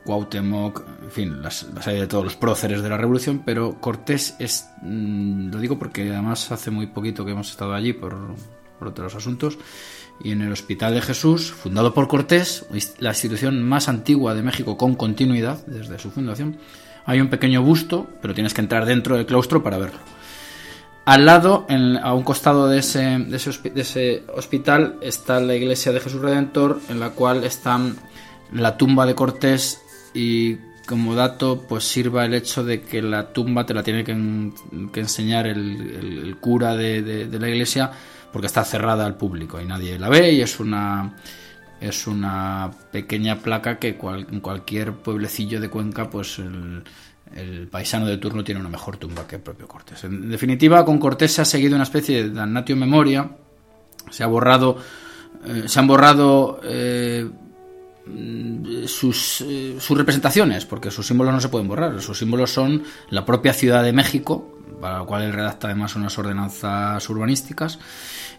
Cuauhtémoc, 0.05 0.83
en 1.03 1.11
fin, 1.11 1.41
las, 1.41 1.67
hay 1.85 1.99
de 1.99 2.07
todos 2.07 2.23
los 2.23 2.35
próceres 2.35 2.81
de 2.81 2.89
la 2.89 2.97
revolución, 2.97 3.43
pero 3.45 3.79
Cortés 3.79 4.35
es, 4.39 4.69
mm, 4.81 5.51
lo 5.51 5.59
digo 5.59 5.77
porque 5.77 6.09
además 6.09 6.51
hace 6.51 6.71
muy 6.71 6.87
poquito 6.87 7.25
que 7.25 7.31
hemos 7.31 7.49
estado 7.51 7.73
allí 7.73 7.93
por, 7.93 8.15
por 8.77 8.87
otros 8.87 9.13
asuntos, 9.15 9.57
y 10.21 10.31
en 10.31 10.41
el 10.41 10.51
Hospital 10.51 10.93
de 10.93 11.01
Jesús, 11.01 11.51
fundado 11.51 11.93
por 11.93 12.07
Cortés, 12.07 12.65
la 12.99 13.09
institución 13.09 13.63
más 13.63 13.87
antigua 13.87 14.33
de 14.33 14.43
México 14.43 14.77
con 14.77 14.95
continuidad 14.95 15.65
desde 15.65 15.99
su 15.99 16.11
fundación, 16.11 16.57
hay 17.05 17.21
un 17.21 17.29
pequeño 17.29 17.61
busto, 17.61 18.07
pero 18.21 18.33
tienes 18.33 18.53
que 18.53 18.61
entrar 18.61 18.85
dentro 18.85 19.15
del 19.15 19.25
claustro 19.25 19.63
para 19.63 19.77
verlo. 19.77 19.99
Al 21.05 21.25
lado, 21.25 21.65
a 22.03 22.13
un 22.13 22.21
costado 22.21 22.67
de 22.67 22.77
ese, 22.79 24.23
hospital, 24.35 24.97
está 25.01 25.39
la 25.39 25.55
iglesia 25.55 25.91
de 25.91 26.01
Jesús 26.01 26.21
Redentor, 26.21 26.79
en 26.87 26.99
la 26.99 27.09
cual 27.09 27.43
está 27.45 27.79
la 28.53 28.77
tumba 28.77 29.05
de 29.05 29.15
Cortés 29.15 29.81
y 30.13 30.57
como 30.85 31.13
dato, 31.13 31.65
pues 31.69 31.84
sirva 31.84 32.26
el 32.26 32.34
hecho 32.34 32.63
de 32.63 32.81
que 32.81 33.01
la 33.01 33.31
tumba 33.31 33.65
te 33.65 33.76
la 33.76 33.84
tiene 33.84 34.03
que, 34.03 34.11
enseñar 34.11 35.45
el, 35.45 36.35
cura 36.39 36.76
de, 36.76 37.27
la 37.31 37.47
iglesia 37.47 37.91
porque 38.34 38.47
está 38.47 38.63
cerrada 38.63 39.05
al 39.05 39.15
público 39.15 39.61
y 39.61 39.65
nadie 39.65 39.99
la 39.99 40.09
ve 40.09 40.31
y 40.31 40.41
es 40.41 40.59
una 40.59 41.15
es 41.80 42.07
una 42.07 42.71
pequeña 42.91 43.38
placa 43.38 43.80
que 43.80 43.97
en 44.01 44.39
cualquier 44.41 44.93
pueblecillo 44.93 45.61
de 45.61 45.69
Cuenca 45.69 46.09
pues 46.09 46.39
el, 46.39 46.84
el 47.35 47.67
paisano 47.67 48.05
de 48.05 48.17
turno 48.17 48.43
tiene 48.43 48.59
una 48.59 48.69
mejor 48.69 48.97
tumba 48.97 49.27
que 49.27 49.35
el 49.35 49.41
propio 49.41 49.67
Cortés. 49.67 50.03
En 50.03 50.30
definitiva, 50.30 50.84
con 50.84 50.97
Cortés 50.97 51.34
se 51.34 51.41
ha 51.41 51.45
seguido 51.45 51.76
una 51.76 51.84
especie 51.84 52.23
de 52.23 52.30
damnatio 52.31 52.76
memoria, 52.76 53.30
se 54.09 54.23
ha 54.23 54.27
borrado, 54.27 54.77
eh, 55.45 55.63
se 55.67 55.80
han 55.80 55.88
borrado 55.88 56.59
eh, 56.63 57.30
sus, 58.88 59.41
eh, 59.41 59.77
sus 59.80 59.98
representaciones, 59.98 60.65
porque 60.65 60.91
sus 60.91 61.07
símbolos 61.07 61.34
no 61.34 61.41
se 61.41 61.49
pueden 61.49 61.68
borrar. 61.68 62.02
Sus 62.02 62.18
símbolos 62.18 62.52
son 62.52 62.84
la 63.10 63.26
propia 63.26 63.53
Ciudad 63.53 63.84
de 63.84 63.94
México, 63.94 64.57
para 64.81 64.99
la 64.99 65.06
cual 65.06 65.23
él 65.23 65.34
redacta 65.34 65.68
además 65.68 65.95
unas 65.95 66.18
ordenanzas 66.18 67.10
urbanísticas. 67.10 67.80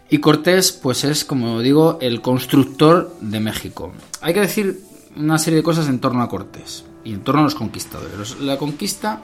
Y 0.09 0.17
Cortés, 0.17 0.71
pues 0.71 1.03
es, 1.03 1.23
como 1.23 1.61
digo, 1.61 1.97
el 2.01 2.21
constructor 2.21 3.15
de 3.21 3.39
México. 3.39 3.93
Hay 4.21 4.33
que 4.33 4.41
decir 4.41 4.81
una 5.15 5.37
serie 5.37 5.57
de 5.57 5.63
cosas 5.63 5.87
en 5.87 5.99
torno 5.99 6.21
a 6.21 6.29
Cortés 6.29 6.83
y 7.03 7.13
en 7.13 7.21
torno 7.21 7.41
a 7.41 7.43
los 7.45 7.55
conquistadores. 7.55 8.39
La 8.39 8.57
conquista 8.57 9.21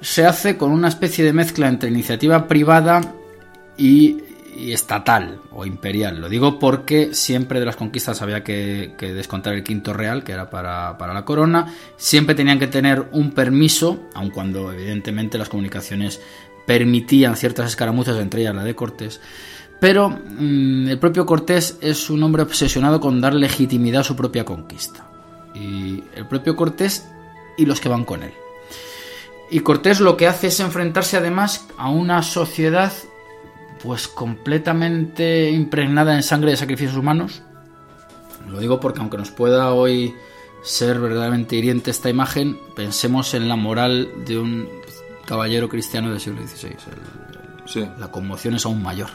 se 0.00 0.26
hace 0.26 0.56
con 0.56 0.72
una 0.72 0.88
especie 0.88 1.24
de 1.24 1.32
mezcla 1.32 1.68
entre 1.68 1.88
iniciativa 1.88 2.46
privada 2.48 3.14
y, 3.78 4.18
estatal 4.56 5.40
o 5.50 5.66
imperial. 5.66 6.20
Lo 6.20 6.28
digo 6.28 6.58
porque 6.58 7.14
siempre 7.14 7.60
de 7.60 7.66
las 7.66 7.76
conquistas 7.76 8.22
había 8.22 8.44
que, 8.44 8.94
descontar 8.98 9.54
el 9.54 9.62
quinto 9.62 9.92
real, 9.92 10.24
que 10.24 10.32
era 10.32 10.50
para, 10.50 10.96
la 10.98 11.24
corona. 11.24 11.74
Siempre 11.96 12.34
tenían 12.34 12.58
que 12.58 12.66
tener 12.66 13.08
un 13.12 13.32
permiso, 13.32 14.08
aun 14.14 14.30
cuando 14.30 14.72
evidentemente 14.72 15.38
las 15.38 15.48
comunicaciones 15.48 16.20
permitían 16.66 17.36
ciertas 17.36 17.68
escaramuzas, 17.68 18.18
entre 18.18 18.42
ellas 18.42 18.54
la 18.54 18.64
de 18.64 18.74
Cortés. 18.74 19.20
Pero 19.80 20.10
mm, 20.10 20.88
el 20.88 20.98
propio 20.98 21.26
Cortés 21.26 21.78
es 21.80 22.08
un 22.10 22.22
hombre 22.22 22.42
obsesionado 22.42 23.00
con 23.00 23.20
dar 23.20 23.34
legitimidad 23.34 24.02
a 24.02 24.04
su 24.04 24.14
propia 24.14 24.44
conquista 24.44 25.08
y 25.54 26.02
el 26.14 26.26
propio 26.26 26.56
Cortés 26.56 27.06
y 27.56 27.66
los 27.66 27.80
que 27.80 27.88
van 27.88 28.04
con 28.04 28.22
él. 28.22 28.32
Y 29.50 29.60
Cortés 29.60 30.00
lo 30.00 30.16
que 30.16 30.26
hace 30.26 30.46
es 30.46 30.60
enfrentarse 30.60 31.16
además 31.16 31.66
a 31.76 31.90
una 31.90 32.22
sociedad 32.22 32.92
pues 33.82 34.08
completamente 34.08 35.50
impregnada 35.50 36.14
en 36.14 36.22
sangre 36.22 36.52
de 36.52 36.56
sacrificios 36.56 36.96
humanos. 36.96 37.42
Lo 38.48 38.60
digo 38.60 38.80
porque 38.80 39.00
aunque 39.00 39.18
nos 39.18 39.30
pueda 39.30 39.72
hoy 39.72 40.14
ser 40.62 41.00
verdaderamente 41.00 41.56
hiriente 41.56 41.90
esta 41.90 42.08
imagen, 42.08 42.58
pensemos 42.76 43.34
en 43.34 43.48
la 43.48 43.56
moral 43.56 44.08
de 44.24 44.38
un 44.38 44.68
caballero 45.26 45.68
cristiano 45.68 46.10
del 46.10 46.20
siglo 46.20 46.46
XVI, 46.46 46.76
la 47.98 48.10
conmoción 48.10 48.54
es 48.54 48.66
aún 48.66 48.82
mayor. 48.82 49.08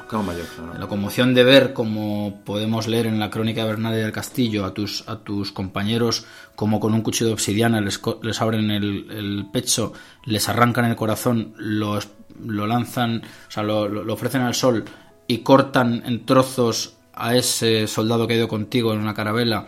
La 0.79 0.87
conmoción 0.87 1.33
de 1.33 1.43
ver, 1.43 1.73
como 1.73 2.41
podemos 2.45 2.87
leer 2.87 3.05
en 3.05 3.19
la 3.19 3.29
crónica 3.29 3.61
de 3.61 3.69
Bernal 3.69 3.93
del 3.93 4.11
Castillo, 4.11 4.65
a 4.65 4.73
tus, 4.73 5.07
a 5.07 5.17
tus 5.19 5.51
compañeros 5.51 6.25
como 6.55 6.79
con 6.79 6.93
un 6.93 7.01
cuchillo 7.01 7.27
de 7.27 7.33
obsidiana 7.33 7.81
les, 7.81 8.01
les 8.23 8.41
abren 8.41 8.71
el, 8.71 9.45
pecho, 9.51 9.93
les 10.23 10.47
arrancan 10.49 10.85
el 10.85 10.95
corazón, 10.95 11.53
los, 11.57 12.07
lo 12.45 12.67
lanzan, 12.67 13.21
o 13.47 13.51
sea, 13.51 13.63
lo, 13.63 14.13
ofrecen 14.13 14.41
al 14.41 14.55
sol 14.55 14.85
y 15.27 15.39
cortan 15.39 16.03
en 16.05 16.25
trozos 16.25 16.95
a 17.13 17.35
ese 17.35 17.87
soldado 17.87 18.27
que 18.27 18.33
ha 18.33 18.37
ido 18.37 18.47
contigo 18.47 18.93
en 18.93 18.99
una 18.99 19.13
carabela 19.13 19.67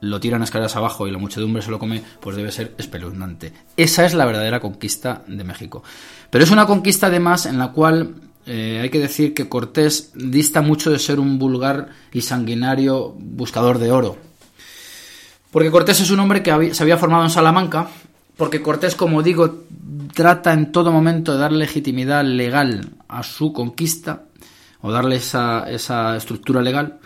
lo 0.00 0.18
tiran 0.18 0.42
escaleras 0.42 0.76
abajo 0.76 1.06
y 1.06 1.10
la 1.10 1.18
muchedumbre 1.18 1.62
se 1.62 1.70
lo 1.70 1.78
come, 1.78 2.02
pues 2.20 2.36
debe 2.36 2.50
ser 2.50 2.74
espeluznante. 2.78 3.52
Esa 3.76 4.06
es 4.06 4.14
la 4.14 4.24
verdadera 4.24 4.60
conquista 4.60 5.22
de 5.26 5.44
México. 5.44 5.82
Pero 6.30 6.42
es 6.42 6.50
una 6.50 6.66
conquista 6.66 7.08
además 7.08 7.46
en 7.46 7.58
la 7.58 7.72
cual 7.72 8.14
eh, 8.46 8.80
hay 8.82 8.88
que 8.88 8.98
decir 8.98 9.34
que 9.34 9.48
Cortés 9.48 10.12
dista 10.14 10.62
mucho 10.62 10.90
de 10.90 10.98
ser 10.98 11.20
un 11.20 11.38
vulgar 11.38 11.88
y 12.12 12.22
sanguinario 12.22 13.14
buscador 13.18 13.78
de 13.78 13.92
oro. 13.92 14.16
Porque 15.50 15.70
Cortés 15.70 16.00
es 16.00 16.10
un 16.10 16.20
hombre 16.20 16.42
que 16.42 16.74
se 16.74 16.82
había 16.82 16.96
formado 16.96 17.24
en 17.24 17.30
Salamanca, 17.30 17.88
porque 18.40 18.62
Cortés, 18.62 18.94
como 18.94 19.22
digo, 19.22 19.66
trata 20.14 20.54
en 20.54 20.72
todo 20.72 20.90
momento 20.90 21.34
de 21.34 21.38
dar 21.38 21.52
legitimidad 21.52 22.24
legal 22.24 22.88
a 23.06 23.22
su 23.22 23.52
conquista, 23.52 24.22
o 24.80 24.90
darle 24.90 25.16
esa, 25.16 25.70
esa 25.70 26.16
estructura 26.16 26.62
legal, 26.62 27.00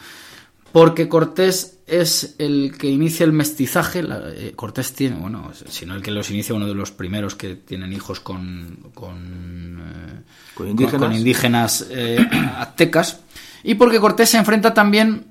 porque 0.71 1.09
Cortés 1.09 1.81
es 1.89 2.37
el 2.39 2.79
que 2.79 2.89
inicia 2.89 3.25
el 3.25 3.33
mestizaje. 3.33 4.05
Eh, 4.07 4.53
Cortés 4.55 4.93
tiene, 4.93 5.17
bueno, 5.17 5.51
si 5.69 5.85
no 5.85 5.97
el 5.97 6.03
que 6.03 6.13
los 6.13 6.31
inicia, 6.31 6.55
uno 6.55 6.69
de 6.69 6.75
los 6.77 6.93
primeros 6.93 7.35
que 7.35 7.57
tienen 7.57 7.93
hijos 7.93 8.21
con, 8.21 8.91
con, 8.95 9.83
eh, 10.61 10.71
indígenas, 11.11 11.89
eh, 11.91 12.25
aztecas. 12.59 13.23
Y 13.65 13.75
porque 13.75 13.99
Cortés 13.99 14.31
se 14.31 14.39
enfrenta 14.39 14.73
también 14.73 15.25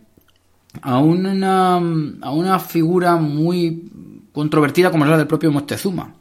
a 0.82 0.98
una, 0.98 1.76
a 1.76 2.32
una 2.32 2.60
figura 2.60 3.16
muy 3.16 3.90
controvertida 4.34 4.92
como 4.92 5.06
es 5.06 5.12
la 5.12 5.18
del 5.18 5.28
propio 5.28 5.52
Moctezuma, 5.52 6.16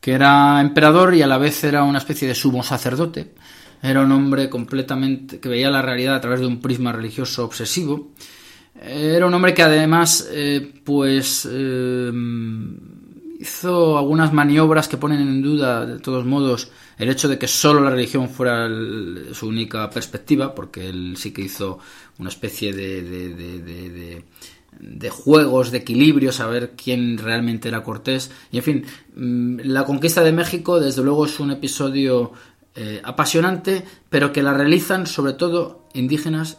que 0.00 0.12
era 0.12 0.60
emperador 0.60 1.14
y 1.14 1.20
a 1.20 1.26
la 1.26 1.38
vez 1.38 1.62
era 1.64 1.82
una 1.82 1.98
especie 1.98 2.26
de 2.26 2.34
sumo 2.34 2.62
sacerdote. 2.62 3.34
Era 3.82 4.00
un 4.00 4.12
hombre 4.12 4.48
completamente 4.48 5.40
que 5.40 5.48
veía 5.48 5.68
la 5.68 5.82
realidad 5.82 6.14
a 6.14 6.20
través 6.20 6.40
de 6.40 6.46
un 6.46 6.60
prisma 6.60 6.92
religioso 6.92 7.44
obsesivo. 7.44 8.12
Era 8.80 9.26
un 9.26 9.34
hombre 9.34 9.52
que 9.52 9.62
además, 9.62 10.28
eh, 10.30 10.72
pues, 10.84 11.46
eh, 11.50 12.10
hizo 13.42 13.98
algunas 13.98 14.32
maniobras 14.32 14.86
que 14.86 14.96
ponen 14.96 15.20
en 15.20 15.42
duda, 15.42 15.84
de 15.84 15.98
todos 15.98 16.24
modos, 16.24 16.70
el 16.96 17.10
hecho 17.10 17.28
de 17.28 17.38
que 17.38 17.48
solo 17.48 17.80
la 17.80 17.90
religión 17.90 18.28
fuera 18.28 18.68
su 19.32 19.48
única 19.48 19.90
perspectiva, 19.90 20.54
porque 20.54 20.88
él 20.88 21.14
sí 21.16 21.32
que 21.32 21.42
hizo 21.42 21.80
una 22.18 22.28
especie 22.28 22.72
de, 22.72 23.02
de, 23.02 23.34
de, 23.34 24.24
juegos, 25.10 25.70
de 25.70 25.78
equilibrio, 25.78 26.32
saber 26.32 26.72
quién 26.76 27.18
realmente 27.18 27.68
era 27.68 27.82
Cortés. 27.82 28.30
Y 28.50 28.58
en 28.58 28.62
fin, 28.62 28.84
mm, 29.14 29.60
la 29.64 29.84
conquista 29.84 30.22
de 30.22 30.32
México, 30.32 30.80
desde 30.80 31.02
luego, 31.02 31.26
es 31.26 31.38
un 31.40 31.50
episodio 31.50 32.32
eh, 32.74 33.00
apasionante, 33.04 33.84
pero 34.08 34.32
que 34.32 34.42
la 34.42 34.54
realizan 34.54 35.06
sobre 35.06 35.34
todo 35.34 35.88
indígenas 35.94 36.58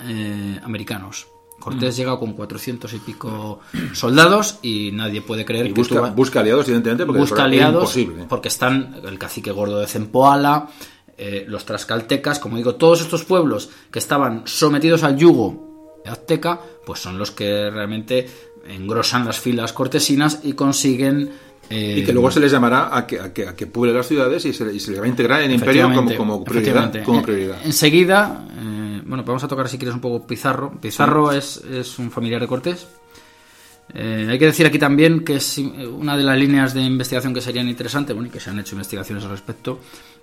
eh, 0.00 0.58
americanos. 0.62 1.28
Cortés 1.60 1.94
mm. 1.94 1.96
llega 1.96 2.18
con 2.18 2.32
400 2.32 2.92
y 2.92 2.98
pico 2.98 3.60
soldados 3.92 4.58
y 4.62 4.90
nadie 4.92 5.22
puede 5.22 5.44
creer 5.44 5.68
que 5.68 5.72
busca, 5.72 6.00
busca 6.10 6.40
aliados, 6.40 6.66
evidentemente, 6.66 7.06
porque 7.06 7.20
busca 7.20 7.44
aliados 7.44 7.96
porque 8.28 8.48
están 8.48 8.96
el 9.04 9.18
cacique 9.18 9.52
gordo 9.52 9.78
de 9.78 9.86
Zempoala, 9.86 10.68
eh, 11.16 11.44
los 11.46 11.64
trascaltecas, 11.64 12.40
como 12.40 12.56
digo, 12.56 12.74
todos 12.74 13.00
estos 13.00 13.24
pueblos 13.24 13.70
que 13.90 14.00
estaban 14.00 14.42
sometidos 14.46 15.04
al 15.04 15.16
yugo 15.16 15.73
azteca, 16.04 16.60
pues 16.84 17.00
son 17.00 17.18
los 17.18 17.30
que 17.30 17.70
realmente 17.70 18.26
engrosan 18.68 19.24
las 19.24 19.38
filas 19.38 19.72
cortesinas 19.72 20.40
y 20.42 20.54
consiguen 20.54 21.30
y 21.70 22.04
que 22.04 22.12
luego 22.12 22.30
se 22.30 22.40
les 22.40 22.52
llamará 22.52 22.96
a 22.96 23.06
que, 23.06 23.20
a 23.20 23.32
que, 23.32 23.48
a 23.48 23.56
que 23.56 23.66
pueblen 23.66 23.96
las 23.96 24.06
ciudades 24.06 24.44
y 24.44 24.52
se, 24.52 24.72
y 24.72 24.80
se 24.80 24.90
les 24.90 25.00
va 25.00 25.04
a 25.04 25.08
integrar 25.08 25.40
en 25.42 25.50
el 25.50 25.56
imperio 25.56 25.92
como, 25.92 26.14
como, 26.14 26.44
prioridad, 26.44 27.02
como 27.04 27.22
prioridad. 27.22 27.58
Enseguida, 27.64 28.46
eh, 28.50 29.02
bueno, 29.04 29.24
vamos 29.24 29.44
a 29.44 29.48
tocar 29.48 29.68
si 29.68 29.78
quieres 29.78 29.94
un 29.94 30.00
poco 30.00 30.26
Pizarro. 30.26 30.72
Pizarro 30.80 31.32
es, 31.32 31.56
es, 31.56 31.98
un 31.98 32.10
familiar 32.10 32.40
de 32.40 32.46
Cortés. 32.46 32.86
Eh, 33.92 34.26
hay 34.30 34.38
que 34.38 34.46
decir 34.46 34.66
aquí 34.66 34.78
también 34.78 35.24
que 35.24 35.36
es 35.36 35.58
una 35.58 36.16
de 36.16 36.22
las 36.22 36.38
líneas 36.38 36.74
de 36.74 36.82
investigación 36.82 37.34
que 37.34 37.40
serían 37.40 37.68
interesantes, 37.68 38.14
bueno, 38.14 38.28
y 38.28 38.32
que 38.32 38.40
se 38.40 38.50
han 38.50 38.58
hecho 38.58 38.74
investigaciones 38.74 39.24
al 39.24 39.30
respecto, 39.30 39.80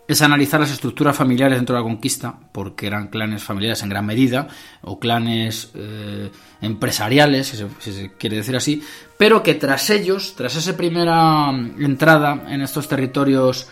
es 0.07 0.22
analizar 0.22 0.60
las 0.60 0.72
estructuras 0.72 1.15
familiares 1.15 1.57
dentro 1.57 1.76
de 1.76 1.82
la 1.82 1.88
conquista, 1.88 2.38
porque 2.52 2.88
eran 2.88 3.07
clanes 3.07 3.44
familiares 3.44 3.82
en 3.82 3.90
gran 3.90 4.06
medida, 4.06 4.48
o 4.82 4.99
clanes 4.99 5.72
eh, 5.76 6.30
empresariales, 6.61 7.48
si 7.48 7.91
se, 7.94 8.11
quiere 8.18 8.38
decir 8.38 8.56
así, 8.56 8.84
pero 9.18 9.41
que 9.44 9.56
tras 9.56 9.90
ellos, 9.90 10.34
tras 10.36 10.56
esa 10.56 10.76
primera 10.76 11.52
mm, 11.52 11.84
entrada 11.84 12.44
en 12.49 12.61
estos 12.61 12.88
territorios 12.88 13.68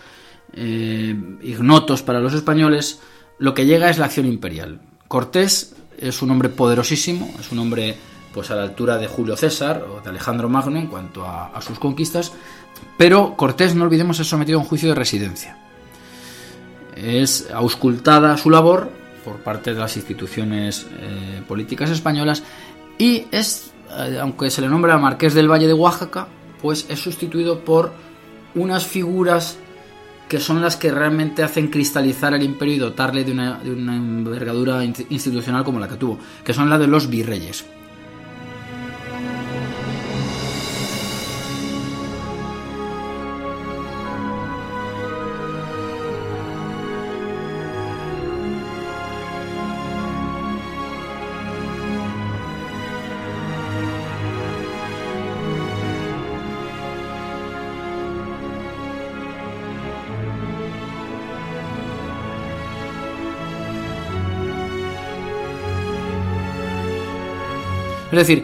eh, 0.54 1.16
ignotos 1.42 2.04
para 2.04 2.20
los 2.20 2.34
españoles, 2.34 3.02
lo 3.38 3.54
que 3.54 3.66
llega 3.66 3.90
es 3.90 3.98
la 3.98 4.06
acción 4.06 4.26
imperial. 4.26 4.82
Cortés 5.08 5.76
es 5.98 6.22
un 6.22 6.32
hombre 6.32 6.50
poderosísimo, 6.50 7.34
es 7.40 7.52
un 7.52 7.60
hombre 7.60 7.98
pues 8.34 8.52
a 8.52 8.56
la 8.56 8.62
altura 8.64 8.98
de 8.98 9.08
Julio 9.08 9.36
César 9.36 9.84
o 9.90 10.02
de 10.02 10.10
Alejandro 10.10 10.48
Magno 10.50 10.78
en 10.78 10.88
cuanto 10.88 11.26
a, 11.26 11.48
a 11.48 11.62
sus 11.62 11.80
conquistas, 11.80 12.32
pero 12.98 13.36
Cortés, 13.36 13.76
no 13.76 13.84
olvidemos, 13.84 14.20
es 14.20 14.28
sometido 14.28 14.60
a 14.60 14.62
un 14.62 14.68
juicio 14.68 14.88
de 14.88 14.96
residencia 14.96 15.58
es 17.02 17.50
auscultada 17.54 18.38
su 18.38 18.50
labor 18.50 18.90
por 19.24 19.38
parte 19.38 19.74
de 19.74 19.80
las 19.80 19.96
instituciones 19.96 20.88
eh, 21.00 21.42
políticas 21.48 21.90
españolas 21.90 22.44
y 22.98 23.26
es, 23.32 23.72
eh, 23.98 24.18
aunque 24.22 24.50
se 24.50 24.62
le 24.62 24.68
nombra 24.68 24.98
Marqués 24.98 25.34
del 25.34 25.50
Valle 25.50 25.68
de 25.68 25.74
Oaxaca, 25.74 26.28
pues 26.62 26.86
es 26.90 27.00
sustituido 27.00 27.64
por 27.64 27.92
unas 28.56 28.86
figuras 28.86 29.58
que 30.28 30.40
son 30.40 30.62
las 30.62 30.78
que 30.78 30.92
realmente 30.92 31.42
hacen 31.42 31.70
cristalizar 31.70 32.34
el 32.34 32.44
imperio 32.44 32.76
y 32.76 32.80
dotarle 32.80 33.24
de 33.24 33.32
una, 33.32 33.58
de 33.58 33.72
una 33.72 33.96
envergadura 33.96 34.84
institucional 34.84 35.64
como 35.64 35.80
la 35.80 35.88
que 35.88 35.96
tuvo, 35.96 36.20
que 36.44 36.54
son 36.54 36.70
las 36.70 36.80
de 36.80 36.88
los 36.88 37.10
virreyes. 37.10 37.66
Es 68.20 68.28
decir, 68.28 68.44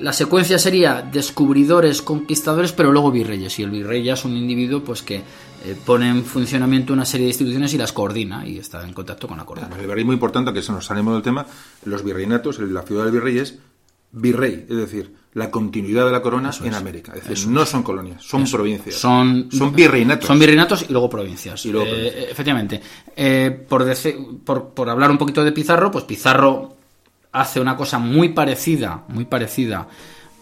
la 0.00 0.12
secuencia 0.12 0.58
sería 0.58 1.02
descubridores, 1.02 2.02
conquistadores, 2.02 2.72
pero 2.72 2.92
luego 2.92 3.10
virreyes. 3.10 3.58
Y 3.58 3.62
el 3.62 3.70
virrey 3.70 4.02
ya 4.02 4.14
es 4.14 4.24
un 4.24 4.36
individuo 4.36 4.82
pues 4.82 5.02
que 5.02 5.16
eh, 5.16 5.76
pone 5.84 6.08
en 6.08 6.24
funcionamiento 6.24 6.92
una 6.92 7.04
serie 7.04 7.26
de 7.26 7.30
instituciones 7.30 7.74
y 7.74 7.78
las 7.78 7.92
coordina 7.92 8.46
y 8.46 8.58
está 8.58 8.84
en 8.84 8.92
contacto 8.92 9.26
con 9.26 9.38
la 9.38 9.44
corona. 9.44 9.68
El 9.78 9.86
virrey 9.86 10.04
muy 10.04 10.14
importante, 10.14 10.52
que 10.52 10.62
se 10.62 10.72
nos 10.72 10.86
salimos 10.86 11.14
del 11.14 11.22
tema, 11.22 11.46
los 11.84 12.04
virreinatos, 12.04 12.58
la 12.60 12.82
ciudad 12.82 13.04
del 13.04 13.12
virrey 13.12 13.38
es 13.38 13.58
virrey, 14.10 14.66
es 14.68 14.76
decir, 14.76 15.14
la 15.34 15.50
continuidad 15.50 16.06
de 16.06 16.12
la 16.12 16.22
corona 16.22 16.50
en 16.62 16.74
América. 16.74 17.12
Es 17.14 17.28
decir, 17.28 17.48
no 17.48 17.66
son 17.66 17.82
colonias, 17.82 18.22
son 18.22 18.44
provincias. 18.44 18.94
Son, 18.94 19.48
son 19.50 19.74
virreinatos. 19.74 20.26
Son 20.26 20.38
virreinatos 20.38 20.86
y 20.88 20.92
luego 20.92 21.10
provincias. 21.10 21.64
Y 21.66 21.72
luego 21.72 21.90
eh, 21.90 22.28
efectivamente. 22.30 22.80
Eh, 23.14 23.66
por, 23.68 23.84
por, 24.44 24.68
por 24.70 24.88
hablar 24.88 25.10
un 25.10 25.18
poquito 25.18 25.44
de 25.44 25.52
Pizarro, 25.52 25.90
pues 25.90 26.04
Pizarro 26.04 26.77
hace 27.32 27.60
una 27.60 27.76
cosa 27.76 27.98
muy 27.98 28.30
parecida, 28.30 29.04
muy 29.08 29.24
parecida 29.24 29.88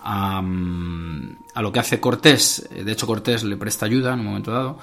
a, 0.03 0.43
a, 1.55 1.63
lo 1.63 1.73
que 1.73 1.81
hace 1.81 2.01
Cortés. 2.01 2.69
De 2.71 2.93
hecho, 2.93 3.07
Cortés 3.07 3.45
le 3.45 3.57
presta 3.57 3.87
ayuda 3.87 4.15
en 4.15 4.21
un 4.21 4.27
momento 4.27 4.53
dado 4.53 4.79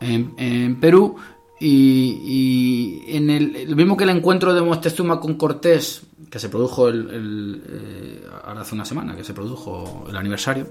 en, 0.00 0.76
Perú. 0.80 1.16
Y, 1.60 3.02
en 3.08 3.30
el, 3.30 3.74
mismo 3.74 3.96
que 3.96 4.04
el 4.04 4.10
encuentro 4.10 4.54
de 4.54 4.62
Moctezuma 4.62 5.18
con 5.18 5.34
Cortés, 5.34 6.02
que 6.30 6.38
se 6.38 6.48
produjo 6.48 6.88
el, 6.88 7.62
eh, 7.66 8.24
ahora 8.44 8.60
hace 8.60 8.74
una 8.74 8.84
semana, 8.84 9.16
que 9.16 9.24
se 9.24 9.34
produjo 9.34 10.06
el 10.08 10.16
aniversario, 10.16 10.68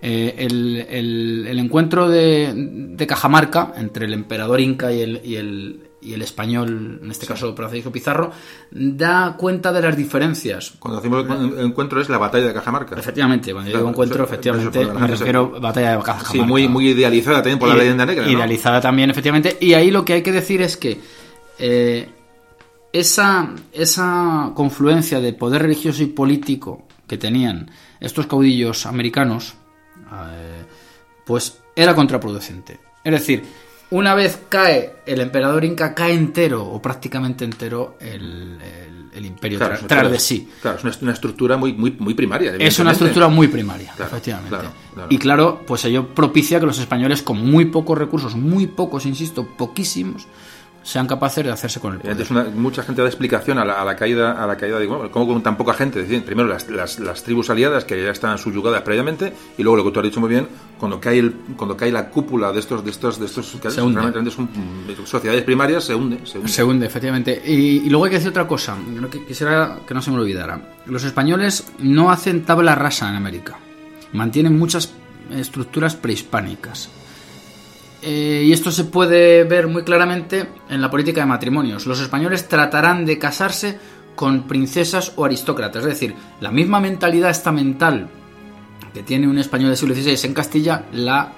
eh, 0.00 0.34
el, 0.38 1.58
encuentro 1.58 2.08
de, 2.08 2.52
de, 2.54 3.06
Cajamarca 3.06 3.74
entre 3.76 4.06
el 4.06 4.14
emperador 4.14 4.60
inca 4.60 4.90
el, 4.90 5.20
y 5.24 5.36
el, 5.36 5.85
y 6.06 6.14
el 6.14 6.22
español, 6.22 7.00
en 7.02 7.10
este 7.10 7.26
caso 7.26 7.54
Francisco 7.56 7.90
Pizarro, 7.90 8.30
da 8.70 9.36
cuenta 9.36 9.72
de 9.72 9.82
las 9.82 9.96
diferencias. 9.96 10.74
Cuando 10.78 11.00
decimos 11.00 11.26
el 11.28 11.66
encuentro 11.66 12.00
es 12.00 12.08
la 12.08 12.18
batalla 12.18 12.46
de 12.46 12.54
Cajamarca. 12.54 12.96
Efectivamente, 12.96 13.52
cuando 13.52 13.72
yo 13.72 13.78
digo 13.78 13.90
encuentro, 13.90 14.22
efectivamente, 14.22 14.86
me 14.86 15.06
refiero 15.08 15.54
a 15.56 15.58
batalla 15.58 15.96
de 15.96 16.02
Cajamarca. 16.04 16.30
Sí, 16.30 16.40
muy, 16.40 16.68
muy 16.68 16.90
idealizada 16.90 17.38
también 17.38 17.58
por 17.58 17.68
la 17.68 17.74
leyenda 17.74 18.06
negra. 18.06 18.30
Idealizada 18.30 18.80
también, 18.80 19.10
efectivamente. 19.10 19.56
Y 19.60 19.74
ahí 19.74 19.90
lo 19.90 20.04
que 20.04 20.12
hay 20.12 20.22
que 20.22 20.30
decir 20.30 20.62
es 20.62 20.76
que 20.76 21.00
eh, 21.58 22.08
esa, 22.92 23.50
esa 23.72 24.52
confluencia 24.54 25.20
de 25.20 25.32
poder 25.32 25.62
religioso 25.62 26.04
y 26.04 26.06
político 26.06 26.86
que 27.08 27.18
tenían 27.18 27.68
estos 27.98 28.28
caudillos 28.28 28.86
americanos, 28.86 29.54
eh, 30.12 30.64
pues 31.24 31.58
era 31.74 31.96
contraproducente. 31.96 32.78
Es 33.02 33.12
decir, 33.12 33.42
una 33.90 34.14
vez 34.14 34.40
cae 34.48 34.96
el 35.06 35.20
emperador 35.20 35.64
inca, 35.64 35.94
cae 35.94 36.14
entero 36.14 36.64
o 36.64 36.82
prácticamente 36.82 37.44
entero 37.44 37.96
el, 38.00 38.58
el 39.16 39.26
imperio 39.26 39.58
tras 39.58 40.10
de 40.10 40.18
sí. 40.18 40.48
Claro, 40.60 40.78
es 40.88 41.02
una, 41.02 41.12
estructura 41.12 41.56
muy, 41.56 41.72
muy, 41.72 41.92
muy 41.98 42.14
primaria. 42.14 42.54
Es 42.58 42.78
una 42.78 42.92
estructura 42.92 43.28
muy 43.28 43.48
primaria, 43.48 43.94
efectivamente. 43.98 44.56
Y 45.08 45.18
claro, 45.18 45.62
pues 45.66 45.84
ello 45.84 46.08
propicia 46.14 46.60
que 46.60 46.66
los 46.66 46.78
españoles, 46.78 47.22
con 47.22 47.38
muy 47.44 47.66
pocos 47.66 47.96
recursos, 47.96 48.36
muy 48.36 48.66
pocos, 48.66 49.06
insisto, 49.06 49.46
poquísimos, 49.46 50.26
sean 50.86 51.08
capaces 51.08 51.44
de 51.44 51.50
hacerse 51.50 51.80
con 51.80 51.94
el 51.94 51.98
poder. 51.98 52.52
mucha 52.54 52.84
gente 52.84 53.02
da 53.02 53.08
explicación 53.08 53.58
a 53.58 53.64
la, 53.64 53.96
caída, 53.96 54.40
a 54.42 54.46
la 54.46 54.56
caída 54.56 54.78
de 54.78 54.86
bueno, 54.86 55.10
¿cómo 55.10 55.26
con 55.26 55.42
tan 55.42 55.56
poca 55.56 55.74
gente? 55.74 56.00
decir, 56.00 56.24
primero 56.24 56.48
las, 56.48 56.68
las, 56.70 57.22
tribus 57.24 57.50
aliadas 57.50 57.84
que 57.84 58.00
ya 58.00 58.10
están 58.10 58.38
subyugadas 58.38 58.82
previamente 58.82 59.32
y 59.58 59.64
luego 59.64 59.78
lo 59.78 59.84
que 59.84 59.90
tú 59.90 59.98
has 59.98 60.04
dicho 60.04 60.20
muy 60.20 60.28
bien, 60.28 60.46
cuando 60.78 61.00
cae 61.00 61.18
el, 61.18 61.32
cuando 61.56 61.76
cae 61.76 61.90
la 61.90 62.08
cúpula 62.08 62.52
de 62.52 62.60
estos 62.60 62.84
de 62.84 62.92
estos 62.92 63.18
de 63.18 63.26
estos 63.26 63.48
se 63.48 63.80
realmente 63.80 64.30
son 64.30 64.48
sociedades 65.04 65.42
primarias 65.42 65.82
se 65.82 65.94
hunde, 65.96 66.20
se 66.24 66.62
hunde. 66.62 66.86
efectivamente. 66.86 67.42
Y, 67.44 67.90
luego 67.90 68.04
hay 68.04 68.10
que 68.10 68.18
decir 68.18 68.30
otra 68.30 68.46
cosa, 68.46 68.76
que 69.10 69.26
quisiera 69.26 69.80
que 69.88 69.92
no 69.92 70.00
se 70.00 70.12
me 70.12 70.18
olvidara. 70.18 70.60
Los 70.86 71.02
españoles 71.02 71.64
no 71.80 72.12
hacen 72.12 72.44
tabla 72.44 72.76
rasa 72.76 73.08
en 73.08 73.16
América. 73.16 73.58
Mantienen 74.12 74.56
muchas 74.56 74.92
estructuras 75.32 75.96
prehispánicas. 75.96 76.90
Eh, 78.08 78.44
y 78.44 78.52
esto 78.52 78.70
se 78.70 78.84
puede 78.84 79.42
ver 79.42 79.66
muy 79.66 79.82
claramente 79.82 80.46
en 80.68 80.80
la 80.80 80.88
política 80.88 81.22
de 81.22 81.26
matrimonios. 81.26 81.86
Los 81.86 82.00
españoles 82.00 82.46
tratarán 82.46 83.04
de 83.04 83.18
casarse 83.18 83.80
con 84.14 84.44
princesas 84.44 85.12
o 85.16 85.24
aristócratas, 85.24 85.82
es 85.82 85.88
decir, 85.88 86.14
la 86.40 86.52
misma 86.52 86.78
mentalidad 86.78 87.30
estamental 87.30 88.08
que 88.94 89.02
tiene 89.02 89.26
un 89.26 89.38
español 89.38 89.70
del 89.70 89.76
siglo 89.76 89.96
XVI 89.96 90.24
en 90.24 90.34
Castilla 90.34 90.84
la, 90.92 91.32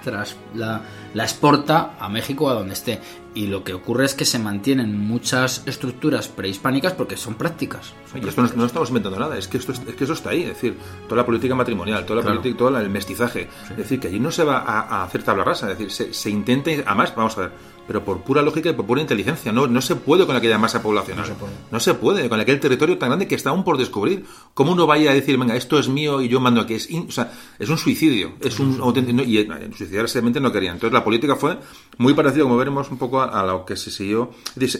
la, 0.54 0.82
la 1.14 1.22
exporta 1.22 1.94
a 1.98 2.06
México 2.10 2.50
a 2.50 2.52
donde 2.54 2.74
esté. 2.74 3.00
Y 3.38 3.46
lo 3.46 3.62
que 3.62 3.72
ocurre 3.72 4.04
es 4.04 4.14
que 4.14 4.24
se 4.24 4.40
mantienen 4.40 4.98
muchas 4.98 5.62
estructuras 5.64 6.26
prehispánicas 6.26 6.92
porque 6.94 7.16
son 7.16 7.36
prácticas. 7.36 7.94
y 8.12 8.26
esto 8.26 8.42
no, 8.56 8.64
estamos 8.64 8.88
inventando 8.88 9.16
nada, 9.16 9.38
es 9.38 9.46
que, 9.46 9.58
esto, 9.58 9.70
es 9.70 9.78
que 9.78 10.02
eso 10.02 10.14
está 10.14 10.30
ahí. 10.30 10.42
Es 10.42 10.48
decir, 10.48 10.76
toda 11.04 11.22
la 11.22 11.24
política 11.24 11.54
matrimonial, 11.54 12.04
toda 12.04 12.20
la 12.20 12.28
política, 12.28 12.58
todo 12.58 12.76
el 12.76 12.90
mestizaje. 12.90 13.48
Es 13.70 13.76
decir, 13.76 14.00
que 14.00 14.08
allí 14.08 14.18
no 14.18 14.32
se 14.32 14.42
va 14.42 14.58
a, 14.58 15.04
hacer 15.04 15.22
tabla 15.22 15.44
rasa. 15.44 15.70
Es 15.70 15.78
decir, 15.78 15.92
se, 15.92 16.12
se 16.12 16.30
intenta, 16.30 16.72
además, 16.84 17.14
vamos 17.14 17.38
a 17.38 17.42
ver, 17.42 17.52
pero 17.88 18.04
por 18.04 18.20
pura 18.20 18.42
lógica 18.42 18.68
y 18.68 18.74
por 18.74 18.84
pura 18.84 19.00
inteligencia. 19.00 19.50
No, 19.50 19.66
no 19.66 19.80
se 19.80 19.96
puede 19.96 20.26
con 20.26 20.36
aquella 20.36 20.58
masa 20.58 20.82
poblacional. 20.82 21.22
No 21.22 21.26
se 21.26 21.34
puede. 21.34 21.52
No 21.72 21.80
se 21.80 21.94
puede, 21.94 22.28
con 22.28 22.38
aquel 22.38 22.60
territorio 22.60 22.98
tan 22.98 23.08
grande 23.08 23.26
que 23.26 23.34
está 23.34 23.48
aún 23.48 23.64
por 23.64 23.78
descubrir. 23.78 24.26
¿Cómo 24.52 24.72
uno 24.72 24.86
vaya 24.86 25.10
a 25.10 25.14
decir, 25.14 25.38
venga, 25.38 25.56
esto 25.56 25.78
es 25.78 25.88
mío 25.88 26.20
y 26.20 26.28
yo 26.28 26.38
mando 26.38 26.60
aquí? 26.60 26.74
Es, 26.74 26.86
o 26.92 27.10
sea, 27.10 27.32
es 27.58 27.68
un 27.70 27.78
suicidio. 27.78 28.32
Es 28.40 28.60
un 28.60 28.78
auténtico. 28.82 29.22
y 29.22 29.38
eh, 29.38 29.48
suicidarse 29.74 30.18
realmente 30.18 30.38
no 30.38 30.52
querían. 30.52 30.74
Entonces 30.74 30.92
la 30.92 31.02
política 31.02 31.34
fue 31.34 31.58
muy 31.96 32.12
parecida, 32.12 32.42
como 32.42 32.58
veremos 32.58 32.90
un 32.90 32.98
poco, 32.98 33.22
a, 33.22 33.40
a 33.40 33.46
lo 33.46 33.64
que 33.64 33.74
se 33.74 33.90
siguió. 33.90 34.32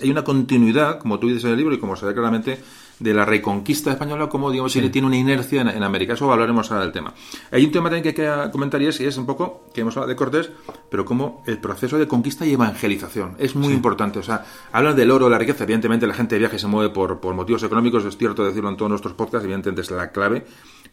Hay 0.03 0.11
una 0.11 0.23
continuidad, 0.23 0.99
como 0.99 1.19
tú 1.19 1.29
dices 1.29 1.45
en 1.45 1.53
el 1.53 1.57
libro 1.57 1.75
y 1.75 1.79
como 1.79 1.97
se 1.97 2.05
ve 2.05 2.13
claramente 2.13 2.59
de 3.01 3.15
la 3.15 3.25
reconquista 3.25 3.93
española, 3.93 4.29
como 4.29 4.51
digamos, 4.51 4.73
si 4.73 4.89
tiene 4.91 5.07
una 5.07 5.17
inercia 5.17 5.61
en, 5.61 5.83
América. 5.83 6.15
Eso 6.15 6.31
hablaremos 6.33 6.71
ahora 6.71 6.85
del 6.85 6.93
tema. 6.93 7.15
Hay 7.51 7.65
un 7.65 7.71
tema 7.71 7.89
también 7.89 8.03
que 8.03 8.15
quería 8.15 8.51
comentar 8.51 8.81
y 8.83 8.87
es, 8.87 9.01
y 9.01 9.07
es 9.07 9.17
un 9.17 9.27
poco, 9.27 9.65
que 9.73 9.83
hemos 9.83 9.97
hablado 9.97 10.09
de 10.09 10.17
Cortés, 10.17 10.51
pero 10.91 11.05
como 11.05 11.43
el 11.47 11.59
proceso 11.59 11.99
de 11.99 12.09
conquista 12.09 12.45
y 12.45 12.53
evangelización. 12.53 13.37
Es 13.39 13.55
muy 13.55 13.73
importante. 13.73 14.19
O 14.19 14.23
sea, 14.23 14.45
hablan 14.73 14.97
del 14.97 15.11
oro, 15.11 15.29
la 15.29 15.39
riqueza. 15.39 15.65
Evidentemente, 15.65 16.07
la 16.07 16.15
gente 16.15 16.35
de 16.35 16.41
viaje 16.41 16.59
se 16.59 16.67
mueve 16.67 16.93
por, 16.93 17.21
por 17.21 17.35
motivos 17.35 17.63
económicos, 17.63 18.05
es 18.05 18.17
cierto 18.17 18.45
decirlo 18.45 18.69
en 18.69 18.77
todos 18.77 18.91
nuestros 18.91 19.15
podcasts, 19.15 19.45
evidentemente 19.45 19.83
es 19.83 19.91
la 19.91 20.11
clave 20.11 20.45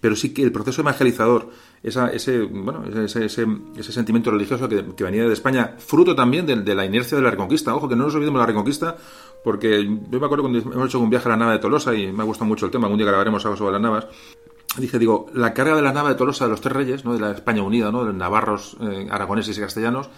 pero 0.06 0.16
sí 0.16 0.34
que 0.34 0.44
el 0.44 0.52
proceso 0.52 0.82
evangelizador, 0.82 1.50
esa, 1.82 2.10
ese, 2.10 2.42
bueno, 2.42 2.84
ese, 3.04 3.26
ese, 3.26 3.48
ese 3.76 3.92
sentimiento 3.92 4.30
religioso 4.30 4.68
que, 4.68 4.86
que, 4.96 5.04
venía 5.04 5.26
de 5.26 5.34
España, 5.34 5.76
fruto 5.80 6.16
también 6.16 6.46
de, 6.46 6.58
de, 6.58 6.76
la 6.76 6.86
inercia 6.86 7.18
de 7.18 7.24
la 7.24 7.32
Reconquista. 7.32 7.74
Ojo, 7.76 7.88
que 7.88 7.96
no 7.96 8.04
nos 8.06 8.14
olvidemos 8.16 8.40
de 8.40 8.42
la 8.42 8.46
Reconquista 8.46 8.98
porque 9.46 9.84
yo 9.84 10.20
me 10.20 10.26
acuerdo 10.26 10.42
cuando 10.42 10.58
hemos 10.58 10.88
hecho 10.88 11.00
un 11.00 11.12
viaje 11.12 11.28
a 11.28 11.34
la 11.34 11.38
nave 11.38 11.52
de 11.54 11.60
Tolosa 11.60 11.94
y 11.94 12.12
me 12.12 12.24
ha 12.24 12.26
gustado 12.26 12.48
mucho 12.48 12.66
el 12.66 12.72
tema, 12.72 12.88
algún 12.88 12.98
día 12.98 13.06
grabaremos 13.06 13.46
algo 13.46 13.56
sobre 13.56 13.74
las 13.74 13.82
navas. 13.82 14.08
Dije, 14.80 14.98
digo, 14.98 15.28
la 15.36 15.54
carga 15.54 15.76
de 15.76 15.84
la 15.84 15.94
nave 15.94 16.10
de 16.10 16.16
Tolosa 16.16 16.46
de 16.46 16.50
los 16.50 16.62
tres 16.62 16.74
reyes, 16.74 17.06
¿no? 17.06 17.14
de 17.14 17.20
la 17.20 17.32
España 17.32 17.62
unida, 17.62 17.92
¿no? 17.92 18.00
de 18.00 18.08
los 18.08 18.16
navarros, 18.16 18.76
eh, 18.82 19.08
aragoneses 19.12 19.56
y 19.56 19.62
castellanos, 19.62 20.10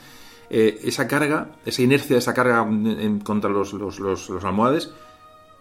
eh, 0.50 0.80
esa 0.82 1.10
carga, 1.10 1.58
esa 1.66 1.82
inercia 1.82 2.18
esa 2.18 2.34
carga 2.34 2.62
en, 2.62 3.20
contra 3.20 3.50
los, 3.50 3.74
los, 3.74 4.00
los, 4.00 4.46
almohades, 4.46 4.94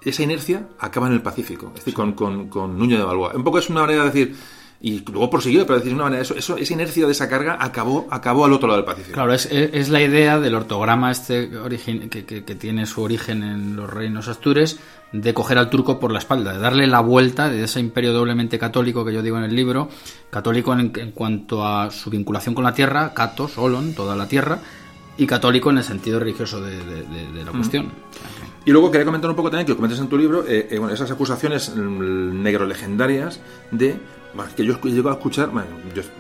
esa 0.01 0.23
inercia 0.23 0.69
acaba 0.79 1.09
en 1.09 1.15
el 1.15 1.23
Pacífico, 1.23 1.67
es 1.71 1.81
decir, 1.81 1.93
con, 1.93 2.13
con, 2.13 2.49
con 2.49 2.79
Nuño 2.79 2.99
de 2.99 3.03
Balboa. 3.03 3.33
Un 3.35 3.43
poco 3.43 3.59
es 3.59 3.69
una 3.69 3.81
manera 3.81 4.05
de 4.05 4.11
decir, 4.11 4.37
y 4.81 5.01
luego 5.11 5.31
prosiguió, 5.31 5.67
pero 5.67 5.79
decir 5.79 5.95
una 5.95 6.05
manera, 6.05 6.23
eso, 6.23 6.35
eso, 6.35 6.57
esa 6.57 6.73
inercia 6.73 7.07
de 7.07 7.13
esa 7.13 7.29
carga 7.29 7.57
acabó, 7.61 8.07
acabó 8.11 8.45
al 8.45 8.53
otro 8.53 8.69
lado 8.69 8.83
del 8.83 8.85
Pacífico. 8.85 9.15
Claro, 9.15 9.33
es, 9.33 9.47
es 9.51 9.89
la 9.89 10.03
idea 10.03 10.39
del 10.39 10.55
ortograma 10.55 11.11
este 11.11 11.57
origen, 11.57 12.11
que, 12.11 12.25
que, 12.25 12.55
tiene 12.55 12.85
su 12.87 13.03
origen 13.03 13.43
en 13.43 13.77
los 13.77 13.89
reinos 13.89 14.29
astures, 14.29 14.79
de 15.13 15.33
coger 15.33 15.57
al 15.59 15.71
turco 15.71 15.99
por 15.99 16.13
la 16.13 16.19
espalda, 16.19 16.53
de 16.53 16.59
darle 16.59 16.87
la 16.87 17.01
vuelta 17.01 17.49
de 17.49 17.65
ese 17.65 17.81
imperio 17.81 18.13
doblemente 18.13 18.59
católico 18.59 19.05
que 19.05 19.15
yo 19.15 19.23
digo 19.23 19.39
en 19.39 19.45
el 19.45 19.57
libro, 19.57 19.89
católico 20.31 20.75
en, 20.75 20.91
cuanto 21.13 21.67
a 21.67 21.91
su 21.91 22.11
vinculación 22.11 22.55
con 22.55 22.65
la 22.65 22.75
tierra, 22.75 23.15
catos, 23.15 23.57
olon, 23.57 23.95
toda 23.95 24.15
la 24.15 24.29
tierra, 24.29 24.59
y 25.17 25.27
católico 25.27 25.71
en 25.71 25.79
el 25.79 25.85
sentido 25.85 26.19
religioso 26.21 26.61
de, 26.61 26.77
de, 26.77 27.45
la 27.45 27.51
cuestión. 27.51 27.91
Y 28.67 28.73
luego 28.73 28.91
quería 28.91 29.07
comentar 29.07 29.31
un 29.31 29.37
poco 29.37 29.49
también, 29.49 29.65
que 29.65 29.73
lo 29.73 29.77
comentas 29.77 30.01
en 30.01 30.09
tu 30.09 30.19
libro, 30.19 30.45
eh, 30.47 30.69
eh, 30.71 30.81
esas 30.93 31.11
acusaciones 31.11 31.75
mm, 31.75 32.43
negro 32.43 32.67
legendarias 32.67 33.41
de 33.71 33.97
que 34.57 34.65
yo 34.65 34.79
he 34.83 34.89
llegado 34.89 35.11
a 35.11 35.15
escuchar, 35.15 35.51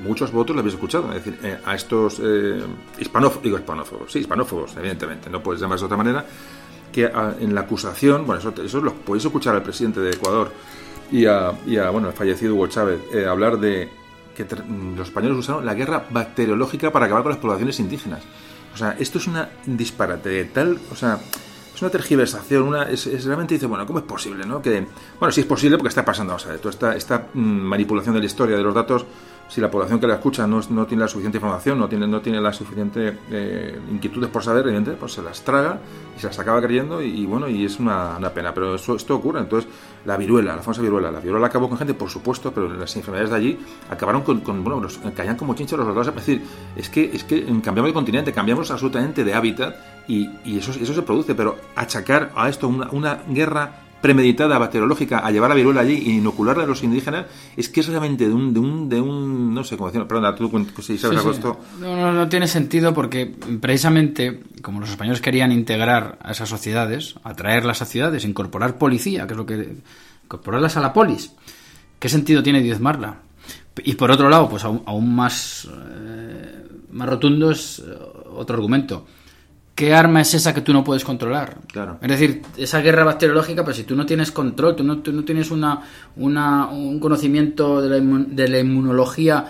muchos 0.02 0.32
votos 0.32 0.55
lo 0.55 0.60
habéis 0.60 0.74
escuchado, 0.74 1.09
es 1.12 1.24
decir, 1.24 1.38
eh, 1.43 1.59
a 1.64 1.74
estos 1.74 2.20
eh, 2.22 2.62
hispanófobos, 2.98 4.12
sí, 4.12 4.20
hispanófobos, 4.20 4.76
evidentemente, 4.76 5.30
no 5.30 5.43
puedes 5.43 5.60
llamarse 5.60 5.82
de 5.82 5.86
otra 5.86 5.97
manera, 5.97 6.24
que 6.93 7.10
en 7.40 7.55
la 7.55 7.62
acusación, 7.62 8.26
bueno, 8.26 8.40
eso, 8.40 8.55
eso 8.62 8.80
lo 8.80 8.94
podéis 8.94 9.24
escuchar 9.24 9.55
al 9.55 9.62
presidente 9.62 10.01
de 10.01 10.10
Ecuador 10.10 10.51
y 11.10 11.26
a, 11.26 11.51
bueno, 11.90 12.09
el 12.09 12.14
fallecido 12.14 12.55
Hugo 12.55 12.66
Chávez, 12.66 13.01
eh, 13.12 13.26
hablar 13.26 13.59
de 13.59 13.88
que 14.34 14.47
los 14.97 15.09
españoles 15.09 15.38
usaron 15.38 15.64
la 15.64 15.74
guerra 15.74 16.06
bacteriológica 16.10 16.90
para 16.93 17.06
acabar 17.06 17.22
con 17.22 17.30
las 17.30 17.40
poblaciones 17.40 17.80
indígenas. 17.80 18.22
O 18.74 18.76
sea, 18.76 18.97
esto 18.98 19.18
es 19.18 19.26
una 19.26 19.48
disparate 19.64 20.28
de 20.28 20.44
tal, 20.44 20.78
o 20.93 20.97
sea, 20.97 21.18
es 21.77 21.82
una 21.82 21.90
tergiversación, 21.90 22.62
una, 22.62 22.85
es, 22.85 23.05
realmente 23.24 23.53
dice, 23.53 23.66
bueno, 23.66 23.86
¿cómo 23.86 23.98
es 23.98 24.05
posible? 24.07 24.47
¿no? 24.47 24.62
Que, 24.62 24.86
bueno, 25.20 25.31
sí 25.31 25.43
es 25.43 25.47
posible 25.47 25.77
porque 25.77 25.90
está 25.90 26.07
pasando, 26.07 26.35
o 26.35 26.39
sea, 26.39 26.57
toda 26.57 26.70
esta, 26.70 26.97
esta 26.97 27.27
mm, 27.35 27.39
manipulación 27.39 28.15
de 28.15 28.20
la 28.20 28.27
historia, 28.27 28.57
de 28.57 28.62
los 28.62 28.74
datos, 28.74 29.05
si 29.48 29.60
la 29.60 29.70
población 29.70 30.01
que 30.01 30.06
la 30.06 30.14
escucha 30.14 30.47
no, 30.47 30.60
no 30.70 30.86
tiene 30.86 31.02
la 31.02 31.09
suficiente 31.09 31.39
información, 31.39 31.78
no 31.78 31.89
tiene, 31.89 32.06
no 32.06 32.20
tiene 32.20 32.40
la 32.40 32.52
suficiente 32.52 33.18
eh, 33.31 33.78
inquietudes 33.90 34.28
por 34.28 34.43
saber, 34.43 34.66
evidentemente, 34.66 34.98
pues 34.98 35.12
se 35.12 35.23
las 35.23 35.43
traga 35.43 35.78
y 36.16 36.20
se 36.20 36.27
las 36.27 36.39
acaba 36.39 36.60
creyendo 36.60 37.01
y, 37.01 37.24
bueno, 37.27 37.48
y 37.48 37.64
es 37.64 37.78
una, 37.78 38.16
una, 38.16 38.31
pena. 38.31 38.52
Pero 38.52 38.74
eso, 38.74 38.97
esto 38.97 39.14
ocurre. 39.14 39.40
Entonces, 39.40 39.70
la 40.05 40.16
viruela, 40.16 40.56
la 40.56 40.62
famosa 40.62 40.82
viruela, 40.82 41.10
la 41.10 41.20
viruela 41.20 41.47
acabó 41.47 41.68
con 41.68 41.78
gente, 41.78 41.94
por 41.94 42.10
supuesto, 42.10 42.52
pero 42.52 42.68
las 42.68 42.94
enfermedades 42.97 43.31
de 43.31 43.36
allí 43.36 43.59
acabaron 43.89 44.23
con, 44.23 44.40
con 44.40 44.64
bueno, 44.64 44.81
los, 44.81 44.98
caían 45.14 45.36
como 45.36 45.55
chinchos 45.55 45.78
los 45.78 45.86
soldados. 45.86 46.09
Es 46.09 46.14
decir, 46.14 46.43
es 46.74 46.90
que, 46.90 47.05
es 47.14 47.23
que 47.23 47.44
cambiamos 47.62 47.90
de 47.90 47.94
continente, 47.94 48.32
cambiamos 48.32 48.70
absolutamente 48.70 49.23
de 49.23 49.35
hábitat 49.35 49.77
y, 50.09 50.28
y 50.44 50.59
eso, 50.59 50.73
eso 50.73 50.93
se 50.93 51.02
produce, 51.02 51.35
pero 51.35 51.56
achacar 51.77 52.32
a 52.35 52.48
esto 52.48 52.66
una, 52.66 52.89
una 52.90 53.23
guerra 53.28 53.86
premeditada 54.01 54.59
bacteriológica 54.59 55.18
a 55.18 55.31
llevar 55.31 55.51
la 55.51 55.56
viruela 55.56 55.81
allí 55.81 55.94
e 55.94 56.10
inocularla 56.10 56.64
a 56.64 56.66
los 56.66 56.82
indígenas 56.82 57.27
es 57.56 57.68
que 57.68 57.81
es 57.81 57.89
realmente 57.89 58.28
de 58.28 58.35
un, 58.35 58.52
de 58.52 58.60
un, 58.60 58.89
de 58.89 59.01
un 59.01 59.55
no 59.55 59.64
sé 59.64 59.77
cómo 59.77 59.89
decirlo, 59.89 60.06
perdón, 60.06 60.35
tú 60.74 60.82
si 60.82 60.98
sabes. 60.98 61.24
No, 61.81 61.97
no, 61.97 62.12
no, 62.12 62.28
tiene 62.28 62.47
sentido 62.47 62.93
porque 62.93 63.35
precisamente 63.60 64.43
como 64.62 64.81
los 64.81 64.90
españoles 64.90 65.20
querían 65.20 65.52
integrar 65.52 66.18
a 66.23 66.32
esas 66.32 66.48
sociedades, 66.48 67.14
atraerlas 67.24 67.82
a 67.82 67.86
ciudades, 67.86 68.24
incorporar 68.24 68.78
policía, 68.78 69.27
que 69.27 69.32
es 69.32 69.36
lo 69.36 69.47
que 69.47 69.77
incorporarlas 70.24 70.77
a 70.77 70.81
la 70.81 70.93
polis, 70.93 71.32
¿qué 71.98 72.09
sentido 72.09 72.43
tiene 72.43 72.60
diezmarla? 72.60 73.20
Y 73.85 73.94
por 73.94 74.10
otro 74.10 74.28
lado, 74.28 74.48
pues 74.48 74.64
aún, 74.64 74.82
aún 74.86 75.14
más, 75.14 75.68
eh, 75.68 76.64
más 76.93 77.09
rotundo 77.09 77.51
es 77.51 77.82
otro 78.35 78.56
argumento 78.56 79.06
¿qué 79.77 79.94
arma 79.94 80.23
es 80.23 80.35
esa 80.35 80.53
que 80.55 80.62
tú 80.62 80.73
no 80.73 80.82
puedes 80.82 81.05
controlar? 81.05 81.59
Claro. 81.69 81.98
Es 82.01 82.09
decir, 82.09 82.43
esa 82.57 82.81
guerra 82.81 83.05
bacteriológica, 83.05 83.62
pero 83.62 83.77
si 83.77 83.85
tú 83.85 83.94
no 83.94 84.07
tienes 84.07 84.32
control, 84.32 84.74
tú 84.74 84.82
no, 84.82 84.98
tú 84.98 85.12
no 85.12 85.23
tienes 85.23 85.51
una, 85.53 85.82
una, 86.16 86.66
un 86.69 86.98
conocimiento 86.98 87.82
de 87.82 88.01
la, 88.01 88.24
de 88.27 88.48
la 88.48 88.59
inmunología 88.59 89.44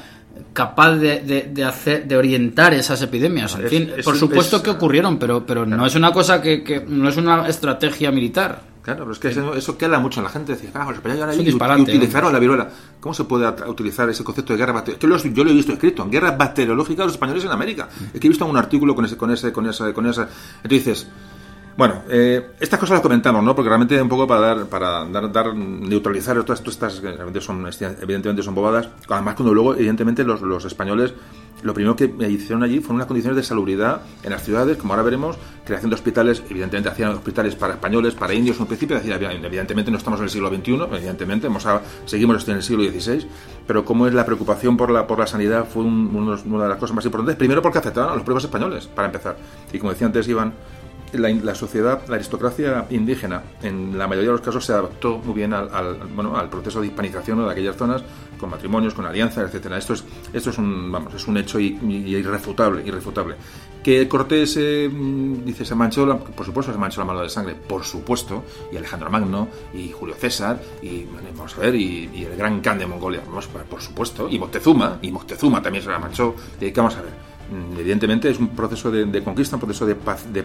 capaz 0.53 0.93
de, 0.97 1.51
de, 1.53 1.65
hacer 1.65 2.07
de 2.07 2.17
orientar 2.17 2.75
esas 2.75 3.01
epidemias 3.03 3.55
en 3.55 3.69
fin 3.69 3.93
por 4.05 4.17
supuesto 4.17 4.63
que 4.63 4.71
ocurrieron 4.71 5.19
pero 5.19 5.45
pero 5.45 5.67
no 5.67 5.87
es 5.87 5.95
una 5.95 6.13
cosa 6.13 6.41
que, 6.41 6.63
que 6.63 6.81
no 6.81 7.09
es 7.09 7.17
una 7.17 7.49
estrategia 7.49 8.11
militar 8.11 8.77
Claro, 8.87 9.01
pero 9.01 9.13
es 9.15 9.19
que 9.19 9.29
eso, 9.31 9.53
eso 9.57 9.77
queda 9.77 9.99
mucho 9.99 10.21
en 10.21 10.25
la 10.25 10.31
gente. 10.31 10.53
Decir, 10.53 10.71
ah, 10.73 10.85
los 10.87 10.99
españoles 10.99 11.37
y, 11.37 11.83
utilizaron 11.83 12.33
la 12.33 12.39
viruela. 12.39 12.71
¿Cómo 13.01 13.13
se 13.13 13.25
puede 13.25 13.45
utilizar 13.69 14.09
ese 14.09 14.23
concepto 14.23 14.53
de 14.53 14.61
guerra 14.61 14.75
bacteriológica? 14.75 15.35
yo 15.35 15.43
lo 15.43 15.51
he 15.51 15.55
visto 15.55 15.73
escrito, 15.73 16.05
en 16.05 16.11
guerra 16.13 16.31
bacteriológica 16.37 17.03
de 17.03 17.07
los 17.07 17.15
españoles 17.15 17.45
en 17.45 17.51
América. 17.51 17.89
Es 18.15 18.21
que 18.21 18.29
he 18.29 18.31
visto 18.31 18.47
un 18.47 18.57
artículo 18.57 18.95
con 18.95 19.05
ese, 19.05 19.17
con 19.17 19.33
ese, 19.33 19.53
con 19.53 19.67
esa, 19.67 19.93
con 19.93 20.07
esa. 20.07 20.29
Entonces 20.63 20.71
dices, 20.71 21.07
bueno, 21.77 22.03
eh, 22.09 22.53
estas 22.59 22.81
cosas 22.81 22.95
las 22.95 23.03
comentamos, 23.03 23.43
¿no? 23.45 23.55
Porque 23.55 23.69
realmente 23.69 24.01
un 24.01 24.09
poco 24.09 24.27
para 24.27 24.41
dar, 24.41 24.67
para 24.67 25.05
dar, 25.05 25.33
dar 25.33 25.55
neutralizar 25.55 26.43
todas, 26.45 26.63
estas, 26.67 27.01
que 27.01 27.13
realmente 27.13 27.41
son, 27.41 27.67
evidentemente 28.01 28.43
son 28.43 28.55
bobadas. 28.55 28.89
Además, 29.09 29.35
cuando 29.35 29.53
luego, 29.53 29.75
evidentemente, 29.75 30.25
los, 30.25 30.41
los 30.41 30.65
españoles 30.65 31.15
lo 31.63 31.75
primero 31.75 31.97
que 31.97 32.05
hicieron 32.29 32.63
allí 32.63 32.81
fueron 32.81 32.97
unas 32.97 33.07
condiciones 33.07 33.37
de 33.37 33.43
salubridad 33.43 34.03
en 34.23 34.31
las 34.31 34.43
ciudades, 34.43 34.77
como 34.77 34.93
ahora 34.93 35.03
veremos, 35.03 35.37
creación 35.65 35.91
de 35.91 35.95
hospitales, 35.95 36.43
evidentemente 36.49 36.89
hacían 36.91 37.11
hospitales 37.13 37.55
para 37.55 37.75
españoles, 37.75 38.15
para 38.15 38.35
indios 38.35 38.57
en 38.57 38.63
un 38.63 38.69
principio, 38.69 38.99
evidentemente 38.99 39.91
no 39.91 39.97
estamos 39.97 40.21
en 40.21 40.25
el 40.25 40.31
siglo 40.31 40.49
XXI, 40.49 40.75
evidentemente 40.93 41.47
hemos 41.47 41.67
seguimos 42.05 42.47
en 42.49 42.57
el 42.57 42.63
siglo 42.63 42.85
XVI, 42.85 43.27
pero 43.67 43.85
cómo 43.85 44.07
es 44.07 44.15
la 44.15 44.25
preocupación 44.27 44.77
por 44.77 44.91
la, 44.91 45.07
por 45.07 45.19
la 45.19 45.27
sanidad 45.27 45.67
fue 45.67 45.83
una 45.85 46.37
de 46.37 46.69
las 46.69 46.79
cosas 46.79 46.95
más 46.95 47.05
importantes, 47.05 47.37
primero 47.37 47.63
porque 47.63 47.79
afectaban 47.79 48.13
a 48.13 48.15
los 48.15 48.25
propios 48.25 48.45
españoles, 48.45 48.87
para 48.87 49.07
empezar, 49.07 49.37
y 49.73 49.79
como 49.79 49.93
decía 49.93 50.07
antes 50.07 50.29
Iván, 50.29 50.53
la, 51.13 51.55
sociedad, 51.55 52.03
la 52.09 52.17
aristocracia 52.17 52.87
indígena, 52.91 53.43
en 53.63 53.97
la 53.97 54.07
mayoría 54.07 54.31
de 54.31 54.37
los 54.37 54.41
casos 54.41 54.65
se 54.65 54.73
adaptó 54.73 55.19
muy 55.19 55.35
bien 55.35 55.53
al, 55.53 55.99
bueno, 56.15 56.37
al 56.37 56.49
proceso 56.49 56.81
de 56.81 56.89
hispanización 56.89 57.45
de 57.45 57.53
aquellas 57.53 57.77
zonas, 57.77 58.03
con 58.39 58.51
matrimonios, 58.51 58.95
con 58.95 59.07
alianzas, 59.07 59.47
etcétera. 59.49 59.79
Esto 59.79 59.95
es, 59.95 60.05
esto 60.33 60.51
es 60.51 60.59
un, 60.59 60.91
vamos, 60.91 61.15
es 61.15 61.27
un 61.27 61.37
hecho 61.39 61.59
irrefutable, 61.59 62.83
irrefutable. 62.85 63.37
Que 63.83 64.09
Cortés 64.09 64.57
eh, 64.59 64.91
dice 65.45 65.65
se 65.65 65.75
manchó, 65.75 66.19
por 66.19 66.45
supuesto 66.45 66.73
se 66.73 66.79
manchó 66.79 67.01
la 67.01 67.07
mano 67.07 67.23
de 67.23 67.29
sangre, 67.29 67.55
por 67.55 67.85
supuesto, 67.85 68.45
y 68.73 68.77
Alejandro 68.77 69.11
Magno, 69.11 69.49
y 69.73 69.91
Julio 69.93 70.17
César, 70.17 70.61
y 70.83 71.07
vamos 71.37 71.57
a 71.57 71.61
ver, 71.61 71.75
y, 71.77 72.25
el 72.25 72.37
gran 72.37 72.61
Khan 72.61 72.79
de 72.79 72.87
Mongolia, 72.87 73.23
vamos, 73.27 73.47
por 73.47 73.81
supuesto, 73.81 74.29
y 74.29 74.39
Moctezuma, 74.39 74.99
y 75.03 75.13
Moctezuma 75.13 75.63
también 75.63 75.85
se 75.85 75.91
la 75.91 76.01
manchó, 76.01 76.35
y 76.61 76.71
vamos 76.73 76.97
a 76.97 77.03
ver 77.03 77.26
evidentemente 77.79 78.31
es 78.31 78.39
un 78.39 78.49
proceso 78.49 78.91
de, 78.91 79.23
conquista, 79.23 79.57
un 79.57 79.61
proceso 79.61 79.87
de, 79.87 79.97
de, 80.33 80.43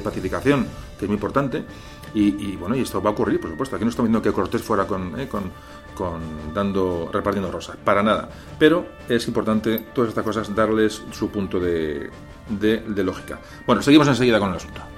pacificación 0.00 0.66
que 0.98 1.04
es 1.04 1.08
muy 1.08 1.14
importante 1.14 1.64
y, 2.14 2.56
bueno, 2.56 2.74
y 2.74 2.80
esto 2.80 3.02
va 3.02 3.10
a 3.10 3.12
ocurrir, 3.12 3.40
por 3.40 3.50
supuesto. 3.50 3.76
Aquí 3.76 3.84
no 3.84 3.90
estamos 3.90 4.08
viendo 4.08 4.22
que 4.22 4.32
Cortés 4.32 4.62
fuera 4.62 4.86
con, 4.86 5.18
eh, 5.20 5.28
con, 5.28 5.52
dando, 6.54 7.10
repartiendo 7.12 7.50
rosas, 7.50 7.76
para 7.76 8.02
nada. 8.02 8.28
Pero 8.58 8.86
es 9.08 9.26
importante 9.28 9.86
todas 9.94 10.08
estas 10.08 10.24
cosas 10.24 10.54
darles 10.54 11.02
su 11.10 11.30
punto 11.30 11.60
de, 11.60 12.10
de 12.48 13.04
lógica. 13.04 13.38
Bueno, 13.66 13.82
seguimos 13.82 14.08
enseguida 14.08 14.38
con 14.38 14.50
el 14.50 14.56
asunto. 14.56 14.95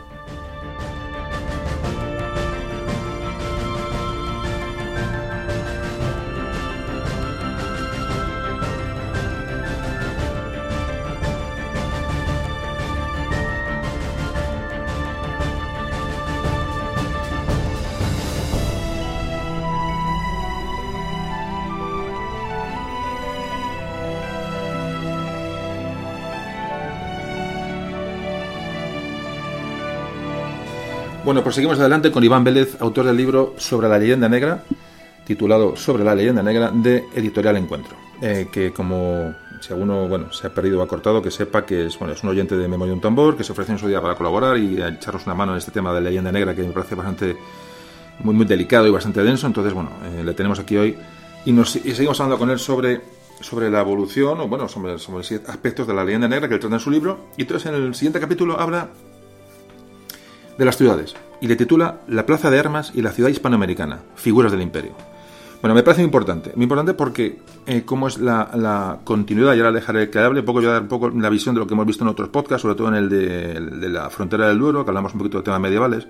Bueno, 31.29 31.43
pues 31.43 31.57
seguimos 31.57 31.79
adelante 31.79 32.11
con 32.11 32.25
Iván 32.25 32.43
Vélez, 32.43 32.81
autor 32.81 33.05
del 33.05 33.19
libro 33.19 33.53
Sobre 33.59 33.87
la 33.87 33.99
leyenda 33.99 34.31
negra, 34.31 34.65
titulado 35.27 35.77
Sobre 35.77 36.03
la 36.03 36.15
leyenda 36.15 36.43
negra 36.43 36.71
de 36.73 37.05
Editorial 37.15 37.59
Encuentro. 37.59 37.99
Eh, 38.23 38.49
que 38.51 38.73
como 38.73 39.35
si 39.61 39.71
alguno 39.75 40.09
bueno, 40.09 40.33
se 40.33 40.47
ha 40.47 40.55
perdido 40.55 40.81
o 40.81 40.83
ha 40.83 40.89
cortado, 40.89 41.21
que 41.21 41.31
sepa 41.31 41.67
que 41.67 41.85
es, 41.85 41.99
bueno, 41.99 42.15
es 42.15 42.23
un 42.23 42.31
oyente 42.31 42.57
de 42.57 42.67
Memoria 42.67 42.95
un 42.95 43.03
Tambor, 43.03 43.37
que 43.37 43.45
se 43.45 43.53
ofrece 43.53 43.73
en 43.73 43.79
su 43.79 43.87
día 43.87 44.01
para 44.01 44.15
colaborar 44.15 44.57
y 44.57 44.81
echarnos 44.81 45.27
una 45.27 45.35
mano 45.35 45.53
en 45.53 45.59
este 45.59 45.71
tema 45.71 45.93
de 45.93 46.01
la 46.01 46.09
leyenda 46.09 46.33
negra 46.33 46.55
que 46.55 46.63
me 46.63 46.73
parece 46.73 46.95
bastante 46.95 47.37
muy, 48.21 48.35
muy 48.35 48.47
delicado 48.47 48.87
y 48.87 48.91
bastante 48.91 49.23
denso. 49.23 49.47
Entonces, 49.47 49.75
bueno, 49.75 49.91
eh, 50.05 50.25
le 50.25 50.33
tenemos 50.33 50.59
aquí 50.59 50.79
hoy 50.79 50.97
y, 51.45 51.53
nos, 51.53 51.77
y 51.77 51.95
seguimos 51.95 52.19
hablando 52.21 52.39
con 52.39 52.49
él 52.49 52.59
sobre, 52.59 53.03
sobre 53.43 53.69
la 53.69 53.83
evolución 53.83 54.41
o, 54.41 54.49
bueno, 54.49 54.67
sobre, 54.67 54.99
sobre 54.99 55.27
aspectos 55.47 55.87
de 55.87 55.93
la 55.93 56.07
leyenda 56.07 56.27
negra 56.27 56.49
que 56.49 56.55
él 56.55 56.61
trata 56.61 56.77
en 56.77 56.81
su 56.81 56.91
libro. 56.91 57.27
Y 57.37 57.43
entonces 57.43 57.71
en 57.71 57.75
el 57.75 57.95
siguiente 57.95 58.19
capítulo 58.19 58.59
habla 58.59 58.89
de 60.59 60.65
las 60.65 60.77
ciudades 60.77 61.15
y 61.41 61.47
le 61.47 61.57
titula 61.57 62.01
La 62.09 62.27
Plaza 62.27 62.51
de 62.51 62.59
Armas 62.59 62.93
y 62.95 63.03
la 63.03 63.13
Ciudad 63.13 63.31
Hispanoamericana, 63.31 64.01
Figuras 64.17 64.53
del 64.53 64.63
Imperio. 64.63 64.93
Bueno, 65.61 65.75
me 65.75 65.83
parece 65.83 66.03
importante, 66.03 66.53
muy 66.55 66.65
importante 66.65 66.95
porque 66.95 67.41
eh, 67.67 67.83
cómo 67.85 68.07
es 68.07 68.19
la, 68.19 68.99
continuidad, 69.03 69.55
y 69.55 69.59
ahora 69.59 69.73
dejaré 69.73 70.09
que 70.09 70.19
hable, 70.21 70.43
poco, 70.43 70.61
voy 70.61 70.69
a 70.69 70.73
dar 70.73 70.83
un 70.83 70.89
poco 70.89 71.11
la 71.11 71.29
visión 71.31 71.55
de 71.55 71.61
lo 71.61 71.67
que 71.67 71.75
hemos 71.75 71.87
visto 71.87 72.05
en 72.05 72.09
otros 72.09 72.29
podcasts, 72.29 72.63
sobre 72.63 72.77
todo 72.77 72.89
en 72.89 72.95
el 72.95 73.09
de, 73.09 73.89
la 73.89 74.09
frontera 74.11 74.49
del 74.49 74.59
Duero, 74.59 74.85
que 74.85 74.91
hablamos 74.91 75.15
un 75.15 75.19
poquito 75.19 75.39
de 75.39 75.45
temas 75.45 75.61
medievales, 75.61 76.07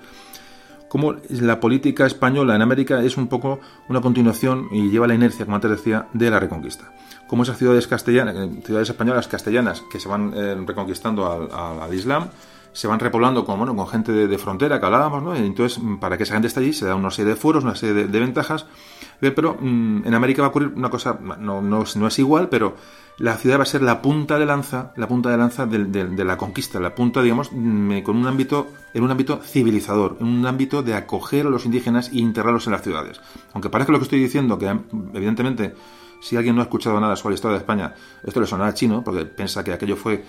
cómo 0.89 1.15
la 1.31 1.61
política 1.61 2.05
española 2.05 2.57
en 2.57 2.63
América 2.63 3.03
es 3.03 3.17
un 3.17 3.29
poco 3.29 3.61
una 3.89 4.03
continuación 4.03 4.69
y 4.71 4.91
lleva 4.91 5.07
la 5.07 5.15
inercia, 5.15 5.47
como 5.47 5.55
antes 5.55 5.71
decía, 5.71 6.09
de 6.13 6.31
la 6.31 6.41
reconquista. 6.41 6.93
Cómo 7.27 7.43
esas 7.43 7.57
ciudades 7.57 7.87
castellanas, 7.87 8.37
eh, 8.37 8.63
ciudades 8.65 8.91
españolas 8.91 9.29
castellanas 9.29 9.83
que 9.91 9.99
se 9.99 10.09
van 10.09 10.33
eh, 10.35 10.57
reconquistando 10.67 11.49
al 11.51 11.95
Islam, 11.95 12.29
se 12.79 12.87
van 12.87 13.01
repoblando 13.01 13.45
con, 13.45 13.59
bueno, 13.59 13.75
con 13.75 13.89
gente 13.89 14.13
de, 14.13 14.39
frontera 14.39 14.79
que 14.79 14.87
hablábamos, 14.87 15.21
¿no? 15.21 15.35
entonces, 15.35 15.83
mm, 15.83 15.97
para 15.97 16.17
que 16.17 16.23
esa 16.23 16.35
gente 16.35 16.47
esté 16.47 16.61
allí, 16.61 16.73
se 16.73 16.87
da 16.87 16.95
una 16.95 17.11
serie 17.11 17.33
de 17.33 17.37
fueros, 17.37 17.65
una 17.65 17.75
serie 17.75 18.07
de, 18.07 18.21
ventajas. 18.21 18.67
Eh, 19.21 19.33
pero 19.33 19.57
mm, 19.61 20.07
en 20.07 20.15
América 20.15 20.43
va 20.43 20.47
a 20.47 20.51
ocurrir 20.51 20.73
una 20.77 20.89
cosa, 20.89 21.19
no, 21.41 21.61
no, 21.61 21.85
no, 21.93 22.07
es 22.07 22.19
igual, 22.21 22.49
pero 22.49 22.77
la 23.17 23.37
ciudad 23.37 23.59
va 23.59 23.65
a 23.65 23.67
ser 23.67 23.83
la 23.83 24.01
punta 24.01 24.39
de 24.39 24.47
lanza, 24.47 24.93
la 24.95 25.09
punta 25.09 25.29
de 25.29 25.37
lanza 25.37 25.67
de, 25.67 25.87
de 25.87 26.25
la 26.25 26.37
conquista, 26.37 26.79
la 26.79 26.95
punta, 26.95 27.21
digamos, 27.21 27.51
mm, 27.51 28.03
con 28.03 28.17
un 28.17 28.29
ámbito, 28.29 28.69
en 28.95 29.03
un 29.03 29.11
ámbito 29.11 29.41
civilizador, 29.43 30.17
en 30.21 30.29
un 30.29 30.47
ámbito 30.47 30.85
de 30.85 30.95
acoger 30.95 31.47
a 31.47 31.51
los 31.51 31.65
indígenas 31.67 32.11
e 32.11 32.19
integrarlos 32.19 32.69
en 32.69 32.75
las 32.75 32.83
ciudades. 32.83 33.21
Aunque 33.55 33.71
parezca 33.71 33.91
lo 33.91 33.99
que 33.99 34.05
estoy 34.05 34.21
diciendo, 34.21 34.57
que 34.57 34.69
evidentemente 35.15 35.75
si 36.21 36.37
alguien 36.37 36.55
no 36.55 36.63
ha 36.63 36.65
escuchado 36.65 37.01
nada 37.01 37.17
sobre 37.17 37.33
la 37.33 37.35
historia 37.37 37.57
de 37.57 37.63
España, 37.63 37.95
esto 38.25 38.41
le 38.41 38.47
sonará 38.47 38.75
chino, 38.75 39.03
porque 39.05 39.25
piensa 39.25 39.63
que 39.63 39.73
aquello 39.73 39.97
fue 39.97 40.25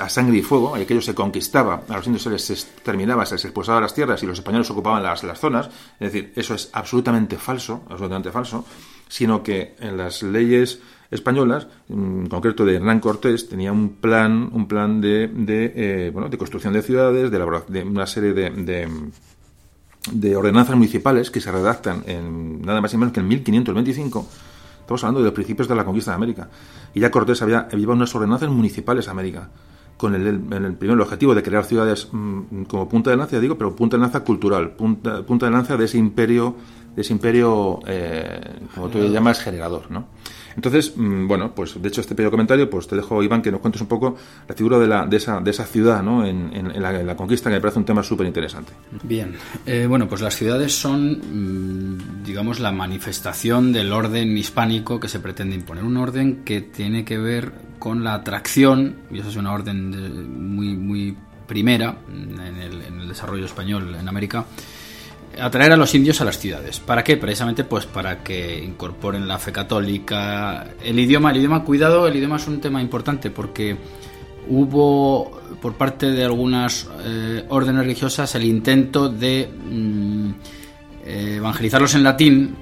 a 0.00 0.08
sangre 0.08 0.38
y 0.38 0.42
fuego, 0.42 0.76
y 0.78 0.82
aquello 0.82 1.02
se 1.02 1.14
conquistaba, 1.14 1.82
a 1.88 1.96
los 1.96 2.06
indios 2.06 2.22
se 2.22 2.30
les 2.30 2.50
exterminaba, 2.50 3.26
se 3.26 3.34
les 3.34 3.44
expulsaba 3.44 3.80
las 3.80 3.94
tierras 3.94 4.22
y 4.22 4.26
los 4.26 4.38
españoles 4.38 4.70
ocupaban 4.70 5.02
las, 5.02 5.22
las 5.22 5.38
zonas. 5.38 5.68
Es 6.00 6.12
decir, 6.12 6.32
eso 6.36 6.54
es 6.54 6.70
absolutamente 6.72 7.36
falso, 7.36 7.82
absolutamente 7.88 8.30
falso, 8.30 8.64
sino 9.08 9.42
que 9.42 9.74
en 9.80 9.96
las 9.96 10.22
leyes 10.22 10.80
españolas, 11.10 11.68
en 11.88 12.26
concreto 12.26 12.64
de 12.64 12.76
Hernán 12.76 13.00
Cortés, 13.00 13.48
tenía 13.48 13.72
un 13.72 13.96
plan, 13.96 14.48
un 14.52 14.66
plan 14.66 15.00
de, 15.00 15.28
de, 15.28 15.72
eh, 15.76 16.10
bueno, 16.10 16.28
de 16.28 16.38
construcción 16.38 16.72
de 16.72 16.82
ciudades, 16.82 17.30
de, 17.30 17.38
de 17.68 17.82
una 17.84 18.06
serie 18.06 18.32
de, 18.32 18.50
de, 18.50 18.88
de 20.10 20.36
ordenanzas 20.36 20.74
municipales 20.76 21.30
que 21.30 21.40
se 21.40 21.52
redactan 21.52 22.02
en 22.06 22.62
nada 22.62 22.80
más 22.80 22.92
y 22.94 22.96
menos 22.96 23.12
que 23.12 23.20
en 23.20 23.28
1525 23.28 24.26
Estamos 24.84 25.02
hablando 25.02 25.20
de 25.20 25.24
los 25.24 25.32
principios 25.32 25.66
de 25.66 25.74
la 25.74 25.82
conquista 25.82 26.10
de 26.10 26.16
América. 26.16 26.46
Y 26.92 27.00
ya 27.00 27.10
Cortés 27.10 27.40
había 27.40 27.68
llevado 27.68 27.96
unas 27.96 28.14
ordenanzas 28.14 28.50
municipales 28.50 29.08
a 29.08 29.12
América, 29.12 29.48
con 29.96 30.14
el, 30.14 30.26
el, 30.26 30.74
primer 30.74 31.00
objetivo 31.00 31.34
de 31.34 31.42
crear 31.42 31.64
ciudades 31.64 32.08
mm, 32.12 32.64
como 32.64 32.86
punta 32.86 33.08
de 33.08 33.16
lanza, 33.16 33.40
digo, 33.40 33.56
pero 33.56 33.74
punta 33.74 33.96
de 33.96 34.02
lanza 34.02 34.22
cultural, 34.22 34.72
punta, 34.72 35.22
punta 35.22 35.46
de 35.46 35.52
lanza 35.52 35.78
de 35.78 35.86
ese 35.86 35.96
imperio, 35.96 36.54
de 36.94 37.00
ese 37.00 37.14
imperio, 37.14 37.80
eh, 37.86 38.58
como 38.74 38.90
tú 38.90 38.98
le 38.98 39.08
llamas, 39.10 39.40
generador, 39.40 39.90
¿no? 39.90 40.04
Entonces, 40.56 40.94
mm, 40.96 41.26
bueno, 41.26 41.54
pues 41.54 41.80
de 41.80 41.88
hecho 41.88 42.00
este 42.00 42.14
pequeño 42.14 42.30
comentario, 42.30 42.68
pues 42.68 42.86
te 42.86 42.96
dejo, 42.96 43.22
Iván, 43.22 43.42
que 43.42 43.50
nos 43.50 43.60
cuentes 43.60 43.80
un 43.82 43.88
poco 43.88 44.16
la 44.48 44.54
figura 44.54 44.78
de, 44.78 44.86
la, 44.86 45.06
de, 45.06 45.16
esa, 45.16 45.40
de 45.40 45.50
esa 45.50 45.64
ciudad 45.64 46.02
¿no? 46.02 46.26
en, 46.26 46.50
en, 46.54 46.82
la, 46.82 47.16
conquista, 47.16 47.50
que 47.50 47.56
me 47.56 47.60
parece 47.60 47.78
un 47.78 47.84
tema 47.84 48.02
súper 48.02 48.26
interesante. 48.26 48.72
Bien, 49.02 49.34
eh, 49.66 49.86
bueno, 49.88 50.08
pues 50.08 50.20
las 50.20 50.34
ciudades 50.34 50.74
son, 50.74 51.12
mm, 51.12 52.24
digamos, 52.24 52.60
la 52.60 52.72
manifestación 52.72 53.72
del 53.72 53.92
orden 53.92 54.36
hispánico 54.36 55.00
que 55.00 55.08
se 55.08 55.20
pretende 55.20 55.54
imponer. 55.54 55.84
Un 55.84 55.96
orden 55.96 56.44
que 56.44 56.60
tiene 56.60 57.04
que 57.04 57.18
ver 57.18 57.52
con 57.78 58.04
la 58.04 58.14
atracción, 58.14 58.96
y 59.10 59.18
eso 59.18 59.28
es 59.28 59.36
una 59.36 59.52
orden 59.52 60.54
muy, 60.54 60.76
muy 60.76 61.16
primera 61.46 61.98
en 62.08 62.56
el, 62.56 62.82
en 62.82 63.00
el 63.00 63.08
desarrollo 63.08 63.44
español 63.44 63.94
en 63.94 64.08
América, 64.08 64.46
atraer 65.40 65.72
a 65.72 65.76
los 65.76 65.94
indios 65.94 66.20
a 66.20 66.24
las 66.24 66.38
ciudades. 66.38 66.80
¿Para 66.80 67.04
qué? 67.04 67.16
Precisamente 67.16 67.64
pues 67.64 67.86
para 67.86 68.22
que 68.22 68.62
incorporen 68.62 69.26
la 69.26 69.38
fe 69.38 69.52
católica, 69.52 70.66
el 70.82 70.98
idioma, 70.98 71.30
el 71.30 71.38
idioma, 71.38 71.64
cuidado, 71.64 72.06
el 72.06 72.16
idioma 72.16 72.36
es 72.36 72.46
un 72.46 72.60
tema 72.60 72.80
importante 72.80 73.30
porque 73.30 73.76
hubo 74.48 75.40
por 75.60 75.74
parte 75.74 76.10
de 76.10 76.24
algunas 76.24 76.88
eh, 77.04 77.44
órdenes 77.48 77.82
religiosas 77.82 78.34
el 78.34 78.44
intento 78.44 79.08
de 79.08 79.48
mm, 79.48 80.30
eh, 81.06 81.34
evangelizarlos 81.36 81.94
en 81.94 82.02
latín 82.02 82.56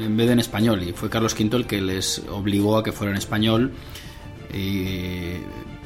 en 0.00 0.16
vez 0.16 0.26
de 0.26 0.32
en 0.32 0.40
español 0.40 0.82
y 0.82 0.92
fue 0.92 1.10
Carlos 1.10 1.34
V 1.38 1.56
el 1.56 1.66
que 1.66 1.80
les 1.80 2.22
obligó 2.30 2.78
a 2.78 2.82
que 2.82 2.92
fueran 2.92 3.16
español 3.16 3.72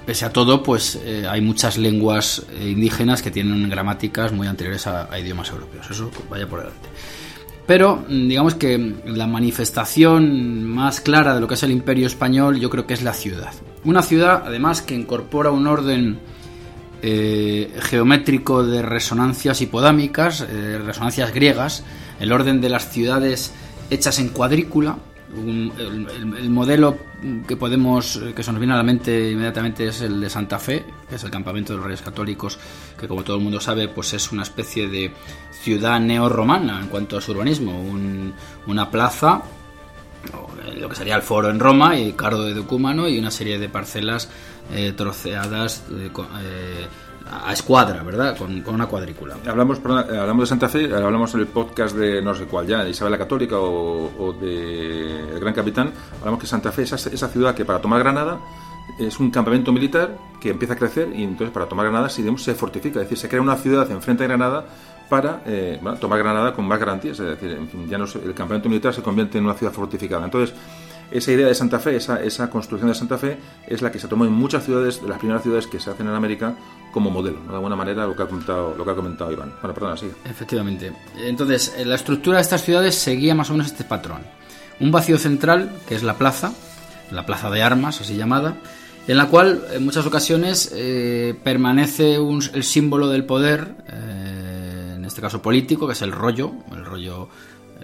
pese 0.06 0.24
a 0.24 0.32
todo, 0.32 0.62
pues 0.62 1.00
eh, 1.04 1.26
hay 1.28 1.40
muchas 1.40 1.76
lenguas 1.76 2.46
eh, 2.52 2.70
indígenas 2.70 3.22
que 3.22 3.32
tienen 3.32 3.68
gramáticas 3.68 4.32
muy 4.32 4.46
anteriores 4.46 4.86
a, 4.86 5.18
idiomas 5.18 5.50
europeos. 5.50 5.90
Eso 5.90 6.10
vaya 6.30 6.48
por 6.48 6.60
delante. 6.60 6.88
Pero 7.66 8.04
mm, 8.08 8.28
digamos 8.28 8.54
que 8.54 8.94
la 9.04 9.26
manifestación 9.26 10.64
más 10.64 11.00
clara 11.00 11.34
de 11.34 11.40
lo 11.40 11.48
que 11.48 11.54
es 11.54 11.62
el 11.64 11.72
imperio 11.72 12.06
español 12.06 12.60
yo 12.60 12.70
creo 12.70 12.86
que 12.86 12.94
es 12.94 13.02
la 13.02 13.12
ciudad. 13.12 13.52
Una 13.84 14.02
ciudad 14.02 14.44
además 14.46 14.80
que 14.80 14.94
incorpora 14.94 15.50
un 15.50 15.66
orden 15.66 16.20
eh, 17.02 17.74
geométrico 17.80 18.64
de 18.64 18.82
resonancias 18.82 19.60
hipodámicas, 19.60 20.46
resonancias 20.48 21.34
griegas, 21.34 21.84
el 22.20 22.32
orden 22.32 22.60
de 22.60 22.68
las 22.68 22.90
ciudades 22.90 23.52
hechas 23.90 24.18
en 24.18 24.28
cuadrícula, 24.28 24.98
el, 25.36 26.50
modelo 26.50 26.98
que 27.46 27.56
podemos 27.56 28.20
que 28.34 28.42
se 28.42 28.52
nos 28.52 28.60
viene 28.60 28.74
a 28.74 28.76
la 28.76 28.82
mente 28.82 29.30
inmediatamente 29.30 29.86
es 29.86 30.00
el 30.00 30.20
de 30.20 30.30
Santa 30.30 30.58
Fe, 30.58 30.84
que 31.08 31.16
es 31.16 31.24
el 31.24 31.30
campamento 31.30 31.72
de 31.72 31.78
los 31.78 31.86
Reyes 31.86 32.02
Católicos, 32.02 32.58
que 32.98 33.08
como 33.08 33.22
todo 33.22 33.36
el 33.36 33.42
mundo 33.42 33.60
sabe, 33.60 33.88
pues 33.88 34.12
es 34.14 34.32
una 34.32 34.42
especie 34.42 34.88
de 34.88 35.12
ciudad 35.52 36.00
neorromana 36.00 36.80
en 36.80 36.88
cuanto 36.88 37.18
a 37.18 37.20
su 37.20 37.32
urbanismo, 37.32 37.82
una 38.66 38.90
plaza 38.90 39.42
lo 40.76 40.88
que 40.88 40.96
sería 40.96 41.16
el 41.16 41.22
foro 41.22 41.50
en 41.50 41.60
Roma 41.60 41.98
y 41.98 42.12
Cardo 42.12 42.44
de 42.44 42.54
Decúmano 42.54 43.08
y 43.08 43.18
una 43.18 43.30
serie 43.30 43.58
de 43.58 43.68
parcelas 43.68 44.28
eh, 44.72 44.92
troceadas 44.96 45.84
eh, 45.90 46.10
eh, 46.42 46.86
a 47.30 47.52
escuadra, 47.52 48.02
¿verdad? 48.02 48.36
Con, 48.36 48.62
una 48.66 48.86
cuadrícula. 48.86 49.36
Hablamos, 49.46 49.78
hablamos 49.84 50.42
de 50.42 50.46
Santa 50.46 50.68
Fe, 50.68 50.84
hablamos 50.94 51.34
en 51.34 51.40
el 51.40 51.46
podcast 51.46 51.96
de 51.96 52.22
no 52.22 52.34
sé 52.34 52.44
cuál 52.46 52.66
ya, 52.66 52.84
de 52.84 52.90
Isabel 52.90 53.12
la 53.12 53.18
Católica 53.18 53.56
o, 53.58 54.34
de 54.40 55.34
El 55.34 55.40
Gran 55.40 55.54
Capitán, 55.54 55.92
hablamos 56.18 56.40
que 56.40 56.46
Santa 56.46 56.72
Fe 56.72 56.82
es 56.82 56.92
esa, 56.92 57.28
ciudad 57.28 57.54
que 57.54 57.64
para 57.64 57.80
tomar 57.80 58.00
Granada 58.00 58.38
es 58.98 59.18
un 59.18 59.30
campamento 59.30 59.72
militar 59.72 60.16
que 60.40 60.50
empieza 60.50 60.74
a 60.74 60.76
crecer 60.76 61.12
y 61.14 61.24
entonces 61.24 61.52
para 61.52 61.66
tomar 61.66 61.86
Granada 61.86 62.08
se 62.08 62.54
fortifica, 62.54 63.00
es 63.00 63.06
decir, 63.06 63.18
se 63.18 63.28
crea 63.28 63.42
una 63.42 63.56
ciudad 63.56 63.90
enfrente 63.90 64.22
de 64.22 64.28
Granada 64.28 64.64
para 65.08 65.42
eh, 65.46 65.80
tomar 66.00 66.18
Granada 66.18 66.52
con 66.52 66.66
más 66.66 66.78
garantías, 66.78 67.18
es 67.20 67.26
decir, 67.26 67.58
ya 67.88 67.98
no 67.98 68.04
el 68.04 68.34
campamento 68.34 68.68
militar 68.68 68.94
se 68.94 69.02
convierte 69.02 69.38
en 69.38 69.44
una 69.44 69.54
ciudad 69.54 69.72
fortificada. 69.72 70.24
Entonces, 70.24 70.54
esa 71.10 71.32
idea 71.32 71.46
de 71.46 71.54
Santa 71.54 71.78
Fe, 71.78 71.96
esa, 71.96 72.22
esa 72.22 72.50
construcción 72.50 72.88
de 72.88 72.94
Santa 72.94 73.16
Fe, 73.16 73.38
es 73.66 73.80
la 73.82 73.92
que 73.92 73.98
se 73.98 74.08
tomó 74.08 74.24
en 74.24 74.32
muchas 74.32 74.64
ciudades, 74.64 75.00
de 75.00 75.08
las 75.08 75.18
primeras 75.18 75.42
ciudades 75.42 75.66
que 75.66 75.78
se 75.78 75.90
hacen 75.90 76.08
en 76.08 76.14
América, 76.14 76.54
como 76.96 77.10
modelo, 77.10 77.38
de 77.46 77.54
alguna 77.54 77.76
manera, 77.76 78.06
lo 78.06 78.16
que 78.16 78.22
ha 78.22 78.26
comentado, 78.26 78.74
lo 78.74 78.82
que 78.82 78.90
ha 78.90 78.94
comentado 78.94 79.30
Iván. 79.30 79.52
Bueno, 79.60 79.74
perdona, 79.74 79.98
sigue. 79.98 80.14
Efectivamente. 80.24 80.94
Entonces, 81.18 81.76
la 81.84 81.94
estructura 81.94 82.38
de 82.38 82.42
estas 82.42 82.64
ciudades 82.64 82.94
seguía 82.94 83.34
más 83.34 83.50
o 83.50 83.52
menos 83.52 83.66
este 83.66 83.84
patrón. 83.84 84.22
Un 84.80 84.90
vacío 84.90 85.18
central, 85.18 85.70
que 85.86 85.94
es 85.94 86.02
la 86.02 86.16
plaza, 86.16 86.54
la 87.10 87.26
plaza 87.26 87.50
de 87.50 87.62
armas, 87.62 88.00
así 88.00 88.16
llamada, 88.16 88.56
en 89.06 89.18
la 89.18 89.28
cual 89.28 89.62
en 89.74 89.84
muchas 89.84 90.06
ocasiones 90.06 90.72
eh, 90.74 91.38
permanece 91.44 92.14
el 92.14 92.64
símbolo 92.64 93.08
del 93.08 93.26
poder, 93.26 93.74
eh, 93.88 94.94
en 94.96 95.04
este 95.04 95.20
caso 95.20 95.42
político, 95.42 95.86
que 95.86 95.92
es 95.92 96.00
el 96.00 96.12
rollo, 96.12 96.50
el 96.72 96.82
rollo 96.82 97.28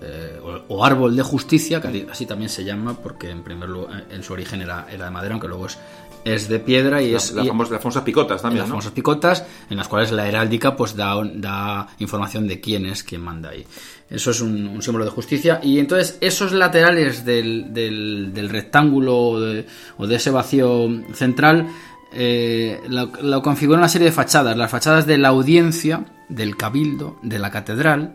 eh, 0.01 0.41
o, 0.69 0.83
árbol 0.83 1.15
de 1.15 1.23
justicia, 1.23 1.83
que 1.83 2.09
así 2.11 2.25
también 2.25 2.49
se 2.49 2.65
llama, 2.65 2.95
porque 2.95 3.29
en 3.29 3.43
primer 3.43 3.69
lugar, 3.69 4.07
en 4.11 4.23
su 4.23 4.33
origen 4.33 4.63
era, 4.63 4.87
era 4.91 5.05
de 5.05 5.11
madera, 5.11 5.35
aunque 5.35 5.49
luego 5.49 5.67
es, 5.67 5.77
es 6.25 6.49
de 6.49 6.59
piedra 6.59 7.03
y 7.03 7.15
es... 7.15 7.33
las 7.33 7.49
famosas 7.49 8.03
picotas 8.03 8.43
también, 8.43 8.61
Las 8.61 8.71
famosas 8.71 8.93
picotas, 8.93 9.45
en 9.69 9.77
las 9.77 9.89
cuales 9.89 10.13
la 10.13 10.29
heráldica 10.29 10.77
pues 10.77 10.97
da, 10.97 11.15
da 11.35 11.89
información 11.99 12.47
de 12.47 12.61
quién 12.61 12.87
es 12.87 13.03
quien 13.03 13.23
manda 13.23 13.51
ahí. 13.51 13.65
Eso 14.09 14.31
es 14.31 14.41
un, 14.41 14.83
símbolo 14.83 15.05
de 15.05 15.11
justicia. 15.11 15.61
Y 15.63 15.79
entonces 15.79 16.19
esos 16.21 16.53
laterales 16.53 17.25
del, 17.25 17.73
del, 17.73 18.49
rectángulo 18.51 19.17
o 19.17 19.41
de, 19.41 19.67
ese 20.11 20.31
vacío 20.31 20.89
central 21.15 21.69
eh, 22.13 22.79
lo, 22.89 23.11
lo 23.23 23.43
configuran 23.43 23.81
una 23.81 23.89
serie 23.89 24.09
de 24.09 24.13
fachadas. 24.13 24.57
Las 24.57 24.71
fachadas 24.71 25.07
de 25.07 25.17
la 25.17 25.29
audiencia, 25.29 26.05
del 26.29 26.57
cabildo, 26.57 27.19
de 27.23 27.39
la 27.39 27.51
catedral 27.51 28.15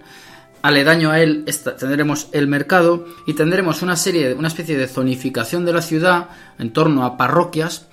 aledaño 0.61 1.11
a 1.11 1.19
él 1.19 1.45
tendremos 1.79 2.29
el 2.31 2.47
mercado 2.47 3.05
y 3.25 3.34
tendremos 3.34 3.81
una 3.81 3.95
serie, 3.95 4.34
una 4.34 4.47
especie 4.47 4.77
de 4.77 4.88
zonificación 4.88 5.65
de 5.65 5.73
la 5.73 5.81
ciudad 5.81 6.29
en 6.59 6.73
torno 6.73 7.05
a 7.05 7.17
parroquias 7.17 7.88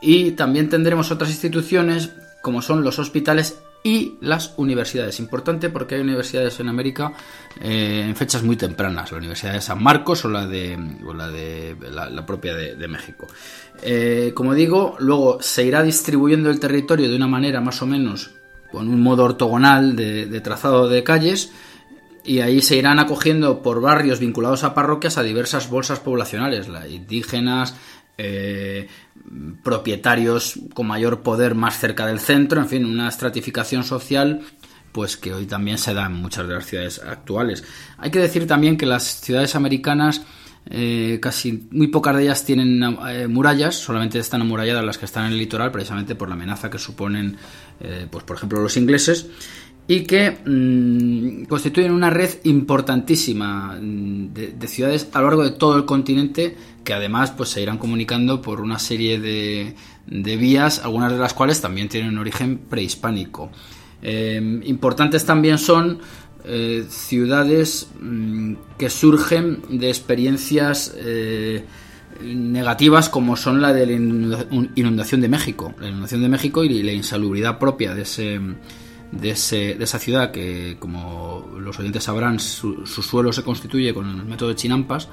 y 0.00 0.32
también 0.32 0.68
tendremos 0.68 1.10
otras 1.10 1.30
instituciones 1.30 2.10
como 2.42 2.62
son 2.62 2.84
los 2.84 2.98
hospitales 2.98 3.58
y 3.82 4.14
las 4.20 4.52
universidades. 4.56 5.20
Importante 5.20 5.70
porque 5.70 5.94
hay 5.94 6.00
universidades 6.00 6.58
en 6.58 6.68
América 6.68 7.12
eh, 7.60 8.04
en 8.04 8.16
fechas 8.16 8.42
muy 8.42 8.56
tempranas, 8.56 9.12
la 9.12 9.18
Universidad 9.18 9.52
de 9.52 9.60
San 9.60 9.82
Marcos 9.82 10.24
o 10.24 10.28
la 10.28 10.46
de, 10.46 10.76
la, 11.14 11.28
de 11.28 11.76
la, 11.92 12.26
propia 12.26 12.54
de, 12.54 12.88
México. 12.88 13.28
Eh, 13.82 14.32
como 14.34 14.54
digo, 14.54 14.96
luego 14.98 15.38
se 15.40 15.64
irá 15.64 15.82
distribuyendo 15.84 16.50
el 16.50 16.58
territorio 16.58 17.08
de 17.08 17.14
una 17.14 17.28
manera 17.28 17.60
más 17.60 17.80
o 17.80 17.86
menos 17.86 18.32
con 18.72 18.88
un 18.88 19.00
modo 19.00 19.22
ortogonal 19.22 19.94
de 19.94 20.40
trazado 20.40 20.88
de 20.88 21.04
calles 21.04 21.52
y 22.26 22.40
ahí 22.40 22.60
se 22.60 22.76
irán 22.76 22.98
acogiendo 22.98 23.62
por 23.62 23.80
barrios 23.80 24.18
vinculados 24.18 24.64
a 24.64 24.74
parroquias 24.74 25.16
a 25.16 25.22
diversas 25.22 25.70
bolsas 25.70 26.00
poblacionales, 26.00 26.68
indígenas, 26.90 27.74
eh, 28.18 28.88
propietarios 29.62 30.58
con 30.74 30.86
mayor 30.86 31.22
poder 31.22 31.54
más 31.54 31.78
cerca 31.78 32.06
del 32.06 32.20
centro, 32.20 32.60
en 32.60 32.68
fin, 32.68 32.84
una 32.84 33.08
estratificación 33.08 33.84
social 33.84 34.42
pues 34.92 35.18
que 35.18 35.34
hoy 35.34 35.44
también 35.44 35.76
se 35.76 35.92
da 35.92 36.06
en 36.06 36.14
muchas 36.14 36.48
de 36.48 36.54
las 36.54 36.64
ciudades 36.64 37.02
actuales. 37.06 37.62
Hay 37.98 38.10
que 38.10 38.18
decir 38.18 38.46
también 38.46 38.78
que 38.78 38.86
las 38.86 39.20
ciudades 39.20 39.54
americanas 39.54 40.22
eh, 40.70 41.18
casi 41.20 41.68
muy 41.70 41.88
pocas 41.88 42.16
de 42.16 42.22
ellas 42.22 42.46
tienen 42.46 42.82
eh, 42.82 43.28
murallas, 43.28 43.74
solamente 43.74 44.18
están 44.18 44.40
amuralladas 44.40 44.82
las 44.82 44.96
que 44.96 45.04
están 45.04 45.26
en 45.26 45.32
el 45.32 45.38
litoral, 45.38 45.70
precisamente 45.70 46.14
por 46.14 46.28
la 46.28 46.34
amenaza 46.34 46.70
que 46.70 46.78
suponen, 46.78 47.36
pues 48.10 48.24
por 48.24 48.36
ejemplo, 48.36 48.62
los 48.62 48.78
ingleses 48.78 49.26
y 49.88 50.02
que 50.02 50.38
mm, 50.44 51.44
constituyen 51.44 51.92
una 51.92 52.10
red 52.10 52.30
importantísima 52.44 53.78
mm, 53.80 54.32
de, 54.32 54.68
ciudades 54.68 55.08
a 55.12 55.20
lo 55.20 55.26
largo 55.26 55.44
de 55.44 55.52
todo 55.52 55.76
el 55.76 55.84
continente 55.84 56.56
que 56.84 56.92
además 56.92 57.30
pues 57.30 57.50
se 57.50 57.62
irán 57.62 57.78
comunicando 57.78 58.42
por 58.42 58.60
una 58.60 58.78
serie 58.78 59.20
de, 59.20 59.74
de 60.06 60.36
vías, 60.36 60.80
algunas 60.84 61.12
de 61.12 61.18
las 61.18 61.34
cuales 61.34 61.60
también 61.60 61.88
tienen 61.88 62.10
un 62.12 62.18
origen 62.18 62.58
prehispánico. 62.58 63.50
Eh, 64.02 64.60
importantes 64.64 65.24
también 65.24 65.58
son 65.58 65.98
eh, 66.44 66.84
ciudades 66.88 67.88
mm, 68.00 68.54
que 68.78 68.88
surgen 68.88 69.62
de 69.68 69.88
experiencias 69.88 70.94
eh, 70.96 71.64
negativas 72.22 73.08
como 73.08 73.36
son 73.36 73.60
la 73.60 73.72
de 73.72 73.86
la 73.86 73.92
inundación 73.92 75.20
de 75.20 75.28
México, 75.28 75.74
la 75.80 75.88
inundación 75.88 76.22
de 76.22 76.28
México 76.28 76.62
y 76.62 76.82
la 76.82 76.92
insalubridad 76.92 77.58
propia 77.58 77.94
de 77.94 78.02
ese 78.02 78.40
de, 79.20 79.30
esa 79.30 79.98
ciudad 79.98 80.30
que, 80.30 80.76
como 80.78 81.46
los 81.58 81.78
oyentes 81.78 82.04
sabrán, 82.04 82.40
su, 82.40 82.86
suelo 82.86 83.32
se 83.32 83.42
constituye 83.42 83.92
con 83.94 84.08
el 84.08 84.24
método 84.24 84.50
de 84.50 84.56
chinampas, 84.56 85.08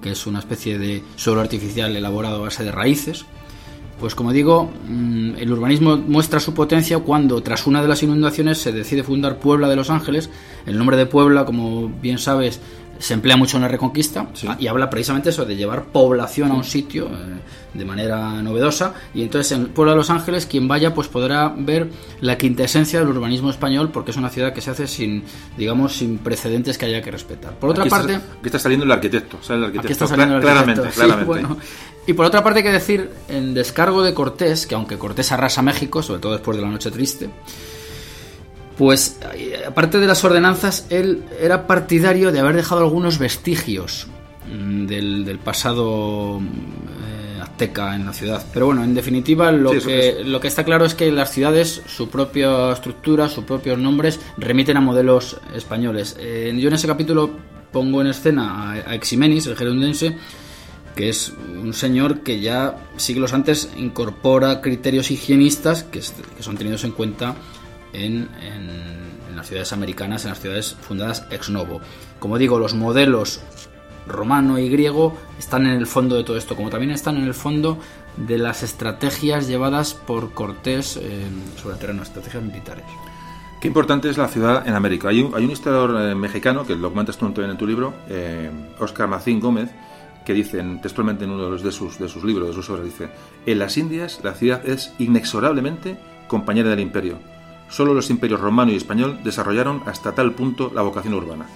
que 0.00 0.12
es 0.12 0.26
una 0.26 0.40
especie 0.40 0.78
de 0.78 1.02
suelo 1.16 1.40
artificial 1.40 1.96
elaborado 1.96 2.36
a 2.36 2.40
base 2.40 2.64
de 2.64 2.72
raíces. 2.72 3.26
Pues 3.98 4.14
como 4.14 4.32
digo, 4.32 4.70
mm, 4.88 5.36
el 5.38 5.50
urbanismo 5.52 5.96
muestra 5.96 6.38
su 6.38 6.52
potencia 6.52 6.98
cuando 6.98 7.42
tras 7.42 7.66
una 7.66 7.80
de 7.80 7.88
las 7.88 8.02
inundaciones 8.02 8.58
se 8.58 8.72
decide 8.72 9.02
fundar 9.02 9.38
Puebla 9.38 9.68
de 9.68 9.76
Los 9.76 9.88
Ángeles. 9.88 10.28
El 10.66 10.76
nombre 10.76 10.98
de 10.98 11.06
Puebla, 11.06 11.46
como 11.46 11.88
bien 11.88 12.18
sabes, 12.18 12.60
se 12.98 13.14
emplea 13.14 13.36
mucho 13.36 13.56
en 13.56 13.62
la 13.62 13.68
Reconquista 13.68 14.26
y 14.58 14.66
habla 14.66 14.90
precisamente 14.90 15.30
eso 15.30 15.44
de 15.44 15.56
llevar 15.56 15.84
población 15.84 16.50
a 16.50 16.54
un 16.54 16.64
sitio 16.64 17.06
eh, 17.06 17.10
de 17.74 17.84
manera 17.84 18.42
novedosa 18.42 18.94
y 19.14 19.22
entonces 19.22 19.52
en 19.52 19.62
el 19.62 19.66
pueblo 19.68 19.92
de 19.92 19.98
Los 19.98 20.10
Ángeles 20.10 20.46
quien 20.46 20.68
vaya 20.68 20.94
pues 20.94 21.08
podrá 21.08 21.52
ver 21.56 21.90
la 22.20 22.38
quintesencia 22.38 23.00
del 23.00 23.08
urbanismo 23.08 23.50
español 23.50 23.90
porque 23.92 24.10
es 24.10 24.16
una 24.16 24.30
ciudad 24.30 24.52
que 24.52 24.60
se 24.60 24.70
hace 24.70 24.86
sin 24.86 25.24
digamos 25.56 25.96
sin 25.96 26.18
precedentes 26.18 26.78
que 26.78 26.86
haya 26.86 27.02
que 27.02 27.10
respetar. 27.10 27.54
Por 27.54 27.70
otra 27.70 27.84
parte, 27.86 28.16
aquí 28.16 28.46
está 28.46 28.58
saliendo 28.58 28.84
el 28.84 28.92
arquitecto, 28.92 29.38
el 29.50 29.64
arquitecto. 29.64 30.06
claramente, 30.06 30.88
claramente. 30.90 31.48
y 32.06 32.12
por 32.12 32.26
otra 32.26 32.42
parte 32.42 32.60
hay 32.60 32.64
que 32.64 32.72
decir 32.72 33.10
en 33.28 33.54
descargo 33.54 34.02
de 34.02 34.14
Cortés 34.14 34.66
que 34.66 34.74
aunque 34.74 34.98
Cortés 34.98 35.32
arrasa 35.32 35.62
México, 35.62 36.02
sobre 36.02 36.20
todo 36.20 36.32
después 36.32 36.56
de 36.56 36.62
la 36.62 36.70
Noche 36.70 36.90
Triste, 36.90 37.30
pues 38.76 39.18
aparte 39.66 39.98
de 39.98 40.06
las 40.06 40.22
ordenanzas, 40.24 40.86
él 40.90 41.24
era 41.40 41.66
partidario 41.66 42.30
de 42.30 42.40
haber 42.40 42.56
dejado 42.56 42.82
algunos 42.82 43.18
vestigios 43.18 44.06
mm, 44.52 44.86
del, 44.86 45.38
pasado 45.42 46.40
eh, 46.40 47.40
azteca 47.40 47.94
en 47.94 48.06
la 48.06 48.12
ciudad. 48.12 48.44
Pero 48.52 48.66
bueno, 48.66 48.84
en 48.84 48.94
definitiva, 48.94 49.50
lo, 49.50 49.70
que, 49.70 50.22
lo 50.24 50.40
que 50.40 50.48
está 50.48 50.64
claro 50.64 50.84
es 50.84 50.94
que 50.94 51.10
las 51.10 51.32
ciudades, 51.32 51.82
su 51.86 52.10
propia 52.10 52.72
estructura, 52.72 53.28
sus 53.28 53.44
propios 53.44 53.78
nombres, 53.78 54.20
remiten 54.36 54.76
a 54.76 54.80
modelos 54.80 55.38
españoles. 55.54 56.16
Eh, 56.20 56.54
yo 56.58 56.68
en 56.68 56.74
ese 56.74 56.86
capítulo 56.86 57.30
pongo 57.72 58.02
en 58.02 58.08
escena 58.08 58.72
a, 58.72 58.94
Eximenis, 58.94 59.46
el 59.46 59.56
gerundense, 59.56 60.16
que 60.94 61.08
es 61.08 61.32
un 61.62 61.72
señor 61.72 62.20
que 62.20 62.40
ya 62.40 62.76
siglos 62.96 63.32
antes 63.32 63.70
incorpora 63.76 64.60
criterios 64.60 65.10
higienistas 65.10 65.82
que, 65.82 66.00
que 66.00 66.42
son 66.42 66.56
tenidos 66.56 66.84
en 66.84 66.92
cuenta 66.92 67.36
en, 67.92 68.28
las 69.34 69.48
ciudades 69.48 69.72
americanas, 69.72 70.24
en 70.24 70.30
las 70.30 70.40
ciudades 70.40 70.76
fundadas 70.80 71.26
ex 71.30 71.50
novo. 71.50 71.80
Como 72.18 72.38
digo, 72.38 72.58
los 72.58 72.74
modelos 72.74 73.40
romano 74.06 74.58
y 74.58 74.68
griego 74.68 75.16
están 75.38 75.66
en 75.66 75.72
el 75.72 75.86
fondo 75.86 76.16
de 76.16 76.24
todo 76.24 76.36
esto, 76.36 76.56
como 76.56 76.70
también 76.70 76.92
están 76.92 77.16
en 77.16 77.24
el 77.24 77.34
fondo 77.34 77.78
de 78.16 78.38
las 78.38 78.62
estrategias 78.62 79.48
llevadas 79.48 79.94
por 79.94 80.32
Cortés 80.32 80.96
eh, 80.96 81.26
sobre 81.56 81.74
el 81.74 81.80
terreno, 81.80 82.02
estrategias 82.02 82.42
militares. 82.42 82.84
Qué 83.60 83.68
importante 83.68 84.08
es 84.08 84.16
la 84.16 84.28
ciudad 84.28 84.66
en 84.66 84.74
América. 84.74 85.08
Hay 85.08 85.20
un, 85.20 85.34
hay 85.34 85.44
un 85.44 85.50
historiador 85.50 86.00
eh, 86.00 86.14
mexicano, 86.14 86.66
que 86.66 86.76
lo 86.76 86.90
comentas 86.90 87.16
tú 87.16 87.26
en 87.26 87.56
tu 87.56 87.66
libro, 87.66 87.94
eh, 88.08 88.50
Oscar 88.78 89.08
Macín 89.08 89.40
Gómez, 89.40 89.70
que 90.24 90.34
dice 90.34 90.62
textualmente 90.82 91.24
en 91.24 91.30
uno 91.30 91.50
de 91.50 91.72
sus, 91.72 91.98
de 91.98 92.08
sus 92.08 92.24
libros, 92.24 92.48
de 92.48 92.54
sus 92.54 92.68
obras, 92.70 92.84
dice, 92.84 93.08
en 93.46 93.58
las 93.58 93.76
Indias 93.76 94.20
la 94.24 94.34
ciudad 94.34 94.66
es 94.66 94.92
inexorablemente 94.98 95.96
compañera 96.26 96.68
del 96.70 96.80
imperio 96.80 97.18
Solo 97.68 97.94
los 97.94 98.10
imperios 98.10 98.40
romano 98.40 98.70
y 98.72 98.76
español 98.76 99.18
desarrollaron 99.24 99.82
hasta 99.86 100.12
tal 100.12 100.32
punto 100.32 100.70
la 100.74 100.82
vocación 100.82 101.14
urbana. 101.14 101.46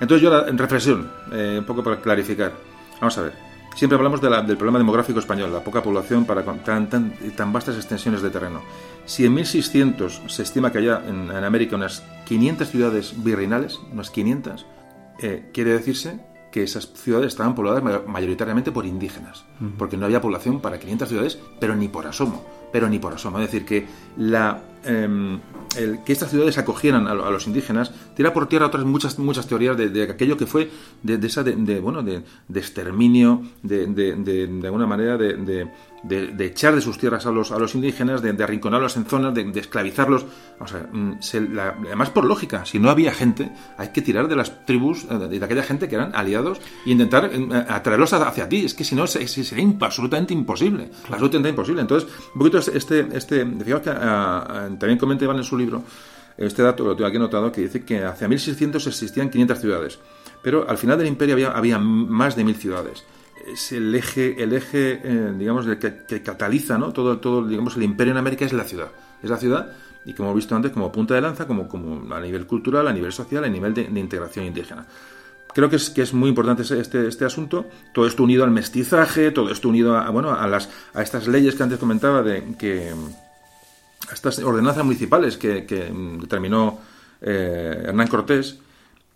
Entonces 0.00 0.22
yo, 0.22 0.46
en 0.46 0.56
reflexión, 0.58 1.10
eh, 1.32 1.56
un 1.58 1.64
poco 1.66 1.82
para 1.82 2.00
clarificar, 2.00 2.52
Vamos 3.00 3.16
a 3.16 3.22
ver. 3.22 3.32
Siempre 3.76 3.96
hablamos 3.96 4.20
de 4.20 4.28
la- 4.28 4.42
del 4.42 4.56
problema 4.58 4.78
demográfico 4.78 5.20
español, 5.20 5.50
la 5.52 5.64
poca 5.64 5.82
población 5.82 6.26
para 6.26 6.42
tan, 6.42 6.90
tan, 6.90 7.14
tan 7.34 7.50
vastas 7.52 7.76
extensiones 7.76 8.20
de 8.20 8.28
terreno. 8.28 8.60
Si 9.06 9.24
en 9.24 9.32
1600 9.32 10.20
se 10.26 10.42
estima 10.42 10.70
que 10.70 10.78
haya 10.78 11.00
en, 11.08 11.30
en 11.30 11.44
América 11.44 11.76
unas 11.76 12.02
500 12.26 12.68
ciudades 12.68 13.14
virreinales, 13.24 13.80
unas 13.90 14.10
500, 14.10 14.66
eh, 15.20 15.48
quiere 15.54 15.72
decirse 15.72 16.20
que 16.52 16.62
esas 16.62 16.92
ciudades 16.92 17.28
estaban 17.28 17.54
pobladas 17.54 17.82
ma- 17.82 18.02
mayoritariamente 18.06 18.70
por 18.72 18.84
indígenas, 18.84 19.44
porque 19.78 19.96
no 19.96 20.04
había 20.04 20.20
población 20.20 20.60
para 20.60 20.78
500 20.78 21.08
ciudades, 21.08 21.38
pero 21.60 21.74
ni 21.76 21.88
por 21.88 22.06
asomo, 22.06 22.44
pero 22.72 22.88
ni 22.88 22.98
por 22.98 23.14
asomo. 23.14 23.38
Es 23.38 23.46
decir, 23.46 23.64
que 23.64 23.86
la 24.18 24.60
em, 24.84 25.40
el 25.76 26.02
que 26.04 26.12
estas 26.12 26.30
ciudades 26.30 26.58
acogieran 26.58 27.06
a, 27.06 27.12
a 27.12 27.30
los 27.30 27.46
indígenas 27.46 27.92
tira 28.16 28.32
por 28.32 28.48
tierra 28.48 28.66
otras 28.66 28.84
muchas 28.84 29.18
muchas 29.18 29.46
teorías 29.46 29.76
de, 29.76 29.88
de 29.88 30.02
aquello 30.04 30.36
que 30.36 30.46
fue 30.46 30.70
de, 31.02 31.18
de 31.18 31.26
esa 31.26 31.42
de, 31.42 31.54
de, 31.56 31.80
bueno 31.80 32.02
de, 32.02 32.22
exterminio, 32.54 33.42
de, 33.62 33.86
de 33.86 34.66
alguna 34.66 34.86
manera 34.86 35.16
de, 35.16 35.68
de, 36.02 36.46
echar 36.46 36.74
de 36.74 36.80
sus 36.80 36.96
tierras 36.98 37.26
a 37.26 37.30
los 37.30 37.52
a 37.52 37.58
los 37.58 37.74
indígenas, 37.74 38.22
de, 38.22 38.32
de 38.32 38.42
arrinconarlos 38.44 38.96
en 38.96 39.04
zonas, 39.04 39.34
de, 39.34 39.44
de 39.44 39.60
esclavizarlos. 39.60 40.24
O 40.58 40.66
sea, 40.66 40.86
mm, 40.90 41.20
se- 41.20 41.40
la- 41.40 41.76
además 41.86 42.10
por 42.10 42.24
lógica, 42.24 42.64
si 42.64 42.78
no 42.78 42.90
había 42.90 43.12
gente, 43.12 43.50
hay 43.76 43.88
que 43.88 44.02
tirar 44.02 44.28
de 44.28 44.36
las 44.36 44.64
tribus, 44.64 45.04
eh, 45.10 45.14
de, 45.18 45.38
de 45.38 45.44
aquella 45.44 45.62
gente 45.62 45.88
que 45.88 45.94
eran 45.96 46.14
aliados 46.14 46.58
e 46.86 46.90
intentar 46.90 47.30
eh, 47.32 47.48
atraerlos 47.68 48.12
hacia, 48.12 48.48
ti. 48.48 48.64
Es 48.64 48.74
que 48.74 48.84
si 48.84 48.94
no, 48.94 49.06
se- 49.06 49.26
se- 49.28 49.44
sería 49.44 49.66
absolutamente 49.80 50.32
imposible. 50.34 50.90
Absolutamente 51.10 51.50
imposible. 51.50 51.82
Entonces, 51.82 52.08
un 52.34 52.38
poquito 52.38 52.58
este, 52.58 53.06
este, 53.12 53.44
fijaos 53.46 53.82
que 53.82 53.90
ah, 53.90 54.46
ah, 54.48 54.68
también 54.78 54.98
comenta 54.98 55.24
Iván 55.24 55.36
en 55.38 55.44
su 55.44 55.56
libro, 55.58 55.82
este 56.38 56.62
dato 56.62 56.84
lo 56.84 56.96
tengo 56.96 57.06
aquí 57.08 57.16
anotado, 57.16 57.52
que 57.52 57.60
dice 57.60 57.84
que 57.84 58.02
hacia 58.04 58.26
1600 58.26 58.86
existían 58.86 59.28
500 59.28 59.58
ciudades, 59.60 59.98
pero 60.42 60.66
al 60.66 60.78
final 60.78 60.96
del 60.96 61.06
imperio 61.08 61.34
había, 61.34 61.50
había 61.50 61.78
más 61.78 62.34
de 62.36 62.44
1000 62.44 62.54
ciudades. 62.56 63.04
Es 63.52 63.72
el 63.72 63.94
eje, 63.94 64.42
el 64.42 64.52
eje 64.52 65.00
eh, 65.02 65.34
digamos, 65.36 65.66
que, 65.76 66.22
cataliza 66.22 66.78
¿no? 66.78 66.92
todo, 66.92 67.18
todo 67.18 67.46
digamos, 67.46 67.76
el 67.76 67.82
imperio 67.82 68.12
en 68.12 68.18
América 68.18 68.44
es 68.44 68.52
la 68.52 68.64
ciudad. 68.64 68.90
Es 69.22 69.30
la 69.30 69.36
ciudad 69.36 69.72
y 70.04 70.14
como 70.14 70.30
hemos 70.30 70.36
visto 70.36 70.56
antes, 70.56 70.72
como 70.72 70.90
punta 70.90 71.14
de 71.14 71.20
lanza, 71.20 71.46
como, 71.46 71.68
como 71.68 72.14
a 72.14 72.20
nivel 72.20 72.46
cultural, 72.46 72.88
a 72.88 72.92
nivel 72.92 73.12
social, 73.12 73.44
a 73.44 73.48
nivel 73.48 73.74
de, 73.74 73.82
integración 73.82 74.46
indígena. 74.46 74.86
Creo 75.52 75.68
que 75.68 75.76
es, 75.76 75.90
que 75.90 76.02
es 76.02 76.14
muy 76.14 76.28
importante 76.28 76.62
este, 76.62 77.08
este 77.08 77.24
asunto, 77.24 77.66
todo 77.92 78.06
esto 78.06 78.22
unido 78.22 78.44
al 78.44 78.50
mestizaje, 78.50 79.30
todo 79.30 79.50
esto 79.50 79.68
unido 79.68 79.96
a, 79.96 80.08
bueno, 80.10 80.32
a, 80.32 80.46
las, 80.46 80.70
a 80.94 81.02
estas 81.02 81.26
leyes 81.26 81.54
que 81.54 81.62
antes 81.62 81.78
comentaba 81.78 82.22
de 82.22 82.54
que 82.56 82.94
a 84.08 84.14
estas 84.14 84.38
ordenanzas 84.38 84.84
municipales 84.84 85.36
que, 85.36 85.66
que, 85.66 85.90
mm, 85.90 86.20
determinó 86.20 86.78
eh, 87.20 87.82
Hernán 87.86 88.06
Cortés, 88.06 88.58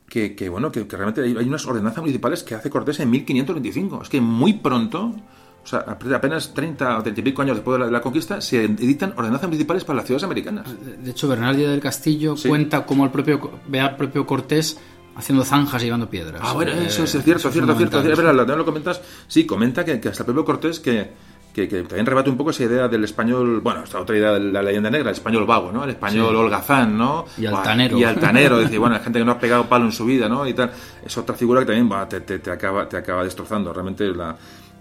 que, 0.09 0.35
que, 0.35 0.49
bueno, 0.49 0.71
que, 0.71 0.87
que 0.87 0.97
realmente 0.97 1.23
hay, 1.23 1.49
unas 1.49 1.67
ordenanzas 1.67 2.01
municipales 2.03 2.43
que 2.43 2.55
hace 2.55 2.71
Cortés 2.71 3.01
en 3.01 3.11
1525. 3.11 4.03
Es 4.03 4.09
que 4.09 4.21
muy 4.21 4.55
pronto, 4.55 5.15
o 5.63 5.67
sea, 5.67 5.81
apenas 5.81 6.53
30 6.55 6.99
o 6.99 7.03
30 7.03 7.21
y 7.21 7.25
pico 7.25 7.43
años 7.43 7.57
después 7.57 7.75
de 7.75 7.79
la, 7.81 7.87
de 7.87 7.93
la 7.93 8.01
conquista, 8.01 8.41
se 8.41 8.65
editan 8.65 9.13
ordenanzas 9.17 9.49
municipales 9.49 9.85
para 9.85 9.97
las 9.97 10.07
ciudades 10.07 10.25
americanas. 10.25 10.67
De 11.03 11.11
hecho, 11.11 11.27
Bernal 11.29 11.57
Díaz 11.57 11.71
del 11.71 11.81
Castillo 11.81 12.37
Sí. 12.37 12.49
cuenta 12.49 12.85
cómo 12.87 13.05
el 13.05 13.11
propio, 13.11 13.51
ve 13.67 13.81
al 13.81 13.97
propio 13.97 14.27
Cortés 14.27 14.79
haciendo 15.17 15.45
zanjas 15.45 15.81
y 15.83 15.87
llevando 15.87 16.11
piedras. 16.11 16.41
Ah, 16.45 16.53
bueno, 16.53 16.73
Eh, 16.73 16.87
eso 16.87 17.05
es 17.05 17.11
cierto, 17.11 17.37
eso 17.37 17.49
es 17.49 17.55
cierto, 17.55 17.77
cierto. 17.77 18.01
Es 18.01 18.17
verdad, 18.17 18.35
también 18.37 18.59
lo 18.59 18.65
comentas. 18.65 19.01
Sí, 19.29 19.47
comenta 19.47 19.85
que, 19.85 20.01
que 20.01 20.09
hasta 20.09 20.23
el 20.23 20.27
propio 20.27 20.45
Cortés, 20.45 20.81
que, 20.81 21.11
que, 21.55 21.69
que 21.69 21.83
también 21.85 22.05
rebate 22.05 22.29
un 22.29 22.37
poco 22.37 22.51
esa 22.51 22.65
idea 22.65 22.89
del 22.89 23.05
español, 23.05 23.61
bueno, 23.61 23.85
esta 23.85 24.01
otra 24.01 24.17
idea 24.19 24.33
de 24.33 24.41
la 24.41 24.61
leyenda 24.63 24.91
negra, 24.91 25.09
el 25.11 25.15
español 25.15 25.47
vago, 25.47 25.73
¿no? 25.73 25.85
El 25.85 25.91
español 25.91 26.29
Sí. 26.31 26.35
holgazán, 26.37 26.99
¿no? 26.99 27.25
Y 27.39 27.47
altanero. 27.47 27.97
Y 27.99 28.05
altanero, 28.05 28.57
es 28.59 28.65
decir, 28.65 28.79
bueno, 28.81 28.97
hay 28.97 29.03
gente 29.05 29.19
que 29.21 29.25
no 29.25 29.33
ha 29.33 29.39
pegado 29.39 29.67
palo 29.69 29.85
en 29.87 29.93
su 29.93 30.05
vida, 30.05 30.29
¿no? 30.29 30.47
Y 30.47 30.53
tal. 30.53 30.71
Es 31.05 31.17
otra 31.17 31.35
figura 31.35 31.61
que 31.61 31.67
también 31.73 31.89
te, 32.09 32.21
te, 32.21 32.39
te 32.41 32.51
acaba, 32.51 32.89
te 32.89 32.97
acaba 32.99 33.25
destrozando. 33.25 33.73
Realmente 33.73 34.07
la. 34.09 34.37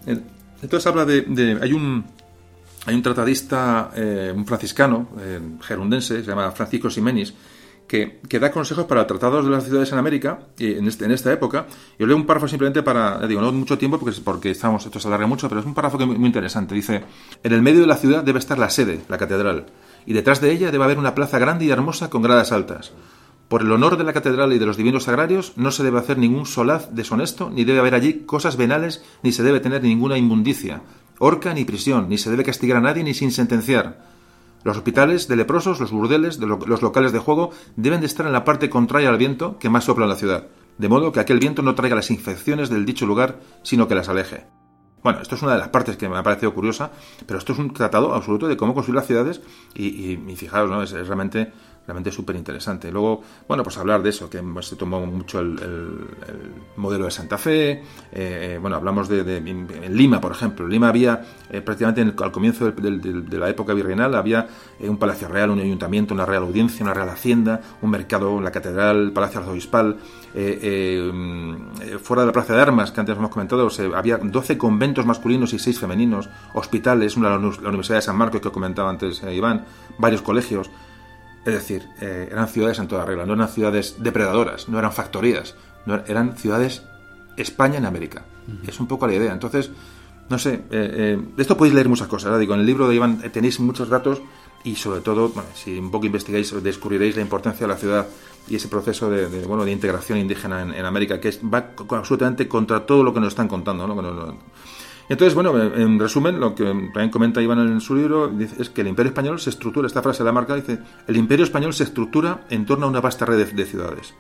eh, 0.08 0.20
Entonces 0.62 0.88
habla 0.88 1.06
de. 1.06 1.22
de- 1.22 1.60
hay 1.62 1.72
un. 1.74 2.04
Hay 2.86 2.96
un 2.96 3.02
tratadista, 3.02 3.92
eh, 3.96 4.34
un 4.36 4.46
franciscano, 4.46 5.08
eh, 5.18 5.40
gerundense, 5.62 6.22
se 6.22 6.28
llama 6.30 6.52
Francisco 6.52 6.90
Ximenis, 6.90 7.34
que, 7.88 8.20
que 8.28 8.40
da 8.40 8.52
consejos 8.52 8.86
para 8.86 9.06
tratados 9.06 9.46
de 9.46 9.52
las 9.52 9.66
ciudades 9.66 9.92
en 9.92 9.98
América 10.00 10.40
en, 10.60 10.88
este- 10.88 11.06
en 11.06 11.12
esta 11.12 11.32
época. 11.32 11.66
Yo 12.00 12.08
leo 12.08 12.16
un 12.16 12.26
párrafo 12.26 12.48
simplemente 12.48 12.82
para, 12.84 13.26
digo, 13.28 13.42
no 13.42 13.52
mucho 13.52 13.78
tiempo 13.78 14.00
porque, 14.00 14.20
porque 14.24 14.52
estamos, 14.52 14.86
esto 14.86 15.00
se 15.00 15.08
alarga 15.08 15.28
mucho, 15.28 15.48
pero 15.50 15.62
es 15.62 15.66
un 15.68 15.74
párrafo 15.74 15.98
que 15.98 16.06
muy, 16.06 16.18
muy 16.18 16.28
interesante. 16.28 16.74
Dice, 16.76 17.04
en 17.44 17.54
el 17.54 17.62
medio 17.62 17.82
de 17.82 17.88
la 17.88 17.98
ciudad 17.98 18.24
debe 18.24 18.40
estar 18.40 18.58
la 18.58 18.70
sede, 18.70 19.02
la 19.10 19.18
catedral, 19.18 19.68
y 20.06 20.14
detrás 20.14 20.42
de 20.42 20.52
ella 20.52 20.72
debe 20.72 20.84
haber 20.84 20.98
una 20.98 21.14
plaza 21.16 21.40
grande 21.40 21.66
y 21.66 21.70
hermosa 21.70 22.10
con 22.10 22.22
gradas 22.22 22.52
altas. 22.52 22.92
Por 23.48 23.62
el 23.62 23.72
honor 23.72 23.98
de 23.98 24.04
la 24.04 24.14
catedral 24.14 24.52
y 24.54 24.58
de 24.60 24.66
los 24.66 24.78
divinos 24.78 25.04
sagrarios, 25.04 25.54
no 25.58 25.70
se 25.70 25.84
debe 25.84 26.00
hacer 26.00 26.18
ningún 26.18 26.46
solaz 26.48 26.90
deshonesto, 26.96 27.50
ni 27.52 27.66
debe 27.66 27.80
haber 27.80 27.94
allí 27.94 28.22
cosas 28.26 28.58
venales, 28.58 29.04
ni 29.22 29.32
se 29.32 29.44
debe 29.44 29.60
tener 29.60 29.84
ninguna 29.84 30.18
inmundicia, 30.18 30.82
horca 31.20 31.54
ni 31.54 31.64
prisión, 31.64 32.10
ni 32.10 32.18
se 32.18 32.32
debe 32.32 32.44
castigar 32.44 32.78
a 32.78 32.82
nadie 32.82 33.04
ni 33.04 33.14
sin 33.14 33.32
sentenciar. 33.32 34.13
Los 34.64 34.78
hospitales 34.78 35.28
de 35.28 35.36
leprosos, 35.36 35.80
los 35.80 35.92
burdeles, 35.92 36.40
de 36.40 36.48
lo- 36.48 36.60
los 36.66 36.82
locales 36.82 37.12
de 37.12 37.20
juego 37.20 37.52
deben 37.76 38.00
de 38.00 38.06
estar 38.08 38.26
en 38.26 38.32
la 38.34 38.46
parte 38.46 38.70
contraria 38.70 39.10
al 39.10 39.18
viento 39.18 39.58
que 39.60 39.70
más 39.70 39.84
sopla 39.86 40.06
en 40.06 40.10
la 40.10 40.16
ciudad, 40.16 40.48
de 40.78 40.90
modo 40.90 41.12
que 41.12 41.20
aquel 41.20 41.40
viento 41.40 41.62
no 41.62 41.76
traiga 41.76 41.96
las 41.96 42.12
infecciones 42.12 42.70
del 42.70 42.86
dicho 42.86 43.06
lugar, 43.06 43.40
sino 43.62 43.88
que 43.88 43.96
las 43.96 44.10
aleje. 44.10 44.48
Bueno, 45.04 45.20
esto 45.22 45.36
es 45.36 45.42
una 45.42 45.52
de 45.52 45.58
las 45.60 45.68
partes 45.68 45.98
que 45.98 46.08
me 46.08 46.18
ha 46.18 46.24
parecido 46.24 46.54
curiosa, 46.54 46.92
pero 47.28 47.38
esto 47.38 47.52
es 47.52 47.60
un 47.60 47.74
tratado 47.74 48.14
absoluto 48.16 48.48
de 48.48 48.56
cómo 48.56 48.74
construir 48.74 48.96
las 48.96 49.06
ciudades 49.08 49.42
y, 49.76 49.88
y- 50.14 50.36
fijaos, 50.38 50.70
¿no? 50.70 50.82
Es 50.82 50.92
realmente 50.94 51.52
realmente 51.86 52.12
súper 52.12 52.36
interesante. 52.38 52.92
Luego, 52.92 53.22
bueno, 53.48 53.62
pues 53.64 53.78
hablar 53.78 54.02
de 54.02 54.10
eso, 54.10 54.30
que 54.30 54.42
se 54.62 54.76
tomó 54.78 55.06
mucho 55.06 55.40
el, 55.42 55.60
el- 55.62 56.08
el 56.30 56.52
modelo 56.78 57.06
de 57.06 57.12
Santa 57.12 57.38
Fe, 57.38 57.72
eh, 57.72 57.82
eh, 58.14 58.58
bueno, 58.62 58.78
hablamos 58.78 59.10
de, 59.10 59.24
de- 59.24 59.38
en 59.38 59.68
Lima, 59.98 60.22
por 60.22 60.32
ejemplo. 60.32 60.66
En 60.66 60.72
Lima 60.72 60.88
había, 60.90 61.22
eh, 61.50 61.62
prácticamente 61.62 62.02
en 62.02 62.08
el- 62.10 62.24
al 62.24 62.32
comienzo 62.32 62.72
del- 62.72 63.30
de 63.30 63.38
la 63.38 63.50
época 63.50 63.74
virreinal, 63.74 64.16
había 64.16 64.48
eh, 64.80 64.88
un 64.90 64.98
palacio 64.98 65.28
real, 65.28 65.50
un 65.50 65.60
ayuntamiento, 65.60 66.14
una 66.14 66.26
real 66.26 66.44
audiencia, 66.44 66.84
una 66.86 66.94
real 66.94 67.10
hacienda, 67.10 67.60
un 67.82 67.90
mercado, 67.90 68.40
la 68.40 68.52
catedral, 68.52 69.12
palacio 69.14 69.40
arzobispal. 69.42 69.98
eh, 70.36 71.12
mm, 71.14 71.98
fuera 72.02 72.24
de 72.24 72.28
la 72.28 72.34
plaza 72.34 72.56
de 72.56 72.62
armas, 72.62 72.92
que 72.92 73.00
antes 73.00 73.16
hemos 73.16 73.30
comentado, 73.30 73.70
se- 73.70 73.92
había 73.94 74.18
12 74.18 74.58
conventos 74.58 75.06
masculinos 75.06 75.54
y 75.54 75.60
6 75.60 75.80
femeninos, 75.80 76.28
hospitales, 76.56 77.16
una, 77.18 77.30
la 77.30 77.38
Universidad 77.70 77.98
de 77.98 78.02
San 78.02 78.16
Marcos 78.18 78.42
que 78.42 78.50
comentaba 78.52 78.90
antes 78.90 79.22
Iván, 79.24 79.66
varios 80.00 80.22
colegios. 80.24 80.72
Es 81.46 81.54
decir, 81.54 81.84
eh, 82.02 82.30
eran 82.32 82.48
ciudades 82.48 82.80
en 82.80 82.88
toda 82.88 83.06
regla, 83.06 83.26
no 83.26 83.34
eran 83.34 83.50
ciudades 83.50 83.96
depredadoras, 84.00 84.70
no 84.70 84.80
eran 84.80 84.94
factorías, 84.94 85.56
no 85.86 85.96
er- 85.96 86.04
eran 86.08 86.38
ciudades 86.38 86.84
España 87.38 87.78
en 87.78 87.86
América. 87.86 88.24
Es 88.68 88.80
un 88.80 88.88
poco 88.88 89.08
la 89.08 89.14
idea. 89.14 89.34
Entonces, 89.34 89.72
no 90.30 90.38
sé, 90.40 90.54
eh, 90.54 90.62
eh, 90.72 91.20
de 91.36 91.42
esto 91.42 91.58
podéis 91.58 91.74
leer 91.76 91.90
muchas 91.90 92.08
cosas. 92.08 92.26
¿verdad? 92.26 92.40
Digo, 92.40 92.54
en 92.54 92.62
el 92.62 92.66
libro 92.66 92.88
de 92.88 92.96
Iván 92.96 93.20
eh, 93.24 93.30
tenéis 93.30 93.60
muchos 93.60 93.90
datos 93.90 94.22
y 94.64 94.76
sobre 94.76 95.02
todo, 95.02 95.30
bueno, 95.30 95.50
si 95.54 95.78
un 95.78 95.92
poco 95.92 96.06
investigáis, 96.06 96.54
descubriréis 96.64 97.16
la 97.18 97.22
importancia 97.22 97.68
de 97.68 97.74
la 97.74 97.78
ciudad 97.80 98.08
y 98.48 98.56
ese 98.56 98.68
proceso 98.70 99.10
de, 99.10 99.28
de, 99.30 99.46
bueno, 99.46 99.66
de 99.66 99.72
integración 99.72 100.18
indígena 100.20 100.62
en, 100.62 100.74
en 100.74 100.86
América, 100.86 101.20
que 101.20 101.30
es, 101.30 101.40
va 101.44 101.72
absolutamente 101.90 102.48
contra 102.48 102.86
todo 102.86 103.04
lo 103.04 103.14
que 103.14 103.20
nos 103.20 103.30
están 103.30 103.48
contando. 103.50 103.86
¿no? 103.88 104.38
Entonces, 105.14 105.36
bueno, 105.36 105.56
en 105.76 106.00
resumen, 106.00 106.40
lo 106.40 106.56
que 106.56 106.64
también 106.66 107.10
comenta 107.12 107.40
Iván 107.42 107.60
en 107.60 107.80
su 107.82 107.96
libro 107.96 108.32
es 108.60 108.70
que 108.72 108.82
el 108.82 108.88
imperio 108.88 109.10
español 109.12 109.40
se 109.40 109.52
estructura, 109.52 109.86
esta 109.88 110.02
frase 110.02 110.24
la 110.24 110.32
marca, 110.32 110.56
dice, 110.56 110.80
el 111.08 111.18
imperio 111.18 111.46
español 111.46 111.74
se 111.74 111.84
estructura 111.84 112.46
en 112.50 112.66
torno 112.66 112.88
a 112.88 112.90
una 112.90 113.00
vasta 113.00 113.26
red 113.26 113.38
de, 113.38 113.46
de 113.46 113.66
ciudades. 113.66 114.14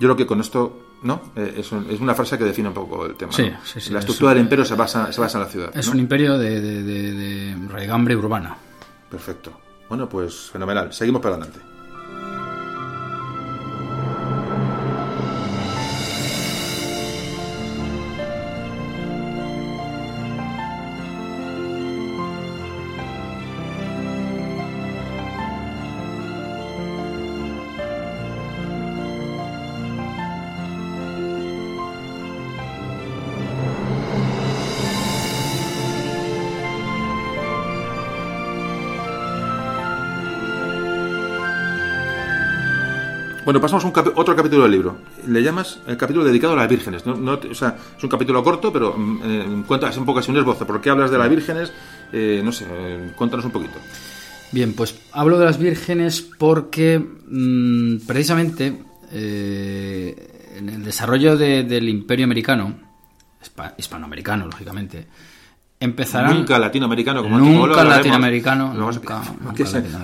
Yo 0.00 0.06
creo 0.06 0.16
que 0.16 0.26
con 0.26 0.40
esto, 0.40 0.78
¿no? 1.02 1.20
Eh, 1.34 1.54
es, 1.58 1.72
un- 1.72 1.86
es 1.90 1.98
una 2.00 2.14
frase 2.14 2.38
que 2.38 2.44
define 2.44 2.68
un 2.68 2.74
poco 2.74 3.04
el 3.06 3.16
tema. 3.16 3.32
Sí, 3.32 3.50
¿no? 3.50 3.58
sí, 3.64 3.80
sí, 3.80 3.92
la 3.92 3.98
es 3.98 4.04
estructura 4.04 4.32
del 4.34 4.42
imperio 4.44 4.64
se 4.64 4.76
basa, 4.76 5.12
se 5.12 5.20
basa 5.20 5.38
en 5.38 5.44
la 5.44 5.50
ciudad. 5.50 5.70
Es 5.76 5.86
¿no? 5.88 5.92
un 5.94 5.98
imperio 5.98 6.38
de, 6.38 6.60
de, 6.60 6.82
de- 6.84 7.12
de 7.14 7.68
raigambre 7.68 8.14
urbana. 8.14 8.56
Perfecto. 9.10 9.50
Bueno, 9.88 10.08
pues 10.08 10.50
fenomenal. 10.52 10.92
Seguimos 10.92 11.20
para 11.20 11.34
adelante. 11.34 11.58
Bueno, 43.48 43.62
pasamos 43.62 43.82
a 43.82 43.88
un 43.88 43.94
otro 44.16 44.36
capítulo 44.36 44.64
del 44.64 44.72
libro. 44.72 44.98
Le 45.26 45.42
llamas 45.42 45.78
el 45.86 45.96
capítulo 45.96 46.22
dedicado 46.22 46.52
a 46.52 46.56
las 46.56 46.68
vírgenes. 46.68 47.06
No, 47.06 47.32
o 47.32 47.54
sea, 47.54 47.78
es 47.96 48.04
un 48.04 48.10
capítulo 48.10 48.44
corto, 48.44 48.70
pero 48.70 48.92
mm, 48.94 49.20
eh, 49.24 49.62
cuentas 49.66 49.96
un 49.96 50.04
poco 50.04 50.18
así 50.18 50.30
un 50.30 50.36
esbozo. 50.36 50.66
¿Por 50.66 50.82
qué 50.82 50.90
hablas 50.90 51.10
de 51.10 51.16
las 51.16 51.30
vírgenes? 51.30 51.72
Eh, 52.12 52.42
no 52.44 52.52
sé, 52.52 52.66
eh, 52.68 53.12
cuéntanos 53.16 53.46
un 53.46 53.50
poquito. 53.52 53.78
Bien, 54.52 54.74
pues 54.74 54.94
hablo 55.12 55.38
de 55.38 55.46
las 55.46 55.58
vírgenes 55.58 56.20
porque 56.20 56.98
mm, 56.98 58.06
precisamente 58.06 58.82
eh, 59.12 60.50
en 60.58 60.68
el 60.68 60.84
desarrollo 60.84 61.38
de- 61.38 61.62
del 61.64 61.88
imperio 61.88 62.26
americano, 62.26 62.78
hispanoamericano, 63.78 64.44
lógicamente, 64.44 65.06
empezarán... 65.80 66.38
Nunca 66.38 66.58
latinoamericano, 66.58 67.22
como 67.22 67.38
Nunca 67.38 67.84
latinoamericano, 67.84 68.74
nunca, 68.74 69.22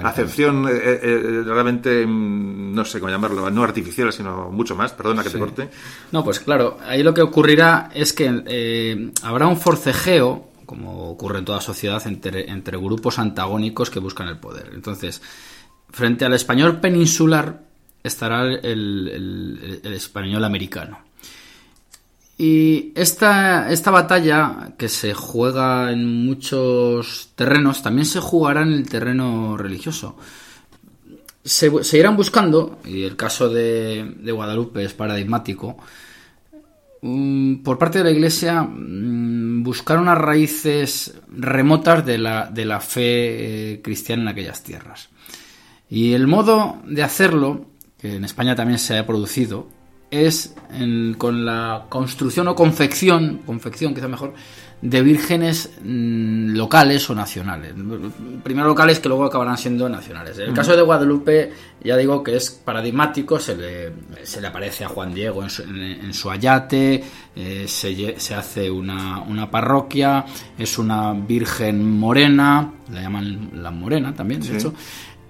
Acepción 0.05 0.69
eh, 0.69 0.73
eh, 0.73 1.01
eh, 1.03 1.43
realmente, 1.45 2.07
mm, 2.07 2.75
no 2.75 2.85
sé 2.85 3.01
cómo 3.01 3.11
llamarlo, 3.11 3.51
no 3.51 3.63
artificial, 3.63 4.13
sino 4.13 4.51
mucho 4.51 4.77
más, 4.77 4.93
perdona 4.93 5.23
que 5.23 5.31
te 5.31 5.39
corte. 5.39 5.69
No, 6.13 6.25
pues 6.25 6.41
claro, 6.41 6.79
ahí 6.87 7.03
lo 7.03 7.13
que 7.13 7.23
ocurrirá 7.23 7.91
es 7.93 8.13
que 8.13 9.13
habrá 9.23 9.47
un 9.47 9.57
forcejeo, 9.57 10.51
como 10.67 11.11
ocurre 11.11 11.39
en 11.39 11.45
toda 11.45 11.61
sociedad, 11.61 12.03
entre, 12.07 12.51
entre 12.51 12.79
grupos 12.79 13.19
antagónicos 13.19 13.91
que 13.91 13.99
buscan 13.99 14.29
el 14.29 14.39
poder. 14.39 14.71
Entonces, 14.75 15.21
frente 15.91 16.25
al 16.25 16.35
español 16.35 16.81
peninsular 16.81 17.65
estará 18.03 18.45
el 18.45 19.81
español 19.85 20.45
americano. 20.45 20.99
Y 22.37 22.93
esta, 22.97 23.71
esta 23.71 23.91
batalla, 23.91 24.73
que 24.77 24.89
se 24.89 25.15
juega 25.15 25.93
en 25.93 26.25
muchos 26.27 27.31
terrenos, 27.37 27.83
también 27.83 28.07
se 28.07 28.19
jugará 28.19 28.63
en 28.63 28.73
el 28.73 28.89
terreno 28.89 29.57
religioso. 29.57 30.17
Se, 31.45 31.71
irán 31.97 32.17
buscando, 32.17 32.81
y 32.85 33.05
el 33.05 33.17
caso 33.17 33.49
de, 33.49 34.17
Guadalupe 34.33 34.83
es 34.85 34.95
paradigmático, 34.95 35.77
mm, 37.03 37.57
por 37.57 37.79
parte 37.79 37.99
de 37.99 38.05
la 38.05 38.11
Iglesia 38.11 38.63
mm, 38.63 39.63
buscar 39.63 40.01
unas 40.01 40.19
raíces 40.19 41.15
remotas 41.29 42.05
de 42.05 42.19
la, 42.19 42.47
de 42.47 42.65
la 42.65 42.81
fe 42.81 43.75
eh, 43.75 43.83
cristiana 43.83 44.23
en 44.23 44.29
aquellas 44.29 44.63
tierras. 44.63 45.11
Y 45.89 46.15
el 46.15 46.27
modo 46.27 46.79
de 46.87 47.03
hacerlo, 47.05 47.67
que 47.99 48.17
en 48.17 48.25
España 48.25 48.57
también 48.57 48.79
se 48.81 48.99
ha 48.99 49.07
producido, 49.07 49.69
es 50.15 50.55
con 51.19 51.45
la 51.45 51.87
construcción 51.89 52.49
o 52.49 52.55
confección, 52.55 53.43
confección 53.47 53.95
quizá 53.95 54.09
mejor, 54.09 54.35
de 54.85 55.01
vírgenes 55.01 55.71
mm, 55.83 56.55
locales 56.55 57.09
o 57.09 57.15
nacionales. 57.15 57.73
Primero 58.43 58.69
locales 58.69 59.01
que 59.01 59.09
luego 59.09 59.25
acabarán 59.25 59.57
siendo 59.57 59.89
nacionales. 59.89 60.39
En 60.39 60.51
el 60.51 60.55
caso 60.55 60.77
de 60.77 60.83
Guadalupe, 60.83 61.53
ya 61.83 61.97
digo 61.97 62.23
que 62.23 62.37
es 62.37 62.51
paradigmático, 62.51 63.41
se 63.41 63.57
le, 63.57 63.93
se 64.25 64.43
le 64.43 64.49
aparece 64.49 64.85
a 64.85 64.89
Juan 64.89 65.15
Diego 65.15 65.43
en 65.43 66.13
su, 66.13 66.31
ayate, 66.31 67.03
eh, 67.35 67.65
se, 67.67 68.35
hace 68.35 68.71
una, 68.71 69.51
parroquia, 69.51 70.27
es 70.59 70.77
una 70.79 71.15
virgen 71.15 71.99
morena, 71.99 72.71
la 72.93 73.01
llaman 73.01 73.53
la 73.55 73.71
morena 73.71 74.15
también, 74.15 74.43
de 74.43 74.59
hecho. 74.59 74.75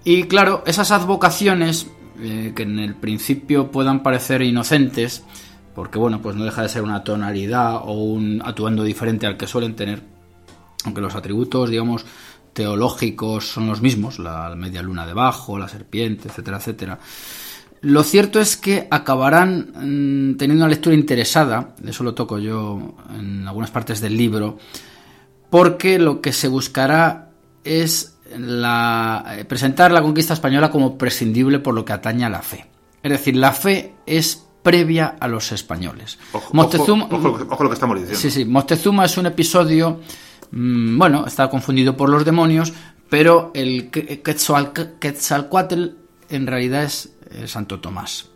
Y 0.02 0.24
claro, 0.24 0.64
esas 0.66 0.90
advocaciones 0.90 1.86
eh, 2.20 2.52
que 2.54 2.62
en 2.62 2.78
el 2.78 2.94
principio 2.94 3.70
puedan 3.70 4.02
parecer 4.02 4.42
inocentes, 4.42 5.24
porque 5.74 5.98
bueno, 5.98 6.20
pues 6.22 6.36
no 6.36 6.44
deja 6.44 6.62
de 6.62 6.68
ser 6.68 6.82
una 6.82 7.04
tonalidad 7.04 7.76
o 7.76 7.92
un 7.92 8.42
atuendo 8.44 8.84
diferente 8.84 9.26
al 9.26 9.36
que 9.36 9.46
suelen 9.46 9.74
tener, 9.74 10.02
aunque 10.84 11.00
los 11.00 11.14
atributos, 11.14 11.70
digamos, 11.70 12.04
teológicos 12.52 13.46
son 13.48 13.66
los 13.66 13.82
mismos, 13.82 14.18
la 14.18 14.54
media 14.56 14.82
luna 14.82 15.06
debajo, 15.06 15.58
la 15.58 15.68
serpiente, 15.68 16.28
etcétera, 16.28 16.58
etcétera. 16.58 16.98
Lo 17.80 18.02
cierto 18.02 18.40
es 18.40 18.56
que 18.56 18.88
acabarán 18.90 19.72
mm, 19.74 20.36
teniendo 20.38 20.64
una 20.64 20.70
lectura 20.70 20.94
interesada, 20.94 21.74
eso 21.84 22.02
lo 22.02 22.14
toco 22.14 22.38
yo 22.38 22.94
en 23.14 23.46
algunas 23.46 23.70
partes 23.70 24.00
del 24.00 24.16
libro, 24.16 24.56
porque 25.50 25.98
lo 25.98 26.22
que 26.22 26.32
se 26.32 26.48
buscará 26.48 27.30
es 27.62 28.13
la, 28.38 29.36
eh, 29.38 29.44
presentar 29.44 29.92
la 29.92 30.02
conquista 30.02 30.34
española 30.34 30.70
como 30.70 30.96
prescindible 30.98 31.58
por 31.58 31.74
lo 31.74 31.84
que 31.84 31.92
atañe 31.92 32.24
a 32.24 32.30
la 32.30 32.42
fe. 32.42 32.66
Es 33.02 33.10
decir, 33.10 33.36
la 33.36 33.52
fe 33.52 33.94
es 34.06 34.44
previa 34.62 35.16
a 35.20 35.28
los 35.28 35.52
españoles. 35.52 36.18
Ojo, 36.32 36.54
Moctezuma, 36.54 37.06
ojo, 37.10 37.64
lo 37.64 37.68
que 37.68 37.74
estamos 37.74 37.96
diciendo. 37.96 38.18
Sí, 38.18 38.30
sí, 38.30 38.44
Moctezuma 38.44 39.04
es 39.04 39.16
un 39.18 39.26
episodio, 39.26 40.00
mm, 40.50 40.98
bueno, 40.98 41.26
está 41.26 41.50
confundido 41.50 41.96
por 41.96 42.08
los 42.08 42.24
demonios, 42.24 42.72
pero 43.10 43.50
el 43.54 43.90
Quetzalcoatl 43.90 45.84
en 46.30 46.46
realidad 46.46 46.84
es 46.84 47.12
el 47.30 47.48
Santo 47.48 47.78
Tomás. 47.80 48.30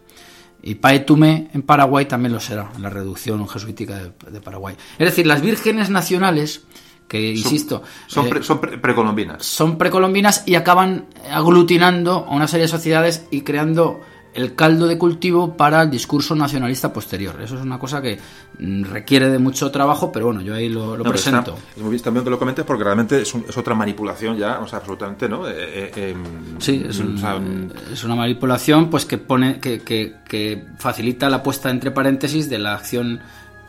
Y 0.63 0.75
Paetume 0.75 1.49
en 1.55 1.63
Paraguay 1.63 2.05
también 2.05 2.33
lo 2.33 2.41
será, 2.41 2.71
en 2.77 2.83
la 2.83 2.91
reducción 2.91 3.49
jesuítica 3.49 4.13
de 4.31 4.41
Paraguay. 4.41 4.77
Es 4.99 5.07
decir, 5.07 5.27
las 5.27 5.41
vírgenes 5.41 5.89
nacionales 5.89 6.67
que 7.09 7.33
insisto 7.33 7.83
son, 8.07 8.27
eh, 8.27 8.43
son, 8.43 8.61
precolombinas 8.61 9.45
son 9.45 9.79
precolombinas 9.79 10.45
y 10.47 10.55
acaban 10.55 11.07
aglutinando 11.31 12.27
a 12.29 12.35
una 12.35 12.47
serie 12.47 12.67
de 12.67 12.69
sociedades 12.69 13.27
y 13.31 13.41
creando 13.41 14.03
el 14.35 14.55
caldo 14.55 14.87
de 14.87 14.97
cultivo 14.99 15.57
para 15.57 15.83
el 15.83 15.91
discurso 15.91 16.35
nacionalista 16.35 16.93
posterior. 16.93 17.41
Eso 17.43 17.57
es 17.57 17.63
una 17.63 17.79
cosa 17.79 18.01
que 18.01 18.19
mm, 18.59 18.85
requiere 18.85 19.31
de 19.31 19.39
mucho 19.39 19.71
trabajo, 19.71 20.13
pero 20.13 20.27
bueno, 20.27 20.41
yo 20.43 20.55
ahí 20.55 20.69
lo, 20.69 20.97
presento. 21.03 21.57
es 21.77 21.83
muy 21.83 21.91
bien 21.91 22.03
también 22.03 22.25
que 22.25 22.31
lo 22.31 22.39
comentes 22.39 22.65
porque 22.65 22.85
realmente 22.85 23.23
es, 23.23 23.35
es 23.35 23.57
otra 23.57 23.75
manipulación 23.75 24.37
ya, 24.37 24.61
o 24.61 24.69
sea, 24.69 24.79
absolutamente, 24.79 25.29
¿no? 25.29 25.49
Eh, 25.49 25.55
eh, 25.57 26.11
em, 26.11 26.61
sí, 26.61 26.85
es, 26.89 27.01
es, 27.01 28.05
una 28.05 28.15
manipulación 28.15 28.91
pues 28.91 29.05
que 29.07 29.19
pone, 29.19 29.59
que, 29.59 29.81
que, 29.81 30.17
que 30.29 30.67
facilita 30.79 31.29
la 31.29 31.43
puesta 31.43 31.71
entre 31.71 31.91
paréntesis 31.91 32.49
de 32.49 32.59
la 32.59 32.75
acción 32.75 33.21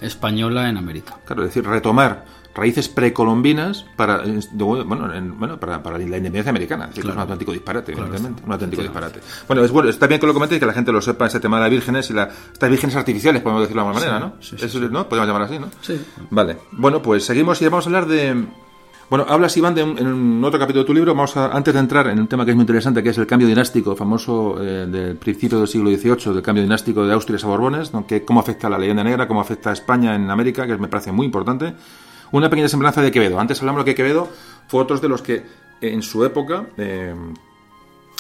española 0.01 0.69
en 0.69 0.77
América. 0.77 1.17
Claro, 1.25 1.43
es 1.43 1.49
decir, 1.49 1.65
retomar 1.67 2.38
raíces 2.59 2.89
precolombinas 2.89 3.85
para, 3.95 4.23
bueno, 4.53 5.59
para, 5.59 5.81
para, 5.81 5.97
la 5.97 6.03
independencia 6.03 6.49
americana. 6.49 6.89
Es, 6.95 7.03
un 7.03 7.17
auténtico 7.17 7.51
disparate, 7.51 7.93
evidentemente. 7.93 8.43
Un 8.45 8.51
auténtico 8.51 8.81
disparate. 8.81 9.21
Bueno, 9.47 9.63
es 9.63 9.71
bueno, 9.71 9.89
está 9.89 10.07
bien 10.07 10.19
que 10.19 10.27
lo 10.27 10.33
comentes 10.33 10.57
y 10.57 10.59
que 10.59 10.65
la 10.65 10.73
gente 10.73 10.91
lo 10.91 11.01
sepa, 11.01 11.27
ese 11.27 11.39
tema 11.39 11.57
de 11.57 11.63
las 11.63 11.71
vírgenes 11.71 12.09
y 12.09 12.13
la, 12.13 12.29
estas 12.51 12.69
vírgenes 12.69 12.95
artificiales, 12.95 13.41
podemos 13.41 13.63
decirlo 13.63 13.83
de 13.83 13.87
alguna 13.87 14.05
manera, 14.05 14.19
¿no? 14.19 14.35
Eso, 14.39 14.79
¿no? 14.79 15.07
Podemos 15.07 15.27
llamar 15.27 15.43
así, 15.43 15.59
¿no? 15.59 15.67
Sí. 15.81 15.99
Vale. 16.29 16.57
Bueno, 16.71 17.01
pues 17.01 17.25
seguimos 17.25 17.61
y 17.61 17.65
vamos 17.65 17.85
a 17.85 17.89
hablar 17.89 18.05
de... 18.07 18.45
Bueno, 19.09 19.25
hablas, 19.27 19.57
Iván, 19.57 19.73
de 19.73 19.81
en 19.81 20.43
otro 20.43 20.59
capítulo 20.59 20.83
de 20.83 20.87
tu 20.87 20.93
libro. 20.93 21.15
Vamos 21.15 21.35
a, 21.35 21.47
antes 21.47 21.73
de 21.73 21.79
entrar 21.79 22.07
en 22.07 22.19
un 22.19 22.27
tema 22.27 22.45
que 22.45 22.51
es 22.51 22.55
muy 22.55 22.61
interesante, 22.61 23.01
que 23.01 23.09
es 23.09 23.17
el 23.17 23.25
cambio 23.25 23.47
dinástico 23.47 23.95
famoso 23.95 24.61
eh, 24.61 24.85
del 24.85 25.15
principio 25.15 25.57
del 25.57 25.67
siglo 25.67 25.89
XVIII, 25.89 26.31
del 26.35 26.43
cambio 26.43 26.61
dinástico 26.61 27.03
de 27.03 27.13
Austria 27.13 27.39
a 27.41 27.47
Borbones, 27.47 27.91
¿no? 27.91 28.05
que 28.05 28.23
cómo 28.23 28.39
afecta 28.39 28.67
a 28.67 28.69
la 28.69 28.77
leyenda 28.77 29.03
negra, 29.03 29.27
cómo 29.27 29.41
afecta 29.41 29.71
a 29.71 29.73
España 29.73 30.13
en 30.13 30.29
América, 30.29 30.67
que 30.67 30.77
me 30.77 30.87
parece 30.87 31.11
muy 31.11 31.25
importante 31.25 31.73
una 32.31 32.49
pequeña 32.49 32.69
semblanza 32.69 33.01
de 33.01 33.11
Quevedo. 33.11 33.39
Antes 33.39 33.59
hablamos 33.59 33.85
de 33.85 33.91
que 33.91 33.95
Quevedo 33.95 34.29
fue 34.67 34.81
otro 34.81 34.97
de 34.97 35.09
los 35.09 35.21
que 35.21 35.43
en 35.81 36.01
su 36.01 36.23
época 36.25 36.67
eh, 36.77 37.13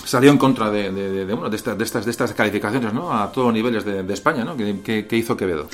salió 0.03 0.31
en 0.31 0.37
contra 0.37 0.69
de, 0.71 0.91
de, 0.91 1.55
estas, 1.55 1.77
de, 2.05 2.11
estas, 2.11 2.33
calificaciones 2.33 2.93
¿no? 2.93 3.13
a 3.13 3.31
todos 3.31 3.53
niveles 3.53 3.85
de, 3.85 4.13
España. 4.13 4.43
¿no? 4.43 4.55
¿Qué, 4.57 5.07
hizo 5.11 5.35
Quevedo? 5.35 5.67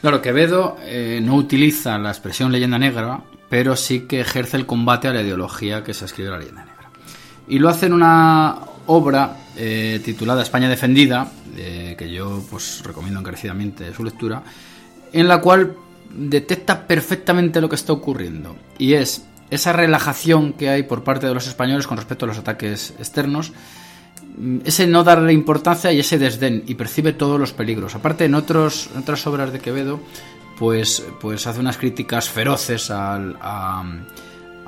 Claro, 0.00 0.20
Quevedo 0.20 0.76
eh, 0.82 1.20
no 1.22 1.34
utiliza 1.34 1.98
la 1.98 2.10
expresión 2.10 2.52
leyenda 2.52 2.78
negra, 2.78 3.22
pero 3.48 3.74
sí 3.74 4.00
que 4.00 4.20
ejerce 4.20 4.56
el 4.56 4.66
combate 4.66 5.08
a 5.08 5.12
la 5.12 5.22
ideología 5.22 5.82
que 5.82 5.94
se 5.94 6.04
escribe 6.04 6.30
la 6.30 6.38
leyenda 6.38 6.64
negra. 6.64 6.90
Y 7.48 7.58
lo 7.58 7.68
hace 7.68 7.86
en 7.86 7.94
una 7.94 8.58
obra 8.86 9.36
eh, 9.56 10.00
titulada 10.04 10.42
España 10.42 10.68
defendida, 10.68 11.30
que 11.54 12.10
yo 12.12 12.42
pues 12.50 12.82
recomiendo 12.84 13.20
encarecidamente 13.20 13.94
su 13.94 14.02
lectura, 14.02 14.42
en 15.12 15.28
la 15.28 15.40
cual 15.40 15.76
detecta 16.16 16.86
perfectamente 16.86 17.60
lo 17.60 17.68
que 17.68 17.76
está 17.76 17.92
ocurriendo 17.92 18.56
y 18.78 18.94
es 18.94 19.26
esa 19.50 19.72
relajación 19.72 20.52
que 20.52 20.68
hay 20.68 20.82
por 20.82 21.04
parte 21.04 21.26
de 21.26 21.34
los 21.34 21.46
españoles 21.46 21.86
con 21.86 21.96
respecto 21.96 22.24
a 22.24 22.28
los 22.28 22.38
ataques 22.38 22.94
externos, 22.98 23.52
mm, 24.36 24.58
ese 24.64 24.86
no 24.86 25.04
darle 25.04 25.32
importancia 25.32 25.92
y 25.92 26.00
ese 26.00 26.18
desdén 26.18 26.64
y 26.66 26.74
percibe 26.74 27.12
todos 27.12 27.38
los 27.38 27.52
peligros. 27.52 27.94
Aparte 27.94 28.24
en, 28.24 28.34
otras 28.34 28.88
obras 29.26 29.52
de 29.52 29.60
Quevedo, 29.60 30.00
pues, 30.58 31.04
pues 31.20 31.46
hace 31.46 31.60
unas 31.60 31.76
críticas 31.76 32.28
feroces 32.28 32.90
al, 32.90 33.36
a, 33.40 33.84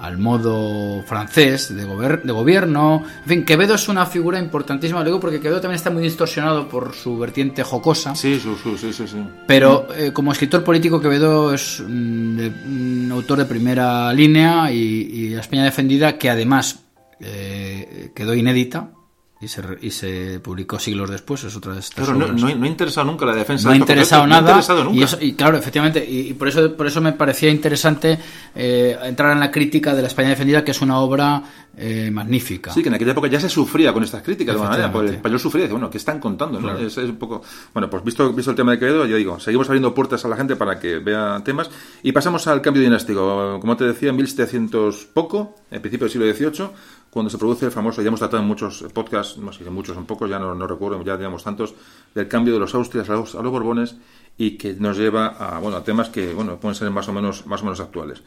al 0.07 0.18
modo 0.18 1.02
francés 1.02 1.75
de, 1.75 1.85
de, 1.85 2.33
gobierno. 2.33 3.05
En 3.23 3.28
fin, 3.28 3.44
Quevedo 3.44 3.75
es 3.75 3.89
una 3.89 4.07
figura 4.07 4.39
importantísima, 4.39 5.05
digo 5.05 5.20
porque 5.20 5.41
Quevedo 5.41 5.60
también 5.60 5.76
está 5.76 5.91
muy 5.91 6.02
distorsionado 6.02 6.68
por 6.68 6.94
su 6.94 7.18
vertiente 7.18 7.62
jocosa. 7.62 8.15
Sí, 8.15 8.41
sí, 8.41 8.55
sí, 8.62 8.93
sí. 8.93 9.07
sí. 9.07 9.17
Pero 9.47 9.89
eh, 9.94 10.12
como 10.12 10.33
escritor 10.33 10.62
político, 10.62 11.01
Quevedo 11.01 11.52
es 11.52 11.81
un, 11.81 13.09
autor 13.12 13.39
de 13.39 13.44
primera 13.47 14.12
línea 14.12 14.70
y, 14.70 15.09
y 15.12 15.35
España 15.35 15.65
defendida, 15.65 16.18
que 16.18 16.31
además 16.31 16.81
eh, 17.20 18.12
quedó 18.15 18.35
inédita 18.35 18.91
y 19.39 19.48
se, 19.48 19.62
y 19.82 19.90
se 19.90 20.40
publicó 20.40 20.78
siglos 20.78 21.10
después, 21.10 21.44
es 21.44 21.55
otra 21.55 21.74
de 21.74 21.81
estas 21.81 22.06
Pero 22.06 22.18
no, 22.18 22.28
no, 22.28 22.47
ha 22.47 22.66
interesado 22.66 23.06
nunca 23.06 23.26
la 23.26 23.34
defensa. 23.34 23.68
No 23.68 23.74
ha 23.74 23.76
interesado 23.76 24.26
nada. 24.26 24.40
No 24.40 24.47
ha 24.47 24.50
interesado 24.50 24.84
nunca. 24.84 25.18
Y, 25.20 25.34
claro, 25.34 25.58
efectivamente, 25.58 26.05
y, 26.08 26.32
por 26.32 26.48
eso 26.48 26.74
por 26.74 26.86
eso 26.86 27.02
me 27.02 27.12
parecía 27.12 27.50
interesante 27.50 28.18
eh, 28.55 28.97
entrar 29.05 29.32
en 29.32 29.40
la 29.40 29.50
crítica 29.50 29.94
de 29.94 30.00
la 30.00 30.08
España 30.08 30.31
defendida, 30.31 30.65
que 30.65 30.70
es 30.70 30.81
una 30.81 31.00
obra 31.00 31.42
eh, 31.76 32.10
magnífica. 32.10 32.73
Sí, 32.73 32.82
que 32.82 32.89
en 32.89 32.94
aquella 32.94 33.10
época 33.10 33.28
ya 33.28 33.39
se 33.39 33.50
sufría 33.50 33.92
con 33.92 34.02
estas 34.02 34.23
críticas 34.23 34.55
de 34.55 34.60
alguna 34.62 34.70
manera, 34.70 34.90
porque 34.90 35.08
el 35.08 35.15
español 35.16 35.39
sufría, 35.39 35.65
dice, 35.65 35.73
bueno, 35.74 35.90
¿qué 35.90 35.98
están 35.98 36.18
contando? 36.18 36.58
¿no? 36.58 36.74
Es, 36.78 36.97
un 36.97 37.16
poco... 37.16 37.42
Bueno, 37.74 37.90
pues 37.90 38.02
visto, 38.02 38.32
visto 38.32 38.52
el 38.52 38.56
tema 38.56 38.73
de 38.73 38.78
Quevedo, 38.78 39.05
yo 39.05 39.18
digo, 39.18 39.39
seguimos 39.39 39.68
abriendo 39.68 39.92
puertas 39.92 40.24
a 40.24 40.28
la 40.28 40.36
gente 40.36 40.56
para 40.56 40.78
que 40.81 40.98
vea 41.00 41.42
temas 41.44 41.70
y 42.02 42.12
pasamos 42.12 42.47
al 42.47 42.62
cambio 42.62 42.82
dinástico. 42.82 43.58
Como 43.60 43.76
te 43.76 43.84
decía, 43.84 44.08
en 44.08 44.16
1700 44.16 45.05
poco, 45.12 45.56
en 45.70 45.82
principio 45.82 46.06
del 46.06 46.12
siglo 46.12 46.32
XVIII, 46.32 46.70
cuando 47.16 47.30
se 47.30 47.38
produce 47.38 47.64
el 47.64 47.72
famoso, 47.72 48.02
ya 48.02 48.08
hemos 48.08 48.20
tratado 48.20 48.42
en 48.42 48.46
muchos 48.46 48.84
podcasts, 48.92 49.38
no 49.38 49.50
sé 49.50 49.64
si 49.64 49.70
muchos, 49.70 49.96
un 49.96 50.04
pocos, 50.04 50.28
ya 50.28 50.38
no, 50.38 50.54
no 50.54 50.66
recuerdo, 50.66 51.02
ya 51.02 51.16
digamos 51.16 51.42
tantos, 51.42 51.74
del 52.14 52.28
cambio 52.28 52.52
de 52.52 52.60
los 52.60 52.74
Austrias 52.74 53.08
a 53.08 53.14
los, 53.14 53.34
a 53.34 53.40
los 53.40 53.50
Borbones 53.50 53.96
y 54.36 54.58
que 54.58 54.74
nos 54.74 54.98
lleva 54.98 55.28
a, 55.28 55.58
bueno, 55.58 55.78
a 55.78 55.82
temas 55.82 56.10
que 56.10 56.34
bueno, 56.34 56.60
pueden 56.60 56.74
ser 56.74 56.90
más 56.90 57.08
o 57.08 57.14
menos, 57.14 57.46
más 57.46 57.62
o 57.62 57.64
menos 57.64 57.80
actuales. 57.80 58.22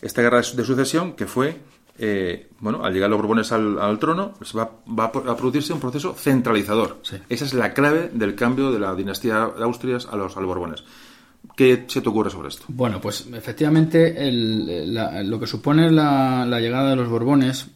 Esta 0.00 0.22
guerra 0.22 0.38
de 0.38 0.64
sucesión 0.64 1.12
que 1.12 1.28
fue 1.28 1.60
eh, 1.98 2.48
bueno, 2.58 2.84
al 2.84 2.92
llegar 2.92 3.10
los 3.10 3.20
Borbones 3.20 3.52
al, 3.52 3.98
trono, 4.00 4.34
pues 4.36 4.56
va, 4.56 4.72
va, 4.88 5.04
a 5.04 5.36
producirse 5.36 5.72
un 5.72 5.78
proceso 5.78 6.12
centralizador. 6.12 7.00
Esa 7.28 7.44
es 7.44 7.54
la 7.54 7.72
clave 7.72 8.10
del 8.12 8.34
cambio 8.34 8.72
de 8.72 8.80
la 8.80 8.92
dinastía 8.96 9.52
de 9.56 9.62
Austrias 9.62 10.08
a 10.10 10.16
los, 10.16 10.36
a 10.36 10.40
los 10.40 10.48
Borbones. 10.48 10.82
¿Qué 11.56 11.84
se 11.86 12.00
te 12.00 12.08
ocurre 12.08 12.30
sobre 12.30 12.48
esto? 12.48 12.64
Bueno, 12.68 13.00
pues 13.00 13.28
efectivamente 13.32 14.16
lo 14.32 15.38
que 15.38 15.46
supone 15.46 15.90
la, 15.90 16.44
llegada 16.60 16.90
de 16.90 16.96
los 16.96 17.08
Borbones 17.08 17.68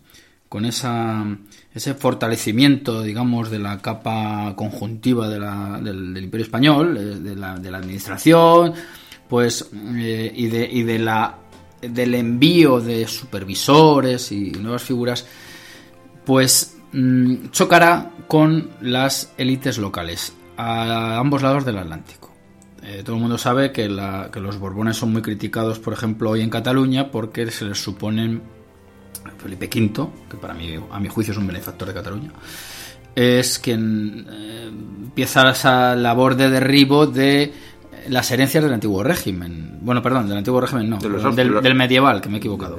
con 0.48 0.64
ese 0.64 1.94
fortalecimiento, 1.94 3.02
digamos, 3.02 3.50
de 3.50 3.58
la 3.58 3.78
capa 3.78 4.54
conjuntiva 4.56 5.28
del, 5.28 6.16
Imperio 6.22 6.44
Español, 6.44 6.96
eh, 6.96 7.00
de 7.16 7.34
la, 7.34 7.58
de 7.58 7.70
la 7.70 7.78
administración, 7.78 8.72
pues, 9.28 9.68
eh, 9.96 10.32
y, 10.34 10.46
de, 10.46 10.68
y 10.70 10.82
de 10.84 10.98
la, 10.98 11.38
del 11.80 12.14
envío 12.14 12.80
de 12.80 13.06
supervisores 13.08 14.30
y 14.30 14.52
nuevas 14.52 14.82
figuras, 14.82 15.26
pues 16.24 16.76
mm, 16.92 17.50
chocará 17.50 18.12
con 18.28 18.70
las 18.80 19.32
élites 19.36 19.78
locales 19.78 20.32
a 20.56 21.18
ambos 21.18 21.42
lados 21.42 21.64
del 21.64 21.78
Atlántico. 21.78 22.32
Eh, 22.82 23.02
todo 23.04 23.16
el 23.16 23.22
mundo 23.22 23.36
sabe 23.36 23.72
que, 23.72 23.88
que, 24.32 24.40
los 24.40 24.58
Borbones 24.60 24.96
son 24.96 25.12
muy 25.12 25.22
criticados, 25.22 25.80
por 25.80 25.92
ejemplo, 25.92 26.30
hoy 26.30 26.42
en 26.42 26.50
Cataluña, 26.50 27.10
porque 27.10 27.50
se 27.50 27.64
les 27.64 27.82
suponen 27.82 28.42
Felipe 29.46 29.70
V, 29.72 30.08
que 30.28 30.36
para 30.36 30.54
mí, 30.54 30.74
a 30.90 30.98
mi 30.98 31.08
juicio, 31.08 31.30
es 31.30 31.38
un 31.38 31.46
benefactor 31.46 31.86
de 31.86 31.94
Cataluña, 31.94 32.30
es 33.14 33.60
quien 33.60 34.26
eh, 34.28 34.66
empieza 34.66 35.48
esa 35.48 35.94
labor 35.94 36.34
de 36.34 36.50
derribo 36.50 37.06
de 37.06 37.52
las 38.08 38.28
herencias 38.32 38.64
del 38.64 38.72
antiguo 38.72 39.04
régimen. 39.04 39.78
Bueno, 39.82 40.02
perdón, 40.02 40.28
del 40.28 40.38
antiguo 40.38 40.60
régimen 40.60 40.90
no, 40.90 40.98
del, 40.98 41.74
medieval, 41.76 42.20
que 42.20 42.28
me 42.28 42.36
he 42.36 42.38
equivocado. 42.38 42.76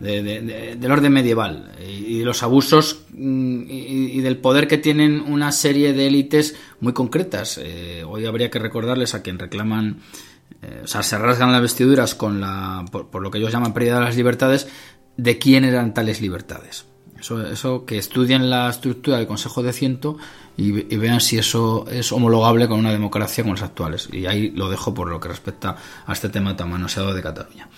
del 0.00 0.90
orden 0.90 1.12
medieval 1.12 1.72
y, 1.86 2.20
de 2.20 2.24
los 2.24 2.42
abusos 2.42 3.04
mm, 3.12 3.64
y, 3.68 4.20
del 4.20 4.38
poder 4.38 4.66
que 4.66 4.78
tienen 4.78 5.20
una 5.20 5.52
serie 5.52 5.92
de 5.92 6.06
élites 6.06 6.56
muy 6.80 6.94
concretas. 6.94 7.60
Eh, 7.62 8.04
hoy 8.06 8.24
habría 8.24 8.50
que 8.50 8.58
recordarles 8.58 9.14
a 9.14 9.22
quien 9.22 9.38
reclaman, 9.38 9.98
eh, 10.62 10.80
o 10.84 10.86
sea, 10.86 11.02
se 11.02 11.18
rasgan 11.18 11.52
las 11.52 11.60
vestiduras 11.60 12.14
con 12.14 12.40
la, 12.40 12.86
por, 12.90 13.20
lo 13.20 13.30
que 13.30 13.36
ellos 13.36 13.52
llaman 13.52 13.74
pérdida 13.74 13.98
de 13.98 14.04
las 14.06 14.16
libertades, 14.16 14.66
de 15.16 15.38
quién 15.38 15.64
eran 15.64 15.94
tales 15.94 16.20
libertades. 16.20 16.86
Eso, 17.18 17.86
que 17.86 17.98
estudien 17.98 18.50
la 18.50 18.68
estructura 18.68 19.16
del 19.16 19.26
Consejo 19.26 19.62
de 19.62 19.72
Ciento 19.72 20.16
y, 20.56 20.70
vean 20.96 21.20
si 21.20 21.38
eso 21.38 21.86
es 21.90 22.12
homologable 22.12 22.68
con 22.68 22.78
una 22.78 22.92
democracia 22.92 23.42
como 23.42 23.54
las 23.54 23.62
actuales. 23.62 24.08
Y 24.12 24.26
ahí 24.26 24.50
lo 24.50 24.68
dejo 24.68 24.94
por 24.94 25.08
lo 25.08 25.18
que 25.18 25.28
respecta 25.28 25.76
a 26.06 26.12
este 26.12 26.28
tema 26.28 26.56
tan 26.56 26.70
manoseado 26.70 27.14
de 27.14 27.22
Cataluña. 27.22 27.68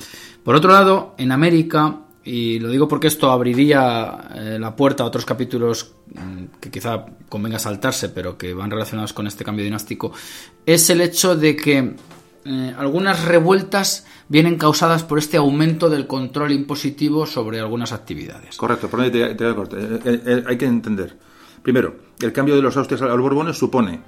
Por 0.42 0.54
otro 0.54 0.72
lado, 0.72 1.14
en 1.18 1.32
América, 1.32 2.00
y 2.24 2.58
lo 2.58 2.68
digo 2.68 2.88
porque 2.88 3.06
esto 3.06 3.30
abriría 3.30 4.28
eh, 4.34 4.58
la 4.60 4.74
puerta 4.74 5.04
a 5.04 5.06
otros 5.06 5.24
capítulos 5.24 5.92
mm, 6.14 6.58
que 6.60 6.70
quizá 6.70 7.06
convenga 7.28 7.58
saltarse, 7.58 8.08
pero 8.08 8.36
que 8.36 8.54
van 8.54 8.70
relacionados 8.70 9.12
con 9.12 9.26
este 9.26 9.44
cambio 9.44 9.64
dinástico, 9.64 10.12
es 10.66 10.90
el 10.90 11.00
hecho 11.00 11.36
de 11.36 11.56
que 11.56 11.94
eh, 12.48 12.74
algunas 12.78 13.24
revueltas 13.24 14.06
vienen 14.28 14.56
causadas 14.56 15.02
por 15.02 15.18
este 15.18 15.36
aumento 15.36 15.90
del 15.90 16.06
control 16.06 16.52
impositivo 16.52 17.26
sobre 17.26 17.60
algunas 17.60 17.92
actividades. 17.92 18.56
Correcto, 18.56 18.88
pero 18.90 19.10
te, 19.10 19.34
te, 19.34 20.18
te, 20.18 20.44
hay 20.46 20.56
que 20.56 20.64
entender. 20.64 21.16
Primero, 21.62 21.96
el 22.20 22.32
cambio 22.32 22.56
de 22.56 22.62
los 22.62 22.76
Austrias 22.76 23.02
a 23.02 23.06
los 23.06 23.20
Borbones 23.20 23.58
supone 23.58 24.00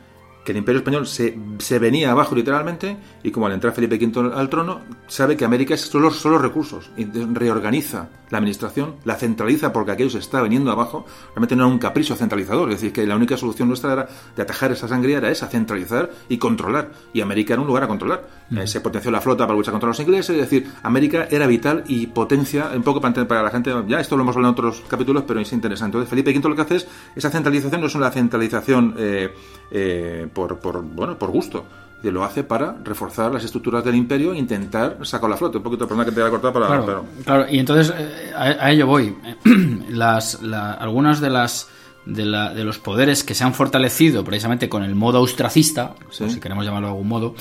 que 0.44 0.52
el 0.52 0.58
imperio 0.58 0.78
español 0.78 1.06
se, 1.06 1.38
se, 1.58 1.78
venía 1.78 2.10
abajo 2.10 2.34
literalmente 2.34 2.96
y 3.22 3.30
como 3.30 3.46
al 3.46 3.52
entrar 3.52 3.72
Felipe 3.72 3.96
V 3.96 4.32
al 4.34 4.48
trono 4.48 4.80
sabe 5.06 5.36
que 5.36 5.44
América 5.44 5.74
es 5.74 5.82
solo, 5.82 6.10
solo 6.10 6.38
recursos 6.38 6.90
y 6.96 7.04
reorganiza 7.04 8.08
la 8.30 8.38
administración, 8.38 8.94
la 9.04 9.16
centraliza 9.16 9.72
porque 9.72 9.92
aquello 9.92 10.10
se 10.10 10.18
está 10.18 10.40
veniendo 10.40 10.70
abajo, 10.70 11.04
realmente 11.30 11.56
no 11.56 11.64
era 11.64 11.72
un 11.72 11.78
capricho 11.78 12.14
centralizador, 12.14 12.70
es 12.70 12.76
decir, 12.76 12.92
que 12.92 13.06
la 13.06 13.16
única 13.16 13.36
solución 13.36 13.68
nuestra 13.68 13.92
era 13.92 14.08
de 14.36 14.42
atajar 14.42 14.72
esa 14.72 14.88
sangría 14.88 15.18
era 15.18 15.30
esa, 15.30 15.48
centralizar 15.48 16.10
y 16.28 16.38
controlar 16.38 16.92
y 17.12 17.20
América 17.20 17.54
era 17.54 17.60
un 17.60 17.66
lugar 17.66 17.82
a 17.82 17.88
controlar. 17.88 18.40
Eh, 18.56 18.66
se 18.66 18.80
potenció 18.80 19.10
la 19.10 19.20
flota 19.20 19.46
para 19.46 19.56
luchar 19.56 19.72
contra 19.72 19.88
los 19.88 20.00
ingleses, 20.00 20.36
es 20.36 20.42
decir, 20.42 20.70
América 20.82 21.26
era 21.30 21.46
vital 21.46 21.84
y 21.86 22.06
potencia, 22.06 22.70
un 22.74 22.82
poco 22.82 23.00
para, 23.00 23.26
para 23.26 23.42
la 23.42 23.50
gente, 23.50 23.72
ya 23.88 24.00
esto 24.00 24.16
lo 24.16 24.22
hemos 24.22 24.36
hablado 24.36 24.54
en 24.54 24.58
otros 24.58 24.82
capítulos, 24.88 25.24
pero 25.26 25.40
es 25.40 25.52
interesante. 25.52 25.96
Entonces 25.96 26.10
Felipe 26.10 26.30
V 26.30 26.48
lo 26.48 26.56
que 26.56 26.62
hace 26.62 26.76
es, 26.76 26.88
esa 27.16 27.30
centralización 27.30 27.80
no 27.80 27.88
es 27.88 27.94
una 27.94 28.10
centralización 28.10 28.94
eh, 28.96 29.34
eh, 29.72 30.28
por, 30.40 30.58
por, 30.58 30.82
bueno, 30.82 31.18
por 31.18 31.30
gusto. 31.30 31.64
Y 32.02 32.10
lo 32.10 32.24
hace 32.24 32.44
para 32.44 32.76
reforzar 32.82 33.30
las 33.30 33.44
estructuras 33.44 33.84
del 33.84 33.94
imperio 33.94 34.32
e 34.32 34.38
intentar 34.38 34.96
sacar 35.02 35.28
la 35.28 35.36
flota. 35.36 35.58
Un 35.58 35.64
poquito, 35.64 35.86
perdona 35.86 36.06
que 36.06 36.12
te 36.12 36.20
haya 36.22 36.30
cortado 36.30 36.54
para... 36.54 36.66
Claro, 36.66 37.04
claro. 37.24 37.46
y 37.50 37.58
entonces 37.58 37.92
eh, 37.94 38.32
a, 38.34 38.70
ello 38.70 38.86
voy. 38.86 39.14
las, 39.90 40.40
algunas 40.42 41.20
de 41.20 41.30
las... 41.30 41.68
De, 42.06 42.24
la, 42.24 42.54
de, 42.54 42.64
los 42.64 42.78
poderes 42.78 43.22
que 43.22 43.34
se 43.34 43.44
han 43.44 43.52
fortalecido 43.52 44.24
precisamente 44.24 44.70
con 44.70 44.82
el 44.82 44.94
modo 44.94 45.18
austracista, 45.18 45.94
si 46.10 46.40
queremos 46.40 46.64
llamarlo 46.64 46.88
de 46.88 46.92
algún 46.92 47.08
modo, 47.08 47.34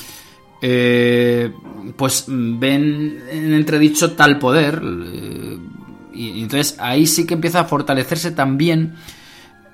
eh, 0.61 1.53
pues 1.95 2.26
ven 2.28 3.24
en 3.32 3.53
entredicho 3.53 4.11
tal 4.11 4.38
poder. 4.38 4.82
Eh, 4.84 5.58
y, 6.14 6.42
entonces 6.42 6.76
ahí 6.80 7.08
sí 7.08 7.26
que 7.26 7.36
empieza 7.36 7.61
a 7.61 7.66
fortalecerse 7.66 8.32
también 8.32 8.95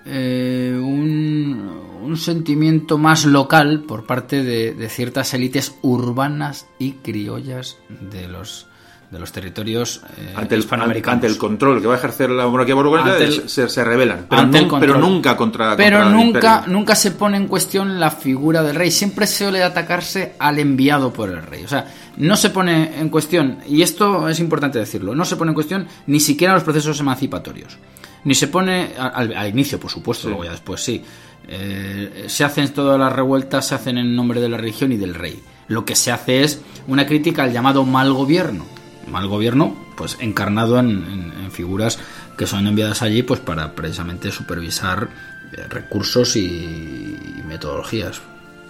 eh, 0.06 0.78
un, 0.80 2.16
sentimiento 2.16 2.98
más 2.98 3.26
local 3.26 3.84
por 3.86 4.06
parte 4.06 4.42
de, 4.42 4.90
ciertas 4.90 5.34
élites 5.34 5.76
urbanas 5.82 6.66
y 6.80 6.94
criollas 6.94 7.78
de 7.90 8.30
los 8.30 8.68
de 9.12 9.20
los 9.20 9.32
territorios 9.32 10.02
eh, 10.18 10.34
ante, 10.36 10.56
el, 10.56 10.66
ante 11.06 11.28
el 11.28 11.38
control 11.38 11.82
que 11.82 11.88
va 11.88 11.96
a 11.96 11.98
ejercer 11.98 12.30
la 12.30 12.48
monarquía 12.48 12.74
borbónica 12.74 13.18
se, 13.48 13.70
se, 13.70 13.84
rebelan 13.84 14.28
pero, 14.30 14.80
pero, 14.80 14.98
nunca 14.98 15.36
contra 15.36 15.76
pero 15.76 16.10
nunca 16.10 16.64
nunca 16.68 16.96
se 16.96 17.12
pone 17.12 17.38
en 17.38 17.48
cuestión 17.48 18.00
la 18.00 18.12
figura 18.12 18.64
del 18.64 18.76
rey. 18.76 18.92
Siempre 18.92 19.28
suele 19.28 19.62
atacarse 19.62 20.36
al 20.40 20.58
enviado 20.58 21.12
por 21.12 21.30
el 21.30 21.42
rey. 21.44 21.66
O 21.66 21.68
sea 21.68 21.86
no 22.18 22.36
se 22.38 22.50
pone 22.50 23.00
en 23.00 23.10
cuestión 23.10 23.60
y 23.68 23.82
esto 23.82 24.30
es 24.30 24.40
importante 24.40 24.80
decirlo 24.80 25.14
no 25.14 25.26
se 25.26 25.36
pone 25.36 25.52
en 25.52 25.56
cuestión 25.56 25.88
ni 26.08 26.20
siquiera 26.20 26.54
los 26.54 26.64
procesos 26.64 27.00
emancipatorios 27.00 27.78
ni 28.26 28.34
se 28.36 28.48
pone 28.48 28.94
al, 28.98 29.48
inicio, 29.48 29.80
por 29.80 29.92
supuesto, 29.92 30.28
luego 30.28 30.44
ya 30.44 30.52
después 30.52 30.82
sí. 30.84 31.02
Eh, 31.48 32.26
se 32.28 32.44
hacen 32.44 32.74
todas 32.74 33.00
las 33.00 33.14
revueltas, 33.14 33.68
se 33.68 33.76
hacen 33.76 34.00
en 34.00 34.16
nombre 34.16 34.42
de 34.42 34.50
la 34.50 34.58
religión 34.58 34.92
y 34.92 34.98
del 34.98 35.14
rey. 35.14 35.42
Lo 35.68 35.86
que 35.86 35.96
se 35.96 36.12
hace 36.12 36.44
es 36.44 36.60
una 36.88 37.06
crítica 37.06 37.44
al 37.44 37.54
llamado 37.54 37.86
mal 37.86 38.12
gobierno. 38.14 38.66
Mal 39.08 39.28
gobierno, 39.28 39.76
pues 39.96 40.18
encarnado 40.20 40.80
en, 40.80 41.34
figuras 41.52 42.00
que 42.38 42.48
son 42.48 42.68
enviadas 42.68 43.02
allí, 43.02 43.24
pues 43.24 43.40
para 43.40 43.76
precisamente 43.76 44.32
supervisar 44.32 45.08
eh, 45.54 45.68
recursos 45.70 46.36
y, 46.36 47.16
metodologías. 47.48 48.22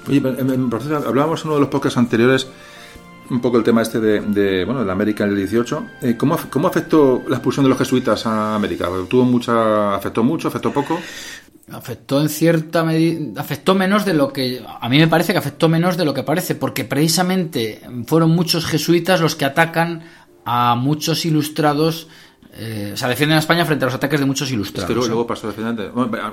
Oye, 0.07 0.21
hablábamos 1.07 1.41
en 1.41 1.47
uno 1.47 1.55
de 1.55 1.61
los 1.61 1.69
podcasts 1.69 1.97
anteriores 1.97 2.47
un 3.29 3.39
poco 3.41 3.57
el 3.57 3.63
tema 3.63 3.81
este 3.81 3.99
de, 3.99 4.65
bueno, 4.65 4.83
de 4.83 4.91
América 4.91 5.23
en 5.23 5.31
el 5.31 5.37
18. 5.37 5.85
Eh, 6.01 6.15
¿cómo, 6.17 6.37
¿Cómo 6.49 6.67
afectó 6.67 7.23
la 7.27 7.35
expulsión 7.35 7.65
de 7.65 7.69
los 7.69 7.77
jesuitas 7.77 8.25
a 8.25 8.55
América? 8.55 8.89
¿Tuvo 9.09 9.23
mucha, 9.23 9.95
¿Afectó 9.95 10.23
mucho? 10.23 10.47
¿Afectó 10.47 10.71
poco? 10.71 10.99
Afectó 11.71 12.21
en 12.21 12.29
cierta 12.29 12.83
medida, 12.83 13.41
afectó 13.41 13.73
menos 13.73 14.05
de 14.05 14.13
lo 14.13 14.31
que, 14.31 14.63
a 14.67 14.87
mí 14.87 14.99
me 14.99 15.07
parece 15.07 15.33
que 15.33 15.39
afectó 15.39 15.67
menos 15.67 15.97
de 15.97 16.05
lo 16.05 16.13
que 16.13 16.21
parece, 16.21 16.53
porque 16.53 16.83
precisamente 16.83 17.81
fueron 18.05 18.31
muchos 18.31 18.65
jesuitas 18.65 19.19
los 19.19 19.35
que 19.35 19.45
atacan 19.45 20.03
a 20.45 20.75
muchos 20.75 21.25
ilustrados 21.25 22.07
eh, 22.57 22.91
o 22.93 22.97
sea, 22.97 23.09
defienden 23.09 23.35
a 23.35 23.39
España 23.39 23.65
frente 23.65 23.83
a 23.83 23.87
los 23.87 23.95
ataques 23.95 24.19
de 24.19 24.25
muchos 24.25 24.49
ilustrados. 24.49 24.89
Es 24.89 24.95
que 24.95 25.07
luego, 25.07 25.27
pasó 25.27 25.49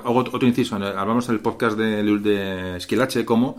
otro 0.04 0.46
inciso. 0.46 0.76
Hablamos 0.76 1.28
en 1.28 1.34
el 1.34 1.40
podcast 1.40 1.76
de, 1.76 2.02
de 2.18 2.76
Esquilache, 2.76 3.24
cómo 3.24 3.56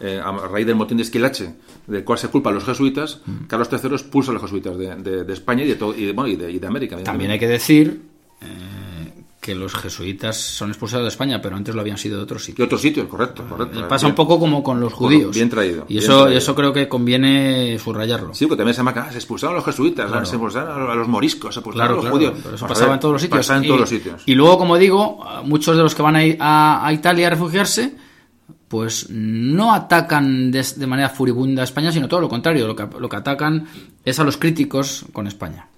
eh, 0.00 0.20
a 0.22 0.32
raíz 0.32 0.66
del 0.66 0.76
motín 0.76 0.98
de 0.98 1.04
Esquilache, 1.04 1.54
del 1.86 2.04
cual 2.04 2.18
se 2.18 2.28
culpa 2.28 2.50
a 2.50 2.52
los 2.52 2.64
jesuitas, 2.64 3.20
mm. 3.24 3.46
Carlos 3.46 3.68
III 3.72 3.92
expulsa 3.92 4.30
a 4.30 4.34
los 4.34 4.42
jesuitas 4.42 4.76
de, 4.76 5.32
España 5.32 5.64
y 5.64 5.68
de, 5.68 5.76
todo, 5.76 5.94
y, 5.94 6.04
de, 6.04 6.52
y 6.52 6.58
de, 6.58 6.66
América. 6.66 7.02
También 7.02 7.30
hay 7.30 7.38
que 7.38 7.48
decir 7.48 8.02
eh, 8.42 9.24
que 9.40 9.54
los 9.54 9.74
jesuitas 9.74 10.36
son 10.36 10.70
expulsados 10.70 11.04
de 11.04 11.08
España, 11.08 11.40
pero 11.40 11.56
antes 11.56 11.74
lo 11.74 11.80
habían 11.80 11.96
sido 11.96 12.18
de 12.18 12.24
otros 12.24 12.42
sitios. 12.44 12.58
De 12.58 12.64
otros 12.64 12.80
sitios, 12.80 13.06
correcto. 13.06 13.44
correcto 13.48 13.80
eh, 13.80 13.84
Pasa 13.88 14.06
un 14.06 14.14
poco 14.14 14.38
como 14.38 14.62
con 14.62 14.80
los 14.80 14.92
judíos. 14.92 15.34
bien 15.34 15.48
traído. 15.48 15.86
Y 15.88 15.98
eso, 15.98 16.28
eso 16.28 16.54
creo 16.54 16.72
que 16.72 16.88
conviene 16.88 17.78
subrayarlo. 17.78 18.34
Sí, 18.34 18.46
porque 18.46 18.58
también 18.58 18.74
se, 18.74 18.80
llama, 18.80 19.10
se 19.10 19.16
expulsaron 19.16 19.54
a 19.54 19.58
los 19.58 19.64
jesuitas, 19.64 20.10
se 20.28 20.34
expulsaron 20.36 20.90
a 20.90 20.94
los 20.94 21.08
moriscos, 21.08 21.54
se 21.54 21.60
expulsaron 21.60 21.98
a 21.98 22.02
los 22.02 22.10
judíos. 22.10 22.34
eso 22.52 22.66
pasaba 22.66 22.94
en 22.94 23.00
todos 23.00 23.12
los 23.14 23.22
sitios. 23.22 23.48
en 23.50 23.66
todos 23.66 23.80
los 23.80 23.88
sitios. 23.88 24.22
Y 24.26 24.34
luego, 24.34 24.58
como 24.58 24.76
digo, 24.76 25.24
muchos 25.44 25.76
de 25.76 25.82
los 25.82 25.94
que 25.94 26.02
van 26.02 26.16
a, 26.38 26.86
a 26.86 26.92
Italia 26.92 27.28
a 27.28 27.30
refugiarse 27.30 27.94
pues 28.68 29.08
no 29.10 29.72
atacan 29.72 30.50
de, 30.50 30.86
manera 30.86 31.08
furibunda 31.08 31.62
a 31.62 31.64
España, 31.64 31.92
sino 31.92 32.08
todo 32.08 32.20
lo 32.20 32.28
contrario, 32.28 32.66
lo 32.66 32.74
que, 32.74 32.86
lo 32.98 33.08
que 33.08 33.16
atacan 33.16 33.66
es 34.04 34.18
a 34.18 34.24
los 34.24 34.36
críticos 34.36 35.04
con 35.12 35.26
España. 35.26 35.68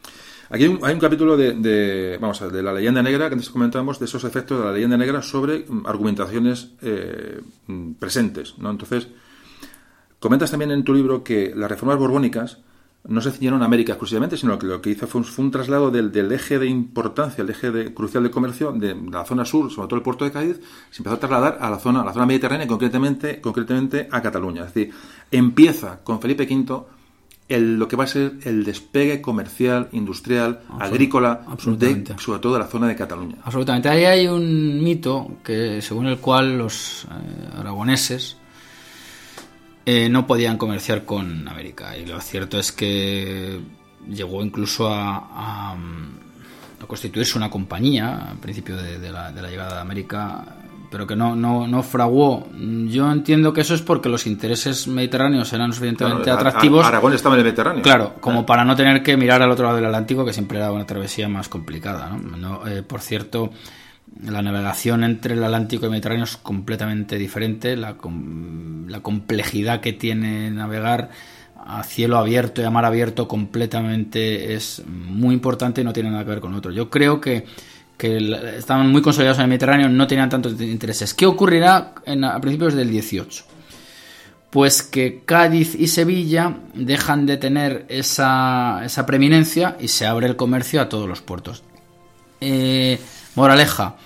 Aquí 0.51 0.65
hay 0.65 0.95
un, 0.95 1.01
capítulo 1.01 1.37
de, 1.37 2.17
vamos 2.19 2.41
a 2.41 2.49
de 2.49 2.63
la 2.63 2.73
leyenda 2.73 3.03
negra 3.03 3.29
que 3.29 3.35
antes 3.35 3.51
comentábamos 3.51 3.99
de 3.99 4.07
esos 4.07 4.25
efectos 4.25 4.59
de 4.59 4.65
la 4.65 4.73
leyenda 4.73 4.97
negra 4.97 5.21
sobre 5.21 5.67
mm, 5.69 5.87
argumentaciones 5.87 6.71
eh, 6.81 7.41
mm, 7.67 7.93
presentes, 7.95 8.55
¿no? 8.57 8.71
Entonces, 8.71 9.09
comentas 10.19 10.51
también 10.51 10.71
en 10.71 10.85
tu 10.85 10.95
libro 10.95 11.23
que 11.23 11.53
las 11.55 11.71
reformas 11.71 11.99
borbónicas 11.99 12.59
no 13.09 13.21
se 13.23 13.33
ciñeron 13.33 13.63
a 13.63 13.65
América 13.65 13.93
exclusivamente, 13.93 14.37
sino 14.37 14.59
que 14.59 14.67
lo 14.67 14.81
que 14.83 14.91
hizo 14.91 15.07
fue 15.07 15.23
un, 15.23 15.25
fue 15.25 15.45
un 15.47 15.51
traslado 15.51 15.91
del, 15.91 16.13
del 16.13 16.31
eje 16.31 16.59
de 16.59 16.67
importancia, 16.67 17.43
el 17.43 17.51
eje 17.51 17.71
de, 17.71 17.95
crucial 17.95 18.23
de 18.23 18.31
comercio 18.31 18.71
de, 18.73 18.95
la 19.11 19.25
zona 19.25 19.45
sur, 19.47 19.71
sobre 19.73 19.89
todo 19.89 19.97
el 19.97 20.03
puerto 20.03 20.25
de 20.25 20.31
Cádiz, 20.31 20.61
se 20.91 20.99
empezó 21.01 21.17
a 21.17 21.19
trasladar 21.19 21.59
a 21.61 21.71
la 21.71 21.79
zona, 21.79 22.03
a 22.03 22.05
la 22.05 22.13
zona 22.13 22.27
mediterránea, 22.27 22.67
concretamente, 22.67 23.41
concretamente 23.41 24.09
a 24.11 24.21
Cataluña. 24.21 24.65
Es 24.65 24.75
decir, 24.75 24.95
empieza 25.31 26.01
con 26.05 26.21
Felipe 26.21 26.45
V 26.45 26.85
el, 27.49 27.79
lo 27.79 27.89
que 27.89 27.97
va 27.97 28.05
a 28.05 28.09
ser 28.09 28.35
el 28.45 28.63
despegue 28.63 29.23
comercial, 29.23 29.89
industrial, 29.93 30.61
Absolut- 30.69 30.83
agrícola, 30.83 31.45
absolutamente. 31.47 32.13
de, 32.13 32.19
sobre 32.19 32.41
todo 32.41 32.53
de 32.55 32.59
la 32.59 32.67
zona 32.67 32.89
de 32.89 32.97
Cataluña. 32.97 33.37
Absolutamente. 33.43 33.89
Ahí 33.89 34.05
hay 34.05 34.27
un 34.27 34.83
mito 34.83 35.39
que 35.43 35.81
según 35.81 36.07
el 36.09 36.19
cual 36.19 36.59
los 36.59 37.05
eh, 37.05 37.49
aragoneses 37.57 38.37
eh, 39.91 40.09
no 40.11 40.27
podían 40.27 40.59
comerciar 40.59 41.05
con 41.07 41.49
América. 41.49 41.97
Y 41.97 42.05
lo 42.05 42.21
cierto 42.21 42.59
es 42.59 42.73
que 42.73 43.59
llegó 44.09 44.43
incluso 44.45 44.93
a, 44.93 45.71
a, 45.71 45.75
mm, 45.75 46.83
a 46.83 46.87
constituirse 46.87 47.39
una 47.39 47.49
compañía 47.49 48.31
al 48.33 48.37
principio 48.39 48.77
de, 48.77 48.99
de 48.99 49.11
la, 49.11 49.33
de 49.33 49.41
la 49.41 49.49
llegada 49.49 49.77
de 49.77 49.81
América, 49.81 50.45
pero 50.91 51.07
que 51.07 51.17
no, 51.17 51.35
no, 51.37 51.67
no 51.67 51.83
fraguó. 51.83 52.47
Yo 52.89 53.11
entiendo 53.11 53.53
que 53.53 53.61
eso 53.63 53.75
es 53.75 53.81
porque 53.83 54.09
los 54.09 54.27
intereses 54.27 54.87
mediterráneos 54.89 55.51
eran 55.53 55.73
suficientemente 55.73 56.25
Claro, 56.25 56.39
atractivos. 56.39 56.81
Ar- 56.85 56.93
Aragón 56.95 57.13
estaba 57.15 57.35
en 57.35 57.41
el 57.41 57.45
Mediterráneo. 57.47 57.83
Claro, 57.83 58.15
como 58.21 58.45
para 58.45 58.65
no 58.65 58.75
tener 58.77 59.03
que 59.03 59.17
mirar 59.17 59.41
al 59.43 59.51
otro 59.51 59.65
lado 59.65 59.77
del 59.77 59.87
Atlántico, 59.87 60.25
que 60.25 60.33
siempre 60.33 60.59
era 60.59 60.71
una 60.73 60.87
travesía 60.87 61.29
más 61.29 61.49
complicada. 61.49 62.11
¿no? 62.11 62.37
No, 62.37 62.67
eh, 62.67 62.83
por 62.83 63.01
cierto, 63.01 63.51
la 64.25 64.43
navegación 64.43 65.05
entre 65.05 65.35
el 65.35 65.45
Atlántico 65.45 65.85
y 65.85 65.87
el 65.87 65.91
Mediterráneo 65.93 66.25
es 66.25 66.37
completamente 66.37 67.17
diferente. 67.19 67.77
La, 67.77 67.95
com- 67.97 68.87
la 68.89 69.01
complejidad 69.01 69.81
que 69.81 69.93
tiene 69.93 70.51
navegar 70.51 71.11
a 71.57 71.83
cielo 71.85 72.17
abierto 72.19 72.63
y 72.63 72.65
a 72.65 72.71
mar 72.71 72.85
abierto 72.85 73.29
completamente 73.29 74.55
es 74.55 74.83
muy 74.87 75.35
importante 75.35 75.81
y 75.81 75.85
no 75.85 75.93
tiene 75.93 76.11
nada 76.11 76.25
que 76.25 76.31
ver 76.31 76.41
con 76.41 76.55
otro. 76.55 76.71
Yo 76.73 76.89
creo 76.89 77.21
que, 77.21 77.45
que 77.97 78.17
estaban 78.57 78.91
muy 78.91 79.03
consolidados 79.03 79.39
en 79.39 79.43
el 79.43 79.49
Mediterráneo, 79.49 79.89
no 79.89 80.07
tenían 80.07 80.31
tantos 80.31 80.59
intereses. 80.61 81.13
¿Qué 81.15 81.27
ocurrirá 81.27 81.93
a 82.07 82.41
principios 82.41 82.75
del 82.75 82.91
18? 82.91 83.45
pues 84.51 84.83
que 84.83 85.25
Cádiz 85.27 85.75
y 85.75 85.89
Sevilla 85.89 86.57
dejan 86.73 87.27
de 87.27 87.37
tener 87.37 87.85
esa, 87.91 88.81
esa 88.83 89.05
preeminencia 89.05 89.77
y 89.79 89.89
se 89.89 90.07
abre 90.07 90.27
el 90.27 90.37
comercio 90.37 90.81
a 90.81 90.89
todos 90.89 91.07
los 91.07 91.21
puertos. 91.21 91.63
Eh, 92.41 92.99
moraleja, 93.35 93.97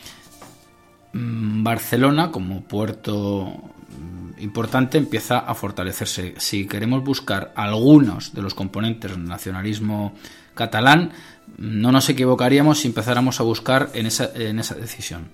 Barcelona 1.15 2.31
como 2.31 2.63
puerto 2.63 3.47
mm, 3.47 4.43
importante 4.43 4.99
empieza 4.99 5.39
a 5.39 5.55
fortalecerse. 5.55 6.35
Si 6.39 6.67
queremos 6.67 7.05
buscar 7.05 7.53
algunos 7.55 8.35
de 8.35 8.43
los 8.43 8.55
componentes 8.55 9.11
del 9.11 9.25
nacionalismo 9.25 10.15
catalán, 10.55 11.13
no 11.59 11.93
nos 11.93 12.09
equivocaríamos 12.09 12.81
si 12.81 12.89
empezáramos 12.89 13.41
a 13.41 13.43
buscar 13.43 13.91
en 13.95 14.07
esa, 14.07 14.31
en 14.35 14.59
esa 14.59 14.75
decisión. 14.75 15.29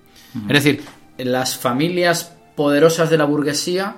Es 0.47 0.63
decir, 0.63 0.83
las 1.17 1.57
familias 1.57 2.35
poderosas 2.55 3.09
de 3.09 3.17
la 3.17 3.25
burguesía 3.25 3.95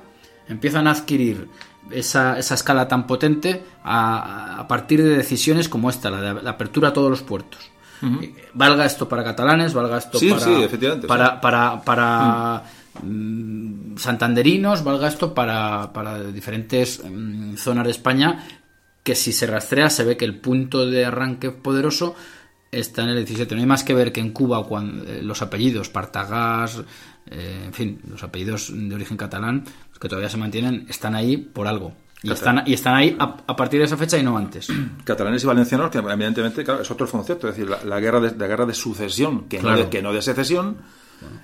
empiezan 0.48 0.88
a 0.88 0.92
adquirir 0.92 1.50
esa, 1.90 2.38
esa 2.38 2.54
escala 2.56 2.88
tan 2.88 3.08
potente 3.08 3.64
a, 3.84 4.60
a 4.60 4.68
partir 4.68 5.04
de 5.04 5.18
decisiones 5.18 5.68
como 5.68 5.90
esta, 5.90 6.10
la 6.10 6.22
de 6.22 6.42
la 6.42 6.52
apertura 6.52 6.90
a 6.90 6.94
todos 6.94 7.10
los 7.10 7.22
puertos. 7.22 7.72
Eh, 8.02 8.34
Valga 8.54 8.86
esto 8.86 9.08
para 9.08 9.24
catalanes, 9.24 9.74
valga 9.74 9.98
esto 9.98 10.18
Sí, 10.18 10.30
para, 10.30 10.42
sí, 10.42 10.54
efectivamente, 10.64 11.08
para, 11.08 11.32
sí. 11.32 11.38
para, 11.42 11.82
para, 11.82 12.64
mm, 13.04 13.98
santanderinos, 13.98 14.84
valga 14.84 15.08
esto 15.08 15.34
para, 15.34 15.94
para 15.94 16.24
diferentes 16.24 17.02
mm, 17.04 17.56
zonas 17.56 17.86
de 17.86 17.92
España, 17.92 18.46
que 19.04 19.16
si 19.16 19.32
se 19.32 19.48
rastrea 19.48 19.90
se 19.90 20.04
ve 20.04 20.18
que 20.18 20.26
el 20.26 20.40
punto 20.40 20.86
de 20.86 21.06
arranque 21.06 21.52
poderoso 21.52 22.16
está 22.72 23.04
en 23.04 23.10
el 23.10 23.18
17. 23.18 23.54
No 23.56 23.62
hay 23.62 23.68
más 23.68 23.84
que 23.84 23.94
ver 23.94 24.12
que 24.12 24.22
en 24.22 24.32
Cuba 24.32 24.66
cuando, 24.66 25.04
eh, 25.04 25.22
los 25.22 25.42
apellidos 25.42 25.90
Partagás, 25.90 26.82
eh, 27.30 27.64
en 27.66 27.74
fin, 27.74 28.00
los 28.10 28.24
apellidos 28.24 28.72
de 28.74 28.96
origen 28.96 29.18
catalán, 29.18 29.64
los 29.90 30.00
que 30.00 30.08
todavía 30.08 30.30
se 30.30 30.38
mantienen, 30.38 30.86
están 30.90 31.16
ahí 31.16 31.38
por 31.38 31.68
algo. 31.68 31.94
Y 32.24 32.32
están, 32.32 32.64
y 32.68 32.74
están 32.74 32.96
ahí 32.96 33.16
a, 33.20 33.38
a 33.48 33.56
partir 33.56 33.80
de 33.80 33.86
esa 33.88 33.98
fecha 33.98 34.18
y 34.18 34.24
no 34.24 34.38
antes. 34.38 34.68
catalanes 35.04 35.44
y 35.44 35.48
valencianos, 35.48 35.90
que 35.90 35.98
evidentemente 35.98 36.64
claro, 36.64 36.82
es 36.82 36.92
otro 36.92 37.08
concepto, 37.08 37.48
es 37.50 37.56
decir, 37.56 37.70
la, 37.70 37.84
la 37.84 38.00
guerra, 38.00 38.20
de, 38.20 38.36
la 38.38 38.48
guerra 38.48 38.66
de 38.66 38.74
sucesión, 38.76 39.46
que, 39.50 39.62
no, 39.62 39.76
de, 39.76 39.90
que 39.90 40.02
no 40.04 40.14
de 40.14 40.22
secesión, 40.22 40.78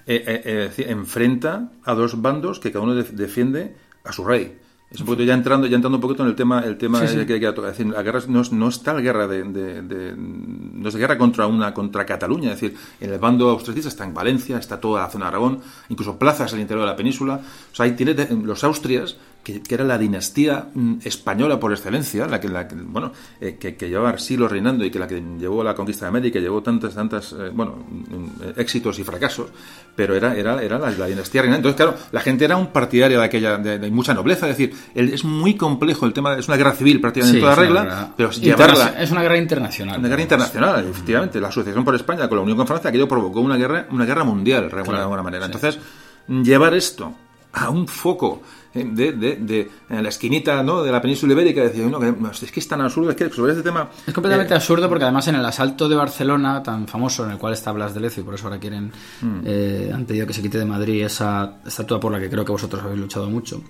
eh, 0.05 0.23
eh, 0.27 0.41
eh, 0.45 0.63
es 0.69 0.69
decir, 0.77 0.87
enfrenta 0.89 1.69
a 1.83 1.93
dos 1.95 2.21
bandos 2.21 2.59
que 2.59 2.71
cada 2.71 2.83
uno 2.83 2.93
def- 2.95 3.11
defiende 3.11 3.75
a 4.03 4.11
su 4.11 4.23
rey. 4.23 4.59
Es 4.89 5.01
un 5.01 5.05
poquito 5.05 5.23
ya 5.25 5.33
entrando, 5.33 5.67
ya 5.67 5.75
entrando 5.75 5.97
un 5.97 6.01
poquito 6.01 6.23
en 6.23 6.29
el 6.29 6.35
tema, 6.35 6.61
el 6.61 6.77
tema 6.77 7.01
Sí, 7.01 7.07
sí. 7.19 7.25
que, 7.25 7.35
es 7.35 7.41
decir, 7.41 7.87
la 7.87 8.01
guerra 8.03 8.21
no 8.29 8.39
es, 8.39 8.53
no 8.53 8.69
es 8.69 8.81
tal 8.83 9.01
guerra 9.01 9.27
de, 9.27 9.43
de- 9.43 9.81
de- 9.81 10.13
no 10.15 10.87
es 10.87 10.95
guerra 10.95 11.17
contra 11.17 11.45
una 11.45 11.73
contra 11.73 12.05
Cataluña, 12.05 12.53
es 12.53 12.61
decir, 12.61 12.77
en 13.01 13.11
el 13.11 13.19
bando 13.19 13.49
austriacista 13.49 13.89
está 13.89 14.05
en 14.05 14.13
Valencia, 14.13 14.57
está 14.57 14.79
toda 14.79 15.01
la 15.01 15.09
zona 15.09 15.25
de 15.25 15.29
Aragón, 15.29 15.59
incluso 15.89 16.17
plazas 16.17 16.53
al 16.53 16.61
interior 16.61 16.85
de 16.85 16.91
la 16.91 16.95
península. 16.95 17.41
O 17.73 17.75
sea, 17.75 17.85
ahí 17.85 17.91
tiene 17.97 18.13
de- 18.13 18.33
los 18.33 18.63
Austrias 18.63 19.17
que, 19.47 19.61
que 19.61 19.75
era 19.75 19.85
la 19.85 19.97
dinastía 19.97 20.67
mm, 20.73 20.95
española 21.05 21.57
por 21.57 21.71
excelencia, 21.71 22.27
la 22.27 22.41
que, 22.41 22.49
la 22.49 22.67
bueno, 22.85 23.13
eh, 23.39 23.55
que, 23.57 23.77
que 23.77 23.87
llevaba 23.87 24.17
siglos 24.17 24.51
reinando 24.51 24.83
y 24.83 24.91
que 24.91 24.99
la 24.99 25.07
que 25.07 25.23
llevó 25.39 25.61
a 25.61 25.63
la 25.63 25.73
conquista 25.73 26.03
de 26.05 26.09
América, 26.09 26.37
llevó 26.39 26.61
tantas, 26.61 26.93
tantas, 26.93 27.31
eh, 27.31 27.49
bueno, 27.53 27.75
mm, 27.89 28.25
eh, 28.43 28.53
éxitos 28.57 28.99
y 28.99 29.05
fracasos, 29.05 29.47
pero 29.95 30.15
era, 30.15 30.35
era, 30.35 30.61
era 30.61 30.77
la, 30.77 30.91
la 30.91 31.05
dinastía 31.05 31.43
reinante. 31.43 31.69
Entonces, 31.69 31.77
claro, 31.77 31.97
la 32.11 32.19
gente 32.19 32.43
era 32.43 32.57
un 32.57 32.67
partidario 32.73 33.19
de 33.19 33.25
aquella, 33.25 33.57
de, 33.57 33.79
de 33.79 33.89
mucha 33.89 34.13
nobleza, 34.13 34.49
es 34.49 34.57
decir, 34.57 34.75
el- 34.93 35.13
es 35.13 35.23
muy 35.23 35.55
complejo 35.55 36.05
el 36.05 36.11
tema, 36.11 36.37
es 36.37 36.49
una 36.49 36.57
guerra 36.57 36.73
civil 36.73 36.99
prácticamente 36.99 37.37
en 37.39 37.43
toda 37.43 37.55
regla, 37.55 37.83
guerra 37.83 38.09
pero 38.17 38.31
llevarla, 38.31 39.01
Es 39.01 39.11
una 39.11 39.21
guerra 39.21 39.37
internacional. 39.37 39.97
una 39.99 40.09
guerra 40.09 40.21
internacional, 40.23 40.85
efectivamente. 40.89 41.39
La 41.39 41.47
asociación 41.47 41.85
por 41.85 41.95
España 41.95 42.27
con 42.27 42.35
la 42.37 42.41
Unión 42.43 42.57
con 42.57 42.67
Francia, 42.67 42.89
aquello 42.89 43.07
provocó 43.07 43.39
una 43.39 43.55
guerra, 43.55 43.87
una 43.91 44.03
guerra 44.05 44.25
mundial, 44.25 44.69
de 44.69 44.75
alguna- 44.77 45.03
alguna 45.03 45.23
manera. 45.23 45.45
Entonces, 45.45 45.79
llevar 46.27 46.73
esto 46.73 47.13
a 47.53 47.69
un 47.69 47.87
foco 47.87 48.41
de, 48.83 49.11
de, 49.13 49.35
de- 49.37 49.69
en 49.89 50.03
la 50.03 50.09
esquinita 50.09 50.61
¿no? 50.63 50.83
de 50.83 50.91
la 50.91 51.01
península 51.01 51.33
ibérica, 51.33 51.61
decía 51.61 51.83
que 51.83 51.89
no, 51.89 52.31
es 52.31 52.51
que 52.51 52.59
es 52.59 52.67
tan 52.67 52.81
absurdo, 52.81 53.09
es 53.11 53.15
que 53.15 53.29
sobre 53.29 53.51
este 53.53 53.63
tema. 53.63 53.89
Es 54.05 54.13
completamente 54.13 54.53
eh, 54.53 54.57
absurdo 54.57 54.87
porque 54.89 55.03
además 55.05 55.27
en 55.27 55.35
el 55.35 55.45
asalto 55.45 55.87
de 55.89 55.95
Barcelona, 55.95 56.61
tan 56.63 56.87
famoso, 56.87 57.25
en 57.25 57.31
el 57.31 57.37
cual 57.37 57.53
está 57.53 57.71
Blas 57.71 57.93
de 57.93 57.99
Lezo, 58.01 58.21
y 58.21 58.23
por 58.23 58.33
eso 58.35 58.45
ahora 58.47 58.59
quieren, 58.59 58.91
Mm. 59.21 59.39
eh, 59.45 59.91
han 59.93 60.05
pedido 60.05 60.27
que 60.27 60.33
se 60.33 60.41
quite 60.41 60.57
de 60.57 60.65
Madrid 60.65 61.03
esa 61.03 61.57
estatua 61.65 61.99
por 61.99 62.11
la 62.11 62.19
que 62.19 62.29
creo 62.29 62.45
que 62.45 62.51
vosotros 62.51 62.81
habéis 62.83 62.99
luchado 62.99 63.29
mucho, 63.29 63.61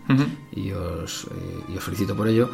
y, 0.52 0.72
os, 0.72 1.26
eh, 1.26 1.64
y 1.74 1.77
os 1.77 1.84
felicito 1.84 2.16
por 2.16 2.27
ello. 2.27 2.50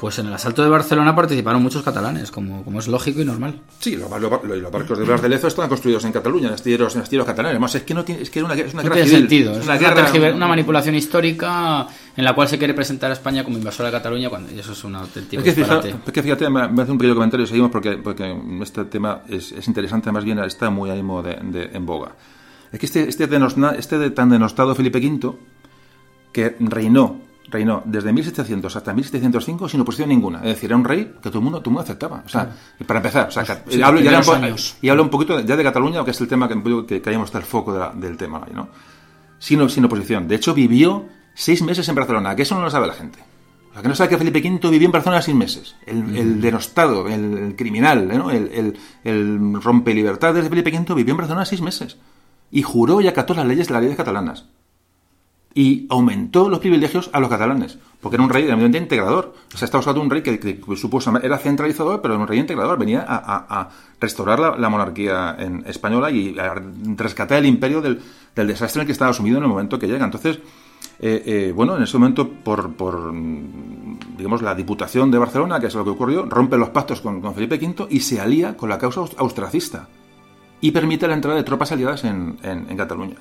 Pues 0.00 0.18
en 0.18 0.26
el 0.28 0.32
asalto 0.32 0.62
de 0.62 0.70
Barcelona 0.70 1.14
participaron 1.14 1.62
muchos 1.62 1.82
catalanes, 1.82 2.30
como, 2.30 2.64
como 2.64 2.78
es 2.78 2.88
lógico 2.88 3.20
y 3.20 3.24
normal. 3.26 3.60
Sí, 3.80 3.96
los, 3.96 4.10
los- 4.10 4.22
los- 4.44 4.58
los 4.58 4.72
barcos 4.72 4.98
de 4.98 5.04
Blas 5.04 5.20
de 5.20 5.28
Lezo 5.28 5.46
están 5.48 5.68
construidos 5.68 6.02
en 6.06 6.12
Cataluña, 6.12 6.48
en 6.48 6.54
astilleros, 6.54 6.94
en 6.96 7.02
astilleros 7.02 7.26
catalanes. 7.26 7.50
Además, 7.56 7.74
es 7.74 7.82
que 7.82 7.92
no 7.92 8.02
tiene, 8.02 8.22
es 8.22 8.30
que 8.30 8.38
es 8.38 8.44
una, 8.46 8.54
es 8.54 8.72
una 8.72 8.82
No 8.82 8.88
guerra 8.88 8.94
tiene 8.94 9.08
civil. 9.10 9.20
sentido, 9.28 9.52
Es 9.52 9.58
es 9.58 9.64
una 9.64 9.74
una, 9.74 9.80
guerra. 9.88 10.06
tergiver- 10.10 10.34
una 10.34 10.48
manipulación 10.48 10.94
histórica 10.94 11.86
en 12.16 12.24
la 12.24 12.34
cual 12.34 12.48
se 12.48 12.56
quiere 12.56 12.72
presentar 12.72 13.10
a 13.10 13.12
España 13.12 13.44
como 13.44 13.58
invasora 13.58 13.90
de 13.90 13.92
Cataluña 13.98 14.30
cuando 14.30 14.50
y 14.54 14.58
eso 14.58 14.72
es 14.72 14.82
un 14.84 14.94
auténtico 14.96 15.42
Es 15.42 15.44
que, 15.54 15.60
disparate. 15.60 15.94
es 16.06 16.12
que 16.12 16.22
fíjate, 16.22 16.48
me, 16.48 16.66
me 16.68 16.82
hace 16.82 16.92
un 16.92 16.98
pequeño 16.98 17.14
comentario 17.14 17.44
y 17.44 17.46
seguimos 17.46 17.70
porque, 17.70 17.98
porque 17.98 18.34
este 18.62 18.86
tema 18.86 19.20
es, 19.28 19.52
es 19.52 19.68
interesante, 19.68 20.10
más 20.10 20.24
bien 20.24 20.38
está 20.38 20.70
muy 20.70 20.88
ánimo 20.88 21.22
de, 21.22 21.34
de- 21.42 21.70
en 21.76 21.84
boga. 21.84 22.12
Es 22.72 22.78
que 22.80 22.86
este, 22.86 23.06
este, 23.06 23.28
denosna- 23.28 23.74
este 23.76 23.98
de 23.98 24.10
tan 24.10 24.30
denostado 24.30 24.74
Felipe 24.74 24.98
V, 24.98 25.36
que 26.32 26.56
reinó, 26.60 27.20
reinó 27.50 27.82
desde 27.84 28.12
1700 28.12 28.76
hasta 28.76 28.92
1705 28.94 29.68
sin 29.68 29.80
oposición 29.80 30.08
ninguna. 30.08 30.38
Es 30.38 30.44
decir, 30.44 30.66
era 30.70 30.76
un 30.76 30.84
rey 30.84 31.14
que 31.22 31.28
todo 31.30 31.38
el 31.38 31.44
mundo, 31.44 31.58
todo 31.58 31.70
el 31.70 31.74
mundo 31.74 31.82
aceptaba. 31.82 32.22
O 32.24 32.28
sea, 32.28 32.50
para 32.86 33.00
empezar, 33.00 33.28
o 33.28 33.30
sea, 33.30 33.44
ca- 33.44 33.62
sí, 33.68 33.82
hablo, 33.82 34.00
ya, 34.00 34.18
un 34.18 34.24
po- 34.24 34.32
primeros 34.32 34.44
años. 34.50 34.76
y 34.80 34.88
hablo 34.88 35.02
un 35.02 35.10
poquito 35.10 35.40
ya 35.40 35.56
de 35.56 35.62
Cataluña, 35.64 36.04
que 36.04 36.12
es 36.12 36.20
el 36.20 36.28
tema 36.28 36.48
que, 36.48 36.54
que, 36.86 37.02
que 37.02 37.10
está 37.22 37.38
el 37.38 37.44
foco 37.44 37.72
de 37.72 37.78
la- 37.80 37.92
del 37.92 38.16
tema. 38.16 38.46
¿no? 38.54 38.68
Sin, 39.38 39.68
sin 39.68 39.84
oposición. 39.84 40.28
De 40.28 40.36
hecho, 40.36 40.54
vivió 40.54 41.06
seis 41.34 41.62
meses 41.62 41.88
en 41.88 41.94
Barcelona, 41.94 42.36
que 42.36 42.42
eso 42.42 42.54
no 42.54 42.62
lo 42.62 42.70
sabe 42.70 42.86
la 42.86 42.92
gente. 42.94 43.18
O 43.70 43.72
sea, 43.72 43.82
que 43.82 43.88
no 43.88 43.94
sabe 43.94 44.10
que 44.10 44.18
Felipe 44.18 44.40
V 44.40 44.68
vivió 44.70 44.86
en 44.86 44.92
Barcelona 44.92 45.22
seis 45.22 45.36
meses. 45.36 45.76
El, 45.86 46.16
el 46.16 46.40
denostado, 46.40 47.06
el, 47.08 47.38
el 47.38 47.56
criminal, 47.56 48.08
¿no? 48.08 48.30
el, 48.30 48.48
el, 48.52 48.78
el 49.04 49.62
rompe 49.62 49.94
libertades 49.94 50.42
de 50.42 50.50
Felipe 50.50 50.70
V 50.76 50.94
vivió 50.94 51.12
en 51.12 51.18
Barcelona 51.18 51.44
seis 51.44 51.60
meses. 51.60 51.96
Y 52.50 52.62
juró 52.62 53.00
y 53.00 53.06
acató 53.06 53.32
las 53.32 53.46
leyes 53.46 53.68
de 53.68 53.72
las 53.74 53.82
leyes 53.82 53.96
catalanas. 53.96 54.46
Y 55.54 55.86
aumentó 55.90 56.48
los 56.48 56.60
privilegios 56.60 57.10
a 57.12 57.20
los 57.20 57.28
catalanes. 57.28 57.78
Porque 58.00 58.16
era 58.16 58.24
un 58.24 58.30
rey 58.30 58.46
realmente 58.46 58.78
integrador. 58.78 59.34
O 59.52 59.56
sea, 59.58 59.66
está 59.66 59.78
usando 59.78 60.00
un 60.00 60.08
rey 60.08 60.22
que, 60.22 60.38
que, 60.38 60.60
que 60.60 60.76
era 61.22 61.38
centralizador, 61.38 62.00
pero 62.00 62.14
era 62.14 62.22
un 62.22 62.28
rey 62.28 62.38
integrador. 62.38 62.78
Venía 62.78 63.04
a, 63.06 63.16
a, 63.16 63.60
a 63.60 63.70
restaurar 64.00 64.38
la, 64.38 64.56
la, 64.56 64.68
monarquía 64.68 65.36
en 65.38 65.64
española 65.66 66.10
y 66.10 66.38
a 66.38 66.54
rescatar 66.96 67.38
el 67.38 67.46
imperio 67.46 67.80
del, 67.82 68.00
del 68.34 68.46
desastre 68.46 68.80
en 68.80 68.82
el 68.82 68.86
que 68.86 68.92
estaba 68.92 69.12
sumido 69.12 69.38
en 69.38 69.42
el 69.42 69.48
momento 69.48 69.78
que 69.78 69.86
llega. 69.86 70.04
Entonces, 70.04 70.38
eh, 71.02 71.22
eh, 71.24 71.52
bueno, 71.54 71.76
en 71.76 71.82
ese 71.82 71.96
momento, 71.98 72.28
por, 72.28 72.74
por, 72.74 73.12
digamos, 74.18 74.42
la 74.42 74.54
Diputación 74.54 75.10
de 75.10 75.18
Barcelona, 75.18 75.58
que 75.58 75.66
es 75.66 75.74
lo 75.74 75.82
que 75.82 75.90
ocurrió, 75.90 76.26
rompe 76.26 76.58
los 76.58 76.68
pactos 76.70 77.00
con, 77.00 77.20
con, 77.22 77.34
Felipe 77.34 77.56
V 77.56 77.86
y 77.88 78.00
se 78.00 78.20
alía 78.20 78.56
con 78.56 78.68
la 78.68 78.78
causa 78.78 79.00
austracista 79.16 79.88
y 80.60 80.70
permite 80.72 81.08
la 81.08 81.14
entrada 81.14 81.38
de 81.38 81.42
tropas 81.42 81.72
aliadas 81.72 82.04
en, 82.04 82.38
en, 82.42 82.66
en 82.68 82.76
Cataluña. 82.76 83.16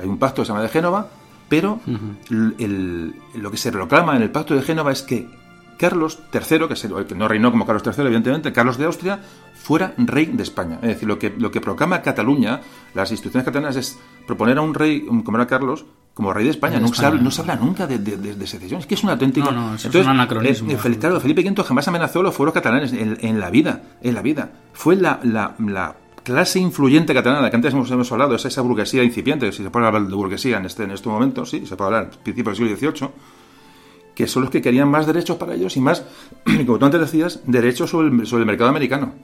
Hay 0.00 0.08
un 0.08 0.18
pacto 0.18 0.40
que 0.40 0.46
se 0.46 0.52
llama 0.52 0.62
de 0.62 0.70
Génova, 0.70 1.08
pero 1.52 1.80
uh 1.86 1.90
-huh. 1.90 2.54
el, 2.58 3.14
lo 3.34 3.50
que 3.50 3.58
se 3.58 3.70
proclama 3.70 4.16
en 4.16 4.22
el 4.22 4.30
pacto 4.30 4.54
de 4.54 4.62
Génova 4.62 4.90
es 4.90 5.02
que 5.02 5.28
Carlos 5.76 6.18
III, 6.32 6.66
que, 6.66 6.76
se, 6.76 6.88
que, 7.06 7.14
no 7.14 7.28
reinó 7.28 7.50
como 7.50 7.66
Carlos 7.66 7.82
III, 7.84 8.06
evidentemente, 8.06 8.54
Carlos 8.54 8.78
de 8.78 8.86
Austria, 8.86 9.20
fuera 9.52 9.92
rey 9.98 10.24
de 10.32 10.42
España. 10.44 10.78
Es 10.80 10.88
decir, 10.88 11.06
lo 11.06 11.18
que, 11.18 11.28
lo 11.36 11.50
que 11.50 11.60
proclama 11.60 12.00
Cataluña, 12.00 12.62
las 12.94 13.10
instituciones 13.10 13.44
catalanas, 13.44 13.76
es 13.76 13.98
proponer 14.26 14.56
a 14.56 14.62
un 14.62 14.72
rey 14.72 15.04
como 15.24 15.36
era 15.36 15.46
Carlos 15.46 15.84
como 16.14 16.32
rey 16.32 16.44
de 16.44 16.52
España. 16.52 16.78
No, 16.78 16.86
España. 16.86 17.00
Se 17.00 17.06
habla, 17.06 17.20
no, 17.20 17.30
se 17.30 17.40
habla, 17.42 17.56
nunca 17.56 17.86
de, 17.86 17.98
de, 17.98 18.16
de, 18.16 18.46
secesión. 18.46 18.80
Es 18.80 18.86
que 18.86 18.94
es 18.94 19.04
un 19.04 19.10
auténtico. 19.10 19.50
No, 19.50 19.52
no, 19.52 19.74
eso 19.74 19.88
Entonces, 19.88 20.00
es 20.00 20.06
un 20.06 20.12
anacronismo. 20.12 20.70
Eh, 20.72 20.98
claro, 20.98 21.20
Felipe 21.20 21.42
V 21.42 21.64
jamás 21.64 21.86
amenazó 21.86 22.20
a 22.20 22.22
los 22.22 22.34
fueros 22.34 22.54
catalanes 22.54 22.94
en, 22.94 23.18
en, 23.20 23.40
la 23.40 23.50
vida. 23.50 23.82
En 24.00 24.14
la 24.14 24.22
vida. 24.22 24.52
Fue 24.72 24.96
la, 24.96 25.20
la, 25.22 25.54
la 25.58 25.96
clase 26.22 26.58
influyente 26.58 27.14
catalana, 27.14 27.50
que 27.50 27.56
antes 27.56 27.72
hemos, 27.72 27.90
hemos 27.90 28.10
hablado, 28.12 28.34
es 28.34 28.44
esa 28.44 28.62
burguesía 28.62 29.02
incipiente, 29.02 29.50
si 29.52 29.62
se 29.62 29.70
puede 29.70 29.86
hablar 29.86 30.06
de 30.06 30.14
burguesía 30.14 30.58
en 30.58 30.66
este, 30.66 30.84
en 30.84 30.92
este 30.92 31.08
momento, 31.08 31.44
sí, 31.44 31.66
se 31.66 31.76
puede 31.76 31.88
hablar, 31.88 32.10
principio 32.22 32.52
del 32.52 32.56
siglo 32.56 32.76
XVIII, 32.76 33.10
que 34.14 34.26
son 34.26 34.42
los 34.42 34.50
que 34.50 34.60
querían 34.60 34.88
más 34.88 35.06
derechos 35.06 35.36
para 35.36 35.54
ellos 35.54 35.76
y 35.76 35.80
más, 35.80 36.04
como 36.66 36.78
tú 36.78 36.84
antes 36.84 37.00
decías, 37.00 37.40
derechos 37.46 37.90
sobre 37.90 38.08
el, 38.08 38.26
sobre 38.26 38.42
el 38.42 38.46
mercado 38.46 38.70
americano. 38.70 39.14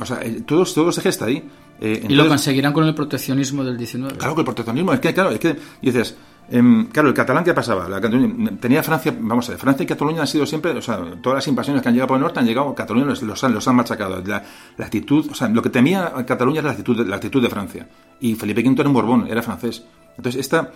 O 0.00 0.06
sea, 0.06 0.20
eh, 0.22 0.42
todo, 0.46 0.64
todo 0.64 0.92
se 0.92 1.00
gesta 1.00 1.24
ahí. 1.24 1.36
Eh, 1.80 2.02
entonces, 2.02 2.10
y 2.10 2.14
lo 2.14 2.28
conseguirán 2.28 2.72
con 2.72 2.84
el 2.84 2.94
proteccionismo 2.94 3.64
del 3.64 3.76
19. 3.76 4.18
Claro 4.18 4.34
que 4.34 4.40
el 4.40 4.44
proteccionismo, 4.44 4.92
es 4.92 5.00
que, 5.00 5.14
claro, 5.14 5.30
es 5.30 5.40
que 5.40 5.56
dices, 5.82 6.16
claro, 6.48 7.08
el 7.08 7.14
catalán, 7.14 7.44
¿qué 7.44 7.52
pasaba? 7.52 7.88
La, 7.88 8.00
tenía 8.00 8.82
Francia, 8.82 9.14
vamos 9.18 9.48
a 9.48 9.52
ver, 9.52 9.60
Francia 9.60 9.84
y 9.84 9.86
Cataluña 9.86 10.22
han 10.22 10.26
sido 10.26 10.46
siempre, 10.46 10.72
o 10.72 10.82
sea, 10.82 10.98
todas 11.22 11.36
las 11.36 11.48
invasiones 11.48 11.82
que 11.82 11.88
han 11.88 11.94
llegado 11.94 12.08
por 12.08 12.16
el 12.16 12.22
norte 12.22 12.40
han 12.40 12.46
llegado, 12.46 12.74
Cataluña 12.74 13.06
los, 13.06 13.44
han, 13.44 13.52
los 13.54 13.68
han 13.68 13.76
machacado. 13.76 14.22
La, 14.24 14.42
la, 14.76 14.84
actitud, 14.84 15.30
o 15.30 15.34
sea, 15.34 15.48
lo 15.48 15.62
que 15.62 15.70
temía 15.70 16.12
Cataluña 16.26 16.60
era 16.60 16.68
la 16.68 16.72
actitud, 16.72 17.06
la 17.06 17.16
actitud 17.16 17.42
de 17.42 17.50
Francia. 17.50 17.88
Y 18.20 18.34
Felipe 18.34 18.62
V 18.62 18.80
era 18.80 18.88
un 18.88 18.94
Borbón, 18.94 19.26
era 19.28 19.42
francés. 19.42 19.84
Entonces, 20.16 20.40
esta 20.40 20.72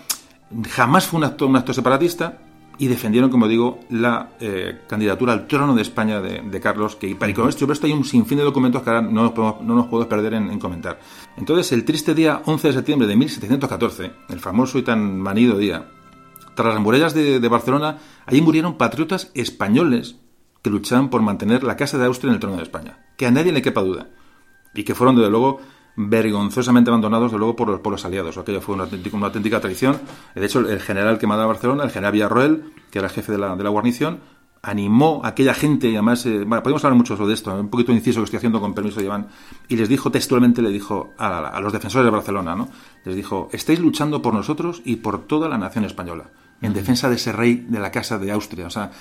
jamás 0.70 1.07
fue 1.07 1.18
un 1.18 1.25
acto, 1.25 1.47
un 1.47 1.57
acto 1.57 1.73
separatista, 1.73 2.39
y 2.83 2.89
defendieron, 2.89 3.31
como 3.31 3.47
digo, 3.47 3.78
la 3.91 4.31
eh, 4.41 4.81
candidatura 4.89 5.35
al 5.35 5.47
trono 5.47 5.73
de 5.73 5.83
España 5.83 6.20
de, 6.20 6.41
de 6.41 6.61
Carlos, 6.61 6.97
que 6.97 7.15
para 7.15 7.33
con 7.33 7.49
esto, 7.49 7.70
esto 7.70 7.86
hay 7.86 7.93
un 7.93 8.05
sinfín 8.05 8.39
de 8.39 8.43
documentos 8.43 8.83
que 8.83 8.91
ahora 8.91 9.02
no 9.02 9.23
nos, 9.23 9.31
podemos, 9.31 9.62
no 9.62 9.77
nos 9.77 9.86
podemos 9.86 10.09
perder 10.09 10.35
en, 10.35 10.51
en, 10.51 10.59
comentar. 10.59 10.99
Entonces, 11.36 11.70
el 11.70 11.85
triste 11.85 12.12
día 12.12 12.43
11 12.44 12.67
de 12.67 12.75
septiembre 12.75 13.07
de 13.07 13.15
1714, 13.15 14.11
el 14.31 14.41
famoso 14.41 14.81
y 14.81 14.83
tan 14.83 15.20
manido 15.20 15.59
día, 15.59 15.91
tras 16.57 16.75
las 16.75 16.83
murallas 16.83 17.15
de, 17.15 17.39
de 17.39 17.49
Barcelona, 17.49 17.99
allí 18.27 18.43
murieron 18.43 18.77
patriotas 18.77 19.31
españoles 19.35 20.17
que 20.61 20.70
luchaban 20.70 21.09
por 21.09 21.23
mantener 21.23 21.62
la 21.62 21.77
Casa 21.77 21.99
de 21.99 22.07
Austria 22.07 22.31
en 22.31 22.35
el 22.35 22.41
trono 22.41 22.57
de 22.57 22.65
España. 22.65 22.99
Que 23.17 23.27
a 23.27 23.31
nadie 23.31 23.52
le 23.52 23.62
quepa 23.62 23.83
duda. 23.83 24.09
Y 24.75 24.83
que 24.83 24.97
fueron, 24.97 25.15
desde 25.15 25.31
luego, 25.31 25.61
vergonzosamente 25.97 26.91
abandonados 26.91 27.33
de 27.33 27.39
luego 27.39 27.57
por 27.57 27.69
los, 27.69 27.81
por 27.81 27.93
los 27.93 28.05
aliados. 28.05 28.39
Aquello 28.39 28.61
fue 28.61 28.75
una 28.75 28.85
auténtica, 28.85 29.17
una 29.17 29.27
auténtica 29.27 29.61
traición. 29.61 30.01
De 30.35 30.45
hecho, 30.45 30.61
el 30.61 30.81
general 30.81 31.19
que 31.19 31.27
mandaba 31.27 31.45
a 31.45 31.53
Barcelona, 31.55 31.85
el 31.85 31.91
general 31.91 32.12
Villarroel, 32.12 32.65
que 32.91 32.99
era 32.99 33.09
el 33.09 33.15
jefe 33.15 33.33
de 33.33 33.39
la, 33.39 33.57
de 33.57 33.65
la 33.65 33.71
guarnición, 33.71 34.21
animó 34.62 35.21
a 35.25 35.29
aquella 35.29 35.55
gente, 35.55 35.89
y 35.89 35.95
además, 35.95 36.25
eh, 36.25 36.45
bueno, 36.45 36.62
podemos 36.62 36.85
hablar 36.85 36.97
mucho 36.97 37.17
sobre 37.17 37.35
esto, 37.35 37.53
un 37.53 37.69
poquito 37.69 37.91
de 37.91 37.99
inciso 37.99 38.21
que 38.21 38.25
estoy 38.25 38.37
haciendo 38.37 38.61
con 38.61 38.75
permiso 38.75 39.01
de 39.01 39.07
Iván, 39.07 39.27
y 39.69 39.77
les 39.77 39.89
dijo 39.89 40.11
textualmente, 40.11 40.62
le 40.62 40.71
dijo 40.71 41.15
a, 41.19 41.49
a, 41.49 41.61
los 41.61 41.73
defensores 41.73 42.05
de 42.05 42.11
Barcelona, 42.11 42.55
¿no? 42.55 42.69
Les 43.05 43.17
dijo, 43.17 43.49
estáis 43.53 43.81
luchando 43.81 44.23
por 44.23 44.35
nosotros 44.35 44.81
y 44.85 44.97
por 44.97 45.27
toda 45.27 45.49
la 45.49 45.59
nación 45.59 45.85
española, 45.85 46.31
en 46.61 46.73
defensa 46.75 47.09
de 47.09 47.17
ese 47.17 47.33
rey 47.33 47.67
de 47.69 47.81
la 47.81 47.91
casa 47.91 48.19
de 48.19 48.31
Austria. 48.31 48.67
O 48.67 48.71
sea, 48.71 48.93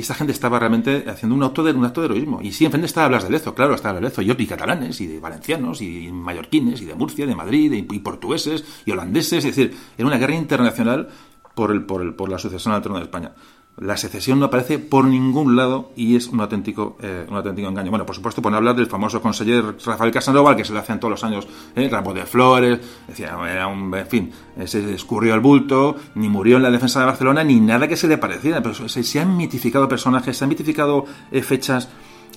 esta 0.00 0.14
gente 0.14 0.32
estaba 0.32 0.58
realmente 0.58 1.04
haciendo 1.08 1.34
un 1.34 1.42
acto 1.42 1.62
de, 1.62 1.72
un 1.72 1.84
acto 1.84 2.00
de 2.00 2.06
heroísmo. 2.06 2.40
Y 2.42 2.52
sí, 2.52 2.64
enfrente 2.64 2.86
estaba 2.86 3.08
Blas 3.08 3.24
de 3.24 3.30
Lezo, 3.30 3.54
claro, 3.54 3.74
estaba 3.74 3.98
Blas 3.98 4.14
de 4.14 4.22
Lezo, 4.22 4.34
y, 4.38 4.42
y 4.42 4.46
catalanes, 4.46 5.00
y 5.00 5.06
de 5.06 5.20
valencianos, 5.20 5.80
y 5.80 6.10
mallorquines, 6.12 6.80
y 6.82 6.84
de 6.84 6.94
Murcia, 6.94 7.26
de 7.26 7.34
Madrid, 7.34 7.72
y, 7.72 7.94
y 7.94 7.98
portugueses, 8.00 8.64
y 8.84 8.90
holandeses, 8.90 9.44
es 9.44 9.56
decir, 9.56 9.76
era 9.96 10.06
una 10.06 10.18
guerra 10.18 10.34
internacional 10.34 11.08
por, 11.54 11.70
el, 11.70 11.84
por, 11.84 12.02
el, 12.02 12.14
por 12.14 12.28
la 12.28 12.36
al 12.36 12.82
trono 12.82 12.98
de 12.98 13.04
España. 13.04 13.32
La 13.76 13.96
secesión 13.96 14.38
no 14.38 14.46
aparece 14.46 14.78
por 14.78 15.04
ningún 15.04 15.56
lado 15.56 15.90
y 15.96 16.14
es 16.14 16.28
un 16.28 16.40
auténtico, 16.40 16.96
eh, 17.02 17.26
un 17.28 17.36
auténtico 17.36 17.68
engaño. 17.68 17.90
Bueno, 17.90 18.06
por 18.06 18.14
supuesto, 18.14 18.40
pone 18.40 18.56
hablar 18.56 18.76
del 18.76 18.86
famoso 18.86 19.20
conseller 19.20 19.64
Rafael 19.84 20.12
Casanova, 20.12 20.56
que 20.56 20.64
se 20.64 20.72
le 20.72 20.78
hacen 20.78 21.00
todos 21.00 21.10
los 21.10 21.24
años 21.24 21.48
eh, 21.74 21.90
de 21.90 22.26
flores, 22.26 22.78
decía, 23.08 23.36
era 23.50 23.66
un, 23.66 23.92
en 23.92 24.06
fin, 24.06 24.32
eh, 24.56 24.68
se 24.68 24.94
escurrió 24.94 25.34
el 25.34 25.40
bulto, 25.40 25.96
ni 26.14 26.28
murió 26.28 26.56
en 26.56 26.62
la 26.62 26.70
defensa 26.70 27.00
de 27.00 27.06
Barcelona, 27.06 27.42
ni 27.42 27.58
nada 27.58 27.88
que 27.88 27.96
se 27.96 28.06
le 28.06 28.16
pareciera. 28.16 28.62
Pero 28.62 28.88
se, 28.88 29.20
han 29.20 29.36
mitificado 29.36 29.88
personajes, 29.88 30.36
se 30.36 30.44
han 30.44 30.50
mitificado 30.50 31.06
eh, 31.32 31.42
fechas. 31.42 31.88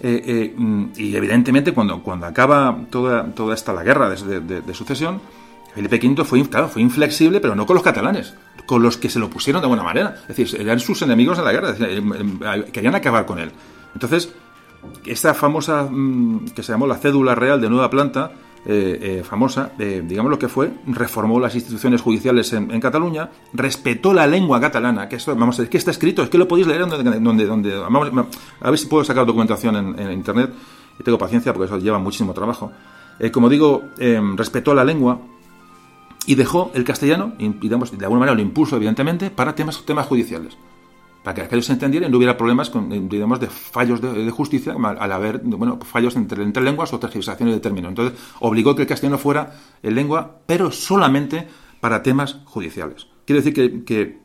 Y 0.01 1.16
evidentemente, 1.16 1.74
cuando, 1.74 2.03
cuando 2.03 2.27
acaba 2.27 2.77
toda, 2.91 3.25
toda 3.33 3.56
esta 3.56 3.74
la 3.74 3.83
guerra 3.83 4.09
de, 4.09 4.74
sucesión, 4.74 5.22
Felipe 5.74 5.99
V 6.03 6.24
fue, 6.24 6.43
fue 6.43 6.82
inflexible, 6.82 7.40
pero 7.40 7.56
no 7.56 7.66
con 7.66 7.75
los 7.75 7.83
catalanes, 7.83 8.35
con 8.67 8.83
los 8.83 8.97
que 8.97 9.09
se 9.09 9.17
lo 9.17 9.29
pusieron 9.29 9.61
de 9.63 9.67
buena 9.67 9.81
manera. 9.81 10.17
Es 10.27 10.35
decir, 10.35 10.61
eran 10.61 10.79
sus 10.79 11.01
enemigos 11.01 11.39
en 11.39 11.45
la 11.45 11.51
guerra, 11.51 11.75
querían 12.71 12.93
acabar 12.93 13.25
con 13.25 13.39
él. 13.39 13.51
Entonces, 13.95 14.31
esta 15.05 15.33
famosa, 15.33 15.87
mm, 15.89 16.49
que 16.49 16.61
se 16.61 16.73
llamó 16.73 16.85
la 16.85 16.97
cédula 16.97 17.33
real 17.33 17.59
de 17.59 17.69
nueva 17.69 17.89
planta, 17.89 18.31
eh, 18.69 19.19
eh, 19.19 19.23
famosa, 19.23 19.71
eh, 19.79 20.03
digamos 20.05 20.29
lo 20.29 20.37
que 20.37 20.49
fue, 20.49 20.69
reformó 20.87 21.39
las 21.39 21.55
instituciones 21.55 22.01
judiciales 22.01 22.51
en, 22.51 22.81
Cataluña, 22.81 23.29
respetó 23.53 24.13
la 24.13 24.27
lengua 24.27 24.59
catalana, 24.59 25.07
que 25.07 25.15
esto, 25.15 25.33
vamos 25.35 25.57
a 25.57 25.61
ver, 25.61 25.69
que 25.69 25.77
está 25.77 25.91
escrito, 25.91 26.21
es 26.21 26.29
que 26.29 26.37
lo 26.37 26.49
podéis 26.49 26.67
leer 26.67 26.85
donde, 26.85 27.45
donde, 27.45 27.83
a 28.59 28.69
ver 28.69 28.77
si 28.77 28.87
puedo 28.87 29.05
sacar 29.05 29.25
documentación 29.25 29.75
en, 29.77 29.99
en, 29.99 30.11
internet, 30.11 30.51
y 30.99 31.03
tengo 31.03 31.17
paciencia 31.17 31.53
porque 31.53 31.67
eso 31.67 31.77
lleva 31.77 31.97
muchísimo 31.97 32.33
trabajo. 32.33 32.73
como 33.31 33.47
digo, 33.47 33.83
respetó 34.35 34.73
la 34.73 34.83
lengua, 34.83 35.17
y 36.27 36.35
dejó 36.35 36.72
el 36.75 36.83
castellano, 36.83 37.33
y 37.39 37.47
digamos, 37.47 37.97
de 37.97 38.06
alguna 38.06 38.19
manera 38.19 38.35
lo 38.35 38.41
impuso, 38.41 38.75
evidentemente, 38.75 39.31
para 39.31 39.56
temas, 39.56 39.81
temas 39.85 40.06
judiciales. 40.06 40.57
Para 41.23 41.35
que 41.35 41.41
aquellos 41.41 41.65
se 41.65 41.73
entendieran 41.73 42.11
no 42.11 42.17
hubiera 42.17 42.38
problemas 42.38 42.69
con, 42.69 43.09
digamos, 43.09 43.39
de 43.39 43.47
fallos 43.47 44.01
de, 44.01 44.14
de 44.25 44.30
justicia 44.31 44.75
al 44.75 45.11
haber, 45.11 45.39
bueno, 45.39 45.80
fallos 45.81 46.17
entre, 46.17 46.43
entre 46.43 46.61
lenguas 46.61 46.91
o 46.93 46.99
tergiversaciones 46.99 47.56
de 47.56 47.61
términos. 47.61 47.89
Entonces, 47.89 48.19
obligó 48.41 48.75
que 48.75 48.81
el 48.81 48.88
castellano 48.88 49.17
fuera 49.17 49.53
en 49.81 49.95
lengua, 49.95 50.39
pero 50.45 50.69
solamente 50.69 51.47
para 51.80 52.03
temas 52.03 52.39
judiciales. 52.43 53.07
Quiere 53.25 53.41
decir 53.41 53.53
que, 53.53 53.83
que 53.85 54.19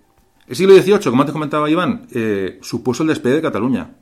el 0.48 0.56
siglo 0.56 0.74
XVIII, 0.74 0.98
como 1.04 1.22
antes 1.22 1.32
comentaba 1.32 1.70
Iván, 1.70 2.08
eh, 2.10 2.58
supuso 2.62 3.04
el 3.04 3.10
despegue 3.10 3.36
de 3.36 3.42
Cataluña. 3.42 3.94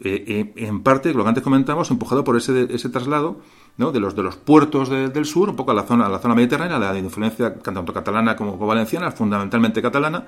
Eh, 0.00 0.24
eh, 0.26 0.52
en 0.56 0.82
parte, 0.82 1.14
lo 1.14 1.22
que 1.22 1.28
antes 1.30 1.44
comentamos, 1.44 1.90
empujado 1.90 2.24
por 2.24 2.36
ese, 2.36 2.66
ese 2.74 2.90
traslado 2.90 3.40
¿no? 3.76 3.92
de, 3.92 4.00
los, 4.00 4.14
de 4.14 4.22
los 4.22 4.36
puertos 4.36 4.88
de, 4.88 5.08
del 5.08 5.24
sur, 5.24 5.50
un 5.50 5.56
poco 5.56 5.70
a 5.70 5.74
la 5.74 5.82
zona, 5.82 6.06
a 6.06 6.08
la 6.08 6.18
zona 6.18 6.34
mediterránea, 6.34 6.78
la 6.78 6.92
de 6.92 6.98
influencia 7.00 7.54
tanto 7.54 7.92
catalana 7.92 8.36
como 8.36 8.56
valenciana, 8.58 9.10
fundamentalmente 9.10 9.82
catalana. 9.82 10.24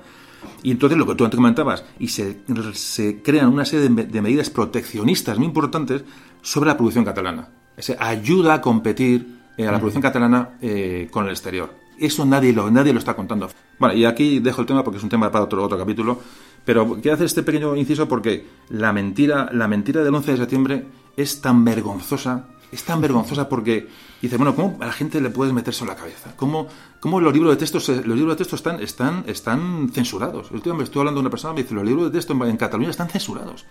Y 0.63 0.71
entonces 0.71 0.97
lo 0.97 1.05
que 1.05 1.15
tú 1.15 1.23
antes 1.23 1.37
comentabas, 1.37 1.83
y 1.99 2.07
se, 2.07 2.41
se 2.73 3.21
crean 3.21 3.49
una 3.49 3.65
serie 3.65 3.89
de, 3.89 4.03
de, 4.05 4.21
medidas 4.21 4.49
proteccionistas 4.49 5.37
muy 5.37 5.47
importantes 5.47 6.03
sobre 6.41 6.67
la 6.67 6.77
producción 6.77 7.05
catalana. 7.05 7.49
Se 7.77 7.97
ayuda 7.99 8.55
a 8.55 8.61
competir 8.61 9.39
eh, 9.57 9.67
a 9.67 9.71
la 9.71 9.77
producción 9.77 10.01
catalana 10.01 10.57
eh, 10.61 11.07
con 11.11 11.25
el 11.25 11.31
exterior. 11.31 11.73
Eso 11.97 12.25
nadie 12.25 12.51
lo, 12.51 12.69
nadie 12.69 12.93
lo 12.93 12.99
está 12.99 13.15
contando. 13.15 13.49
Bueno, 13.79 13.95
y 13.95 14.05
aquí 14.05 14.39
dejo 14.39 14.61
el 14.61 14.67
tema 14.67 14.83
porque 14.83 14.97
es 14.97 15.03
un 15.03 15.09
tema 15.09 15.31
para 15.31 15.45
otro, 15.45 15.63
otro 15.63 15.77
capítulo. 15.77 16.19
Pero 16.65 16.97
quiero 17.01 17.13
hacer 17.13 17.27
este 17.27 17.43
pequeño 17.43 17.75
inciso 17.75 18.07
porque 18.07 18.45
la 18.69 18.91
mentira, 18.91 19.49
la 19.53 19.67
mentira 19.67 20.03
del 20.03 20.13
11 20.13 20.31
de 20.31 20.37
septiembre 20.37 20.85
es 21.15 21.39
tan 21.39 21.63
vergonzosa, 21.63 22.47
es 22.75 22.83
tan 22.83 23.01
vergonzosa 23.01 23.49
porque 23.49 23.87
dice, 24.21 24.37
bueno, 24.37 24.55
¿cómo 24.55 24.77
a 24.81 24.85
la 24.85 24.91
gente 24.91 25.19
le 25.21 25.29
puedes 25.29 25.53
meterse 25.53 25.83
en 25.83 25.89
la 25.89 25.95
cabeza? 25.95 26.33
¿Cómo, 26.35 26.67
cómo 26.99 27.19
los 27.19 27.33
libros 27.33 27.53
de 27.53 27.57
texto, 27.57 27.77
los 27.77 28.17
libros 28.17 28.35
de 28.35 28.37
texto 28.37 28.55
están, 28.55 28.81
están, 28.81 29.23
están 29.27 29.89
censurados? 29.93 30.49
El 30.49 30.57
último 30.57 30.81
estoy 30.81 31.01
hablando 31.01 31.19
de 31.19 31.21
una 31.21 31.29
persona 31.29 31.53
me 31.53 31.63
dice, 31.63 31.73
los 31.73 31.85
libros 31.85 32.05
de 32.05 32.11
texto 32.11 32.33
en 32.45 32.57
Cataluña 32.57 32.89
están 32.89 33.09
censurados. 33.09 33.65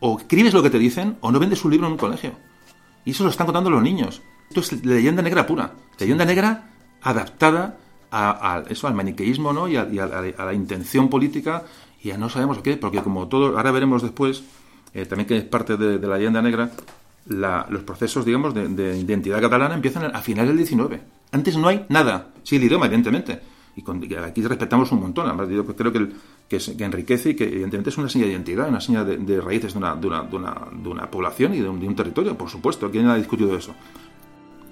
O 0.00 0.18
escribes 0.18 0.54
lo 0.54 0.62
que 0.62 0.70
te 0.70 0.78
dicen 0.78 1.16
o 1.20 1.32
no 1.32 1.38
vendes 1.38 1.64
un 1.64 1.70
libro 1.72 1.86
en 1.86 1.92
un 1.92 1.98
colegio. 1.98 2.32
Y 3.04 3.10
eso 3.10 3.24
lo 3.24 3.30
están 3.30 3.46
contando 3.46 3.70
los 3.70 3.82
niños. 3.82 4.22
Esto 4.48 4.60
es 4.60 4.84
leyenda 4.84 5.22
negra 5.22 5.46
pura. 5.46 5.74
Leyenda 5.98 6.24
negra 6.24 6.70
adaptada 7.02 7.78
a, 8.10 8.56
a 8.56 8.60
eso, 8.68 8.86
al 8.86 8.94
maniqueísmo 8.94 9.52
¿no? 9.52 9.68
y, 9.68 9.76
a, 9.76 9.88
y 9.90 9.98
a, 9.98 10.04
a, 10.04 10.44
la 10.44 10.54
intención 10.54 11.08
política 11.08 11.64
y 12.02 12.08
ya 12.08 12.18
no 12.18 12.28
sabemos 12.28 12.58
qué, 12.58 12.76
porque 12.76 13.02
como 13.02 13.28
todo, 13.28 13.56
ahora 13.56 13.70
veremos 13.72 14.02
después, 14.02 14.44
eh, 14.94 15.06
también 15.06 15.26
que 15.26 15.36
es 15.36 15.44
parte 15.44 15.76
de, 15.76 15.98
la 16.06 16.16
leyenda 16.16 16.42
negra, 16.42 16.70
los 17.28 17.82
procesos, 17.82 18.24
digamos, 18.24 18.54
de, 18.54 18.98
identidad 18.98 19.40
catalana 19.40 19.74
empiezan 19.74 20.14
a 20.14 20.20
finales 20.20 20.50
del 20.50 20.58
19. 20.58 21.00
Antes 21.32 21.56
no 21.56 21.68
hay 21.68 21.84
nada. 21.88 22.30
Sí, 22.42 22.56
el 22.56 22.64
idioma, 22.64 22.86
evidentemente. 22.86 23.40
Y 23.76 24.14
aquí 24.16 24.42
respetamos 24.42 24.90
un 24.90 25.00
montón. 25.00 25.26
Además, 25.26 25.48
yo 25.50 25.64
creo 25.64 25.92
que, 25.92 26.08
que, 26.48 26.84
enriquece 26.84 27.30
y 27.30 27.34
que, 27.36 27.44
evidentemente, 27.44 27.90
es 27.90 27.98
una 27.98 28.08
señal 28.08 28.28
de 28.28 28.32
identidad, 28.34 28.68
una 28.68 28.80
señal 28.80 29.24
de, 29.24 29.40
raíces 29.40 29.72
de 29.74 29.78
una, 29.78 29.94
de, 29.94 30.06
una, 30.06 30.22
de, 30.22 30.88
una, 30.88 31.10
población 31.10 31.54
y 31.54 31.60
de 31.60 31.68
un, 31.68 31.94
territorio, 31.94 32.36
por 32.36 32.50
supuesto. 32.50 32.90
¿Quién 32.90 33.06
ha 33.06 33.14
discutido 33.14 33.56
eso? 33.56 33.74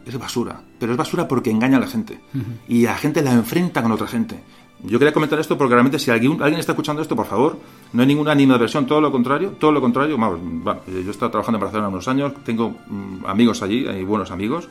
Es 0.04 0.18
basura. 0.18 0.60
Pero 0.78 0.92
es 0.92 0.98
basura 0.98 1.28
porque 1.28 1.50
engaña 1.50 1.76
a 1.76 1.80
la 1.80 1.86
gente. 1.86 2.20
Y 2.68 2.82
la 2.82 2.96
gente 2.96 3.22
la 3.22 3.32
enfrenta 3.32 3.82
con 3.82 3.92
otra 3.92 4.08
gente. 4.08 4.42
Yo 4.82 4.98
quería 4.98 5.12
comentar 5.12 5.38
esto 5.40 5.56
porque 5.56 5.74
realmente 5.74 5.98
si 5.98 6.10
alguien, 6.10 6.32
alguien 6.42 6.60
está 6.60 6.72
escuchando 6.72 7.00
esto, 7.00 7.16
por 7.16 7.26
favor, 7.26 7.58
no 7.92 8.02
hay 8.02 8.08
ninguna 8.08 8.34
versión 8.58 8.86
todo 8.86 9.00
lo 9.00 9.10
contrario, 9.10 9.52
todo 9.58 9.72
lo 9.72 9.80
contrario. 9.80 10.18
Bueno, 10.18 10.80
yo 10.86 10.98
he 10.98 11.10
estado 11.10 11.30
trabajando 11.30 11.56
en 11.56 11.62
Barcelona 11.62 11.88
unos 11.88 12.06
años, 12.08 12.32
tengo 12.44 12.76
mm, 12.86 13.24
amigos 13.26 13.62
allí, 13.62 13.86
hay 13.86 14.04
buenos 14.04 14.30
amigos 14.30 14.68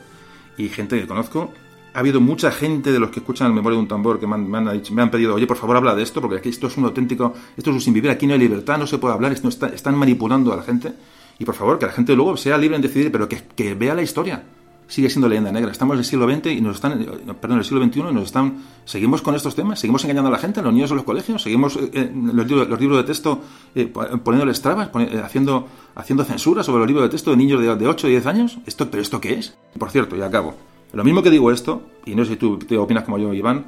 y 0.56 0.68
gente 0.68 1.00
que 1.00 1.06
conozco. 1.06 1.52
Ha 1.92 2.00
habido 2.00 2.20
mucha 2.20 2.52
gente 2.52 2.92
de 2.92 3.00
los 3.00 3.10
que 3.10 3.20
escuchan 3.20 3.48
el 3.48 3.54
memoria 3.54 3.76
de 3.76 3.82
un 3.82 3.88
tambor 3.88 4.20
que 4.20 4.26
me 4.26 4.34
han, 4.34 4.48
me 4.48 5.02
han, 5.02 5.10
pedido, 5.10 5.34
oye, 5.34 5.46
por 5.46 5.56
favor, 5.56 5.76
habla 5.76 5.94
de 5.94 6.02
esto, 6.02 6.20
porque 6.20 6.36
aquí 6.36 6.50
esto 6.50 6.66
es 6.66 6.76
un 6.76 6.84
auténtico, 6.84 7.32
esto 7.56 7.70
es 7.70 7.74
un 7.74 7.80
sin 7.80 7.94
vivir, 7.94 8.10
aquí 8.10 8.26
no 8.26 8.34
hay 8.34 8.38
libertad, 8.38 8.78
no 8.78 8.86
se 8.86 8.98
puede 8.98 9.14
hablar, 9.14 9.32
esto 9.32 9.48
están 9.48 9.96
manipulando 9.96 10.52
a 10.52 10.56
la 10.56 10.62
gente. 10.62 10.92
Y 11.38 11.44
por 11.44 11.54
favor, 11.54 11.78
que 11.78 11.86
la 11.86 11.92
gente 11.92 12.14
luego 12.14 12.36
sea 12.36 12.58
libre 12.58 12.76
en 12.76 12.82
decidir, 12.82 13.10
pero 13.10 13.28
que, 13.28 13.42
que 13.56 13.74
vea 13.74 13.94
la 13.94 14.02
historia 14.02 14.42
sigue 14.88 15.10
siendo 15.10 15.28
leyenda 15.28 15.52
negra. 15.52 15.70
Estamos 15.70 15.94
en 15.94 15.98
el 15.98 16.04
siglo 16.04 16.30
XX 16.30 16.46
y 16.46 16.60
nos 16.60 16.76
están, 16.76 17.04
perdón, 17.40 17.52
en 17.52 17.58
el 17.58 17.64
siglo 17.64 17.84
XXI 17.84 18.00
y 18.00 18.02
nos 18.14 18.24
están, 18.24 18.62
seguimos 18.84 19.22
con 19.22 19.34
estos 19.34 19.54
temas, 19.54 19.80
seguimos 19.80 20.04
engañando 20.04 20.28
a 20.28 20.32
la 20.32 20.38
gente, 20.38 20.62
los 20.62 20.72
niños 20.72 20.90
en 20.90 20.96
los 20.96 21.04
colegios, 21.04 21.42
seguimos 21.42 21.76
eh, 21.76 21.90
eh, 21.92 22.12
los, 22.14 22.46
libros, 22.80 22.98
de 22.98 23.04
texto 23.04 23.40
eh, 23.74 23.86
poniéndoles 23.86 24.60
trabas, 24.60 24.90
haciendo, 25.22 25.68
haciendo 25.94 26.24
censura 26.24 26.62
sobre 26.62 26.80
los 26.80 26.86
libros 26.86 27.04
de 27.04 27.10
texto 27.10 27.30
de 27.30 27.36
niños 27.36 27.60
de, 27.60 27.74
de 27.74 27.86
8 27.88 28.06
o 28.06 28.10
10 28.10 28.26
años. 28.26 28.58
¿Esto, 28.66 28.90
¿Pero 28.90 29.02
esto 29.02 29.20
qué 29.20 29.34
es? 29.34 29.56
Por 29.78 29.90
cierto, 29.90 30.16
y 30.16 30.22
acabo. 30.22 30.54
Lo 30.92 31.04
mismo 31.04 31.22
que 31.22 31.30
digo 31.30 31.50
esto, 31.50 31.82
y 32.04 32.14
no 32.14 32.24
sé 32.24 32.32
si 32.32 32.36
tú 32.36 32.58
te 32.58 32.78
opinas 32.78 33.04
como 33.04 33.18
yo, 33.18 33.34
Iván, 33.34 33.66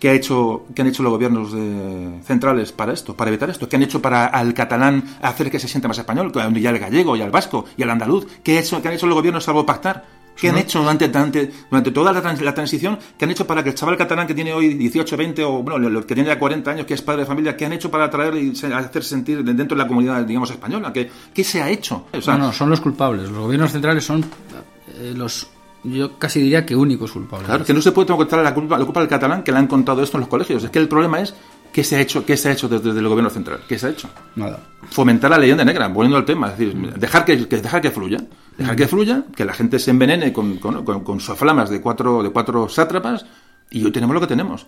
¿qué, 0.00 0.10
ha 0.10 0.12
hecho, 0.12 0.66
qué 0.74 0.82
han 0.82 0.88
hecho 0.88 1.02
los 1.02 1.12
gobiernos 1.12 1.52
centrales 2.24 2.72
para 2.72 2.92
esto, 2.92 3.16
para 3.16 3.30
evitar 3.30 3.48
esto? 3.48 3.68
¿Qué 3.68 3.76
han 3.76 3.82
hecho 3.84 4.02
para 4.02 4.26
al 4.26 4.52
catalán 4.52 5.04
hacer 5.22 5.50
que 5.50 5.60
se 5.60 5.68
sienta 5.68 5.88
más 5.88 5.98
español, 5.98 6.32
y 6.34 6.66
al 6.66 6.78
gallego, 6.78 7.16
y 7.16 7.22
al 7.22 7.30
vasco, 7.30 7.64
y 7.76 7.82
al 7.84 7.90
andaluz? 7.90 8.26
¿Qué, 8.42 8.58
hecho, 8.58 8.82
qué 8.82 8.88
han 8.88 8.94
hecho 8.94 9.06
los 9.06 9.14
gobiernos 9.14 9.44
salvo 9.44 9.64
pactar? 9.64 10.15
¿Qué 10.36 10.50
han 10.50 10.58
hecho 10.58 10.80
durante, 10.80 11.08
durante, 11.08 11.90
toda 11.90 12.12
la, 12.12 12.54
transición? 12.54 12.98
¿Qué 13.18 13.24
han 13.24 13.30
hecho 13.30 13.46
para 13.46 13.62
que 13.62 13.70
el 13.70 13.74
chaval 13.74 13.96
catalán 13.96 14.26
que 14.26 14.34
tiene 14.34 14.52
hoy 14.52 14.74
18, 14.74 15.16
20 15.16 15.44
o 15.44 15.62
bueno, 15.62 15.88
el 15.88 16.04
que 16.04 16.14
tiene 16.14 16.28
ya 16.28 16.38
40 16.38 16.70
años, 16.70 16.86
que 16.86 16.94
es 16.94 17.02
padre 17.02 17.22
de 17.22 17.26
familia, 17.26 17.56
qué 17.56 17.66
han 17.66 17.72
hecho 17.72 17.90
para 17.90 18.10
traerle 18.10 18.42
y 18.42 18.52
hacer 18.72 19.02
sentir 19.02 19.42
dentro 19.42 19.76
de 19.76 19.82
la 19.82 19.88
comunidad, 19.88 20.22
digamos, 20.24 20.50
española? 20.50 20.92
¿Qué, 20.92 21.10
qué 21.32 21.42
se 21.42 21.62
ha 21.62 21.70
hecho? 21.70 22.06
no, 22.26 22.38
no, 22.38 22.52
son 22.52 22.70
los 22.70 22.80
culpables. 22.80 23.30
Los 23.30 23.38
gobiernos 23.38 23.72
centrales 23.72 24.04
son 24.04 24.24
eh, 24.98 25.14
los 25.16 25.48
yo 25.84 26.18
casi 26.18 26.40
diría 26.40 26.66
que 26.66 26.74
únicos 26.74 27.12
culpables. 27.12 27.46
Claro, 27.46 27.64
que 27.64 27.72
no 27.72 27.80
se 27.80 27.92
puede 27.92 28.12
encontrar 28.12 28.42
la 28.42 28.52
culpa, 28.52 28.78
la 28.78 28.84
culpa 28.84 29.00
del 29.00 29.08
catalán 29.08 29.42
que 29.42 29.52
le 29.52 29.58
han 29.58 29.68
contado 29.68 30.02
esto 30.02 30.16
en 30.16 30.22
los 30.22 30.28
colegios. 30.28 30.64
Es 30.64 30.70
que 30.70 30.78
el 30.78 30.88
problema 30.88 31.20
es 31.20 31.34
¿Qué 31.76 31.84
se 31.84 31.94
ha 31.96 32.00
hecho, 32.00 32.24
qué 32.24 32.38
se 32.38 32.48
ha 32.48 32.52
hecho 32.52 32.70
desde, 32.70 32.88
el 32.88 33.06
gobierno 33.06 33.28
central? 33.28 33.60
¿Qué 33.68 33.78
se 33.78 33.86
ha 33.86 33.90
hecho? 33.90 34.08
Nada. 34.34 34.60
Fomentar 34.88 35.30
la 35.30 35.36
leyenda 35.36 35.62
negra, 35.62 35.88
volviendo 35.88 36.16
al 36.16 36.24
tema. 36.24 36.48
Es 36.48 36.56
decir, 36.56 36.74
dejar 36.74 37.26
que, 37.26 37.36
dejar 37.36 37.82
que 37.82 37.90
fluya. 37.90 38.16
Dejar 38.56 38.76
que 38.76 38.88
fluya, 38.88 39.24
que 39.36 39.44
la 39.44 39.52
gente 39.52 39.78
se 39.78 39.90
envenene 39.90 40.32
con, 40.32 40.56
con, 40.56 41.04
con, 41.04 41.20
soflamas 41.20 41.68
de 41.68 41.82
cuatro, 41.82 42.22
de 42.22 42.30
cuatro 42.30 42.66
sátrapas 42.70 43.26
y 43.70 43.84
hoy 43.84 43.92
tenemos 43.92 44.14
lo 44.14 44.22
que 44.22 44.26
tenemos. 44.26 44.66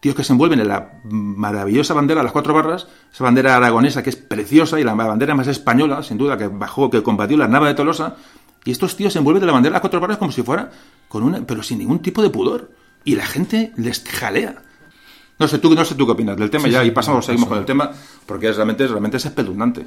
Tíos 0.00 0.16
que 0.16 0.24
se 0.24 0.32
envuelven 0.32 0.58
en 0.58 0.66
la 0.66 1.00
maravillosa 1.04 1.94
bandera, 1.94 2.20
las 2.24 2.32
cuatro 2.32 2.52
barras, 2.52 2.88
esa 3.14 3.22
bandera 3.22 3.54
aragonesa 3.54 4.02
que 4.02 4.10
es 4.10 4.16
preciosa 4.16 4.80
y 4.80 4.82
la 4.82 4.94
bandera 4.94 5.36
más 5.36 5.46
española, 5.46 6.02
sin 6.02 6.18
duda, 6.18 6.36
que 6.36 6.48
bajó, 6.48 6.90
que 6.90 7.00
combatió 7.04 7.36
la 7.36 7.46
nava 7.46 7.68
de 7.68 7.74
Tolosa. 7.74 8.16
Y 8.64 8.72
estos 8.72 8.96
tíos 8.96 9.12
se 9.12 9.20
envuelven 9.20 9.42
de 9.42 9.46
la 9.46 9.52
bandera 9.52 9.74
las 9.74 9.82
cuatro 9.82 10.00
barras 10.00 10.18
como 10.18 10.32
si 10.32 10.42
fuera 10.42 10.72
con 11.06 11.22
una, 11.22 11.46
pero 11.46 11.62
sin 11.62 11.78
ningún 11.78 12.00
tipo 12.00 12.20
de 12.24 12.30
pudor. 12.30 12.72
Y 13.04 13.14
la 13.14 13.24
gente 13.24 13.72
les 13.76 14.02
jalea. 14.02 14.62
No 15.40 15.48
sé 15.48 15.58
tú, 15.58 15.74
no 15.74 15.84
sé 15.86 15.94
tú 15.94 16.04
qué 16.04 16.12
opinas 16.12 16.36
del 16.36 16.50
tema 16.50 16.68
ya 16.68 16.84
y 16.84 16.90
pasamos, 16.90 17.24
seguimos 17.24 17.48
con 17.48 17.56
el 17.56 17.64
tema 17.64 17.90
porque 18.26 18.52
realmente, 18.52 18.86
realmente 18.86 19.16
es 19.16 19.24
espeluznante. 19.24 19.86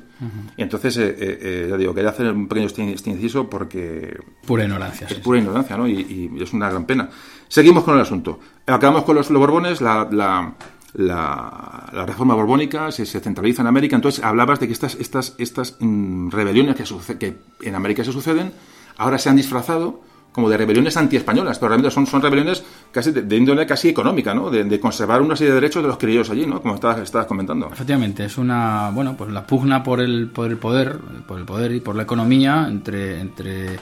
Y 0.58 0.64
entonces, 0.64 0.98
eh, 0.98 1.10
eh, 1.10 1.40
eh, 1.42 1.68
ya 1.70 1.78
digo, 1.78 1.94
quería 1.94 2.10
hacer 2.10 2.32
un 2.32 2.48
pequeño 2.48 2.66
este, 2.66 2.92
este 2.92 3.12
inciso 3.12 3.48
porque... 3.48 4.18
Pura 4.48 4.64
ignorancia. 4.64 5.06
Es 5.08 5.20
pura 5.20 5.38
ignorancia, 5.38 5.78
¿no? 5.78 5.88
Y, 5.88 6.32
es 6.42 6.54
una 6.54 6.72
gran 6.72 6.86
pena. 6.86 7.08
Seguimos 7.48 7.84
con 7.84 7.94
el 7.94 8.02
asunto. 8.02 8.40
Acabamos 8.66 9.04
con 9.04 9.16
los, 9.16 9.30
Borbones, 9.30 9.80
la, 9.80 10.10
la, 10.12 10.56
la, 10.96 12.04
reforma 12.08 12.34
borbónica 12.34 12.92
se, 12.92 13.06
se, 13.06 13.20
centraliza 13.20 13.62
en 13.62 13.68
América. 13.68 13.96
Entonces 13.96 14.24
hablabas 14.24 14.60
de 14.60 14.66
que 14.66 14.74
estas, 14.74 14.96
estas, 14.96 15.36
estas 15.38 15.78
mm, 15.80 16.32
rebeliones 16.32 16.76
que, 16.76 17.18
que 17.20 17.38
en 17.62 17.76
América 17.76 18.04
se 18.04 18.12
suceden 18.12 18.54
ahora 18.98 19.18
se 19.18 19.30
han 19.30 19.36
disfrazado 19.36 20.02
como 20.34 20.50
de 20.50 20.58
rebeliones 20.58 20.98
antiespañolas, 20.98 21.60
pero 21.60 21.70
realmente 21.70 21.94
son, 21.94 22.08
son 22.08 22.22
rebeliones 22.22 22.64
casi 22.92 23.12
de, 23.12 23.38
índole 23.38 23.66
casi 23.66 23.90
económica, 23.90 24.34
¿no? 24.34 24.50
De, 24.50 24.80
conservar 24.80 25.22
una 25.22 25.36
serie 25.36 25.54
de 25.54 25.62
derechos 25.62 25.84
de 25.84 25.88
los 25.88 25.98
criollos 25.98 26.30
allí, 26.32 26.46
¿no? 26.46 26.62
Como 26.62 26.76
estabas, 26.76 27.28
comentando. 27.28 27.70
Efectivamente, 27.72 28.26
es 28.26 28.38
una, 28.38 28.90
bueno, 28.90 29.16
pues 29.16 29.32
la 29.32 29.46
pugna 29.46 29.84
por 29.84 30.02
el, 30.02 30.30
por 30.30 30.50
el 30.50 30.58
poder, 30.58 30.98
por 31.28 31.40
el 31.40 31.46
poder 31.46 31.72
y 31.72 31.80
por 31.80 31.96
la 31.96 32.04
economía 32.04 32.68
entre, 32.68 33.22
entre 33.22 33.78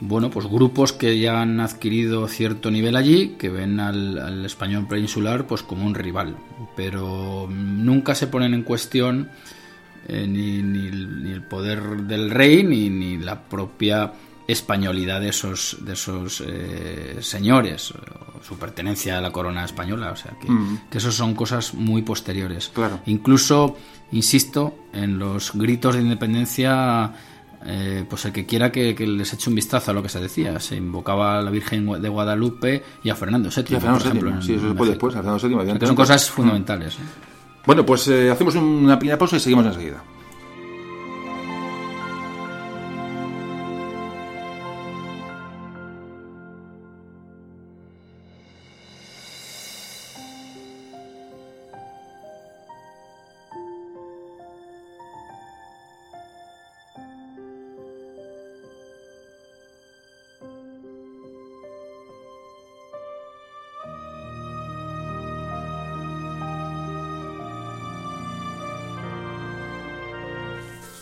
bueno, 0.00 0.30
pues 0.30 0.46
grupos 0.46 0.92
que 0.92 1.18
ya 1.18 1.40
han 1.40 1.60
adquirido 1.60 2.28
cierto 2.28 2.70
nivel 2.70 2.96
allí, 2.96 3.36
que 3.38 3.48
ven 3.48 3.80
al, 3.80 4.44
español 4.44 4.86
peninsular 4.86 5.46
pues 5.46 5.62
como 5.62 5.86
un 5.86 5.94
rival, 5.94 6.36
pero 6.76 7.48
nunca 7.50 8.14
se 8.14 8.26
ponen 8.26 8.52
en 8.52 8.62
cuestión 8.62 9.30
eh, 10.08 10.26
ni, 10.26 10.62
ni, 10.62 11.30
el 11.30 11.42
poder 11.42 12.02
del 12.02 12.30
rey 12.30 12.62
ni, 12.62 12.90
ni 12.90 13.16
la 13.16 13.42
propia 13.42 14.12
españolidad 14.52 15.20
de 15.20 15.28
esos, 15.28 15.76
de 15.80 15.92
esos 15.92 16.42
eh, 16.46 17.18
señores, 17.20 17.92
su 18.46 18.58
pertenencia 18.58 19.18
a 19.18 19.20
la 19.20 19.30
corona 19.30 19.64
española, 19.64 20.12
o 20.12 20.16
sea, 20.16 20.32
que, 20.40 20.50
mm. 20.50 20.82
que 20.90 20.98
esos 20.98 21.14
son 21.14 21.34
cosas 21.34 21.74
muy 21.74 22.02
posteriores. 22.02 22.70
Claro. 22.74 23.00
Incluso, 23.06 23.76
insisto, 24.12 24.74
en 24.92 25.18
los 25.18 25.52
gritos 25.54 25.94
de 25.94 26.02
independencia, 26.02 27.12
eh, 27.64 28.04
pues 28.08 28.24
el 28.24 28.32
que 28.32 28.46
quiera 28.46 28.72
que, 28.72 28.94
les 28.94 29.32
eche 29.32 29.50
un 29.50 29.56
vistazo 29.56 29.90
a 29.90 29.94
lo 29.94 30.02
que 30.02 30.08
se 30.08 30.20
decía, 30.20 30.58
se 30.60 30.76
invocaba 30.76 31.38
a 31.38 31.42
la 31.42 31.50
Virgen 31.50 32.00
de 32.00 32.08
Guadalupe 32.08 32.82
y 33.04 33.10
a 33.10 33.16
Fernando 33.16 33.50
VII, 33.54 33.76
por 33.78 34.00
ejemplo. 34.00 34.42
Sí, 34.42 34.54
eso 34.54 34.74
después, 34.74 35.14
Fernando 35.14 35.48
VII. 35.48 35.78
Que 35.78 35.86
son 35.86 35.96
cosas 35.96 36.30
fundamentales. 36.30 36.94
¿eh? 36.94 37.02
Bueno, 37.66 37.84
pues 37.84 38.08
hacemos 38.08 38.54
una 38.54 38.98
pequeña 38.98 39.18
pausa 39.18 39.36
y 39.36 39.40
seguimos 39.40 39.66
enseguida. 39.66 40.02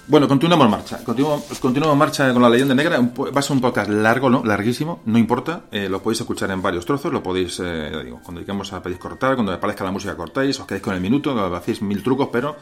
Bueno, 0.08 0.26
continuamos 0.26 0.70
marcha. 0.70 1.04
Continuamos, 1.04 1.58
continuamos 1.60 1.98
marcha 1.98 2.32
con 2.32 2.40
la 2.40 2.48
leyenda 2.48 2.74
negra. 2.74 2.98
Va 2.98 3.40
a 3.40 3.42
ser 3.42 3.52
un 3.52 3.60
podcast 3.60 3.90
largo, 3.90 4.30
¿no? 4.30 4.42
Larguísimo, 4.42 5.02
no 5.04 5.18
importa. 5.18 5.64
Eh, 5.70 5.86
lo 5.86 6.02
podéis 6.02 6.20
escuchar 6.20 6.50
en 6.50 6.62
varios 6.62 6.86
trozos. 6.86 7.12
Lo 7.12 7.22
podéis, 7.22 7.60
eh, 7.62 7.90
digo, 8.04 8.18
cuando 8.22 8.40
digamos 8.40 8.72
a 8.72 8.82
pedís 8.82 8.96
cortar, 8.96 9.34
cuando 9.34 9.52
aparezca 9.52 9.84
la 9.84 9.90
música 9.90 10.16
cortáis, 10.16 10.58
os 10.60 10.66
quedáis 10.66 10.82
con 10.82 10.94
el 10.94 11.02
minuto, 11.02 11.38
hacéis 11.54 11.82
mil 11.82 12.02
trucos, 12.02 12.30
pero 12.32 12.56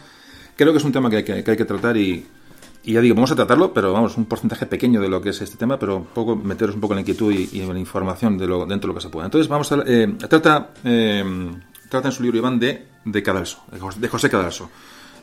creo 0.57 0.73
que 0.73 0.79
es 0.79 0.85
un 0.85 0.91
tema 0.91 1.09
que, 1.09 1.19
hay 1.19 1.57
que 1.57 1.65
tratar 1.65 1.97
y, 1.97 2.27
ya 2.83 3.01
digo, 3.01 3.15
vamos 3.15 3.31
a 3.31 3.37
tratarlo, 3.37 3.73
pero 3.73 3.93
vamos, 3.93 4.17
un 4.17 4.25
porcentaje 4.25 4.67
pequeño 4.67 5.01
de 5.01 5.09
lo 5.09 5.23
que 5.23 5.29
es 5.29 5.41
este 5.41 5.57
tema, 5.57 5.79
pero 5.79 5.99
un 5.99 6.07
poco 6.07 6.35
meteros 6.35 6.75
un 6.75 6.81
poco 6.81 6.95
en 6.95 6.97
la 6.97 7.01
inquietud 7.03 7.33
y, 7.33 7.61
en 7.61 7.73
la 7.73 7.79
información 7.79 8.37
de 8.39 8.49
lo, 8.49 8.67
dentro 8.67 8.89
de 8.89 8.95
lo 8.95 8.95
que 8.95 9.03
se 9.03 9.09
pueda. 9.09 9.27
Entonces, 9.27 9.47
vamos 9.47 9.71
a. 9.71 9.85
Eh, 9.87 10.17
trata, 10.29 10.71
trata 11.89 12.09
en 12.09 12.13
su 12.13 12.25
libro 12.25 12.39
Iván 12.39 12.59
de, 12.59 12.89
de 13.05 13.23
Cadalso, 13.23 13.63
de 13.71 14.09
José 14.09 14.29
Cadalso. 14.29 14.69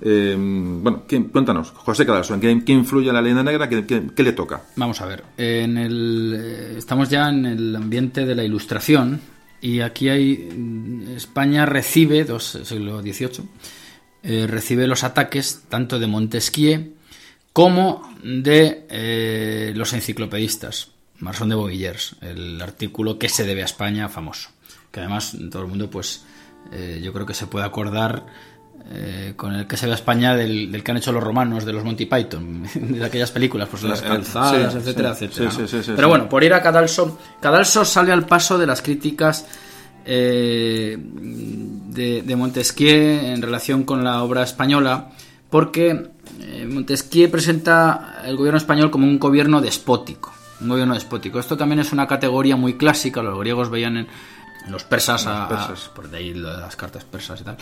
Eh, 0.06 0.36
bueno, 0.38 1.06
cuéntanos, 1.32 1.72
José 1.72 2.06
Cadalso, 2.06 2.34
¿en 2.34 2.66
qué, 2.66 2.74
influye 2.74 3.14
la 3.14 3.22
leyenda 3.22 3.42
negra? 3.42 3.70
¿Qué, 3.70 4.24
le 4.24 4.34
toca? 4.34 4.64
Vamos 4.76 5.00
a 5.00 5.06
ver, 5.06 5.24
en 5.38 5.78
el, 5.78 6.36
eh, 6.38 6.76
estamos 6.78 7.10
ya 7.10 7.30
en 7.30 7.46
el 7.46 7.74
ambiente 7.74 8.26
de 8.26 8.36
la 8.36 8.44
ilustración 8.44 9.22
y 9.62 9.80
aquí 9.80 10.10
hay 10.10 10.50
mm, 10.54 11.16
España 11.16 11.66
recibe, 11.66 12.26
dos, 12.26 12.60
siglo 12.64 13.02
XVIII, 13.02 13.48
eh, 14.24 14.46
recibe 14.46 14.88
los 14.88 15.06
ataques 15.06 15.64
tanto 15.70 15.98
de 16.00 16.08
Montesquieu 16.08 16.96
como 17.54 18.14
de 18.24 19.74
los 19.74 19.94
enciclopedistas, 19.94 20.90
Marson 21.20 21.48
de 21.48 21.56
Bovillers, 21.56 22.18
el 22.20 22.62
artículo 22.62 23.18
que 23.18 23.30
se 23.30 23.46
debe 23.46 23.62
a 23.62 23.66
España 23.66 24.10
famoso, 24.10 24.50
que 24.92 25.00
además 25.00 25.38
todo 25.50 25.62
el 25.62 25.70
mundo 25.70 25.90
pues 25.90 26.26
yo 27.00 27.14
creo 27.14 27.28
que 27.28 27.36
se 27.36 27.46
puede 27.46 27.66
acordar 27.66 28.26
eh, 28.92 29.34
con 29.36 29.54
el 29.54 29.66
que 29.66 29.78
se 29.78 29.86
ve 29.86 29.94
a 29.94 29.96
España 29.96 30.36
del, 30.36 30.84
que 30.84 30.92
han 30.92 30.98
hecho 30.98 31.12
los 31.12 31.24
romanos, 31.24 31.66
de 31.66 31.74
los 31.74 31.84
Monty 31.84 32.06
Python, 32.06 32.64
de 32.76 33.04
aquellas 33.04 33.32
películas, 33.32 33.70
pues 33.70 33.84
las 33.84 34.02
calzadas, 34.02 34.76
etcétera, 34.76 35.12
etcétera. 35.12 35.52
Pero 35.96 36.10
bueno, 36.10 36.30
por 36.30 36.44
ir 36.44 36.54
a 36.54 36.62
Cadalso, 36.62 37.18
Cadalso 37.40 37.86
sale 37.86 38.12
al 38.12 38.26
paso 38.26 38.58
de 38.58 38.68
las 38.68 38.82
críticas 38.82 39.48
de, 40.06 41.00
de, 41.96 42.36
Montesquieu 42.36 43.34
en 43.34 43.42
relación 43.42 43.84
con 43.84 44.04
la 44.04 44.22
obra 44.22 44.44
española, 44.44 45.12
porque 45.50 46.10
Montesquieu 46.68 47.32
presenta 47.32 48.22
el 48.26 48.36
gobierno 48.36 48.58
español 48.58 48.92
como 48.92 49.08
un 49.08 49.18
gobierno 49.18 49.62
despótico 49.62 50.34
un 50.64 50.70
gobierno 50.70 50.94
despótico. 50.94 51.40
Esto 51.40 51.58
también 51.58 51.80
es 51.80 51.92
una 51.92 52.08
categoría 52.08 52.56
muy 52.56 52.76
clásica, 52.76 53.22
los 53.22 53.38
griegos 53.40 53.70
veían 53.70 53.98
en, 53.98 54.08
los 54.68 54.84
persas, 54.84 55.28
por 55.94 56.10
de 56.10 56.18
ahí 56.18 56.34
las 56.34 56.76
cartas 56.76 57.04
persas 57.04 57.42
y 57.42 57.44
tal, 57.44 57.58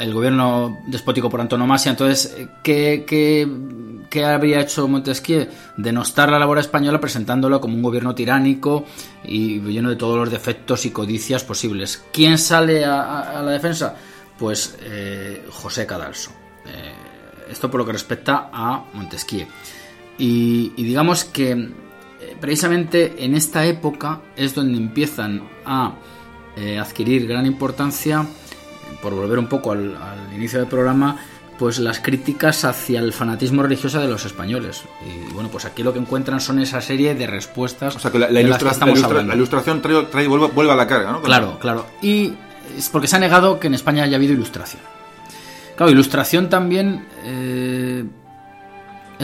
el 0.00 0.14
gobierno 0.14 0.78
despótico 0.86 1.28
por 1.28 1.40
antonomasia. 1.40 1.90
Entonces, 1.90 2.34
¿qué, 2.62 3.04
qué, 3.06 4.24
habría 4.24 4.60
hecho 4.60 4.88
Montesquieu? 4.88 5.48
Denostar 5.76 6.30
la 6.30 6.38
labor 6.38 6.58
española 6.58 7.00
presentándolo 7.00 7.60
como 7.60 7.74
un 7.74 7.82
gobierno 7.82 8.14
tiránico 8.14 8.84
y 9.24 9.60
lleno 9.60 9.90
de 9.90 9.96
todos 9.96 10.16
los 10.16 10.30
defectos 10.30 10.86
y 10.86 10.90
codicias 10.90 11.44
posibles. 11.44 12.02
¿Quién 12.12 12.38
sale 12.38 12.84
a, 12.84 13.42
la 13.42 13.50
defensa? 13.50 13.94
Pues 14.38 14.76
eh, 14.82 15.46
José 15.50 15.86
Cadalso. 15.86 16.30
Eh, 16.66 16.94
esto 17.50 17.70
por 17.70 17.80
lo 17.80 17.86
que 17.86 17.92
respecta 17.92 18.48
a 18.52 18.84
Montesquieu. 18.94 19.46
Y, 20.18 20.70
digamos 20.76 21.24
que 21.24 21.70
precisamente 22.40 23.24
en 23.24 23.34
esta 23.34 23.64
época 23.64 24.20
es 24.36 24.54
donde 24.54 24.78
empiezan 24.78 25.42
a 25.64 25.94
eh, 26.56 26.78
adquirir 26.78 27.26
gran 27.26 27.46
importancia, 27.46 28.26
por 29.02 29.14
volver 29.14 29.38
un 29.38 29.48
poco 29.48 29.72
al, 29.72 29.96
inicio 30.34 30.58
del 30.60 30.68
programa, 30.68 31.16
pues 31.58 31.78
las 31.78 32.00
críticas 32.00 32.64
hacia 32.64 33.00
el 33.00 33.12
fanatismo 33.12 33.62
religioso 33.62 34.00
de 34.00 34.08
los 34.08 34.24
españoles. 34.24 34.82
Y 35.04 35.32
bueno, 35.32 35.48
pues 35.50 35.64
aquí 35.64 35.82
lo 35.82 35.92
que 35.92 35.98
encuentran 35.98 36.40
son 36.40 36.58
esa 36.58 36.80
serie 36.80 37.14
de 37.14 37.26
respuestas. 37.26 37.96
O 37.96 37.98
sea, 37.98 38.10
que 38.10 38.18
la, 38.18 38.40
ilustración 38.40 39.82
trae, 39.82 40.26
vuelve, 40.26 40.72
a 40.72 40.76
la 40.76 40.86
carga, 40.86 41.12
¿no? 41.12 41.22
Claro, 41.22 41.58
claro. 41.58 41.86
Y 42.02 42.32
es 42.76 42.88
porque 42.88 43.06
se 43.06 43.16
ha 43.16 43.18
negado 43.18 43.60
que 43.60 43.66
en 43.66 43.74
España 43.74 44.04
haya 44.04 44.16
habido 44.16 44.32
ilustración. 44.32 44.82
Claro, 45.76 45.92
ilustración 45.92 46.48
también 46.48 47.04
eh, 47.24 48.04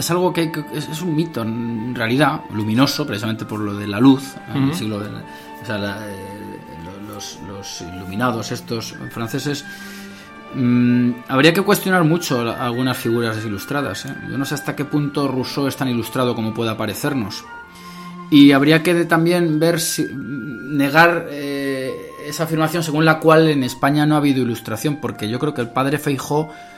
es 0.01 0.11
algo 0.11 0.33
que, 0.33 0.51
es, 0.73 1.01
un 1.01 1.15
mito 1.15 1.43
en 1.43 1.93
realidad 1.95 2.41
luminoso 2.53 3.05
precisamente 3.05 3.45
por 3.45 3.59
lo 3.59 3.75
de 3.75 3.87
la 3.87 3.99
luz 3.99 4.35
en 4.53 4.63
el 4.69 4.75
siglo 4.75 4.99
de, 4.99 5.07
o 5.07 5.65
sea, 5.65 5.77
eh, 6.09 6.59
los, 7.47 7.81
iluminados 7.81 8.51
estos 8.51 8.95
franceses 9.11 9.63
mm, 10.55 11.11
habría 11.27 11.53
que 11.53 11.61
cuestionar 11.61 12.03
mucho 12.03 12.51
algunas 12.51 12.97
figuras 12.97 13.45
ilustradas 13.45 14.05
¿eh? 14.05 14.15
yo 14.27 14.39
no 14.39 14.45
sé 14.45 14.55
hasta 14.55 14.75
qué 14.75 14.85
punto 14.85 15.27
Rousseau 15.27 15.67
es 15.67 15.77
tan 15.77 15.87
ilustrado 15.87 16.33
como 16.35 16.51
puede 16.51 16.73
parecernos 16.73 17.45
y 18.31 18.53
habría 18.53 18.81
que 18.81 19.05
también 19.05 19.59
ver 19.59 19.79
si 19.79 20.09
negar 20.15 21.27
eh, 21.29 22.11
esa 22.25 22.45
afirmación 22.45 22.81
según 22.81 23.05
la 23.05 23.19
cual 23.19 23.49
en 23.49 23.63
España 23.63 24.07
no 24.07 24.15
ha 24.15 24.17
habido 24.17 24.41
ilustración 24.41 24.95
porque 24.95 25.29
yo 25.29 25.37
creo 25.37 25.53
que 25.53 25.61
el 25.61 25.69
padre 25.69 25.99
Feijó 25.99 26.49
Mm, 26.49 26.70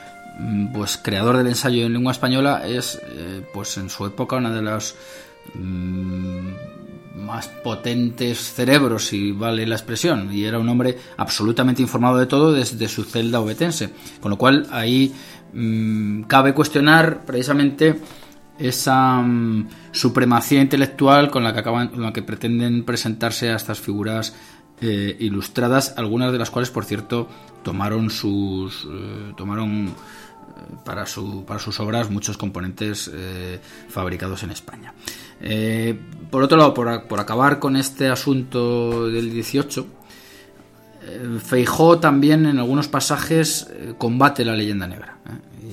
pues 0.74 0.98
creador 0.98 1.38
del 1.38 1.48
ensayo 1.48 1.86
en 1.86 1.94
lengua 1.94 2.12
española 2.12 2.66
es 2.66 3.00
eh, 3.04 3.46
pues 3.54 3.78
en 3.78 3.90
su 3.90 4.06
época 4.06 4.36
una 4.36 4.52
de 4.52 4.62
las 4.62 4.96
mm, 5.54 6.48
más 7.26 7.48
potentes 7.48 8.54
cerebros 8.54 9.08
si 9.08 9.32
vale 9.32 9.66
la 9.68 9.76
expresión 9.76 10.34
y 10.34 10.46
era 10.46 10.60
un 10.60 10.70
hombre 10.70 10.98
absolutamente 11.18 11.82
informado 11.82 12.18
de 12.18 12.26
todo 12.26 12.52
desde 12.52 12.88
su 12.88 13.04
celda 13.04 13.40
obetense. 13.40 13.92
Con 14.20 14.32
lo 14.32 14.38
cual 14.38 14.68
ahí 14.72 15.14
mm, 15.54 16.24
cabe 16.24 16.54
cuestionar 16.54 17.24
precisamente 17.26 18.00
esa 18.58 19.24
supremacía 19.92 20.62
intelectual 20.62 21.30
con 21.32 21.44
la 21.44 21.54
que 21.54 21.60
acaban 21.60 21.88
con 21.90 22.02
la 22.02 22.14
que 22.14 22.22
pretenden 22.22 22.84
presentarse 22.84 23.50
a 23.50 23.56
estas 23.56 23.80
figuras 23.80 24.36
eh, 24.80 25.16
ilustradas 25.20 25.96
algunas 25.98 26.32
de 26.32 26.38
las 26.38 26.52
cuales 26.52 26.70
por 26.70 26.86
cierto 26.86 27.28
tomaron 27.64 28.10
sus 28.12 28.86
eh, 28.86 29.34
tomaron 29.36 29.94
para, 30.84 31.06
su, 31.06 31.46
para 31.46 31.60
sus 31.60 31.80
obras 31.80 32.10
muchos 32.10 32.38
componentes 32.38 33.10
eh, 33.14 33.60
fabricados 33.90 34.44
en 34.44 34.52
España. 34.52 34.94
Eh, 35.42 35.98
por 36.30 36.44
otro 36.44 36.58
lado, 36.58 36.74
por, 36.74 37.20
acabar 37.20 37.60
con 37.60 37.76
este 37.76 38.10
asunto 38.10 39.10
del 39.10 39.32
18, 39.32 39.88
eh, 41.06 41.40
Feijó 41.44 42.00
también 42.00 42.46
en 42.46 42.60
algunos 42.60 42.88
pasajes 42.88 43.68
combate 43.98 44.46
la 44.46 44.56
leyenda 44.56 44.88
negra. 44.88 45.18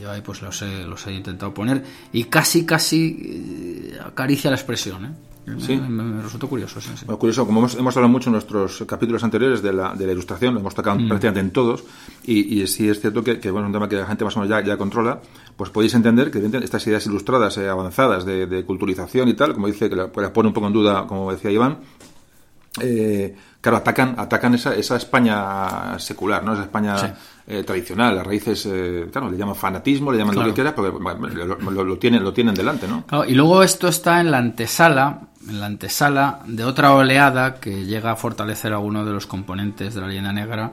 Yo 0.00 0.10
ahí 0.10 0.22
pues 0.22 0.40
los 0.40 0.62
he, 0.62 0.84
los 0.84 1.06
he 1.06 1.12
intentado 1.12 1.52
poner 1.52 1.84
y 2.12 2.24
casi, 2.24 2.64
casi 2.64 3.92
acaricia 4.04 4.50
la 4.50 4.56
expresión. 4.56 5.29
Sí. 5.58 5.76
Me, 5.76 6.22
resultó 6.22 6.48
curioso. 6.48 6.80
Sí, 6.80 7.06
curioso, 7.06 7.46
como 7.46 7.60
hemos, 7.60 7.74
hemos, 7.74 7.96
hablado 7.96 8.12
mucho 8.12 8.28
en 8.28 8.32
nuestros 8.32 8.84
capítulos 8.86 9.24
anteriores 9.24 9.62
de 9.62 9.72
la, 9.72 9.94
de 9.94 10.06
la 10.06 10.12
ilustración, 10.12 10.54
lo 10.54 10.60
hemos 10.60 10.74
tocado 10.74 10.98
mm. 10.98 11.08
prácticamente 11.08 11.40
en 11.40 11.50
todos, 11.50 11.84
y, 12.24 12.60
y, 12.60 12.66
sí 12.66 12.88
es 12.88 13.00
cierto 13.00 13.24
que, 13.24 13.40
que, 13.40 13.50
bueno, 13.50 13.66
es 13.66 13.68
un 13.68 13.72
tema 13.72 13.88
que 13.88 13.96
la 13.96 14.06
gente 14.06 14.24
más 14.24 14.36
o 14.36 14.40
menos 14.40 14.50
ya, 14.50 14.64
ya 14.64 14.76
controla, 14.76 15.20
pues 15.56 15.70
podéis 15.70 15.94
entender 15.94 16.30
que 16.30 16.38
estas 16.62 16.86
ideas 16.86 17.04
ilustradas, 17.06 17.56
eh, 17.58 17.68
avanzadas, 17.68 18.24
de, 18.24 18.46
de, 18.46 18.64
culturización 18.64 19.28
y 19.28 19.34
tal, 19.34 19.54
como 19.54 19.66
dice, 19.66 19.88
que 19.88 19.96
la, 19.96 20.12
pone 20.12 20.48
un 20.48 20.54
poco 20.54 20.66
en 20.68 20.72
duda, 20.72 21.06
como 21.06 21.32
decía 21.32 21.50
Iván, 21.50 21.78
eh, 22.78 23.34
claro, 23.60 23.78
atacan, 23.78 24.14
atacan 24.16 24.54
esa, 24.54 24.74
esa 24.74 24.96
España 24.96 25.98
secular, 25.98 26.44
¿no? 26.44 26.52
Esa 26.52 26.62
España 26.62 27.16
eh, 27.46 27.64
tradicional, 27.64 28.14
las 28.14 28.26
raíces, 28.26 28.64
eh, 28.66 29.08
claro, 29.10 29.28
le 29.28 29.36
llaman 29.36 29.56
fanatismo, 29.56 30.12
le 30.12 30.18
llaman 30.18 30.36
lo 30.36 30.44
que 30.44 30.52
quiera, 30.52 30.72
porque 30.74 30.92
lo, 31.34 31.84
lo, 31.84 31.98
tienen, 31.98 32.22
lo 32.22 32.32
tienen 32.32 32.54
delante, 32.54 32.86
¿no? 32.86 33.24
y 33.24 33.34
luego 33.34 33.62
esto 33.62 33.88
está 33.88 34.20
en 34.20 34.30
la 34.30 34.38
antesala, 34.38 35.29
en 35.48 35.60
la 35.60 35.66
antesala 35.66 36.40
de 36.46 36.64
otra 36.64 36.92
oleada 36.94 37.60
que 37.60 37.84
llega 37.84 38.12
a 38.12 38.16
fortalecer 38.16 38.72
alguno 38.72 39.04
de 39.04 39.12
los 39.12 39.26
componentes 39.26 39.94
de 39.94 40.00
la 40.00 40.08
leyenda 40.08 40.32
negra 40.32 40.72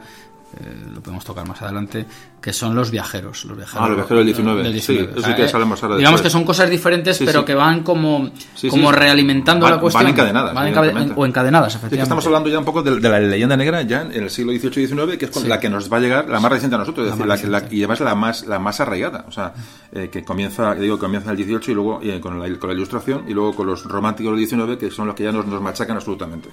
eh, 0.56 0.92
lo 0.94 1.02
podemos 1.02 1.26
tocar 1.26 1.46
más 1.46 1.62
adelante, 1.62 2.06
que 2.42 2.54
son 2.54 2.74
los 2.74 2.90
viajeros. 2.90 3.44
Los 3.46 3.58
viajeros, 3.58 3.84
ah, 3.84 3.88
los 3.90 3.98
viajeros 3.98 4.20
del 4.20 4.26
19. 4.28 4.80
Sí, 4.80 5.08
eso 5.16 5.36
que 5.36 5.48
sabemos 5.50 5.84
ahora 5.84 5.98
Digamos 5.98 6.22
que 6.22 6.30
son 6.30 6.46
cosas 6.46 6.70
diferentes, 6.70 7.20
pero 7.20 7.44
que 7.44 7.54
van 7.54 7.84
como, 7.84 8.32
como 8.70 8.92
realimentando 8.92 9.70
la 9.70 9.80
cuestión. 9.80 10.06
Van 10.06 10.14
encadenadas. 10.14 10.54
Van 10.54 11.14
o 11.16 11.26
encadenadas, 11.26 11.76
efectivamente. 11.76 12.04
estamos 12.04 12.26
hablando 12.26 12.50
ya 12.50 12.60
un 12.60 12.66
poco 12.66 12.82
de, 12.82 13.00
la 13.00 13.20
leyenda 13.20 13.58
negra 13.58 13.82
ya 13.82 14.04
en 14.04 14.24
el 14.24 14.30
siglo 14.30 14.54
XVIII 14.54 14.84
y 14.84 14.88
XIX, 14.88 15.18
que 15.18 15.26
es 15.26 15.44
la 15.44 15.60
que 15.60 15.70
nos 15.70 15.92
va 15.92 15.98
a 15.98 16.00
llegar, 16.00 16.30
la 16.30 16.40
más 16.40 16.52
reciente 16.52 16.76
a 16.76 16.80
nosotros, 16.80 17.08
es 17.08 17.18
decir, 17.18 17.50
la, 17.50 17.64
y 17.70 17.80
además 17.80 18.00
la 18.00 18.16
más, 18.16 18.48
la 18.48 18.60
más 18.60 18.80
arraigada. 18.80 19.26
O 19.28 19.32
sea, 19.32 19.54
eh, 19.92 20.10
que 20.10 20.24
comienza, 20.24 20.74
digo, 20.76 20.98
comienza 20.98 21.32
en 21.32 21.38
el 21.38 21.44
XVIII 21.44 21.72
y 21.72 21.74
luego 21.74 22.00
eh, 22.02 22.22
con, 22.22 22.40
la, 22.40 22.58
con 22.58 22.70
la 22.70 22.76
ilustración 22.76 23.26
y 23.28 23.34
luego 23.34 23.54
con 23.54 23.68
los 23.68 23.84
románticos 23.84 24.38
del 24.38 24.48
XIX, 24.48 24.78
que 24.78 24.92
son 24.92 25.08
los 25.08 25.16
que 25.16 25.24
ya 25.24 25.32
nos, 25.32 25.46
nos 25.46 25.62
machacan 25.62 25.98
absolutamente. 25.98 26.50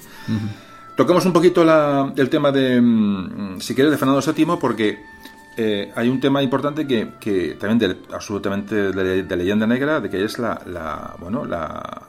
Toquemos 0.97 1.27
un 1.27 1.33
poquito 1.33 1.63
el 2.17 2.31
tema 2.31 2.53
de, 2.53 2.81
mm, 2.81 3.61
si 3.61 3.75
quieres, 3.75 3.91
de 3.91 3.99
Fernando 3.99 4.21
VII, 4.21 4.57
porque 4.61 5.01
eh, 5.57 5.93
hay 5.95 6.09
un 6.09 6.21
tema 6.21 6.43
importante 6.43 6.87
que, 6.87 7.57
también 7.59 7.79
de, 7.79 8.15
absolutamente 8.15 8.93
de, 8.93 9.37
leyenda 9.37 9.67
negra, 9.67 10.01
de 10.01 10.09
que 10.09 10.25
es 10.25 10.39
la, 10.39 11.15
bueno, 11.19 11.45
la, 11.45 12.03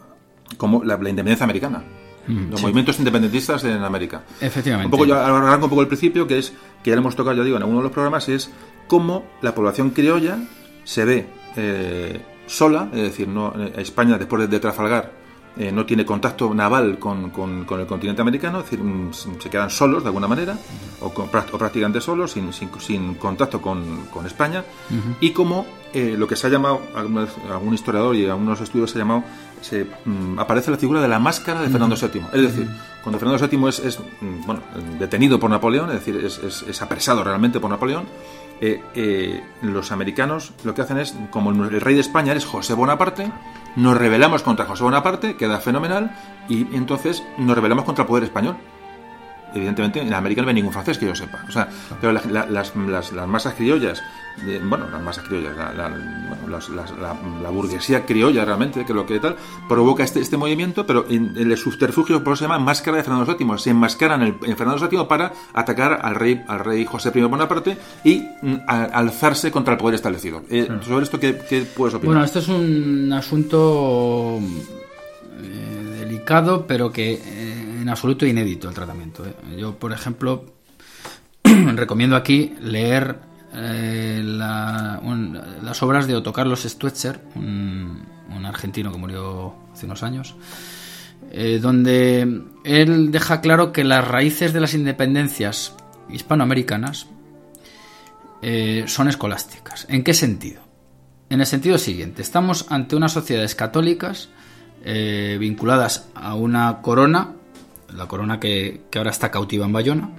como 0.58 0.84
la, 0.84 0.96
independencia 0.96 1.46
americana. 1.46 1.84
Mm, 2.28 2.52
los 2.52 2.62
movimientos 2.62 3.00
independentistas 3.00 3.64
en 3.64 3.84
América. 3.84 4.24
Efectivamente. 4.40 4.88
Un 4.88 4.92
poco, 4.92 5.06
yo 5.06 5.16
arranco 5.16 5.66
un 5.66 5.70
poco 5.70 5.82
el 5.82 5.88
principio, 5.88 6.28
que 6.28 6.38
es, 6.38 6.54
que 6.84 6.92
ya 6.92 6.96
lo 6.96 7.02
hemos 7.02 7.16
tocado, 7.16 7.36
ya 7.36 7.44
digo, 7.44 7.58
en 7.58 7.64
alguno 7.64 7.80
de 7.80 7.84
los 7.86 7.92
programas, 7.92 8.30
es 8.30 8.52
cómo 8.88 9.26
la 9.42 9.56
población 9.56 9.92
criolla 9.92 10.38
se 10.84 11.06
ve 11.06 11.28
eh, 11.56 12.22
sola, 12.46 12.90
es 12.94 13.02
decir, 13.02 13.28
no, 13.28 13.54
eh, 13.58 13.74
España 13.78 14.20
después 14.20 14.48
de 14.48 14.60
Trafalgar 14.60 15.25
eh, 15.58 15.72
no 15.72 15.86
tiene 15.86 16.06
contacto 16.06 16.54
naval 16.54 17.00
con, 17.00 17.30
con, 17.30 17.66
el 17.80 17.86
continente 17.86 18.22
americano, 18.22 18.60
es 18.60 18.66
decir, 18.66 18.84
mm, 18.84 19.12
se 19.40 19.50
quedan 19.50 19.70
solos 19.70 20.04
de 20.04 20.10
alguna 20.10 20.28
manera, 20.28 20.58
o, 21.00 21.10
prácticamente 21.12 22.02
solos, 22.02 22.32
sin, 22.32 22.52
sin, 22.52 23.16
contacto 23.16 23.62
con, 23.62 24.06
España, 24.26 24.66
y 25.22 25.32
como 25.32 25.66
eh, 25.94 26.16
lo 26.18 26.28
que 26.28 26.36
se 26.36 26.48
ha 26.48 26.50
llamado, 26.50 26.82
algún, 26.94 27.74
historiador 27.74 28.16
y 28.16 28.26
algunos 28.26 28.60
estudios 28.60 28.92
se 28.92 28.98
ha 28.98 29.02
llamado, 29.02 29.24
se, 29.62 29.86
mm, 30.06 30.40
aparece 30.40 30.72
la 30.72 30.78
figura 30.78 31.02
de 31.02 31.08
la 31.08 31.20
máscara 31.20 31.62
de 31.62 31.70
Fernando 31.70 31.96
VII. 31.96 32.22
Es 32.34 32.42
decir, 32.42 32.68
cuando 33.02 33.18
Fernando 33.18 33.48
VII 33.48 33.70
es, 33.70 33.80
es 33.80 34.00
mm, 34.00 34.46
bueno, 34.46 34.62
detenido 35.00 35.40
por 35.40 35.50
Napoleón, 35.50 35.90
es 35.92 36.06
decir, 36.06 36.18
es, 36.18 36.64
es 36.64 36.82
apresado 36.82 37.24
realmente 37.24 37.62
por 37.62 37.70
Napoleón, 37.70 38.06
eh, 38.66 38.84
eh, 38.96 39.44
los 39.62 39.92
americanos 39.92 40.54
lo 40.64 40.74
que 40.74 40.82
hacen 40.82 40.98
es, 40.98 41.16
como 41.30 41.52
el 41.52 41.82
rey 41.82 41.96
de 41.96 42.02
España 42.02 42.34
es 42.34 42.46
José 42.46 42.74
Bonaparte, 42.74 43.32
nos 43.76 43.98
rebelamos 43.98 44.42
contra 44.42 44.66
José 44.66 44.84
Bonaparte, 44.84 45.36
queda 45.36 45.60
fenomenal, 45.60 46.16
y 46.50 46.76
entonces 46.76 47.24
nos 47.38 47.56
rebelamos 47.56 47.86
contra 47.86 48.04
el 48.04 48.08
poder 48.08 48.24
español. 48.24 48.58
Evidentemente 49.56 50.02
en 50.02 50.14
América 50.14 50.42
no 50.42 50.50
hay 50.50 50.54
ningún 50.54 50.74
francés 50.74 50.98
que 50.98 51.06
yo 51.06 51.16
sepa. 51.16 51.44
O 51.48 51.52
sea, 51.52 51.68
pero 52.00 52.14
las, 52.14 52.26
las, 52.26 52.76
las, 52.76 53.28
masas 53.28 53.54
criollas, 53.56 54.04
bueno, 54.64 54.88
las 54.92 55.02
masas 55.02 55.24
criollas, 55.26 55.56
la, 55.56 57.50
burguesía 57.50 58.06
criolla 58.06 58.46
realmente, 58.46 58.86
que 58.86 58.94
lo 58.94 59.06
que 59.06 59.20
tal, 59.20 59.36
provoca 59.68 60.04
este, 60.04 60.20
este 60.20 60.38
movimiento, 60.38 60.86
pero 60.86 61.06
en, 61.10 61.34
el 61.38 61.58
subterfugio 61.58 62.24
por 62.24 62.34
eso 62.34 62.40
se 62.40 62.50
llama 62.50 62.60
máscara 62.60 62.98
de 62.98 63.04
Fernando 63.04 63.36
VII. 63.36 63.58
Se 63.58 63.70
enmascaran 63.70 64.22
en, 64.22 64.38
en 64.44 64.58
Fernando 64.58 64.88
VII 64.88 65.06
para 65.06 65.32
atacar 65.54 66.00
al 66.04 66.16
rey, 66.16 66.44
al 66.48 66.60
rey 66.60 66.86
José 66.86 67.12
I 67.14 67.22
Bonaparte 67.22 67.78
y 68.04 68.26
mm, 68.42 68.56
alzarse 68.68 69.52
contra 69.52 69.74
el 69.74 69.80
poder 69.80 69.96
establecido. 69.96 70.44
Eh, 70.50 70.68
¿Sobre 70.82 71.04
esto 71.04 71.20
qué, 71.20 71.40
qué, 71.50 71.62
puedes 71.62 71.96
opinar? 71.96 72.16
Bueno, 72.16 72.26
esto 72.26 72.40
es 72.40 72.48
un 72.48 73.12
asunto 73.14 74.40
eh, 75.42 75.98
delicado, 76.00 76.66
pero 76.68 76.92
que 76.92 77.14
eh, 77.14 77.75
en 77.86 77.90
absoluto 77.90 78.26
inédito 78.26 78.68
el 78.68 78.74
tratamiento. 78.74 79.24
Yo, 79.56 79.78
por 79.78 79.94
ejemplo, 79.94 80.46
recomiendo 81.44 82.16
aquí 82.16 82.56
leer 82.60 83.20
las 83.54 85.04
obras 85.84 86.08
de 86.08 86.16
Otto 86.16 86.34
Carlos 86.34 86.64
Stutzer, 86.64 87.22
un, 87.36 88.04
argentino 88.44 88.92
que 88.92 88.98
murió 88.98 89.54
hace 89.72 89.86
unos 89.86 90.02
años, 90.02 90.36
donde 91.62 92.42
él 92.64 93.12
deja 93.12 93.40
claro 93.42 93.72
que 93.72 93.84
las 93.84 94.08
raíces 94.08 94.52
de 94.52 94.62
las 94.62 94.74
independencias 94.74 95.76
hispanoamericanas 96.10 97.06
eh, 98.42 98.86
son 98.88 99.10
escolásticas. 99.10 99.86
¿En 99.90 100.04
qué 100.04 100.16
sentido? 100.16 100.64
En 101.30 101.40
el 101.40 101.46
sentido 101.46 101.78
siguiente, 101.78 102.24
estamos 102.24 102.66
ante 102.70 102.96
unas 102.96 103.12
sociedades 103.14 103.54
católicas 103.54 104.30
eh, 104.84 105.38
vinculadas 105.40 106.10
a 106.14 106.36
una 106.36 106.82
corona, 106.82 107.35
la 107.96 108.08
corona 108.08 108.40
que, 108.40 108.82
ahora 108.96 109.12
está 109.12 109.32
cautiva 109.32 109.66
en 109.66 109.74
Bayona, 109.74 110.10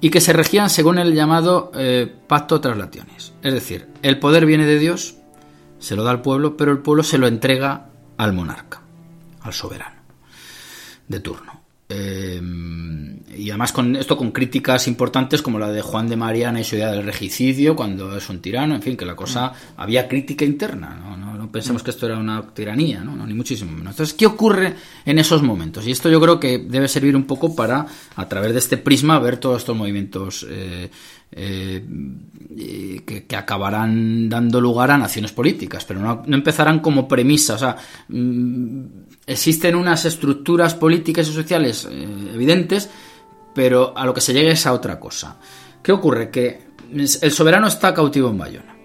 y 0.00 0.10
que 0.10 0.20
se 0.20 0.32
regían 0.32 0.70
según 0.70 0.98
el 0.98 1.14
llamado 1.14 1.72
eh, 1.74 2.12
pacto 2.26 2.60
traslaciones. 2.60 3.32
Es 3.42 3.54
decir, 3.54 3.88
el 4.02 4.18
poder 4.18 4.46
viene 4.46 4.66
de 4.66 4.78
Dios, 4.78 5.16
se 5.78 5.96
lo 5.96 6.04
da 6.04 6.10
al 6.10 6.22
pueblo, 6.22 6.56
pero 6.56 6.72
el 6.72 6.78
pueblo 6.78 7.02
se 7.02 7.18
lo 7.18 7.26
entrega 7.26 7.90
al 8.16 8.32
monarca, 8.32 8.82
al 9.40 9.52
soberano 9.52 9.96
de 11.08 11.20
turno. 11.20 11.55
Eh, 11.88 12.40
y 13.36 13.50
además 13.50 13.70
con 13.70 13.94
esto 13.94 14.16
con 14.16 14.32
críticas 14.32 14.88
importantes 14.88 15.40
como 15.40 15.58
la 15.58 15.70
de 15.70 15.82
Juan 15.82 16.08
de 16.08 16.16
Mariana 16.16 16.60
y 16.60 16.64
su 16.64 16.74
idea 16.74 16.90
del 16.90 17.04
regicidio 17.04 17.76
cuando 17.76 18.16
es 18.16 18.28
un 18.28 18.40
tirano, 18.40 18.74
en 18.74 18.82
fin, 18.82 18.96
que 18.96 19.04
la 19.04 19.14
cosa 19.14 19.52
había 19.76 20.08
crítica 20.08 20.44
interna, 20.44 20.96
no, 20.96 21.16
no, 21.16 21.50
pensemos 21.52 21.84
que 21.84 21.90
esto 21.90 22.06
era 22.06 22.18
una 22.18 22.42
tiranía, 22.52 23.04
¿no? 23.04 23.24
ni 23.24 23.34
muchísimo 23.34 23.70
menos. 23.70 23.92
Entonces, 23.92 24.14
¿qué 24.14 24.26
ocurre 24.26 24.74
en 25.04 25.18
esos 25.18 25.42
momentos? 25.42 25.86
Y 25.86 25.92
esto 25.92 26.08
yo 26.08 26.20
creo 26.20 26.40
que 26.40 26.58
debe 26.58 26.88
servir 26.88 27.14
un 27.14 27.24
poco 27.24 27.54
para, 27.54 27.86
a 28.16 28.28
través 28.28 28.52
de 28.52 28.58
este 28.58 28.78
prisma, 28.78 29.20
ver 29.20 29.36
todos 29.36 29.58
estos 29.58 29.76
movimientos 29.76 30.44
eh, 30.50 30.90
eh, 31.30 31.84
que, 33.04 33.36
acabarán 33.36 34.28
dando 34.28 34.60
lugar 34.60 34.90
a 34.90 34.98
naciones 34.98 35.32
políticas, 35.32 35.84
pero 35.84 36.00
no, 36.00 36.22
empezarán 36.34 36.80
como 36.80 37.06
premisa. 37.06 37.54
O 37.54 37.58
sea, 37.58 37.76
mm, 38.08 38.84
existen 39.26 39.74
unas 39.74 40.04
estructuras 40.04 40.74
políticas 40.74 41.28
y 41.28 41.32
sociales 41.32 41.88
eh, 41.90 42.06
evidentes, 42.34 42.88
pero 43.54 43.96
a 43.96 44.04
lo 44.04 44.14
que 44.14 44.20
se 44.20 44.32
llega 44.32 44.52
es 44.52 44.66
a 44.66 44.72
otra 44.72 45.00
cosa. 45.00 45.36
¿Qué 45.82 45.92
ocurre? 45.92 46.30
Que 46.30 46.66
el 46.92 47.32
soberano 47.32 47.66
está 47.66 47.92
cautivo 47.92 48.30
en 48.30 48.38
Bayona. 48.38 48.76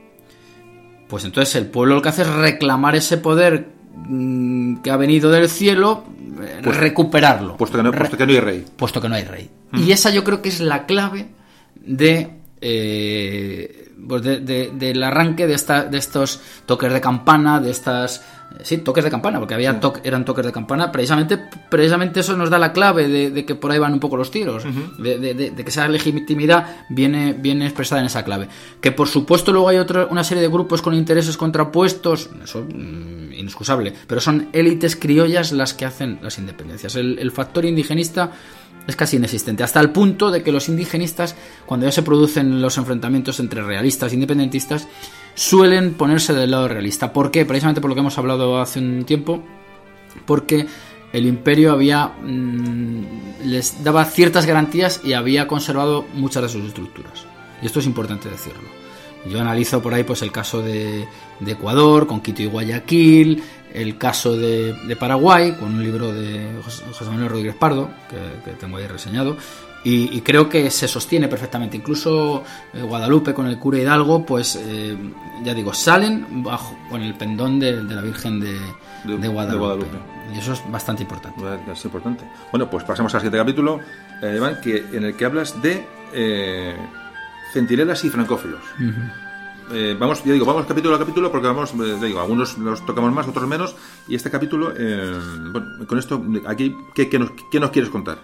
Pues 1.08 1.26
entonces 1.26 1.56
el 1.56 1.68
pueblo 1.68 1.96
lo 1.96 2.02
que 2.02 2.10
hace 2.10 2.22
es 2.22 2.30
reclamar 2.30 2.96
ese 2.96 3.18
poder 3.18 3.68
mm, 3.96 4.78
que 4.78 4.92
ha 4.92 4.98
venido 4.98 5.30
del 5.30 5.50
cielo, 5.50 6.06
eh, 6.42 6.62
pues, 6.64 6.78
recuperarlo. 6.78 7.58
Puesto 7.58 7.78
que, 7.78 7.84
no, 7.84 7.92
puesto 7.92 8.18
que 8.18 8.26
no 8.26 8.32
hay 8.32 8.40
rey. 8.40 8.66
Puesto 8.78 9.02
que 9.02 9.10
no 9.10 9.16
hay 9.16 9.26
rey. 9.26 9.50
Y 9.74 9.92
esa 9.92 10.10
yo 10.10 10.24
creo 10.24 10.42
que 10.42 10.50
es 10.50 10.62
la 10.62 10.86
clave 10.86 11.28
de 11.76 12.30
eh, 12.62 13.82
pues 14.08 14.24
del 14.24 15.04
arranque 15.04 15.48
de, 15.48 15.54
esta, 15.54 15.86
de 15.86 15.98
estos 15.98 16.40
toques 16.66 16.92
de 16.92 17.02
campana, 17.02 17.60
de 17.60 17.72
estas... 17.72 18.24
Sí, 18.64 18.78
toques 18.80 19.04
de 19.04 19.10
campana, 19.10 19.40
porque 19.40 19.54
había 19.54 19.80
eran 20.04 20.26
toques 20.26 20.46
de 20.46 20.52
campana. 20.52 20.92
Precisamente, 20.92 21.40
precisamente 21.70 22.20
eso 22.20 22.36
nos 22.38 22.50
da 22.50 22.60
la 22.60 22.72
clave 22.72 23.08
de, 23.08 23.46
que 23.46 23.56
por 23.56 23.72
ahí 23.72 23.80
van 23.80 23.94
un 23.94 24.00
poco 24.00 24.18
los 24.18 24.30
tiros, 24.30 24.64
de, 24.98 25.54
que 25.56 25.70
esa 25.70 25.88
legitimidad 25.88 26.86
viene, 26.90 27.34
viene 27.34 27.66
expresada 27.66 28.02
en 28.02 28.08
esa 28.08 28.24
clave. 28.24 28.48
Que 28.80 28.92
por 28.92 29.08
supuesto 29.08 29.52
luego 29.52 29.70
hay 29.70 29.78
otra, 29.78 30.06
una 30.06 30.24
serie 30.24 30.44
de 30.44 30.50
grupos 30.50 30.82
con 30.82 30.94
intereses 30.94 31.38
contrapuestos, 31.38 32.30
eso 32.44 32.62
mm, 32.62 33.34
inexcusable, 33.34 33.94
pero 34.08 34.22
son 34.22 34.50
élites 34.54 34.96
criollas 34.96 35.52
las 35.52 35.74
que 35.74 35.86
hacen 35.86 36.20
las 36.22 36.38
independencias. 36.38 36.96
El, 36.96 37.18
el 37.20 37.32
factor 37.32 37.66
indigenista 37.66 38.32
es 38.88 38.96
casi 38.96 39.18
inexistente, 39.18 39.64
hasta 39.64 39.80
el 39.80 39.92
punto 39.92 40.32
de 40.32 40.44
que 40.44 40.52
los 40.52 40.70
indigenistas, 40.70 41.36
cuando 41.66 41.86
ya 41.86 41.92
se 41.92 42.04
producen 42.04 42.62
los 42.62 42.78
enfrentamientos 42.78 43.40
entre 43.40 43.62
realistas 43.62 44.12
e 44.12 44.16
independentistas, 44.16 44.88
suelen 45.36 45.94
ponerse 45.94 46.34
del 46.34 46.52
lado 46.52 46.68
realista. 46.68 47.14
¿Por 47.14 47.32
qué? 47.32 47.46
Precisamente 47.46 47.82
por 47.82 47.90
lo 47.90 47.96
que 47.96 48.02
hemos 48.02 48.18
hablado 48.18 48.60
hace 48.62 48.80
un 48.80 49.06
tiempo, 49.06 49.44
porque 50.26 50.68
el 51.14 51.26
imperio 51.26 51.72
había 51.72 52.08
mm, 52.08 53.46
les 53.46 53.84
daba 53.84 54.06
ciertas 54.06 54.46
garantías 54.46 55.02
y 55.04 55.14
había 55.14 55.48
conservado 55.48 56.06
muchas 56.14 56.44
de 56.44 56.50
sus 56.50 56.66
estructuras. 56.66 57.26
Y 57.62 57.66
esto 57.66 57.80
es 57.80 57.86
importante 57.86 58.30
decirlo. 58.30 58.70
Yo 59.30 59.40
analizo 59.40 59.82
por 59.82 59.94
ahí 59.94 60.04
pues 60.04 60.24
el 60.24 60.32
caso 60.32 60.62
de, 60.64 61.08
de 61.40 61.52
Ecuador, 61.52 62.08
con 62.08 62.22
Quito 62.22 62.42
y 62.42 62.48
Guayaquil, 62.48 63.44
el 63.74 63.98
caso 63.98 64.36
de, 64.36 64.96
Paraguay, 65.00 65.54
con 65.54 65.76
un 65.76 65.84
libro 65.84 66.14
de 66.14 66.48
José 66.64 67.06
Manuel 67.06 67.30
Rodríguez 67.30 67.56
Pardo, 67.56 67.90
que, 68.10 68.52
tengo 68.52 68.78
ahí 68.78 68.88
reseñado, 68.88 69.38
y, 69.84 70.22
creo 70.22 70.48
que 70.50 70.70
se 70.70 70.88
sostiene 70.88 71.28
perfectamente. 71.28 71.78
Incluso 71.78 72.44
eh, 72.74 72.82
Guadalupe 72.82 73.34
con 73.34 73.48
el 73.48 73.58
cura 73.58 73.80
Hidalgo, 73.80 74.26
pues 74.26 74.56
eh, 74.56 74.96
ya 75.44 75.54
digo, 75.54 75.74
salen 75.74 76.44
bajo 76.44 76.78
con 76.90 77.02
el 77.02 77.16
pendón 77.16 77.60
de, 77.60 77.84
la 77.84 78.02
Virgen 78.02 78.40
de, 78.40 79.28
Guadalupe. 79.28 79.98
Y 80.34 80.40
eso 80.40 80.54
es 80.54 80.72
bastante 80.72 81.04
importante. 81.04 81.42
Es 81.72 81.84
importante. 81.86 82.24
Bueno, 82.52 82.70
pues 82.70 82.84
pasamos 82.84 83.14
al 83.16 83.22
siguiente 83.22 83.38
capítulo, 83.38 83.80
eh, 84.22 84.36
Iván, 84.38 84.62
que, 84.62 84.86
en 84.94 85.04
el 85.04 85.16
que 85.16 85.26
hablas 85.26 85.62
de 85.62 85.86
centinelas 87.54 88.04
y 88.06 88.10
francófilos. 88.10 88.62
Eh, 89.74 89.96
vamos, 89.98 90.24
ya 90.24 90.34
digo, 90.34 90.46
vamos 90.46 90.66
capítulo 90.66 90.96
a 90.96 91.00
capítulo 91.00 91.32
porque 91.32 91.48
vamos, 91.48 91.74
eh, 91.74 91.98
digo, 92.02 92.20
algunos 92.20 92.58
los 92.58 92.86
tocamos 92.86 93.14
más, 93.14 93.28
otros 93.28 93.48
menos. 93.48 93.76
Y 94.08 94.16
este 94.16 94.30
capítulo, 94.30 94.74
eh, 94.76 95.14
bueno, 95.52 95.88
con 95.88 95.98
esto, 95.98 96.22
aquí, 96.46 96.76
¿qué, 96.94 97.10
qué, 97.10 97.20
nos, 97.20 97.32
qué, 97.50 97.60
nos, 97.60 97.70
quieres 97.72 97.90
contar? 97.90 98.20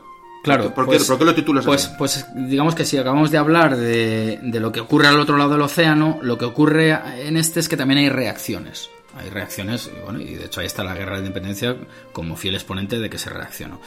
Claro, 0.56 0.74
¿Por, 0.74 0.86
qué, 0.86 0.98
pues, 0.98 1.10
lo 1.10 1.36
titulas 1.36 1.66
pues, 1.66 1.88
Pues 1.98 2.26
digamos 2.36 2.74
que 2.74 2.86
si 2.86 2.98
acabamos 2.98 3.32
de 3.32 3.38
hablar 3.38 3.76
de, 3.76 4.40
de 4.42 4.60
lo 4.60 4.72
que 4.72 4.80
ocurre 4.80 5.08
al 5.08 5.20
otro 5.20 5.38
lado 5.38 5.52
del 5.52 5.62
océano, 5.62 6.20
lo 6.22 6.38
que 6.38 6.46
ocurre 6.46 6.98
en 7.28 7.38
este 7.38 7.60
es 7.60 7.70
que 7.70 7.78
también 7.78 8.00
hay 8.00 8.10
reacciones. 8.10 8.90
Hay 9.18 9.30
reacciones, 9.30 9.90
y, 9.94 10.04
bueno, 10.04 10.20
y 10.20 10.36
de 10.36 10.46
hecho 10.46 10.60
ahí 10.60 10.68
está 10.68 10.84
la 10.84 10.94
guerra 10.94 11.14
de 11.14 11.20
independencia 11.20 11.76
como 12.12 12.36
fiel 12.36 12.56
exponente 12.56 13.00
de 13.00 13.10
que 13.10 13.18
se 13.18 13.30
reaccionó. 13.30 13.82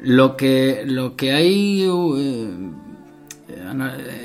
Lo 0.00 0.36
que, 0.36 0.84
lo 0.86 1.16
que 1.16 1.32
hay 1.32 1.86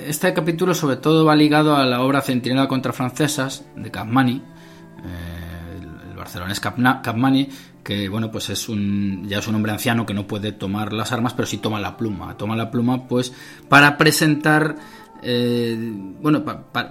este 0.07 0.33
capítulo 0.33 0.73
sobre 0.73 0.97
todo 0.97 1.25
va 1.25 1.35
ligado 1.35 1.75
a 1.75 1.85
la 1.85 2.01
obra 2.01 2.22
Centinela 2.22 2.67
contra 2.67 2.93
Francesas 2.93 3.65
de 3.75 3.91
Capmani, 3.91 4.35
eh, 4.35 6.09
el, 6.09 6.15
barcelonés 6.15 6.59
Capmani, 6.59 7.49
que 7.85 8.09
bueno 8.09 8.31
pues 8.31 8.49
es 8.49 8.67
un 8.67 9.25
ya 9.30 9.38
es 9.38 9.47
un 9.47 9.55
hombre 9.55 9.72
anciano 9.72 10.05
que 10.07 10.14
no 10.14 10.25
puede 10.25 10.51
tomar 10.51 10.91
las 10.91 11.11
armas, 11.11 11.33
pero 11.33 11.45
sí 11.45 11.59
toma 11.59 11.80
la 11.80 11.95
pluma, 11.95 12.35
toma 12.35 12.55
la 12.55 12.72
pluma 12.72 13.07
pues 13.07 13.31
para 13.69 13.95
presentar 13.95 14.75
eh, 15.27 15.75
bueno, 16.22 16.43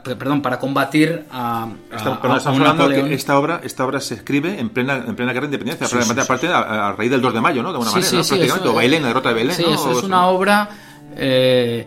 perdón, 0.03 0.43
para 0.43 0.59
combatir 0.59 1.27
a, 1.31 1.69
esta, 1.93 3.39
obra, 3.39 3.61
esta 3.63 3.85
obra 3.85 4.01
se 4.01 4.15
escribe 4.15 4.59
en 4.59 4.71
plena, 4.71 5.05
en 5.07 5.15
plena 5.15 5.33
guerra 5.33 5.47
de 5.47 5.55
independencia, 5.55 5.87
aparte 6.23 6.49
a, 6.49 6.93
raíz 6.93 7.11
del 7.11 7.21
2 7.21 7.35
de 7.35 7.41
mayo, 7.41 7.63
¿no? 7.63 7.73
De 7.73 7.79
una 7.79 7.93
manera, 7.93 8.11
Prácticamente, 8.11 8.69
o 8.69 8.75
Bailén, 8.75 9.03
la 9.03 9.09
derrota 9.09 9.29
de 9.29 9.35
Belén. 9.37 9.55
Sí, 9.55 9.65
es 9.69 10.03
una 10.03 10.27
obra 10.29 10.69
eh, 11.17 11.87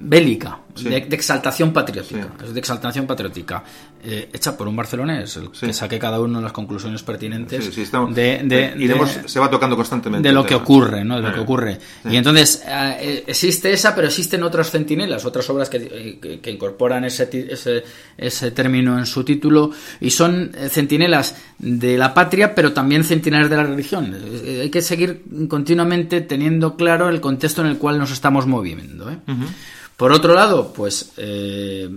bélica, 0.00 0.58
de, 0.84 0.96
exaltación 0.96 1.72
patriótica. 1.72 2.28
Es 2.44 2.54
de 2.54 2.60
exaltación 2.60 3.06
patriótica. 3.06 3.62
Eh, 4.02 4.30
hecha 4.32 4.56
por 4.56 4.68
un 4.68 4.76
barcelonés, 4.76 5.36
el 5.36 5.50
que 5.50 5.72
saque 5.72 5.98
cada 5.98 6.20
uno 6.20 6.40
las 6.40 6.52
conclusiones 6.52 7.02
pertinentes 7.02 7.74
de, 7.74 8.74
y 8.78 9.28
se 9.28 9.40
va 9.40 9.50
tocando 9.50 9.76
constantemente. 9.76 10.28
De 10.28 10.34
lo 10.34 10.46
que 10.46 10.54
ocurre, 10.54 11.04
¿no? 11.04 11.16
De 11.16 11.22
lo 11.22 11.34
que 11.34 11.40
ocurre. 11.40 11.78
Y 12.08 12.16
entonces, 12.16 12.62
eh, 12.66 13.24
existe 13.26 13.72
esa, 13.72 13.94
pero 13.94 14.06
existen 14.06 14.42
otras 14.42 14.70
centinelas, 14.70 15.24
otras 15.24 15.48
obras 15.50 15.68
que, 15.68 16.40
que, 16.42 16.50
incorporan 16.50 17.04
ese, 17.04 17.28
ese, 17.50 17.82
ese, 18.16 18.50
término 18.52 18.98
en 18.98 19.06
su 19.06 19.24
título, 19.24 19.72
y 20.00 20.10
son 20.10 20.52
eh, 20.56 20.68
centinelas 20.68 21.36
de 21.58 21.98
la 21.98 22.14
patria, 22.14 22.54
pero 22.54 22.72
también 22.72 23.04
centinelas 23.04 23.50
de 23.50 23.56
la 23.56 23.64
religión. 23.64 24.16
Hay 24.60 24.70
que 24.70 24.82
seguir 24.82 25.22
continuamente 25.48 26.20
teniendo 26.20 26.76
claro 26.76 27.08
el 27.08 27.20
contexto 27.20 27.62
en 27.62 27.68
el 27.68 27.78
cual 27.78 27.98
nos 27.98 28.10
estamos 28.10 28.46
moviendo. 28.46 29.10
¿eh? 29.10 29.18
Por 29.96 30.12
otro 30.12 30.32
lado, 30.32 30.67
pues 30.72 31.12
eh, 31.16 31.88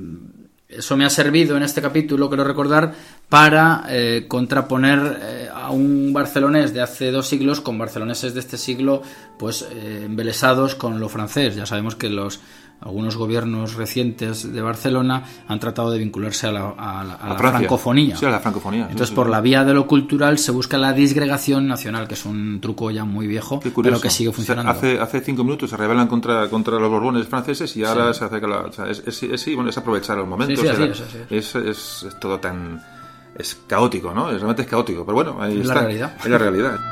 eso 0.67 0.97
me 0.97 1.05
ha 1.05 1.09
servido 1.09 1.57
en 1.57 1.63
este 1.63 1.81
capítulo, 1.81 2.29
quiero 2.29 2.43
recordar, 2.43 2.93
para 3.29 3.85
eh, 3.89 4.25
contraponer 4.27 5.19
eh, 5.21 5.49
a 5.53 5.71
un 5.71 6.13
barcelonés 6.13 6.73
de 6.73 6.81
hace 6.81 7.11
dos 7.11 7.27
siglos 7.27 7.61
con 7.61 7.77
barceloneses 7.77 8.33
de 8.33 8.39
este 8.39 8.57
siglo, 8.57 9.01
pues 9.37 9.67
embelesados 10.03 10.75
con 10.75 10.99
lo 10.99 11.09
francés. 11.09 11.55
Ya 11.55 11.65
sabemos 11.65 11.95
que 11.95 12.09
los 12.09 12.39
algunos 12.81 13.15
gobiernos 13.15 13.75
recientes 13.75 14.51
de 14.51 14.61
Barcelona 14.61 15.23
han 15.47 15.59
tratado 15.59 15.91
de 15.91 15.99
vincularse 15.99 16.47
a 16.47 16.51
la, 16.51 17.35
francofonía. 17.37 18.17
Sí, 18.17 18.25
a 18.25 18.29
la 18.29 18.39
francofonía. 18.39 18.87
Entonces, 18.89 19.15
por 19.15 19.29
la 19.29 19.39
vía 19.39 19.63
de 19.63 19.73
lo 19.73 19.85
cultural 19.85 20.39
se 20.39 20.51
busca 20.51 20.77
la 20.77 20.91
disgregación 20.91 21.67
nacional, 21.67 22.07
que 22.07 22.15
es 22.15 22.25
un 22.25 22.59
truco 22.59 22.89
ya 22.89 23.05
muy 23.05 23.27
viejo, 23.27 23.59
pero 23.59 24.01
que 24.01 24.09
sigue 24.09 24.31
funcionando. 24.31 24.71
hace, 24.71 24.99
hace 24.99 25.21
cinco 25.21 25.43
minutos 25.43 25.69
se 25.69 25.77
rebelan 25.77 26.07
contra, 26.07 26.49
contra 26.49 26.79
los 26.79 26.89
borbones 26.89 27.27
franceses 27.27 27.75
y 27.77 27.83
ahora 27.83 28.13
se 28.13 28.25
hace 28.25 28.41
la... 28.41 28.69
es, 28.89 29.55
bueno, 29.55 29.69
es 29.69 29.77
aprovechar 29.77 30.17
los 30.17 30.27
momentos. 30.27 30.65
es, 31.29 31.55
es, 31.55 32.07
todo 32.19 32.39
tan... 32.39 32.81
Es 33.37 33.57
caótico, 33.65 34.13
¿no? 34.13 34.29
Realmente 34.29 34.63
es 34.63 34.67
caótico, 34.67 35.05
pero 35.05 35.15
bueno, 35.15 35.37
ahí 35.41 35.61
está. 35.61 35.75
La 35.75 35.81
realidad. 35.81 36.13
Es 36.19 36.29
la 36.29 36.37
realidad. 36.37 36.79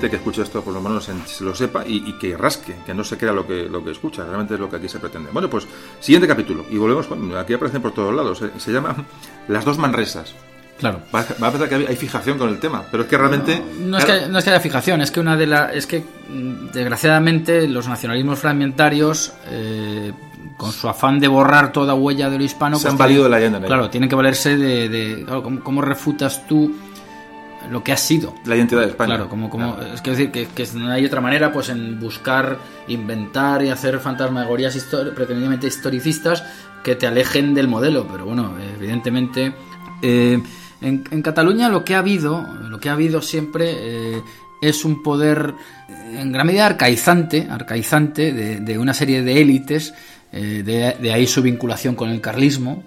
gente 0.00 0.10
que 0.10 0.16
escuche 0.16 0.40
esto 0.40 0.62
por 0.62 0.72
lo 0.72 0.80
menos 0.80 1.10
lo 1.40 1.54
sepa 1.54 1.84
y, 1.86 2.14
que 2.14 2.34
rasque, 2.34 2.74
que 2.86 2.94
no 2.94 3.04
se 3.04 3.18
crea 3.18 3.32
lo 3.32 3.46
que, 3.46 3.68
lo 3.68 3.84
que 3.84 3.90
escucha, 3.90 4.24
realmente 4.24 4.54
es 4.54 4.60
lo 4.60 4.70
que 4.70 4.76
aquí 4.76 4.88
se 4.88 4.98
pretende. 4.98 5.30
Bueno, 5.30 5.50
pues 5.50 5.66
siguiente 6.00 6.26
capítulo, 6.26 6.64
y 6.70 6.78
volvemos, 6.78 7.06
aquí 7.36 7.52
aparecen 7.52 7.82
por 7.82 7.92
todos 7.92 8.14
lados, 8.14 8.42
se, 8.56 8.72
llama 8.72 8.96
Las 9.48 9.64
dos 9.64 9.76
Manresas. 9.76 10.34
Claro. 10.78 11.02
Va, 11.14 11.20
a 11.20 11.50
pensar 11.50 11.68
que 11.68 11.74
hay 11.74 11.96
fijación 11.96 12.38
con 12.38 12.48
el 12.48 12.58
tema, 12.58 12.82
pero 12.90 13.02
es 13.02 13.10
que 13.10 13.18
realmente... 13.18 13.62
No, 13.78 13.98
es, 13.98 14.04
que, 14.06 14.26
no 14.28 14.38
es 14.38 14.44
que 14.44 14.50
haya 14.50 14.60
fijación, 14.60 15.02
es 15.02 15.10
que 15.10 15.20
una 15.20 15.36
de 15.36 15.46
las... 15.46 15.74
Es 15.74 15.86
que, 15.86 16.00
mm, 16.00 16.70
desgraciadamente, 16.72 17.68
los 17.68 17.86
nacionalismos 17.86 18.38
fragmentarios... 18.38 19.34
Eh, 19.48 20.12
con 20.56 20.72
su 20.72 20.88
afán 20.88 21.18
de 21.18 21.28
borrar 21.28 21.72
toda 21.72 21.94
huella 21.94 22.28
de 22.28 22.38
lo 22.38 22.44
hispano... 22.44 22.76
Se 22.76 22.82
pues 22.82 22.92
han 22.92 22.98
valido 22.98 23.24
de 23.24 23.30
la 23.30 23.38
leyenda 23.38 23.60
Claro, 23.60 23.88
tienen 23.88 24.08
que 24.08 24.14
valerse 24.14 24.56
de... 24.56 25.22
claro, 25.24 25.42
¿cómo, 25.62 25.80
refutas 25.80 26.46
tú 26.46 26.74
lo 27.68 27.82
que 27.82 27.92
ha 27.92 27.96
sido. 27.96 28.34
La 28.44 28.56
identidad 28.56 28.82
de 28.82 28.88
España. 28.88 29.16
Claro, 29.16 29.28
como, 29.28 29.50
como 29.50 29.78
es 29.80 30.00
que 30.00 30.10
decir 30.10 30.30
que, 30.30 30.46
que, 30.46 30.66
no 30.74 30.90
hay 30.90 31.04
otra 31.04 31.20
manera 31.20 31.52
pues 31.52 31.68
en 31.68 31.98
buscar, 32.00 32.58
inventar 32.88 33.62
y 33.62 33.68
hacer 33.68 33.98
fantasmagorías 34.00 34.76
pretendidamente 35.14 35.66
historicistas 35.66 36.44
que 36.82 36.94
te 36.94 37.06
alejen 37.06 37.54
del 37.54 37.68
modelo. 37.68 38.06
Pero 38.10 38.24
bueno, 38.24 38.54
evidentemente 38.78 39.52
eh, 40.02 40.40
en, 40.80 41.04
en, 41.10 41.22
Cataluña 41.22 41.68
lo 41.68 41.84
que 41.84 41.94
ha 41.94 41.98
habido, 41.98 42.46
lo 42.68 42.80
que 42.80 42.88
ha 42.88 42.92
habido 42.92 43.20
siempre 43.20 43.72
eh, 43.72 44.22
es 44.60 44.84
un 44.84 45.02
poder 45.02 45.54
en 45.88 46.32
gran 46.32 46.46
medida 46.46 46.66
arcaizante, 46.66 47.48
arcaizante 47.50 48.32
de, 48.32 48.60
de 48.60 48.78
una 48.78 48.94
serie 48.94 49.22
de 49.22 49.40
élites 49.40 49.94
eh, 50.32 50.96
de, 51.00 51.12
ahí 51.12 51.26
su 51.26 51.42
vinculación 51.42 51.94
con 51.94 52.10
el 52.10 52.20
carlismo. 52.20 52.84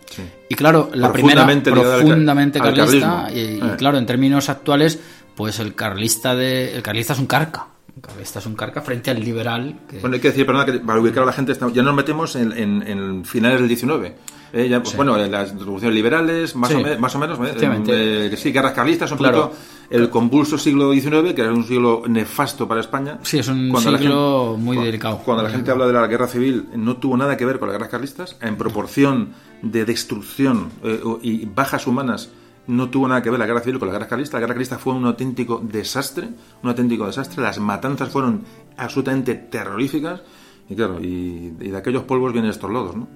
Y 0.49 0.55
claro, 0.55 0.89
la 0.93 1.11
primera 1.11 1.45
profundamente 1.45 2.59
carlista. 2.59 3.27
y, 3.33 3.39
eh. 3.39 3.61
claro, 3.77 3.97
en 3.97 4.05
términos 4.05 4.49
actuales, 4.49 4.99
pues 5.35 5.59
el 5.59 5.75
carlista 5.75 6.35
de 6.35 6.75
el 6.75 6.81
carlista 6.81 7.13
es 7.13 7.19
un 7.19 7.27
carca. 7.27 7.67
El 7.95 8.01
carlista 8.01 8.39
es 8.39 8.45
un 8.45 8.55
carca 8.55 8.81
frente 8.81 9.11
al 9.11 9.19
liberal. 9.19 9.77
Bueno, 10.01 10.15
hay 10.15 10.21
que 10.21 10.29
decir, 10.29 10.45
perdona, 10.45 10.65
que 10.65 10.79
para 10.79 10.99
ubicar 10.99 11.23
a 11.23 11.25
la 11.25 11.33
gente, 11.33 11.53
ya 11.73 11.83
nos 11.83 11.93
metemos 11.93 12.35
en, 12.35 12.51
en, 12.53 13.25
finales 13.25 13.59
del 13.59 13.67
19. 13.67 14.15
Eh, 14.53 14.69
ya, 14.69 14.81
pues, 14.81 14.95
Bueno, 14.95 15.17
las 15.17 15.57
revoluciones 15.57 15.95
liberales, 15.95 16.55
más, 16.55 16.71
o, 16.73 16.99
más 16.99 17.15
o 17.15 17.19
menos, 17.19 17.39
que 17.39 18.37
sí, 18.37 18.51
guerras 18.51 18.73
carlistas, 18.73 19.11
un 19.11 19.17
claro 19.17 19.51
el 19.89 20.09
convulso 20.09 20.57
siglo 20.57 20.91
XIX, 20.91 21.33
que 21.33 21.41
era 21.41 21.53
un 21.53 21.65
siglo 21.65 22.03
nefasto 22.07 22.67
para 22.67 22.81
España. 22.81 23.19
Sí, 23.21 23.39
es 23.39 23.47
un 23.47 23.75
siglo 23.77 24.55
muy 24.57 24.77
delicado. 24.77 25.19
Cuando 25.19 25.43
la 25.43 25.49
gente 25.49 25.69
habla 25.69 25.85
de 25.85 25.93
la 25.93 26.07
guerra 26.07 26.27
civil, 26.27 26.67
no 26.75 26.97
tuvo 26.97 27.15
nada 27.15 27.37
que 27.37 27.45
ver 27.45 27.59
con 27.59 27.67
las 27.67 27.75
guerras 27.75 27.89
carlistas, 27.89 28.35
en 28.41 28.55
proporción 28.55 29.33
de 29.61 29.85
destrucción 29.85 30.69
eh, 30.83 30.99
y 31.21 31.45
bajas 31.45 31.85
humanas 31.87 32.29
no 32.65 32.89
tuvo 32.89 33.07
nada 33.07 33.21
que 33.21 33.29
ver 33.29 33.39
la 33.39 33.45
guerra 33.45 33.59
civil 33.59 33.77
con 33.77 33.87
la 33.89 33.93
guerra 33.93 34.07
carlista. 34.07 34.37
La 34.37 34.41
guerra 34.41 34.53
carlista 34.53 34.77
fue 34.77 34.93
un 34.93 35.05
auténtico 35.05 35.61
desastre, 35.63 36.29
un 36.61 36.69
auténtico 36.69 37.05
desastre. 37.05 37.43
Las 37.43 37.59
matanzas 37.59 38.09
fueron 38.09 38.43
absolutamente 38.77 39.35
terroríficas. 39.35 40.21
Y 40.69 40.75
claro, 40.75 40.99
y, 41.01 41.49
de 41.49 41.75
aquellos 41.75 42.03
polvos 42.03 42.31
vienen 42.31 42.51
estos 42.51 42.71
lodos, 42.71 42.95
¿no? 42.95 43.07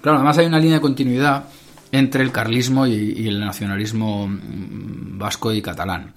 Claro, 0.00 0.18
además 0.18 0.38
hay 0.38 0.46
una 0.46 0.58
línea 0.58 0.76
de 0.76 0.80
continuidad 0.80 1.46
entre 1.92 2.22
el 2.22 2.32
carlismo 2.32 2.86
y, 2.86 3.26
el 3.26 3.40
nacionalismo 3.40 4.28
mm, 4.28 5.18
vasco 5.18 5.52
y 5.52 5.62
catalán. 5.62 6.14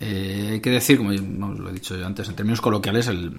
Eh, 0.00 0.50
hay 0.52 0.60
que 0.60 0.70
decir, 0.70 0.98
como 0.98 1.10
lo 1.10 1.70
he 1.70 1.72
dicho 1.72 1.96
yo 1.96 2.06
antes, 2.06 2.28
en 2.28 2.36
términos 2.36 2.60
coloquiales, 2.60 3.08
el, 3.08 3.32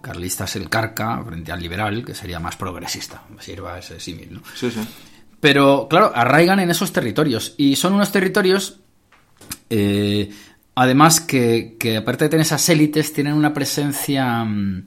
carlista 0.00 0.44
es 0.44 0.56
el 0.56 0.68
carca 0.68 1.22
frente 1.24 1.52
al 1.52 1.60
liberal, 1.60 2.04
que 2.04 2.14
sería 2.14 2.40
más 2.40 2.56
progresista, 2.56 3.22
sirva 3.38 3.78
ese 3.78 4.00
símil, 4.00 4.34
¿no? 4.34 4.42
Sí, 4.54 4.70
sí. 4.70 4.80
Pero, 5.38 5.86
claro, 5.88 6.12
arraigan 6.14 6.60
en 6.60 6.70
esos 6.70 6.92
territorios. 6.92 7.54
Y 7.56 7.76
son 7.76 7.94
unos 7.94 8.10
territorios, 8.10 8.80
eh, 9.70 10.30
además, 10.74 11.20
que, 11.20 11.76
que, 11.78 11.98
aparte 11.98 12.24
de 12.24 12.30
tener 12.30 12.46
esas 12.46 12.68
élites, 12.68 13.12
tienen 13.12 13.34
una 13.34 13.54
presencia... 13.54 14.44
Mm, 14.44 14.86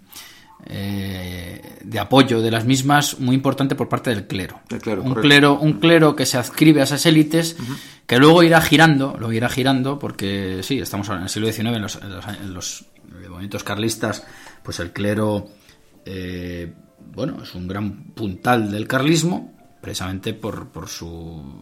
eh, 0.68 1.61
de 1.84 2.00
apoyo 2.00 2.42
de 2.42 2.52
las 2.52 2.66
mismas 2.66 3.19
muy 3.19 3.35
importante 3.35 3.76
por 3.76 3.88
parte 3.88 4.10
del 4.10 4.26
clero. 4.26 4.61
un, 5.03 5.14
clero 5.16 5.60
un 5.60 5.74
clero 5.74 6.16
que 6.16 6.26
se 6.26 6.38
adscribe 6.38 6.82
a 6.82 6.85
esas 6.85 7.06
élites, 7.06 7.56
que 8.08 8.18
luego 8.18 8.44
irá 8.44 8.61
girando, 8.61 9.16
lo 9.19 9.32
irá 9.32 9.50
girando, 9.50 10.00
porque 10.00 10.61
sí, 10.64 10.80
estamos 10.80 11.10
en 11.10 11.24
el 11.24 11.30
siglo 11.30 11.52
XIX, 11.52 11.68
en 11.68 11.82
los, 11.82 12.00
en 12.02 12.53
los, 12.53 12.85
movimientos 13.30 13.64
carlistas, 13.64 14.26
pues 14.64 14.80
el 14.80 14.92
clero, 14.92 15.48
eh, 16.06 16.74
bueno, 17.14 17.42
es 17.44 17.53
un 17.56 17.68
gran 17.68 18.14
puntal 18.14 18.72
del 18.72 18.88
carlismo, 18.88 19.55
precisamente 19.86 20.34
por, 20.34 20.70
por 20.70 20.90
su 20.90 21.08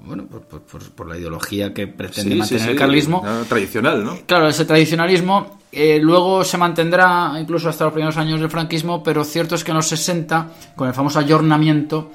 bueno 0.06 0.26
por, 0.28 0.62
por, 0.62 1.10
la 1.10 1.18
ideología 1.18 1.74
que 1.74 1.88
pretende 1.88 2.36
mantener 2.36 2.70
el 2.70 2.78
carlismo. 2.78 3.22
tradicional 3.50 4.02
no 4.02 4.18
claro 4.26 4.48
ese 4.48 4.64
tradicionalismo 4.64 5.60
eh, 5.74 6.00
luego 6.02 6.46
se 6.46 6.58
mantendrá 6.58 7.34
incluso 7.38 7.68
hasta 7.68 7.84
los 7.84 7.92
primeros 7.92 8.16
años 8.16 8.40
del 8.40 8.50
franquismo 8.50 9.04
pero 9.04 9.26
cierto 9.26 9.56
es 9.56 9.64
que 9.66 9.72
en 9.72 9.78
los 9.78 9.90
60 9.90 10.52
con 10.74 10.88
el 10.88 10.94
famoso 10.94 11.20
ayornamiento 11.20 12.12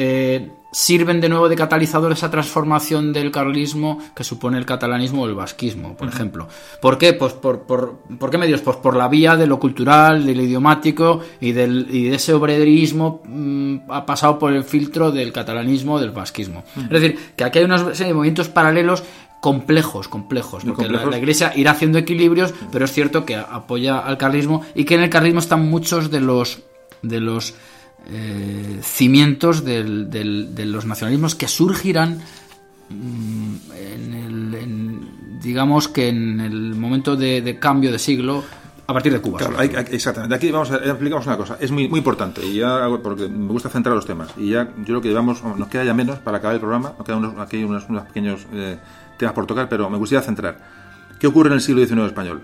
eh, 0.00 0.52
sirven 0.70 1.20
de 1.20 1.28
nuevo 1.28 1.48
de 1.48 1.56
catalizador 1.56 2.12
esa 2.12 2.30
transformación 2.30 3.12
del 3.12 3.32
carlismo 3.32 3.98
que 4.14 4.22
supone 4.22 4.56
el 4.56 4.64
catalanismo 4.64 5.22
o 5.22 5.26
el 5.26 5.34
vasquismo, 5.34 5.96
por 5.96 6.06
ejemplo. 6.06 6.46
¿Por 6.80 6.98
qué? 6.98 7.14
Pues 7.14 7.32
por, 7.32 7.62
por, 7.62 7.98
¿por 8.16 8.30
qué 8.30 8.38
medios? 8.38 8.60
Pues 8.60 8.76
por 8.76 8.94
la 8.94 9.08
vía 9.08 9.34
de 9.34 9.48
lo 9.48 9.58
cultural, 9.58 10.24
del 10.24 10.40
idiomático 10.40 11.20
y, 11.40 11.50
del, 11.50 11.88
y 11.90 12.10
de 12.10 12.14
ese 12.14 12.32
obrerismo 12.32 13.22
mm, 13.24 13.90
ha 13.90 14.06
pasado 14.06 14.38
por 14.38 14.52
el 14.52 14.62
filtro 14.62 15.10
del 15.10 15.32
catalanismo, 15.32 15.98
del 15.98 16.12
vasquismo. 16.12 16.62
Es 16.76 16.90
decir, 16.90 17.18
que 17.34 17.42
aquí 17.42 17.58
hay 17.58 17.64
unos 17.64 17.82
movimientos 18.00 18.48
paralelos 18.48 19.02
complejos, 19.40 20.06
complejos, 20.06 20.64
porque 20.64 20.88
La, 20.88 21.06
la, 21.06 21.18
Iglesia 21.18 21.52
irá 21.56 21.72
haciendo 21.72 21.98
equilibrios, 21.98 22.54
pero 22.70 22.84
es 22.84 22.92
cierto 22.92 23.24
que 23.24 23.34
apoya 23.34 23.98
al 23.98 24.16
carlismo 24.16 24.62
y 24.76 24.84
que 24.84 24.94
en 24.94 25.02
el 25.02 25.10
carlismo 25.10 25.40
están 25.40 25.68
muchos 25.68 26.12
de 26.12 26.20
los 26.20 26.60
de 27.02 27.20
los 27.20 27.54
eh, 28.06 28.80
cimientos 28.82 29.64
del, 29.64 30.10
de 30.10 30.64
los 30.64 30.86
nacionalismos 30.86 31.34
que 31.34 31.48
surgirán 31.48 32.20
mm, 32.88 33.54
en 33.76 34.14
el, 34.14 35.00
digamos 35.42 35.88
que 35.88 36.08
en 36.08 36.40
el 36.40 36.74
momento 36.74 37.16
de, 37.16 37.58
cambio 37.60 37.92
de 37.92 37.98
siglo 37.98 38.44
a 38.86 38.94
partir 38.94 39.12
de 39.12 39.20
Cuba. 39.20 39.40
exactamente. 39.90 40.34
Aquí 40.34 40.50
vamos 40.50 40.70
a 40.70 40.76
explicamos 40.76 41.26
una 41.26 41.36
cosa. 41.36 41.58
Es 41.60 41.70
muy, 41.70 41.88
muy 41.88 41.98
importante 41.98 42.44
y 42.46 42.54
ya 42.54 42.88
porque 43.02 43.28
me 43.28 43.48
gusta 43.48 43.68
centrar 43.68 43.94
los 43.94 44.06
temas 44.06 44.30
y 44.38 44.50
ya 44.50 44.64
yo 44.78 44.84
creo 44.84 45.00
que 45.02 45.08
llevamos 45.08 45.44
nos 45.44 45.68
queda 45.68 45.84
ya 45.84 45.92
menos 45.92 46.18
para 46.20 46.38
acabar 46.38 46.54
el 46.54 46.60
programa. 46.60 46.94
Nos 46.96 47.06
quedan 47.06 47.18
unos, 47.18 47.38
aquí 47.38 47.62
unos, 47.62 47.84
pequeños 48.06 48.46
eh, 48.54 48.78
temas 49.18 49.34
por 49.34 49.44
tocar, 49.44 49.68
pero 49.68 49.90
me 49.90 49.98
gustaría 49.98 50.22
centrar. 50.22 50.58
¿Qué 51.18 51.26
ocurre 51.26 51.48
en 51.48 51.54
el 51.54 51.60
siglo 51.60 51.84
XIX 51.84 52.06
español? 52.06 52.42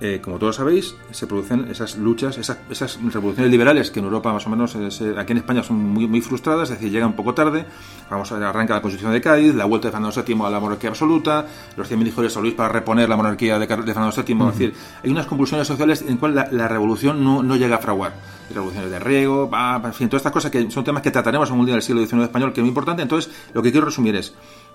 Eh, 0.00 0.20
como 0.22 0.38
todos 0.38 0.54
sabéis, 0.54 0.94
se 1.10 1.26
producen 1.26 1.66
esas 1.72 1.96
luchas, 1.96 2.38
esas, 2.38 2.58
esas, 2.70 3.02
revoluciones 3.12 3.50
liberales 3.50 3.90
que 3.90 3.98
en 3.98 4.04
Europa 4.04 4.32
más 4.32 4.46
o 4.46 4.50
menos, 4.50 4.76
eh, 4.76 5.14
aquí 5.18 5.32
en 5.32 5.38
España 5.38 5.64
son 5.64 5.76
muy, 5.76 6.06
muy 6.06 6.20
frustradas, 6.20 6.70
es 6.70 6.76
decir, 6.76 6.92
llegan 6.92 7.08
un 7.08 7.16
poco 7.16 7.34
tarde. 7.34 7.64
Vamos 8.08 8.30
a 8.30 8.48
arranca 8.48 8.74
la 8.74 8.80
Constitución 8.80 9.12
de 9.12 9.20
Cádiz, 9.20 9.56
la 9.56 9.64
vuelta 9.64 9.88
de 9.88 9.92
Fernando 9.92 10.22
VII 10.24 10.46
a 10.46 10.50
la 10.50 10.60
monarquía 10.60 10.90
absoluta, 10.90 11.46
los 11.76 11.90
100.000 11.90 12.06
hijos 12.06 12.22
de 12.22 12.30
San 12.30 12.42
Luis 12.42 12.54
para 12.54 12.68
reponer 12.68 13.08
la 13.08 13.16
monarquía 13.16 13.58
de, 13.58 13.66
Fernando 13.66 14.12
VII. 14.16 14.38
Es 14.38 14.58
decir, 14.58 14.74
hay 15.02 15.10
unas 15.10 15.26
convulsiones 15.26 15.66
sociales 15.66 16.04
en 16.06 16.16
cual 16.16 16.34
la, 16.34 16.68
revolución 16.68 17.24
no, 17.24 17.42
no, 17.42 17.56
llega 17.56 17.76
a 17.76 17.80
fraguar. 17.80 18.12
Revoluciones 18.54 18.90
de 18.92 18.98
riego, 19.00 19.50
en 19.52 19.92
fin, 19.92 20.08
todas 20.08 20.20
estas 20.20 20.32
cosas 20.32 20.52
que 20.52 20.70
son 20.70 20.84
temas 20.84 21.02
que 21.02 21.10
trataremos 21.10 21.50
en 21.50 21.58
un 21.58 21.66
día 21.66 21.74
del 21.74 21.82
siglo 21.82 22.06
XIX 22.06 22.22
español, 22.22 22.52
que 22.52 22.60
es 22.60 22.62
muy 22.62 22.68
importante. 22.68 23.02
Entonces, 23.02 23.32
lo 23.52 23.62
que 23.62 23.72
quiero 23.72 23.86
resumir 23.86 24.14
es 24.14 24.32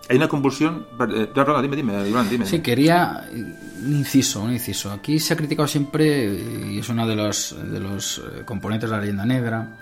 hay 0.10 0.18
una 0.18 0.28
convulsión. 0.28 0.86
eh, 1.00 1.30
dime, 1.62 1.76
dime, 1.76 2.10
Iván, 2.10 2.30
dime. 2.30 2.46
Sí, 2.46 2.60
quería 2.60 3.26
un 3.32 3.96
inciso, 3.96 4.42
un 4.42 4.54
inciso. 4.54 4.92
Aquí 4.92 5.20
se 5.20 5.34
ha 5.34 5.38
criticado 5.38 5.68
siempre, 5.68 6.34
y 6.72 6.80
es 6.80 6.90
uno 6.90 7.08
de 7.08 7.16
los, 7.16 7.56
de 7.72 7.80
los 7.80 8.18
eh, 8.20 8.44
componentes 8.46 8.90
de 8.90 8.96
la 8.96 9.02
leyenda 9.02 9.26
negra, 9.26 9.80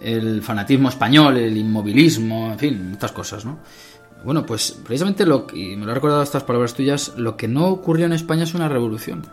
el 0.00 0.42
fanatismo 0.42 0.88
español, 0.88 1.36
el 1.36 1.56
inmovilismo, 1.56 2.52
en 2.52 2.58
fin, 2.58 2.90
estas 2.92 3.12
cosas, 3.12 3.44
¿no? 3.44 3.58
Bueno, 4.24 4.44
pues 4.44 4.72
precisamente 4.84 5.24
lo 5.26 5.46
que, 5.46 5.72
y 5.72 5.76
me 5.76 5.84
lo 5.84 5.92
ha 5.92 5.94
recordado 5.94 6.22
estas 6.22 6.42
palabras 6.42 6.74
tuyas, 6.74 7.12
lo 7.16 7.36
que 7.36 7.48
no 7.48 7.66
ocurrió 7.66 8.06
en 8.06 8.12
España 8.12 8.44
es 8.44 8.54
una 8.54 8.68
revolución. 8.68 9.24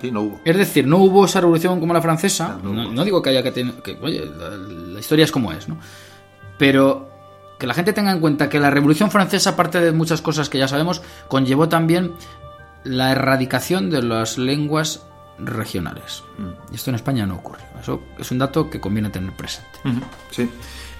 Sí, 0.00 0.10
no 0.10 0.22
hubo. 0.22 0.40
Es 0.44 0.56
decir, 0.56 0.86
no 0.86 0.98
hubo 0.98 1.24
esa 1.24 1.40
revolución 1.40 1.78
como 1.80 1.94
la 1.94 2.02
francesa. 2.02 2.58
No, 2.62 3.04
digo 3.04 3.22
que 3.22 3.30
haya 3.30 3.42
que 3.42 3.52
tener. 3.52 3.74
Que, 3.76 3.96
oye, 4.02 4.26
la, 4.38 4.50
la 4.50 5.00
historia 5.00 5.24
es 5.24 5.32
como 5.32 5.52
es, 5.52 5.68
¿no? 5.68 5.78
Pero 6.58 7.15
que 7.58 7.66
la 7.66 7.74
gente 7.74 7.92
tenga 7.92 8.12
en 8.12 8.20
cuenta 8.20 8.48
que 8.48 8.60
la 8.60 8.70
revolución 8.70 9.10
francesa, 9.10 9.50
aparte 9.50 9.80
de 9.80 9.92
muchas 9.92 10.20
cosas 10.22 10.48
que 10.48 10.58
ya 10.58 10.68
sabemos, 10.68 11.02
conllevó 11.28 11.68
también 11.68 12.12
la 12.84 13.12
erradicación 13.12 13.90
de 13.90 14.02
las 14.02 14.38
lenguas 14.38 15.06
regionales. 15.38 16.22
Mm. 16.38 16.72
Y 16.72 16.74
esto 16.76 16.90
en 16.90 16.96
España 16.96 17.26
no 17.26 17.36
ocurre. 17.36 17.62
Eso 17.80 18.02
es 18.18 18.30
un 18.30 18.38
dato 18.38 18.70
que 18.70 18.80
conviene 18.80 19.10
tener 19.10 19.32
presente. 19.32 19.78
Sí. 20.30 20.48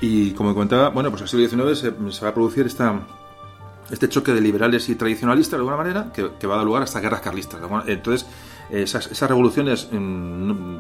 Y 0.01 0.33
como 0.33 0.53
comentaba, 0.53 0.91
bueno, 0.91 1.11
pues 1.11 1.21
en 1.23 1.41
el 1.41 1.49
siglo 1.49 1.75
XIX 1.75 2.15
se, 2.15 2.25
va 2.25 2.31
a 2.31 2.35
producir 2.35 2.67
esta, 2.67 3.01
este 3.91 4.09
choque 4.09 4.33
de 4.33 4.41
liberales 4.41 4.89
y 4.89 4.95
tradicionalistas, 4.95 5.53
de 5.53 5.57
alguna 5.59 5.77
manera, 5.77 6.13
que, 6.13 6.47
va 6.47 6.55
a 6.55 6.57
dar 6.59 6.67
lugar 6.67 6.83
a 6.83 6.85
estas 6.85 7.03
guerras 7.03 7.21
carlistas. 7.21 7.61
Entonces, 7.87 8.27
esas, 8.71 9.07
esas 9.07 9.29
revoluciones 9.29 9.89
mm, 9.91 10.77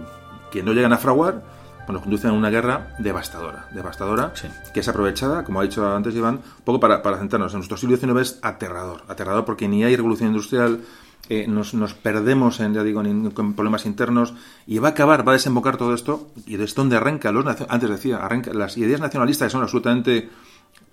que 0.50 0.62
no 0.62 0.72
llegan 0.72 0.92
a 0.92 0.98
fraguar, 0.98 1.42
bueno, 1.86 2.00
conducen 2.00 2.31
a 2.31 2.32
una 2.32 2.50
guerra 2.50 2.94
devastadora, 2.98 3.68
devastadora, 3.73 4.32
Sí. 4.34 4.48
que 4.74 4.81
es 4.81 4.89
aprovechada, 4.89 5.44
como 5.44 5.60
ha 5.60 5.62
dicho 5.62 5.86
antes 5.94 6.15
Iván, 6.15 6.36
un 6.36 6.65
poco 6.65 6.81
para, 6.81 7.02
para 7.02 7.18
centrarnos. 7.18 7.52
En 7.52 7.58
nuestro 7.58 7.76
siglo 7.76 7.97
XIX 7.97 8.20
es 8.20 8.39
aterrador, 8.42 9.05
aterrador 9.08 9.44
porque 9.44 9.68
ni 9.68 9.84
hay 9.84 9.94
revolución 9.97 10.31
industrial, 10.31 10.81
eh, 11.28 11.47
nos, 11.48 11.74
nos 11.74 11.94
perdemos 11.94 12.60
en, 12.60 12.74
ya 12.74 12.84
digo, 12.84 13.00
en, 13.00 13.32
en 13.36 13.55
problemas 13.55 13.84
internos 13.84 14.34
y 14.66 14.78
va 14.78 14.89
a 14.89 14.90
acabar, 14.92 15.26
va 15.26 15.32
a 15.32 15.34
desembocar 15.34 15.76
todo 15.76 15.92
esto 15.92 16.28
y 16.47 16.60
es 16.60 16.74
donde 16.74 16.97
arranca 16.97 17.32
los 17.32 17.44
antes 17.68 17.90
decía, 17.90 18.18
arranca 18.18 18.52
las 18.52 18.76
ideas 18.76 19.00
nacionalistas 19.00 19.47
que 19.47 19.50
son 19.52 19.62
absolutamente 19.62 20.28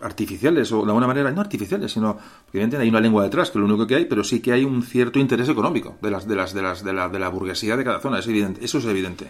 artificiales 0.01 0.71
o 0.71 0.77
de 0.81 0.87
alguna 0.87 1.07
manera 1.07 1.31
no 1.31 1.39
artificiales 1.41 1.91
sino 1.91 2.15
porque 2.15 2.57
evidentemente 2.57 2.83
hay 2.83 2.89
una 2.89 2.99
lengua 2.99 3.23
detrás 3.23 3.51
que 3.51 3.57
es 3.57 3.61
lo 3.61 3.65
único 3.65 3.85
que 3.87 3.95
hay 3.95 4.05
pero 4.05 4.23
sí 4.23 4.39
que 4.41 4.51
hay 4.51 4.65
un 4.65 4.81
cierto 4.81 5.19
interés 5.19 5.49
económico 5.49 5.97
de 6.01 6.09
las 6.11 6.27
de 6.27 6.35
las 6.35 6.53
de 6.53 6.61
las 6.63 6.83
de 6.83 6.93
la, 6.93 7.09
de 7.09 7.19
la 7.19 7.29
burguesía 7.29 7.77
de 7.77 7.83
cada 7.83 7.99
zona 7.99 8.19
es 8.19 8.27
evidente 8.27 8.65
eso 8.65 8.79
es 8.79 8.85
evidente 8.85 9.29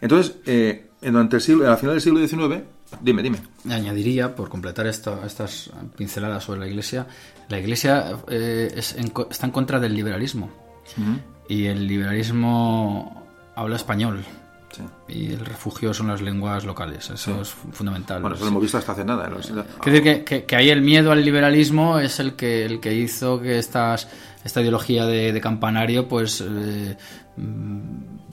entonces 0.00 0.36
eh, 0.46 0.88
durante 1.00 1.36
el 1.36 1.42
siglo 1.42 1.70
a 1.70 1.76
final 1.76 1.94
del 1.94 2.00
siglo 2.02 2.26
XIX 2.26 2.62
dime 3.00 3.22
dime 3.22 3.38
Añadiría, 3.70 4.34
por 4.34 4.48
completar 4.48 4.86
esto, 4.86 5.20
estas 5.26 5.70
pinceladas 5.96 6.44
sobre 6.44 6.60
la 6.60 6.66
Iglesia, 6.68 7.06
la 7.48 7.58
Iglesia 7.58 8.16
eh, 8.28 8.72
es 8.74 8.94
en 8.96 9.08
co- 9.10 9.28
está 9.30 9.46
en 9.46 9.52
contra 9.52 9.78
del 9.78 9.94
liberalismo. 9.94 10.50
Y 11.48 11.66
el 11.66 11.86
liberalismo 11.86 13.26
habla 13.54 13.76
español. 13.76 14.24
Sí. 14.70 14.82
Y 15.08 15.32
el 15.32 15.40
refugio 15.46 15.92
son 15.94 16.08
las 16.08 16.20
lenguas 16.20 16.64
locales. 16.64 17.08
Eso 17.10 17.40
es 17.42 17.48
fu- 17.50 17.70
fundamental. 17.72 18.20
bueno 18.20 18.36
eso 18.36 18.44
lo 18.44 18.50
hemos 18.50 18.62
visto 18.62 18.76
hasta 18.78 18.92
hace 18.92 19.04
nada 19.04 19.28
¿no? 19.28 19.36
Quiero 19.38 19.64
decir 20.00 20.24
que, 20.24 20.44
que, 20.44 20.56
ahí 20.56 20.68
el 20.70 20.82
miedo 20.82 21.10
al 21.10 21.24
liberalismo 21.24 21.98
es 21.98 22.20
el 22.20 22.34
que, 22.36 22.64
el 22.66 22.78
que 22.80 22.94
hizo 22.94 23.40
que 23.40 23.58
estas, 23.58 24.08
esta 24.44 24.60
ideología 24.60 25.06
de, 25.06 25.32
de 25.32 25.40
campanario 25.40 26.06
pues 26.06 26.42
eh, 26.46 26.96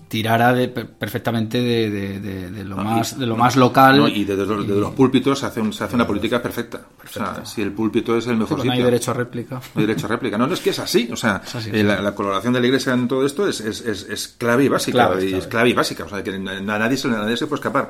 tirara 0.07 0.53
de, 0.53 0.67
per- 0.67 0.87
perfectamente 0.87 1.59
de, 1.61 1.89
de- 1.89 2.19
de- 2.19 2.51
de 2.51 2.63
lo, 2.63 2.75
No, 2.75 2.83
más, 2.83 3.13
y- 3.13 3.19
de 3.19 3.25
lo 3.25 3.35
más 3.35 3.55
local. 3.55 3.97
No, 3.97 4.07
y 4.07 4.23
desde 4.23 4.45
los, 4.45 4.65
los 4.67 4.91
púlpitos 4.93 5.39
se 5.39 5.45
hace, 5.47 5.61
un- 5.61 5.73
se 5.73 5.83
hace 5.83 5.95
una 5.95 6.05
política 6.07 6.41
perfecta. 6.41 6.81
O 7.03 7.07
sea, 7.11 7.45
si 7.45 7.61
el 7.61 7.71
púlpito 7.71 8.17
es 8.17 8.27
el 8.27 8.37
mejor 8.37 8.57
Pues 8.57 8.65
no 8.65 8.71
hay 8.71 8.77
sitio. 8.77 8.85
derecho 8.85 9.11
a 9.11 9.13
réplica. 9.15 9.55
No 9.55 9.81
hay 9.81 9.87
derecho 9.87 10.05
a 10.05 10.09
réplica. 10.09 10.37
No, 10.37 10.47
no 10.47 10.53
es 10.53 10.59
que 10.61 10.69
es 10.69 10.79
así. 10.79 11.09
O 11.11 11.15
sea, 11.15 11.37
así, 11.37 11.69
eh, 11.69 11.73
sí. 11.73 11.83
la, 11.83 12.01
la 12.01 12.13
coloración 12.15 12.53
de 12.53 12.61
la 12.61 12.67
iglesia 12.67 12.93
en 12.93 13.07
todo 13.07 13.25
esto 13.25 13.47
es, 13.47 13.59
es, 13.61 13.81
es, 13.81 14.03
es 14.09 14.27
clave 14.27 14.63
y 14.65 14.67
básica. 14.67 15.07
Clave, 15.07 15.23
y 15.25 15.27
clave. 15.29 15.37
es 15.43 15.47
clave 15.47 15.69
y 15.69 15.73
básica. 15.73 16.03
O 16.05 16.09
sea, 16.09 16.23
que 16.23 16.31
a 16.31 16.37
nadie, 16.39 16.97
se, 16.97 17.07
a 17.07 17.11
nadie 17.11 17.37
se 17.37 17.47
puede 17.47 17.59
escapar. 17.59 17.89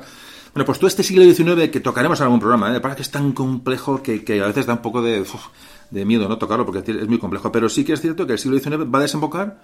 Bueno, 0.54 0.64
pues 0.64 0.78
todo 0.78 0.88
este 0.88 1.02
siglo 1.02 1.22
XIX 1.22 1.70
que 1.70 1.80
tocaremos 1.80 2.18
en 2.20 2.24
algún 2.24 2.40
programa, 2.40 2.70
¿eh? 2.70 2.72
me 2.72 2.80
parece 2.80 2.96
que 2.96 3.02
es 3.02 3.10
tan 3.10 3.32
complejo 3.32 4.02
que, 4.02 4.24
que 4.24 4.40
a 4.42 4.46
veces 4.46 4.64
da 4.64 4.72
un 4.72 4.78
poco 4.80 5.02
de, 5.02 5.20
uf, 5.20 5.34
de 5.90 6.04
miedo 6.06 6.26
no 6.30 6.38
tocarlo 6.38 6.64
porque 6.64 6.78
es 6.90 7.06
muy 7.08 7.18
complejo. 7.18 7.52
Pero 7.52 7.68
sí 7.68 7.84
que 7.84 7.92
es 7.92 8.00
cierto 8.00 8.26
que 8.26 8.32
el 8.32 8.38
siglo 8.38 8.58
XIX 8.58 8.76
va 8.92 9.00
a 9.00 9.02
desembocar 9.02 9.58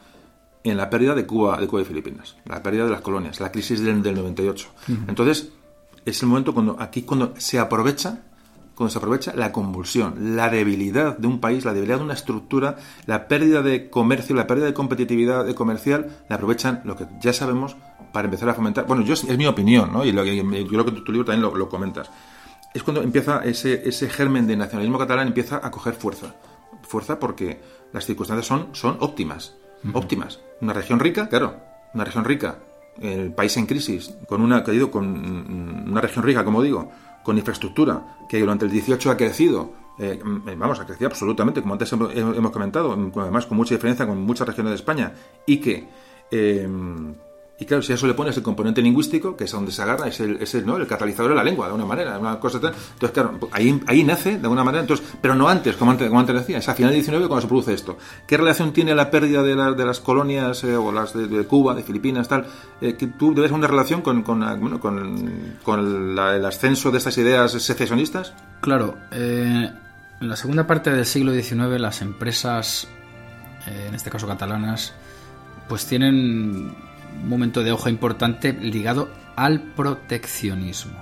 en 0.64 0.76
la 0.76 0.90
pérdida 0.90 1.14
de 1.14 1.26
Cuba, 1.26 1.58
de 1.58 1.66
Cuba 1.66 1.82
y 1.82 1.84
Filipinas, 1.84 2.36
la 2.44 2.62
pérdida 2.62 2.84
de 2.84 2.90
las 2.90 3.00
colonias, 3.00 3.40
la 3.40 3.50
crisis 3.50 3.80
del, 3.80 4.02
del 4.02 4.14
98. 4.14 4.68
Entonces, 5.08 5.52
es 6.04 6.22
el 6.22 6.28
momento 6.28 6.54
cuando 6.54 6.76
aquí 6.80 7.02
cuando 7.02 7.34
se 7.38 7.58
aprovecha 7.58 8.22
cuando 8.74 8.90
se 8.90 8.98
aprovecha 8.98 9.34
la 9.36 9.52
convulsión, 9.52 10.34
la 10.34 10.48
debilidad 10.48 11.16
de 11.18 11.26
un 11.26 11.40
país, 11.40 11.64
la 11.64 11.74
debilidad 11.74 11.98
de 11.98 12.04
una 12.04 12.14
estructura, 12.14 12.76
la 13.06 13.28
pérdida 13.28 13.62
de 13.62 13.90
comercio, 13.90 14.34
la 14.34 14.46
pérdida 14.46 14.66
de 14.66 14.74
competitividad 14.74 15.44
de 15.44 15.54
comercial, 15.54 16.24
la 16.28 16.36
aprovechan 16.36 16.80
lo 16.84 16.96
que 16.96 17.06
ya 17.20 17.32
sabemos 17.32 17.76
para 18.12 18.26
empezar 18.26 18.48
a 18.48 18.54
fomentar. 18.54 18.86
Bueno, 18.86 19.04
yo 19.04 19.14
es 19.14 19.38
mi 19.38 19.46
opinión, 19.46 19.92
¿no? 19.92 20.04
Y 20.04 20.12
lo 20.12 20.24
que, 20.24 20.36
yo 20.36 20.66
creo 20.66 20.84
que 20.84 20.92
tu, 20.92 21.04
tu 21.04 21.12
libro 21.12 21.26
también 21.26 21.42
lo, 21.42 21.54
lo 21.56 21.68
comentas. 21.68 22.10
Es 22.72 22.82
cuando 22.82 23.02
empieza 23.02 23.40
ese, 23.44 23.86
ese 23.86 24.08
germen 24.08 24.46
de 24.46 24.56
nacionalismo 24.56 24.98
catalán 24.98 25.28
empieza 25.28 25.60
a 25.62 25.70
coger 25.70 25.94
fuerza. 25.94 26.34
Fuerza 26.82 27.18
porque 27.18 27.60
las 27.92 28.06
circunstancias 28.06 28.46
son, 28.46 28.68
son 28.72 28.96
óptimas. 29.00 29.54
Óptimas. 29.92 30.40
Una 30.60 30.72
región 30.72 31.00
rica, 31.00 31.28
claro. 31.28 31.56
Una 31.94 32.04
región 32.04 32.24
rica. 32.24 32.58
El 33.00 33.32
país 33.32 33.56
en 33.56 33.66
crisis. 33.66 34.14
Con 34.26 34.42
una, 34.42 34.62
con 34.62 35.84
mm, 35.86 35.90
una 35.90 36.00
región 36.00 36.24
rica, 36.24 36.44
como 36.44 36.62
digo, 36.62 36.90
con 37.22 37.36
infraestructura, 37.38 38.18
que 38.28 38.40
durante 38.40 38.64
el 38.64 38.70
18 38.70 39.10
ha 39.10 39.16
crecido. 39.16 39.72
eh, 39.98 40.20
mm, 40.22 40.58
vamos, 40.58 40.80
ha 40.80 40.86
crecido 40.86 41.08
absolutamente, 41.08 41.60
como 41.60 41.74
antes 41.74 41.92
hemos, 41.92 42.14
hemos 42.14 42.50
comentado, 42.50 42.96
mm, 42.96 43.12
además 43.16 43.46
con 43.46 43.56
mucha 43.56 43.74
diferencia 43.74 44.06
con 44.06 44.20
muchas 44.22 44.46
regiones 44.46 44.70
de 44.70 44.76
España, 44.76 45.12
y 45.46 45.58
que 45.58 45.88
eh, 46.30 46.68
y 47.62 47.64
claro, 47.64 47.82
si 47.82 47.92
a 47.92 47.94
eso 47.94 48.06
le 48.08 48.14
pones 48.14 48.36
el 48.36 48.42
componente 48.42 48.82
lingüístico, 48.82 49.36
que 49.36 49.44
es 49.44 49.52
donde 49.52 49.70
se 49.70 49.80
agarra, 49.82 50.08
es 50.08 50.18
el, 50.18 50.36
es 50.42 50.52
el, 50.54 50.66
¿no? 50.66 50.76
el 50.76 50.86
catalizador 50.88 51.30
de 51.30 51.36
la 51.36 51.44
lengua, 51.44 51.66
de 51.66 51.70
alguna 51.72 51.86
manera, 51.86 52.18
una 52.18 52.40
cosa. 52.40 52.56
Entonces, 52.58 53.10
claro, 53.12 53.38
ahí, 53.52 53.80
ahí 53.86 54.02
nace 54.02 54.30
de 54.38 54.42
alguna 54.42 54.64
manera, 54.64 54.80
entonces, 54.82 55.06
pero 55.20 55.34
no 55.36 55.48
antes, 55.48 55.76
como 55.76 55.92
antes, 55.92 56.08
como 56.08 56.18
antes 56.20 56.34
decía, 56.34 56.58
es 56.58 56.68
a 56.68 56.74
final 56.74 56.90
del 56.90 57.00
19 57.00 57.28
cuando 57.28 57.42
se 57.42 57.46
produce 57.48 57.72
esto. 57.72 57.96
¿Qué 58.26 58.36
relación 58.36 58.72
tiene 58.72 58.94
la 58.94 59.10
pérdida 59.10 59.42
de, 59.42 59.54
la- 59.54 59.72
de 59.72 59.84
las 59.84 60.00
colonias 60.00 60.64
eh, 60.64 60.76
o 60.76 60.90
las 60.90 61.12
de, 61.14 61.44
Cuba, 61.46 61.74
de 61.74 61.82
Filipinas, 61.84 62.26
tal? 62.28 62.46
Eh, 62.80 62.94
que 62.96 63.06
tú 63.06 63.32
debes 63.34 63.52
una 63.52 63.68
relación 63.68 64.02
con, 64.02 64.22
con, 64.22 64.78
con, 64.78 66.18
el 66.18 66.44
ascenso 66.44 66.90
de 66.90 66.98
estas 66.98 67.16
ideas 67.18 67.52
secesionistas? 67.52 68.34
Claro, 68.60 68.96
eh, 69.12 69.70
en 70.20 70.28
la 70.28 70.36
segunda 70.36 70.66
parte 70.66 70.90
del 70.90 71.06
siglo 71.06 71.32
XIX 71.32 71.80
las 71.80 72.02
empresas, 72.02 72.88
en 73.66 73.94
este 73.94 74.10
caso 74.10 74.26
catalanas, 74.26 74.94
pues 75.68 75.86
tienen 75.86 76.74
momento 77.24 77.62
de 77.62 77.72
hoja 77.72 77.90
importante 77.90 78.52
ligado 78.52 79.10
al 79.36 79.60
proteccionismo. 79.60 81.00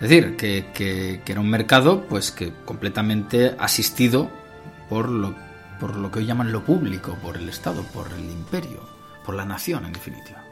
Es 0.00 0.08
decir, 0.08 0.36
que, 0.36 1.20
era 1.26 1.40
un 1.40 1.50
mercado 1.50 2.06
pues 2.08 2.30
que 2.32 2.52
completamente 2.64 3.54
asistido 3.58 4.30
por 4.88 5.08
lo, 5.08 5.34
por 5.78 5.96
lo 5.96 6.10
que 6.10 6.20
hoy 6.20 6.26
llaman 6.26 6.52
lo 6.52 6.64
público, 6.64 7.16
por 7.22 7.36
el 7.36 7.48
Estado, 7.48 7.82
por 7.92 8.10
el 8.12 8.24
imperio, 8.30 8.80
por 9.24 9.34
la 9.34 9.44
nación 9.44 9.84
en 9.84 9.92
definitiva. 9.92 10.42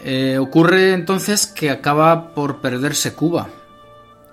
Eh, 0.00 0.38
ocurre 0.38 0.92
entonces 0.92 1.46
que 1.46 1.70
acaba 1.70 2.32
por 2.32 2.60
perderse 2.60 3.14
Cuba, 3.14 3.48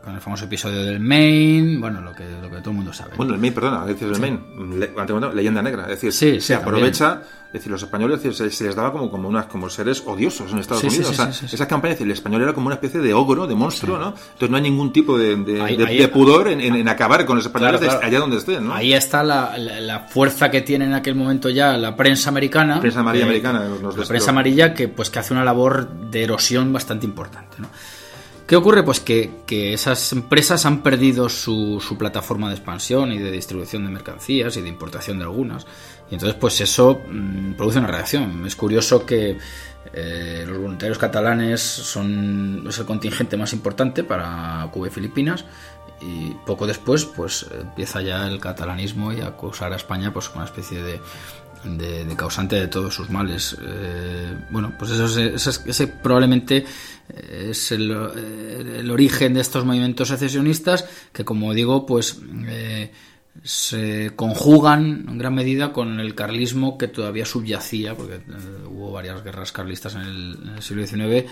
con 0.06 0.14
el 0.16 0.22
famoso 0.22 0.46
episodio 0.46 0.84
del 0.86 1.00
Maine, 1.00 1.80
bueno, 1.80 2.00
lo 2.00 2.14
que, 2.14 2.24
lo 2.42 2.50
que 2.50 2.58
todo 2.58 2.70
el 2.70 2.76
mundo 2.78 2.94
sabe. 2.94 3.12
Bueno, 3.18 3.34
el 3.34 3.40
Maine, 3.40 3.56
perdona, 3.56 3.86
decir, 3.86 4.08
el 4.08 4.20
Maine, 4.20 4.40
le- 4.78 4.92
ante 4.98 5.14
todo, 5.14 5.34
leyenda 5.34 5.62
negra, 5.64 5.84
es 5.84 5.90
decir, 5.90 6.12
Sí, 6.14 6.34
sí, 6.36 6.42
se 6.42 6.54
también. 6.54 6.76
aprovecha, 6.76 7.22
es 7.48 7.54
decir, 7.54 7.72
los 7.72 7.82
españoles 7.82 8.18
es 8.24 8.38
decir, 8.38 8.52
se, 8.52 8.64
les 8.66 8.76
daba 8.76 8.92
como, 8.92 9.10
como, 9.10 9.28
unas, 9.28 9.46
como 9.48 9.68
seres 9.70 10.04
odiosos 10.06 10.52
en 10.52 10.60
Estados 10.60 10.82
Sí, 10.84 10.90
sí, 10.92 10.98
Unidos. 10.98 11.16
sí, 11.16 11.22
o 11.22 11.26
sea, 11.26 11.34
sí, 11.34 11.40
sí, 11.42 11.48
sí. 11.48 11.56
esa 11.56 11.68
campaña, 11.68 11.94
es 11.94 11.98
decir, 12.00 12.08
el 12.08 12.14
español 12.14 12.44
era 12.44 12.54
como 12.54 12.68
una 12.68 12.76
especie 12.76 13.00
de 13.00 13.14
ogro, 13.16 13.48
de 13.48 13.56
monstruo, 13.56 13.98
¿no? 13.98 14.10
Entonces 14.10 14.50
no 14.52 14.58
hay 14.58 14.64
ningún 14.64 14.94
tipo 14.94 15.18
de, 15.18 15.38
de, 15.38 15.62
Ahí- 15.62 15.76
de- 15.76 15.86
ahí- 15.88 15.98
de 15.98 16.08
pudor 16.10 16.50
en, 16.50 16.62
en- 16.62 16.76
en 16.76 16.88
acabar 16.88 17.26
con 17.26 17.38
los 17.38 17.46
españoles 17.48 17.80
Claro, 17.80 17.94
claro. 17.94 18.08
allá 18.08 18.20
donde 18.20 18.38
estén, 18.38 18.68
¿no? 18.68 18.76
Ahí 18.76 18.94
está 18.94 19.24
la, 19.24 19.58
la- 19.58 19.80
la 19.80 20.00
fuerza 20.02 20.52
que 20.52 20.62
tiene 20.62 20.86
en 20.86 20.94
aquel 20.94 21.16
momento 21.16 21.50
ya 21.50 21.78
la 21.78 21.96
prensa 21.96 22.30
americana. 22.30 22.80
Prensa 22.80 23.00
amarilla 23.00 23.24
eh, 23.26 23.28
americana, 23.30 23.66
los 23.82 23.98
la 23.98 24.06
prensa 24.06 24.30
amarilla 24.30 24.74
que, 24.76 24.88
pues, 24.88 25.10
que 25.10 25.18
hace 25.20 25.34
una 25.34 25.44
labor 25.44 25.90
de 25.90 26.24
erosión 26.24 26.72
bastante 26.72 27.08
importante. 27.08 27.56
¿no? 27.58 27.70
¿Qué 28.48 28.56
ocurre? 28.56 28.84
Pues 28.84 29.00
que, 29.00 29.32
que 29.48 29.74
esas 29.74 30.12
empresas 30.12 30.68
han 30.68 30.84
perdido 30.84 31.30
su, 31.30 31.82
su 31.86 31.98
plataforma 31.98 32.50
de 32.50 32.56
expansión 32.56 33.12
y 33.12 33.18
de 33.18 33.32
distribución 33.32 33.86
de 33.86 33.92
mercancías 33.92 34.56
y 34.58 34.62
de 34.62 34.70
importación 34.70 35.18
de 35.18 35.24
algunas. 35.24 35.66
Y 36.12 36.14
entonces, 36.14 36.38
pues 36.40 36.62
eso 36.62 37.02
mm, 37.10 37.54
produce 37.54 37.80
una 37.80 37.88
reacción. 37.88 38.46
Es 38.46 38.56
curioso 38.56 39.04
que 39.04 39.40
eh, 39.94 40.44
los 40.48 40.58
voluntarios 40.58 40.98
catalanes 40.98 41.62
son 41.62 42.66
es 42.68 42.78
el 42.78 42.86
contingente 42.86 43.38
más 43.38 43.54
importante 43.54 44.04
para 44.04 44.68
Cuba 44.72 44.88
y 44.88 44.92
Filipinas 44.92 45.46
y 46.02 46.32
poco 46.46 46.68
después 46.68 47.06
pues 47.06 47.46
empieza 47.52 48.02
ya 48.02 48.28
el 48.28 48.40
catalanismo 48.40 49.14
y 49.14 49.22
a 49.22 49.28
acusar 49.28 49.72
a 49.74 49.76
España 49.76 50.12
pues 50.12 50.28
como 50.28 50.42
una 50.42 50.46
especie 50.46 50.82
de, 50.82 51.00
de, 51.66 52.16
causante 52.16 52.56
de 52.56 52.68
todos 52.68 52.94
sus 52.94 53.10
males. 53.10 53.58
Eh, 53.62 54.34
bueno, 54.52 54.74
pues 54.78 54.92
eso 54.92 55.06
es- 55.06 55.18
ese, 55.18 55.50
es- 55.50 55.64
ese 55.66 55.88
probablemente 55.88 56.66
es 57.30 57.72
el, 57.72 57.92
el 57.92 58.90
origen 58.92 59.34
de 59.34 59.42
estos 59.42 59.66
movimientos 59.66 60.08
secesionistas 60.08 60.86
que, 61.14 61.24
como 61.26 61.54
digo, 61.54 61.86
pues 61.86 62.20
eh, 62.48 62.92
se 63.44 64.14
conjugan 64.16 65.06
en 65.10 65.18
gran 65.18 65.36
medida 65.36 65.74
con 65.74 66.00
el 66.00 66.16
carlismo 66.16 66.78
que 66.78 66.88
todavía 66.88 67.26
subyacía, 67.26 67.96
porque 67.96 68.16
eh, 68.16 68.22
hubo 68.70 68.92
varias 68.94 69.24
guerras 69.24 69.52
carlistas 69.52 69.96
en 69.96 70.02
el, 70.02 70.38
en 70.42 70.50
el, 70.56 70.62
siglo 70.64 70.88
XIX, 70.88 71.26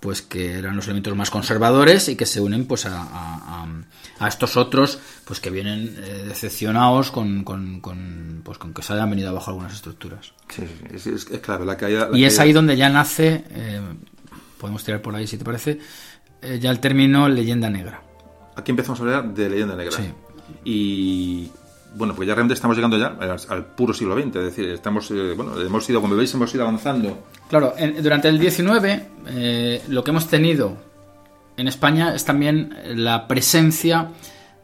pues 0.00 0.22
que 0.22 0.58
eran 0.58 0.76
los 0.76 0.86
elementos 0.86 1.16
más 1.16 1.30
conservadores 1.30 2.08
y 2.08 2.16
que 2.16 2.24
se 2.24 2.40
unen 2.40 2.66
pues 2.66 2.86
a, 2.86 3.02
a, 3.02 3.66
a 4.20 4.28
estos 4.28 4.56
otros 4.56 5.00
pues 5.24 5.40
que 5.40 5.50
vienen 5.50 5.96
eh, 5.98 6.24
decepcionados 6.28 7.10
con, 7.10 7.42
con, 7.42 7.80
con, 7.80 8.42
pues 8.44 8.58
con 8.58 8.72
que 8.72 8.82
se 8.82 8.92
hayan 8.92 9.10
venido 9.10 9.30
abajo 9.30 9.50
algunas 9.50 9.74
estructuras. 9.74 10.32
Sí, 10.48 10.62
es, 10.92 11.06
es, 11.06 11.28
la 11.48 11.76
caída... 11.76 12.00
La 12.00 12.08
y 12.08 12.10
caída... 12.12 12.28
es 12.28 12.38
ahí 12.38 12.52
donde 12.52 12.76
ya 12.76 12.88
nace, 12.88 13.44
eh, 13.50 13.80
podemos 14.58 14.84
tirar 14.84 15.02
por 15.02 15.14
ahí 15.16 15.26
si 15.26 15.36
te 15.36 15.44
parece, 15.44 15.80
eh, 16.42 16.58
ya 16.60 16.70
el 16.70 16.78
término 16.78 17.28
leyenda 17.28 17.68
negra. 17.68 18.02
Aquí 18.54 18.70
empezamos 18.70 19.00
a 19.00 19.02
hablar 19.02 19.34
de 19.34 19.50
leyenda 19.50 19.74
negra. 19.74 19.96
Sí. 19.96 20.12
Y 20.64 21.50
bueno, 21.94 22.14
pues 22.14 22.26
ya 22.28 22.34
realmente 22.34 22.54
estamos 22.54 22.76
llegando 22.76 22.98
ya 22.98 23.16
al, 23.18 23.36
al 23.48 23.64
puro 23.66 23.92
siglo 23.94 24.14
XX, 24.14 24.26
es 24.36 24.44
decir, 24.44 24.68
estamos, 24.70 25.10
eh, 25.10 25.34
bueno, 25.36 25.60
hemos 25.60 25.88
ido, 25.88 26.00
como 26.00 26.14
veis, 26.16 26.32
hemos 26.34 26.52
ido 26.54 26.62
avanzando. 26.64 27.18
Claro, 27.48 27.74
en, 27.76 28.02
durante 28.02 28.28
el 28.28 28.38
XIX 28.40 29.02
eh, 29.28 29.82
lo 29.88 30.04
que 30.04 30.10
hemos 30.10 30.26
tenido 30.28 30.76
en 31.56 31.66
España 31.68 32.14
es 32.14 32.24
también 32.24 32.76
la 32.94 33.26
presencia 33.26 34.08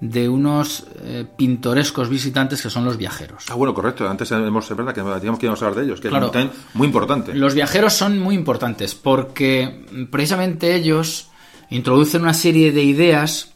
de 0.01 0.28
unos 0.28 0.86
eh, 1.03 1.25
pintorescos 1.36 2.09
visitantes 2.11 2.61
que 2.61 2.69
son 2.69 2.85
los 2.85 2.97
viajeros. 2.99 3.44
Ah, 3.49 3.55
bueno, 3.55 3.73
correcto. 3.73 4.09
Antes 4.09 4.31
hemos, 4.33 4.70
es 4.70 4.77
verdad 4.77 4.93
que 4.93 5.01
digamos 5.01 5.39
que 5.41 5.47
íbamos 5.47 5.62
a 5.62 5.67
hablar 5.67 5.81
de 5.81 5.86
ellos, 5.86 6.01
que 6.01 6.09
Claro. 6.09 6.31
es 6.35 6.49
muy 6.75 6.86
importante. 6.86 7.33
Los 7.35 7.55
viajeros 7.55 7.94
son 7.94 8.19
muy 8.19 8.35
importantes 8.35 8.94
porque 8.94 9.86
precisamente 10.11 10.75
ellos 10.75 11.31
introducen 11.70 12.23
una 12.23 12.35
serie 12.35 12.70
de 12.73 12.83
ideas 12.83 13.55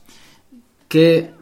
que 0.89 1.33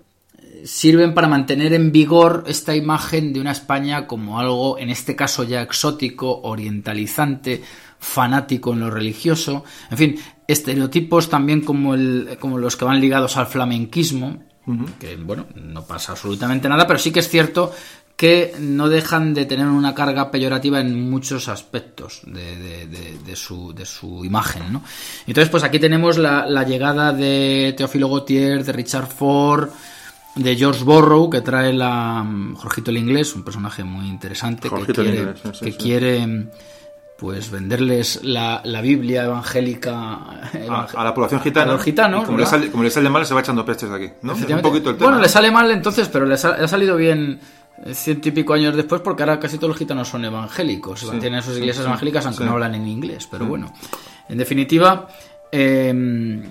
sirven 0.67 1.15
para 1.15 1.29
mantener 1.29 1.73
en 1.73 1.93
vigor 1.93 2.45
esta 2.49 2.75
imagen 2.75 3.33
de 3.33 3.41
una 3.41 3.53
España 3.53 4.07
como 4.07 4.41
algo, 4.41 4.79
en 4.79 4.91
este 4.91 5.15
caso 5.15 5.45
ya 5.45 5.63
exótico, 5.63 6.41
orientalizante, 6.43 7.63
fanático 7.99 8.73
en 8.73 8.81
lo 8.81 8.91
religioso, 8.91 9.65
en 9.91 9.97
fin, 9.99 10.17
estereotipos 10.49 11.29
también 11.29 11.61
como, 11.63 11.95
el, 11.95 12.37
como 12.41 12.59
los 12.59 12.77
que 12.77 12.85
van 12.85 13.01
ligados 13.01 13.37
al 13.37 13.47
flamenquismo, 13.47 14.43
que 14.99 15.15
bueno, 15.17 15.47
no 15.55 15.85
pasa 15.85 16.13
absolutamente 16.13 16.69
nada, 16.69 16.87
pero 16.89 16.99
sí 16.99 17.13
que 17.13 17.21
es 17.21 17.29
cierto 17.29 17.73
que 18.17 18.53
no 18.59 18.89
dejan 18.89 19.35
de 19.35 19.45
tener 19.45 19.67
una 19.67 19.95
carga 19.95 20.31
peyorativa 20.31 20.81
en 20.81 21.09
muchos 21.09 21.49
aspectos 21.49 22.23
de, 22.27 22.57
de- 22.57 22.87
de- 22.87 23.19
de 23.25 23.37
su, 23.37 23.73
de 23.75 23.85
su 23.87 24.25
imagen. 24.25 24.73
¿no? 24.73 24.83
Entonces, 25.27 25.51
pues 25.51 25.63
aquí 25.63 25.79
tenemos 25.79 26.17
la, 26.19 26.47
la 26.47 26.65
llegada 26.65 27.13
de 27.13 27.75
Teófilo 27.77 28.09
Gautier, 28.09 28.65
de 28.65 28.73
Richard 28.73 29.07
Ford, 29.09 29.69
de 30.37 30.55
George 30.57 30.85
Borrow, 30.85 31.29
que 31.31 31.41
trae 31.41 31.73
la 31.73 32.23
mm, 32.23 32.55
Jorgito 32.57 32.91
el 32.91 32.99
Inglés, 32.99 33.35
un 33.35 33.43
personaje 33.43 33.83
muy 33.85 34.07
interesante 34.09 34.69
Jorgito 34.69 35.03
que 35.03 35.09
el 35.09 35.15
quiere, 35.15 35.31
Inglés, 35.31 35.41
sí, 35.59 35.65
que 35.65 35.73
sí. 35.73 35.79
quiere 35.79 36.27
mm, 36.27 36.51
pues 37.19 37.51
venderles 37.51 38.21
la, 38.23 38.61
la 38.65 38.81
Biblia 38.83 39.25
evangélica 39.25 39.93
a, 39.95 40.51
evang- 40.53 40.95
a 40.95 41.05
la 41.05 41.15
población 41.15 41.41
gitana. 41.41 41.71
a 41.71 41.75
los 41.75 41.83
gitanos, 41.83 42.25
como, 42.27 42.37
le 42.39 42.45
sale, 42.47 42.71
como 42.71 42.83
le 42.85 42.91
sale 42.91 43.09
mal, 43.09 43.25
se 43.25 43.33
va 43.35 43.41
echando 43.41 43.65
pestes 43.65 43.89
de 43.89 43.97
aquí. 43.97 44.05
¿no? 44.07 44.13
Es 44.13 44.23
un 44.23 44.31
Efectivamente. 44.33 44.69
poquito 44.69 44.91
el 44.91 44.97
tema. 44.97 45.09
Bueno, 45.11 45.23
le 45.23 45.29
sale 45.31 45.51
mal 45.51 45.71
entonces, 45.71 46.09
pero 46.09 46.27
le, 46.27 46.35
ha 46.35 46.69
salido 46.69 46.97
bien 46.97 47.41
ciento 47.93 48.29
y 48.29 48.33
pico 48.33 48.53
años 48.55 48.75
después 48.77 49.01
porque 49.03 49.23
ahora 49.23 49.39
casi 49.41 49.57
todos 49.57 49.69
los 49.71 49.79
gitanos 49.79 50.09
son 50.09 50.25
evangélicos. 50.27 51.01
Sí, 51.01 51.09
Tienen 51.19 51.43
sus 51.43 51.57
iglesias 51.57 51.87
evangélicas 51.87 52.27
aunque 52.27 52.45
no 52.45 52.53
hablan 52.53 52.75
en 52.75 52.87
inglés. 52.87 53.27
Pero 53.31 53.47
bueno, 53.47 53.73
en 54.29 54.37
definitiva, 54.37 55.09
eh, 55.51 56.43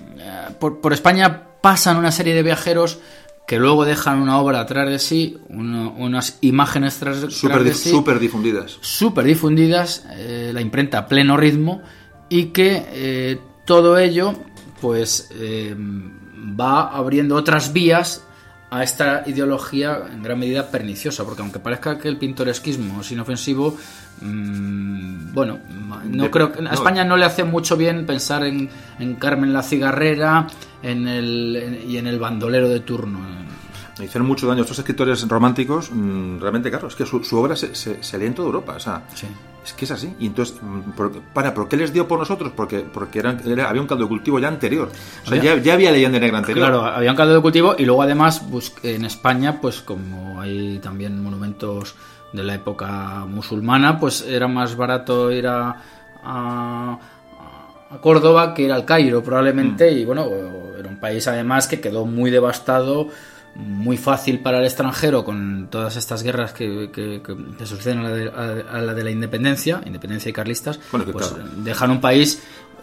por, 0.58 0.80
por 0.80 0.92
España 0.92 1.42
pasan 1.60 1.96
una 1.96 2.10
serie 2.12 2.34
de 2.34 2.42
viajeros 2.42 2.98
que 3.46 3.58
luego 3.58 3.84
dejan 3.84 4.20
una 4.20 4.38
obra 4.38 4.60
atrás 4.60 4.88
de 4.88 4.98
sí, 4.98 5.38
uno- 5.48 5.94
unas 5.96 6.38
imágenes 6.40 6.98
tras, 6.98 7.20
de 7.22 7.30
sí 7.30 7.90
súper 7.90 8.18
difundidas. 8.18 8.78
súper 8.80 9.24
difundidas, 9.24 10.04
eh, 10.16 10.50
la 10.52 10.60
imprenta 10.60 10.98
a 10.98 11.06
pleno 11.06 11.36
ritmo 11.36 11.80
y 12.28 12.46
que 12.46 12.84
eh, 12.90 13.38
todo 13.64 13.98
ello 13.98 14.34
pues 14.80 15.28
eh, 15.32 15.74
va 15.78 16.88
abriendo 16.90 17.36
otras 17.36 17.72
vías 17.72 18.22
a 18.68 18.82
esta 18.82 19.22
ideología 19.26 20.00
en 20.12 20.24
gran 20.24 20.40
medida 20.40 20.68
perniciosa, 20.68 21.24
porque 21.24 21.40
aunque 21.42 21.60
parezca 21.60 21.98
que 21.98 22.08
el 22.08 22.16
pintoresquismo 22.16 23.00
es 23.00 23.12
inofensivo, 23.12 23.76
mm, 24.20 25.32
bueno, 25.32 25.58
no 26.10 26.24
De- 26.24 26.30
creo 26.30 26.50
que 26.52 26.58
a 26.58 26.62
no. 26.62 26.72
España 26.72 27.04
no 27.04 27.16
le 27.16 27.24
hace 27.26 27.44
mucho 27.44 27.76
bien 27.76 28.06
pensar 28.06 28.44
en, 28.44 28.68
en 28.98 29.14
Carmen 29.14 29.52
la 29.52 29.62
cigarrera 29.62 30.48
en 30.82 31.06
el, 31.08 31.56
en- 31.56 31.90
y 31.90 31.96
en 31.98 32.06
el 32.06 32.18
bandolero 32.18 32.68
de 32.68 32.80
turno. 32.80 33.20
Me 33.98 34.04
hicieron 34.04 34.26
mucho 34.26 34.46
daño. 34.46 34.60
Estos 34.62 34.78
escritores 34.78 35.26
románticos, 35.26 35.90
mm, 35.90 36.38
realmente, 36.38 36.68
claro, 36.70 36.88
es 36.88 36.94
que 36.94 37.06
su, 37.06 37.24
su 37.24 37.38
obra 37.38 37.56
se, 37.56 37.74
se, 37.74 37.98
en 38.12 38.34
toda 38.34 38.46
Europa. 38.46 38.74
O 38.76 38.80
sea, 38.80 39.04
Sí. 39.14 39.26
es 39.64 39.72
que 39.72 39.86
es 39.86 39.90
así. 39.90 40.12
Y 40.20 40.26
entonces, 40.26 40.56
mm, 40.60 40.90
por- 40.90 41.12
para, 41.32 41.54
¿por 41.54 41.66
qué 41.66 41.78
les 41.78 41.94
dio 41.94 42.06
por 42.06 42.18
nosotros? 42.18 42.52
Porque, 42.54 42.80
porque 42.80 43.20
eran, 43.20 43.40
era- 43.48 43.70
había 43.70 43.80
un 43.80 43.88
caldo 43.88 44.04
de 44.04 44.08
cultivo 44.10 44.38
ya 44.38 44.48
anterior. 44.48 44.90
O 45.24 45.28
sea, 45.30 45.38
Había- 45.38 45.56
ya, 45.56 45.62
ya 45.62 45.72
había 45.74 45.92
leyenda 45.92 46.18
negra 46.18 46.38
anterior. 46.38 46.68
Claro, 46.68 46.84
había 46.84 47.10
un 47.10 47.16
caldo 47.16 47.34
de 47.36 47.40
cultivo 47.40 47.74
y 47.78 47.86
luego 47.86 48.02
además 48.02 48.42
en 48.82 49.06
España, 49.06 49.60
pues 49.62 49.80
como 49.80 50.42
hay 50.42 50.78
también 50.80 51.22
monumentos 51.22 51.94
de 52.34 52.42
la 52.44 52.54
época 52.54 53.24
musulmana, 53.26 53.98
pues 53.98 54.20
era 54.28 54.46
más 54.46 54.76
barato 54.76 55.32
ir 55.32 55.46
a, 55.46 55.74
a, 56.22 56.98
a 57.96 58.00
Córdoba 58.00 58.54
que 58.54 58.62
ir 58.62 58.72
al 58.72 58.84
Cairo 58.84 59.22
probablemente 59.22 59.90
y 59.92 60.04
bueno, 60.04 60.28
era 60.78 60.88
un 60.88 60.98
país 61.00 61.26
además 61.28 61.66
que 61.66 61.80
quedó 61.80 62.06
muy 62.06 62.30
devastado, 62.30 63.08
muy 63.56 63.96
fácil 63.96 64.40
para 64.40 64.58
el 64.58 64.64
extranjero 64.64 65.24
con 65.24 65.68
todas 65.70 65.96
estas 65.96 66.22
guerras 66.22 66.52
que, 66.52 66.90
que- 66.92 67.22
que- 67.22 67.66
suceden 67.66 68.00
a 68.00 68.02
la, 68.02 68.10
de, 68.10 68.28
a- 68.28 68.76
a 68.76 68.80
la 68.82 68.92
de 68.94 69.02
la 69.04 69.10
independencia, 69.10 69.80
independencia 69.86 70.28
y 70.28 70.32
carlistas, 70.32 70.78
Bueno, 70.92 71.06
pues 71.10 71.28
claro. 71.28 71.44
dejan 71.56 71.90
un 71.90 72.00
país 72.00 72.42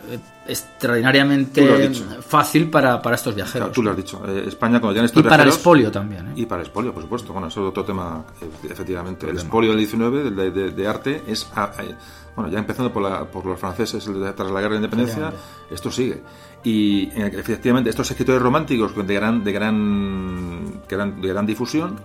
eh, 0.10 0.18
extraordinariamente 0.48 1.92
fácil 2.28 2.70
para, 2.70 3.02
para 3.02 3.16
estos 3.16 3.34
Claro, 3.34 3.46
viajeros. 3.46 3.72
tú 3.72 3.84
lo 3.84 3.92
has 3.92 3.98
dicho. 3.98 4.22
Eh, 4.28 4.46
España, 4.48 4.80
cuando 4.82 5.00
ya 5.00 5.06
estos 5.06 5.24
y 5.24 5.30
para 5.30 5.44
el 5.44 5.50
expolio 5.50 5.92
también. 5.92 6.28
¿eh? 6.30 6.34
Y 6.38 6.46
para 6.46 6.62
el 6.62 6.68
expolio, 6.68 6.94
por 6.94 7.04
supuesto. 7.04 7.32
Bueno, 7.34 7.48
eso 7.48 7.62
es 7.64 7.70
otro 7.70 7.86
tema, 7.86 8.24
eh, 8.42 8.50
efectivamente. 8.70 9.30
El 9.30 9.36
expolio 9.38 9.70
del 9.72 9.80
19, 9.80 10.32
de, 10.32 10.52
de- 10.52 10.72
de 10.72 10.88
arte, 10.88 11.22
es. 11.28 11.48
ah, 11.56 11.72
eh, 11.80 11.96
bueno, 12.36 12.50
ya 12.52 12.60
empezando 12.60 12.92
por, 12.92 13.04
la- 13.04 13.26
por 13.26 13.46
los 13.46 13.60
franceses 13.60 14.06
de- 14.06 14.34
tras 14.34 14.50
la 14.52 14.60
guerra 14.62 14.72
de 14.74 14.78
independencia, 14.78 15.32
esto 15.70 15.92
sigue. 15.92 16.22
Y 16.64 17.10
eh, 17.16 17.32
efectivamente, 17.34 17.90
estos 17.90 18.10
escritores 18.12 18.42
románticos 18.42 18.96
de 18.96 19.14
gran, 19.14 19.44
de 19.44 19.52
gran, 19.52 20.82
que 20.88 20.96
eran 20.96 21.22
de 21.22 21.28
gran 21.28 21.46
difusión 21.46 22.00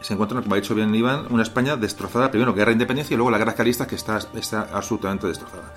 se 0.00 0.12
encuentran, 0.12 0.42
como 0.42 0.54
ha 0.54 0.58
dicho 0.58 0.74
bien 0.74 0.94
Iván, 0.94 1.26
una 1.30 1.42
España 1.42 1.74
destrozada. 1.76 2.30
Primero, 2.30 2.54
guerra 2.54 2.66
de 2.68 2.74
independencia 2.74 3.14
y 3.14 3.16
luego 3.16 3.30
la 3.30 3.38
guerra 3.38 3.54
carlista, 3.54 3.86
que 3.86 3.96
está, 3.96 4.18
está 4.34 4.68
absolutamente 4.72 5.26
destrozada. 5.26 5.72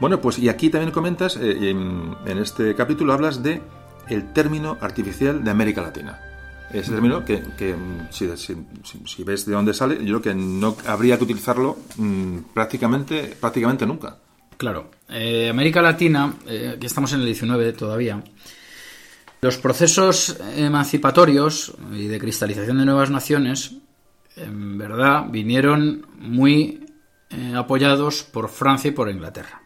Bueno, 0.00 0.20
pues 0.20 0.38
y 0.38 0.48
aquí 0.48 0.68
también 0.70 0.90
comentas, 0.90 1.36
eh, 1.36 1.70
en, 1.70 2.16
en 2.24 2.38
este 2.38 2.74
capítulo 2.74 3.12
hablas 3.12 3.42
de 3.42 3.62
el 4.08 4.32
término 4.32 4.78
artificial 4.80 5.44
de 5.44 5.50
América 5.50 5.82
Latina. 5.82 6.18
Ese 6.72 6.92
término 6.92 7.24
que, 7.24 7.42
que, 7.56 7.74
mm, 7.74 8.08
si, 8.10 8.28
si- 8.36 8.56
si- 9.06 9.24
ves 9.24 9.46
de 9.46 9.52
dónde 9.52 9.72
sale, 9.72 9.96
yo 10.04 10.20
creo 10.20 10.22
que 10.22 10.34
no 10.34 10.76
habría 10.86 11.16
que 11.16 11.24
utilizarlo 11.24 11.78
mm, 11.96 12.38
prácticamente, 12.52 13.34
prácticamente 13.40 13.86
nunca. 13.86 14.18
Claro. 14.58 14.90
Eh, 15.08 15.48
América 15.48 15.80
Latina, 15.80 16.34
eh, 16.46 16.72
aquí 16.76 16.86
estamos 16.86 17.12
en 17.12 17.20
el 17.20 17.26
19 17.26 17.72
todavía. 17.72 18.22
Los 19.40 19.56
procesos 19.56 20.36
emancipatorios 20.56 21.72
y 21.92 22.06
de 22.08 22.18
cristalización 22.18 22.78
de 22.78 22.84
nuevas 22.84 23.08
naciones, 23.10 23.76
en 24.36 24.76
verdad, 24.76 25.26
vinieron 25.30 26.06
muy 26.18 26.84
eh, 27.30 27.54
apoyados 27.56 28.24
por 28.24 28.48
Francia 28.48 28.88
y 28.88 28.92
por 28.92 29.08
Inglaterra. 29.08 29.62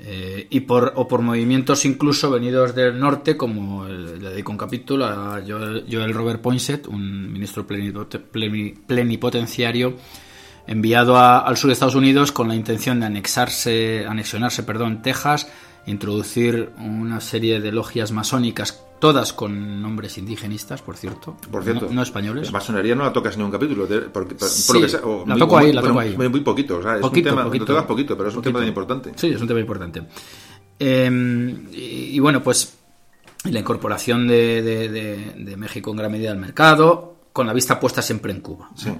Eh, 0.00 0.46
y 0.50 0.60
por, 0.60 0.92
o 0.94 1.08
por 1.08 1.22
movimientos 1.22 1.84
incluso 1.84 2.30
venidos 2.30 2.72
del 2.74 3.00
norte, 3.00 3.36
como 3.36 3.84
le 3.88 4.30
dedico 4.30 4.52
un 4.52 4.58
capítulo 4.58 5.04
a 5.06 5.42
Joel, 5.44 5.86
Joel 5.90 6.14
Robert 6.14 6.40
Poinsett, 6.40 6.86
un 6.86 7.32
ministro 7.32 7.66
plenipote- 7.66 8.22
pleni- 8.32 8.74
plenipotenciario 8.86 9.96
enviado 10.68 11.16
a- 11.16 11.38
al 11.40 11.56
sur 11.56 11.68
de 11.68 11.72
Estados 11.72 11.94
Unidos 11.96 12.30
con 12.30 12.46
la 12.46 12.54
intención 12.54 13.00
de 13.00 13.06
anexarse, 13.06 14.04
anexionarse, 14.06 14.62
perdón, 14.62 15.02
Texas, 15.02 15.48
introducir 15.86 16.70
una 16.78 17.20
serie 17.20 17.60
de 17.60 17.72
logias 17.72 18.12
masónicas, 18.12 18.84
todas 19.00 19.32
con 19.32 19.80
nombres 19.80 20.18
indigenistas, 20.18 20.82
por 20.82 20.96
cierto, 20.96 21.36
Por 21.50 21.64
cierto, 21.64 21.86
no, 21.86 21.94
no 21.94 22.02
españoles. 22.02 22.52
Masonería 22.52 22.94
no 22.94 23.04
la 23.04 23.12
tocas 23.12 23.34
en 23.34 23.38
ningún 23.40 23.52
capítulo, 23.52 23.86
de- 23.86 24.00
porque- 24.02 24.34
por, 24.34 24.48
Sí, 24.48 24.72
lo 24.74 24.80
que 24.80 24.88
sea, 24.88 25.00
o 25.00 25.20
la 25.20 25.34
muy- 25.34 25.38
toco 25.38 25.56
ahí, 25.58 25.72
la 25.72 25.80
toco 25.82 26.00
ahí. 26.00 26.16
Muy, 26.16 26.28
muy 26.28 26.40
poquito, 26.40 26.78
o 26.78 26.82
sea, 26.82 26.96
es 26.96 27.00
Poquito, 27.00 27.30
un 27.30 27.36
tema, 27.36 27.44
poquito. 27.46 27.64
lo 27.64 27.66
tocas 27.66 27.84
poquito, 27.86 28.16
pero 28.16 28.28
es 28.28 28.34
un 28.34 28.42
Poquito. 28.42 28.58
tema 28.58 28.68
importante. 28.68 29.12
Sí, 29.16 29.28
es 29.28 29.40
un 29.40 29.48
tema 29.48 29.60
importante. 29.60 30.02
Eh, 30.78 31.56
y, 31.72 32.16
y 32.16 32.18
bueno, 32.18 32.42
pues 32.42 32.74
la 33.44 33.60
incorporación 33.60 34.26
de, 34.28 34.62
de- 34.62 34.88
de- 34.88 35.34
de 35.38 35.56
México 35.56 35.90
en 35.90 35.96
gran 35.96 36.12
medida 36.12 36.30
al 36.30 36.38
mercado, 36.38 37.14
con 37.38 37.46
la 37.46 37.52
vista 37.52 37.78
puesta 37.78 38.02
siempre 38.02 38.32
en 38.32 38.40
Cuba. 38.40 38.68
Sí. 38.74 38.90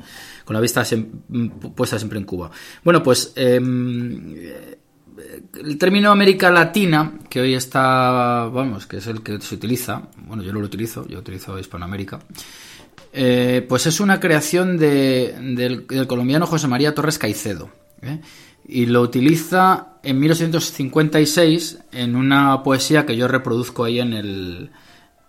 Con 0.44 0.54
la 0.54 0.60
vista 0.60 0.82
siem- 0.82 1.50
puesta 1.74 1.98
siempre 1.98 2.20
en 2.20 2.24
Cuba. 2.24 2.48
Bueno, 2.84 3.02
pues 3.02 3.32
eh, 3.34 3.56
el 5.60 5.76
término 5.76 6.12
América 6.12 6.48
Latina, 6.52 7.14
que 7.28 7.40
hoy 7.40 7.54
está, 7.54 8.48
vamos, 8.52 8.86
que 8.86 8.98
es 8.98 9.08
el 9.08 9.24
que 9.24 9.40
se 9.40 9.56
utiliza, 9.56 10.02
bueno, 10.28 10.44
yo 10.44 10.52
no 10.52 10.60
lo 10.60 10.66
utilizo, 10.66 11.04
yo 11.08 11.18
utilizo 11.18 11.58
Hispanoamérica, 11.58 12.20
Eh, 13.12 13.64
pues 13.68 13.86
es 13.86 13.98
una 14.00 14.20
creación 14.20 14.76
de, 14.76 15.34
del, 15.56 15.86
colombiano 16.06 16.46
José 16.46 16.68
María 16.68 16.94
Torres 16.94 17.18
Caicedo. 17.18 17.70
¿eh? 18.02 18.20
Y 18.68 18.86
lo 18.86 19.00
utiliza 19.02 19.94
en 20.04 20.20
1856 20.20 21.78
en 21.90 22.14
una 22.14 22.62
poesía 22.62 23.06
que 23.06 23.16
yo 23.16 23.26
reproduzco 23.26 23.84
ahí 23.84 23.98
en 23.98 24.12
el, 24.12 24.70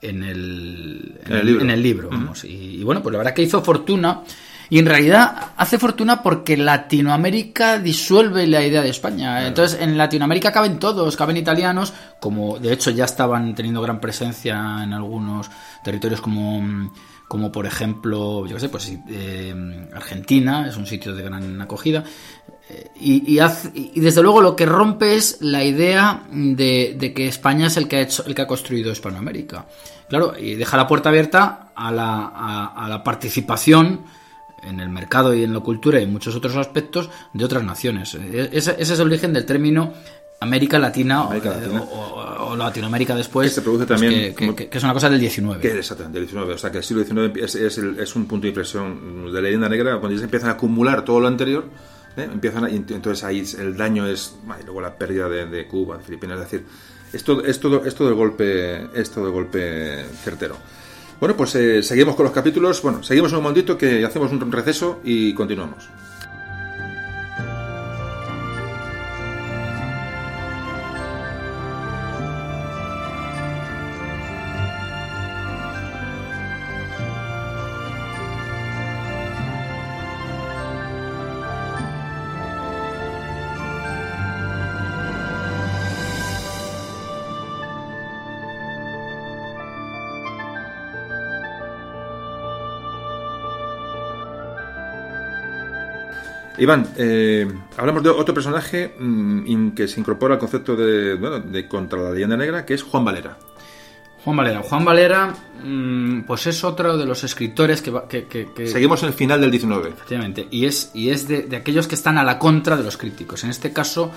en 0.01 0.23
el, 0.23 1.19
en 1.27 1.69
el 1.69 1.83
libro. 1.83 2.09
vamos. 2.09 2.43
y, 2.43 2.83
bueno, 2.83 3.01
pues 3.01 3.11
la 3.13 3.19
verdad 3.19 3.33
que 3.33 3.43
hizo 3.43 3.61
fortuna. 3.61 4.23
Y 4.71 4.77
en 4.77 4.85
realidad 4.85 5.53
hace 5.57 5.79
fortuna 5.79 6.21
porque 6.21 6.55
Latinoamérica 6.55 7.79
disuelve 7.79 8.45
la 8.45 8.63
idea 8.63 8.83
de 8.83 8.89
España. 8.89 9.47
Entonces, 9.47 9.81
en 9.81 9.97
Latinoamérica 9.97 10.51
caben 10.51 10.77
todos, 10.77 11.17
caben 11.17 11.37
italianos, 11.37 11.91
como 12.19 12.59
de 12.59 12.73
hecho 12.73 12.91
ya 12.91 13.05
estaban 13.05 13.55
teniendo 13.55 13.81
gran 13.81 13.99
presencia 13.99 14.83
en 14.83 14.93
algunos 14.93 15.49
territorios 15.83 16.21
como 16.21 16.91
como 17.27 17.51
por 17.51 17.67
ejemplo, 17.67 18.47
yo 18.47 18.55
qué 18.55 18.59
sé, 18.59 18.69
pues 18.69 18.91
eh, 19.07 19.87
Argentina, 19.93 20.67
es 20.67 20.77
un 20.77 20.87
sitio 20.87 21.13
de 21.13 21.21
gran 21.21 21.61
acogida, 21.61 22.03
eh, 22.69 22.91
y, 22.99 23.39
y, 23.73 23.99
desde 23.99 24.21
luego 24.21 24.41
lo 24.41 24.55
que 24.55 24.65
rompe 24.65 25.15
es 25.15 25.37
la 25.41 25.63
idea 25.63 26.23
de, 26.31 27.13
que 27.15 27.27
España 27.27 27.67
es 27.67 27.77
el 27.77 27.87
que 27.87 27.97
ha 27.97 28.01
hecho, 28.01 28.23
el 28.25 28.35
que 28.35 28.41
ha 28.43 28.47
construido 28.47 28.91
Hispanoamérica. 28.91 29.65
Claro, 30.07 30.33
y 30.37 30.55
deja 30.55 30.77
la 30.77 30.87
puerta 30.87 31.09
abierta 31.09 31.71
a 31.75 31.91
la, 31.91 32.27
a, 32.75 32.87
la 32.89 33.03
participación 33.03 34.01
en 34.63 34.79
el 34.79 34.89
mercado 34.89 35.33
y 35.33 35.43
en 35.43 35.53
la 35.53 35.59
cultura 35.61 35.99
y 35.99 36.03
en 36.03 36.11
muchos 36.11 36.35
otros 36.35 36.55
aspectos 36.55 37.09
de 37.33 37.45
otras 37.45 37.63
naciones. 37.63 38.15
E, 38.15 38.49
ese, 38.51 38.75
ese 38.77 38.93
es 38.93 38.99
el 38.99 39.07
origen 39.07 39.33
del 39.33 39.45
término 39.45 39.93
América 40.41 40.79
Latina, 40.79 41.27
eh, 41.33 41.79
O, 41.91 42.55
Latinoamérica 42.55 43.15
después. 43.15 43.49
Que 43.49 43.55
se 43.55 43.61
produce 43.61 43.85
pues 43.85 43.99
también. 43.99 44.33
Que, 44.35 44.69
es 44.71 44.83
una 44.83 44.93
cosa 44.93 45.09
del 45.09 45.19
19. 45.19 45.61
Que, 45.61 45.79
exactamente, 45.79 46.19
del 46.19 46.27
19. 46.27 46.53
O 46.53 46.57
sea, 46.57 46.71
que 46.71 46.77
el 46.77 46.83
siglo 46.83 47.03
XIX 47.03 47.43
es, 47.43 47.55
es, 47.55 48.15
un 48.15 48.25
punto 48.25 48.43
de 48.43 48.49
inflexión 48.49 49.25
de 49.25 49.31
la 49.33 49.41
leyenda 49.41 49.67
negra 49.67 49.99
cuando 49.99 50.11
ya 50.11 50.19
se 50.19 50.25
empiezan 50.25 50.49
a 50.49 50.53
acumular 50.53 51.03
todo 51.03 51.19
lo 51.19 51.27
anterior. 51.27 51.65
¿Eh? 52.19 52.29
Empiezan 52.31 52.65
entonces 52.67 53.23
ahí 53.23 53.43
el 53.57 53.75
daño 53.75 54.07
es. 54.07 54.35
Y 54.59 54.63
luego 54.63 54.81
la 54.81 54.95
pérdida 54.95 55.29
de, 55.29 55.67
Cuba, 55.67 55.97
de 55.97 56.03
Filipinas. 56.03 56.39
Es 56.39 56.51
decir, 56.51 56.65
esto, 57.13 57.43
es, 57.43 57.59
todo, 57.59 57.85
es, 57.85 57.95
todo 57.95 58.15
golpe, 58.15 58.89
es 58.99 59.09
todo 59.09 59.31
golpe 59.31 60.05
certero. 60.23 60.57
Bueno, 61.19 61.35
pues 61.35 61.55
eh, 61.55 61.83
seguimos 61.83 62.15
con 62.15 62.25
los 62.25 62.33
capítulos. 62.33 62.81
Bueno, 62.81 63.03
seguimos 63.03 63.31
un 63.33 63.43
momentito 63.43 63.77
que 63.77 64.05
hacemos 64.05 64.31
un 64.31 64.51
receso 64.51 64.99
y 65.03 65.33
continuamos. 65.33 65.89
Iván, 96.59 96.93
eh, 96.97 97.47
hablamos 97.77 98.03
de 98.03 98.09
otro 98.09 98.33
personaje 98.33 98.93
mm, 98.99 99.69
que 99.69 99.87
se 99.87 99.99
incorpora 99.99 100.33
al 100.35 100.39
concepto 100.39 100.75
de, 100.75 101.15
bueno, 101.15 101.39
de 101.39 101.67
contra 101.67 102.01
la 102.01 102.11
leyenda 102.11 102.35
negra, 102.35 102.65
que 102.65 102.73
es 102.73 102.83
Juan 102.83 103.05
Valera. 103.05 103.37
Juan 104.23 104.35
Valera. 104.35 104.61
Juan 104.61 104.83
Valera, 104.83 105.33
mm, 105.63 106.21
pues 106.23 106.47
es 106.47 106.63
otro 106.65 106.97
de 106.97 107.05
los 107.05 107.23
escritores 107.23 107.81
que, 107.81 108.67
Seguimos 108.67 109.01
en 109.03 109.07
el 109.07 109.13
final 109.13 109.39
del 109.39 109.51
19. 109.51 109.89
Efectivamente. 109.89 110.47
Y 110.51 110.65
es, 110.65 110.91
y 110.93 111.09
es 111.09 111.27
de, 111.27 111.55
aquellos 111.55 111.87
que 111.87 111.95
están 111.95 112.17
a 112.17 112.23
la 112.23 112.37
contra 112.37 112.75
de 112.75 112.83
los 112.83 112.97
críticos. 112.97 113.45
En 113.45 113.51
este 113.51 113.71
caso, 113.71 114.11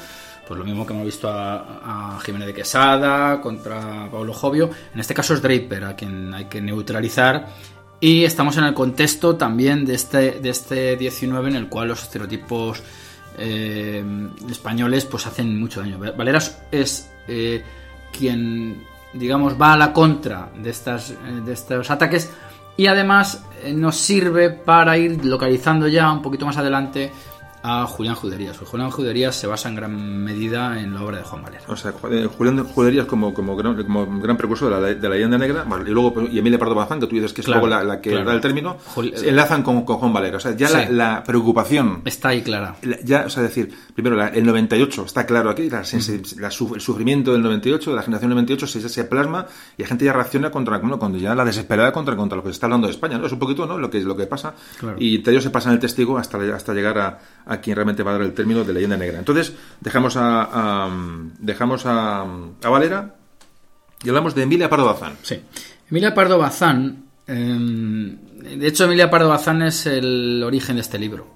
pues 0.47 0.59
lo 0.59 0.65
mismo 0.65 0.85
que 0.85 0.93
hemos 0.93 1.07
visto 1.07 1.29
a, 1.29 2.17
a 2.17 2.21
Jiménez 2.21 2.49
de 2.49 2.55
Quesada, 2.55 3.41
contra 3.41 4.11
Pablo 4.11 4.33
Jovio. 4.33 4.71
En 4.93 4.99
este 4.99 5.15
caso 5.15 5.35
es 5.35 5.43
Draper, 5.43 5.85
a 5.85 5.95
quien 5.95 6.35
hay 6.35 6.47
que 6.47 6.61
neutralizar 6.61 7.47
y 8.03 8.25
estamos 8.25 8.57
en 8.57 8.65
el 8.65 8.75
contexto 8.75 9.37
también 9.37 9.85
de 9.85 9.95
este, 9.95 10.41
de 10.41 10.51
este 10.51 10.97
19 10.97 11.51
en 11.51 11.55
el 11.55 11.69
cual 11.69 11.87
los 11.87 12.03
estereotipos 12.03 12.83
eh, 13.39 14.05
españoles 14.51 15.05
pues 15.05 15.25
hacen 15.29 15.57
mucho 15.57 15.81
daño. 15.81 15.99
Valeras 15.99 16.63
es 16.73 17.09
eh, 17.29 17.63
quien, 18.11 18.83
digamos, 19.13 19.55
va 19.55 19.75
a 19.75 19.77
la 19.77 19.93
contra 19.93 20.51
de, 20.57 20.71
estas, 20.71 21.15
de 21.45 21.53
estos 21.53 21.93
ataques 21.93 22.29
y 22.77 22.89
además 22.89 23.45
eh, 23.63 23.73
nos 23.73 23.99
sirve 23.99 24.51
para 24.51 24.99
ir 24.99 25.25
localizando 25.25 25.87
ya 25.87 26.11
un 26.11 26.23
poquito 26.23 26.45
más 26.45 26.57
adelante 26.57 27.13
a 27.63 27.87
Julián 27.87 28.15
Juderías. 28.15 28.59
Julián 28.59 28.91
Juderías 28.91 29.37
se 29.37 29.47
basa 29.47 29.69
en 29.69 29.77
gran 29.77 30.25
medida 30.25 30.81
en 30.81 30.95
la 30.95 31.03
obra 31.03 31.19
de 31.19 31.25
Juan 31.25 31.43
Valera. 31.43 31.63
O 31.69 31.77
sea, 31.77 31.93
eh, 32.11 32.29
Julián 32.37 32.65
Juderías 32.65 33.07
como, 33.07 33.33
como, 33.33 33.57
gran, 33.57 33.81
como 33.85 34.21
gran 34.21 34.37
precursor 34.37 34.75
de 34.75 34.81
la, 34.81 34.87
de 35.01 35.09
la 35.09 35.15
leyenda 35.15 35.39
negra, 35.39 35.65
y 35.87 35.91
luego 35.91 36.23
y 36.31 36.39
Emilia 36.39 36.59
Pardo 36.59 36.75
Bazán, 36.75 37.01
que 37.01 37.07
tú 37.07 37.15
dices 37.15 37.33
que 37.33 37.43
es 37.43 37.49
luego 37.49 37.67
la, 37.67 38.01
que 38.01 38.23
da 38.23 38.33
el 38.33 38.41
término, 38.41 38.79
enlazan 38.97 39.63
con, 39.63 39.85
con, 39.85 39.99
Juan 39.99 40.13
Valera. 40.13 40.39
O 40.39 40.41
sea, 40.41 40.57
ya 40.57 40.89
la, 40.91 41.23
preocupación... 41.23 42.03
Está 42.05 42.31
ahí 42.31 42.43
clara. 42.43 42.77
Ya, 43.05 43.25
o 43.27 43.31
sea, 43.31 43.43
decir, 43.43 43.73
primero, 43.95 44.21
el 44.23 44.45
98 44.45 45.05
está 45.05 45.25
claro 45.27 45.51
aquí, 45.51 45.71
la, 45.71 45.81
el 45.83 46.81
sufrimiento 46.81 47.33
del 47.33 47.43
98, 47.43 47.91
de 47.91 47.97
la 47.97 48.03
generación 48.03 48.31
98, 48.31 48.67
se, 48.67 48.89
se 48.89 49.05
plasma 49.05 49.47
y 49.79 49.83
la 49.83 49.89
gente 49.89 50.05
ya 50.05 50.13
reacciona 50.13 50.51
contra, 50.51 50.79
bueno, 50.79 50.99
cuando 50.99 51.19
ya 51.19 51.35
la 51.35 51.45
desesperada 51.45 51.93
contra, 51.93 52.17
contra 52.17 52.37
lo 52.37 52.43
que 52.43 52.49
se 52.49 52.55
está 52.55 52.67
hablando 52.67 52.87
de 52.87 52.93
España, 52.93 53.19
¿no? 53.19 53.27
Es 53.27 53.33
un 53.33 53.39
poquito, 53.39 53.67
¿no? 53.67 53.79
Lo 53.79 53.89
que, 53.89 54.01
lo 54.01 54.17
que 54.17 54.27
pasa. 54.27 54.55
Y 54.99 55.29
ellos 55.29 55.45
se 55.45 55.51
pasan 55.51 55.75
el 55.75 55.79
testigo 55.79 56.19
hasta, 56.19 56.39
hasta 56.55 56.75
llegar 56.75 56.99
a 57.47 57.52
a 57.53 57.61
quien 57.61 57.77
realmente 57.77 58.03
va 58.03 58.13
a 58.13 58.15
dar 58.15 58.23
el 58.23 58.33
término 58.33 58.65
de 58.65 58.73
leyenda 58.73 58.97
negra. 58.97 59.19
Entonces, 59.19 59.53
dejamos 59.81 60.15
a, 60.17 60.89
dejamos 61.39 61.85
a, 61.85 62.25
Valera 62.63 63.15
y 64.03 64.09
hablamos 64.09 64.35
de 64.35 64.43
Emilia 64.43 64.71
Pardo 64.71 64.87
Bazán. 64.87 65.17
Sí. 65.23 65.41
Emilia 65.91 66.15
Pardo 66.15 66.39
Bazán, 66.39 67.05
em, 67.27 68.17
de 68.59 68.67
hecho, 68.67 68.85
Emilia 68.85 69.11
Pardo 69.11 69.29
Bazán 69.29 69.63
es 69.63 69.87
el 69.87 70.43
origen 70.45 70.77
de 70.77 70.83
este 70.83 70.99
libro. 70.99 71.27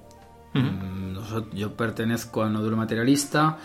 Em, 0.53 1.15
yo 1.53 1.73
pertenezco 1.73 2.41
a 2.41 2.49
Nódulo 2.49 2.77
Materialista. 2.77 3.57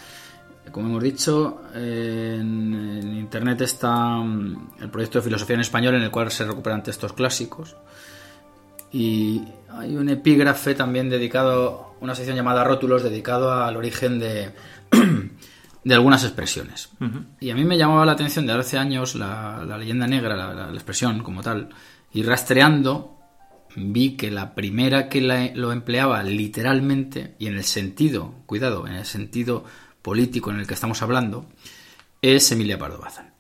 Como 0.71 0.89
hemos 0.89 1.03
dicho, 1.03 1.63
en, 1.75 2.75
en, 2.75 3.17
internet 3.17 3.63
está 3.63 4.19
em, 4.21 4.57
el 4.79 4.91
proyecto 4.91 5.19
de 5.19 5.25
filosofía 5.25 5.55
en 5.55 5.61
español 5.63 5.95
en 5.95 6.03
el 6.03 6.11
cual 6.11 6.31
se 6.31 6.45
recuperan 6.45 6.83
textos 6.83 7.15
clásicos. 7.15 7.77
Y 8.93 9.43
hay 9.71 9.97
un 9.97 10.09
epígrafe 10.09 10.75
también 10.75 11.09
dedicado, 11.09 11.97
una 12.01 12.15
sección 12.15 12.37
llamada 12.37 12.65
Rótulos, 12.65 13.03
dedicado 13.03 13.53
al 13.53 13.77
origen 13.77 14.19
de, 14.19 14.51
de 15.85 15.95
algunas 15.95 16.25
expresiones. 16.25 16.91
Y 17.41 17.51
a 17.51 17.55
mí 17.55 17.65
me 17.65 17.79
llamaba 17.79 18.05
la 18.05 18.13
atención 18.13 18.47
de 18.47 18.53
hace 18.53 18.79
años 18.79 19.15
la, 19.15 19.65
leyenda 19.79 20.07
negra, 20.07 20.37
la, 20.55 20.75
expresión 20.75 21.23
como 21.23 21.43
tal, 21.43 21.71
y 22.13 22.23
rastreando 22.23 23.19
vi 23.75 24.17
que 24.17 24.31
la 24.31 24.55
primera 24.55 25.09
que 25.09 25.53
lo 25.55 25.73
empleaba 25.73 26.23
literalmente 26.23 27.35
y 27.39 27.47
en 27.47 27.57
el 27.57 27.65
sentido, 27.65 28.35
cuidado, 28.45 28.87
en 28.87 28.95
el 28.95 29.07
sentido 29.07 29.65
político 30.03 30.51
en 30.51 30.61
el 30.61 30.67
que 30.67 30.75
estamos 30.75 31.01
hablando, 31.01 31.47
es 32.21 32.53
Emilia 32.53 32.79
Pardo 32.79 32.99
Bazán. 32.99 33.32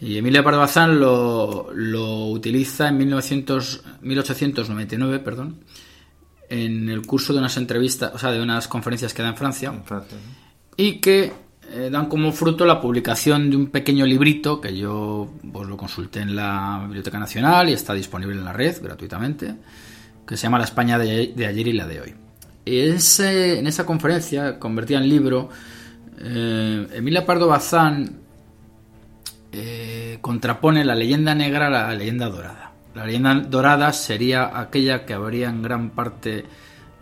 Y 0.00 0.16
Emilia 0.16 0.42
Pardo 0.42 0.60
Bazán 0.60 0.98
lo, 0.98 2.26
utiliza 2.30 2.88
en 2.88 2.96
1900, 2.96 3.84
1899, 4.00 5.18
perdón, 5.18 5.60
en 6.48 6.88
el 6.88 7.06
curso 7.06 7.34
de 7.34 7.40
unas 7.40 7.56
entrevistas, 7.58 8.12
o 8.14 8.18
sea, 8.18 8.32
de 8.32 8.40
unas 8.40 8.66
conferencias 8.66 9.12
que 9.12 9.22
da 9.22 9.28
en 9.28 9.36
Francia, 9.36 9.72
y 10.76 11.00
que 11.00 11.32
eh, 11.70 11.90
dan 11.92 12.06
como 12.06 12.32
fruto 12.32 12.64
la 12.64 12.80
publicación 12.80 13.50
de 13.50 13.56
un 13.56 13.66
pequeño 13.66 14.06
librito 14.06 14.58
que 14.58 14.74
yo 14.74 15.30
pues, 15.52 15.68
lo 15.68 15.76
consulté 15.76 16.20
en 16.20 16.34
la 16.34 16.80
Biblioteca 16.84 17.18
Nacional 17.18 17.68
y 17.68 17.74
está 17.74 17.92
disponible 17.92 18.36
en 18.36 18.44
la 18.44 18.54
red 18.54 18.82
gratuitamente, 18.82 19.54
que 20.26 20.36
se 20.38 20.44
llama 20.44 20.58
La 20.58 20.64
España 20.64 20.98
de, 20.98 21.34
ayer 21.46 21.68
y 21.68 21.72
la 21.74 21.86
de 21.86 22.00
hoy. 22.00 22.14
Y 22.64 22.78
ese, 22.78 23.58
en 23.58 23.66
esa 23.66 23.84
conferencia, 23.84 24.58
convertida 24.58 24.98
en 24.98 25.08
libro, 25.10 25.50
eh, 26.18 26.88
Emilia 26.94 27.26
Pardo 27.26 27.48
Bazán 27.48 28.19
eh, 29.52 30.18
contrapone 30.20 30.84
la 30.84 30.94
leyenda 30.94 31.34
negra 31.34 31.66
a 31.66 31.70
la 31.70 31.94
leyenda 31.94 32.28
dorada. 32.28 32.72
La 32.94 33.04
leyenda 33.04 33.34
dorada 33.34 33.92
sería 33.92 34.58
aquella 34.58 35.04
que 35.06 35.14
habría 35.14 35.48
en 35.48 35.62
gran 35.62 35.90
parte 35.90 36.44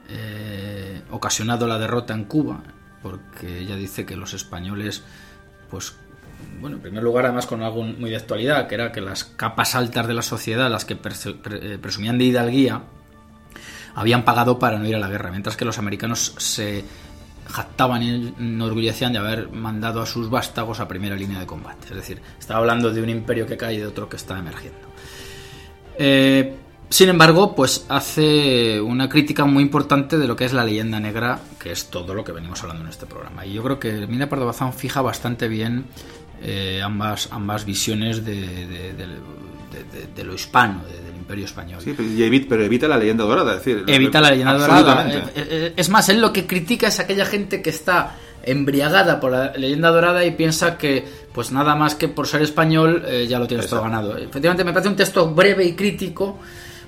eh, 0.09 1.03
ocasionado 1.11 1.67
la 1.67 1.79
derrota 1.79 2.15
en 2.15 2.25
Cuba, 2.25 2.63
porque 3.03 3.61
ella 3.61 3.77
dice 3.77 4.07
que 4.07 4.17
los 4.17 4.35
españoles, 4.35 5.03
pues, 5.71 5.97
bueno, 6.61 6.77
en 6.77 6.83
primer 6.83 7.03
lugar, 7.03 7.27
además 7.27 7.47
con 7.47 7.63
algo 7.63 7.83
muy 7.83 8.11
de 8.11 8.17
actualidad, 8.17 8.67
que 8.67 8.75
era 8.75 8.93
que 8.93 9.01
las 9.01 9.25
capas 9.25 9.75
altas 9.75 10.07
de 10.07 10.15
la 10.15 10.23
sociedad, 10.23 10.71
las 10.71 10.85
que 10.85 10.95
eh, 10.95 11.79
presumían 11.81 12.19
de 12.19 12.25
hidalguía, 12.25 12.83
habían 13.95 14.25
pagado 14.25 14.59
para 14.59 14.79
no 14.79 14.87
ir 14.87 14.95
a 14.95 14.99
la 14.99 15.09
guerra, 15.09 15.31
mientras 15.31 15.57
que 15.57 15.65
los 15.65 15.79
americanos 15.79 16.35
se 16.39 16.85
jactaban 17.49 18.03
y 18.03 18.35
enorgullecían 18.39 19.13
de 19.13 19.19
haber 19.19 19.51
mandado 19.51 20.01
a 20.03 20.07
sus 20.07 20.29
vástagos 20.31 20.81
a 20.81 20.89
primera 20.89 21.17
línea 21.17 21.41
de 21.41 21.47
combate. 21.47 21.89
Es 21.91 21.97
decir, 21.97 22.21
estaba 22.39 22.61
hablando 22.61 22.91
de 22.93 23.03
un 23.03 23.09
imperio 23.09 23.47
que 23.47 23.57
cae 23.57 23.75
y 23.75 23.79
de 23.79 23.87
otro 23.87 24.09
que 24.09 24.17
está 24.17 24.39
emergiendo. 24.39 24.81
Eh, 25.99 26.57
Sin 26.91 27.09
embargo, 27.11 27.55
pues 27.55 27.85
hace 27.91 28.81
una 28.81 29.09
crítica 29.11 29.45
muy 29.45 29.63
importante 29.63 30.17
de 30.17 30.27
lo 30.27 30.35
que 30.37 30.47
es 30.47 30.55
la 30.55 30.65
leyenda 30.65 30.99
negra, 30.99 31.39
que 31.59 31.71
es 31.73 31.91
todo 31.91 32.15
lo 32.15 32.25
que 32.25 32.33
venimos 32.33 32.63
hablando 32.63 32.83
en 32.85 32.89
este 32.89 33.05
programa. 33.05 33.45
Y 33.45 33.53
yo 33.53 33.63
creo 33.63 33.79
que 33.79 34.07
Mina 34.07 34.27
Pardo 34.29 34.47
Bazán 34.47 34.73
fija 34.73 35.03
bastante 35.03 35.49
bien 35.49 35.85
eh, 36.41 36.81
ambas, 36.83 37.29
ambas 37.31 37.67
visiones 37.67 38.25
de, 38.25 38.95
de- 38.95 40.25
lo 40.25 40.35
hispano, 40.35 40.81
imperio 41.29 41.45
español. 41.45 41.81
Sí, 41.85 41.93
pero, 41.95 42.09
evita, 42.09 42.47
pero 42.49 42.65
evita 42.65 42.89
la 42.89 42.97
leyenda 42.97 43.25
dorada, 43.25 43.53
es 43.53 43.65
decir, 43.65 43.85
Evita 43.87 44.21
la 44.21 44.31
leyenda 44.31 44.55
dorada. 44.55 44.79
Absolutamente. 45.03 45.41
Eh, 45.41 45.47
eh, 45.51 45.73
Es 45.77 45.91
más, 45.91 46.09
él 46.09 46.21
lo 46.23 46.33
que 46.33 46.47
critica 46.47 46.89
es 46.89 46.99
aquella 47.01 47.27
gente 47.27 47.61
que 47.61 47.69
está 47.71 48.17
embriagada 48.43 49.21
por 49.21 49.33
la 49.33 49.53
leyenda 49.53 49.91
dorada 49.91 50.25
y 50.25 50.31
piensa 50.31 50.79
que, 50.79 51.05
pues 51.35 51.53
nada 51.53 51.75
más 51.75 51.95
que 51.95 52.09
por 52.09 52.27
ser 52.27 52.41
español, 52.41 53.03
eh, 53.07 53.27
ya 53.29 53.39
lo 53.39 53.47
tienes 53.47 53.67
todo 53.67 53.81
Exacto. 53.81 53.97
ganado. 54.09 54.17
Efectivamente, 54.17 54.65
me 54.65 54.73
parece 54.73 54.89
un 54.89 54.97
texto 54.97 55.35
breve 55.35 55.65
y 55.67 55.73
crítico. 55.75 56.39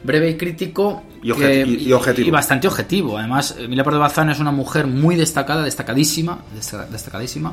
Breve 0.03 0.31
y 0.31 0.37
crítico 0.39 1.03
Y 1.23 1.29
obje- 1.31 1.67
y- 1.67 1.89
y 1.89 1.93
objetivo. 1.93 2.29
y 2.29 2.31
bastante 2.31 2.67
objetivo. 2.67 3.19
Además, 3.19 3.57
Emilia 3.59 3.85
Pardo 3.85 3.99
Bazán 4.01 4.31
es 4.31 4.39
una 4.41 4.51
mujer 4.53 4.87
muy 4.87 5.15
destacada, 5.17 5.63
destacadísima, 5.63 6.39
desta- 6.57 6.87
destacadísima, 6.87 7.53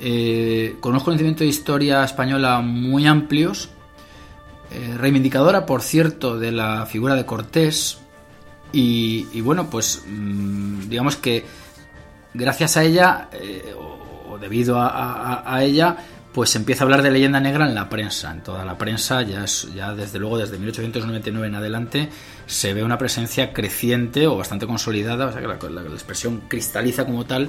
eh, 0.00 0.76
con 0.78 0.92
unos 0.92 1.02
conocimientos 1.02 1.40
de 1.40 1.46
historia 1.48 2.04
española 2.04 2.60
muy 2.60 3.08
amplios, 3.08 3.70
eh, 4.70 4.94
reivindicadora, 4.98 5.64
por 5.66 5.80
cierto, 5.82 6.38
de 6.38 6.52
la 6.52 6.84
figura 6.86 7.14
de 7.14 7.24
Cortés. 7.24 7.98
Y, 8.72 9.40
bueno, 9.40 9.70
pues 9.70 10.02
mm, 10.06 10.88
digamos 10.88 11.16
que 11.16 11.44
gracias 12.34 12.76
a 12.76 12.84
ella, 12.84 13.28
eh, 13.32 13.74
o, 13.76 14.36
debido 14.38 14.76
a, 14.78 15.58
ella, 15.62 15.96
pues 16.34 16.50
se 16.50 16.58
empieza 16.58 16.82
a 16.82 16.84
hablar 16.84 17.00
de 17.02 17.10
leyenda 17.10 17.40
negra 17.40 17.66
en 17.66 17.74
la 17.74 17.88
prensa. 17.88 18.30
En 18.30 18.42
toda 18.42 18.64
la 18.66 18.76
prensa, 18.76 19.22
ya, 19.22 19.44
ya 19.74 19.94
desde 19.94 20.18
luego, 20.18 20.36
desde 20.38 20.58
1899 20.58 21.46
en 21.48 21.54
adelante, 21.54 22.10
se 22.46 22.74
ve 22.74 22.84
una 22.84 22.98
presencia 22.98 23.52
creciente 23.54 24.26
o 24.26 24.36
bastante 24.36 24.66
consolidada, 24.66 25.24
o 25.26 25.32
sea 25.32 25.40
que 25.40 25.46
la, 25.48 25.56
la- 25.70 25.82
la 25.88 25.94
expresión 25.94 26.42
cristaliza 26.48 27.06
como 27.06 27.24
tal 27.24 27.48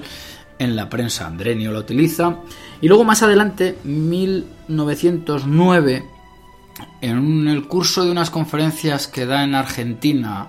en 0.57 0.75
la 0.77 0.89
prensa. 0.89 1.27
Andrenio 1.27 1.71
la 1.73 1.79
utiliza. 1.79 2.37
Y 2.81 2.87
luego 2.87 3.03
más 3.03 3.21
adelante, 3.23 3.77
1909, 3.83 6.05
en 7.01 7.47
el 7.47 7.67
curso 7.67 8.03
de 8.05 8.11
unas 8.11 8.29
conferencias 8.29 9.07
que 9.07 9.25
da 9.25 9.43
en 9.43 9.55
Argentina, 9.55 10.47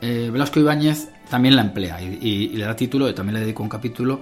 eh, 0.00 0.30
Velasco 0.32 0.60
Ibáñez 0.60 1.08
también 1.28 1.56
la 1.56 1.62
emplea 1.62 2.00
y, 2.02 2.18
y- 2.20 2.44
y 2.52 2.56
le 2.56 2.64
da 2.64 2.74
título, 2.76 3.08
y 3.08 3.14
también 3.14 3.34
le 3.34 3.40
dedicó 3.40 3.62
un 3.62 3.68
capítulo 3.68 4.20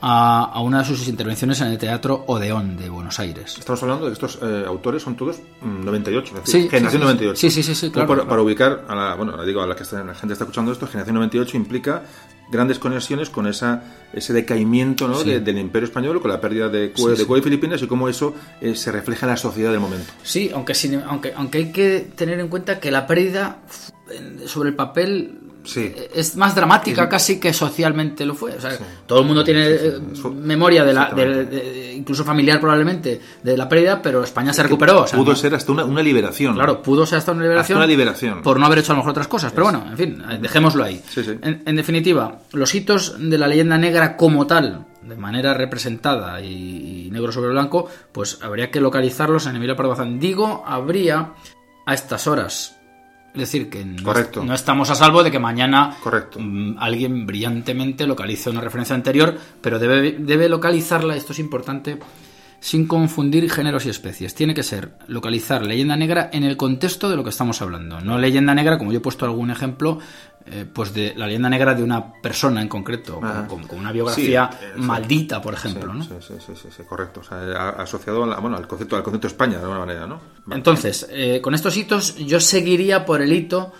a, 0.00 0.44
a 0.52 0.60
una 0.60 0.80
de 0.80 0.84
sus 0.84 1.08
intervenciones 1.08 1.60
en 1.62 1.68
el 1.68 1.78
Teatro 1.78 2.24
Odeón 2.28 2.76
de 2.76 2.88
Buenos 2.90 3.18
Aires. 3.18 3.56
Estamos 3.58 3.82
hablando 3.82 4.04
de 4.04 4.10
que 4.10 4.14
estos 4.14 4.38
eh, 4.42 4.64
autores 4.66 5.02
son 5.02 5.16
todos 5.16 5.38
mm, 5.62 5.84
98, 5.84 6.34
es 6.38 6.44
decir, 6.44 6.62
Sí, 6.62 6.68
generación 6.68 7.02
sí, 7.02 7.08
sí, 7.08 7.14
98. 7.14 7.40
sí, 7.40 7.50
sí, 7.50 7.62
sí, 7.62 7.74
sí, 7.74 7.90
claro, 7.90 8.06
para, 8.08 8.16
claro. 8.18 8.28
para 8.30 8.42
ubicar 8.42 8.84
a 8.88 8.94
la, 8.94 9.14
bueno, 9.14 9.42
digo 9.44 9.62
a 9.62 9.66
la 9.66 9.74
que 9.74 9.82
está, 9.84 10.04
la 10.04 10.14
gente 10.14 10.34
está 10.34 10.44
escuchando 10.44 10.70
esto, 10.72 10.86
generación 10.86 11.14
98 11.16 11.56
implica 11.56 12.02
grandes 12.50 12.78
conexiones 12.78 13.28
con 13.30 13.46
esa 13.46 13.82
ese 14.12 14.32
decaimiento 14.32 15.08
¿no? 15.08 15.18
Sí. 15.20 15.28
de- 15.30 15.40
del 15.40 15.58
Imperio 15.58 15.86
español, 15.86 16.20
con 16.22 16.30
la 16.30 16.40
pérdida 16.40 16.68
de 16.68 16.88
Sí, 16.94 17.02
Cuba, 17.02 17.10
de 17.10 17.16
sí. 17.18 17.24
Cuba 17.24 17.38
y 17.38 17.42
Filipinas 17.42 17.82
y 17.82 17.86
cómo 17.86 18.08
eso 18.08 18.34
eh, 18.60 18.74
se 18.74 18.92
refleja 18.92 19.26
en 19.26 19.30
la 19.30 19.36
sociedad 19.36 19.70
del 19.72 19.80
momento. 19.80 20.12
Sí, 20.22 20.50
aunque, 20.54 20.74
sin- 20.74 21.02
aunque, 21.02 21.32
aunque 21.34 21.58
hay 21.58 21.72
que 21.72 22.08
tener 22.14 22.38
en 22.40 22.48
cuenta 22.48 22.80
que 22.80 22.90
la 22.90 23.06
pérdida 23.06 23.58
sobre 24.46 24.68
el 24.70 24.74
papel 24.76 25.40
Sí. 25.66 25.92
eh, 25.94 26.10
es 26.14 26.36
más 26.36 26.54
dramática 26.54 27.02
Es- 27.04 27.08
casi 27.10 27.38
que 27.40 27.52
socialmente 27.52 28.24
lo 28.24 28.34
fue. 28.34 28.52
O 28.56 28.60
sea, 28.60 28.70
Sí. 28.70 28.82
todo 29.06 29.20
el 29.20 29.26
mundo 29.26 29.44
tiene 29.44 29.66
eh, 29.68 29.98
memoria 30.34 30.84
de 30.84 30.94
la, 30.94 31.10
de- 31.10 31.22
exactamente. 31.22 31.56
de- 31.56 31.92
incluso 31.94 32.24
familiar 32.24 32.60
probablemente, 32.60 33.20
de 33.42 33.56
la 33.56 33.68
pérdida, 33.68 34.00
pero 34.00 34.22
España 34.24 34.52
se 34.52 34.62
recuperó. 34.62 35.02
o 35.02 35.06
sea, 35.06 35.18
Pudo 35.18 35.32
no- 35.32 35.36
ser 35.36 35.54
hasta 35.54 35.72
una, 35.72 35.84
una 35.84 36.02
liberación. 36.02 36.54
Claro, 36.54 36.80
pudo 36.82 37.04
ser 37.04 37.18
hasta 37.18 37.32
una 37.32 37.42
liberación. 37.42 37.76
Hasta 37.78 37.84
una 37.84 37.86
liberación. 37.86 38.42
Por 38.42 38.58
no 38.60 38.66
haber 38.66 38.78
hecho 38.78 38.92
a 38.92 38.94
lo 38.94 38.98
mejor 39.00 39.10
otras 39.10 39.28
cosas. 39.28 39.52
Pero 39.52 39.64
bueno, 39.64 39.84
en 39.90 39.96
fin, 39.96 40.22
eh, 40.30 40.38
dejémoslo 40.40 40.84
ahí. 40.84 41.02
Sí. 41.08 41.22
En, 41.42 41.62
en 41.66 41.76
definitiva, 41.76 42.38
los 42.52 42.74
hitos 42.74 43.16
de 43.18 43.36
la 43.38 43.46
leyenda 43.48 43.76
negra 43.78 44.16
como 44.16 44.46
tal, 44.46 44.86
de 45.02 45.16
manera 45.16 45.54
representada 45.54 46.40
y, 46.40 47.08
negro 47.12 47.32
sobre 47.32 47.50
blanco, 47.50 47.88
pues 48.12 48.38
habría 48.42 48.70
que 48.70 48.80
localizarlos 48.80 49.46
en 49.46 49.56
Emilia 49.56 49.76
Pardo. 49.76 49.96
Digo, 50.18 50.64
habría 50.66 51.32
a 51.86 51.94
estas 51.94 52.26
horas. 52.26 52.75
Es 53.36 53.52
decir, 53.52 53.68
que 53.68 53.84
no, 53.84 54.02
Correcto. 54.02 54.42
no 54.44 54.54
estamos 54.54 54.88
a 54.90 54.94
salvo 54.94 55.22
de 55.22 55.30
que 55.30 55.38
mañana 55.38 55.96
Correcto. 56.02 56.38
mm, 56.40 56.76
alguien 56.78 57.26
brillantemente 57.26 58.06
localice 58.06 58.48
una 58.50 58.60
referencia 58.62 58.94
anterior, 58.94 59.36
pero 59.60 59.78
debe, 59.78 60.12
debe 60.18 60.48
localizarla, 60.48 61.16
esto 61.16 61.32
es 61.32 61.38
importante, 61.38 61.98
sin 62.60 62.86
confundir 62.86 63.50
géneros 63.50 63.84
y 63.86 63.90
especies. 63.90 64.34
Tiene 64.34 64.54
que 64.54 64.62
ser 64.62 64.92
localizar 65.06 65.64
leyenda 65.66 65.96
negra 65.96 66.30
en 66.32 66.42
el 66.44 66.56
contexto 66.56 67.08
de 67.10 67.16
lo 67.16 67.22
que 67.22 67.30
estamos 67.30 67.60
hablando. 67.60 68.00
No 68.00 68.18
leyenda 68.18 68.54
negra, 68.54 68.78
como 68.78 68.90
yo 68.92 68.98
he 68.98 69.02
puesto 69.02 69.26
algún 69.26 69.50
ejemplo, 69.50 69.98
eh, 70.48 70.64
pues 70.72 70.94
de 70.94 71.12
la 71.16 71.26
leyenda 71.26 71.48
negra 71.48 71.74
de 71.74 71.82
una 71.82 72.12
persona 72.20 72.62
en 72.62 72.68
concreto, 72.68 73.20
con, 73.48 73.78
una 73.78 73.90
biografía 73.92 74.48
Sí, 74.52 74.64
eh, 74.64 74.72
maldita, 74.76 75.42
por 75.42 75.54
ejemplo. 75.54 75.92
Sí, 75.92 75.98
¿no? 75.98 76.04
sí, 76.20 76.34
sí, 76.44 76.52
sí, 76.54 76.68
sí, 76.76 76.82
correcto. 76.88 77.20
O 77.20 77.24
sea, 77.24 77.38
a- 77.38 77.82
asociado 77.82 78.24
a 78.24 78.26
la- 78.26 78.38
bueno, 78.38 78.56
al 78.56 78.66
concepto, 78.68 78.96
al 78.96 79.02
concepto 79.02 79.26
de 79.28 79.32
España, 79.32 79.54
de 79.58 79.62
alguna 79.62 79.80
manera, 79.80 80.06
¿no? 80.06 80.20
Vale. 80.46 80.58
Entonces, 80.58 81.06
eh, 81.10 81.40
con 81.42 81.54
estos 81.54 81.76
hitos, 81.76 82.16
yo 82.16 82.38
seguiría 82.40 83.04
por 83.04 83.20
el 83.22 83.32
hito 83.32 83.72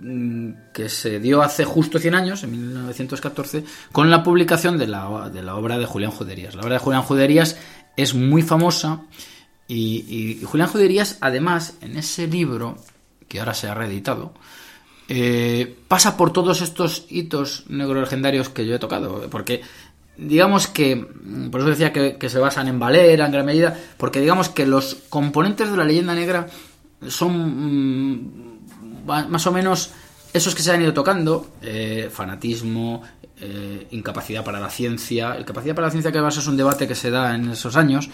mm, 0.00 0.50
que 0.72 0.88
se 0.88 1.18
dio 1.20 1.42
hace 1.42 1.64
justo 1.64 1.98
100 1.98 2.14
años, 2.14 2.42
en 2.44 2.50
1914, 2.52 3.64
con 3.92 4.10
la 4.10 4.22
publicación 4.22 4.76
de 4.78 4.86
la, 4.86 5.28
de 5.30 5.42
la 5.42 5.56
obra 5.56 5.78
de 5.78 5.86
Julián 5.86 6.10
Juderías. 6.12 6.54
La 6.54 6.62
obra 6.62 6.74
de 6.74 6.78
Julián 6.80 7.02
Juderías 7.02 7.56
es 7.96 8.14
muy 8.14 8.42
famosa 8.42 9.00
y, 9.66 10.04
y- 10.08 10.38
y 10.40 10.44
Julián 10.44 10.68
Juderías, 10.68 11.18
además, 11.20 11.74
en 11.80 11.96
ese 11.96 12.26
libro, 12.26 12.76
que 13.28 13.40
ahora 13.40 13.54
se 13.54 13.68
ha 13.68 13.74
reeditado, 13.74 14.34
eh, 15.08 15.76
pasa 15.88 16.16
por 16.16 16.32
todos 16.32 16.60
estos 16.60 17.06
hitos 17.08 17.64
negro-legendarios 17.68 18.50
que 18.50 18.66
yo 18.66 18.74
he 18.74 18.78
tocado, 18.78 19.28
porque 19.30 19.62
digamos 20.18 20.66
que, 20.66 20.96
mm, 20.96 21.48
por 21.50 21.60
eso 21.60 21.70
decía 21.70 21.92
que, 21.92 22.28
se 22.28 22.38
basan 22.38 22.68
en 22.68 22.78
Valera 22.78 23.26
en 23.26 23.32
gran 23.32 23.46
medida, 23.46 23.78
porque 23.96 24.20
digamos 24.20 24.48
que 24.48 24.66
los 24.66 24.96
componentes 25.08 25.70
de 25.70 25.76
la 25.76 25.84
leyenda 25.84 26.14
negra 26.14 26.48
son 27.06 28.20
mm, 29.06 29.06
más 29.06 29.46
o 29.46 29.52
menos 29.52 29.92
esos 30.32 30.54
que 30.54 30.62
se 30.62 30.72
han 30.72 30.82
ido 30.82 30.92
tocando, 30.92 31.52
eh, 31.62 32.10
fanatismo, 32.12 33.02
eh, 33.40 33.86
incapacidad 33.92 34.44
para 34.44 34.60
la 34.60 34.68
ciencia, 34.68 35.34
el 35.34 35.44
capacidad 35.44 35.74
para 35.74 35.86
la 35.86 35.90
ciencia 35.90 36.12
que 36.12 36.18
además 36.18 36.36
es 36.36 36.46
un 36.46 36.56
debate 36.56 36.86
que 36.86 36.94
se 36.94 37.10
da 37.10 37.34
en 37.34 37.50
esos 37.50 37.76
años, 37.76 38.10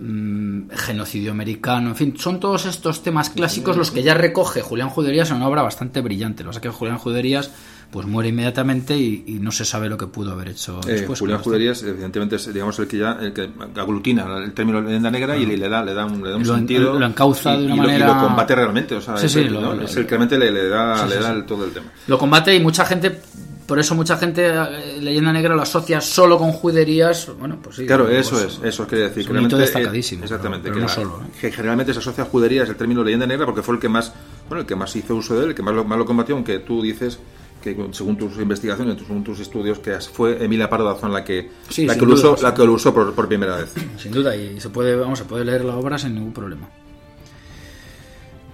mm, 0.00 0.70
genocidio 0.70 1.30
americano, 1.32 1.90
en 1.90 1.96
fin, 1.96 2.14
son 2.18 2.40
todos 2.40 2.66
estos 2.66 3.02
temas 3.02 3.30
clásicos 3.30 3.76
los 3.76 3.90
que 3.90 4.02
ya 4.02 4.14
recoge 4.14 4.60
Julián 4.62 4.88
Juderías 4.90 5.30
en 5.30 5.36
una 5.36 5.48
obra 5.48 5.62
bastante 5.62 6.00
brillante. 6.00 6.42
Lo 6.44 6.50
que 6.50 6.56
pasa 6.56 6.58
es 6.68 6.72
que 6.72 6.78
Julián 6.78 6.98
Juderías 6.98 7.50
pues 7.90 8.06
muere 8.08 8.30
inmediatamente 8.30 8.96
y, 8.96 9.22
y 9.26 9.32
no 9.34 9.52
se 9.52 9.64
sabe 9.64 9.88
lo 9.88 9.96
que 9.96 10.08
pudo 10.08 10.32
haber 10.32 10.48
hecho 10.48 10.80
Eh, 10.88 10.92
después. 10.92 11.20
Julián. 11.20 11.38
Juderías, 11.40 11.80
evidentemente, 11.84 12.36
es 12.36 12.52
digamos, 12.52 12.76
el 12.80 12.88
que 12.88 12.98
ya 12.98 13.12
el 13.20 13.32
que 13.32 13.48
aglutina 13.76 14.26
el 14.38 14.52
término 14.52 14.80
leyenda 14.80 15.12
negra 15.12 15.36
y 15.36 15.46
le, 15.46 15.56
le 15.56 15.68
da, 15.68 15.84
le 15.84 15.94
da 15.94 16.04
un, 16.04 16.20
le 16.24 16.30
da 16.30 16.36
un 16.36 16.44
Lo 16.46 16.54
sentido. 16.56 16.98
lo 16.98 17.06
encauza 17.06 17.54
y- 17.54 17.58
de 17.60 17.64
una 17.66 17.74
y 17.74 17.76
lo- 17.76 17.82
manera- 17.84 18.10
Y 18.10 18.14
lo 18.14 18.20
combate 18.20 18.54
realmente. 18.56 18.96
O 18.96 19.00
sea, 19.00 19.16
Sí, 19.16 19.26
es, 19.26 19.32
sí, 19.32 19.38
es 19.40 19.96
el 19.96 20.06
que 20.06 20.16
realmente 20.16 20.38
le, 20.38 20.50
le 20.50 20.68
da, 20.68 21.06
Sí, 21.06 21.14
da 21.20 21.30
el- 21.32 21.44
todo 21.44 21.64
el 21.66 21.70
tema. 21.70 21.86
Lo 22.08 22.18
combate 22.18 22.52
y 22.56 22.60
mucha 22.60 22.84
gente, 22.84 23.20
por 23.66 23.78
eso 23.78 23.94
mucha 23.94 24.16
gente 24.16 24.46
eh, 24.48 24.98
leyenda 25.00 25.32
negra 25.32 25.54
lo 25.54 25.62
asocia 25.62 26.00
solo 26.00 26.38
con 26.38 26.52
juderías. 26.52 27.28
Bueno, 27.38 27.58
pues 27.62 27.76
sí. 27.76 27.86
Claro, 27.86 28.04
pues, 28.06 28.26
eso 28.26 28.44
es, 28.44 28.60
eso 28.62 28.86
quería 28.86 29.04
decir. 29.08 29.22
es 29.24 29.28
un 29.30 29.40
hito 29.42 29.56
eh, 29.56 29.60
destacadísimo, 29.60 30.24
exactamente. 30.24 30.64
pero- 30.70 30.74
que, 30.74 30.80
no 30.82 30.86
la- 30.86 30.92
solo, 30.92 31.20
¿eh? 31.24 31.30
que 31.40 31.52
generalmente 31.52 31.92
se 31.92 31.98
asocia 32.00 32.24
a 32.24 32.26
juderías 32.26 32.68
el 32.68 32.76
término 32.76 33.02
leyenda 33.02 33.26
negra 33.26 33.46
porque 33.46 33.62
fue 33.62 33.74
el 33.76 33.80
que 33.80 33.88
más, 33.88 34.12
bueno, 34.48 34.60
el 34.62 34.66
que 34.66 34.76
más 34.76 34.94
hizo 34.96 35.14
uso 35.14 35.34
de 35.36 35.44
él, 35.44 35.48
el 35.50 35.54
que 35.54 35.62
más 35.62 35.74
lo, 35.74 35.84
más 35.84 35.98
lo 35.98 36.04
combatió, 36.04 36.34
aunque 36.34 36.58
tú 36.60 36.82
dices 36.82 37.18
que 37.62 37.74
según 37.92 38.18
tus 38.18 38.36
investigaciones, 38.36 38.98
según 38.98 39.24
tus 39.24 39.40
estudios, 39.40 39.78
que 39.78 39.98
fue 39.98 40.44
Emilia 40.44 40.68
Pardo 40.68 40.84
Dazón 40.84 41.12
la 41.14 41.24
que, 41.24 41.50
Sí, 41.70 41.86
la 41.86 41.94
que 41.94 42.00
lo 42.00 42.08
duda, 42.14 42.30
usó, 42.32 42.36
sí. 42.36 42.42
la 42.42 42.52
que 42.52 42.64
lo 42.66 42.72
usó 42.74 42.92
por, 42.92 43.14
por 43.14 43.26
primera 43.26 43.56
vez. 43.56 43.72
Sin 43.96 44.12
duda, 44.12 44.36
y 44.36 44.60
se 44.60 44.68
puede, 44.68 44.94
vamos, 44.96 45.18
se 45.18 45.24
puede 45.24 45.46
leer 45.46 45.64
la 45.64 45.74
obra 45.76 45.96
sin 45.96 46.14
ningún 46.14 46.34
problema. 46.34 46.68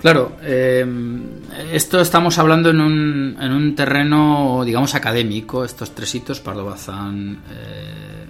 Claro, 0.01 0.33
eh, 0.43 0.87
esto 1.73 2.01
estamos 2.01 2.39
hablando 2.39 2.71
en 2.71 2.81
un, 2.81 3.37
en 3.39 3.53
un 3.53 3.75
terreno, 3.75 4.63
digamos, 4.65 4.95
académico, 4.95 5.63
estos 5.65 5.95
tres 5.95 6.15
hitos, 6.15 6.41
Pardo 6.41 6.65
Bazán, 6.65 7.41
eh, 7.51 8.25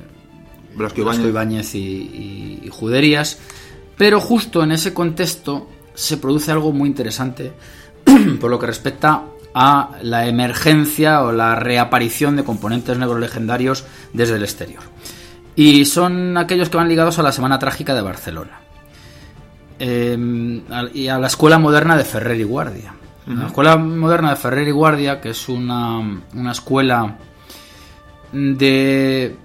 Blasco 0.75 1.01
Ibáñez. 1.01 1.71
Ibáñez 1.71 1.75
y, 1.77 1.79
y- 1.79 2.61
y 2.65 2.69
Juderías, 2.71 3.39
pero 3.97 4.21
justo 4.21 4.65
en 4.65 4.73
ese 4.73 4.93
contexto 4.93 5.69
se 5.95 6.17
produce 6.17 6.51
algo 6.51 6.73
muy 6.73 6.89
interesante 6.89 7.53
por 8.41 8.51
lo 8.51 8.59
que 8.59 8.67
respecta 8.67 9.23
a 9.55 9.91
la 10.03 10.27
emergencia 10.27 11.23
o 11.23 11.31
la 11.33 11.55
reaparición 11.55 12.35
de 12.35 12.45
componentes 12.45 12.99
negros 12.99 13.21
legendarios 13.21 13.85
desde 14.13 14.37
el 14.37 14.43
exterior. 14.43 14.83
Y 15.55 15.85
son 15.85 16.37
aquellos 16.37 16.69
que 16.69 16.77
van 16.79 16.89
ligados 16.89 17.19
a 17.19 17.23
la 17.23 17.33
Semana 17.33 17.59
Trágica 17.59 17.95
de 17.95 18.03
Barcelona. 18.03 18.61
Eh, 19.83 20.63
al- 20.71 20.95
y 20.95 21.09
a 21.09 21.19
la 21.19 21.27
Escuela 21.29 21.59
Moderna 21.59 21.97
de 21.97 22.05
Ferrer 22.05 22.39
y 22.39 22.45
Guardia. 22.45 22.95
La 23.27 23.47
Escuela 23.47 23.77
Moderna 23.77 24.31
de 24.31 24.37
Ferrer 24.37 24.69
y 24.69 24.73
Guardia, 24.73 25.21
que 25.21 25.31
es 25.31 25.49
una, 25.49 25.99
una 26.35 26.53
escuela 26.53 27.17
de, 28.33 29.37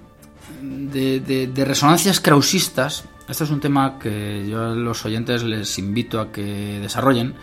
de, 0.61 1.19
de- 1.19 1.47
de 1.47 1.65
resonancias 1.65 2.19
krausistas. 2.19 3.05
Este 3.29 3.43
es 3.43 3.49
un 3.49 3.59
tema 3.59 3.97
que 3.99 4.45
yo 4.49 4.63
a 4.71 4.75
los 4.75 5.05
oyentes 5.05 5.43
les 5.43 5.77
invito 5.79 6.19
a 6.19 6.31
que 6.31 6.79
desarrollen, 6.81 7.33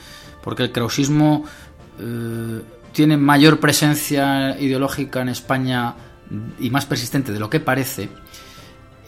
porque 0.43 0.65
el 0.65 0.73
krausismo 0.73 1.45
eh, 2.01 2.61
tiene 2.93 3.17
mayor 3.17 3.59
presencia 3.59 4.59
ideológica 4.61 5.21
en 5.23 5.29
España 5.31 5.95
y 6.61 6.71
más 6.71 6.87
persistente 6.87 7.33
de 7.33 7.41
lo 7.41 7.51
que 7.51 7.61
parece. 7.61 8.09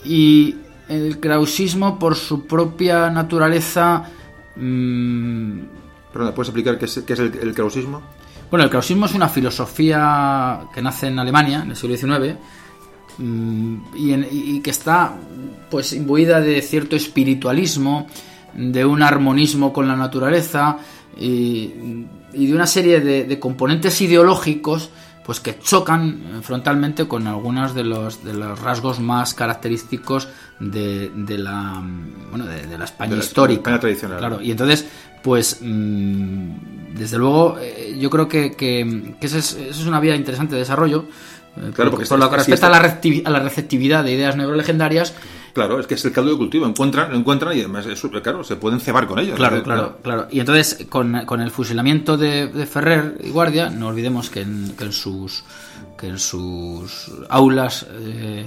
Y 0.04 0.56
el 0.88 1.20
krausismo, 1.20 1.98
por 1.98 2.16
su 2.16 2.46
propia 2.46 3.10
naturaleza. 3.10 4.04
Mmm... 4.56 5.60
Perdona, 6.12 6.34
¿puedes 6.34 6.48
explicar 6.48 6.78
qué 6.78 6.84
es, 6.84 7.02
qué 7.04 7.12
es 7.12 7.18
el, 7.18 7.36
el, 7.42 7.54
krausismo? 7.54 8.00
Bueno, 8.48 8.64
el 8.64 8.70
krausismo 8.70 9.06
es 9.06 9.14
una 9.14 9.28
filosofía 9.28 10.60
que 10.72 10.80
nace 10.80 11.08
en 11.08 11.18
Alemania 11.18 11.62
en 11.62 11.70
el 11.70 11.76
siglo 11.76 11.96
XIX 11.96 12.36
mm, 13.18 13.76
y, 13.96 14.14
y, 14.14 14.60
que 14.60 14.70
está 14.70 15.16
pues 15.68 15.92
imbuida 15.92 16.40
de 16.40 16.62
cierto 16.62 16.94
espiritualismo, 16.94 18.06
de 18.54 18.84
un 18.84 19.02
armonismo 19.02 19.72
con 19.72 19.88
la 19.88 19.96
naturaleza 19.96 20.78
y, 21.18 21.72
y 22.32 22.46
de 22.46 22.54
una 22.54 22.68
serie 22.68 23.00
de, 23.00 23.24
de 23.24 23.40
componentes 23.40 24.00
ideológicos 24.00 24.90
pues 25.24 25.40
que 25.40 25.58
chocan 25.58 26.22
eh, 26.36 26.42
frontalmente 26.42 27.08
con 27.08 27.26
algunos 27.26 27.74
de 27.74 27.84
los, 27.84 28.24
de 28.24 28.34
los 28.34 28.60
rasgos 28.60 29.00
más 29.00 29.34
característicos 29.34 30.28
de, 30.60 31.10
de 31.14 31.38
la 31.38 31.82
bueno 32.30 32.46
de, 32.46 32.78
la 32.78 32.84
España 32.84 33.16
histórica. 33.16 33.80
Tradicional. 33.80 34.18
Claro 34.18 34.40
y 34.42 34.50
entonces 34.50 34.86
pues 35.22 35.58
mm, 35.62 36.94
desde 36.94 37.18
luego 37.18 37.56
eh, 37.58 37.96
yo 37.98 38.10
creo 38.10 38.28
que, 38.28 38.52
que, 38.52 39.16
esa, 39.20 39.38
es, 39.38 39.86
una 39.86 39.98
vía 39.98 40.14
interesante 40.14 40.54
de 40.54 40.60
desarrollo 40.60 41.06
eh, 41.56 41.70
claro 41.74 41.90
porque 41.90 42.06
por 42.06 42.18
lo 42.18 42.28
que 42.28 42.36
respecta 42.36 42.66
a, 42.66 42.70
la 42.70 42.78
a 42.78 43.30
la 43.30 43.40
receptividad 43.40 44.04
de 44.04 44.12
ideas 44.12 44.36
neurolegendarias 44.36 45.14
Claro, 45.54 45.78
es 45.78 45.86
que 45.86 45.94
es 45.94 46.04
el 46.04 46.10
caldo 46.10 46.32
de 46.32 46.36
cultivo. 46.36 46.66
Encuentran, 46.66 47.12
lo 47.12 47.16
encuentran 47.16 47.56
y 47.56 47.60
además, 47.60 47.86
eso, 47.86 48.10
claro, 48.10 48.42
se 48.42 48.56
pueden 48.56 48.80
cebar 48.80 49.06
con 49.06 49.20
ellos. 49.20 49.36
Claro, 49.36 49.62
claro, 49.62 49.98
claro. 50.02 50.26
Y 50.28 50.40
entonces, 50.40 50.86
con, 50.88 51.14
el 51.14 51.50
fusilamiento 51.52 52.16
de, 52.16 52.66
Ferrer 52.66 53.18
y 53.22 53.30
Guardia, 53.30 53.70
no 53.70 53.86
olvidemos 53.86 54.30
que 54.30 54.40
en, 54.40 54.74
sus 54.90 55.44
que 55.96 56.08
en 56.08 56.18
sus 56.18 57.08
aulas 57.28 57.86
eh, 57.88 58.46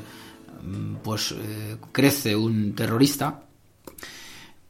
pues 1.02 1.32
eh, 1.32 1.77
crece 1.94 2.36
un 2.36 2.76
terrorista. 2.76 3.42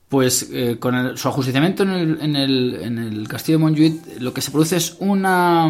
Pues 0.07 0.49
eh, 0.53 0.77
con 0.79 1.17
su 1.17 1.27
ajusticiamiento 1.27 1.83
en 1.83 1.89
el, 1.89 2.21
en, 2.21 2.35
el, 2.35 2.75
en 2.81 2.97
el 2.99 3.27
castillo 3.27 3.57
de 3.57 3.63
Montjuic, 3.63 4.21
lo 4.21 4.31
que 4.31 4.41
se 4.41 4.51
produce 4.51 4.77
es 4.77 4.95
una 4.99 5.67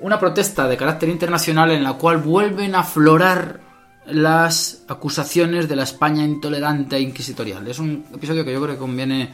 una 0.00 0.18
protesta 0.18 0.68
de 0.68 0.76
carácter 0.76 1.08
internacional 1.08 1.70
en 1.70 1.82
la 1.82 1.94
cual 1.94 2.18
vuelven 2.18 2.74
a 2.74 2.80
aflorar 2.80 3.69
las 4.12 4.82
acusaciones 4.88 5.68
de 5.68 5.76
la 5.76 5.84
España 5.84 6.24
intolerante 6.24 6.96
e 6.96 7.00
inquisitorial. 7.00 7.66
Es 7.68 7.78
un 7.78 8.04
episodio 8.14 8.44
que 8.44 8.52
yo 8.52 8.60
creo 8.62 8.74
que 8.74 8.80
conviene 8.80 9.30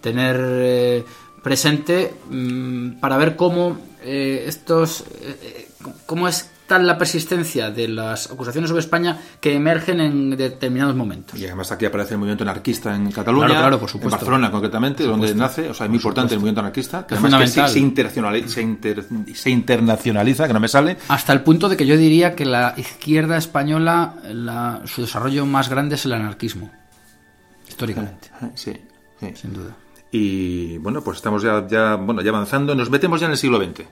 tener 0.00 0.36
eh, 0.40 1.04
presente 1.42 2.14
mm, 2.30 3.00
para 3.00 3.16
ver 3.16 3.36
cómo 3.36 3.78
eh, 4.02 4.44
estos 4.46 5.04
eh, 5.20 5.68
cómo 6.06 6.28
es 6.28 6.50
tal 6.70 6.86
la 6.86 6.96
persistencia 6.96 7.72
de 7.72 7.88
las 7.88 8.30
acusaciones 8.30 8.68
sobre 8.68 8.78
España 8.78 9.18
que 9.40 9.56
emergen 9.56 10.00
en 10.00 10.36
determinados 10.36 10.94
momentos. 10.94 11.36
Y 11.36 11.44
además 11.44 11.72
aquí 11.72 11.84
aparece 11.84 12.14
el 12.14 12.18
movimiento 12.18 12.44
anarquista 12.44 12.94
en 12.94 13.10
Cataluña, 13.10 13.48
claro, 13.48 13.80
por 13.80 13.90
supuesto. 13.90 14.14
en 14.14 14.20
Barcelona 14.20 14.52
concretamente, 14.52 15.02
donde 15.02 15.34
nace, 15.34 15.68
o 15.68 15.74
sea, 15.74 15.86
es 15.86 15.90
muy 15.90 15.96
importante 15.96 16.34
el 16.34 16.38
movimiento 16.38 16.60
anarquista, 16.60 17.04
que 17.08 17.16
además 17.16 17.50
se, 17.50 17.66
se, 17.66 17.80
internacionaliza, 19.50 20.46
que 20.46 20.52
no 20.52 20.60
me 20.60 20.68
sale. 20.68 20.96
Hasta 21.08 21.32
el 21.32 21.40
punto 21.42 21.68
de 21.68 21.76
que 21.76 21.86
yo 21.86 21.96
diría 21.96 22.36
que 22.36 22.44
la 22.44 22.74
izquierda 22.76 23.36
española, 23.36 24.14
su 24.84 25.00
desarrollo 25.00 25.46
más 25.46 25.70
grande 25.70 25.96
es 25.96 26.04
el 26.04 26.12
anarquismo, 26.12 26.70
históricamente. 27.68 28.30
Sí, 28.54 28.74
sí. 29.18 29.26
Sin 29.34 29.54
duda. 29.54 29.74
Y 30.12 30.78
bueno, 30.78 31.02
pues 31.02 31.16
estamos 31.16 31.42
ya, 31.42 31.66
ya, 31.66 31.96
bueno, 31.96 32.22
ya 32.22 32.30
avanzando, 32.30 32.76
nos 32.76 32.90
metemos 32.90 33.18
ya 33.18 33.26
en 33.26 33.32
el 33.32 33.38
siglo 33.38 33.58
XX. 33.58 33.86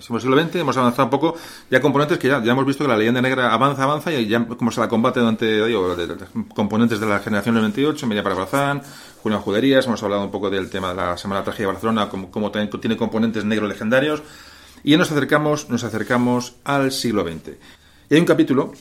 XX 0.00 0.56
hemos 0.56 0.76
avanzado 0.76 1.04
un 1.04 1.10
poco, 1.10 1.36
ya 1.70 1.80
componentes 1.80 2.18
que 2.18 2.28
ya, 2.28 2.42
ya 2.42 2.52
hemos 2.52 2.64
visto 2.64 2.84
que 2.84 2.88
la 2.88 2.96
leyenda 2.96 3.20
negra 3.20 3.52
avanza, 3.52 3.82
avanza, 3.82 4.12
y 4.12 4.26
ya 4.26 4.44
como 4.46 4.70
se 4.70 4.80
la 4.80 4.88
combate 4.88 5.20
durante, 5.20 5.60
componentes 6.54 6.98
de 6.98 7.06
la 7.06 7.18
generación 7.18 7.54
del 7.56 7.62
28, 7.62 8.06
Media 8.06 8.22
para 8.22 8.34
Bazán, 8.34 8.82
Julián 9.22 9.42
Juderías, 9.42 9.86
hemos 9.86 10.02
hablado 10.02 10.24
un 10.24 10.30
poco 10.30 10.48
del 10.48 10.70
tema 10.70 10.90
de 10.90 10.94
la 10.94 11.18
Semana 11.18 11.44
Tragedia 11.44 11.66
de 11.66 11.72
Barcelona, 11.74 12.08
como, 12.08 12.30
como 12.30 12.50
tiene 12.50 12.96
componentes 12.96 13.44
negros 13.44 13.68
legendarios, 13.68 14.22
y 14.82 14.96
nos 14.96 15.10
acercamos, 15.12 15.68
nos 15.68 15.84
acercamos 15.84 16.54
al 16.64 16.90
siglo 16.90 17.22
XX. 17.22 17.50
Y 18.10 18.14
hay 18.14 18.20
un 18.20 18.26
capítulo, 18.26 18.72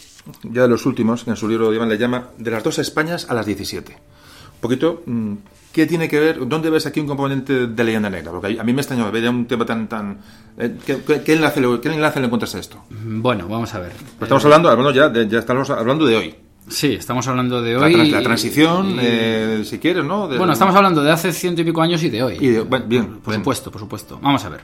ya 0.44 0.64
de 0.64 0.68
los 0.68 0.86
últimos, 0.86 1.24
que 1.24 1.30
en 1.30 1.36
su 1.36 1.48
libro 1.48 1.74
Iván 1.74 1.90
le 1.90 1.98
llama 1.98 2.30
De 2.38 2.52
las 2.52 2.64
dos 2.64 2.80
Españas 2.80 3.28
a 3.30 3.34
las 3.34 3.46
17. 3.46 3.94
Un 3.94 4.60
poquito 4.62 5.04
mm, 5.06 5.36
¿Qué 5.72 5.86
tiene 5.86 6.10
que 6.10 6.20
ver? 6.20 6.48
¿Dónde 6.48 6.70
ves 6.70 6.86
aquí 6.86 7.00
un 7.00 7.08
componente 7.08 7.68
de 7.68 7.84
leyenda 7.84 8.10
negra? 8.10 8.32
Porque 8.32 8.60
a 8.60 8.64
mí 8.64 8.74
me 8.74 8.82
extrañó 8.82 9.10
ver 9.12 9.30
un 9.30 9.46
tema 9.46 9.66
tan... 9.66 9.88
tan 9.88 10.18
eh, 10.58 10.76
¿qué, 10.86 11.34
enlace, 11.34 11.62
¿Qué 11.82 11.90
enlace 11.90 12.20
le 12.20 12.26
encuentras 12.26 12.54
a 12.56 12.60
esto? 12.60 12.84
Bueno, 12.90 13.48
vamos 13.48 13.74
a 13.74 13.80
ver. 13.80 13.92
Pues 14.20 14.32
estamos 14.32 14.44
hablando, 14.46 14.92
ya, 14.92 15.12
ya 15.12 15.40
estamos 15.40 15.70
hablando 15.70 16.06
de 16.06 16.16
hoy. 16.18 16.36
Sí, 16.68 16.94
estamos 16.94 17.28
hablando 17.28 17.62
de 17.62 17.76
hoy. 17.78 18.12
La, 18.12 18.22
transición, 18.22 18.98
eh, 19.00 19.64
si 19.66 19.80
quieres, 19.80 20.06
¿no? 20.06 20.28
bueno, 20.28 20.54
estamos 20.54 20.76
hablando 20.76 21.04
de 21.04 21.12
hace 21.12 21.34
ciento 21.34 21.62
y 21.62 21.66
pico 21.66 21.82
años 21.82 22.04
y 22.04 22.10
de 22.10 22.24
hoy. 22.24 22.38
bien, 22.86 23.20
por 23.20 23.34
supuesto, 23.34 23.72
por 23.72 23.82
supuesto. 23.82 24.20
Vamos 24.22 24.44
a 24.46 24.50
ver. 24.50 24.62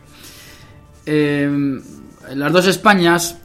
Eh, 1.05 1.79
las 2.35 2.51
dos 2.51 2.67
Españas, 2.67 3.37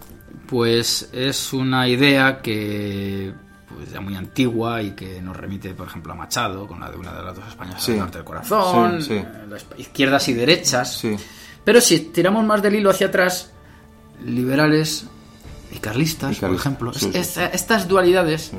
pues 0.47 1.08
es 1.12 1.52
una 1.52 1.89
idea 1.89 2.41
que 2.42 3.32
ya 3.91 4.01
muy 4.01 4.17
antigua 4.17 4.83
y 4.83 4.93
que 4.93 5.20
nos 5.23 5.36
remite, 5.36 5.75
por 5.75 5.89
ejemplo, 5.89 6.12
a 6.12 6.17
Machado, 6.17 6.67
con 6.67 6.81
la 6.81 6.91
de 6.91 6.97
una 6.97 7.12
de 7.12 7.23
las 7.23 7.36
dos 7.36 7.49
Españas 7.49 7.86
del 7.86 7.99
norte 7.99 8.19
del 8.19 8.25
corazón, 8.25 8.99
las 9.49 9.67
izquierdas 9.78 10.28
y 10.28 10.35
derechas. 10.35 11.02
Pero 11.65 11.81
si 11.81 12.01
tiramos 12.01 12.44
más 12.44 12.62
del 12.62 12.75
hilo 12.75 12.91
hacia 12.91 13.09
atrás, 13.09 13.51
liberales 14.25 15.07
y 15.75 15.78
carlistas, 15.78 16.39
por 16.39 16.55
ejemplo, 16.55 16.93
estas 16.93 17.89
dualidades 17.89 18.52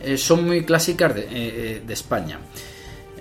eh, 0.00 0.16
son 0.16 0.46
muy 0.46 0.64
clásicas 0.64 1.14
de, 1.14 1.22
eh, 1.22 1.28
eh, 1.32 1.82
de 1.86 1.94
España, 1.94 2.38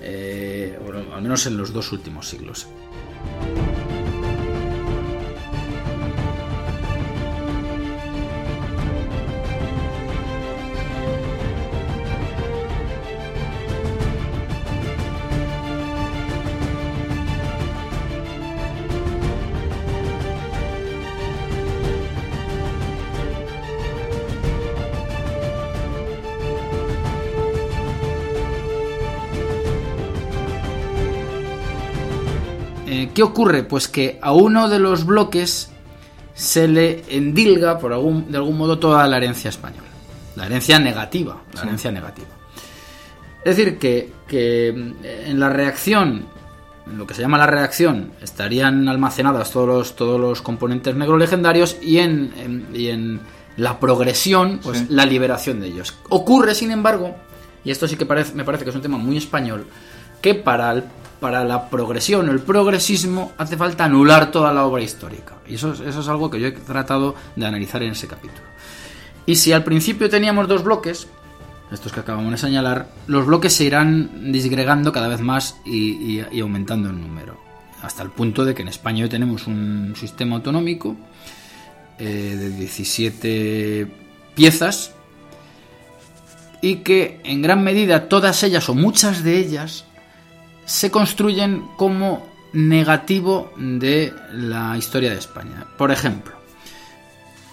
al 0.02 1.22
menos 1.22 1.46
en 1.46 1.58
los 1.58 1.74
dos 1.74 1.92
últimos 1.92 2.28
siglos. 2.28 2.68
¿Qué 33.14 33.24
ocurre? 33.24 33.64
Pues 33.64 33.88
que 33.88 34.20
a 34.22 34.32
uno 34.34 34.70
de 34.70 34.80
los 34.80 35.06
bloques 35.06 35.70
se 36.34 36.68
le 36.68 37.04
endilga 37.10 37.78
por 37.78 37.94
algún, 37.94 38.32
de 38.32 38.38
algún 38.38 38.58
modo 38.58 38.80
toda 38.80 39.06
la 39.08 39.18
herencia 39.18 39.50
española. 39.50 39.88
La 40.36 40.46
herencia 40.46 40.80
negativa. 40.80 41.42
La 41.54 41.64
herencia 41.64 41.92
negativa. 41.92 42.30
Es 43.44 43.58
decir, 43.58 43.78
que, 43.78 44.14
en 44.30 45.40
la 45.40 45.50
reacción, 45.50 46.26
en 46.86 46.98
lo 46.98 47.08
que 47.08 47.14
se 47.14 47.22
llama 47.22 47.38
la 47.38 47.48
reacción, 47.48 48.12
estarían 48.22 48.88
almacenados 48.88 49.52
todos 49.52 49.68
los, 49.68 49.96
todos 49.96 50.20
los 50.20 50.42
componentes 50.42 50.96
negros 50.96 51.20
legendarios 51.20 51.78
y 51.82 51.98
en, 51.98 52.68
y 52.74 52.88
en 52.88 53.20
la 53.58 53.80
progresión, 53.80 54.60
pues 54.64 54.90
la 54.90 55.06
liberación 55.06 55.60
de 55.60 55.68
ellos. 55.68 55.96
Ocurre, 56.10 56.56
sin 56.56 56.72
embargo, 56.72 57.16
y 57.64 57.72
esto 57.72 57.88
sí 57.88 57.96
que 57.96 58.06
parece, 58.06 58.34
me 58.36 58.44
parece 58.44 58.64
que 58.64 58.70
es 58.70 58.76
un 58.76 58.82
tema 58.82 58.98
muy 58.98 59.18
español, 59.18 59.66
que 60.22 60.36
para 60.36 60.72
el 60.72 60.84
para 61.22 61.44
la 61.44 61.70
progresión 61.70 62.28
o 62.28 62.32
el 62.32 62.42
progresismo 62.42 63.34
hace 63.38 63.56
falta 63.56 63.86
anular 63.86 64.32
toda 64.32 64.52
la 64.52 64.66
obra 64.66 64.82
histórica. 64.82 65.36
Y 65.48 65.54
eso, 65.54 65.72
es 65.74 66.08
algo 66.08 66.32
que 66.32 66.42
yo 66.42 66.48
he 66.48 66.52
tratado 66.52 67.16
de 67.36 67.46
analizar 67.46 67.84
en 67.84 67.92
ese 67.92 68.08
capítulo. 68.08 68.42
Y 69.28 69.36
si 69.36 69.54
al 69.54 69.64
principio 69.64 70.10
teníamos 70.10 70.48
dos 70.48 70.64
bloques, 70.64 71.08
estos 71.72 71.94
que 71.94 72.00
acabamos 72.00 72.32
de 72.32 72.38
señalar, 72.40 72.90
los 73.06 73.28
bloques 73.28 73.54
se 73.54 73.66
irán 73.66 74.32
disgregando 74.32 74.92
cada 74.92 75.08
vez 75.08 75.22
más 75.22 75.58
y, 75.64 76.22
aumentando 76.42 76.90
en 76.90 77.00
número. 77.00 77.38
Hasta 77.84 78.02
el 78.02 78.10
punto 78.10 78.44
de 78.44 78.56
que 78.56 78.64
en 78.64 78.70
España 78.70 79.04
hoy 79.04 79.10
tenemos 79.10 79.46
un 79.46 79.94
sistema 79.96 80.38
autonómico 80.38 80.98
eh, 82.00 82.36
de 82.36 82.50
17 82.50 83.88
piezas 84.34 84.96
y 86.62 86.78
que 86.78 87.22
en 87.24 87.44
gran 87.44 87.64
medida 87.64 88.10
todas 88.10 88.42
ellas 88.42 88.68
o 88.70 88.74
muchas 88.74 89.24
de 89.24 89.38
ellas 89.38 89.86
se 90.66 90.92
construyen 90.92 91.68
como 91.78 92.28
negativo 92.54 93.54
de 93.58 94.14
la 94.34 94.78
historia 94.78 95.12
de 95.12 95.18
España. 95.18 95.66
Por 95.78 95.92
ejemplo, 95.92 96.34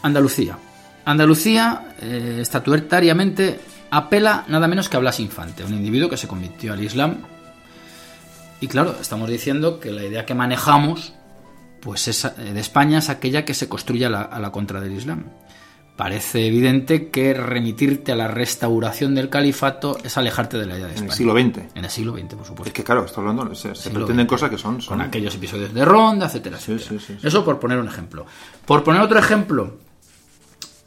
Andalucía. 0.03 0.59
Andalucía, 1.05 1.95
eh, 2.01 2.39
estatutariamente, 2.41 3.61
apela 3.91 4.45
nada 4.49 4.69
menos 4.69 4.89
que 4.89 4.97
a 4.97 5.01
Blas 5.01 5.21
Infante, 5.21 5.65
un 5.65 5.75
individuo 5.75 6.09
que 6.09 6.17
se 6.17 6.29
convirtió 6.29 6.73
al 6.73 6.83
Islam 6.83 7.19
Y 8.61 8.67
claro, 8.67 8.97
estamos 9.01 9.31
diciendo 9.31 9.81
que 9.81 9.93
la 9.93 10.05
idea 10.05 10.27
que 10.27 10.35
manejamos 10.35 11.15
pues 11.81 12.09
es, 12.09 12.29
de 12.37 12.59
España 12.61 12.99
es 12.99 13.09
aquella 13.09 13.45
que 13.45 13.55
se 13.55 13.69
construye 13.69 14.07
a 14.07 14.11
la 14.11 14.51
contra 14.51 14.81
del 14.81 14.93
Islam. 14.93 15.27
Parece 15.99 16.47
evidente 16.47 17.09
que 17.11 17.35
remitirte 17.35 18.13
a 18.13 18.15
la 18.15 18.29
restauración 18.29 19.17
del 19.17 19.29
califato 19.29 19.99
es 20.05 20.17
alejarte 20.17 20.57
de 20.57 20.65
la 20.67 20.75
idea 20.79 20.87
de 20.87 20.95
España. 20.95 21.07
En 21.07 21.11
el 21.11 21.17
siglo 21.17 21.33
XX. 21.33 21.77
En 21.77 21.85
el 21.85 21.91
siglo 21.91 22.13
XX, 22.13 22.35
por 22.37 22.47
supuesto. 22.47 22.65
Es 22.69 22.73
que 22.73 22.85
claro, 22.85 23.05
estoy 23.05 23.27
hablando, 23.27 23.53
se, 23.57 23.71
pretenden 23.91 24.21
XX. 24.27 24.29
cosas 24.29 24.51
que 24.51 24.59
son... 24.59 24.81
son 24.81 24.97
Con 24.99 25.05
aquellos 25.05 25.35
episodios 25.35 25.75
de 25.75 25.85
ronda, 25.85 26.27
etcétera, 26.27 26.57
Sí, 26.59 26.71
etcétera. 26.71 27.01
sí, 27.05 27.15
sí. 27.21 27.27
Eso 27.27 27.45
por 27.45 27.59
poner 27.59 27.79
un 27.81 27.89
ejemplo. 27.89 28.25
Por 28.65 28.85
poner 28.85 29.03
otro 29.03 29.19
ejemplo, 29.19 29.77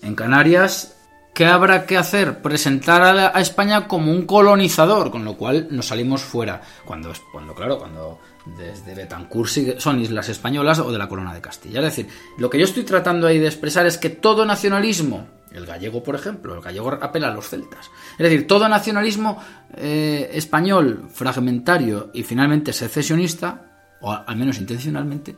en 0.01 0.15
Canarias, 0.15 0.95
¿qué 1.33 1.45
habrá 1.45 1.85
que 1.85 1.97
hacer? 1.97 2.41
Presentar 2.41 3.01
a, 3.01 3.13
la- 3.13 3.31
a 3.35 3.41
España 3.41 3.89
como 3.89 4.13
un 4.13 4.25
colonizador, 4.25 5.11
con 5.11 5.25
lo 5.25 5.35
cual 5.35 5.67
nos 5.71 5.87
salimos 5.87 6.21
fuera. 6.21 6.61
Cuando, 6.85 7.11
cuando 7.33 7.53
claro, 7.53 7.77
cuando 7.79 8.17
desde 8.45 8.95
Betancourt 8.95 9.79
son 9.79 9.99
islas 9.99 10.29
españolas 10.29 10.79
o 10.79 10.91
de 10.91 10.97
la 10.97 11.07
corona 11.07 11.33
de 11.33 11.41
Castilla. 11.41 11.79
Es 11.79 11.85
decir, 11.85 12.07
lo 12.37 12.49
que 12.49 12.57
yo 12.57 12.65
estoy 12.65 12.83
tratando 12.83 13.27
ahí 13.27 13.39
de 13.39 13.47
expresar 13.47 13.85
es 13.85 13.97
que 13.97 14.09
todo 14.09 14.45
nacionalismo, 14.45 15.27
el 15.51 15.65
gallego 15.65 16.01
por 16.03 16.15
ejemplo, 16.15 16.55
el 16.55 16.61
gallego 16.61 16.89
apela 17.01 17.27
a 17.27 17.33
los 17.33 17.49
celtas, 17.49 17.91
es 18.13 18.17
decir, 18.17 18.47
todo 18.47 18.67
nacionalismo 18.67 19.41
eh, 19.75 20.31
español 20.33 21.07
fragmentario 21.13 22.09
y 22.13 22.23
finalmente 22.23 22.73
secesionista, 22.73 23.97
o 24.01 24.11
al 24.11 24.35
menos 24.35 24.57
intencionalmente, 24.57 25.35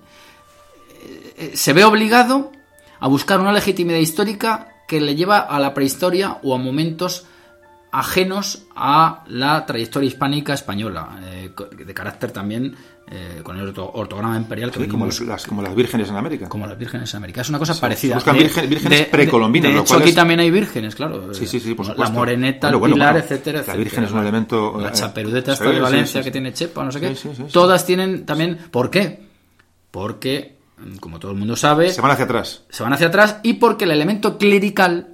eh, 1.37 1.51
se 1.55 1.73
ve 1.73 1.83
obligado 1.83 2.51
a 2.99 3.07
buscar 3.07 3.41
una 3.41 3.51
legitimidad 3.51 3.99
histórica 3.99 4.69
que 4.87 5.01
le 5.01 5.15
lleva 5.15 5.39
a 5.39 5.59
la 5.59 5.73
prehistoria 5.73 6.37
o 6.43 6.55
a 6.55 6.57
momentos 6.57 7.25
ajenos 7.91 8.63
a 8.75 9.23
la 9.27 9.65
trayectoria 9.67 10.07
hispánica 10.07 10.53
española, 10.53 11.19
eh, 11.25 11.51
de 11.77 11.93
carácter 11.93 12.31
también 12.31 12.75
eh, 13.11 13.41
con 13.43 13.57
el 13.59 13.67
orto- 13.67 13.91
ortograma 13.93 14.35
imperial 14.37 14.71
que 14.71 14.79
Sí, 14.83 14.87
como, 14.87 15.05
las, 15.07 15.45
como 15.45 15.61
las 15.61 15.75
vírgenes 15.75 16.09
en 16.09 16.15
América. 16.15 16.47
como 16.49 16.65
las 16.65 16.77
vírgenes 16.77 17.11
en 17.13 17.17
América. 17.17 17.41
Es 17.41 17.49
una 17.49 17.59
cosa 17.59 17.79
parecida. 17.79 18.15
buscan 18.15 18.37
virgen- 18.37 18.69
vírgenes 18.69 19.07
precolombinas, 19.07 19.69
De, 19.71 19.75
lo 19.75 19.81
hecho, 19.83 19.95
aquí 19.97 20.09
es- 20.09 20.15
también 20.15 20.39
hay 20.39 20.49
vírgenes, 20.51 20.95
claro. 20.95 21.33
Sí, 21.33 21.45
sí, 21.45 21.59
sí, 21.59 21.73
por 21.73 21.97
La 21.99 22.09
moreneta, 22.09 22.67
Bueno, 22.67 22.75
el 22.77 22.79
bueno, 22.79 22.95
pilar, 22.95 23.11
bueno. 23.13 23.25
etcétera, 23.25 23.57
La 23.57 23.61
etcétera. 23.61 23.83
virgen 23.83 24.03
es 24.05 24.11
un 24.11 24.19
elemento, 24.19 24.79
La 24.79 24.89
eh, 24.89 24.91
chaperudeta 24.93 25.53
esta 25.53 25.65
sí, 25.65 25.69
de 25.71 25.75
sí, 25.77 25.81
Valencia 25.81 26.21
sí, 26.21 26.23
que 26.23 26.29
sí. 26.29 26.31
tiene 26.31 26.53
chepa, 26.53 26.83
no 26.83 26.91
sé 26.91 26.99
qué. 27.01 27.09
Sí, 27.09 27.15
sí, 27.15 27.29
sí, 27.35 27.43
sí. 27.47 27.51
Todas 27.53 27.85
tienen 27.85 28.25
también... 28.25 28.57
¿Por 28.71 28.89
qué? 28.89 29.19
Porque, 29.91 30.57
mm, 30.77 30.95
como 30.97 31.19
todo 31.19 31.31
el 31.31 31.37
mundo 31.37 31.55
sabe, 31.55 31.91
Se 31.91 32.01
van 32.01 32.11
hacia 32.11 32.25
atrás. 32.25 32.63
se 32.69 32.83
van 32.83 32.93
hacia 32.93 33.07
atrás 33.07 33.37
y 33.43 33.53
porque 33.55 33.85
el 33.85 33.91
elemento 33.91 34.37
clerical, 34.37 35.09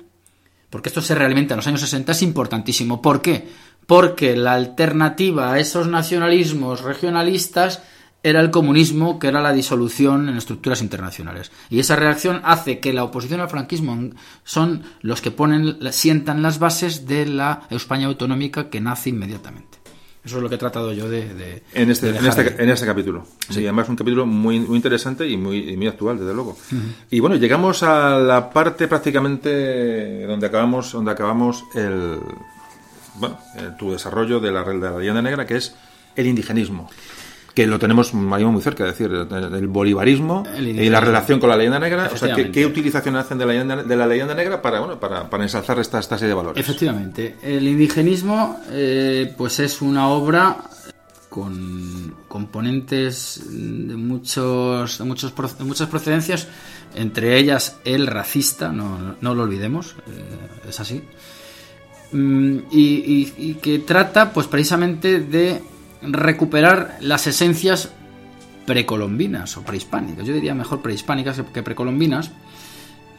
porque 0.70 0.90
esto 0.90 1.02
se 1.02 1.16
realimenta 1.16 1.54
en 1.56 1.58
los 1.58 1.68
años 1.68 1.82
60, 1.82 2.12
es 2.12 2.22
importantísimo. 2.22 3.02
¿Por 3.02 3.22
qué? 3.22 3.48
Porque 3.90 4.36
la 4.38 4.54
alternativa 4.54 5.52
a 5.52 5.60
esos 5.60 5.88
nacionalismos 5.88 6.82
regionalistas 6.82 7.82
era 8.22 8.40
el 8.40 8.52
comunismo, 8.52 9.18
que 9.18 9.30
era 9.30 9.42
la 9.42 9.52
disolución 9.52 10.30
en 10.30 10.38
estructuras 10.38 10.84
internacionales. 10.84 11.52
Y 11.72 11.80
esa 11.80 11.96
reacción 11.96 12.40
hace 12.44 12.80
que 12.80 12.94
la 12.94 13.04
oposición 13.04 13.40
al 13.42 13.50
franquismo 13.50 14.12
son 14.44 14.84
los 15.02 15.22
que 15.22 15.32
ponen, 15.32 15.80
sientan 15.92 16.44
las 16.44 16.60
bases 16.60 17.08
de 17.08 17.26
la 17.26 17.64
España 17.72 18.06
autonómica 18.06 18.70
que 18.70 18.80
nace 18.80 19.10
inmediatamente. 19.10 19.80
Eso 20.24 20.36
es 20.38 20.44
lo 20.44 20.50
que 20.50 20.56
he 20.56 20.60
tratado 20.60 20.94
yo 20.94 21.10
de, 21.10 21.34
de- 21.34 21.64
En 21.74 21.90
este, 21.90 22.12
de 22.12 22.18
en 22.20 22.24
dejar 22.26 22.46
este, 22.46 22.64
en 22.64 22.70
este 22.70 22.86
capítulo. 22.86 23.26
Sí, 23.50 23.62
además 23.64 23.90
un 23.90 23.96
capítulo 23.96 24.28
muy, 24.28 24.60
muy 24.60 24.76
interesante 24.76 25.28
y 25.28 25.36
muy, 25.36 25.68
y 25.68 25.78
muy 25.78 25.88
actual, 25.88 26.20
desde 26.20 26.34
luego. 26.36 26.56
Y 27.10 27.22
bueno, 27.22 27.38
llegamos 27.38 27.82
a 27.82 28.20
la 28.20 28.52
parte 28.52 28.88
prácticamente 28.88 30.28
donde 30.28 30.46
acabamos, 30.46 30.92
donde 30.92 31.10
acabamos 31.12 31.64
el, 31.74 32.20
bueno, 33.20 33.40
el- 33.56 33.76
tu 33.78 33.92
desarrollo 33.92 34.40
de 34.40 34.52
la, 34.52 34.64
de 34.64 34.78
la 34.80 34.98
leyenda 34.98 35.22
negra, 35.22 35.46
que 35.46 35.58
es 35.58 35.76
el 36.16 36.28
indigenismo. 36.28 36.90
Que 37.54 37.68
lo 37.68 37.78
tenemos 37.80 38.14
muy 38.14 38.62
cerca, 38.62 38.88
es 38.88 38.98
decir, 38.98 39.12
el, 39.12 39.68
bolivarismo 39.68 40.44
El 40.56 40.68
y 40.80 40.90
la 40.90 41.02
relación 41.02 41.40
con 41.40 41.50
la 41.50 41.58
leyenda 41.58 41.80
negra. 41.80 42.10
O 42.14 42.16
sea, 42.16 42.34
¿qué, 42.34 42.66
utilización 42.66 43.16
hacen 43.18 43.38
de 43.38 43.46
la 43.46 43.52
leyenda, 43.52 43.84
de 43.84 43.96
la 43.98 44.08
leyenda 44.08 44.34
negra 44.34 44.62
para, 44.62 44.80
bueno, 44.80 45.00
para, 45.00 45.30
para 45.30 45.44
ensalzar 45.44 45.78
esta, 45.80 46.00
esta 46.00 46.18
serie 46.18 46.30
de 46.30 46.36
valores? 46.36 46.60
Efectivamente, 46.64 47.36
el 47.42 47.68
indigenismo 47.68 48.62
eh, 48.72 49.34
pues 49.38 49.60
es 49.60 49.82
una 49.82 50.08
obra 50.08 50.58
con 51.28 52.16
componentes 52.28 53.42
de 53.50 53.96
muchos 53.96 54.98
de 54.98 55.04
muchos 55.04 55.34
de 55.58 55.64
muchas 55.64 55.88
procedencias, 55.88 56.48
entre 56.96 57.38
ellas 57.38 57.78
el 57.84 58.08
racista, 58.08 58.72
no, 58.72 59.16
no 59.22 59.36
lo 59.36 59.44
olvidemos, 59.44 59.96
eh, 60.08 60.70
es 60.70 60.80
así, 60.80 61.04
y, 62.14 63.34
y- 63.38 63.54
que 63.62 63.80
trata 63.80 64.34
pues 64.34 64.48
precisamente 64.48 65.20
de 65.20 65.62
recuperar 66.02 66.98
las 67.02 67.28
esencias 67.28 67.92
precolombinas 68.66 69.58
o 69.58 69.64
prehispánicas, 69.64 70.26
yo 70.26 70.34
diría 70.34 70.54
mejor 70.56 70.82
prehispánicas 70.82 71.42
que 71.54 71.64
precolombinas, 71.64 72.32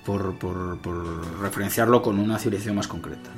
por, 0.04 0.34
por- 0.36 0.78
por 0.78 1.40
referenciarlo 1.40 2.02
con 2.02 2.18
una 2.18 2.38
civilización 2.38 2.76
más 2.76 2.88
concreta. 2.88 3.30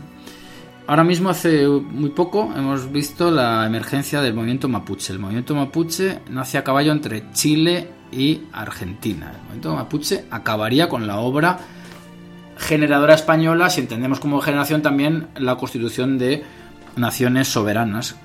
Ahora 0.87 1.05
mismo, 1.05 1.31
hace 1.31 1.67
muy 1.67 2.11
poco, 2.11 2.53
hemos 2.57 2.91
visto 2.91 3.31
la 3.31 3.65
emergencia 3.67 4.21
del 4.21 4.35
movimiento 4.35 4.69
mapuche. 4.69 5.13
El 5.13 5.21
movimiento 5.21 5.55
mapuche 5.55 6.21
nace 6.29 6.59
a 6.59 6.65
caballo 6.65 6.93
entre 6.93 7.31
Chile 7.33 7.89
y 8.11 8.43
Argentina. 8.53 9.31
El 9.33 9.39
movimiento 9.43 9.75
mapuche 9.75 10.25
acabaría 10.31 10.89
con 10.89 11.07
la 11.07 11.19
obra 11.21 11.59
generadora 12.63 13.15
española, 13.15 13.69
si 13.71 13.81
entendemos 13.81 14.21
como 14.21 14.41
generación 14.41 14.83
también 14.83 15.29
la 15.37 15.57
constitución 15.57 16.19
de 16.19 16.45
naciones 16.97 17.49
soberanas, 17.49 18.17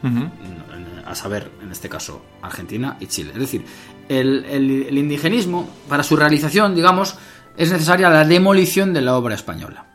a 1.05 1.15
saber, 1.15 1.49
en 1.63 1.71
este 1.71 1.87
caso, 1.87 2.21
Argentina 2.41 2.97
y 2.99 3.07
Chile. 3.07 3.31
Es 3.33 3.39
decir, 3.39 3.63
el, 4.09 4.45
el- 4.49 4.85
el 4.89 4.97
indigenismo, 4.97 5.69
para 5.87 6.03
su 6.03 6.15
realización, 6.17 6.75
digamos, 6.75 7.15
es 7.55 7.71
necesaria 7.71 8.09
la 8.09 8.25
demolición 8.25 8.93
de 8.93 9.01
la 9.01 9.15
obra 9.15 9.33
española. 9.35 9.85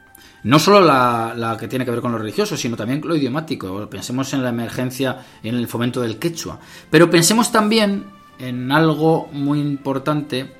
No 0.45 0.59
solo 0.59 0.81
la, 0.81 1.35
la 1.37 1.57
que 1.57 1.69
tiene 1.69 1.85
que 1.85 1.91
ver 1.93 2.01
con 2.01 2.13
lo 2.13 2.19
religioso, 2.19 2.57
sino 2.57 2.77
también 2.77 3.01
lo 3.05 3.15
idiomático. 3.15 3.89
Pensemos 3.89 4.33
en 4.35 4.43
la 4.43 4.49
emergencia, 4.49 5.19
en 5.43 5.55
el 5.55 5.69
fomento 5.69 6.01
del 6.01 6.19
quechua. 6.19 6.59
Pero 6.91 7.09
pensemos 7.11 7.53
también 7.53 8.07
en 8.39 8.73
algo 8.73 9.29
muy 9.33 9.61
importante, 9.61 10.53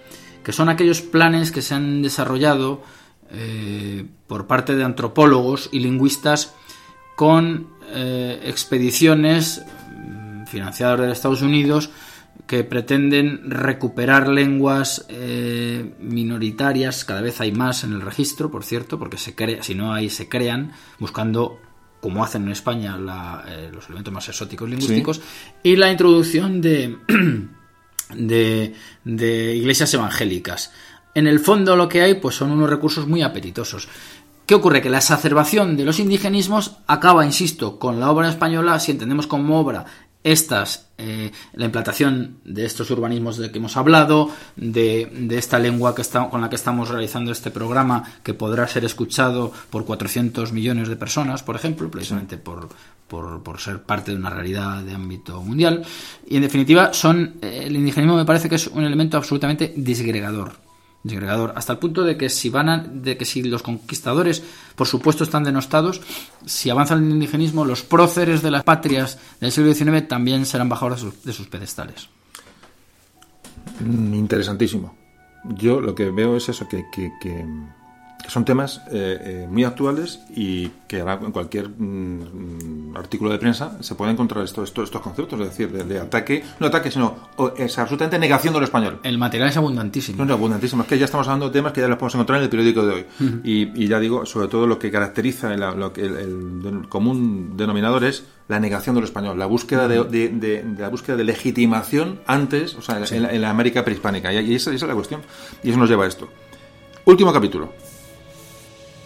que 0.45 0.53
son 0.53 0.69
aquellos 0.69 1.01
planes 1.01 1.51
que 1.51 1.63
se 1.63 1.75
han 1.75 2.03
desarrollado 2.03 2.83
eh, 3.33 4.05
por 4.27 4.47
parte 4.47 4.77
de 4.77 4.85
antropólogos 4.85 5.69
y 5.73 5.81
lingüistas 5.81 6.55
con 7.17 7.69
eh, 7.95 8.41
expediciones 8.45 9.63
mm, 9.97 10.45
financiadas 10.47 11.01
de 11.01 11.13
Estados 11.13 11.43
Unidos 11.43 11.91
que 12.47 12.65
pretenden 12.65 13.51
recuperar 13.51 14.29
lenguas 14.29 15.07
eh, 15.09 15.95
minoritarias, 16.01 17.05
cada 17.05 17.21
vez 17.21 17.41
hay 17.41 17.53
más 17.53 17.85
en 17.85 17.93
el 17.93 18.01
registro, 18.01 18.51
por 18.51 18.65
cierto, 18.65 18.99
porque 18.99 19.17
se 19.19 19.35
crea, 19.35 19.63
si 19.63 19.75
no 19.75 19.93
hay, 19.95 20.11
se 20.11 20.29
crean, 20.29 20.73
buscando, 20.99 21.59
como 22.01 22.25
hacen 22.25 22.43
en 22.45 22.51
España, 22.53 22.97
la- 22.99 23.45
eh, 23.49 23.71
los 23.73 23.87
elementos 23.87 24.13
más 24.13 24.29
exóticos 24.29 24.69
lingüísticos, 24.69 25.21
y 25.63 25.77
la 25.77 25.91
introducción 25.91 26.61
de, 26.61 26.97
de, 28.15 28.75
de 29.05 29.55
iglesias 29.57 29.93
evangélicas. 29.95 30.73
En 31.15 31.27
el 31.27 31.41
fondo 31.41 31.77
lo 31.77 31.89
que 31.89 32.03
hay 32.03 32.15
pues 32.15 32.37
son 32.37 32.51
unos 32.51 32.71
recursos 32.71 33.07
muy 33.07 33.23
apetitosos. 33.23 33.89
¿Qué 34.47 34.55
ocurre? 34.55 34.83
Que 34.83 34.91
la 34.91 34.99
exacerbación 34.99 35.77
de 35.77 35.85
los 35.85 36.01
indigenismos 36.01 36.77
acaba, 36.87 37.25
insisto, 37.25 37.79
con 37.79 38.01
la 38.01 38.11
obra 38.11 38.29
española, 38.29 38.79
si 38.81 38.91
entendemos 38.93 39.27
como 39.27 39.59
obra 39.61 39.87
estas, 40.25 40.89
eh, 40.99 41.33
la 41.55 41.65
implantación 41.65 42.39
de 42.45 42.65
estos 42.65 42.91
urbanismos 42.91 43.37
de 43.37 43.51
que 43.51 43.59
hemos 43.59 43.77
hablado, 43.77 44.31
de, 44.57 45.11
esta 45.31 45.59
lengua 45.59 45.95
que 45.95 46.03
está, 46.03 46.29
con 46.29 46.41
la 46.41 46.49
que 46.49 46.57
estamos 46.57 46.89
realizando 46.89 47.33
este 47.33 47.51
programa, 47.51 48.05
que 48.23 48.35
podrá 48.35 48.67
ser 48.69 48.85
escuchado 48.85 49.53
por 49.71 49.85
400 49.85 50.53
millones 50.53 50.89
de 50.89 50.97
personas, 50.97 51.43
por 51.43 51.57
ejemplo, 51.57 51.91
precisamente 51.91 52.37
por 52.37 52.69
ser 53.59 53.83
parte 53.83 54.13
de 54.13 54.17
una 54.17 54.31
realidad 54.31 54.83
de 54.83 54.95
ámbito 54.95 55.41
mundial. 55.43 55.85
Y 56.29 56.37
en 56.37 56.43
definitiva, 56.43 56.93
son 56.93 57.35
eh, 57.43 57.65
el 57.67 57.77
indigenismo 57.77 58.17
me 58.17 58.25
parece 58.25 58.49
que 58.49 58.57
es 58.57 58.69
un 58.69 58.85
elemento 58.85 59.17
absolutamente 59.17 59.73
disgregador 59.77 60.72
hasta 61.55 61.73
el 61.73 61.79
punto 61.79 62.05
de 62.05 62.17
que 62.17 62.29
si 62.29 62.49
van 62.49 62.69
a- 62.69 62.79
de 62.79 63.17
que 63.17 63.25
si 63.25 63.43
los 63.43 63.63
conquistadores, 63.63 64.43
por 64.77 64.87
supuesto, 64.87 65.25
están 65.25 65.43
denostados, 65.45 66.01
si 66.47 66.71
avanza 66.71 66.95
el 66.95 67.03
indigenismo, 67.11 67.65
los 67.65 67.83
próceres 67.83 68.41
de 68.43 68.51
las 68.53 68.63
patrias 68.63 69.19
del 69.41 69.51
siglo 69.51 69.75
XIX 69.75 70.03
también 70.07 70.47
serán 70.47 70.69
bajados 70.69 71.03
de 71.03 71.11
sus, 71.11 71.25
de 71.25 71.33
sus 71.33 71.49
pedestales. 71.49 72.09
Mm, 73.81 74.15
Interesantísimo. 74.15 74.95
Yo 75.57 75.81
lo 75.81 75.95
que 75.95 76.11
veo 76.11 76.37
es 76.37 76.49
eso, 76.49 76.69
que- 76.69 76.85
que 76.93 77.11
que 77.21 77.45
son 78.29 78.45
temas 78.45 78.81
eh, 78.91 79.19
eh, 79.21 79.47
muy 79.51 79.65
actuales 79.65 80.21
y 80.35 80.69
que 80.87 80.99
en 80.99 81.33
cualquier 81.33 81.69
mm, 81.69 82.97
artículo 82.97 83.31
de 83.31 83.39
prensa 83.39 83.79
se 83.81 83.95
puede 83.95 84.13
encontrar 84.13 84.45
estos, 84.45 84.69
estos, 84.69 84.85
estos 84.85 85.01
conceptos, 85.01 85.41
es 85.41 85.49
decir, 85.49 85.71
de, 85.71 85.99
ataque, 85.99 86.45
no 86.61 86.67
ataque, 86.67 86.91
sino 86.91 87.17
es 87.57 87.79
absolutamente 87.79 88.19
negación 88.19 88.55
de 88.55 88.61
lo 88.61 88.65
español. 88.65 89.01
El 89.03 89.19
material 89.19 89.49
es 89.49 89.57
abundantísimo. 89.57 90.23
es 90.23 90.31
abundantísimo, 90.31 90.83
es 90.83 90.89
que 90.89 90.99
ya 90.99 91.05
estamos 91.05 91.27
hablando 91.29 91.47
de 91.47 91.53
temas 91.53 91.73
que 91.73 91.81
ya 91.81 91.89
los 91.89 91.99
podemos 91.99 92.15
encontrar 92.15 92.39
en 92.39 92.45
el 92.45 92.51
periódico 92.51 92.87
de 92.87 92.95
hoy. 92.95 93.07
y, 93.45 93.87
ya 93.87 93.99
digo, 93.99 94.27
sobre 94.27 94.49
todo 94.49 94.67
lo 94.67 94.79
que 94.79 94.91
caracteriza 94.91 95.53
el, 95.53 95.61
lo 95.61 95.93
que 95.93 96.03
el, 96.03 96.87
común 96.89 97.57
denominador 97.57 98.05
es 98.05 98.25
la 98.49 98.61
negación 98.61 98.95
de 98.95 99.01
lo 99.01 99.07
español, 99.07 99.39
la 99.39 99.47
búsqueda 99.47 99.89
de, 99.89 100.65
la 100.79 100.89
búsqueda 100.89 101.17
de 101.17 101.25
legitimación 101.25 102.21
antes, 102.27 102.75
o 102.75 102.83
sea, 102.83 103.03
en, 103.11 103.41
la, 103.41 103.51
América 103.51 103.85
prehispánica. 103.85 104.33
Y, 104.33 104.55
esa, 104.55 104.73
esa 104.73 104.85
es 104.85 104.89
la 104.89 104.95
cuestión. 104.95 105.23
Y 105.63 105.71
eso 105.71 105.79
nos 105.79 105.89
lleva 105.89 106.05
a 106.05 106.09
esto. 106.09 106.29
Último 107.05 107.33
capítulo 107.33 107.73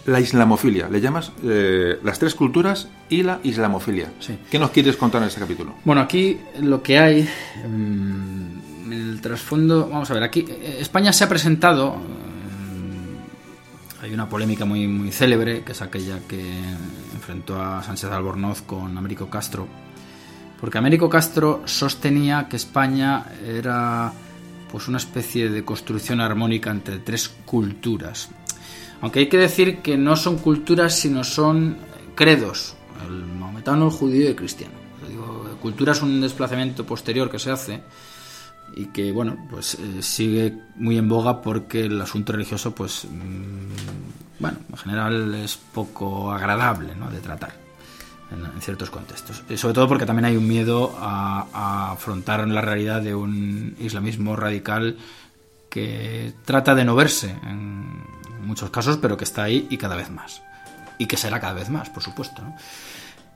la 0.07 0.19
islamofilia. 0.21 0.89
Le 0.89 0.99
llamas 1.01 1.31
eh, 1.43 1.99
las 2.03 2.17
tres 2.17 2.33
culturas 2.33 2.87
y 3.09 3.23
la 3.23 3.39
islamofilia. 3.43 4.11
Sí. 4.19 4.39
¿Qué 4.49 4.57
nos 4.57 4.71
quieres 4.71 4.95
contar 4.95 5.21
en 5.21 5.27
este 5.27 5.41
capítulo? 5.41 5.75
Bueno, 5.83 6.01
aquí 6.01 6.39
lo 6.61 6.81
que 6.81 6.97
hay, 6.97 7.29
mm, 7.67 8.87
en 8.87 8.93
el 8.93 9.21
trasfondo, 9.21 9.89
vamos 9.89 10.09
a 10.09 10.13
ver, 10.13 10.23
aquí 10.23 10.45
eh, 10.47 10.77
España 10.79 11.11
se 11.11 11.25
ha 11.25 11.29
presentado, 11.29 11.95
mm, 11.95 13.17
hay 14.03 14.13
una 14.13 14.29
polémica 14.29 14.63
muy, 14.63 14.87
muy 14.87 15.11
célebre, 15.11 15.63
que 15.65 15.73
es 15.73 15.81
aquella 15.81 16.19
que 16.25 16.41
enfrentó 17.13 17.61
a 17.61 17.83
Sánchez 17.83 18.09
Albornoz 18.09 18.61
con 18.61 18.97
Américo 18.97 19.29
Castro, 19.29 19.67
porque 20.61 20.77
Américo 20.77 21.09
Castro 21.09 21.63
sostenía 21.65 22.47
que 22.49 22.55
España 22.55 23.25
era 23.45 24.13
pues 24.71 24.87
una 24.87 24.99
especie 24.99 25.49
de 25.49 25.65
construcción 25.65 26.21
armónica 26.21 26.71
entre 26.71 26.99
tres 26.99 27.29
culturas. 27.45 28.29
Aunque 29.01 29.19
hay 29.19 29.29
que 29.29 29.37
decir 29.37 29.79
que 29.79 29.97
no 29.97 30.15
son 30.15 30.37
culturas, 30.37 30.95
sino 30.95 31.23
son 31.23 31.77
credos, 32.15 32.75
el 33.07 33.25
maometano, 33.25 33.85
el 33.85 33.91
judío 33.91 34.23
y 34.23 34.27
el 34.27 34.35
cristiano. 34.35 34.73
cultura 35.61 35.91
es 35.91 36.01
un 36.01 36.21
desplazamiento 36.21 36.85
posterior 36.85 37.29
que 37.29 37.39
se 37.39 37.51
hace 37.51 37.81
y 38.75 38.87
que, 38.87 39.11
bueno, 39.11 39.37
pues 39.49 39.75
eh, 39.75 40.01
sigue 40.01 40.53
muy 40.75 40.97
en 40.97 41.07
boga 41.07 41.41
porque 41.41 41.85
el 41.85 42.01
asunto 42.01 42.33
religioso, 42.33 42.73
pues, 42.73 43.05
mm, 43.05 44.39
bueno, 44.39 44.57
en 44.69 44.77
general 44.77 45.35
es 45.35 45.57
poco 45.57 46.31
agradable 46.31 46.93
de 47.11 47.19
tratar 47.19 47.53
en, 48.31 48.61
ciertos 48.61 48.89
contextos. 48.89 49.43
Y 49.49 49.57
sobre 49.57 49.73
todo 49.73 49.87
porque 49.87 50.05
también 50.05 50.25
hay 50.25 50.37
un 50.37 50.47
miedo 50.47 50.95
a, 50.99 51.47
a 51.53 51.91
afrontar 51.91 52.47
la 52.47 52.61
realidad 52.61 53.01
de 53.01 53.15
un 53.15 53.75
islamismo 53.79 54.35
radical 54.35 54.97
que 55.69 56.33
trata 56.45 56.75
de 56.75 56.85
no 56.85 56.95
verse 56.95 57.35
en, 57.43 58.03
muchos 58.47 58.69
casos, 58.69 58.97
pero 58.97 59.17
que 59.17 59.25
está 59.25 59.43
ahí 59.43 59.67
y 59.69 59.77
cada 59.77 59.95
vez 59.95 60.09
más. 60.09 60.41
Y 60.97 61.05
que 61.05 61.17
será 61.17 61.39
cada 61.39 61.53
vez 61.53 61.69
más, 61.69 61.89
por 61.89 62.01
supuesto. 62.01 62.41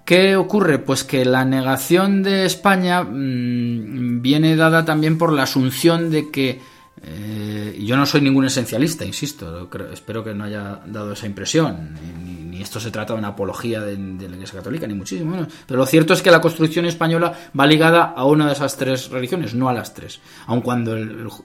¿Qué 0.06 0.36
ocurre? 0.36 0.80
Pues 0.80 1.04
que 1.04 1.26
la 1.26 1.46
negación 1.46 2.24
de 2.24 2.46
España 2.46 3.04
mm, 3.04 4.22
viene 4.22 4.56
dada 4.56 4.84
también 4.84 5.18
por 5.18 5.32
la 5.32 5.44
asunción 5.44 6.10
de 6.10 6.32
que 6.32 6.60
eh, 7.04 7.80
yo 7.84 7.98
no 7.98 8.06
soy 8.06 8.22
ningún 8.22 8.46
esencialista, 8.46 9.06
insisto, 9.06 9.70
espero 9.92 10.24
que 10.24 10.36
no 10.36 10.44
haya 10.44 10.82
dado 10.86 11.14
esa 11.14 11.26
impresión, 11.26 11.96
ni, 12.24 12.62
esto 12.62 12.80
se 12.80 12.92
trata 12.92 13.14
de 13.14 13.20
una 13.20 13.30
apología 13.30 13.82
de, 13.82 13.98
la 13.98 14.36
Iglesia 14.36 14.60
Católica, 14.60 14.86
ni 14.86 14.94
muchísimo 14.94 15.32
menos. 15.32 15.48
Pero 15.66 15.80
lo 15.80 15.86
cierto 15.88 16.14
es 16.14 16.22
que 16.22 16.30
la 16.30 16.42
construcción 16.42 16.86
española 16.86 17.34
va 17.60 17.66
ligada 17.66 18.14
a 18.16 18.24
una 18.26 18.46
de 18.46 18.54
esas 18.54 18.78
tres 18.78 19.10
religiones, 19.10 19.56
no 19.56 19.68
a 19.68 19.74
las 19.74 19.96
tres, 19.96 20.20
aun 20.46 20.62
cuando, 20.62 20.96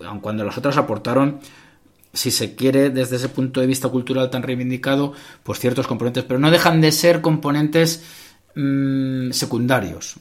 aun 0.06 0.20
cuando 0.20 0.44
las 0.44 0.58
otras 0.58 0.76
aportaron 0.76 1.40
si 2.16 2.30
se 2.30 2.54
quiere, 2.54 2.90
desde 2.90 3.16
ese 3.16 3.28
punto 3.28 3.60
de 3.60 3.66
vista 3.66 3.88
cultural 3.88 4.30
tan 4.30 4.42
reivindicado, 4.42 5.12
pues 5.42 5.60
ciertos 5.60 5.86
componentes, 5.86 6.24
pero 6.24 6.40
no 6.40 6.50
dejan 6.50 6.80
de 6.80 6.90
ser 6.92 7.20
componentes 7.20 8.02
mm, 8.54 9.30
secundarios. 9.30 10.16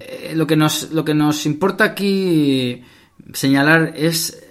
Eh, 0.00 0.32
lo, 0.34 0.46
que 0.46 0.56
nos, 0.56 0.92
lo 0.92 1.04
que 1.04 1.14
nos 1.14 1.46
importa 1.46 1.84
aquí 1.84 2.82
señalar 3.32 3.94
es 3.96 4.44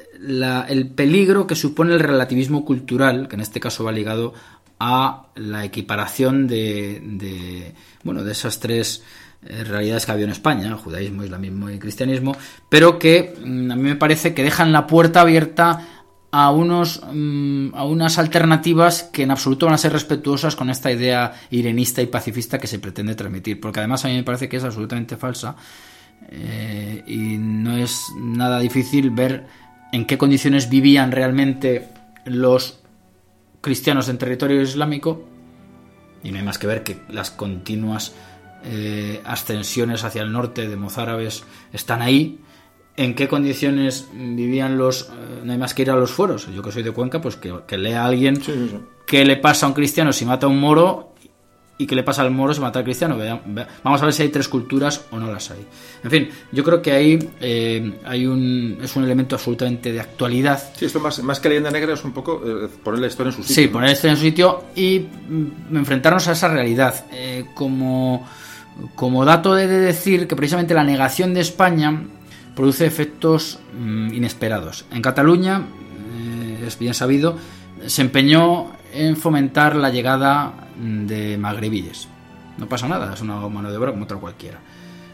el 0.68 0.90
peligro 0.90 1.46
que 1.46 1.56
supone 1.56 1.94
el 1.94 2.00
relativismo 2.00 2.66
cultural, 2.66 3.28
que 3.28 3.36
en 3.36 3.42
este 3.42 3.60
caso 3.60 3.84
va 3.84 3.92
ligado 3.92 4.34
a 4.80 5.28
la 5.36 5.66
equiparación 5.66 6.48
de, 6.48 7.74
bueno, 8.04 8.24
de 8.24 8.32
esas 8.32 8.60
tres 8.60 9.04
eh, 9.46 9.64
realidades 9.64 10.06
que 10.06 10.12
había 10.12 10.26
en 10.26 10.32
España, 10.32 10.76
judaísmo, 10.76 11.24
islamismo 11.24 11.70
y 11.70 11.80
cristianismo, 11.80 12.36
pero 12.70 13.00
que 13.00 13.36
mm, 13.44 13.72
a 13.72 13.76
mí 13.76 13.84
me 13.84 13.96
parece 13.96 14.34
que 14.34 14.44
dejan 14.44 14.72
la 14.72 14.88
puerta 14.88 15.22
abierta 15.22 15.97
a, 16.32 16.52
unos, 16.52 17.02
mm, 17.12 17.74
a 17.74 17.86
unas 17.86 18.18
alternativas 18.18 19.04
que 19.04 19.24
en 19.24 19.32
absoluto 19.32 19.66
van 19.66 19.76
a 19.76 19.78
ser 19.78 19.94
respetuosas 19.94 20.56
con 20.56 20.70
esta 20.70 20.92
idea 20.92 21.34
irenista 21.52 22.02
y 22.02 22.08
pacifista 22.08 22.60
que 22.60 22.68
se 22.68 22.80
pretende 22.80 23.16
transmitir, 23.16 23.60
porque 23.60 23.80
además 23.80 24.04
a 24.06 24.10
mí 24.10 24.16
me 24.16 24.24
parece 24.24 24.50
que 24.50 24.58
es 24.58 24.64
absolutamente 24.64 25.18
falsa 25.18 25.56
eh, 26.30 27.04
y 27.08 27.38
no 27.38 27.78
es 27.78 28.06
nada 28.20 28.60
difícil 28.60 29.12
ver 29.12 29.46
en 29.92 30.06
qué 30.06 30.18
condiciones 30.18 30.70
vivían 30.70 31.12
realmente 31.12 31.88
los 32.26 32.80
cristianos 33.62 34.10
en 34.10 34.18
territorio 34.18 34.62
islámico. 34.62 35.26
Y 36.24 36.32
no 36.32 36.40
hay 36.40 36.44
más 36.44 36.58
que 36.58 36.68
ver 36.68 36.84
que 36.84 37.00
las 37.10 37.32
continuas 37.32 38.14
eh, 38.64 39.22
ascensiones 39.24 40.04
hacia 40.04 40.24
el 40.24 40.32
norte 40.32 40.68
de 40.68 40.76
mozárabes 40.76 41.44
están 41.72 42.02
ahí 42.02 42.40
en 42.98 43.14
qué 43.14 43.28
condiciones 43.28 44.08
vivían 44.12 44.78
los... 44.78 45.04
Eh, 45.04 45.42
no 45.44 45.52
hay 45.54 45.58
más 45.58 45.74
que 45.74 45.84
ir 45.84 45.92
a 45.92 45.96
los 45.96 46.12
foros. 46.12 46.48
Yo 46.54 46.62
que 46.64 46.72
soy 46.72 46.84
de 46.84 46.92
Cuenca, 46.92 47.22
pues 47.22 47.38
que, 47.38 47.78
lea 47.78 48.02
a 48.02 48.08
alguien 48.08 48.42
qué 49.06 49.24
le 49.24 49.38
pasa 49.38 49.68
a 49.68 49.70
un 49.70 49.76
cristiano 49.76 50.12
si 50.12 50.26
mata 50.26 50.48
a 50.48 50.50
un 50.50 50.60
moro 50.60 51.14
y 51.78 51.86
qué 51.86 51.94
le 51.94 52.02
pasa 52.02 52.24
al 52.24 52.32
moro 52.32 52.56
si 52.56 52.60
mata 52.60 52.80
al 52.80 52.86
cristiano. 52.86 53.16
Vamos 53.84 54.02
a 54.02 54.06
ver 54.06 54.14
si 54.14 54.24
hay 54.24 54.30
tres 54.30 54.48
culturas 54.48 55.06
o 55.12 55.20
no 55.20 55.32
las 55.32 55.52
hay. 55.52 55.64
En 56.04 56.10
fin, 56.10 56.30
yo 56.52 56.64
creo 56.64 56.82
que 56.82 56.92
ahí 56.92 57.20
eh, 57.40 58.00
hay 58.04 58.26
un, 58.26 58.80
es 58.82 58.96
un 58.96 59.04
elemento 59.04 59.36
absolutamente 59.36 59.94
de 59.94 60.00
actualidad. 60.00 60.60
Sí, 60.76 60.86
esto 60.86 61.00
más, 61.00 61.22
más 61.22 61.40
que 61.40 61.50
leyenda 61.50 61.70
negra 61.70 61.94
es 61.94 62.04
un 62.04 62.14
poco 62.14 62.42
eh, 62.44 62.68
poner 62.84 63.00
la 63.00 63.08
historia 63.08 63.30
en 63.30 63.36
su 63.36 63.44
sitio. 63.44 63.64
Sí, 63.64 63.68
poner 63.68 63.90
la 63.90 63.94
historia 63.94 64.14
en 64.14 64.18
su 64.18 64.24
sitio 64.24 64.64
y 64.76 65.02
mm, 65.02 65.78
enfrentarnos 65.78 66.28
a 66.28 66.32
esa 66.32 66.48
realidad. 66.48 67.06
como, 67.54 68.28
como 68.96 69.24
dato 69.24 69.54
de 69.54 69.68
decir 69.68 70.28
que 70.28 70.36
precisamente 70.36 70.74
la 70.74 70.84
negación 70.84 71.36
de 71.36 71.42
España 71.42 72.08
produce 72.58 72.88
efectos 72.88 73.60
mm, 73.80 74.16
inesperados. 74.16 74.86
En 74.92 75.04
Cataluña, 75.04 75.62
eh, 75.62 76.64
es 76.66 76.80
bien 76.80 76.96
sabido, 76.96 77.38
se 77.86 78.02
empeñó 78.02 78.72
en 78.92 79.16
fomentar 79.16 79.76
la 79.76 79.92
llegada 79.92 80.68
de 80.76 81.38
magrebíes. 81.38 82.08
No 82.58 82.68
pasa 82.68 82.88
nada, 82.88 83.14
es 83.14 83.22
una 83.22 83.36
mano 83.48 83.70
de 83.70 83.78
obra 83.78 83.92
como 83.92 84.06
otra 84.06 84.18
cualquiera. 84.18 84.60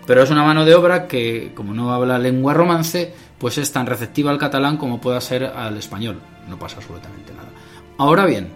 Pero 0.08 0.24
es 0.24 0.32
una 0.32 0.46
mano 0.46 0.64
de 0.64 0.74
obra 0.74 1.06
que, 1.06 1.52
como 1.54 1.74
no 1.74 1.92
habla 1.94 2.18
lengua 2.18 2.54
romance, 2.54 3.14
pues 3.38 3.58
es 3.58 3.74
tan 3.74 3.88
receptiva 3.88 4.32
al 4.32 4.38
catalán 4.38 4.78
como 4.78 5.02
pueda 5.02 5.20
ser 5.20 5.44
al 5.44 5.76
español. 5.76 6.22
No 6.48 6.58
pasa 6.58 6.78
absolutamente 6.78 7.34
nada. 7.34 7.50
Ahora 7.98 8.26
bien, 8.26 8.54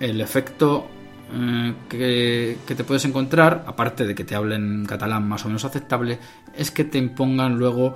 el 0.00 0.20
efecto 0.20 0.88
eh, 1.32 1.74
que, 1.88 2.58
que, 2.66 2.74
te 2.74 2.84
puedes 2.84 3.04
encontrar, 3.04 3.64
aparte 3.66 4.06
de 4.06 4.14
que 4.14 4.24
te 4.24 4.34
hablen 4.34 4.84
catalán 4.86 5.28
más 5.28 5.44
o 5.44 5.48
menos 5.48 5.64
aceptable, 5.64 6.18
es 6.56 6.70
que 6.70 6.84
te 6.84 6.98
impongan 6.98 7.58
luego 7.58 7.94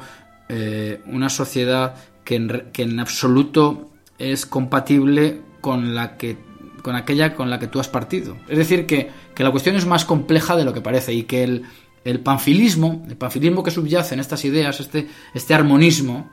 eh, 0.49 1.01
una 1.07 1.29
sociedad 1.29 1.95
que 2.25 2.35
en, 2.35 2.65
que 2.73 2.83
en 2.83 2.99
absoluto 2.99 3.91
es 4.19 4.47
compatible 4.47 5.41
con 5.61 5.95
la 5.95 6.17
que 6.17 6.37
con 6.83 6.97
aquella 6.97 7.35
con 7.35 7.51
la 7.51 7.59
que 7.59 7.69
tú 7.69 7.79
has 7.79 7.89
partido. 7.89 8.37
Es 8.49 8.59
decir, 8.59 8.87
que, 8.87 9.11
la 9.37 9.51
cuestión 9.51 9.77
es 9.77 9.87
más 9.87 10.05
compleja 10.05 10.57
de 10.57 10.65
lo 10.65 10.75
que 10.75 10.81
parece 10.81 11.15
y 11.15 11.23
que 11.23 11.45
el, 11.45 11.63
el 12.05 12.21
panfilismo, 12.21 13.07
el 13.09 13.17
panfilismo 13.17 13.63
que 13.63 13.71
subyace 13.71 14.15
en 14.15 14.21
estas 14.21 14.45
ideas, 14.45 14.81
este, 14.81 15.09
este 15.35 15.55
armonismo, 15.55 16.31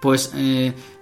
pues 0.00 0.32
eh, 0.34 0.74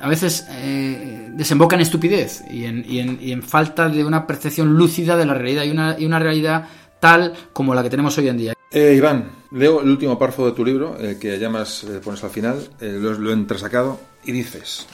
a 0.00 0.08
veces 0.08 0.46
eh, 0.50 1.30
desemboca 1.32 1.76
en 1.76 1.82
estupidez 1.82 2.42
y 2.50 2.64
en, 2.64 2.84
y, 2.88 3.00
en, 3.00 3.18
y 3.20 3.32
en, 3.32 3.42
falta 3.42 3.88
de 3.88 4.04
una 4.04 4.26
percepción 4.26 4.74
lúcida 4.74 5.16
de 5.16 5.26
la 5.26 5.34
realidad 5.34 5.64
y 5.64 5.70
una, 5.70 5.96
y 5.98 6.06
una 6.06 6.18
realidad 6.18 6.68
tal 7.00 7.34
como 7.52 7.74
la 7.74 7.82
que 7.82 7.90
tenemos 7.90 8.16
hoy 8.18 8.28
en 8.28 8.38
día. 8.38 8.54
Eh, 8.70 8.94
Iván, 8.96 9.30
leo 9.52 9.80
el 9.80 9.90
último 9.90 10.18
párrafo 10.18 10.46
de 10.46 10.52
tu 10.52 10.64
libro, 10.64 10.96
eh, 10.98 11.18
que 11.20 11.38
llamas, 11.38 11.84
eh, 11.84 12.00
pones 12.02 12.22
al 12.24 12.30
final, 12.30 12.68
lo, 12.80 13.12
lo, 13.14 13.30
he 13.30 13.32
entresacado, 13.32 14.00
y 14.24 14.32
dices, 14.32 14.86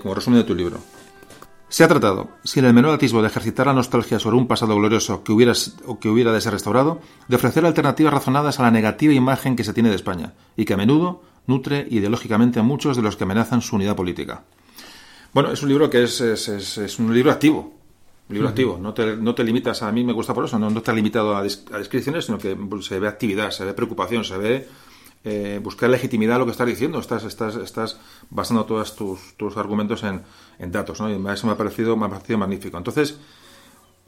como 0.00 0.14
resumen 0.14 0.40
de 0.40 0.46
tu 0.46 0.54
libro, 0.54 0.78
se 1.68 1.84
ha 1.84 1.88
tratado, 1.88 2.30
sin 2.44 2.64
el 2.64 2.72
menor 2.72 2.94
atisbo 2.94 3.20
de 3.20 3.28
ejercitar 3.28 3.66
la 3.66 3.74
nostalgia 3.74 4.18
sobre 4.18 4.36
un 4.36 4.46
pasado 4.46 4.76
glorioso 4.76 5.24
que 5.24 5.32
hubiera, 5.32 5.52
o 5.86 5.98
que 5.98 6.08
hubiera 6.08 6.32
de 6.32 6.40
ser 6.40 6.52
restaurado, 6.52 7.00
de 7.28 7.36
ofrecer 7.36 7.66
alternativas 7.66 8.14
razonadas 8.14 8.58
a 8.60 8.62
la 8.62 8.70
negativa 8.70 9.12
imagen 9.12 9.56
que 9.56 9.64
se 9.64 9.74
tiene 9.74 9.90
de 9.90 9.96
España, 9.96 10.32
y 10.56 10.64
que 10.64 10.74
a 10.74 10.76
menudo 10.78 11.22
nutre 11.46 11.86
ideológicamente 11.90 12.58
a 12.58 12.62
muchos 12.62 12.96
de 12.96 13.02
los 13.02 13.16
que 13.16 13.24
amenazan 13.24 13.60
su 13.60 13.76
unidad 13.76 13.96
política. 13.96 14.44
Bueno, 15.32 15.50
es 15.50 15.62
un 15.62 15.68
libro 15.68 15.90
que 15.90 16.04
es, 16.04 16.20
es, 16.20 16.48
es 16.48 16.98
un 16.98 17.12
libro 17.12 17.30
activo, 17.32 17.74
libro 18.28 18.48
activo. 18.48 18.78
No 18.80 18.94
te, 18.94 19.16
no 19.16 19.34
te 19.34 19.44
limitas, 19.44 19.82
a 19.82 19.92
mí 19.92 20.04
me 20.04 20.12
gusta 20.12 20.32
por 20.34 20.44
eso, 20.44 20.58
no, 20.58 20.70
no 20.70 20.78
está 20.78 20.92
limitado 20.92 21.36
a, 21.36 21.42
descripciones, 21.42 22.26
sino 22.26 22.38
que 22.38 22.56
se 22.80 22.98
ve 22.98 23.08
actividad, 23.08 23.50
se 23.50 23.64
ve 23.64 23.74
preocupación, 23.74 24.24
se 24.24 24.38
ve 24.38 24.68
eh, 25.24 25.60
buscar 25.62 25.90
legitimidad 25.90 26.36
a 26.36 26.38
lo 26.38 26.44
que 26.46 26.52
estás 26.52 26.66
diciendo. 26.66 26.98
Estás, 26.98 27.24
estás, 27.24 27.56
estás 27.56 27.98
basando 28.30 28.64
todos 28.64 28.96
tus, 28.96 29.34
tus 29.36 29.56
argumentos 29.56 30.02
en, 30.04 30.22
en, 30.58 30.72
datos, 30.72 31.00
¿no? 31.00 31.10
Y 31.10 31.32
eso 31.32 31.46
me 31.46 31.52
ha 31.52 31.56
parecido, 31.56 31.96
me 31.96 32.06
ha 32.06 32.08
parecido 32.08 32.38
magnífico. 32.38 32.78
Entonces, 32.78 33.18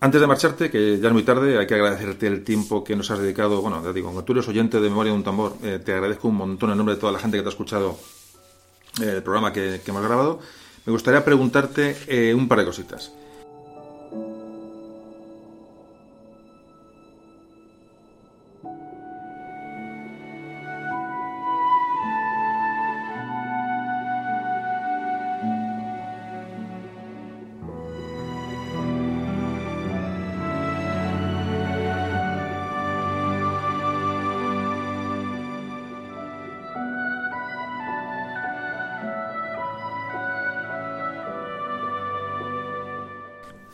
antes 0.00 0.20
de 0.20 0.26
marcharte, 0.26 0.70
que 0.70 0.98
ya 0.98 1.08
es 1.08 1.12
muy 1.12 1.22
tarde, 1.22 1.58
hay 1.58 1.66
que 1.66 1.74
agradecerte 1.74 2.26
el 2.26 2.44
tiempo 2.44 2.84
que 2.84 2.96
nos 2.96 3.10
has 3.10 3.18
dedicado. 3.18 3.62
Bueno, 3.62 3.80
te 3.82 3.92
digo, 3.92 4.22
tú 4.24 4.32
eres 4.32 4.46
oyente 4.48 4.80
de 4.80 4.88
Memoria 4.88 5.12
de 5.12 5.18
un 5.18 5.24
Tambor, 5.24 5.56
eh, 5.62 5.80
te 5.84 5.92
agradezco 5.92 6.28
un 6.28 6.36
montón 6.36 6.70
en 6.70 6.76
nombre 6.76 6.94
de 6.94 7.00
toda 7.00 7.12
la 7.12 7.18
gente 7.18 7.36
que 7.36 7.42
te 7.42 7.48
ha 7.48 7.50
escuchado 7.50 7.98
eh, 9.00 9.14
el 9.16 9.22
programa 9.22 9.52
que, 9.52 9.80
que 9.84 9.90
hemos 9.90 10.02
grabado. 10.02 10.40
Me 10.84 10.92
gustaría 10.92 11.24
preguntarte 11.24 11.96
eh, 12.06 12.34
un 12.34 12.46
par 12.46 12.58
de 12.60 12.64
cositas. 12.64 13.12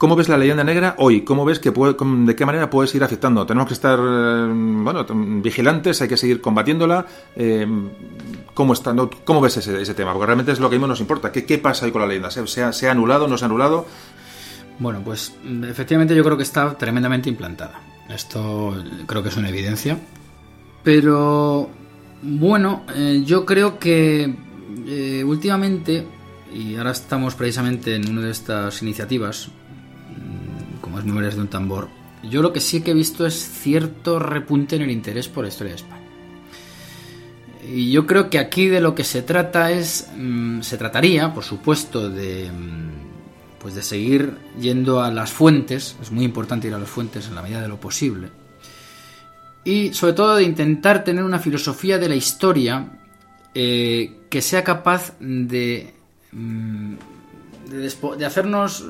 ¿Cómo 0.02 0.16
ves 0.16 0.28
la 0.28 0.36
leyenda 0.36 0.64
negra 0.64 0.96
hoy? 0.98 1.20
¿Cómo 1.20 1.44
ves 1.44 1.60
que 1.60 1.70
puede, 1.70 1.94
de 1.96 2.34
qué 2.34 2.44
manera 2.44 2.68
puede 2.68 2.88
seguir 2.88 3.04
afectando? 3.04 3.46
Tenemos 3.46 3.68
que 3.68 3.74
estar 3.74 4.00
eh, 4.00 4.48
bueno, 4.52 5.06
vigilantes, 5.40 6.02
hay 6.02 6.08
que 6.08 6.16
seguir 6.16 6.40
combatiéndola. 6.40 7.06
Eh, 7.36 7.64
¿cómo, 8.52 8.72
está, 8.72 8.92
¿Cómo 9.24 9.40
ves 9.40 9.58
ese, 9.58 9.94
tema? 9.94 10.12
Porque 10.12 10.26
realmente 10.26 10.50
es 10.50 10.58
lo 10.58 10.68
que 10.68 10.74
mismo 10.74 10.88
nos 10.88 10.98
importa. 10.98 11.30
¿Qué, 11.30 11.58
pasa 11.58 11.86
hoy 11.86 11.92
con 11.92 12.00
la 12.00 12.08
leyenda? 12.08 12.32
¿Se, 12.32 12.64
ha, 12.64 12.72
¿Se 12.72 12.88
ha 12.88 12.90
anulado? 12.90 13.28
¿No 13.28 13.38
se 13.38 13.44
ha 13.44 13.46
anulado? 13.46 13.86
Bueno, 14.80 15.02
pues 15.04 15.34
efectivamente 15.68 16.16
yo 16.16 16.24
creo 16.24 16.36
que 16.36 16.42
está 16.42 16.76
tremendamente 16.76 17.28
implantada. 17.28 17.80
Esto 18.08 18.74
creo 19.06 19.22
que 19.22 19.28
es 19.28 19.36
una 19.36 19.50
evidencia. 19.50 20.00
Pero 20.82 21.70
bueno, 22.22 22.82
eh, 22.92 23.22
yo 23.24 23.46
creo 23.46 23.78
que 23.78 24.34
últimamente, 25.24 26.04
y 26.52 26.74
ahora 26.74 26.90
estamos 26.90 27.36
precisamente 27.36 27.94
en 27.94 28.10
una 28.10 28.22
de 28.22 28.32
estas 28.32 28.82
iniciativas, 28.82 29.52
como 31.00 31.20
es 31.20 31.34
de 31.34 31.40
un 31.40 31.48
tambor, 31.48 31.88
yo 32.22 32.42
lo 32.42 32.52
que 32.52 32.60
sí 32.60 32.82
que 32.82 32.92
he 32.92 32.94
visto 32.94 33.26
es 33.26 33.34
cierto 33.34 34.18
repunte 34.18 34.76
en 34.76 34.82
el 34.82 34.90
interés 34.90 35.28
por 35.28 35.44
la 35.44 35.48
historia 35.48 35.72
de 35.72 35.76
España. 35.76 36.02
Y 37.68 37.90
yo 37.90 38.06
creo 38.06 38.28
que 38.28 38.38
aquí 38.38 38.66
de 38.66 38.80
lo 38.80 38.94
que 38.94 39.04
se 39.04 39.22
trata 39.22 39.70
es, 39.70 40.10
mm, 40.16 40.60
se 40.62 40.76
trataría, 40.76 41.32
por 41.32 41.44
supuesto, 41.44 42.08
de, 42.10 42.50
mm, 42.50 43.58
pues 43.58 43.74
de 43.74 43.82
seguir 43.82 44.36
yendo 44.60 45.00
a 45.00 45.10
las 45.10 45.30
fuentes, 45.30 45.96
es 46.02 46.10
muy 46.10 46.24
importante 46.24 46.68
ir 46.68 46.74
a 46.74 46.78
las 46.78 46.88
fuentes 46.88 47.28
en 47.28 47.34
la 47.34 47.42
medida 47.42 47.60
de 47.60 47.68
lo 47.68 47.78
posible, 47.80 48.30
y 49.64 49.94
sobre 49.94 50.14
todo 50.14 50.36
de 50.36 50.42
intentar 50.42 51.04
tener 51.04 51.22
una 51.22 51.38
filosofía 51.38 51.98
de 51.98 52.08
la 52.08 52.16
historia 52.16 52.98
eh, 53.54 54.22
que 54.30 54.42
sea 54.42 54.64
capaz 54.64 55.12
de 55.20 55.94
mm, 56.32 56.94
de, 57.72 58.26
hacernos 58.26 58.84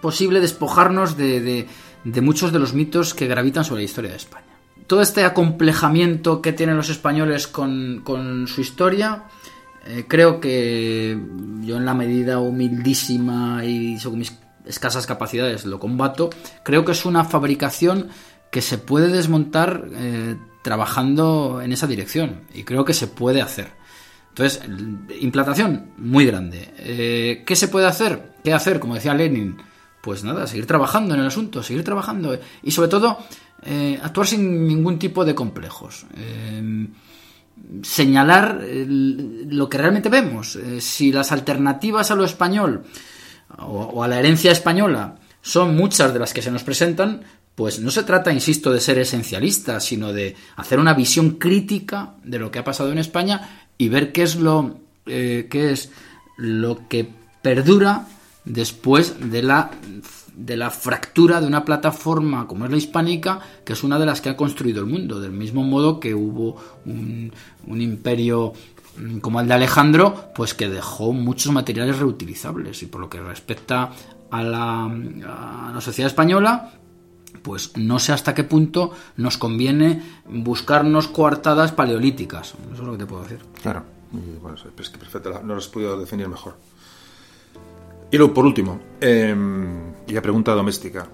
posible 0.00 0.40
despojarnos 0.40 1.16
de, 1.16 1.66
muchos 2.04 2.52
de 2.52 2.58
los 2.58 2.74
mitos 2.74 3.14
que 3.14 3.26
gravitan 3.26 3.64
sobre 3.64 3.82
la 3.82 3.86
historia 3.86 4.10
de 4.10 4.16
España. 4.16 4.44
Todo 4.86 5.00
este 5.00 5.24
acomplejamiento 5.24 6.42
que 6.42 6.52
tienen 6.52 6.76
los 6.76 6.90
españoles 6.90 7.46
con, 7.46 8.46
su 8.46 8.60
historia, 8.60 9.24
eh, 9.86 10.04
creo 10.06 10.40
que 10.40 11.18
yo 11.62 11.76
en 11.76 11.84
la 11.84 11.94
medida 11.94 12.38
humildísima 12.38 13.64
y 13.64 13.98
según 13.98 14.18
mis 14.18 14.36
escasas 14.66 15.06
capacidades 15.06 15.64
lo 15.64 15.78
combato, 15.78 16.30
creo 16.62 16.84
que 16.84 16.92
es 16.92 17.04
una 17.04 17.24
fabricación 17.24 18.08
que 18.50 18.62
se 18.62 18.78
puede 18.78 19.08
desmontar 19.08 19.88
eh, 19.94 20.36
trabajando 20.62 21.60
en 21.62 21.72
esa 21.72 21.86
dirección 21.86 22.42
y 22.54 22.64
creo 22.64 22.84
que 22.84 22.94
se 22.94 23.06
puede 23.06 23.42
hacer. 23.42 23.68
Entonces, 24.36 24.62
implantación 25.20 25.92
muy 25.96 26.26
grande. 26.26 26.74
Eh, 26.78 27.44
¿Qué 27.46 27.54
se 27.54 27.68
puede 27.68 27.86
hacer? 27.86 28.32
¿Qué 28.42 28.52
hacer? 28.52 28.80
Como 28.80 28.96
decía 28.96 29.14
Lenin, 29.14 29.56
pues 30.02 30.24
nada, 30.24 30.48
seguir 30.48 30.66
trabajando 30.66 31.14
en 31.14 31.20
el 31.20 31.28
asunto, 31.28 31.62
seguir 31.62 31.84
trabajando 31.84 32.36
y 32.60 32.72
sobre 32.72 32.88
todo 32.88 33.18
eh, 33.62 33.96
actuar 34.02 34.26
sin 34.26 34.66
ningún 34.66 34.98
tipo 34.98 35.24
de 35.24 35.36
complejos. 35.36 36.04
Eh, 36.16 36.88
señalar 37.82 38.60
lo 38.66 39.68
que 39.68 39.78
realmente 39.78 40.08
vemos. 40.08 40.58
si 40.80 41.12
las 41.12 41.30
alternativas 41.30 42.10
a 42.10 42.16
lo 42.16 42.24
español 42.24 42.82
o, 43.58 44.02
a 44.02 44.08
la 44.08 44.18
herencia 44.18 44.50
española 44.50 45.14
son 45.42 45.76
muchas 45.76 46.12
de 46.12 46.18
las 46.18 46.34
que 46.34 46.42
se 46.42 46.50
nos 46.50 46.64
presentan, 46.64 47.22
pues 47.54 47.78
no 47.78 47.92
se 47.92 48.02
trata, 48.02 48.32
insisto, 48.32 48.72
de 48.72 48.80
ser 48.80 48.98
esencialista, 48.98 49.78
sino 49.78 50.12
de 50.12 50.34
hacer 50.56 50.80
una 50.80 50.92
visión 50.92 51.32
crítica 51.32 52.16
de 52.24 52.40
lo 52.40 52.50
que 52.50 52.58
ha 52.58 52.64
pasado 52.64 52.90
en 52.90 52.98
España 52.98 53.63
y 53.78 53.88
ver 53.88 54.12
qué 54.12 54.22
es 54.22 54.36
lo 54.36 54.78
eh, 55.06 55.48
qué 55.50 55.72
es 55.72 55.90
lo 56.36 56.88
que 56.88 57.08
perdura 57.42 58.06
después 58.44 59.30
de 59.30 59.42
la 59.42 59.70
de 60.34 60.56
la 60.56 60.70
fractura 60.70 61.40
de 61.40 61.46
una 61.46 61.64
plataforma 61.64 62.46
como 62.46 62.64
es 62.64 62.70
la 62.70 62.76
hispánica, 62.76 63.40
que 63.64 63.72
es 63.72 63.84
una 63.84 63.98
de 63.98 64.06
las 64.06 64.20
que 64.20 64.30
ha 64.30 64.36
construido 64.36 64.80
el 64.80 64.86
mundo, 64.86 65.20
del 65.20 65.32
mismo 65.32 65.62
modo 65.62 66.00
que 66.00 66.14
hubo 66.14 66.56
un, 66.84 67.32
un 67.66 67.80
imperio 67.80 68.52
mm, 68.98 69.18
como 69.18 69.40
el 69.40 69.48
de 69.48 69.54
Alejandro, 69.54 70.32
pues 70.34 70.54
que 70.54 70.68
dejó 70.68 71.12
muchos 71.12 71.52
materiales 71.52 71.98
reutilizables. 71.98 72.82
Y 72.82 72.86
por 72.86 73.00
lo 73.00 73.08
que 73.08 73.20
respecta 73.20 73.92
a 74.30 74.42
la, 74.42 74.84
a 74.86 75.72
la 75.72 75.80
sociedad 75.80 76.08
española, 76.08 76.72
pues 77.42 77.76
no 77.76 77.98
sé 77.98 78.12
hasta 78.12 78.34
qué 78.34 78.44
punto 78.44 78.92
nos 79.16 79.38
conviene 79.38 80.02
buscarnos 80.26 81.08
coartadas 81.08 81.72
paleolíticas. 81.72 82.54
Eso 82.72 82.82
es 82.82 82.86
lo 82.86 82.92
que 82.92 82.98
te 82.98 83.06
puedo 83.06 83.22
decir. 83.22 83.40
Claro, 83.62 83.84
es 84.78 84.90
que 84.90 84.98
perfecto, 84.98 85.30
no 85.42 85.54
lo 85.54 85.58
has 85.58 85.68
podido 85.68 85.98
definir 85.98 86.28
mejor. 86.28 86.56
Y 88.10 88.16
luego, 88.16 88.32
por 88.32 88.44
último, 88.44 88.80
eh, 89.00 89.34
y 90.06 90.12
la 90.12 90.22
pregunta 90.22 90.52
doméstica. 90.52 91.08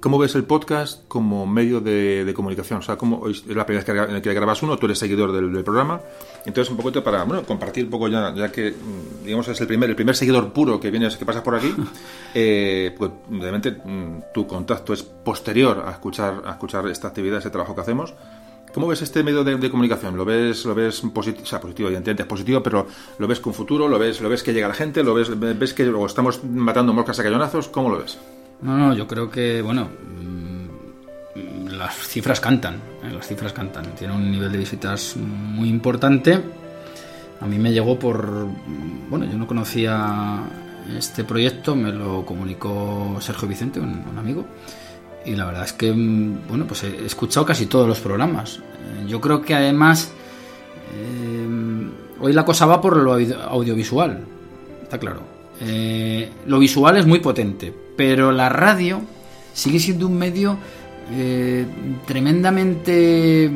¿Cómo 0.00 0.18
ves 0.18 0.34
el 0.34 0.44
podcast 0.44 1.06
como 1.08 1.46
medio 1.46 1.80
de, 1.80 2.30
comunicación? 2.34 2.80
O 2.80 2.82
sea, 2.82 2.96
¿cómo, 2.96 3.28
es 3.28 3.46
la 3.46 3.64
primera 3.64 3.84
vez 3.84 4.22
que, 4.22 4.34
grabas 4.34 4.62
uno, 4.62 4.76
tú 4.76 4.86
eres 4.86 4.98
seguidor 4.98 5.32
del, 5.32 5.64
programa. 5.64 6.00
Entonces, 6.44 6.70
un 6.70 6.76
poquito 6.76 7.02
para 7.02 7.24
bueno, 7.24 7.42
compartir 7.44 7.84
un 7.84 7.90
poco 7.90 8.08
ya, 8.08 8.32
ya 8.34 8.52
que, 8.52 8.72
mm, 8.72 9.24
digamos, 9.24 9.48
es 9.48 9.60
el 9.60 9.66
primer, 9.66 9.90
el 9.90 9.96
primer 9.96 10.14
seguidor 10.14 10.52
puro 10.52 10.78
que 10.78 10.90
vienes, 10.90 11.16
que 11.16 11.24
pasas 11.24 11.42
por 11.42 11.54
aquí. 11.54 11.74
Eh, 12.38 12.94
pues, 12.98 13.10
obviamente, 13.30 13.70
mm, 13.70 14.24
tu 14.34 14.46
contacto 14.46 14.92
es 14.92 15.02
posterior 15.02 15.82
a 15.86 15.92
escuchar, 15.92 16.42
a 16.44 16.50
escuchar 16.50 16.86
esta 16.88 17.08
actividad, 17.08 17.38
ese 17.38 17.48
trabajo 17.48 17.74
que 17.74 17.80
hacemos. 17.80 18.12
¿Cómo 18.74 18.88
ves 18.88 19.00
este 19.00 19.22
medio 19.22 19.42
de, 19.42 19.70
comunicación? 19.70 20.18
¿Lo 20.18 20.26
ves, 20.26 20.66
lo 20.66 20.74
ves 20.74 21.00
positivo? 21.14 21.44
O 21.44 21.46
sea, 21.46 21.58
positivo, 21.58 21.88
evidentemente 21.88 22.24
es 22.24 22.28
positivo, 22.28 22.62
pero 22.62 22.86
¿lo 23.18 23.26
ves 23.26 23.40
con 23.40 23.54
futuro? 23.54 23.88
¿Lo 23.88 23.98
ves, 23.98 24.20
lo 24.20 24.28
ves 24.28 24.42
que 24.42 24.52
llega 24.52 24.68
la 24.68 24.74
gente? 24.74 25.02
¿Lo 25.02 25.14
ves, 25.14 25.30
ves 25.38 25.72
que 25.72 25.90
estamos 26.06 26.44
matando 26.44 26.92
moscas 26.92 27.18
a 27.18 27.22
cañonazos? 27.22 27.68
¿Cómo 27.68 27.88
lo 27.88 28.00
ves? 28.00 28.18
No, 28.62 28.76
no, 28.76 28.94
yo 28.94 29.06
creo 29.06 29.30
que, 29.30 29.60
bueno, 29.60 29.88
mm, 29.88 31.68
las 31.68 31.94
cifras 31.94 32.40
cantan, 32.40 32.76
¿eh? 33.04 33.12
las 33.12 33.26
cifras 33.26 33.52
cantan. 33.52 33.94
Tiene 33.96 34.14
un 34.14 34.30
nivel 34.30 34.50
de 34.50 34.58
visitas 34.58 35.16
muy 35.16 35.68
importante. 35.68 36.40
A 37.40 37.46
mí 37.46 37.58
me 37.58 37.72
llegó 37.72 37.98
por, 37.98 38.46
bueno, 39.10 39.26
yo 39.26 39.36
no 39.36 39.46
conocía 39.46 40.42
este 40.96 41.24
proyecto, 41.24 41.76
me 41.76 41.92
lo 41.92 42.24
comunicó 42.24 43.18
Sergio 43.20 43.46
Vicente, 43.46 43.78
un, 43.78 44.18
amigo, 44.18 44.46
y 45.24 45.34
la 45.34 45.44
verdad 45.44 45.64
es 45.64 45.72
que, 45.74 45.92
mm, 45.92 46.48
bueno, 46.48 46.66
pues 46.66 46.84
he 46.84 47.04
escuchado 47.04 47.44
casi 47.44 47.66
todos 47.66 47.86
los 47.86 48.00
programas. 48.00 48.56
Eh, 48.56 49.04
yo 49.06 49.20
creo 49.20 49.42
que 49.42 49.54
además 49.54 50.12
eh, 50.94 51.46
hoy 52.20 52.32
la 52.32 52.44
cosa 52.46 52.64
va 52.64 52.80
por 52.80 52.96
lo 52.96 53.12
audiovisual, 53.12 54.24
está 54.82 54.98
claro. 54.98 55.20
lo 56.46 56.58
visual 56.58 56.96
es 56.96 57.06
muy 57.06 57.18
potente, 57.18 57.72
pero 57.96 58.32
la 58.32 58.48
radio 58.48 59.02
sigue 59.52 59.80
siendo 59.80 60.06
un 60.06 60.18
medio 60.18 60.58
eh, 61.12 61.66
tremendamente 62.06 63.44
eh, 63.46 63.50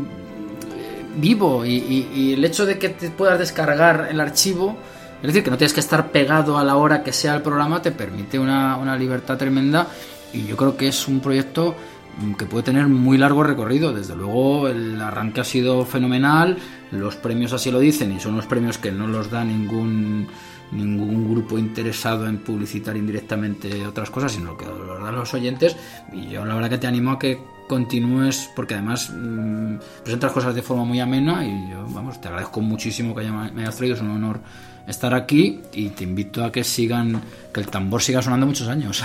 vivo 1.16 1.64
y, 1.66 2.32
el 2.32 2.44
hecho 2.44 2.64
de 2.64 2.78
que 2.78 2.88
te 2.88 3.10
puedas 3.10 3.38
descargar 3.38 4.08
el 4.10 4.20
archivo, 4.20 4.76
es 5.20 5.26
decir, 5.26 5.44
que 5.44 5.50
no 5.50 5.58
tienes 5.58 5.74
que 5.74 5.80
estar 5.80 6.10
pegado 6.10 6.58
a 6.58 6.64
la 6.64 6.76
hora 6.76 7.02
que 7.02 7.12
sea 7.12 7.34
el 7.34 7.42
programa, 7.42 7.82
te 7.82 7.92
permite 7.92 8.38
una, 8.38 8.76
una 8.76 8.96
libertad 8.96 9.36
tremenda 9.36 9.88
y 10.32 10.46
yo 10.46 10.56
creo 10.56 10.76
que 10.76 10.88
es 10.88 11.08
un 11.08 11.20
proyecto 11.20 11.74
mm, 12.20 12.34
que 12.34 12.46
puede 12.46 12.64
tener 12.64 12.86
muy 12.86 13.18
largo 13.18 13.42
recorrido. 13.42 13.92
Desde 13.92 14.16
luego 14.16 14.68
el 14.68 15.00
arranque 15.00 15.40
ha 15.40 15.44
sido 15.44 15.84
fenomenal, 15.84 16.56
los 16.92 17.16
premios 17.16 17.52
así 17.52 17.70
lo 17.70 17.80
dicen 17.80 18.12
y 18.12 18.20
son 18.20 18.34
unos 18.34 18.46
premios 18.46 18.78
que 18.78 18.92
no 18.92 19.06
los 19.06 19.30
da 19.30 19.44
ningún 19.44 20.28
ningún 20.72 21.30
grupo 21.30 21.58
interesado 21.58 22.26
en 22.26 22.38
publicitar 22.38 22.96
indirectamente 22.96 23.86
otras 23.86 24.10
cosas, 24.10 24.32
sino 24.32 24.56
que 24.56 24.66
lo 24.66 24.98
dan 24.98 25.14
los 25.14 25.32
oyentes. 25.34 25.76
Y 26.12 26.28
yo 26.28 26.44
la 26.44 26.54
verdad 26.54 26.70
que 26.70 26.78
te 26.78 26.86
animo 26.86 27.12
a 27.12 27.18
que 27.18 27.38
continúes, 27.68 28.50
porque 28.56 28.74
además 28.74 29.10
mm, 29.10 29.76
presentas 30.02 30.32
cosas 30.32 30.54
de 30.54 30.62
forma 30.62 30.84
muy 30.84 30.98
amena 30.98 31.46
y 31.46 31.70
yo, 31.70 31.86
vamos, 31.88 32.20
te 32.20 32.26
agradezco 32.26 32.60
muchísimo 32.60 33.14
que 33.14 33.30
me 33.30 33.62
hayas 33.62 33.76
traído, 33.76 33.94
es 33.94 34.02
un 34.02 34.10
honor 34.10 34.40
estar 34.88 35.14
aquí 35.14 35.60
y 35.72 35.90
te 35.90 36.04
invito 36.04 36.44
a 36.44 36.50
que 36.50 36.64
sigan, 36.64 37.22
que 37.54 37.60
el 37.60 37.68
tambor 37.68 38.02
siga 38.02 38.22
sonando 38.22 38.46
muchos 38.46 38.66
años. 38.66 39.04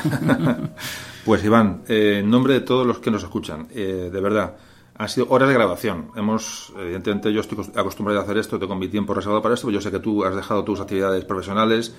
pues 1.25 1.43
Iván, 1.43 1.81
eh, 1.87 2.21
en 2.23 2.29
nombre 2.29 2.55
de 2.55 2.61
todos 2.61 2.87
los 2.87 2.99
que 2.99 3.11
nos 3.11 3.21
escuchan, 3.21 3.67
eh, 3.71 4.09
de 4.11 4.21
verdad, 4.21 4.55
han 4.97 5.09
sido 5.09 5.27
horas 5.29 5.49
de 5.49 5.55
grabación. 5.55 6.11
Hemos, 6.15 6.73
evidentemente, 6.79 7.33
yo 7.33 7.41
estoy 7.41 7.57
acostumbrado 7.75 8.19
a 8.21 8.23
hacer 8.23 8.37
esto, 8.37 8.57
tengo 8.57 8.75
mi 8.75 8.87
tiempo 8.87 9.13
reservado 9.13 9.41
para 9.41 9.55
esto, 9.55 9.67
pero 9.67 9.75
yo 9.75 9.81
sé 9.81 9.91
que 9.91 9.99
tú 9.99 10.23
has 10.23 10.35
dejado 10.35 10.63
tus 10.63 10.79
actividades 10.79 11.25
profesionales 11.25 11.93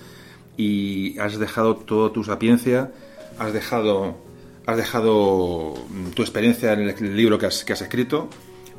y 0.57 1.19
has 1.19 1.39
dejado 1.39 1.77
toda 1.77 2.13
tu 2.13 2.25
sapiencia, 2.25 2.93
has 3.39 3.53
dejado, 3.53 4.17
has 4.65 4.77
dejado 4.79 5.75
tu 6.15 6.23
experiencia 6.23 6.73
en 6.73 6.89
el 6.89 7.17
libro 7.17 7.39
que 7.39 7.47
has, 7.47 7.65
que 7.65 7.75
has 7.75 7.83
escrito 7.83 8.31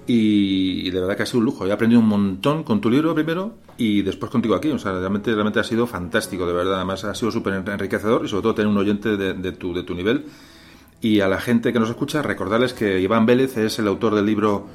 y, 0.07 0.89
de 0.89 0.99
verdad 0.99 1.15
que 1.15 1.23
ha 1.23 1.25
sido 1.27 1.39
un 1.39 1.45
lujo. 1.45 1.67
He 1.67 1.71
aprendido 1.71 2.01
un 2.01 2.07
montón 2.07 2.63
con 2.63 2.81
tu 2.81 2.89
libro 2.89 3.13
primero 3.13 3.53
y 3.77 4.01
después 4.01 4.31
contigo 4.31 4.55
aquí. 4.55 4.69
O 4.71 4.79
sea, 4.79 4.93
realmente, 4.93 5.31
realmente 5.31 5.59
ha 5.59 5.63
sido 5.63 5.85
fantástico, 5.85 6.47
de 6.47 6.53
verdad. 6.53 6.75
Además, 6.77 7.03
ha 7.03 7.13
sido 7.13 7.29
súper 7.29 7.53
enriquecedor 7.53 8.25
y 8.25 8.29
sobre 8.29 8.41
todo 8.41 8.55
tener 8.55 8.71
un 8.71 8.77
oyente 8.77 9.15
de, 9.15 9.33
de, 9.33 9.51
tu, 9.51 9.73
de 9.73 9.83
tu 9.83 9.93
nivel 9.93 10.25
y 11.01 11.19
a 11.21 11.27
la 11.27 11.39
gente 11.39 11.71
que 11.71 11.79
nos 11.79 11.89
escucha, 11.89 12.21
recordarles 12.21 12.73
que 12.73 12.99
Iván 12.99 13.25
Vélez 13.25 13.57
es 13.57 13.79
el 13.79 13.87
autor 13.87 14.15
del 14.15 14.25
libro 14.25 14.65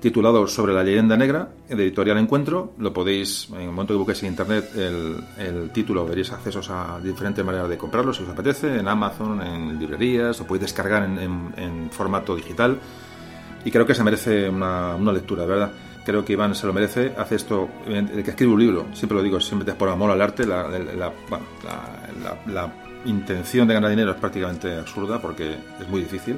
titulado 0.00 0.46
Sobre 0.46 0.72
la 0.72 0.82
leyenda 0.82 1.16
negra, 1.16 1.48
de 1.68 1.74
Editorial 1.74 2.18
Encuentro. 2.18 2.72
Lo 2.78 2.92
podéis, 2.92 3.48
en 3.50 3.62
el 3.62 3.66
momento 3.66 3.94
que 3.94 3.98
busquéis 3.98 4.22
en 4.22 4.28
internet 4.30 4.70
el, 4.76 5.70
título, 5.70 6.06
veréis 6.06 6.32
accesos 6.32 6.70
a 6.70 7.00
diferentes 7.02 7.44
maneras 7.44 7.68
de 7.68 7.76
comprarlo 7.76 8.12
si 8.12 8.22
os 8.22 8.28
apetece, 8.28 8.78
en 8.78 8.88
Amazon, 8.88 9.42
en 9.42 9.78
librerías, 9.78 10.38
lo 10.38 10.46
podéis 10.46 10.62
descargar 10.62 11.02
en, 11.02 11.90
formato 11.90 12.34
digital. 12.34 12.78
Y 13.64 13.70
creo 13.70 13.86
que 13.86 13.94
se 13.94 14.04
merece 14.04 14.48
una, 14.48 14.96
lectura, 15.12 15.44
¿verdad? 15.44 15.72
creo 16.04 16.24
que 16.24 16.34
Iván 16.34 16.54
se 16.54 16.68
lo 16.68 16.72
merece, 16.72 17.12
hace 17.18 17.34
esto, 17.34 17.68
el 17.88 18.22
que 18.22 18.30
escribe 18.30 18.52
un 18.52 18.60
libro, 18.60 18.86
siempre 18.92 19.18
lo 19.18 19.24
digo, 19.24 19.40
siempre 19.40 19.66
te 19.66 19.76
por 19.76 19.88
amor 19.88 20.12
al 20.12 20.22
arte, 20.22 20.46
la, 20.46 20.68
la, 20.68 21.12
la, 22.46 22.72
intención 23.06 23.66
de 23.66 23.74
ganar 23.74 23.90
dinero 23.90 24.10
es 24.12 24.16
prácticamente 24.16 24.76
absurda 24.76 25.20
porque 25.20 25.56
es 25.80 25.88
muy 25.88 26.02
difícil, 26.02 26.36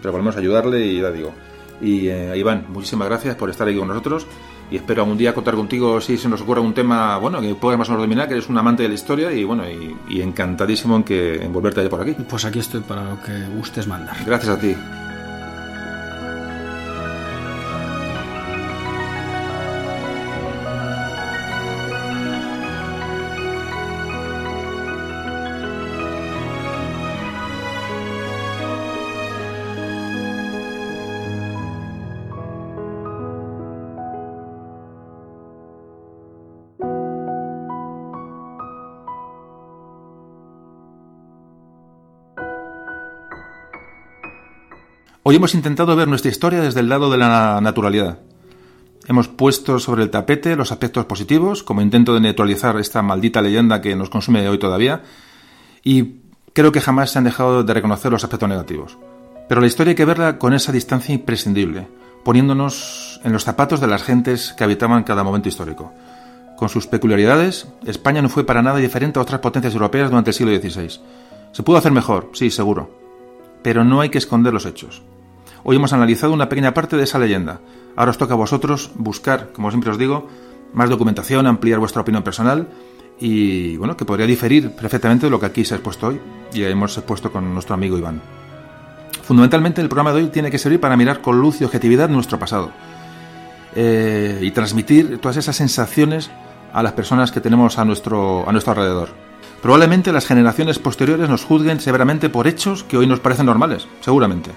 pero 0.00 0.12
podemos 0.12 0.36
ayudarle 0.36 0.84
y 0.84 1.00
ya 1.00 1.10
digo. 1.10 1.32
Y 1.80 2.08
eh, 2.08 2.36
Iván, 2.36 2.66
muchísimas 2.68 3.08
gracias 3.08 3.36
por 3.36 3.48
estar 3.48 3.66
aquí 3.66 3.78
con 3.78 3.88
nosotros 3.88 4.26
y 4.70 4.76
espero 4.76 5.02
algún 5.02 5.18
día 5.18 5.34
contar 5.34 5.54
contigo 5.54 6.00
si 6.00 6.16
se 6.16 6.28
nos 6.28 6.40
ocurra 6.42 6.60
un 6.60 6.74
tema 6.74 7.16
bueno 7.18 7.40
que 7.40 7.54
puedas 7.54 7.78
más 7.78 7.88
o 7.88 7.92
menos 7.92 8.04
dominar, 8.04 8.28
que 8.28 8.34
eres 8.34 8.48
un 8.48 8.58
amante 8.58 8.82
de 8.82 8.88
la 8.88 8.94
historia 8.94 9.32
y 9.32 9.44
bueno 9.44 9.64
y, 9.68 10.20
encantadísimo 10.20 10.96
en 10.96 11.04
que 11.04 11.36
en 11.42 11.52
volverte 11.52 11.80
allá 11.80 11.90
por 11.90 12.02
aquí. 12.02 12.14
Pues 12.28 12.44
aquí 12.44 12.60
estoy 12.60 12.80
para 12.80 13.04
lo 13.04 13.20
que 13.20 13.46
gustes 13.56 13.86
mandar. 13.86 14.16
Gracias 14.24 14.56
a 14.56 14.60
ti. 14.60 14.76
Hoy 45.30 45.36
hemos 45.36 45.54
intentado 45.54 45.94
ver 45.94 46.08
nuestra 46.08 46.28
historia 46.28 46.60
desde 46.60 46.80
el 46.80 46.88
lado 46.88 47.08
de 47.08 47.16
la 47.16 47.60
naturalidad. 47.60 48.18
Hemos 49.06 49.28
puesto 49.28 49.78
sobre 49.78 50.02
el 50.02 50.10
tapete 50.10 50.56
los 50.56 50.72
aspectos 50.72 51.04
positivos, 51.04 51.62
como 51.62 51.82
intento 51.82 52.12
de 52.12 52.18
neutralizar 52.18 52.76
esta 52.80 53.00
maldita 53.00 53.40
leyenda 53.40 53.80
que 53.80 53.94
nos 53.94 54.10
consume 54.10 54.48
hoy 54.48 54.58
todavía, 54.58 55.02
y 55.84 56.16
creo 56.52 56.72
que 56.72 56.80
jamás 56.80 57.12
se 57.12 57.18
han 57.18 57.24
dejado 57.26 57.62
de 57.62 57.72
reconocer 57.72 58.10
los 58.10 58.24
aspectos 58.24 58.48
negativos. 58.48 58.98
Pero 59.48 59.60
la 59.60 59.68
historia 59.68 59.92
hay 59.92 59.94
que 59.94 60.04
verla 60.04 60.36
con 60.36 60.52
esa 60.52 60.72
distancia 60.72 61.14
imprescindible, 61.14 61.86
poniéndonos 62.24 63.20
en 63.22 63.32
los 63.32 63.44
zapatos 63.44 63.80
de 63.80 63.86
las 63.86 64.02
gentes 64.02 64.52
que 64.58 64.64
habitaban 64.64 65.04
cada 65.04 65.22
momento 65.22 65.48
histórico. 65.48 65.92
Con 66.56 66.68
sus 66.68 66.88
peculiaridades, 66.88 67.68
España 67.86 68.20
no 68.20 68.30
fue 68.30 68.44
para 68.44 68.62
nada 68.62 68.78
diferente 68.78 69.20
a 69.20 69.22
otras 69.22 69.38
potencias 69.38 69.74
europeas 69.74 70.10
durante 70.10 70.30
el 70.30 70.34
siglo 70.34 70.52
XVI. 70.58 71.00
Se 71.52 71.62
pudo 71.62 71.76
hacer 71.76 71.92
mejor, 71.92 72.30
sí, 72.32 72.50
seguro. 72.50 72.98
Pero 73.62 73.84
no 73.84 74.00
hay 74.00 74.08
que 74.08 74.18
esconder 74.18 74.52
los 74.52 74.66
hechos. 74.66 75.04
Hoy 75.62 75.76
hemos 75.76 75.92
analizado 75.92 76.32
una 76.32 76.48
pequeña 76.48 76.72
parte 76.72 76.96
de 76.96 77.04
esa 77.04 77.18
leyenda. 77.18 77.60
Ahora 77.96 78.12
os 78.12 78.18
toca 78.18 78.34
a 78.34 78.36
vosotros 78.36 78.90
buscar, 78.94 79.52
como 79.52 79.70
siempre 79.70 79.90
os 79.90 79.98
digo, 79.98 80.26
más 80.72 80.88
documentación, 80.88 81.46
ampliar 81.46 81.78
vuestra 81.78 82.00
opinión 82.00 82.22
personal 82.22 82.68
y, 83.18 83.76
bueno, 83.76 83.96
que 83.96 84.06
podría 84.06 84.26
diferir 84.26 84.70
perfectamente 84.70 85.26
de 85.26 85.30
lo 85.30 85.38
que 85.38 85.46
aquí 85.46 85.64
se 85.64 85.74
ha 85.74 85.76
expuesto 85.76 86.08
hoy 86.08 86.20
y 86.54 86.62
hemos 86.62 86.96
expuesto 86.96 87.30
con 87.30 87.52
nuestro 87.52 87.74
amigo 87.74 87.98
Iván. 87.98 88.22
Fundamentalmente, 89.22 89.82
el 89.82 89.88
programa 89.88 90.12
de 90.12 90.22
hoy 90.22 90.28
tiene 90.28 90.50
que 90.50 90.58
servir 90.58 90.80
para 90.80 90.96
mirar 90.96 91.20
con 91.20 91.40
luz 91.40 91.60
y 91.60 91.64
objetividad 91.64 92.08
nuestro 92.08 92.38
pasado 92.38 92.70
eh, 93.74 94.40
y 94.42 94.50
transmitir 94.52 95.18
todas 95.18 95.36
esas 95.36 95.56
sensaciones 95.56 96.30
a 96.72 96.82
las 96.82 96.92
personas 96.92 97.32
que 97.32 97.40
tenemos 97.40 97.78
a 97.78 97.84
nuestro, 97.84 98.48
a 98.48 98.52
nuestro 98.52 98.72
alrededor. 98.72 99.10
Probablemente 99.60 100.10
las 100.10 100.26
generaciones 100.26 100.78
posteriores 100.78 101.28
nos 101.28 101.44
juzguen 101.44 101.80
severamente 101.80 102.30
por 102.30 102.46
hechos 102.46 102.82
que 102.82 102.96
hoy 102.96 103.06
nos 103.06 103.20
parecen 103.20 103.46
normales, 103.46 103.86
seguramente 104.00 104.52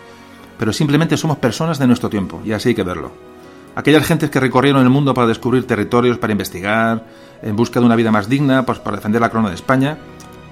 pero 0.63 0.71
simplemente 0.71 1.17
somos 1.17 1.39
personas 1.39 1.77
de 1.77 1.87
nuestro 1.87 2.09
tiempo, 2.09 2.41
y 2.45 2.53
así 2.53 2.69
hay 2.69 2.75
que 2.75 2.83
verlo. 2.83 3.11
Aquellas 3.75 4.07
gentes 4.07 4.29
que 4.29 4.39
recorrieron 4.39 4.81
el 4.81 4.89
mundo 4.89 5.13
para 5.13 5.27
descubrir 5.27 5.67
territorios, 5.67 6.17
para 6.17 6.31
investigar, 6.31 7.05
en 7.41 7.57
busca 7.57 7.81
de 7.81 7.85
una 7.85 7.97
vida 7.97 8.13
más 8.13 8.29
digna, 8.29 8.65
pues 8.65 8.79
para 8.79 8.95
defender 8.95 9.19
la 9.19 9.29
corona 9.29 9.49
de 9.49 9.55
España, 9.55 9.97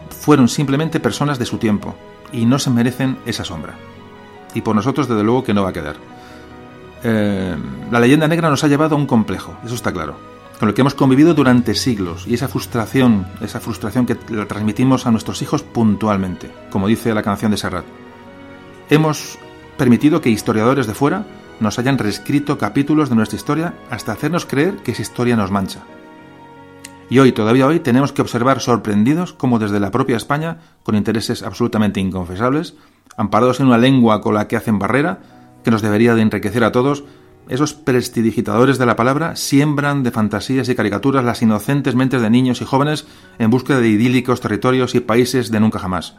fueron 0.10 0.50
simplemente 0.50 1.00
personas 1.00 1.40
de 1.40 1.46
su 1.46 1.60
tiempo, 1.60 1.96
y 2.34 2.46
no 2.46 2.60
se 2.60 2.70
merecen 2.72 3.20
esa 3.26 3.46
sombra. 3.46 3.76
Y 4.54 4.60
por 4.60 4.76
nosotros, 4.76 5.08
desde 5.08 5.24
luego, 5.24 5.46
que 5.46 5.54
no 5.54 5.64
va 5.64 5.70
a 5.70 5.74
quedar. 5.74 5.96
Eh, 7.06 7.56
la 7.90 8.00
leyenda 8.02 8.28
negra 8.28 8.50
nos 8.50 8.66
ha 8.66 8.68
llevado 8.68 8.96
a 8.96 9.00
un 9.00 9.06
complejo, 9.06 9.56
eso 9.64 9.76
está 9.76 9.94
claro, 9.94 10.18
con 10.60 10.68
el 10.68 10.76
que 10.76 10.82
hemos 10.82 10.94
convivido 10.94 11.34
durante 11.34 11.74
siglos, 11.74 12.28
y 12.28 12.34
esa 12.34 12.50
frustración, 12.50 13.28
esa 13.40 13.62
frustración 13.62 14.06
que 14.06 14.18
la 14.28 14.46
transmitimos 14.46 15.06
a 15.06 15.12
nuestros 15.12 15.42
hijos 15.42 15.64
puntualmente, 15.64 16.52
como 16.70 16.88
dice 16.88 17.14
la 17.14 17.24
canción 17.24 17.52
de 17.52 17.58
Serrat. 17.58 17.86
Hemos 18.90 19.40
permitido 19.82 20.22
que 20.22 20.30
historiadores 20.30 20.86
de 20.86 20.94
fuera 20.94 21.26
nos 21.60 21.80
hayan 21.80 21.98
reescrito 21.98 22.60
capítulos 22.60 23.10
de 23.10 23.16
nuestra 23.16 23.36
historia 23.36 23.74
hasta 23.90 24.12
hacernos 24.12 24.46
creer 24.46 24.76
que 24.84 24.92
esa 24.92 25.02
historia 25.02 25.36
nos 25.36 25.50
mancha. 25.50 25.80
Y 27.10 27.18
hoy, 27.18 27.32
todavía 27.32 27.66
hoy, 27.66 27.80
tenemos 27.80 28.12
que 28.12 28.22
observar 28.22 28.60
sorprendidos 28.60 29.34
cómo 29.34 29.58
desde 29.58 29.80
la 29.80 29.90
propia 29.90 30.18
España, 30.18 30.60
con 30.84 30.94
intereses 30.94 31.42
absolutamente 31.42 32.00
inconfesables, 32.00 32.76
amparados 33.18 33.60
en 33.60 33.66
una 33.66 33.80
lengua 33.80 34.22
con 34.22 34.36
la 34.36 34.48
que 34.48 34.56
hacen 34.56 34.78
barrera, 34.78 35.18
que 35.64 35.72
nos 35.72 35.82
debería 35.82 36.14
de 36.14 36.22
enriquecer 36.22 36.64
a 36.64 36.72
todos, 36.72 37.04
esos 37.50 37.74
prestidigitadores 37.74 38.78
de 38.78 38.86
la 38.86 38.96
palabra 38.96 39.36
siembran 39.36 40.04
de 40.04 40.12
fantasías 40.12 40.70
y 40.70 40.76
caricaturas 40.76 41.26
las 41.26 41.42
inocentes 41.42 41.96
mentes 41.96 42.22
de 42.22 42.30
niños 42.30 42.62
y 42.62 42.66
jóvenes 42.66 43.08
en 43.40 43.50
búsqueda 43.50 43.80
de 43.80 43.90
idílicos 43.90 44.42
territorios 44.42 44.94
y 44.94 45.00
países 45.00 45.50
de 45.50 45.60
nunca 45.60 45.80
jamás. 45.80 46.14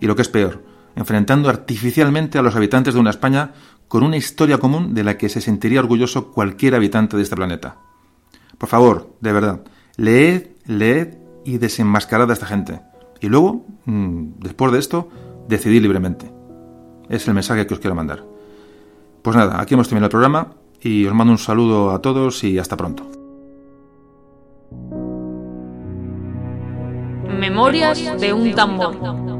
Y 0.00 0.06
lo 0.06 0.16
que 0.16 0.22
es 0.22 0.30
peor, 0.30 0.62
enfrentando 0.96 1.48
artificialmente 1.48 2.38
a 2.38 2.42
los 2.42 2.56
habitantes 2.56 2.94
de 2.94 3.00
una 3.00 3.10
España 3.10 3.52
con 3.88 4.02
una 4.04 4.16
historia 4.16 4.58
común 4.58 4.94
de 4.94 5.04
la 5.04 5.18
que 5.18 5.28
se 5.28 5.40
sentiría 5.40 5.80
orgulloso 5.80 6.30
cualquier 6.30 6.74
habitante 6.74 7.16
de 7.16 7.22
este 7.22 7.36
planeta. 7.36 7.76
Por 8.56 8.68
favor, 8.68 9.16
de 9.20 9.32
verdad, 9.32 9.62
leed, 9.96 10.48
leed 10.66 11.14
y 11.44 11.58
desenmascarad 11.58 12.30
a 12.30 12.34
esta 12.34 12.46
gente. 12.46 12.80
Y 13.20 13.28
luego, 13.28 13.66
mm, 13.86 14.38
después 14.38 14.72
de 14.72 14.78
esto, 14.78 15.08
decidid 15.48 15.82
libremente. 15.82 16.30
Es 17.08 17.26
el 17.26 17.34
mensaje 17.34 17.66
que 17.66 17.74
os 17.74 17.80
quiero 17.80 17.96
mandar. 17.96 18.24
Pues 19.22 19.36
nada, 19.36 19.60
aquí 19.60 19.74
hemos 19.74 19.88
terminado 19.88 20.06
el 20.06 20.10
programa 20.10 20.54
y 20.80 21.06
os 21.06 21.14
mando 21.14 21.32
un 21.32 21.38
saludo 21.38 21.90
a 21.90 22.00
todos 22.00 22.44
y 22.44 22.58
hasta 22.58 22.76
pronto. 22.76 23.10
Memorias 27.38 28.20
de 28.20 28.32
un 28.32 28.54
tambor. 28.54 29.39